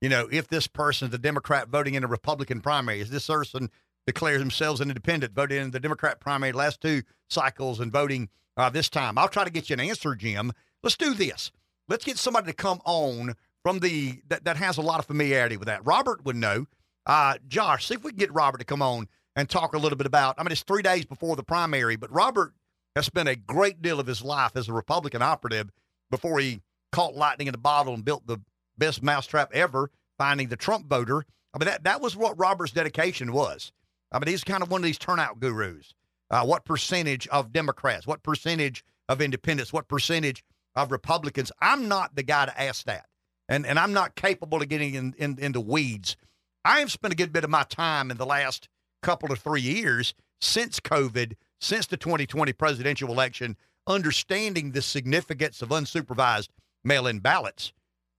you 0.01 0.09
know, 0.09 0.29
if 0.31 0.47
this 0.47 0.69
person 0.69 1.09
is 1.09 1.15
a 1.15 1.19
Democrat 1.19 1.71
voting 1.71 1.95
in 1.95 2.05
a 2.05 2.09
Republican 2.09 2.61
primary, 2.61 3.01
is 3.01 3.11
this 3.11 3.27
person 3.27 3.69
declares 4.07 4.39
themselves 4.39 4.81
an 4.81 4.91
independent, 4.91 5.35
voted 5.35 5.61
in 5.61 5.73
the 5.73 5.81
Democrat 5.81 6.21
primary 6.21 6.53
last 6.53 6.81
two 6.81 7.03
cycles 7.29 7.81
and 7.81 7.91
voting 7.91 8.29
uh, 8.57 8.71
this 8.71 8.89
time. 8.89 9.19
I'll 9.19 9.29
try 9.29 9.43
to 9.43 9.51
get 9.51 9.71
you 9.71 9.75
an 9.75 9.81
answer, 9.81 10.15
Jim. 10.15 10.53
Let's 10.85 10.97
do 10.97 11.15
this. 11.15 11.51
Let's 11.93 12.05
get 12.05 12.17
somebody 12.17 12.47
to 12.47 12.55
come 12.55 12.81
on 12.87 13.35
from 13.63 13.81
the 13.81 14.23
that, 14.29 14.47
that 14.47 14.57
has 14.57 14.79
a 14.79 14.81
lot 14.81 14.99
of 14.99 15.05
familiarity 15.05 15.59
with 15.59 15.67
that. 15.67 15.85
Robert 15.85 16.25
would 16.25 16.37
know. 16.37 16.65
Uh, 17.05 17.35
Josh, 17.47 17.87
see 17.87 17.97
if 17.97 18.03
we 18.03 18.13
can 18.13 18.19
get 18.19 18.33
Robert 18.33 18.57
to 18.59 18.65
come 18.65 18.81
on 18.81 19.09
and 19.37 19.47
talk 19.47 19.75
a 19.75 19.79
little 19.79 19.99
bit 19.99 20.07
about. 20.07 20.37
I 20.39 20.43
mean, 20.43 20.53
it's 20.53 20.63
three 20.63 20.81
days 20.81 21.05
before 21.05 21.37
the 21.37 21.43
primary, 21.43 21.97
but 21.97 22.11
Robert 22.11 22.55
has 22.97 23.05
spent 23.05 23.29
a 23.29 23.37
great 23.37 23.83
deal 23.83 24.01
of 24.01 24.07
his 24.07 24.23
life 24.23 24.53
as 24.57 24.71
a 24.71 24.73
Republican 24.73 25.21
operative 25.21 25.71
before 26.11 26.39
he 26.39 26.63
caught 26.93 27.15
lightning 27.15 27.49
in 27.49 27.55
a 27.55 27.59
bottle 27.59 27.93
and 27.93 28.07
built 28.07 28.27
the 28.27 28.39
best 28.79 29.03
mousetrap 29.03 29.51
ever, 29.53 29.91
finding 30.17 30.49
the 30.49 30.57
Trump 30.57 30.87
voter. 30.87 31.27
I 31.53 31.59
mean, 31.59 31.67
that, 31.67 31.85
that 31.85 32.01
was 32.01 32.17
what 32.17 32.39
Robert's 32.39 32.73
dedication 32.73 33.35
was. 33.35 33.71
I 34.11 34.19
mean, 34.19 34.29
he's 34.29 34.45
kind 34.45 34.63
of 34.63 34.71
one 34.71 34.81
of 34.81 34.87
these 34.87 34.99
turnout 34.99 35.41
gurus. 35.41 35.93
Uh, 36.31 36.47
what 36.47 36.65
percentage 36.65 37.29
of 37.29 37.53
Democrats, 37.53 38.07
what 38.07 38.23
percentage 38.23 38.83
of 39.11 39.21
independents, 39.21 39.75
what 39.75 39.89
percentage 39.89 40.43
of 40.75 40.91
Republicans. 40.91 41.53
I'm 41.61 41.89
not 41.89 42.15
the 42.15 42.23
guy 42.23 42.47
to 42.47 42.61
ask 42.61 42.85
that. 42.87 43.07
And, 43.49 43.67
and 43.67 43.79
I'm 43.79 43.93
not 43.93 44.15
capable 44.15 44.63
of 44.63 44.69
getting 44.69 44.95
in, 44.95 45.15
in, 45.19 45.39
in 45.39 45.53
the 45.53 45.61
weeds. 45.61 46.17
I 46.65 46.81
have 46.81 46.93
spent 46.93 47.13
a 47.13 47.17
good 47.17 47.33
bit 47.33 47.45
of 47.45 47.51
my 47.51 47.65
time 47.65 48.11
in 48.11 48.17
the 48.17 48.27
last 48.27 48.69
couple 49.03 49.33
of 49.33 49.41
three 49.41 49.61
years 49.61 50.15
since 50.41 50.81
COVID, 50.81 51.35
since 51.61 51.87
the 51.87 51.97
2020 51.97 52.53
presidential 52.53 53.11
election, 53.11 53.57
understanding 53.87 54.71
the 54.71 54.83
significance 54.83 55.61
of 55.61 55.71
unsupervised 55.71 56.49
mail 56.85 57.07
in 57.07 57.19
ballots. 57.19 57.73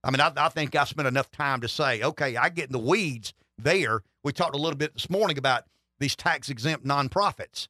I 0.03 0.11
mean, 0.11 0.19
I, 0.19 0.31
I 0.35 0.49
think 0.49 0.75
I 0.75 0.83
spent 0.83 1.07
enough 1.07 1.31
time 1.31 1.61
to 1.61 1.67
say, 1.67 2.01
okay, 2.01 2.35
I 2.35 2.49
get 2.49 2.65
in 2.65 2.73
the 2.73 2.79
weeds 2.79 3.33
there. 3.57 4.01
We 4.23 4.33
talked 4.33 4.55
a 4.55 4.59
little 4.59 4.77
bit 4.77 4.93
this 4.93 5.09
morning 5.09 5.37
about 5.37 5.63
these 5.99 6.15
tax 6.15 6.49
exempt 6.49 6.85
nonprofits 6.85 7.67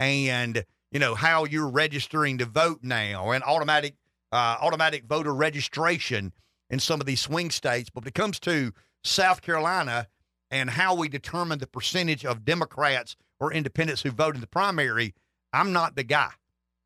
and, 0.00 0.64
you 0.90 0.98
know, 0.98 1.14
how 1.14 1.44
you're 1.44 1.68
registering 1.68 2.38
to 2.38 2.46
vote 2.46 2.80
now 2.82 3.30
and 3.30 3.44
automatic 3.44 3.94
uh, 4.32 4.58
automatic 4.60 5.04
voter 5.04 5.34
registration 5.34 6.32
in 6.70 6.78
some 6.78 7.00
of 7.00 7.06
these 7.06 7.20
swing 7.20 7.50
states. 7.50 7.90
But 7.90 8.04
when 8.04 8.08
it 8.08 8.14
comes 8.14 8.40
to 8.40 8.72
South 9.04 9.42
Carolina 9.42 10.08
and 10.50 10.70
how 10.70 10.94
we 10.94 11.08
determine 11.08 11.58
the 11.58 11.66
percentage 11.66 12.24
of 12.24 12.44
Democrats 12.44 13.16
or 13.40 13.52
independents 13.52 14.02
who 14.02 14.10
vote 14.10 14.34
in 14.34 14.40
the 14.40 14.46
primary, 14.46 15.14
I'm 15.52 15.72
not 15.72 15.96
the 15.96 16.04
guy. 16.04 16.30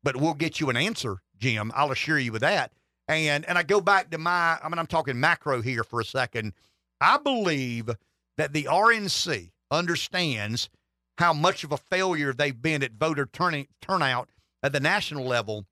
But 0.03 0.17
we'll 0.17 0.33
get 0.33 0.59
you 0.59 0.69
an 0.69 0.77
answer, 0.77 1.17
Jim. 1.37 1.71
I'll 1.75 1.91
assure 1.91 2.19
you 2.19 2.33
of 2.33 2.41
that. 2.41 2.71
And 3.07 3.45
and 3.45 3.57
I 3.57 3.63
go 3.63 3.81
back 3.81 4.09
to 4.11 4.17
my 4.17 4.57
I 4.61 4.69
mean 4.69 4.79
I'm 4.79 4.87
talking 4.87 5.19
macro 5.19 5.61
here 5.61 5.83
for 5.83 5.99
a 5.99 6.05
second. 6.05 6.53
I 6.99 7.17
believe 7.17 7.89
that 8.37 8.53
the 8.53 8.63
RNC 8.63 9.51
understands 9.69 10.69
how 11.17 11.33
much 11.33 11.63
of 11.63 11.71
a 11.71 11.77
failure 11.77 12.33
they've 12.33 12.59
been 12.59 12.83
at 12.83 12.93
voter 12.93 13.25
turning, 13.25 13.67
turnout 13.81 14.29
at 14.63 14.71
the 14.71 14.79
national 14.79 15.25
level, 15.25 15.65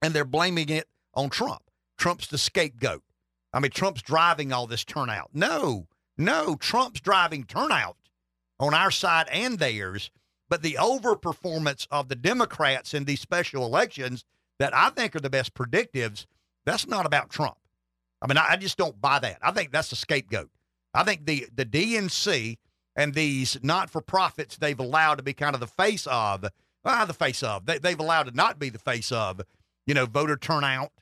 and 0.00 0.14
they're 0.14 0.24
blaming 0.24 0.68
it 0.68 0.88
on 1.14 1.30
Trump. 1.30 1.62
Trump's 1.96 2.26
the 2.26 2.38
scapegoat. 2.38 3.02
I 3.52 3.60
mean, 3.60 3.70
Trump's 3.70 4.02
driving 4.02 4.52
all 4.52 4.66
this 4.66 4.84
turnout. 4.84 5.30
No, 5.32 5.86
no, 6.16 6.56
Trump's 6.56 7.00
driving 7.00 7.44
turnout 7.44 7.96
on 8.58 8.74
our 8.74 8.90
side 8.90 9.28
and 9.30 9.58
theirs. 9.58 10.10
But 10.48 10.62
the 10.62 10.76
overperformance 10.78 11.86
of 11.90 12.08
the 12.08 12.14
Democrats 12.14 12.92
in 12.92 13.04
these 13.04 13.20
special 13.20 13.64
elections 13.64 14.24
that 14.58 14.74
I 14.74 14.90
think 14.90 15.16
are 15.16 15.20
the 15.20 15.30
best 15.30 15.54
predictives, 15.54 16.26
that's 16.64 16.86
not 16.86 17.06
about 17.06 17.30
Trump. 17.30 17.56
I 18.20 18.26
mean, 18.26 18.36
I, 18.36 18.50
I 18.50 18.56
just 18.56 18.76
don't 18.76 19.00
buy 19.00 19.18
that. 19.18 19.38
I 19.42 19.50
think 19.50 19.72
that's 19.72 19.92
a 19.92 19.96
scapegoat. 19.96 20.50
I 20.94 21.04
think 21.04 21.26
the 21.26 21.46
the 21.54 21.64
DNC 21.64 22.58
and 22.94 23.14
these 23.14 23.58
not 23.62 23.90
for 23.90 24.00
profits 24.00 24.56
they've 24.56 24.78
allowed 24.78 25.16
to 25.16 25.22
be 25.22 25.32
kind 25.32 25.54
of 25.54 25.60
the 25.60 25.66
face 25.66 26.06
of, 26.06 26.44
ah, 26.84 27.04
the 27.06 27.14
face 27.14 27.42
of, 27.42 27.66
they, 27.66 27.78
they've 27.78 27.98
allowed 27.98 28.24
to 28.24 28.36
not 28.36 28.58
be 28.58 28.68
the 28.68 28.78
face 28.78 29.10
of, 29.10 29.40
you 29.86 29.94
know, 29.94 30.06
voter 30.06 30.36
turnout 30.36 30.92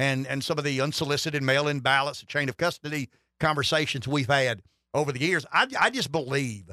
and, 0.00 0.26
and 0.26 0.42
some 0.42 0.56
of 0.56 0.64
the 0.64 0.80
unsolicited 0.80 1.42
mail 1.42 1.68
in 1.68 1.80
ballots, 1.80 2.20
the 2.20 2.26
chain 2.26 2.48
of 2.48 2.56
custody 2.56 3.10
conversations 3.38 4.08
we've 4.08 4.28
had 4.30 4.62
over 4.94 5.12
the 5.12 5.20
years. 5.20 5.44
I, 5.52 5.66
I 5.78 5.90
just 5.90 6.10
believe 6.10 6.70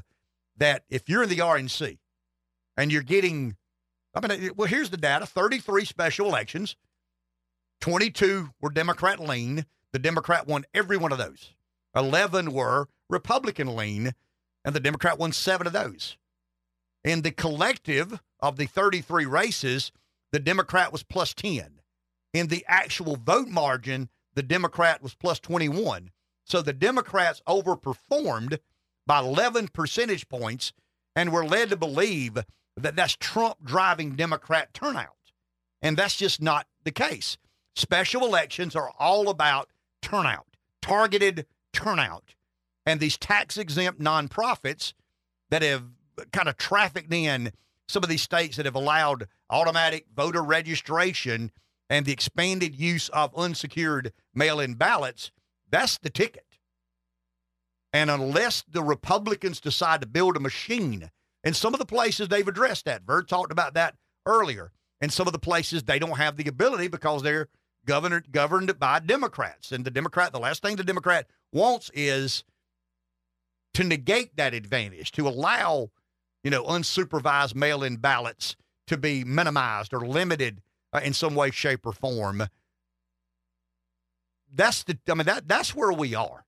that 0.55 0.83
if 0.89 1.09
you're 1.09 1.23
in 1.23 1.29
the 1.29 1.39
RNC 1.39 1.97
and 2.77 2.89
you're 2.89 3.01
getting, 3.01 3.57
I 4.15 4.25
mean, 4.25 4.51
well, 4.55 4.69
here's 4.69 4.91
the 4.91 4.97
data 4.97 5.25
33 5.25 5.83
special 5.83 6.27
elections, 6.27 6.77
22 7.81 8.51
were 8.61 8.69
Democrat 8.69 9.19
lean. 9.19 9.65
The 9.91 9.99
Democrat 9.99 10.47
won 10.47 10.63
every 10.73 10.95
one 10.95 11.11
of 11.11 11.17
those. 11.17 11.53
11 11.97 12.53
were 12.53 12.87
Republican 13.09 13.75
lean 13.75 14.13
and 14.63 14.73
the 14.73 14.79
Democrat 14.79 15.19
won 15.19 15.33
seven 15.33 15.67
of 15.67 15.73
those. 15.73 16.17
In 17.03 17.23
the 17.23 17.31
collective 17.31 18.21
of 18.39 18.55
the 18.55 18.67
33 18.67 19.25
races, 19.25 19.91
the 20.31 20.39
Democrat 20.39 20.93
was 20.93 21.03
plus 21.03 21.33
10. 21.33 21.76
In 22.37 22.47
the 22.47 22.63
actual 22.67 23.15
vote 23.15 23.47
margin, 23.47 24.09
the 24.35 24.43
Democrat 24.43 25.01
was 25.01 25.15
plus 25.15 25.39
21. 25.39 26.11
So 26.45 26.61
the 26.61 26.71
Democrats 26.71 27.41
overperformed 27.47 28.59
by 29.07 29.19
11 29.19 29.69
percentage 29.69 30.29
points 30.29 30.71
and 31.15 31.31
were 31.31 31.43
led 31.43 31.71
to 31.71 31.75
believe 31.77 32.37
that 32.75 32.95
that's 32.95 33.15
Trump 33.15 33.57
driving 33.63 34.15
Democrat 34.15 34.71
turnout. 34.71 35.15
And 35.81 35.97
that's 35.97 36.15
just 36.15 36.39
not 36.39 36.67
the 36.83 36.91
case. 36.91 37.37
Special 37.75 38.23
elections 38.23 38.75
are 38.75 38.91
all 38.99 39.29
about 39.29 39.71
turnout, 40.03 40.45
targeted 40.79 41.47
turnout 41.73 42.35
and 42.85 42.99
these 42.99 43.17
tax 43.17 43.57
exempt 43.57 43.99
nonprofits 43.99 44.93
that 45.49 45.63
have 45.63 45.85
kind 46.31 46.47
of 46.47 46.55
trafficked 46.55 47.11
in 47.11 47.51
some 47.87 48.03
of 48.03 48.09
these 48.09 48.21
states 48.21 48.57
that 48.57 48.65
have 48.67 48.75
allowed 48.75 49.27
automatic 49.49 50.05
voter 50.15 50.43
registration 50.43 51.51
and 51.89 52.05
the 52.05 52.11
expanded 52.11 52.75
use 52.75 53.09
of 53.09 53.35
unsecured 53.35 54.13
mail 54.33 54.59
in 54.59 54.73
ballots, 54.75 55.31
that's 55.69 55.97
the 55.97 56.09
ticket. 56.09 56.43
And 57.93 58.09
unless 58.11 58.63
the 58.69 58.83
Republicans 58.83 59.59
decide 59.59 60.01
to 60.01 60.07
build 60.07 60.35
a 60.35 60.39
machine, 60.41 61.09
in 61.43 61.53
some 61.53 61.73
of 61.73 61.79
the 61.79 61.85
places 61.85 62.27
they've 62.27 62.47
addressed 62.47 62.85
that, 62.85 63.05
Bert 63.05 63.27
talked 63.27 63.51
about 63.51 63.73
that 63.75 63.95
earlier. 64.25 64.71
In 64.99 65.09
some 65.09 65.27
of 65.27 65.33
the 65.33 65.39
places 65.39 65.83
they 65.83 65.99
don't 65.99 66.17
have 66.17 66.37
the 66.37 66.47
ability 66.47 66.87
because 66.87 67.23
they're 67.23 67.47
governed 67.85 68.31
governed 68.31 68.77
by 68.79 68.99
Democrats. 68.99 69.71
And 69.71 69.85
the 69.85 69.91
Democrat, 69.91 70.31
the 70.31 70.39
last 70.39 70.61
thing 70.61 70.75
the 70.75 70.83
Democrat 70.83 71.27
wants 71.53 71.89
is 71.93 72.43
to 73.73 73.83
negate 73.83 74.35
that 74.37 74.53
advantage, 74.53 75.11
to 75.13 75.27
allow, 75.27 75.89
you 76.43 76.51
know, 76.51 76.63
unsupervised 76.63 77.55
mail 77.55 77.83
in 77.83 77.97
ballots 77.97 78.55
to 78.87 78.97
be 78.97 79.23
minimized 79.23 79.93
or 79.93 80.05
limited 80.05 80.61
uh, 80.93 81.01
in 81.03 81.13
some 81.13 81.35
way, 81.35 81.51
shape, 81.51 81.85
or 81.85 81.93
form. 81.93 82.43
That's 84.53 84.83
the, 84.83 84.97
I 85.09 85.13
mean, 85.13 85.25
that, 85.25 85.47
that's 85.47 85.75
where 85.75 85.91
we 85.91 86.15
are. 86.15 86.45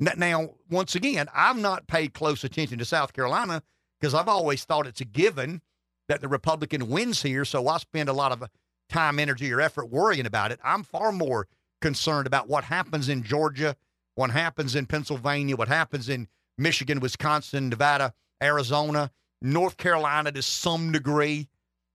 Now, 0.00 0.50
once 0.68 0.94
again, 0.94 1.28
I've 1.34 1.58
not 1.58 1.86
paid 1.86 2.12
close 2.12 2.42
attention 2.42 2.78
to 2.78 2.84
South 2.84 3.12
Carolina 3.12 3.62
because 4.00 4.14
I've 4.14 4.28
always 4.28 4.64
thought 4.64 4.86
it's 4.86 5.00
a 5.00 5.04
given 5.04 5.62
that 6.08 6.20
the 6.20 6.28
Republican 6.28 6.88
wins 6.88 7.22
here. 7.22 7.44
So 7.44 7.68
I 7.68 7.78
spend 7.78 8.08
a 8.08 8.12
lot 8.12 8.32
of 8.32 8.44
time, 8.88 9.20
energy, 9.20 9.52
or 9.52 9.60
effort 9.60 9.90
worrying 9.90 10.26
about 10.26 10.50
it. 10.50 10.58
I'm 10.64 10.82
far 10.82 11.12
more 11.12 11.46
concerned 11.80 12.26
about 12.26 12.48
what 12.48 12.64
happens 12.64 13.08
in 13.08 13.22
Georgia 13.22 13.76
what 14.14 14.30
happens 14.30 14.74
in 14.74 14.86
Pennsylvania, 14.86 15.56
what 15.56 15.68
happens 15.68 16.08
in 16.08 16.28
Michigan, 16.58 17.00
Wisconsin, 17.00 17.68
Nevada, 17.68 18.12
Arizona, 18.42 19.10
North 19.40 19.76
Carolina 19.76 20.32
to 20.32 20.42
some 20.42 20.92
degree. 20.92 21.48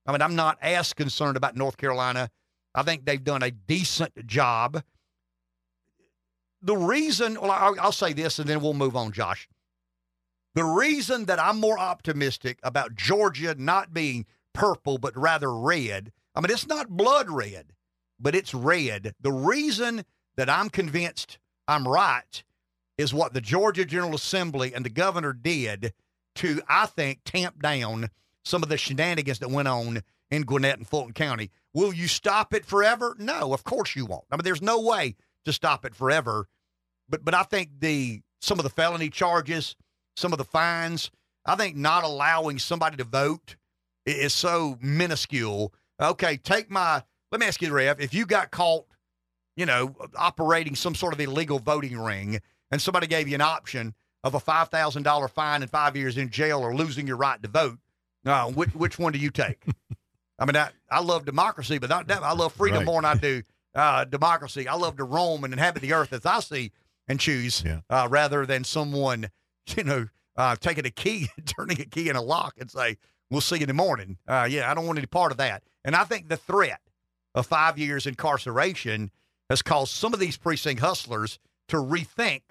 I 0.07 0.13
mean, 0.13 0.21
I'm 0.21 0.35
not 0.35 0.57
as 0.61 0.93
concerned 0.93 1.35
about 1.35 1.57
North 1.57 1.77
Carolina. 1.77 2.29
I 2.73 2.83
think 2.83 3.05
they've 3.05 3.23
done 3.23 3.43
a 3.43 3.51
decent 3.51 4.25
job. 4.25 4.81
The 6.61 6.77
reason, 6.77 7.37
well, 7.39 7.51
I'll, 7.51 7.91
say 7.91 8.13
this 8.13 8.39
and 8.39 8.49
then 8.49 8.61
we'll 8.61 8.73
move 8.73 8.95
on, 8.95 9.11
Josh. 9.11 9.47
The 10.55 10.63
reason 10.63 11.25
that 11.25 11.39
I'm 11.39 11.59
more 11.59 11.77
optimistic 11.77 12.57
about 12.63 12.95
Georgia 12.95 13.53
not 13.57 13.93
being 13.93 14.25
purple, 14.53 14.97
but 14.97 15.15
rather 15.15 15.53
red, 15.53 16.11
I 16.33 16.41
mean, 16.41 16.49
it's 16.51 16.67
not 16.67 16.89
blood 16.89 17.29
red, 17.29 17.73
but 18.19 18.33
it's 18.33 18.53
red. 18.53 19.13
The 19.21 19.31
reason 19.31 20.03
that 20.35 20.49
I'm 20.49 20.69
convinced 20.69 21.37
I'm 21.67 21.87
right 21.87 22.43
is 22.97 23.13
what 23.13 23.33
the 23.33 23.41
Georgia 23.41 23.85
General 23.85 24.15
Assembly 24.15 24.73
and 24.73 24.83
the 24.85 24.89
governor 24.89 25.33
did 25.33 25.93
to, 26.35 26.61
I 26.67 26.85
think, 26.85 27.19
tamp 27.25 27.61
down 27.61 28.09
some 28.47 28.63
of 28.63 28.69
the 28.69 28.77
shenanigans 28.77 29.39
that 29.39 29.51
went 29.51 29.67
on 29.67 30.01
in 30.31 30.43
Gwinnett 30.43 30.77
and 30.77 30.87
Fulton 30.87 31.13
County. 31.13 31.51
Will 31.73 31.93
you 31.93 32.07
stop 32.07 32.53
it 32.53 32.65
forever? 32.65 33.15
No, 33.19 33.53
of 33.53 33.63
course 33.63 33.95
you 33.95 34.05
won't. 34.05 34.25
I 34.31 34.35
mean, 34.35 34.43
there's 34.43 34.61
no 34.61 34.81
way 34.81 35.15
to 35.45 35.53
stop 35.53 35.85
it 35.85 35.95
forever. 35.95 36.47
But 37.09 37.23
but 37.23 37.33
I 37.33 37.43
think 37.43 37.69
the 37.79 38.21
some 38.41 38.59
of 38.59 38.63
the 38.63 38.69
felony 38.69 39.09
charges, 39.09 39.75
some 40.15 40.31
of 40.31 40.37
the 40.37 40.45
fines, 40.45 41.11
I 41.45 41.55
think 41.55 41.75
not 41.75 42.03
allowing 42.03 42.59
somebody 42.59 42.97
to 42.97 43.03
vote 43.03 43.55
is 44.05 44.33
so 44.33 44.77
minuscule. 44.81 45.73
Okay, 46.01 46.37
take 46.37 46.69
my 46.69 47.03
let 47.31 47.41
me 47.41 47.47
ask 47.47 47.61
you, 47.61 47.71
Rev, 47.71 47.99
if 47.99 48.13
you 48.13 48.25
got 48.25 48.51
caught 48.51 48.85
you 49.57 49.65
know, 49.65 49.93
operating 50.15 50.75
some 50.75 50.95
sort 50.95 51.13
of 51.13 51.19
illegal 51.19 51.59
voting 51.59 51.99
ring, 51.99 52.39
and 52.71 52.81
somebody 52.81 53.07
gave 53.07 53.27
you 53.27 53.35
an 53.35 53.41
option 53.41 53.93
of 54.23 54.35
a 54.35 54.39
five 54.39 54.69
thousand 54.69 55.03
dollar 55.03 55.27
fine 55.27 55.61
and 55.61 55.71
five 55.71 55.97
years 55.97 56.17
in 56.17 56.29
jail 56.29 56.59
or 56.59 56.75
losing 56.75 57.07
your 57.07 57.17
right 57.17 57.41
to 57.41 57.49
vote, 57.49 57.79
uh, 58.27 58.45
which 58.47 58.73
which 58.75 58.99
one 58.99 59.13
do 59.13 59.19
you 59.19 59.31
take? 59.31 59.63
I 60.39 60.45
mean, 60.45 60.55
I, 60.55 60.69
I 60.89 60.99
love 61.01 61.25
democracy, 61.25 61.79
but 61.79 61.89
not, 61.89 62.11
I 62.11 62.33
love 62.33 62.53
freedom 62.53 62.79
right. 62.79 62.85
more 62.85 63.01
than 63.01 63.09
I 63.09 63.15
do 63.15 63.41
uh, 63.75 64.05
democracy. 64.05 64.67
I 64.67 64.75
love 64.75 64.97
to 64.97 65.03
roam 65.03 65.43
and 65.43 65.53
inhabit 65.53 65.81
the 65.81 65.93
earth 65.93 66.13
as 66.13 66.25
I 66.25 66.39
see 66.41 66.71
and 67.07 67.19
choose, 67.19 67.63
yeah. 67.65 67.79
uh, 67.89 68.07
rather 68.09 68.45
than 68.45 68.63
someone, 68.63 69.29
you 69.75 69.83
know, 69.83 70.07
uh, 70.35 70.55
taking 70.57 70.85
a 70.85 70.91
key, 70.91 71.29
turning 71.45 71.81
a 71.81 71.85
key 71.85 72.09
in 72.09 72.15
a 72.15 72.21
lock, 72.21 72.55
and 72.59 72.69
say, 72.69 72.97
"We'll 73.31 73.41
see 73.41 73.57
you 73.57 73.61
in 73.61 73.67
the 73.67 73.73
morning." 73.73 74.17
Uh, 74.27 74.47
yeah, 74.49 74.69
I 74.69 74.73
don't 74.73 74.85
want 74.85 74.99
any 74.99 75.07
part 75.07 75.31
of 75.31 75.37
that. 75.37 75.63
And 75.83 75.95
I 75.95 76.03
think 76.03 76.27
the 76.27 76.37
threat 76.37 76.81
of 77.33 77.47
five 77.47 77.77
years 77.77 78.05
incarceration 78.05 79.11
has 79.49 79.61
caused 79.61 79.93
some 79.93 80.13
of 80.13 80.19
these 80.19 80.37
precinct 80.37 80.81
hustlers 80.81 81.39
to 81.69 81.77
rethink, 81.77 82.41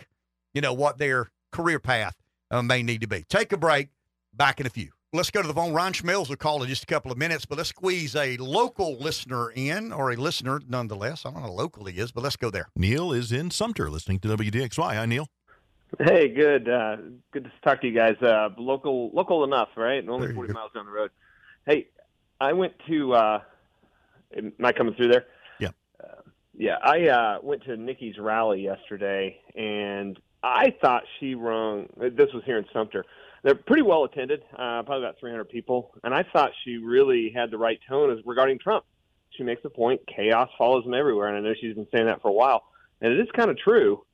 you 0.54 0.60
know, 0.60 0.72
what 0.72 0.98
their 0.98 1.30
career 1.52 1.78
path 1.78 2.16
uh, 2.50 2.62
may 2.62 2.82
need 2.82 3.02
to 3.02 3.06
be. 3.06 3.24
Take 3.28 3.52
a 3.52 3.56
break. 3.56 3.88
Back 4.32 4.60
in 4.60 4.66
a 4.66 4.70
few. 4.70 4.90
Let's 5.16 5.30
go 5.30 5.40
to 5.40 5.48
the 5.48 5.54
phone. 5.54 5.72
Ron 5.72 5.94
Schmelz 5.94 6.28
will 6.28 6.36
call 6.36 6.62
in 6.62 6.68
just 6.68 6.82
a 6.82 6.86
couple 6.86 7.10
of 7.10 7.16
minutes, 7.16 7.46
but 7.46 7.56
let's 7.56 7.70
squeeze 7.70 8.14
a 8.14 8.36
local 8.36 8.98
listener 8.98 9.50
in, 9.50 9.90
or 9.90 10.10
a 10.10 10.16
listener 10.16 10.60
nonetheless. 10.68 11.24
I 11.24 11.30
don't 11.30 11.40
know 11.40 11.46
how 11.46 11.52
local 11.52 11.86
he 11.86 11.98
is, 11.98 12.12
but 12.12 12.22
let's 12.22 12.36
go 12.36 12.50
there. 12.50 12.68
Neil 12.76 13.14
is 13.14 13.32
in 13.32 13.50
Sumter 13.50 13.88
listening 13.88 14.18
to 14.20 14.28
WDXY. 14.28 14.94
Hi, 14.94 15.06
Neil. 15.06 15.26
Hey, 15.98 16.28
good. 16.28 16.68
Uh, 16.68 16.96
good 17.30 17.44
to 17.44 17.52
talk 17.64 17.80
to 17.80 17.86
you 17.86 17.94
guys. 17.94 18.16
Uh, 18.20 18.50
local, 18.58 19.10
local 19.14 19.42
enough, 19.42 19.70
right? 19.74 20.06
Only 20.06 20.34
40 20.34 20.52
miles 20.52 20.72
down 20.74 20.84
the 20.84 20.92
road. 20.92 21.10
Hey, 21.64 21.88
I 22.38 22.52
went 22.52 22.74
to. 22.86 23.14
Uh, 23.14 23.40
am 24.36 24.52
I 24.62 24.72
coming 24.72 24.92
through 24.96 25.08
there? 25.08 25.24
Yeah. 25.58 25.70
Yeah, 26.58 26.76
I 26.82 27.08
uh, 27.08 27.38
went 27.42 27.64
to 27.64 27.78
Nikki's 27.78 28.18
rally 28.18 28.64
yesterday, 28.64 29.40
and 29.54 30.20
I 30.42 30.74
thought 30.82 31.04
she 31.18 31.34
rung. 31.34 31.86
This 31.96 32.34
was 32.34 32.42
here 32.44 32.58
in 32.58 32.66
Sumter. 32.70 33.06
They're 33.46 33.54
pretty 33.54 33.82
well 33.82 34.02
attended, 34.02 34.42
uh, 34.54 34.82
probably 34.82 35.04
about 35.04 35.20
300 35.20 35.48
people, 35.48 35.94
and 36.02 36.12
I 36.12 36.24
thought 36.24 36.50
she 36.64 36.78
really 36.78 37.30
had 37.30 37.52
the 37.52 37.56
right 37.56 37.78
tone 37.88 38.10
as 38.10 38.18
regarding 38.26 38.58
Trump. 38.58 38.84
she 39.30 39.44
makes 39.44 39.64
a 39.64 39.70
point. 39.70 40.00
Chaos 40.08 40.50
follows 40.58 40.84
him 40.84 40.94
everywhere, 40.94 41.28
and 41.28 41.36
I 41.36 41.48
know 41.48 41.54
she's 41.54 41.76
been 41.76 41.86
saying 41.92 42.06
that 42.06 42.20
for 42.22 42.26
a 42.26 42.32
while, 42.32 42.64
and 43.00 43.12
it 43.12 43.20
is 43.20 43.28
kind 43.36 43.48
of 43.48 43.56
true. 43.56 44.04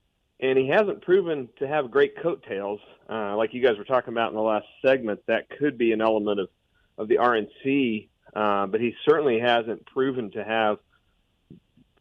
And 0.41 0.59
he 0.59 0.69
hasn't 0.69 1.01
proven 1.01 1.49
to 1.61 1.67
have 1.67 1.91
great 1.91 2.15
coattails, 2.23 2.81
uh, 3.09 3.35
like 3.35 3.55
you 3.55 3.63
guys 3.63 3.79
were 3.79 3.85
talking 3.85 4.13
about 4.13 4.29
in 4.29 4.35
the 4.35 4.43
last 4.43 4.67
segment. 4.85 5.21
That 5.29 5.49
could 5.49 5.79
be 5.79 5.93
an 5.93 6.03
element 6.03 6.39
of 6.39 6.51
of 6.99 7.09
the 7.09 7.17
RNC, 7.17 8.09
uh, 8.37 8.67
but 8.67 8.83
he 8.83 8.95
certainly 9.03 9.41
hasn't 9.41 9.87
proven 9.87 10.31
to 10.33 10.45
have, 10.45 10.79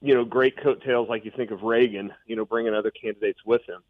you 0.01 0.15
know, 0.15 0.25
great 0.25 0.57
coattails 0.57 1.07
like 1.07 1.23
you 1.23 1.31
think 1.31 1.51
of 1.51 1.63
Reagan. 1.63 2.11
You 2.25 2.35
know, 2.35 2.43
bringing 2.43 2.73
other 2.73 2.91
candidates 2.91 3.39
with 3.45 3.61
him. 3.69 3.81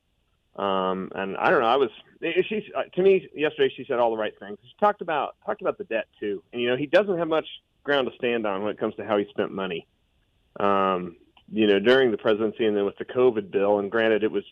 Um, 0.56 1.12
and 1.16 1.38
I 1.38 1.50
don't 1.50 1.62
know. 1.62 1.68
I 1.68 1.78
was 1.78 1.90
she 2.22 2.72
to 2.94 3.02
me 3.02 3.30
yesterday. 3.34 3.74
She 3.76 3.86
said 3.86 4.00
all 4.00 4.12
the 4.12 4.18
right 4.18 4.38
things. 4.40 4.58
She 4.64 4.74
talked 4.80 5.02
about 5.02 5.36
talked 5.46 5.62
about 5.62 5.78
the 5.78 5.86
debt 5.86 6.08
too, 6.20 6.44
and 6.52 6.62
you 6.62 6.68
know 6.70 6.76
he 6.76 6.86
doesn't 6.86 7.18
have 7.18 7.28
much 7.28 7.48
ground 7.84 8.10
to 8.10 8.16
stand 8.18 8.46
on 8.46 8.62
when 8.62 8.72
it 8.72 8.80
comes 8.80 8.96
to 8.96 9.06
how 9.06 9.18
he 9.18 9.26
spent 9.30 9.52
money. 9.52 9.88
Um, 10.60 11.16
you 11.52 11.68
know, 11.68 11.80
during 11.80 12.12
the 12.12 12.18
presidency 12.18 12.66
and 12.66 12.76
then 12.76 12.86
with 12.86 12.98
the 12.98 13.06
COVID 13.06 13.52
bill, 13.52 13.80
and 13.80 13.90
granted 13.90 14.24
it 14.24 14.32
was 14.32 14.44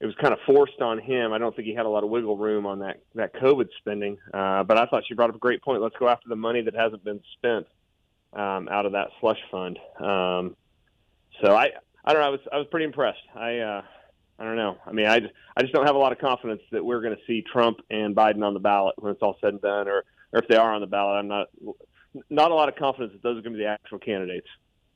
it 0.00 0.06
was 0.06 0.14
kind 0.16 0.32
of 0.32 0.40
forced 0.46 0.80
on 0.80 0.98
him. 0.98 1.32
I 1.32 1.38
don't 1.38 1.54
think 1.54 1.66
he 1.66 1.74
had 1.74 1.86
a 1.86 1.88
lot 1.88 2.04
of 2.04 2.10
wiggle 2.10 2.36
room 2.36 2.66
on 2.66 2.78
that 2.80 3.02
that 3.14 3.34
COVID 3.34 3.68
spending. 3.78 4.18
Uh, 4.32 4.62
but 4.64 4.78
I 4.78 4.86
thought 4.86 5.04
she 5.06 5.14
brought 5.14 5.30
up 5.30 5.36
a 5.36 5.40
great 5.40 5.62
point. 5.62 5.82
Let's 5.82 5.96
go 5.98 6.08
after 6.08 6.28
the 6.28 6.36
money 6.36 6.62
that 6.62 6.74
hasn't 6.74 7.04
been 7.04 7.20
spent 7.36 7.66
um, 8.32 8.68
out 8.68 8.86
of 8.86 8.92
that 8.92 9.08
slush 9.20 9.40
fund. 9.50 9.78
Um, 9.98 10.56
so 11.42 11.54
I 11.54 11.70
I 12.04 12.12
don't 12.12 12.22
know. 12.22 12.28
I 12.28 12.30
was 12.30 12.40
I 12.52 12.56
was 12.58 12.66
pretty 12.70 12.86
impressed. 12.86 13.22
I 13.34 13.58
uh, 13.58 13.82
I 14.40 14.44
don't 14.44 14.56
know. 14.56 14.78
I 14.86 14.92
mean, 14.92 15.06
I 15.06 15.20
just, 15.20 15.34
I 15.54 15.60
just 15.60 15.74
don't 15.74 15.86
have 15.86 15.96
a 15.96 15.98
lot 15.98 16.12
of 16.12 16.18
confidence 16.18 16.62
that 16.72 16.82
we're 16.82 17.02
going 17.02 17.14
to 17.14 17.22
see 17.26 17.44
Trump 17.52 17.80
and 17.90 18.16
Biden 18.16 18.42
on 18.42 18.54
the 18.54 18.60
ballot 18.60 18.94
when 18.98 19.12
it's 19.12 19.20
all 19.20 19.36
said 19.38 19.50
and 19.50 19.60
done, 19.60 19.86
or 19.86 20.04
or 20.32 20.40
if 20.40 20.48
they 20.48 20.56
are 20.56 20.72
on 20.72 20.80
the 20.80 20.86
ballot. 20.86 21.18
I'm 21.18 21.28
not 21.28 21.48
not 22.30 22.50
a 22.50 22.54
lot 22.54 22.70
of 22.70 22.76
confidence 22.76 23.12
that 23.12 23.22
those 23.22 23.38
are 23.38 23.42
going 23.42 23.52
to 23.52 23.58
be 23.58 23.64
the 23.64 23.68
actual 23.68 23.98
candidates. 23.98 24.46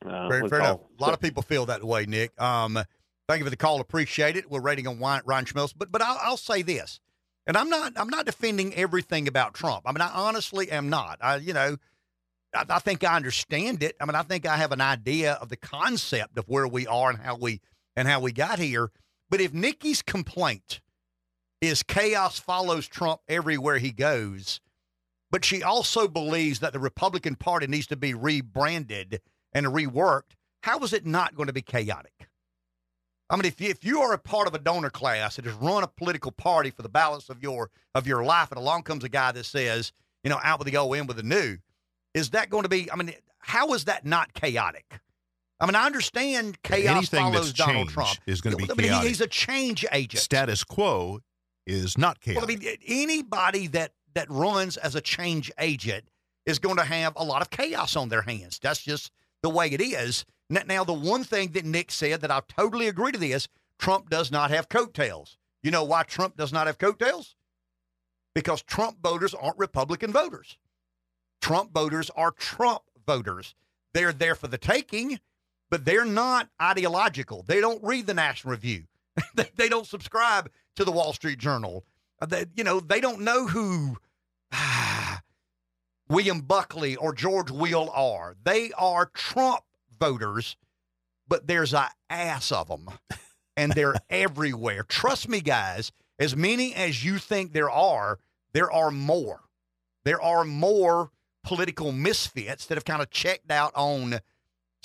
Uh, 0.03 0.29
fair, 0.29 0.47
fair 0.47 0.59
enough. 0.59 0.79
A 0.99 1.01
lot 1.01 1.13
of 1.13 1.19
people 1.19 1.43
feel 1.43 1.67
that 1.67 1.83
way, 1.83 2.07
Nick. 2.07 2.39
Um, 2.41 2.79
thank 3.27 3.39
you 3.39 3.45
for 3.45 3.51
the 3.51 3.55
call. 3.55 3.79
Appreciate 3.79 4.35
it. 4.35 4.49
We're 4.49 4.61
rating 4.61 4.87
on 4.87 4.99
Ryan 4.99 5.45
Schmelz, 5.45 5.73
but 5.77 5.91
but 5.91 6.01
I'll, 6.01 6.17
I'll, 6.21 6.37
say 6.37 6.63
this, 6.63 6.99
and 7.45 7.55
I'm 7.55 7.69
not 7.69 7.93
I'm 7.97 8.09
not 8.09 8.25
defending 8.25 8.73
everything 8.73 9.27
about 9.27 9.53
Trump. 9.53 9.83
I 9.85 9.91
mean, 9.91 10.01
I 10.01 10.09
honestly 10.11 10.71
am 10.71 10.89
not. 10.89 11.19
I 11.21 11.35
you 11.37 11.53
know. 11.53 11.77
I, 12.55 12.65
I 12.69 12.79
think 12.79 13.03
I 13.03 13.15
understand 13.15 13.83
it. 13.83 13.95
I 14.01 14.05
mean, 14.05 14.15
I 14.15 14.23
think 14.23 14.47
I 14.47 14.57
have 14.57 14.71
an 14.71 14.81
idea 14.81 15.33
of 15.33 15.49
the 15.49 15.57
concept 15.57 16.39
of 16.39 16.45
where 16.47 16.67
we 16.67 16.87
are 16.87 17.11
and 17.11 17.19
how 17.19 17.37
we 17.37 17.61
and 17.95 18.07
how 18.07 18.19
we 18.19 18.31
got 18.31 18.57
here. 18.57 18.89
But 19.29 19.41
if 19.41 19.53
Nikki's 19.53 20.01
complaint 20.01 20.81
is 21.61 21.83
chaos 21.83 22.39
follows 22.39 22.87
Trump 22.87 23.21
everywhere 23.27 23.77
he 23.79 23.91
goes, 23.91 24.59
but 25.31 25.43
she 25.43 25.63
also 25.63 26.07
believes 26.07 26.59
that 26.59 26.73
the 26.73 26.79
Republican 26.79 27.35
Party 27.35 27.67
needs 27.67 27.87
to 27.87 27.95
be 27.95 28.13
rebranded 28.13 29.21
and 29.53 29.67
reworked. 29.67 30.35
How 30.63 30.79
is 30.79 30.93
it 30.93 31.05
not 31.05 31.35
going 31.35 31.47
to 31.47 31.53
be 31.53 31.61
chaotic? 31.61 32.27
I 33.29 33.35
mean, 33.35 33.45
if 33.45 33.59
you, 33.59 33.69
if 33.69 33.83
you 33.83 34.01
are 34.01 34.13
a 34.13 34.19
part 34.19 34.47
of 34.47 34.53
a 34.53 34.59
donor 34.59 34.91
class 34.91 35.35
that 35.35 35.45
has 35.45 35.55
run 35.55 35.83
a 35.83 35.87
political 35.87 36.31
party 36.31 36.69
for 36.69 36.83
the 36.83 36.89
balance 36.89 37.29
of 37.29 37.41
your 37.41 37.71
of 37.95 38.05
your 38.05 38.23
life, 38.23 38.51
and 38.51 38.59
along 38.59 38.83
comes 38.83 39.03
a 39.03 39.09
guy 39.09 39.31
that 39.31 39.45
says, 39.45 39.91
you 40.23 40.29
know, 40.29 40.39
out 40.43 40.59
with 40.59 40.67
the 40.67 40.77
old, 40.77 40.95
in 40.95 41.07
with 41.07 41.17
the 41.17 41.23
new, 41.23 41.57
is 42.13 42.29
that 42.31 42.49
going 42.49 42.63
to 42.63 42.69
be? 42.69 42.91
I 42.91 42.95
mean, 42.95 43.13
how 43.39 43.73
is 43.73 43.85
that 43.85 44.05
not 44.05 44.33
chaotic? 44.33 44.99
I 45.59 45.65
mean, 45.65 45.75
I 45.75 45.85
understand 45.85 46.61
chaos 46.63 46.97
Anything 46.97 47.31
follows 47.31 47.53
Donald 47.53 47.89
Trump. 47.89 48.17
Is 48.25 48.41
going 48.41 48.57
to 48.57 48.57
be 48.57 48.65
I 48.65 48.75
mean, 48.75 48.87
chaotic. 48.87 49.07
he's 49.07 49.21
a 49.21 49.27
change 49.27 49.85
agent. 49.91 50.21
Status 50.21 50.63
quo 50.63 51.21
is 51.65 51.97
not 51.97 52.19
chaos. 52.19 52.35
Well, 52.35 52.45
I 52.45 52.55
mean, 52.55 52.77
anybody 52.85 53.67
that 53.67 53.93
that 54.15 54.29
runs 54.29 54.77
as 54.77 54.95
a 54.95 55.01
change 55.01 55.51
agent 55.59 56.05
is 56.45 56.59
going 56.59 56.77
to 56.77 56.83
have 56.83 57.13
a 57.15 57.23
lot 57.23 57.41
of 57.41 57.49
chaos 57.49 57.95
on 57.95 58.09
their 58.09 58.21
hands. 58.21 58.59
That's 58.61 58.81
just 58.81 59.11
the 59.43 59.49
way 59.49 59.67
it 59.67 59.81
is. 59.81 60.25
Now, 60.49 60.83
the 60.83 60.93
one 60.93 61.23
thing 61.23 61.51
that 61.53 61.65
Nick 61.65 61.91
said 61.91 62.21
that 62.21 62.31
I 62.31 62.41
totally 62.47 62.87
agree 62.87 63.11
to 63.11 63.17
this 63.17 63.47
Trump 63.79 64.09
does 64.09 64.31
not 64.31 64.51
have 64.51 64.69
coattails. 64.69 65.37
You 65.63 65.71
know 65.71 65.83
why 65.83 66.03
Trump 66.03 66.37
does 66.37 66.53
not 66.53 66.67
have 66.67 66.77
coattails? 66.77 67.35
Because 68.35 68.61
Trump 68.61 68.97
voters 69.01 69.33
aren't 69.33 69.57
Republican 69.57 70.11
voters. 70.11 70.57
Trump 71.41 71.73
voters 71.73 72.11
are 72.15 72.31
Trump 72.31 72.83
voters. 73.07 73.55
They're 73.93 74.13
there 74.13 74.35
for 74.35 74.47
the 74.47 74.57
taking, 74.57 75.19
but 75.75 75.83
they're 75.83 76.05
not 76.05 76.47
ideological. 76.61 77.43
They 77.45 77.59
don't 77.59 77.83
read 77.83 78.07
the 78.07 78.13
National 78.13 78.51
Review. 78.51 78.85
they 79.57 79.67
don't 79.67 79.85
subscribe 79.85 80.49
to 80.77 80.85
the 80.85 80.91
Wall 80.93 81.11
Street 81.11 81.37
Journal. 81.37 81.83
Uh, 82.21 82.27
they, 82.27 82.45
you 82.55 82.63
know, 82.63 82.79
they 82.79 83.01
don't 83.01 83.19
know 83.19 83.45
who 83.45 83.97
William 86.09 86.39
Buckley 86.39 86.95
or 86.95 87.13
George 87.13 87.51
Will 87.51 87.89
are. 87.93 88.37
They 88.41 88.71
are 88.77 89.11
Trump 89.13 89.63
voters, 89.99 90.55
but 91.27 91.45
there's 91.45 91.73
a 91.73 91.89
ass 92.09 92.53
of 92.53 92.69
them, 92.69 92.87
and 93.57 93.73
they're 93.73 93.95
everywhere. 94.09 94.83
Trust 94.83 95.27
me, 95.27 95.41
guys. 95.41 95.91
As 96.17 96.37
many 96.37 96.73
as 96.73 97.03
you 97.03 97.17
think 97.17 97.51
there 97.51 97.69
are, 97.69 98.19
there 98.53 98.71
are 98.71 98.91
more. 98.91 99.41
There 100.05 100.21
are 100.21 100.45
more 100.45 101.11
political 101.43 101.91
misfits 101.91 102.65
that 102.67 102.75
have 102.75 102.85
kind 102.85 103.01
of 103.01 103.09
checked 103.09 103.51
out 103.51 103.73
on 103.75 104.21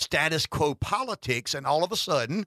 status 0.01 0.47
quo 0.47 0.75
politics, 0.75 1.55
and 1.55 1.67
all 1.67 1.85
of 1.85 1.93
a 1.93 1.97
sudden, 1.97 2.47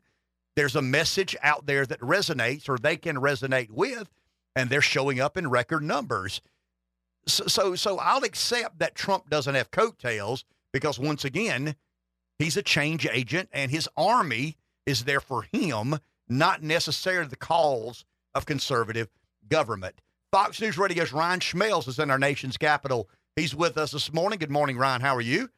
there's 0.56 0.76
a 0.76 0.82
message 0.82 1.36
out 1.42 1.66
there 1.66 1.86
that 1.86 2.00
resonates 2.00 2.70
or 2.70 2.78
they 2.78 2.98
can 2.98 3.18
resonate 3.18 3.72
with, 3.72 4.10
and 4.56 4.70
they're 4.70 4.82
showing 4.82 5.20
up 5.20 5.38
in 5.38 5.50
record 5.50 5.84
numbers. 5.84 6.42
So, 7.26 7.46
so, 7.48 7.76
so 7.76 7.98
I'll 8.00 8.24
accept 8.24 8.80
that 8.80 8.96
Trump 8.96 9.30
doesn't 9.30 9.56
have 9.56 9.72
coattails 9.72 10.46
because 10.72 11.00
once 11.00 11.24
again, 11.24 11.76
he's 12.40 12.58
a 12.58 12.62
change 12.64 13.08
agent, 13.12 13.50
and 13.52 13.72
his 13.72 13.88
army 13.96 14.58
is 14.86 15.06
there 15.06 15.22
for 15.22 15.44
him, 15.44 16.00
not 16.28 16.62
necessarily 16.62 17.30
the 17.30 17.36
cause 17.36 18.04
of 18.36 18.46
conservative 18.46 19.10
government. 19.48 19.96
Fox 20.32 20.60
News 20.60 20.78
Radio's 20.78 21.14
Ryan 21.14 21.40
Schmelz 21.40 21.88
is 21.88 22.00
in 22.00 22.10
our 22.10 22.20
nation's 22.20 22.58
capital. 22.58 23.08
He's 23.36 23.56
with 23.56 23.78
us 23.78 23.92
this 23.92 24.12
morning. 24.12 24.40
Good 24.40 24.52
morning, 24.52 24.78
Ryan. 24.78 25.02
How 25.02 25.16
are 25.16 25.22
you? 25.22 25.50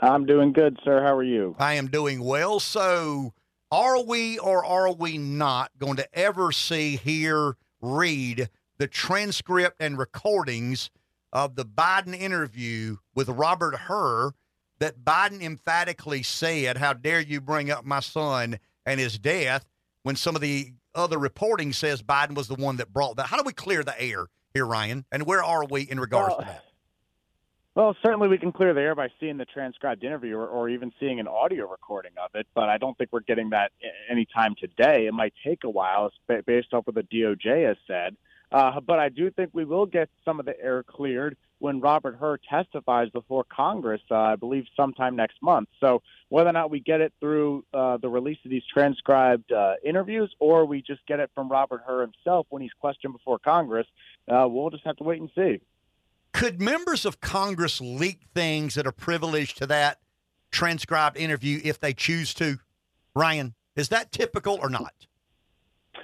I'm 0.00 0.26
doing 0.26 0.52
good, 0.52 0.78
sir. 0.84 1.02
How 1.02 1.14
are 1.14 1.22
you? 1.22 1.54
I 1.58 1.74
am 1.74 1.88
doing 1.88 2.22
well. 2.22 2.60
So, 2.60 3.32
are 3.70 4.02
we 4.02 4.38
or 4.38 4.64
are 4.64 4.92
we 4.92 5.18
not 5.18 5.70
going 5.78 5.96
to 5.96 6.18
ever 6.18 6.52
see, 6.52 6.96
hear, 6.96 7.56
read 7.80 8.48
the 8.78 8.86
transcript 8.86 9.76
and 9.80 9.98
recordings 9.98 10.90
of 11.32 11.56
the 11.56 11.64
Biden 11.64 12.18
interview 12.18 12.96
with 13.14 13.28
Robert 13.28 13.74
Hur 13.74 14.32
that 14.78 15.04
Biden 15.04 15.42
emphatically 15.42 16.22
said, 16.22 16.76
How 16.78 16.92
dare 16.92 17.20
you 17.20 17.40
bring 17.40 17.70
up 17.70 17.84
my 17.84 18.00
son 18.00 18.58
and 18.84 19.00
his 19.00 19.18
death, 19.18 19.64
when 20.02 20.16
some 20.16 20.34
of 20.34 20.42
the 20.42 20.72
other 20.94 21.18
reporting 21.18 21.72
says 21.72 22.02
Biden 22.02 22.34
was 22.34 22.48
the 22.48 22.54
one 22.54 22.76
that 22.76 22.92
brought 22.92 23.16
that? 23.16 23.26
How 23.26 23.36
do 23.36 23.44
we 23.44 23.52
clear 23.52 23.82
the 23.82 24.00
air 24.00 24.26
here, 24.52 24.66
Ryan? 24.66 25.04
And 25.10 25.24
where 25.24 25.42
are 25.42 25.64
we 25.64 25.82
in 25.82 25.98
regards 25.98 26.30
well, 26.30 26.40
to 26.40 26.44
that? 26.44 26.64
Well, 27.74 27.96
certainly 28.04 28.28
we 28.28 28.38
can 28.38 28.52
clear 28.52 28.72
the 28.72 28.80
air 28.80 28.94
by 28.94 29.08
seeing 29.18 29.36
the 29.36 29.44
transcribed 29.44 30.04
interview 30.04 30.36
or, 30.36 30.46
or, 30.46 30.68
even 30.68 30.92
seeing 31.00 31.18
an 31.18 31.26
audio 31.26 31.68
recording 31.68 32.12
of 32.22 32.30
it, 32.34 32.46
but 32.54 32.68
I 32.68 32.78
don't 32.78 32.96
think 32.96 33.10
we're 33.12 33.20
getting 33.20 33.50
that 33.50 33.72
anytime 34.08 34.54
today. 34.54 35.06
It 35.06 35.12
might 35.12 35.34
take 35.44 35.64
a 35.64 35.68
while 35.70 36.12
based 36.46 36.72
off 36.72 36.86
what 36.86 36.94
the 36.94 37.02
DOJ 37.02 37.66
has 37.66 37.76
said. 37.88 38.16
Uh, 38.52 38.78
but 38.78 39.00
I 39.00 39.08
do 39.08 39.28
think 39.32 39.50
we 39.52 39.64
will 39.64 39.86
get 39.86 40.08
some 40.24 40.38
of 40.38 40.46
the 40.46 40.54
air 40.60 40.84
cleared 40.84 41.36
when 41.58 41.80
Robert 41.80 42.16
Hur 42.20 42.38
testifies 42.48 43.10
before 43.10 43.42
Congress, 43.42 44.02
uh, 44.08 44.14
I 44.14 44.36
believe 44.36 44.66
sometime 44.76 45.16
next 45.16 45.42
month. 45.42 45.68
So 45.80 46.02
whether 46.28 46.50
or 46.50 46.52
not 46.52 46.70
we 46.70 46.78
get 46.78 47.00
it 47.00 47.12
through 47.18 47.64
uh, 47.74 47.96
the 47.96 48.08
release 48.08 48.38
of 48.44 48.52
these 48.52 48.62
transcribed 48.72 49.50
uh, 49.50 49.74
interviews 49.82 50.32
or 50.38 50.64
we 50.64 50.80
just 50.80 51.04
get 51.06 51.18
it 51.18 51.32
from 51.34 51.48
Robert 51.48 51.82
Hur 51.84 52.02
himself 52.02 52.46
when 52.50 52.62
he's 52.62 52.72
questioned 52.78 53.14
before 53.14 53.40
Congress, 53.40 53.88
uh, 54.28 54.46
we'll 54.48 54.70
just 54.70 54.84
have 54.84 54.96
to 54.98 55.04
wait 55.04 55.20
and 55.20 55.30
see. 55.34 55.60
Could 56.34 56.60
members 56.60 57.04
of 57.04 57.20
Congress 57.20 57.80
leak 57.80 58.22
things 58.34 58.74
that 58.74 58.88
are 58.88 58.92
privileged 58.92 59.56
to 59.58 59.66
that 59.68 60.00
transcribed 60.50 61.16
interview 61.16 61.60
if 61.62 61.78
they 61.78 61.94
choose 61.94 62.34
to? 62.34 62.58
Ryan, 63.14 63.54
is 63.76 63.88
that 63.90 64.10
typical 64.10 64.58
or 64.60 64.68
not? 64.68 64.92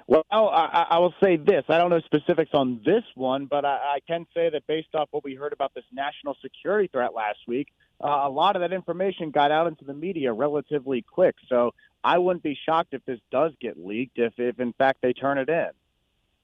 Well, 0.07 0.23
I, 0.31 0.87
I 0.91 0.99
will 0.99 1.15
say 1.23 1.37
this. 1.37 1.65
I 1.69 1.79
don't 1.79 1.91
know 1.91 2.01
specifics 2.01 2.53
on 2.55 2.81
this 2.85 3.03
one, 3.17 3.47
but 3.47 3.65
I, 3.65 3.97
I 3.97 3.99
can 4.07 4.25
say 4.33 4.49
that 4.51 4.65
based 4.69 4.95
off 4.95 5.09
what 5.11 5.25
we 5.25 5.35
heard 5.35 5.53
about 5.53 5.75
this 5.75 5.85
national 5.93 6.37
security 6.41 6.89
threat 6.93 7.13
last 7.13 7.41
week, 7.49 7.67
uh, 8.03 8.23
a 8.23 8.31
lot 8.31 8.55
of 8.55 8.63
that 8.63 8.73
information 8.73 9.33
got 9.33 9.51
out 9.51 9.67
into 9.67 9.85
the 9.85 9.95
media 9.95 10.33
relatively 10.33 11.03
quick. 11.03 11.35
So 11.49 11.73
I 12.05 12.19
wouldn't 12.19 12.45
be 12.45 12.57
shocked 12.67 12.95
if 12.95 13.05
this 13.05 13.19
does 13.33 13.51
get 13.61 13.85
leaked, 13.85 14.17
if, 14.19 14.35
if 14.39 14.61
in 14.61 14.73
fact 14.75 15.01
they 15.03 15.13
turn 15.13 15.39
it 15.39 15.49
in. 15.49 15.71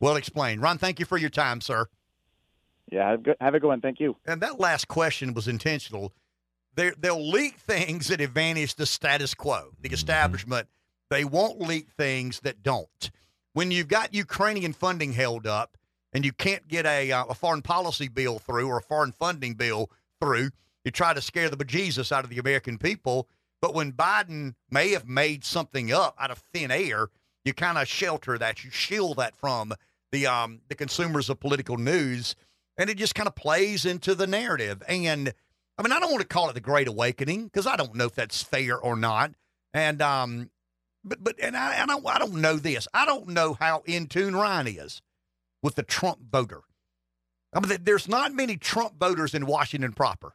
Well 0.00 0.16
explained. 0.16 0.60
Ron, 0.60 0.76
thank 0.76 0.98
you 0.98 1.06
for 1.06 1.18
your 1.18 1.30
time, 1.30 1.60
sir. 1.60 1.86
Yeah, 2.90 3.10
have 3.10 3.20
a 3.20 3.22
good, 3.22 3.36
have 3.40 3.54
a 3.54 3.60
good 3.60 3.68
one. 3.68 3.80
Thank 3.80 4.00
you. 4.00 4.16
And 4.26 4.40
that 4.42 4.60
last 4.60 4.88
question 4.88 5.34
was 5.34 5.48
intentional. 5.48 6.12
they 6.74 6.92
they'll 6.98 7.30
leak 7.30 7.56
things 7.56 8.08
that 8.08 8.20
advantage 8.20 8.74
the 8.74 8.86
status 8.86 9.34
quo, 9.34 9.70
the 9.80 9.90
establishment. 9.90 10.68
They 11.10 11.24
won't 11.24 11.60
leak 11.60 11.88
things 11.90 12.40
that 12.40 12.62
don't 12.62 13.10
when 13.56 13.70
you've 13.70 13.88
got 13.88 14.12
Ukrainian 14.12 14.74
funding 14.74 15.14
held 15.14 15.46
up 15.46 15.78
and 16.12 16.26
you 16.26 16.32
can't 16.34 16.68
get 16.68 16.84
a, 16.84 17.10
uh, 17.10 17.24
a 17.30 17.34
foreign 17.34 17.62
policy 17.62 18.06
bill 18.06 18.38
through 18.38 18.68
or 18.68 18.76
a 18.76 18.82
foreign 18.82 19.12
funding 19.12 19.54
bill 19.54 19.90
through, 20.20 20.50
you 20.84 20.90
try 20.90 21.14
to 21.14 21.22
scare 21.22 21.48
the 21.48 21.56
bejesus 21.56 22.12
out 22.12 22.22
of 22.22 22.28
the 22.28 22.36
American 22.36 22.76
people. 22.76 23.26
But 23.62 23.72
when 23.72 23.92
Biden 23.92 24.56
may 24.70 24.90
have 24.90 25.08
made 25.08 25.42
something 25.42 25.90
up 25.90 26.14
out 26.20 26.30
of 26.30 26.36
thin 26.36 26.70
air, 26.70 27.08
you 27.46 27.54
kind 27.54 27.78
of 27.78 27.88
shelter 27.88 28.36
that, 28.36 28.62
you 28.62 28.70
shield 28.70 29.16
that 29.16 29.34
from 29.34 29.72
the 30.12 30.26
um, 30.26 30.60
the 30.68 30.74
consumers 30.74 31.30
of 31.30 31.40
political 31.40 31.78
news, 31.78 32.36
and 32.78 32.90
it 32.90 32.97
just 32.97 33.15
kind 33.15 33.27
of 33.27 33.35
plays 33.35 33.85
into 33.85 34.15
the 34.15 34.27
narrative. 34.27 34.82
And 34.89 35.32
I 35.78 35.82
mean, 35.82 35.93
I 35.93 36.01
don't 36.01 36.11
want 36.11 36.23
to 36.23 36.28
call 36.28 36.48
it 36.48 36.55
the 36.55 36.61
Great 36.61 36.89
Awakening 36.89 37.44
because 37.44 37.66
I 37.66 37.77
don't 37.77 37.94
know 37.94 38.07
if 38.07 38.15
that's 38.15 38.43
fair 38.43 38.78
or 38.78 38.97
not. 38.97 39.32
And 39.74 40.01
um, 40.01 40.51
but 41.05 41.23
but 41.23 41.36
and 41.40 41.57
I, 41.57 41.85
don't 41.86 42.07
I 42.07 42.19
don't 42.19 42.36
know 42.36 42.57
this. 42.57 42.89
I 42.94 43.07
don't 43.07 43.28
know 43.28 43.55
how 43.55 43.82
in 43.86 44.07
tune 44.07 44.35
Ryan 44.35 44.66
is 44.66 45.03
with 45.62 45.74
the 45.74 45.82
Trump 45.82 46.19
voter. 46.31 46.62
I 47.53 47.61
mean, 47.61 47.78
there's 47.82 48.09
not 48.09 48.35
many 48.35 48.57
Trump 48.57 48.98
voters 48.98 49.35
in 49.35 49.47
Washington 49.47 49.93
proper. 49.93 50.35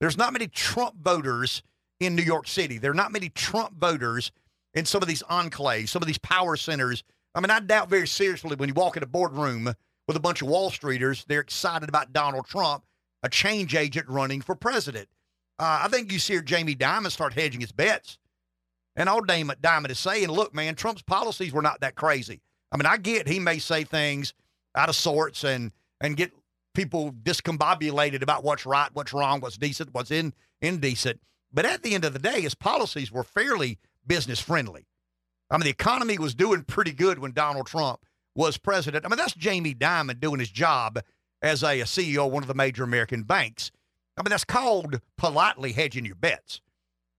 There's 0.00 0.16
not 0.16 0.32
many 0.32 0.48
Trump 0.48 0.96
voters 1.02 1.62
in 2.00 2.16
New 2.16 2.22
York 2.22 2.48
City. 2.48 2.78
There 2.78 2.90
are 2.90 2.94
not 2.94 3.12
many 3.12 3.28
Trump 3.28 3.78
voters 3.78 4.32
in 4.74 4.84
some 4.84 5.02
of 5.02 5.08
these 5.08 5.22
enclaves, 5.24 5.88
some 5.88 6.02
of 6.02 6.06
these 6.06 6.18
power 6.18 6.56
centers. 6.56 7.04
I 7.34 7.40
mean, 7.40 7.50
I 7.50 7.60
doubt 7.60 7.88
very 7.88 8.06
seriously 8.06 8.56
when 8.56 8.68
you 8.68 8.74
walk 8.74 8.96
in 8.96 9.02
a 9.02 9.06
boardroom 9.06 9.74
with 10.06 10.16
a 10.16 10.20
bunch 10.20 10.42
of 10.42 10.48
Wall 10.48 10.70
Streeters, 10.70 11.24
they're 11.26 11.40
excited 11.40 11.88
about 11.88 12.12
Donald 12.12 12.46
Trump, 12.46 12.84
a 13.22 13.28
change 13.28 13.74
agent 13.74 14.08
running 14.08 14.40
for 14.40 14.54
president. 14.54 15.08
Uh, 15.58 15.82
I 15.84 15.88
think 15.88 16.12
you 16.12 16.18
see 16.18 16.40
Jamie 16.42 16.74
Dimon 16.74 17.10
start 17.10 17.34
hedging 17.34 17.60
his 17.60 17.72
bets. 17.72 18.18
And 18.96 19.08
all 19.08 19.22
Damon 19.22 19.56
Dimon 19.62 19.90
is 19.90 19.98
saying, 19.98 20.28
look, 20.28 20.54
man, 20.54 20.74
Trump's 20.74 21.02
policies 21.02 21.52
were 21.52 21.62
not 21.62 21.80
that 21.80 21.94
crazy. 21.94 22.42
I 22.70 22.76
mean, 22.76 22.86
I 22.86 22.96
get 22.96 23.28
he 23.28 23.38
may 23.38 23.58
say 23.58 23.84
things 23.84 24.34
out 24.74 24.88
of 24.88 24.96
sorts 24.96 25.44
and 25.44 25.72
and 26.00 26.16
get 26.16 26.32
people 26.74 27.12
discombobulated 27.12 28.22
about 28.22 28.44
what's 28.44 28.66
right, 28.66 28.90
what's 28.92 29.12
wrong, 29.12 29.40
what's 29.40 29.56
decent, 29.56 29.94
what's 29.94 30.10
in 30.10 30.32
indecent. 30.60 31.20
But 31.52 31.66
at 31.66 31.82
the 31.82 31.94
end 31.94 32.04
of 32.04 32.12
the 32.12 32.18
day, 32.18 32.40
his 32.40 32.54
policies 32.54 33.12
were 33.12 33.24
fairly 33.24 33.78
business 34.06 34.40
friendly. 34.40 34.86
I 35.50 35.58
mean, 35.58 35.64
the 35.64 35.70
economy 35.70 36.18
was 36.18 36.34
doing 36.34 36.64
pretty 36.64 36.92
good 36.92 37.18
when 37.18 37.32
Donald 37.32 37.66
Trump 37.66 38.00
was 38.34 38.56
president. 38.56 39.04
I 39.04 39.08
mean, 39.08 39.18
that's 39.18 39.34
Jamie 39.34 39.74
Dimon 39.74 40.20
doing 40.20 40.40
his 40.40 40.50
job 40.50 41.00
as 41.42 41.62
a, 41.62 41.80
CEO 41.80 42.26
of 42.26 42.32
one 42.32 42.42
of 42.42 42.48
the 42.48 42.54
major 42.54 42.84
American 42.84 43.24
banks. 43.24 43.70
I 44.16 44.22
mean, 44.22 44.30
that's 44.30 44.44
called 44.44 45.00
politely 45.16 45.72
hedging 45.72 46.04
your 46.04 46.14
bets. 46.14 46.60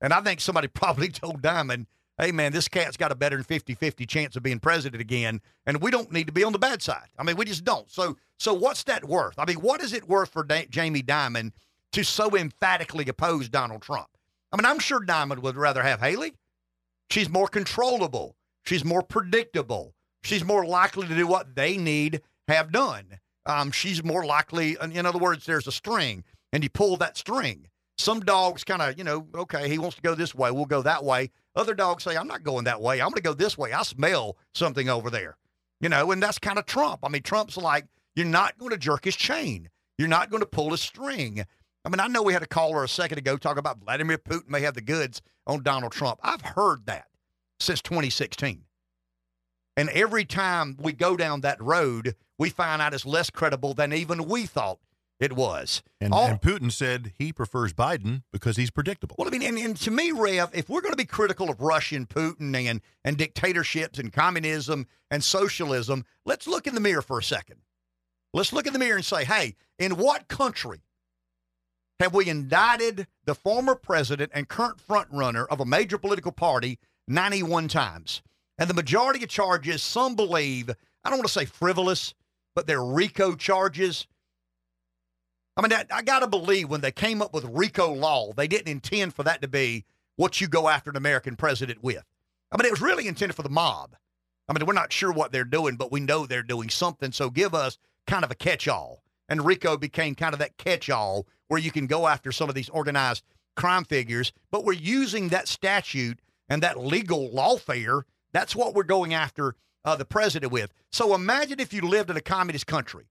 And 0.01 0.13
I 0.13 0.21
think 0.21 0.41
somebody 0.41 0.67
probably 0.73 1.09
told 1.09 1.41
Dimon, 1.41 1.85
hey, 2.17 2.31
man, 2.31 2.51
this 2.51 2.67
cat's 2.67 2.97
got 2.97 3.11
a 3.11 3.15
better 3.15 3.37
than 3.37 3.43
50 3.43 3.73
50 3.75 4.05
chance 4.05 4.35
of 4.35 4.43
being 4.43 4.59
president 4.59 5.01
again. 5.01 5.41
And 5.65 5.81
we 5.81 5.91
don't 5.91 6.11
need 6.11 6.27
to 6.27 6.33
be 6.33 6.43
on 6.43 6.53
the 6.53 6.59
bad 6.59 6.81
side. 6.81 7.09
I 7.17 7.23
mean, 7.23 7.35
we 7.35 7.45
just 7.45 7.63
don't. 7.63 7.89
So, 7.89 8.17
so 8.39 8.53
what's 8.53 8.83
that 8.83 9.05
worth? 9.05 9.37
I 9.37 9.45
mean, 9.45 9.57
what 9.57 9.81
is 9.81 9.93
it 9.93 10.07
worth 10.07 10.31
for 10.31 10.43
da- 10.43 10.67
Jamie 10.69 11.03
Dimon 11.03 11.51
to 11.93 12.03
so 12.03 12.35
emphatically 12.35 13.07
oppose 13.07 13.49
Donald 13.49 13.81
Trump? 13.81 14.07
I 14.51 14.57
mean, 14.57 14.65
I'm 14.65 14.79
sure 14.79 14.99
Dimon 14.99 15.39
would 15.39 15.57
rather 15.57 15.81
have 15.81 15.99
Haley. 15.99 16.33
She's 17.09 17.29
more 17.29 17.47
controllable. 17.47 18.35
She's 18.63 18.85
more 18.85 19.01
predictable. 19.01 19.95
She's 20.23 20.43
more 20.43 20.65
likely 20.65 21.07
to 21.07 21.15
do 21.15 21.27
what 21.27 21.55
they 21.55 21.77
need 21.77 22.21
have 22.47 22.71
done. 22.71 23.19
Um, 23.45 23.71
she's 23.71 24.03
more 24.03 24.25
likely, 24.25 24.77
in 24.81 25.05
other 25.05 25.19
words, 25.19 25.45
there's 25.45 25.67
a 25.67 25.71
string 25.71 26.23
and 26.51 26.63
you 26.63 26.69
pull 26.69 26.97
that 26.97 27.17
string. 27.17 27.67
Some 27.97 28.21
dogs 28.21 28.63
kind 28.63 28.81
of, 28.81 28.97
you 28.97 29.03
know, 29.03 29.27
okay, 29.35 29.69
he 29.69 29.77
wants 29.77 29.97
to 29.97 30.01
go 30.01 30.15
this 30.15 30.33
way. 30.33 30.49
We'll 30.49 30.65
go 30.65 30.81
that 30.81 31.03
way. 31.03 31.29
Other 31.55 31.73
dogs 31.73 32.03
say, 32.03 32.15
I'm 32.15 32.27
not 32.27 32.43
going 32.43 32.63
that 32.65 32.81
way. 32.81 33.01
I'm 33.01 33.09
going 33.09 33.15
to 33.15 33.21
go 33.21 33.33
this 33.33 33.57
way. 33.57 33.71
I 33.73 33.83
smell 33.83 34.37
something 34.55 34.89
over 34.89 35.09
there, 35.09 35.37
you 35.79 35.89
know, 35.89 36.11
and 36.11 36.23
that's 36.23 36.39
kind 36.39 36.57
of 36.57 36.65
Trump. 36.65 37.01
I 37.03 37.09
mean, 37.09 37.21
Trump's 37.21 37.57
like, 37.57 37.85
you're 38.15 38.25
not 38.25 38.57
going 38.57 38.71
to 38.71 38.77
jerk 38.77 39.05
his 39.05 39.15
chain. 39.15 39.69
You're 39.97 40.07
not 40.07 40.29
going 40.29 40.41
to 40.41 40.47
pull 40.47 40.71
his 40.71 40.81
string. 40.81 41.45
I 41.85 41.89
mean, 41.89 41.99
I 41.99 42.07
know 42.07 42.23
we 42.23 42.33
had 42.33 42.43
a 42.43 42.47
caller 42.47 42.83
a 42.83 42.87
second 42.87 43.17
ago 43.17 43.37
talk 43.37 43.57
about 43.57 43.79
Vladimir 43.79 44.17
Putin 44.17 44.49
may 44.49 44.61
have 44.61 44.73
the 44.73 44.81
goods 44.81 45.21
on 45.45 45.63
Donald 45.63 45.91
Trump. 45.91 46.19
I've 46.23 46.41
heard 46.41 46.85
that 46.85 47.07
since 47.59 47.81
2016. 47.81 48.63
And 49.75 49.89
every 49.89 50.25
time 50.25 50.77
we 50.79 50.93
go 50.93 51.17
down 51.17 51.41
that 51.41 51.61
road, 51.61 52.15
we 52.37 52.49
find 52.49 52.81
out 52.81 52.93
it's 52.93 53.05
less 53.05 53.29
credible 53.29 53.73
than 53.73 53.93
even 53.93 54.25
we 54.25 54.45
thought 54.45 54.79
it 55.19 55.33
was. 55.33 55.81
And, 56.01 56.13
All, 56.13 56.27
and 56.27 56.41
Putin 56.41 56.71
said 56.71 57.13
he 57.17 57.31
prefers 57.31 57.73
Biden 57.73 58.23
because 58.31 58.57
he's 58.57 58.71
predictable. 58.71 59.15
Well, 59.17 59.27
I 59.27 59.31
mean, 59.31 59.43
and, 59.43 59.57
and 59.57 59.77
to 59.77 59.91
me, 59.91 60.11
Rev, 60.11 60.49
if 60.53 60.69
we're 60.69 60.81
going 60.81 60.93
to 60.93 60.97
be 60.97 61.05
critical 61.05 61.49
of 61.49 61.61
Russian 61.61 62.05
Putin 62.05 62.55
and, 62.55 62.81
and 63.03 63.17
dictatorships 63.17 63.99
and 63.99 64.11
communism 64.11 64.87
and 65.09 65.23
socialism, 65.23 66.05
let's 66.25 66.47
look 66.47 66.67
in 66.67 66.75
the 66.75 66.81
mirror 66.81 67.01
for 67.01 67.19
a 67.19 67.23
second. 67.23 67.61
Let's 68.33 68.53
look 68.53 68.67
in 68.67 68.73
the 68.73 68.79
mirror 68.79 68.97
and 68.97 69.05
say, 69.05 69.25
hey, 69.25 69.55
in 69.79 69.97
what 69.97 70.27
country 70.27 70.81
have 71.99 72.13
we 72.13 72.27
indicted 72.29 73.07
the 73.25 73.35
former 73.35 73.75
president 73.75 74.31
and 74.33 74.49
current 74.49 74.77
frontrunner 74.85 75.45
of 75.49 75.59
a 75.59 75.65
major 75.65 75.97
political 75.97 76.31
party 76.31 76.79
91 77.07 77.67
times? 77.67 78.21
And 78.63 78.69
the 78.69 78.75
majority 78.75 79.21
of 79.21 79.29
charges, 79.29 79.83
some 79.83 80.15
believe, 80.15 80.69
I 81.03 81.09
don't 81.09 81.19
want 81.19 81.27
to 81.27 81.33
say 81.33 81.43
frivolous, 81.43 82.13
but 82.55 82.65
they're 82.65 82.81
RICO 82.81 83.35
charges. 83.35 84.07
I 85.57 85.61
mean, 85.61 85.73
I, 85.73 85.83
I 85.93 86.01
got 86.01 86.19
to 86.19 86.27
believe 86.27 86.69
when 86.69 86.79
they 86.79 86.93
came 86.93 87.21
up 87.21 87.33
with 87.33 87.43
RICO 87.43 87.91
law, 87.91 88.31
they 88.31 88.47
didn't 88.47 88.69
intend 88.69 89.15
for 89.15 89.23
that 89.23 89.41
to 89.41 89.49
be 89.49 89.83
what 90.15 90.39
you 90.39 90.47
go 90.47 90.69
after 90.69 90.89
an 90.89 90.95
American 90.95 91.35
president 91.35 91.83
with. 91.83 92.05
I 92.53 92.57
mean, 92.57 92.65
it 92.65 92.71
was 92.71 92.79
really 92.79 93.09
intended 93.09 93.35
for 93.35 93.43
the 93.43 93.49
mob. 93.49 93.97
I 94.47 94.53
mean, 94.53 94.65
we're 94.65 94.71
not 94.71 94.93
sure 94.93 95.11
what 95.11 95.33
they're 95.33 95.43
doing, 95.43 95.75
but 95.75 95.91
we 95.91 95.99
know 95.99 96.25
they're 96.25 96.41
doing 96.41 96.69
something. 96.69 97.11
So 97.11 97.29
give 97.29 97.53
us 97.53 97.77
kind 98.07 98.23
of 98.23 98.31
a 98.31 98.35
catch 98.35 98.69
all. 98.69 99.03
And 99.27 99.45
RICO 99.45 99.75
became 99.75 100.15
kind 100.15 100.31
of 100.31 100.39
that 100.39 100.55
catch 100.55 100.89
all 100.89 101.27
where 101.49 101.59
you 101.59 101.69
can 101.69 101.85
go 101.85 102.07
after 102.07 102.31
some 102.31 102.47
of 102.47 102.55
these 102.55 102.69
organized 102.69 103.25
crime 103.57 103.83
figures, 103.83 104.31
but 104.51 104.63
we're 104.63 104.71
using 104.71 105.27
that 105.27 105.49
statute 105.49 106.19
and 106.47 106.63
that 106.63 106.79
legal 106.79 107.29
lawfare. 107.29 108.03
That's 108.33 108.55
what 108.55 108.73
we're 108.73 108.83
going 108.83 109.13
after 109.13 109.55
uh, 109.85 109.95
the 109.95 110.05
president 110.05 110.51
with. 110.51 110.73
So 110.91 111.13
imagine 111.13 111.59
if 111.59 111.73
you 111.73 111.81
lived 111.81 112.09
in 112.09 112.17
a 112.17 112.21
communist 112.21 112.67
country 112.67 113.05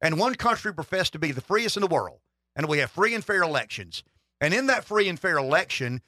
and 0.00 0.18
one 0.18 0.34
country 0.34 0.72
professed 0.72 1.12
to 1.12 1.18
be 1.18 1.32
the 1.32 1.40
freest 1.40 1.76
in 1.76 1.80
the 1.80 1.86
world, 1.86 2.20
and 2.56 2.68
we 2.68 2.78
have 2.78 2.90
free 2.90 3.14
and 3.14 3.24
fair 3.24 3.42
elections. 3.42 4.02
And 4.40 4.52
in 4.52 4.66
that 4.66 4.84
free 4.84 5.08
and 5.08 5.18
fair 5.18 5.36
election, 5.36 6.02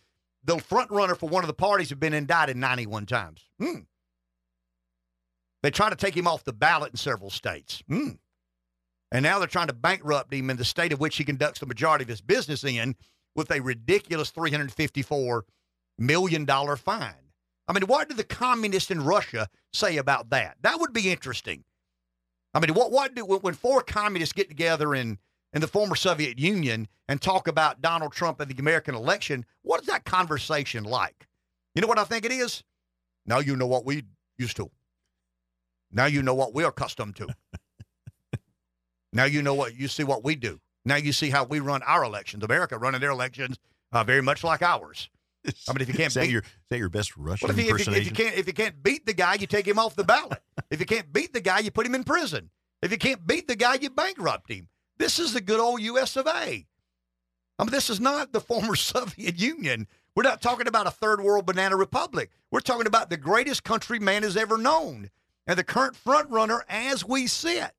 the 0.44 0.59
front 0.59 0.91
runner 0.91 1.15
for 1.15 1.28
one 1.28 1.43
of 1.43 1.49
the 1.49 1.55
parties 1.55 1.91
have 1.91 2.01
been 2.01 2.12
indicted 2.15 2.57
91 2.57 3.07
times. 3.07 3.43
Hmm. 3.60 3.81
They 5.62 5.70
try 5.70 5.91
to 5.91 5.97
take 5.97 6.17
him 6.17 6.28
off 6.28 6.44
the 6.44 6.52
ballot 6.52 6.93
in 6.93 6.97
several 6.97 7.31
states. 7.31 7.83
Hmm. 7.89 8.10
And 9.12 9.23
now 9.23 9.39
they're 9.39 9.49
trying 9.49 9.68
to 9.68 9.73
bankrupt 9.73 10.33
him 10.33 10.51
in 10.51 10.57
the 10.57 10.65
state 10.65 10.93
of 10.93 11.01
which 11.01 11.17
he 11.17 11.25
conducts 11.25 11.60
the 11.60 11.67
majority 11.67 12.02
of 12.02 12.09
his 12.09 12.20
business 12.20 12.65
in 12.65 12.97
with 13.35 13.51
a 13.51 13.60
ridiculous 13.60 14.31
$354 14.33 15.43
million 15.99 16.47
fine. 16.76 17.15
I 17.68 17.72
mean, 17.72 17.84
what 17.84 18.08
do 18.08 18.14
the 18.14 18.24
communists 18.24 18.90
in 18.90 19.02
Russia 19.02 19.48
say 19.72 19.96
about 19.96 20.30
that? 20.30 20.56
That 20.62 20.78
would 20.80 20.92
be 20.92 21.10
interesting. 21.10 21.64
I 22.54 22.60
mean, 22.60 22.74
what 22.74 22.90
what 22.90 23.14
do 23.14 23.24
when 23.24 23.54
four 23.54 23.82
communists 23.82 24.32
get 24.32 24.48
together 24.48 24.94
in 24.94 25.18
in 25.52 25.60
the 25.60 25.68
former 25.68 25.96
Soviet 25.96 26.38
Union 26.38 26.88
and 27.08 27.20
talk 27.20 27.48
about 27.48 27.82
Donald 27.82 28.12
Trump 28.12 28.40
and 28.40 28.50
the 28.50 28.60
American 28.60 28.94
election? 28.94 29.44
What 29.62 29.80
is 29.80 29.86
that 29.88 30.04
conversation 30.04 30.84
like? 30.84 31.26
You 31.74 31.82
know 31.82 31.88
what 31.88 31.98
I 31.98 32.04
think 32.04 32.24
it 32.24 32.32
is? 32.32 32.62
Now 33.26 33.40
you 33.40 33.56
know 33.56 33.66
what 33.66 33.84
we 33.84 34.04
used 34.38 34.56
to. 34.56 34.70
Now 35.90 36.06
you 36.06 36.22
know 36.22 36.34
what 36.34 36.54
we're 36.54 36.68
accustomed 36.68 37.16
to. 37.16 37.28
Now 39.16 39.24
you 39.24 39.40
know 39.40 39.54
what 39.54 39.74
you 39.74 39.88
see 39.88 40.04
what 40.04 40.24
we 40.24 40.34
do. 40.34 40.60
Now 40.84 40.96
you 40.96 41.10
see 41.10 41.30
how 41.30 41.44
we 41.44 41.58
run 41.58 41.82
our 41.84 42.04
elections. 42.04 42.44
America 42.44 42.76
running 42.76 43.00
their 43.00 43.10
elections 43.10 43.58
uh, 43.92 44.04
very 44.04 44.20
much 44.20 44.44
like 44.44 44.60
ours. 44.60 45.08
I 45.68 45.73
mean, 45.73 45.83
if 45.83 45.89
you 45.89 45.94
can't 45.94 46.15
beat 46.15 46.31
your 46.31 46.42
that 46.70 46.78
your 46.78 46.89
best 46.89 47.16
Russian 47.16 47.49
well, 47.49 47.58
if, 47.58 47.65
you, 47.65 47.75
if, 47.75 47.86
you, 47.86 47.92
if 47.92 48.05
you 48.05 48.12
can't 48.12 48.36
if 48.36 48.47
you 48.47 48.52
can't 48.52 48.83
beat 48.83 49.07
the 49.07 49.15
guy, 49.15 49.34
you 49.34 49.47
take 49.47 49.66
him 49.66 49.78
off 49.78 49.94
the 49.97 50.05
ballot. 50.05 50.41
if 50.70 50.81
you 50.81 50.86
can't 50.86 51.12
beat 51.12 51.33
the 51.33 51.41
guy, 51.41 51.60
you 51.60 51.70
put 51.70 51.86
him 51.86 51.94
in 51.94 52.05
prison. 52.05 52.50
If 52.83 52.91
you 52.91 52.99
can't 52.99 53.26
beat 53.26 53.49
the 53.49 53.57
guy, 53.57 53.75
you 53.75 53.91
bankrupt 53.91 54.50
him. 54.50 54.68
This 54.99 55.18
is 55.18 55.33
the 55.33 55.41
good 55.41 55.60
old 55.60 55.81
U.S. 55.83 56.16
of 56.16 56.26
A. 56.26 56.66
I 57.58 57.65
mean, 57.65 57.70
this 57.70 57.91
is 57.91 58.00
not 58.00 58.33
the 58.33 58.41
former 58.41 58.75
Soviet 58.76 59.39
Union. 59.39 59.86
We're 60.15 60.23
not 60.23 60.41
talking 60.41 60.66
about 60.66 60.86
a 60.86 60.91
third 60.91 61.20
world 61.20 61.47
banana 61.47 61.76
republic. 61.76 62.31
We're 62.50 62.60
talking 62.60 62.86
about 62.86 63.10
the 63.10 63.16
greatest 63.16 63.65
country 63.65 63.99
man 63.99 64.23
has 64.23 64.36
ever 64.36 64.57
known, 64.57 65.10
and 65.47 65.58
the 65.58 65.65
current 65.65 65.97
front 65.97 66.31
runner 66.31 66.65
as 66.68 67.05
we 67.05 67.26
sit 67.26 67.75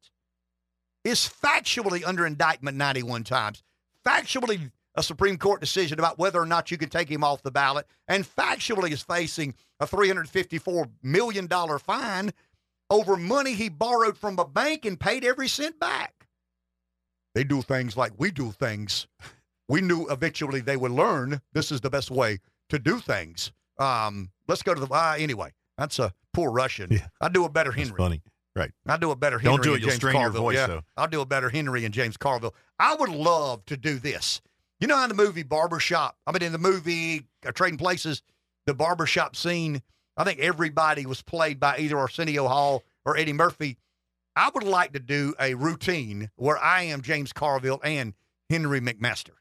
is 1.03 1.19
factually 1.27 2.05
under 2.05 2.25
indictment 2.25 2.77
91 2.77 3.23
times, 3.23 3.63
factually 4.05 4.71
a 4.97 5.03
Supreme 5.03 5.37
Court 5.37 5.61
decision 5.61 5.99
about 5.99 6.17
whether 6.17 6.41
or 6.41 6.45
not 6.45 6.71
you 6.71 6.77
can 6.77 6.89
take 6.89 7.09
him 7.09 7.23
off 7.23 7.43
the 7.43 7.51
ballot, 7.51 7.85
and 8.07 8.25
factually 8.25 8.91
is 8.91 9.03
facing 9.03 9.53
a 9.79 9.85
$354 9.85 10.89
million 11.03 11.47
fine 11.79 12.33
over 12.89 13.15
money 13.15 13.53
he 13.53 13.69
borrowed 13.69 14.17
from 14.17 14.39
a 14.39 14.45
bank 14.45 14.85
and 14.85 14.99
paid 14.99 15.23
every 15.23 15.47
cent 15.47 15.79
back. 15.79 16.27
They 17.35 17.43
do 17.43 17.61
things 17.61 17.95
like 17.95 18.13
we 18.17 18.31
do 18.31 18.51
things. 18.51 19.07
We 19.69 19.81
knew 19.81 20.07
eventually 20.09 20.61
they 20.61 20.77
would 20.77 20.91
learn 20.91 21.41
this 21.53 21.71
is 21.71 21.81
the 21.81 21.89
best 21.89 22.09
way 22.09 22.39
to 22.69 22.79
do 22.79 22.99
things. 22.99 23.51
Um, 23.77 24.31
let's 24.47 24.63
go 24.63 24.73
to 24.73 24.79
the 24.79 24.87
uh, 24.91 25.15
anyway. 25.19 25.51
That's 25.77 25.99
a 25.99 26.13
poor 26.33 26.49
Russian. 26.51 26.89
Yeah. 26.89 27.07
I 27.21 27.29
do 27.29 27.45
a 27.45 27.49
better 27.49 27.71
Henry. 27.71 27.89
That's 27.89 27.97
funny. 27.97 28.21
Right. 28.55 28.71
I 28.87 28.97
do 28.97 29.11
a 29.11 29.15
better 29.15 29.37
Henry 29.37 29.57
Don't 29.57 29.63
do 29.63 29.71
it. 29.71 29.75
and 29.75 29.81
You'll 29.81 29.89
James 29.91 29.97
strain 29.97 30.19
your 30.19 30.31
voice, 30.31 30.55
yeah, 30.55 30.67
though. 30.67 30.81
I'll 30.95 31.07
do 31.07 31.21
a 31.21 31.25
better 31.25 31.49
Henry 31.49 31.85
and 31.85 31.93
James 31.93 32.17
Carville. 32.17 32.55
I 32.79 32.95
would 32.95 33.09
love 33.09 33.63
to 33.65 33.77
do 33.77 33.99
this. 33.99 34.41
You 34.79 34.87
know 34.87 34.95
how 34.95 35.03
in 35.03 35.09
the 35.09 35.15
movie 35.15 35.43
Barbershop, 35.43 36.17
I 36.27 36.31
mean, 36.31 36.43
in 36.43 36.51
the 36.51 36.57
movie 36.57 37.23
uh, 37.45 37.51
Trading 37.51 37.77
Places, 37.77 38.21
the 38.65 38.73
barbershop 38.73 39.35
scene, 39.35 39.81
I 40.15 40.23
think 40.23 40.39
everybody 40.39 41.05
was 41.05 41.21
played 41.21 41.59
by 41.59 41.77
either 41.79 41.97
Arsenio 41.97 42.47
Hall 42.47 42.83
or 43.05 43.17
Eddie 43.17 43.33
Murphy. 43.33 43.77
I 44.35 44.51
would 44.53 44.63
like 44.63 44.93
to 44.93 44.99
do 44.99 45.33
a 45.39 45.55
routine 45.55 46.29
where 46.35 46.57
I 46.57 46.83
am 46.83 47.01
James 47.01 47.33
Carville 47.33 47.81
and 47.83 48.13
Henry 48.49 48.79
McMaster. 48.79 49.31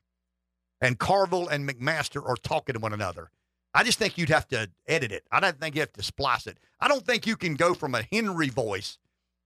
And 0.80 0.98
Carville 0.98 1.48
and 1.48 1.68
McMaster 1.68 2.26
are 2.26 2.36
talking 2.36 2.74
to 2.74 2.78
one 2.80 2.92
another. 2.92 3.30
I 3.74 3.82
just 3.84 3.98
think 3.98 4.16
you'd 4.16 4.30
have 4.30 4.48
to 4.48 4.70
edit 4.86 5.12
it. 5.12 5.24
I 5.30 5.40
don't 5.40 5.60
think 5.60 5.74
you 5.74 5.82
have 5.82 5.92
to 5.94 6.02
splice 6.02 6.46
it. 6.46 6.58
I 6.80 6.88
don't 6.88 7.04
think 7.04 7.26
you 7.26 7.36
can 7.36 7.54
go 7.56 7.74
from 7.74 7.94
a 7.94 8.04
Henry 8.10 8.48
voice 8.48 8.96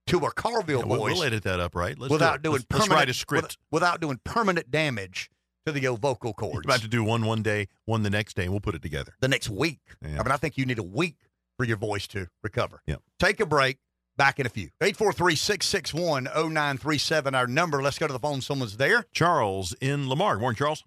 to 0.06 0.18
a 0.18 0.30
Carville 0.32 0.80
Yeah, 0.80 0.86
we'll, 0.86 0.98
voice 0.98 1.14
we'll 1.14 1.24
edit 1.24 1.42
that 1.44 1.58
up, 1.58 1.74
right? 1.74 1.98
Let's 1.98 2.12
without 2.12 2.42
do 2.42 2.50
it. 2.50 2.52
doing 2.52 2.64
let's, 2.70 2.88
let's 2.88 2.88
write 2.88 3.08
a 3.10 3.14
script. 3.14 3.42
with- 3.42 3.56
without 3.72 4.00
doing 4.00 4.20
permanent 4.22 4.70
damage 4.70 5.30
to 5.66 5.72
the 5.72 5.86
old 5.86 6.00
vocal 6.00 6.32
cords. 6.32 6.58
He's 6.58 6.64
about 6.64 6.80
to 6.80 6.88
do 6.88 7.04
one 7.04 7.24
one 7.24 7.42
day, 7.42 7.68
one 7.84 8.02
the 8.02 8.10
next 8.10 8.34
day, 8.34 8.44
and 8.44 8.52
we'll 8.52 8.60
put 8.60 8.74
it 8.74 8.82
together. 8.82 9.14
the 9.20 9.28
next 9.28 9.48
week. 9.50 9.80
Yeah. 10.02 10.20
I 10.20 10.22
mean, 10.22 10.32
I 10.32 10.36
think 10.36 10.56
you 10.56 10.66
need 10.66 10.78
a 10.78 10.82
week 10.82 11.16
for 11.56 11.64
your 11.64 11.76
voice 11.76 12.06
to 12.08 12.28
recover. 12.42 12.82
Yep. 12.86 13.02
Take 13.18 13.40
a 13.40 13.46
break. 13.46 13.78
Back 14.16 14.38
in 14.38 14.44
a 14.44 14.50
few. 14.50 14.68
843 14.82 15.34
661 15.34 16.24
0937, 16.24 17.34
our 17.34 17.46
number. 17.46 17.82
Let's 17.82 17.98
go 17.98 18.06
to 18.06 18.12
the 18.12 18.18
phone. 18.18 18.42
Someone's 18.42 18.76
there. 18.76 19.06
Charles 19.12 19.74
in 19.80 20.10
Lamar. 20.10 20.34
Good 20.34 20.40
morning, 20.42 20.56
Charles. 20.58 20.84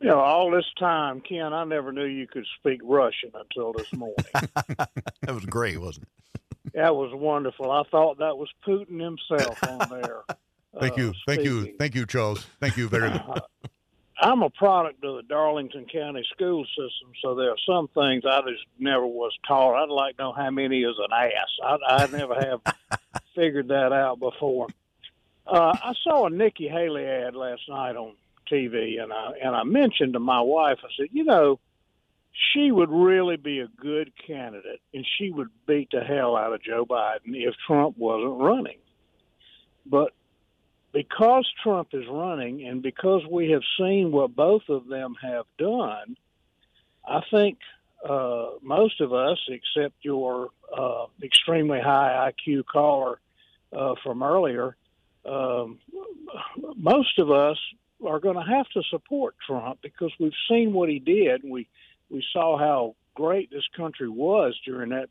You 0.00 0.08
know, 0.08 0.20
all 0.20 0.50
this 0.50 0.66
time, 0.78 1.22
Ken, 1.22 1.54
I 1.54 1.64
never 1.64 1.90
knew 1.92 2.04
you 2.04 2.26
could 2.26 2.46
speak 2.58 2.80
Russian 2.84 3.30
until 3.34 3.72
this 3.72 3.90
morning. 3.94 4.16
That 5.22 5.34
was 5.34 5.46
great, 5.46 5.80
wasn't 5.80 6.06
it? 6.06 6.72
that 6.74 6.94
was 6.94 7.10
wonderful. 7.14 7.70
I 7.70 7.82
thought 7.90 8.18
that 8.18 8.36
was 8.36 8.48
Putin 8.66 9.00
himself 9.02 9.58
on 9.66 9.88
there. 9.88 10.22
Thank 10.80 10.98
uh, 10.98 11.02
you. 11.02 11.14
Thank 11.26 11.44
you. 11.44 11.74
Thank 11.78 11.94
you, 11.94 12.06
Charles. 12.06 12.46
Thank 12.60 12.76
you 12.76 12.88
very 12.88 13.10
much. 13.10 13.42
I'm 14.20 14.42
a 14.42 14.50
product 14.50 15.04
of 15.04 15.16
the 15.16 15.22
Darlington 15.22 15.86
County 15.86 16.24
school 16.34 16.64
system, 16.64 17.12
so 17.22 17.36
there 17.36 17.50
are 17.50 17.56
some 17.64 17.86
things 17.88 18.24
I 18.28 18.40
just 18.40 18.64
never 18.78 19.06
was 19.06 19.32
taught. 19.46 19.80
I'd 19.80 19.90
like 19.90 20.16
to 20.16 20.24
know 20.24 20.32
how 20.32 20.50
many 20.50 20.82
is 20.82 20.96
an 20.98 21.12
ass. 21.12 21.48
I, 21.64 22.02
I 22.02 22.06
never 22.08 22.34
have 22.34 23.00
figured 23.36 23.68
that 23.68 23.92
out 23.92 24.18
before. 24.18 24.66
Uh, 25.46 25.72
I 25.72 25.92
saw 26.02 26.26
a 26.26 26.30
Nikki 26.30 26.68
Haley 26.68 27.04
ad 27.04 27.36
last 27.36 27.62
night 27.68 27.94
on 27.94 28.14
TV, 28.50 29.00
and 29.00 29.12
I 29.12 29.32
and 29.42 29.54
I 29.54 29.62
mentioned 29.62 30.14
to 30.14 30.20
my 30.20 30.40
wife, 30.40 30.78
I 30.82 30.88
said, 30.96 31.08
you 31.12 31.22
know, 31.22 31.60
she 32.52 32.72
would 32.72 32.90
really 32.90 33.36
be 33.36 33.60
a 33.60 33.68
good 33.68 34.12
candidate, 34.26 34.80
and 34.92 35.06
she 35.16 35.30
would 35.30 35.48
beat 35.66 35.90
the 35.92 36.00
hell 36.00 36.36
out 36.36 36.52
of 36.52 36.62
Joe 36.62 36.84
Biden 36.84 37.34
if 37.34 37.54
Trump 37.66 37.96
wasn't 37.96 38.40
running. 38.40 38.78
But 39.86 40.12
because 40.98 41.48
Trump 41.62 41.90
is 41.92 42.08
running 42.10 42.66
and 42.66 42.82
because 42.82 43.22
we 43.30 43.52
have 43.52 43.62
seen 43.78 44.10
what 44.10 44.34
both 44.34 44.62
of 44.68 44.88
them 44.88 45.14
have 45.22 45.44
done, 45.56 46.16
I 47.06 47.20
think 47.30 47.58
uh, 48.04 48.46
most 48.62 49.00
of 49.00 49.12
us, 49.12 49.38
except 49.46 49.94
your 50.02 50.48
uh, 50.76 51.04
extremely 51.22 51.78
high 51.78 52.32
IQ 52.32 52.64
caller 52.66 53.20
uh, 53.72 53.94
from 54.02 54.24
earlier, 54.24 54.74
um, 55.24 55.78
most 56.74 57.16
of 57.20 57.30
us 57.30 57.58
are 58.04 58.18
going 58.18 58.34
to 58.34 58.52
have 58.52 58.68
to 58.70 58.82
support 58.90 59.36
Trump 59.46 59.78
because 59.80 60.10
we've 60.18 60.32
seen 60.50 60.72
what 60.72 60.88
he 60.88 60.98
did. 60.98 61.42
We 61.44 61.68
we 62.10 62.24
saw 62.32 62.58
how 62.58 62.96
great 63.14 63.52
this 63.52 63.68
country 63.76 64.08
was 64.08 64.58
during 64.64 64.90
that 64.90 65.10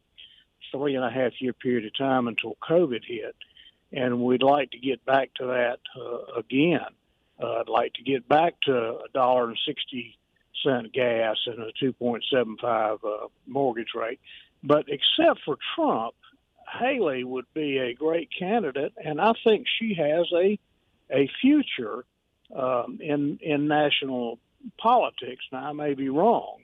three 0.69 0.95
and 0.95 1.06
a 1.06 1.09
half 1.09 1.32
year 1.40 1.53
period 1.53 1.85
of 1.85 1.95
time 1.98 2.27
until 2.27 2.57
COVID 2.61 3.06
hit 3.06 3.38
and 3.91 4.22
we'd 4.22 4.43
like 4.43 4.72
to 4.72 4.80
get 4.80 5.06
back 5.06 5.33
to 5.35 5.45
that 5.48 5.80
uh, 5.99 6.40
again. 6.40 6.82
Uh, 7.41 7.59
I'd 7.59 7.69
like 7.69 7.93
to 7.93 8.03
get 8.03 8.27
back 8.27 8.59
to 8.61 8.74
a 8.75 9.09
dollar 9.14 9.48
and 9.48 9.59
sixty 9.66 10.17
cent 10.64 10.91
gas 10.91 11.38
and 11.45 11.59
a 11.59 11.72
two 11.80 11.93
point 11.93 12.24
seven 12.32 12.57
five 12.59 12.98
uh, 13.03 13.27
mortgage 13.45 13.93
rate. 13.95 14.19
But 14.64 14.85
except 14.88 15.41
for 15.45 15.57
Trump, 15.75 16.16
Haley 16.80 17.24
would 17.24 17.45
be 17.53 17.77
a 17.77 17.93
great 17.93 18.30
candidate, 18.38 18.93
and 19.03 19.22
I 19.22 19.33
think 19.43 19.67
she 19.80 19.93
has 19.95 20.25
a 20.33 20.59
a 21.11 21.30
future 21.41 22.03
um, 22.56 22.99
in 23.01 23.40
in 23.41 23.67
national 23.67 24.40
politics. 24.77 25.45
Now 25.51 25.69
I 25.69 25.74
may 25.74 25.93
be 25.93 26.09
wrong, 26.09 26.57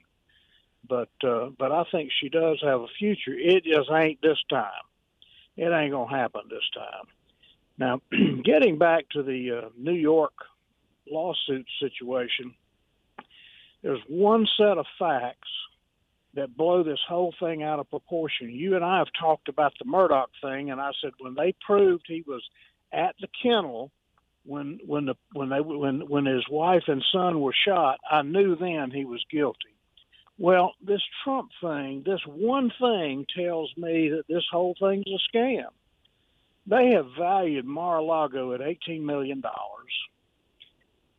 but 0.86 1.10
uh, 1.22 1.50
but 1.58 1.72
I 1.72 1.84
think 1.90 2.10
she 2.20 2.28
does 2.28 2.60
have 2.62 2.80
a 2.80 2.88
future. 2.98 3.32
It 3.32 3.64
just 3.64 3.90
ain't 3.90 4.20
this 4.20 4.42
time. 4.50 4.84
It 5.56 5.70
ain't 5.72 5.92
gonna 5.92 6.10
happen 6.10 6.42
this 6.48 6.68
time. 6.74 7.06
Now, 7.78 8.00
getting 8.44 8.78
back 8.78 9.08
to 9.10 9.22
the 9.22 9.62
uh, 9.64 9.68
New 9.78 9.94
York 9.94 10.32
lawsuit 11.10 11.66
situation, 11.80 12.54
there's 13.82 14.00
one 14.08 14.46
set 14.56 14.78
of 14.78 14.86
facts 14.98 15.48
that 16.34 16.56
blow 16.56 16.82
this 16.82 16.98
whole 17.08 17.32
thing 17.38 17.62
out 17.62 17.78
of 17.78 17.88
proportion. 17.90 18.50
You 18.50 18.74
and 18.76 18.84
I 18.84 18.98
have 18.98 19.08
talked 19.18 19.48
about 19.48 19.72
the 19.78 19.84
Murdaugh 19.84 20.26
thing, 20.42 20.70
and 20.70 20.80
I 20.80 20.90
said 21.00 21.12
when 21.20 21.34
they 21.34 21.54
proved 21.64 22.04
he 22.06 22.24
was 22.26 22.42
at 22.92 23.14
the 23.20 23.28
kennel 23.42 23.90
when 24.44 24.78
when 24.84 25.06
the 25.06 25.14
when 25.32 25.48
they 25.48 25.60
when 25.60 26.08
when 26.08 26.26
his 26.26 26.44
wife 26.50 26.84
and 26.86 27.02
son 27.12 27.40
were 27.40 27.54
shot, 27.66 27.98
I 28.10 28.22
knew 28.22 28.56
then 28.56 28.90
he 28.90 29.04
was 29.04 29.24
guilty. 29.30 29.73
Well, 30.38 30.74
this 30.84 31.02
Trump 31.22 31.50
thing, 31.62 32.02
this 32.04 32.20
one 32.26 32.72
thing 32.80 33.24
tells 33.36 33.72
me 33.76 34.08
that 34.10 34.24
this 34.28 34.44
whole 34.50 34.74
thing's 34.80 35.06
a 35.06 35.36
scam. 35.36 35.68
They 36.66 36.92
have 36.94 37.06
valued 37.18 37.66
Mar-a-Lago 37.66 38.54
at 38.54 38.60
$18 38.60 39.02
million. 39.02 39.42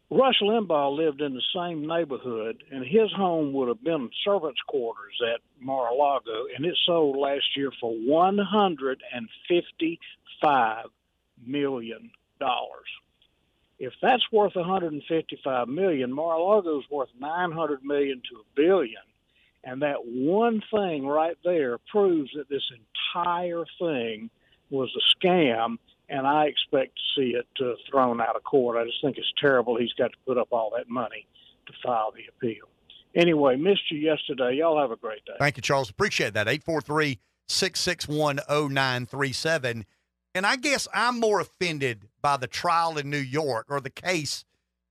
Rush 0.10 0.42
Limbaugh 0.42 0.96
lived 0.96 1.22
in 1.22 1.34
the 1.34 1.42
same 1.56 1.88
neighborhood, 1.88 2.62
and 2.72 2.86
his 2.86 3.12
home 3.16 3.54
would 3.54 3.70
have 3.70 3.84
been 3.84 4.10
servants' 4.24 4.62
quarters 4.68 5.20
at 5.34 5.42
Mar-a-Lago, 5.60 6.46
and 6.56 6.64
it 6.66 6.78
sold 6.86 7.18
last 7.18 7.46
year 7.56 7.72
for 7.80 7.92
$155 7.92 10.84
million. 11.46 12.12
If 13.78 13.94
that's 14.02 14.24
worth 14.32 14.56
155 14.56 15.68
million, 15.68 16.14
Mar-a-Lago's 16.14 16.86
worth 16.90 17.10
900 17.20 17.84
million 17.84 18.22
to 18.32 18.38
a 18.40 18.44
billion. 18.56 19.02
And 19.64 19.82
that 19.82 20.06
one 20.06 20.62
thing 20.74 21.06
right 21.06 21.38
there 21.44 21.78
proves 21.92 22.30
that 22.36 22.48
this 22.50 22.64
entire 23.16 23.66
thing 23.80 24.30
was 24.70 24.96
a 24.96 25.26
scam, 25.26 25.78
and 26.08 26.26
I 26.28 26.46
expect 26.46 26.96
to 26.96 27.02
see 27.16 27.36
it 27.36 27.48
uh, 27.60 27.74
thrown 27.90 28.22
out 28.22 28.36
of 28.36 28.44
court. 28.44 28.78
I 28.78 28.86
just 28.86 29.02
think 29.02 29.18
it's 29.18 29.32
terrible 29.40 29.78
he's 29.78 29.94
got 29.94 30.12
to 30.12 30.18
put 30.26 30.38
up 30.38 30.50
all 30.52 30.72
that 30.78 30.88
money 30.88 31.28
to 31.66 31.74
file 31.84 32.14
the 32.16 32.24
appeal. 32.30 32.68
Anyway, 33.16 33.56
missed 33.56 33.90
you 33.90 33.98
yesterday. 33.98 34.56
Y'all 34.56 34.80
have 34.80 34.92
a 34.92 34.98
great 34.98 35.24
day. 35.26 35.34
Thank 35.40 35.58
you, 35.58 35.62
Charles. 35.62 35.90
Appreciate 35.90 36.34
that. 36.34 36.48
843 36.48 37.20
661 37.48 38.40
0937. 38.48 39.86
And 40.36 40.46
I 40.46 40.58
guess 40.58 40.88
I'm 40.94 41.20
more 41.20 41.40
offended 41.40 42.10
by 42.26 42.38
the 42.38 42.48
trial 42.48 42.98
in 42.98 43.08
New 43.08 43.20
York 43.20 43.68
or 43.70 43.80
the 43.80 43.92
case. 43.92 44.46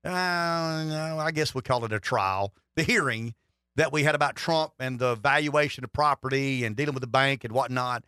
Uh, 0.04 0.08
I 0.08 1.32
guess 1.34 1.52
we 1.52 1.62
call 1.62 1.84
it 1.84 1.92
a 1.92 1.98
trial. 1.98 2.54
The 2.76 2.84
hearing 2.84 3.34
that 3.74 3.90
we 3.90 4.04
had 4.04 4.14
about 4.14 4.36
Trump 4.36 4.70
and 4.78 5.00
the 5.00 5.16
valuation 5.16 5.82
of 5.82 5.92
property 5.92 6.62
and 6.62 6.76
dealing 6.76 6.94
with 6.94 7.00
the 7.00 7.08
bank 7.08 7.42
and 7.42 7.52
whatnot. 7.52 8.04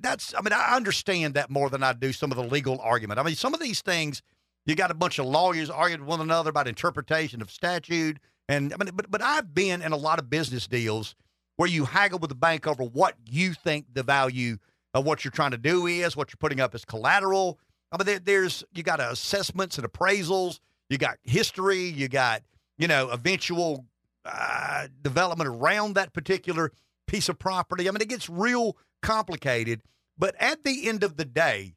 That's, 0.00 0.34
I 0.36 0.40
mean, 0.42 0.52
I 0.52 0.74
understand 0.74 1.34
that 1.34 1.48
more 1.48 1.70
than 1.70 1.84
I 1.84 1.92
do 1.92 2.12
some 2.12 2.32
of 2.32 2.38
the 2.38 2.42
legal 2.42 2.80
argument. 2.80 3.20
I 3.20 3.22
mean, 3.22 3.36
some 3.36 3.54
of 3.54 3.60
these 3.60 3.82
things, 3.82 4.20
you 4.66 4.74
got 4.74 4.90
a 4.90 4.94
bunch 4.94 5.20
of 5.20 5.26
lawyers 5.26 5.70
arguing 5.70 6.00
with 6.00 6.08
one 6.08 6.20
another 6.20 6.50
about 6.50 6.66
interpretation 6.66 7.40
of 7.40 7.52
statute. 7.52 8.18
And 8.48 8.74
I 8.74 8.84
mean, 8.84 8.90
but, 8.96 9.12
but 9.12 9.22
I've 9.22 9.54
been 9.54 9.80
in 9.80 9.92
a 9.92 9.96
lot 9.96 10.18
of 10.18 10.28
business 10.28 10.66
deals 10.66 11.14
where 11.54 11.68
you 11.68 11.84
haggle 11.84 12.18
with 12.18 12.30
the 12.30 12.34
bank 12.34 12.66
over 12.66 12.82
what 12.82 13.14
you 13.24 13.54
think 13.54 13.86
the 13.92 14.02
value 14.02 14.56
of 14.92 15.06
what 15.06 15.24
you're 15.24 15.30
trying 15.30 15.52
to 15.52 15.56
do 15.56 15.86
is, 15.86 16.16
what 16.16 16.32
you're 16.32 16.38
putting 16.40 16.58
up 16.58 16.74
as 16.74 16.84
collateral. 16.84 17.60
I 17.92 17.98
mean, 17.98 18.06
there, 18.06 18.18
there's 18.18 18.64
you 18.72 18.82
got 18.82 19.00
assessments 19.00 19.78
and 19.78 19.90
appraisals, 19.90 20.60
you 20.88 20.98
got 20.98 21.18
history, 21.22 21.84
you 21.84 22.08
got 22.08 22.42
you 22.78 22.88
know 22.88 23.10
eventual 23.10 23.86
uh, 24.24 24.88
development 25.02 25.48
around 25.48 25.94
that 25.94 26.12
particular 26.12 26.72
piece 27.06 27.28
of 27.28 27.38
property. 27.38 27.88
I 27.88 27.92
mean, 27.92 28.00
it 28.02 28.08
gets 28.08 28.28
real 28.28 28.76
complicated. 29.02 29.82
But 30.18 30.34
at 30.38 30.64
the 30.64 30.88
end 30.88 31.02
of 31.02 31.16
the 31.16 31.24
day, 31.24 31.74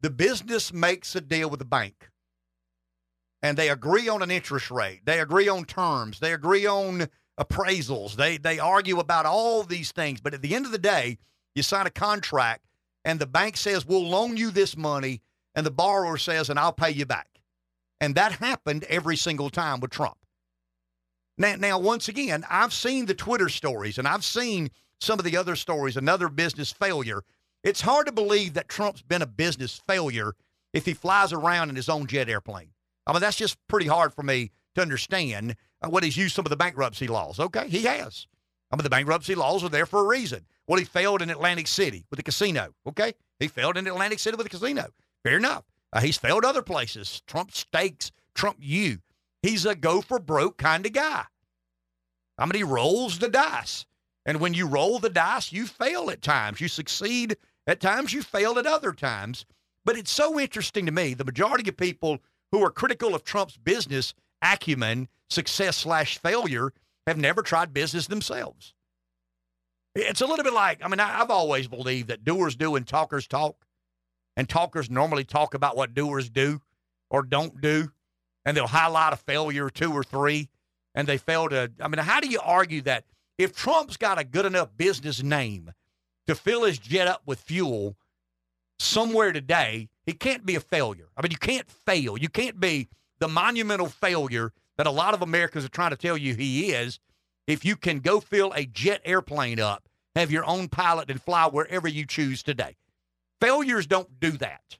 the 0.00 0.10
business 0.10 0.72
makes 0.72 1.14
a 1.14 1.20
deal 1.20 1.48
with 1.48 1.60
the 1.60 1.64
bank 1.64 2.10
and 3.44 3.58
they 3.58 3.68
agree 3.68 4.08
on 4.08 4.22
an 4.22 4.30
interest 4.30 4.70
rate. 4.70 5.02
They 5.04 5.20
agree 5.20 5.50
on 5.50 5.66
terms. 5.66 6.18
They 6.18 6.32
agree 6.32 6.66
on 6.66 7.08
appraisals. 7.38 8.16
They 8.16 8.38
they 8.38 8.58
argue 8.58 9.00
about 9.00 9.26
all 9.26 9.62
these 9.64 9.92
things. 9.92 10.22
But 10.22 10.32
at 10.32 10.40
the 10.40 10.54
end 10.54 10.64
of 10.64 10.72
the 10.72 10.78
day, 10.78 11.18
you 11.54 11.62
sign 11.62 11.86
a 11.86 11.90
contract, 11.90 12.64
and 13.04 13.20
the 13.20 13.26
bank 13.26 13.58
says 13.58 13.84
we'll 13.84 14.08
loan 14.08 14.38
you 14.38 14.50
this 14.50 14.78
money, 14.78 15.20
and 15.54 15.64
the 15.64 15.70
borrower 15.70 16.18
says, 16.18 16.50
and 16.50 16.58
I'll 16.58 16.72
pay 16.72 16.90
you 16.90 17.06
back. 17.06 17.28
And 18.00 18.14
that 18.14 18.32
happened 18.32 18.84
every 18.84 19.16
single 19.16 19.50
time 19.50 19.80
with 19.80 19.90
Trump. 19.90 20.18
Now, 21.38 21.56
now 21.56 21.78
once 21.78 22.08
again, 22.08 22.44
I've 22.50 22.72
seen 22.72 23.06
the 23.06 23.14
Twitter 23.14 23.48
stories, 23.48 23.98
and 23.98 24.06
I've 24.06 24.24
seen 24.24 24.70
some 25.00 25.18
of 25.18 25.24
the 25.24 25.36
other 25.36 25.56
stories. 25.56 25.96
Another 25.96 26.28
business 26.28 26.72
failure. 26.72 27.22
It's 27.62 27.80
hard 27.80 28.06
to 28.06 28.12
believe 28.12 28.54
that 28.54 28.68
Trump's 28.68 29.02
been 29.02 29.22
a 29.22 29.26
business 29.26 29.80
failure 29.86 30.34
if 30.72 30.84
he 30.84 30.94
flies 30.94 31.32
around 31.32 31.70
in 31.70 31.76
his 31.76 31.88
own 31.88 32.06
jet 32.06 32.28
airplane. 32.28 32.70
I 33.06 33.12
mean, 33.12 33.20
that's 33.20 33.36
just 33.36 33.56
pretty 33.68 33.86
hard 33.86 34.12
for 34.12 34.22
me 34.22 34.50
to 34.74 34.82
understand 34.82 35.56
uh, 35.82 35.88
what 35.88 36.02
he's 36.02 36.16
used 36.16 36.34
some 36.34 36.46
of 36.46 36.50
the 36.50 36.56
bankruptcy 36.56 37.06
laws. 37.06 37.38
Okay, 37.38 37.68
he 37.68 37.82
has. 37.82 38.26
I 38.70 38.76
mean, 38.76 38.82
the 38.82 38.90
bankruptcy 38.90 39.34
laws 39.34 39.62
are 39.62 39.68
there 39.68 39.86
for 39.86 40.00
a 40.00 40.06
reason. 40.06 40.46
Well, 40.66 40.78
he 40.78 40.84
failed 40.84 41.22
in 41.22 41.30
Atlantic 41.30 41.68
City 41.68 42.06
with 42.10 42.16
the 42.16 42.22
casino. 42.22 42.74
Okay, 42.86 43.14
he 43.38 43.48
failed 43.48 43.76
in 43.76 43.86
Atlantic 43.86 44.18
City 44.18 44.36
with 44.36 44.44
the 44.44 44.50
casino. 44.50 44.86
Fair 45.24 45.38
enough. 45.38 45.64
Uh, 45.92 46.00
he's 46.00 46.18
failed 46.18 46.44
other 46.44 46.62
places. 46.62 47.22
Trump 47.26 47.52
steaks, 47.52 48.12
Trump 48.34 48.58
you. 48.60 48.98
He's 49.42 49.66
a 49.66 49.74
go 49.74 50.00
for 50.00 50.18
broke 50.18 50.58
kind 50.58 50.86
of 50.86 50.92
guy. 50.92 51.24
I 52.38 52.46
mean, 52.46 52.54
he 52.54 52.64
rolls 52.64 53.18
the 53.18 53.28
dice. 53.28 53.86
And 54.26 54.40
when 54.40 54.54
you 54.54 54.66
roll 54.66 54.98
the 54.98 55.10
dice, 55.10 55.52
you 55.52 55.66
fail 55.66 56.10
at 56.10 56.22
times. 56.22 56.60
You 56.60 56.68
succeed 56.68 57.36
at 57.66 57.80
times, 57.80 58.12
you 58.12 58.22
fail 58.22 58.58
at 58.58 58.66
other 58.66 58.92
times. 58.92 59.44
But 59.84 59.96
it's 59.96 60.10
so 60.10 60.40
interesting 60.40 60.86
to 60.86 60.92
me. 60.92 61.14
The 61.14 61.24
majority 61.24 61.68
of 61.68 61.76
people 61.76 62.18
who 62.52 62.62
are 62.64 62.70
critical 62.70 63.14
of 63.14 63.24
Trump's 63.24 63.56
business 63.56 64.14
acumen, 64.42 65.08
success 65.30 65.76
slash 65.76 66.18
failure, 66.18 66.72
have 67.06 67.18
never 67.18 67.42
tried 67.42 67.74
business 67.74 68.06
themselves. 68.06 68.74
It's 69.94 70.20
a 70.20 70.26
little 70.26 70.44
bit 70.44 70.52
like, 70.52 70.84
I 70.84 70.88
mean, 70.88 71.00
I, 71.00 71.08
have 71.18 71.30
always 71.30 71.68
believed 71.68 72.08
that 72.08 72.24
doers 72.24 72.56
do 72.56 72.76
and 72.76 72.86
talkers 72.86 73.26
talk. 73.26 73.63
And 74.36 74.48
talkers 74.48 74.90
normally 74.90 75.24
talk 75.24 75.54
about 75.54 75.76
what 75.76 75.94
doers 75.94 76.28
do 76.28 76.60
or 77.10 77.22
don't 77.22 77.60
do. 77.60 77.92
And 78.44 78.56
they'll 78.56 78.66
highlight 78.66 79.12
a 79.12 79.16
failure 79.16 79.70
two 79.70 79.92
or 79.92 80.02
three. 80.02 80.48
And 80.94 81.08
they 81.08 81.18
fail 81.18 81.48
to, 81.48 81.70
I 81.80 81.88
mean, 81.88 81.98
how 81.98 82.20
do 82.20 82.28
you 82.28 82.40
argue 82.42 82.82
that 82.82 83.04
if 83.38 83.54
Trump's 83.54 83.96
got 83.96 84.18
a 84.18 84.24
good 84.24 84.46
enough 84.46 84.76
business 84.76 85.22
name 85.22 85.72
to 86.26 86.34
fill 86.34 86.64
his 86.64 86.78
jet 86.78 87.08
up 87.08 87.22
with 87.26 87.40
fuel 87.40 87.96
somewhere 88.78 89.32
today, 89.32 89.88
he 90.06 90.12
can't 90.12 90.46
be 90.46 90.54
a 90.54 90.60
failure. 90.60 91.08
I 91.16 91.22
mean, 91.22 91.32
you 91.32 91.38
can't 91.38 91.68
fail. 91.70 92.16
You 92.16 92.28
can't 92.28 92.60
be 92.60 92.88
the 93.18 93.28
monumental 93.28 93.88
failure 93.88 94.52
that 94.76 94.86
a 94.86 94.90
lot 94.90 95.14
of 95.14 95.22
Americans 95.22 95.64
are 95.64 95.68
trying 95.68 95.90
to 95.90 95.96
tell 95.96 96.16
you 96.16 96.34
he 96.34 96.72
is 96.72 96.98
if 97.46 97.64
you 97.64 97.76
can 97.76 98.00
go 98.00 98.20
fill 98.20 98.52
a 98.54 98.66
jet 98.66 99.00
airplane 99.04 99.60
up, 99.60 99.88
have 100.16 100.30
your 100.30 100.44
own 100.44 100.68
pilot, 100.68 101.10
and 101.10 101.20
fly 101.20 101.46
wherever 101.46 101.88
you 101.88 102.06
choose 102.06 102.42
today. 102.42 102.76
Failures 103.44 103.86
don't 103.86 104.08
do 104.20 104.30
that. 104.38 104.78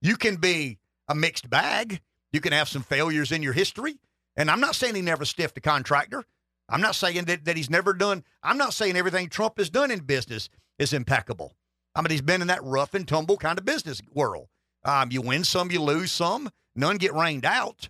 You 0.00 0.16
can 0.16 0.36
be 0.36 0.78
a 1.08 1.14
mixed 1.16 1.50
bag. 1.50 2.00
You 2.30 2.40
can 2.40 2.52
have 2.52 2.68
some 2.68 2.82
failures 2.84 3.32
in 3.32 3.42
your 3.42 3.52
history. 3.52 3.98
And 4.36 4.48
I'm 4.48 4.60
not 4.60 4.76
saying 4.76 4.94
he 4.94 5.02
never 5.02 5.24
stiffed 5.24 5.58
a 5.58 5.60
contractor. 5.60 6.22
I'm 6.68 6.80
not 6.80 6.94
saying 6.94 7.24
that, 7.24 7.44
that 7.44 7.56
he's 7.56 7.68
never 7.68 7.94
done, 7.94 8.22
I'm 8.44 8.58
not 8.58 8.74
saying 8.74 8.96
everything 8.96 9.28
Trump 9.28 9.58
has 9.58 9.70
done 9.70 9.90
in 9.90 10.04
business 10.04 10.48
is 10.78 10.92
impeccable. 10.92 11.56
I 11.96 12.02
mean, 12.02 12.12
he's 12.12 12.22
been 12.22 12.42
in 12.42 12.46
that 12.46 12.62
rough 12.62 12.94
and 12.94 13.08
tumble 13.08 13.38
kind 13.38 13.58
of 13.58 13.64
business 13.64 14.00
world. 14.14 14.46
Um, 14.84 15.10
you 15.10 15.20
win 15.20 15.42
some, 15.42 15.72
you 15.72 15.82
lose 15.82 16.12
some, 16.12 16.48
none 16.76 16.96
get 16.96 17.12
rained 17.12 17.44
out. 17.44 17.88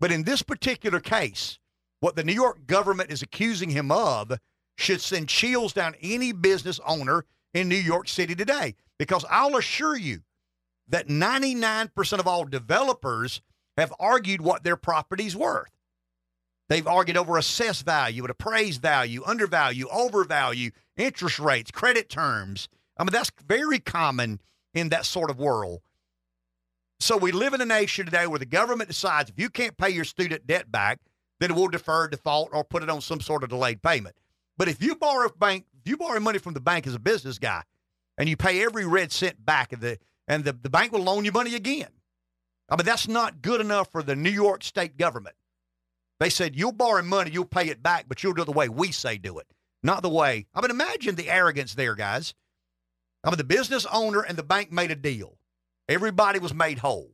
But 0.00 0.10
in 0.10 0.24
this 0.24 0.42
particular 0.42 0.98
case, 0.98 1.60
what 2.00 2.16
the 2.16 2.24
New 2.24 2.32
York 2.32 2.66
government 2.66 3.12
is 3.12 3.22
accusing 3.22 3.70
him 3.70 3.92
of 3.92 4.32
should 4.76 5.00
send 5.00 5.28
chills 5.28 5.72
down 5.72 5.94
any 6.02 6.32
business 6.32 6.80
owner 6.84 7.24
in 7.54 7.68
New 7.68 7.76
York 7.76 8.08
City 8.08 8.34
today. 8.34 8.74
Because 8.98 9.24
I'll 9.30 9.56
assure 9.56 9.96
you 9.96 10.22
that 10.88 11.08
99% 11.08 12.18
of 12.18 12.26
all 12.26 12.44
developers 12.44 13.40
have 13.76 13.92
argued 13.98 14.40
what 14.40 14.62
their 14.62 14.76
property's 14.76 15.36
worth. 15.36 15.70
They've 16.68 16.86
argued 16.86 17.16
over 17.16 17.36
assessed 17.36 17.84
value 17.84 18.22
and 18.22 18.30
appraised 18.30 18.80
value, 18.80 19.22
undervalue, 19.24 19.88
overvalue, 19.90 20.70
interest 20.96 21.40
rates, 21.40 21.70
credit 21.70 22.08
terms. 22.08 22.68
I 22.96 23.02
mean, 23.02 23.12
that's 23.12 23.32
very 23.46 23.80
common 23.80 24.40
in 24.74 24.90
that 24.90 25.06
sort 25.06 25.30
of 25.30 25.38
world. 25.38 25.80
So 27.00 27.16
we 27.16 27.32
live 27.32 27.54
in 27.54 27.60
a 27.60 27.66
nation 27.66 28.04
today 28.04 28.26
where 28.26 28.38
the 28.38 28.46
government 28.46 28.88
decides 28.88 29.30
if 29.30 29.38
you 29.38 29.48
can't 29.48 29.76
pay 29.76 29.90
your 29.90 30.04
student 30.04 30.46
debt 30.46 30.70
back, 30.70 31.00
then 31.40 31.54
we'll 31.54 31.68
defer 31.68 32.06
default 32.06 32.50
or 32.52 32.62
put 32.62 32.82
it 32.82 32.90
on 32.90 33.00
some 33.00 33.20
sort 33.20 33.42
of 33.42 33.48
delayed 33.48 33.82
payment. 33.82 34.14
But 34.58 34.68
if 34.68 34.82
you 34.82 34.94
borrow 34.94 35.30
bank, 35.30 35.64
you 35.90 35.96
borrow 35.96 36.20
money 36.20 36.38
from 36.38 36.54
the 36.54 36.60
bank 36.60 36.86
as 36.86 36.94
a 36.94 37.00
business 37.00 37.38
guy, 37.38 37.62
and 38.16 38.28
you 38.28 38.36
pay 38.36 38.64
every 38.64 38.86
red 38.86 39.12
cent 39.12 39.44
back, 39.44 39.72
and 39.72 39.82
the 39.82 39.98
and 40.28 40.44
the, 40.44 40.52
the 40.52 40.70
bank 40.70 40.92
will 40.92 41.02
loan 41.02 41.24
you 41.24 41.32
money 41.32 41.54
again. 41.54 41.88
I 42.68 42.76
mean, 42.76 42.86
that's 42.86 43.08
not 43.08 43.42
good 43.42 43.60
enough 43.60 43.90
for 43.90 44.02
the 44.02 44.14
New 44.14 44.30
York 44.30 44.62
state 44.62 44.96
government. 44.96 45.34
They 46.20 46.30
said, 46.30 46.54
you'll 46.54 46.72
borrow 46.72 47.02
money, 47.02 47.30
you'll 47.32 47.46
pay 47.46 47.68
it 47.68 47.82
back, 47.82 48.04
but 48.08 48.22
you'll 48.22 48.34
do 48.34 48.42
it 48.42 48.44
the 48.44 48.52
way 48.52 48.68
we 48.68 48.92
say 48.92 49.18
do 49.18 49.38
it, 49.38 49.46
not 49.82 50.02
the 50.02 50.08
way. 50.08 50.46
I 50.54 50.60
mean, 50.60 50.70
imagine 50.70 51.16
the 51.16 51.30
arrogance 51.30 51.74
there, 51.74 51.94
guys. 51.96 52.34
I 53.24 53.30
mean, 53.30 53.38
the 53.38 53.44
business 53.44 53.86
owner 53.92 54.20
and 54.20 54.38
the 54.38 54.44
bank 54.44 54.70
made 54.70 54.90
a 54.90 54.96
deal. 54.96 55.38
Everybody 55.88 56.38
was 56.38 56.54
made 56.54 56.78
whole. 56.78 57.10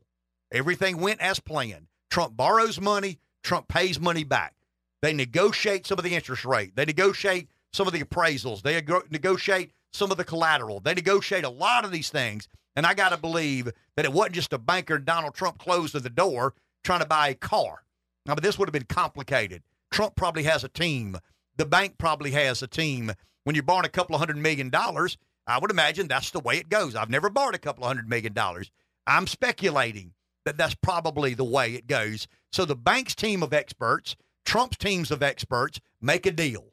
Everything 0.53 0.99
went 0.99 1.21
as 1.21 1.41
planned. 1.41 1.87
Trump 2.11 2.37
borrows 2.37 2.81
money, 2.81 3.19
Trump 3.43 3.69
pays 3.69 3.99
money 3.99 4.25
back. 4.25 4.55
They 5.03 5.13
negotiate 5.13 5.87
some 5.87 5.99
of 5.99 6.05
the 6.05 6.15
interest 6.15 6.45
rate. 6.45 6.77
They 6.77 6.85
negotiate 6.85 7.49
some 7.73 7.87
of 7.87 7.93
the 7.93 8.03
appraisals. 8.03 8.63
They 8.63 8.75
negotiate 9.11 9.73
some 9.93 10.11
of 10.11 10.17
the 10.17 10.25
collateral. 10.25 10.81
They 10.81 10.95
negotiate 10.95 11.45
a 11.45 11.51
lot 11.51 11.85
of 11.85 11.91
these 11.91 12.11
things. 12.11 12.49
And 12.75 12.85
I 12.85 12.95
got 12.95 13.11
to 13.11 13.17
believe 13.17 13.71
that 13.97 14.05
it 14.05 14.13
wasn't 14.13 14.35
just 14.35 14.53
a 14.53 14.59
banker 14.59 14.99
Donald 14.99 15.35
Trump 15.35 15.59
closed 15.59 15.95
the 15.95 16.11
door 16.11 16.55
trying 16.85 17.01
to 17.01 17.07
buy 17.07 17.29
a 17.29 17.35
car. 17.35 17.85
Now, 18.27 18.35
but 18.35 18.45
this 18.45 18.59
would 18.59 18.69
have 18.69 18.73
been 18.73 18.85
complicated. 18.85 19.63
Trump 19.91 20.15
probably 20.17 20.43
has 20.43 20.65
a 20.65 20.69
team. 20.69 21.17
The 21.57 21.65
bank 21.65 21.95
probably 21.99 22.33
has 22.33 22.63
a 22.63 22.67
team. 22.67 23.13
When 23.45 23.55
you're 23.55 23.63
borrowing 23.63 23.87
a 23.87 23.91
couple 23.91 24.15
of 24.15 24.21
hundred 24.21 24.37
million 24.37 24.69
dollars, 24.69 25.17
I 25.47 25.59
would 25.59 25.71
imagine 25.71 26.09
that's 26.09 26.33
the 26.33 26.41
way 26.41 26.59
it 26.59 26.69
goes. 26.69 26.95
I've 26.95 27.09
never 27.09 27.31
borrowed 27.31 27.55
a 27.55 27.59
couple 27.59 27.85
of 27.85 27.89
hundred 27.89 28.09
million 28.09 28.33
dollars. 28.33 28.71
I'm 29.07 29.27
speculating 29.27 30.13
that 30.45 30.57
that's 30.57 30.75
probably 30.75 31.35
the 31.35 31.45
way 31.45 31.75
it 31.75 31.87
goes. 31.87 32.27
So 32.53 32.65
the 32.65 32.77
bank's 32.77 33.15
team 33.15 33.43
of 33.43 33.53
experts, 33.53 34.17
Trump's 34.45 34.77
teams 34.77 35.11
of 35.11 35.23
experts, 35.23 35.81
make 36.01 36.27
a 36.27 36.31
deal. 36.31 36.73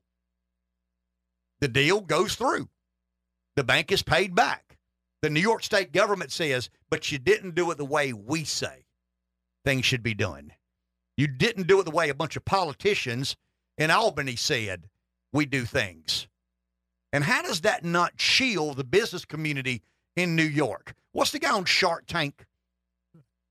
The 1.64 1.70
deal 1.70 2.02
goes 2.02 2.36
through. 2.36 2.68
The 3.56 3.64
bank 3.64 3.94
is 3.94 4.04
paid 4.04 4.36
back. 4.36 4.76
The 5.22 5.30
New 5.30 5.40
York 5.40 5.64
state 5.64 5.94
government 5.94 6.30
says, 6.30 6.70
but 6.90 7.10
you 7.10 7.18
didn't 7.18 7.56
do 7.56 7.72
it 7.72 7.78
the 7.78 7.86
way 7.86 8.12
we 8.12 8.44
say 8.44 8.84
things 9.64 9.86
should 9.86 10.04
be 10.04 10.14
done. 10.14 10.52
You 11.16 11.28
didn't 11.28 11.68
do 11.68 11.80
it 11.80 11.86
the 11.86 11.92
way 11.92 12.10
a 12.10 12.14
bunch 12.14 12.36
of 12.36 12.44
politicians 12.44 13.38
in 13.78 13.92
Albany 13.92 14.36
said 14.36 14.90
we 15.32 15.46
do 15.46 15.64
things. 15.64 16.28
And 17.14 17.24
how 17.24 17.42
does 17.42 17.62
that 17.62 17.86
not 17.86 18.18
chill 18.18 18.74
the 18.74 18.84
business 18.84 19.24
community 19.24 19.84
in 20.18 20.36
New 20.36 20.44
York? 20.44 20.94
What's 21.14 21.32
the 21.32 21.40
guy 21.40 21.54
on 21.54 21.64
Shark 21.64 22.08
Tank? 22.08 22.46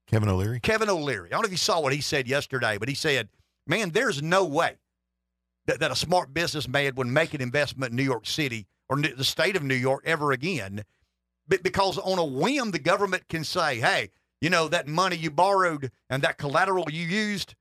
Kevin 0.06 0.28
O'Leary. 0.28 0.60
Kevin 0.60 0.90
O'Leary. 0.90 1.28
I 1.28 1.30
don't 1.30 1.44
know 1.44 1.46
if 1.46 1.52
you 1.52 1.56
saw 1.56 1.80
what 1.80 1.94
he 1.94 2.02
said 2.02 2.28
yesterday, 2.28 2.76
but 2.76 2.90
he 2.90 2.94
said, 2.94 3.30
man, 3.66 3.88
there's 3.88 4.22
no 4.22 4.44
way 4.44 4.76
that, 5.66 5.80
that 5.80 5.90
a 5.90 5.96
smart 5.96 6.34
businessman 6.34 6.94
would 6.96 7.06
make 7.06 7.34
an 7.34 7.40
investment 7.40 7.90
in 7.90 7.96
New 7.96 8.02
York 8.02 8.26
City 8.26 8.66
or 8.88 8.96
the 8.96 9.24
state 9.24 9.56
of 9.56 9.62
New 9.62 9.74
York 9.74 10.02
ever 10.04 10.32
again. 10.32 10.84
Because 11.48 11.98
on 11.98 12.18
a 12.18 12.24
whim, 12.24 12.70
the 12.70 12.78
government 12.78 13.28
can 13.28 13.44
say, 13.44 13.78
hey, 13.78 14.10
you 14.40 14.50
know, 14.50 14.68
that 14.68 14.88
money 14.88 15.16
you 15.16 15.30
borrowed 15.30 15.90
and 16.10 16.22
that 16.22 16.38
collateral 16.38 16.86
you 16.90 17.06
used, 17.06 17.54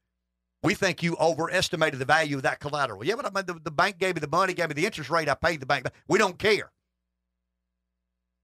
we 0.64 0.74
think 0.74 1.02
you 1.02 1.16
overestimated 1.20 2.00
the 2.00 2.06
value 2.06 2.38
of 2.38 2.44
that 2.44 2.60
collateral. 2.60 3.04
Yeah, 3.04 3.16
but 3.16 3.26
I 3.26 3.30
mean, 3.30 3.46
the, 3.46 3.60
the 3.64 3.72
bank 3.72 3.98
gave 3.98 4.16
me 4.16 4.20
the 4.20 4.28
money, 4.28 4.54
gave 4.54 4.70
me 4.70 4.76
the 4.76 4.86
interest 4.86 5.10
rate, 5.10 5.30
I 5.30 5.34
paid 5.34 5.60
the 5.60 5.66
bank. 5.66 5.88
We 6.08 6.20
don't 6.20 6.38
care. 6.38 6.72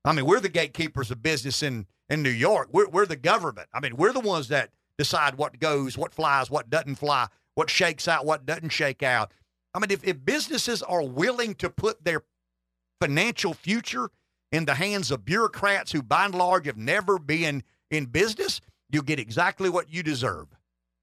I 0.06 0.14
mean, 0.14 0.26
we're 0.26 0.40
the 0.40 0.50
gatekeepers 0.50 1.12
of 1.12 1.22
business 1.22 1.62
in, 1.62 1.86
in 2.10 2.24
New 2.24 2.30
York. 2.30 2.70
We're, 2.72 2.88
we're 2.88 3.06
the 3.06 3.16
government. 3.16 3.68
I 3.74 3.80
mean, 3.80 3.98
we're 3.98 4.14
the 4.14 4.20
ones 4.20 4.48
that 4.48 4.70
decide 4.98 5.36
what 5.36 5.60
goes, 5.60 5.98
what 5.98 6.14
flies, 6.14 6.50
what 6.50 6.70
doesn't 6.70 6.96
fly, 6.96 7.28
what 7.56 7.70
shakes 7.70 8.08
out, 8.08 8.26
what 8.26 8.46
doesn't 8.46 8.70
shake 8.70 9.04
out. 9.04 9.32
I 9.78 9.80
mean, 9.80 9.92
if, 9.92 10.04
if 10.04 10.26
businesses 10.26 10.82
are 10.82 11.04
willing 11.04 11.54
to 11.56 11.70
put 11.70 12.04
their 12.04 12.24
financial 13.00 13.54
future 13.54 14.10
in 14.52 14.66
the 14.66 14.74
hands 14.74 15.12
of 15.12 15.24
bureaucrats 15.24 15.92
who, 15.92 16.02
by 16.02 16.26
and 16.26 16.34
large, 16.34 16.66
have 16.66 16.78
never 16.78 17.20
been 17.20 17.62
in 17.92 18.06
business, 18.06 18.60
you 18.90 19.04
get 19.04 19.20
exactly 19.20 19.70
what 19.70 19.94
you 19.94 20.02
deserve. 20.02 20.48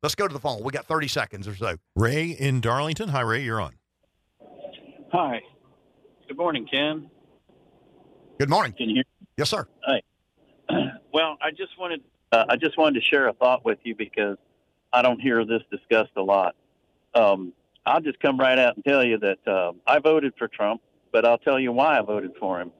Let's 0.02 0.16
go 0.16 0.26
to 0.26 0.34
the 0.34 0.40
phone. 0.40 0.60
We 0.64 0.72
got 0.72 0.86
30 0.86 1.06
seconds 1.06 1.46
or 1.46 1.54
so. 1.54 1.76
Ray 1.94 2.30
in 2.30 2.60
Darlington. 2.60 3.10
Hi, 3.10 3.20
Ray. 3.20 3.44
You're 3.44 3.60
on. 3.60 3.74
Hi. 5.12 5.40
Good 6.26 6.36
morning, 6.36 6.66
Ken. 6.66 7.08
Good 8.40 8.50
morning. 8.50 8.72
Can 8.72 8.88
you 8.88 8.96
hear? 8.96 9.04
Me? 9.20 9.26
Yes, 9.36 9.50
sir. 9.50 9.68
Hi. 9.86 10.00
Well, 11.12 11.38
I 11.40 11.52
just 11.52 11.78
wanted 11.78 12.02
uh, 12.32 12.46
I 12.48 12.56
just 12.56 12.76
wanted 12.76 12.98
to 12.98 13.06
share 13.06 13.28
a 13.28 13.32
thought 13.32 13.64
with 13.64 13.78
you 13.84 13.94
because 13.94 14.36
I 14.92 15.00
don't 15.00 15.20
hear 15.20 15.44
this 15.44 15.62
discussed 15.70 16.10
a 16.16 16.22
lot. 16.22 16.56
Um, 17.14 17.52
I'll 17.86 18.00
just 18.00 18.18
come 18.20 18.38
right 18.38 18.58
out 18.58 18.76
and 18.76 18.84
tell 18.84 19.04
you 19.04 19.18
that 19.18 19.46
uh, 19.46 19.72
I 19.86 19.98
voted 19.98 20.32
for 20.38 20.48
Trump, 20.48 20.80
but 21.12 21.24
I'll 21.26 21.38
tell 21.38 21.60
you 21.60 21.70
why 21.72 21.98
I 21.98 22.02
voted 22.02 22.32
for 22.40 22.60
him. 22.60 22.72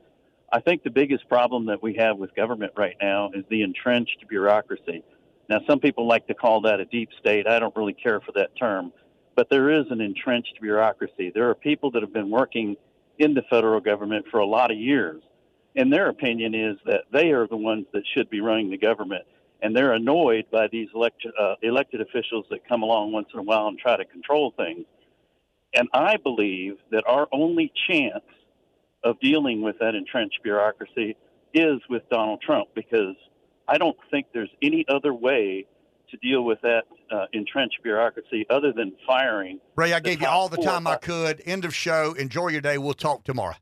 I 0.52 0.60
think 0.60 0.82
the 0.82 0.90
biggest 0.90 1.28
problem 1.28 1.66
that 1.66 1.82
we 1.82 1.94
have 1.96 2.16
with 2.16 2.34
government 2.34 2.72
right 2.76 2.96
now 3.02 3.30
is 3.34 3.44
the 3.50 3.62
entrenched 3.62 4.24
bureaucracy. 4.28 5.02
Now, 5.48 5.60
some 5.68 5.78
people 5.78 6.06
like 6.06 6.26
to 6.28 6.34
call 6.34 6.62
that 6.62 6.80
a 6.80 6.86
deep 6.86 7.10
state. 7.20 7.46
I 7.46 7.58
don't 7.58 7.74
really 7.76 7.92
care 7.92 8.20
for 8.20 8.32
that 8.32 8.56
term, 8.56 8.92
but 9.34 9.50
there 9.50 9.68
is 9.70 9.84
an 9.90 10.00
entrenched 10.00 10.58
bureaucracy. 10.60 11.32
There 11.34 11.50
are 11.50 11.54
people 11.54 11.90
that 11.90 12.02
have 12.02 12.12
been 12.12 12.30
working 12.30 12.76
in 13.18 13.34
the 13.34 13.42
federal 13.50 13.80
government 13.80 14.26
for 14.30 14.40
a 14.40 14.46
lot 14.46 14.70
of 14.70 14.78
years, 14.78 15.22
and 15.76 15.92
their 15.92 16.08
opinion 16.08 16.54
is 16.54 16.78
that 16.86 17.02
they 17.12 17.32
are 17.32 17.46
the 17.46 17.56
ones 17.56 17.86
that 17.92 18.04
should 18.14 18.30
be 18.30 18.40
running 18.40 18.70
the 18.70 18.78
government. 18.78 19.24
and 19.62 19.74
they're 19.74 19.94
annoyed 19.94 20.44
by 20.50 20.68
these 20.68 20.88
elect, 20.94 21.26
uh, 21.40 21.54
elected 21.62 22.02
officials 22.02 22.44
that 22.50 22.68
come 22.68 22.82
along 22.82 23.12
once 23.12 23.28
in 23.32 23.40
a 23.40 23.42
while 23.42 23.66
and 23.66 23.78
try 23.78 23.96
to 23.96 24.04
control 24.04 24.52
things. 24.58 24.84
And 25.74 25.88
I 25.92 26.16
believe 26.16 26.74
that 26.90 27.04
our 27.06 27.26
only 27.32 27.72
chance 27.88 28.24
of 29.02 29.20
dealing 29.20 29.62
with 29.62 29.76
that 29.80 29.94
entrenched 29.94 30.40
bureaucracy 30.42 31.16
is 31.52 31.80
with 31.88 32.02
Donald 32.10 32.40
Trump 32.40 32.68
because 32.74 33.16
I 33.68 33.78
don't 33.78 33.96
think 34.10 34.26
there's 34.32 34.50
any 34.62 34.84
other 34.88 35.12
way 35.12 35.66
to 36.10 36.16
deal 36.18 36.44
with 36.44 36.60
that 36.62 36.84
uh, 37.10 37.26
entrenched 37.32 37.82
bureaucracy 37.82 38.46
other 38.50 38.72
than 38.72 38.92
firing. 39.06 39.60
Ray, 39.76 39.92
I 39.92 40.00
gave 40.00 40.20
you 40.20 40.26
all 40.26 40.48
the 40.48 40.58
time 40.58 40.86
I 40.86 40.96
could. 40.96 41.42
End 41.44 41.64
of 41.64 41.74
show. 41.74 42.14
Enjoy 42.14 42.48
your 42.48 42.60
day. 42.60 42.78
We'll 42.78 42.94
talk 42.94 43.24
tomorrow. 43.24 43.54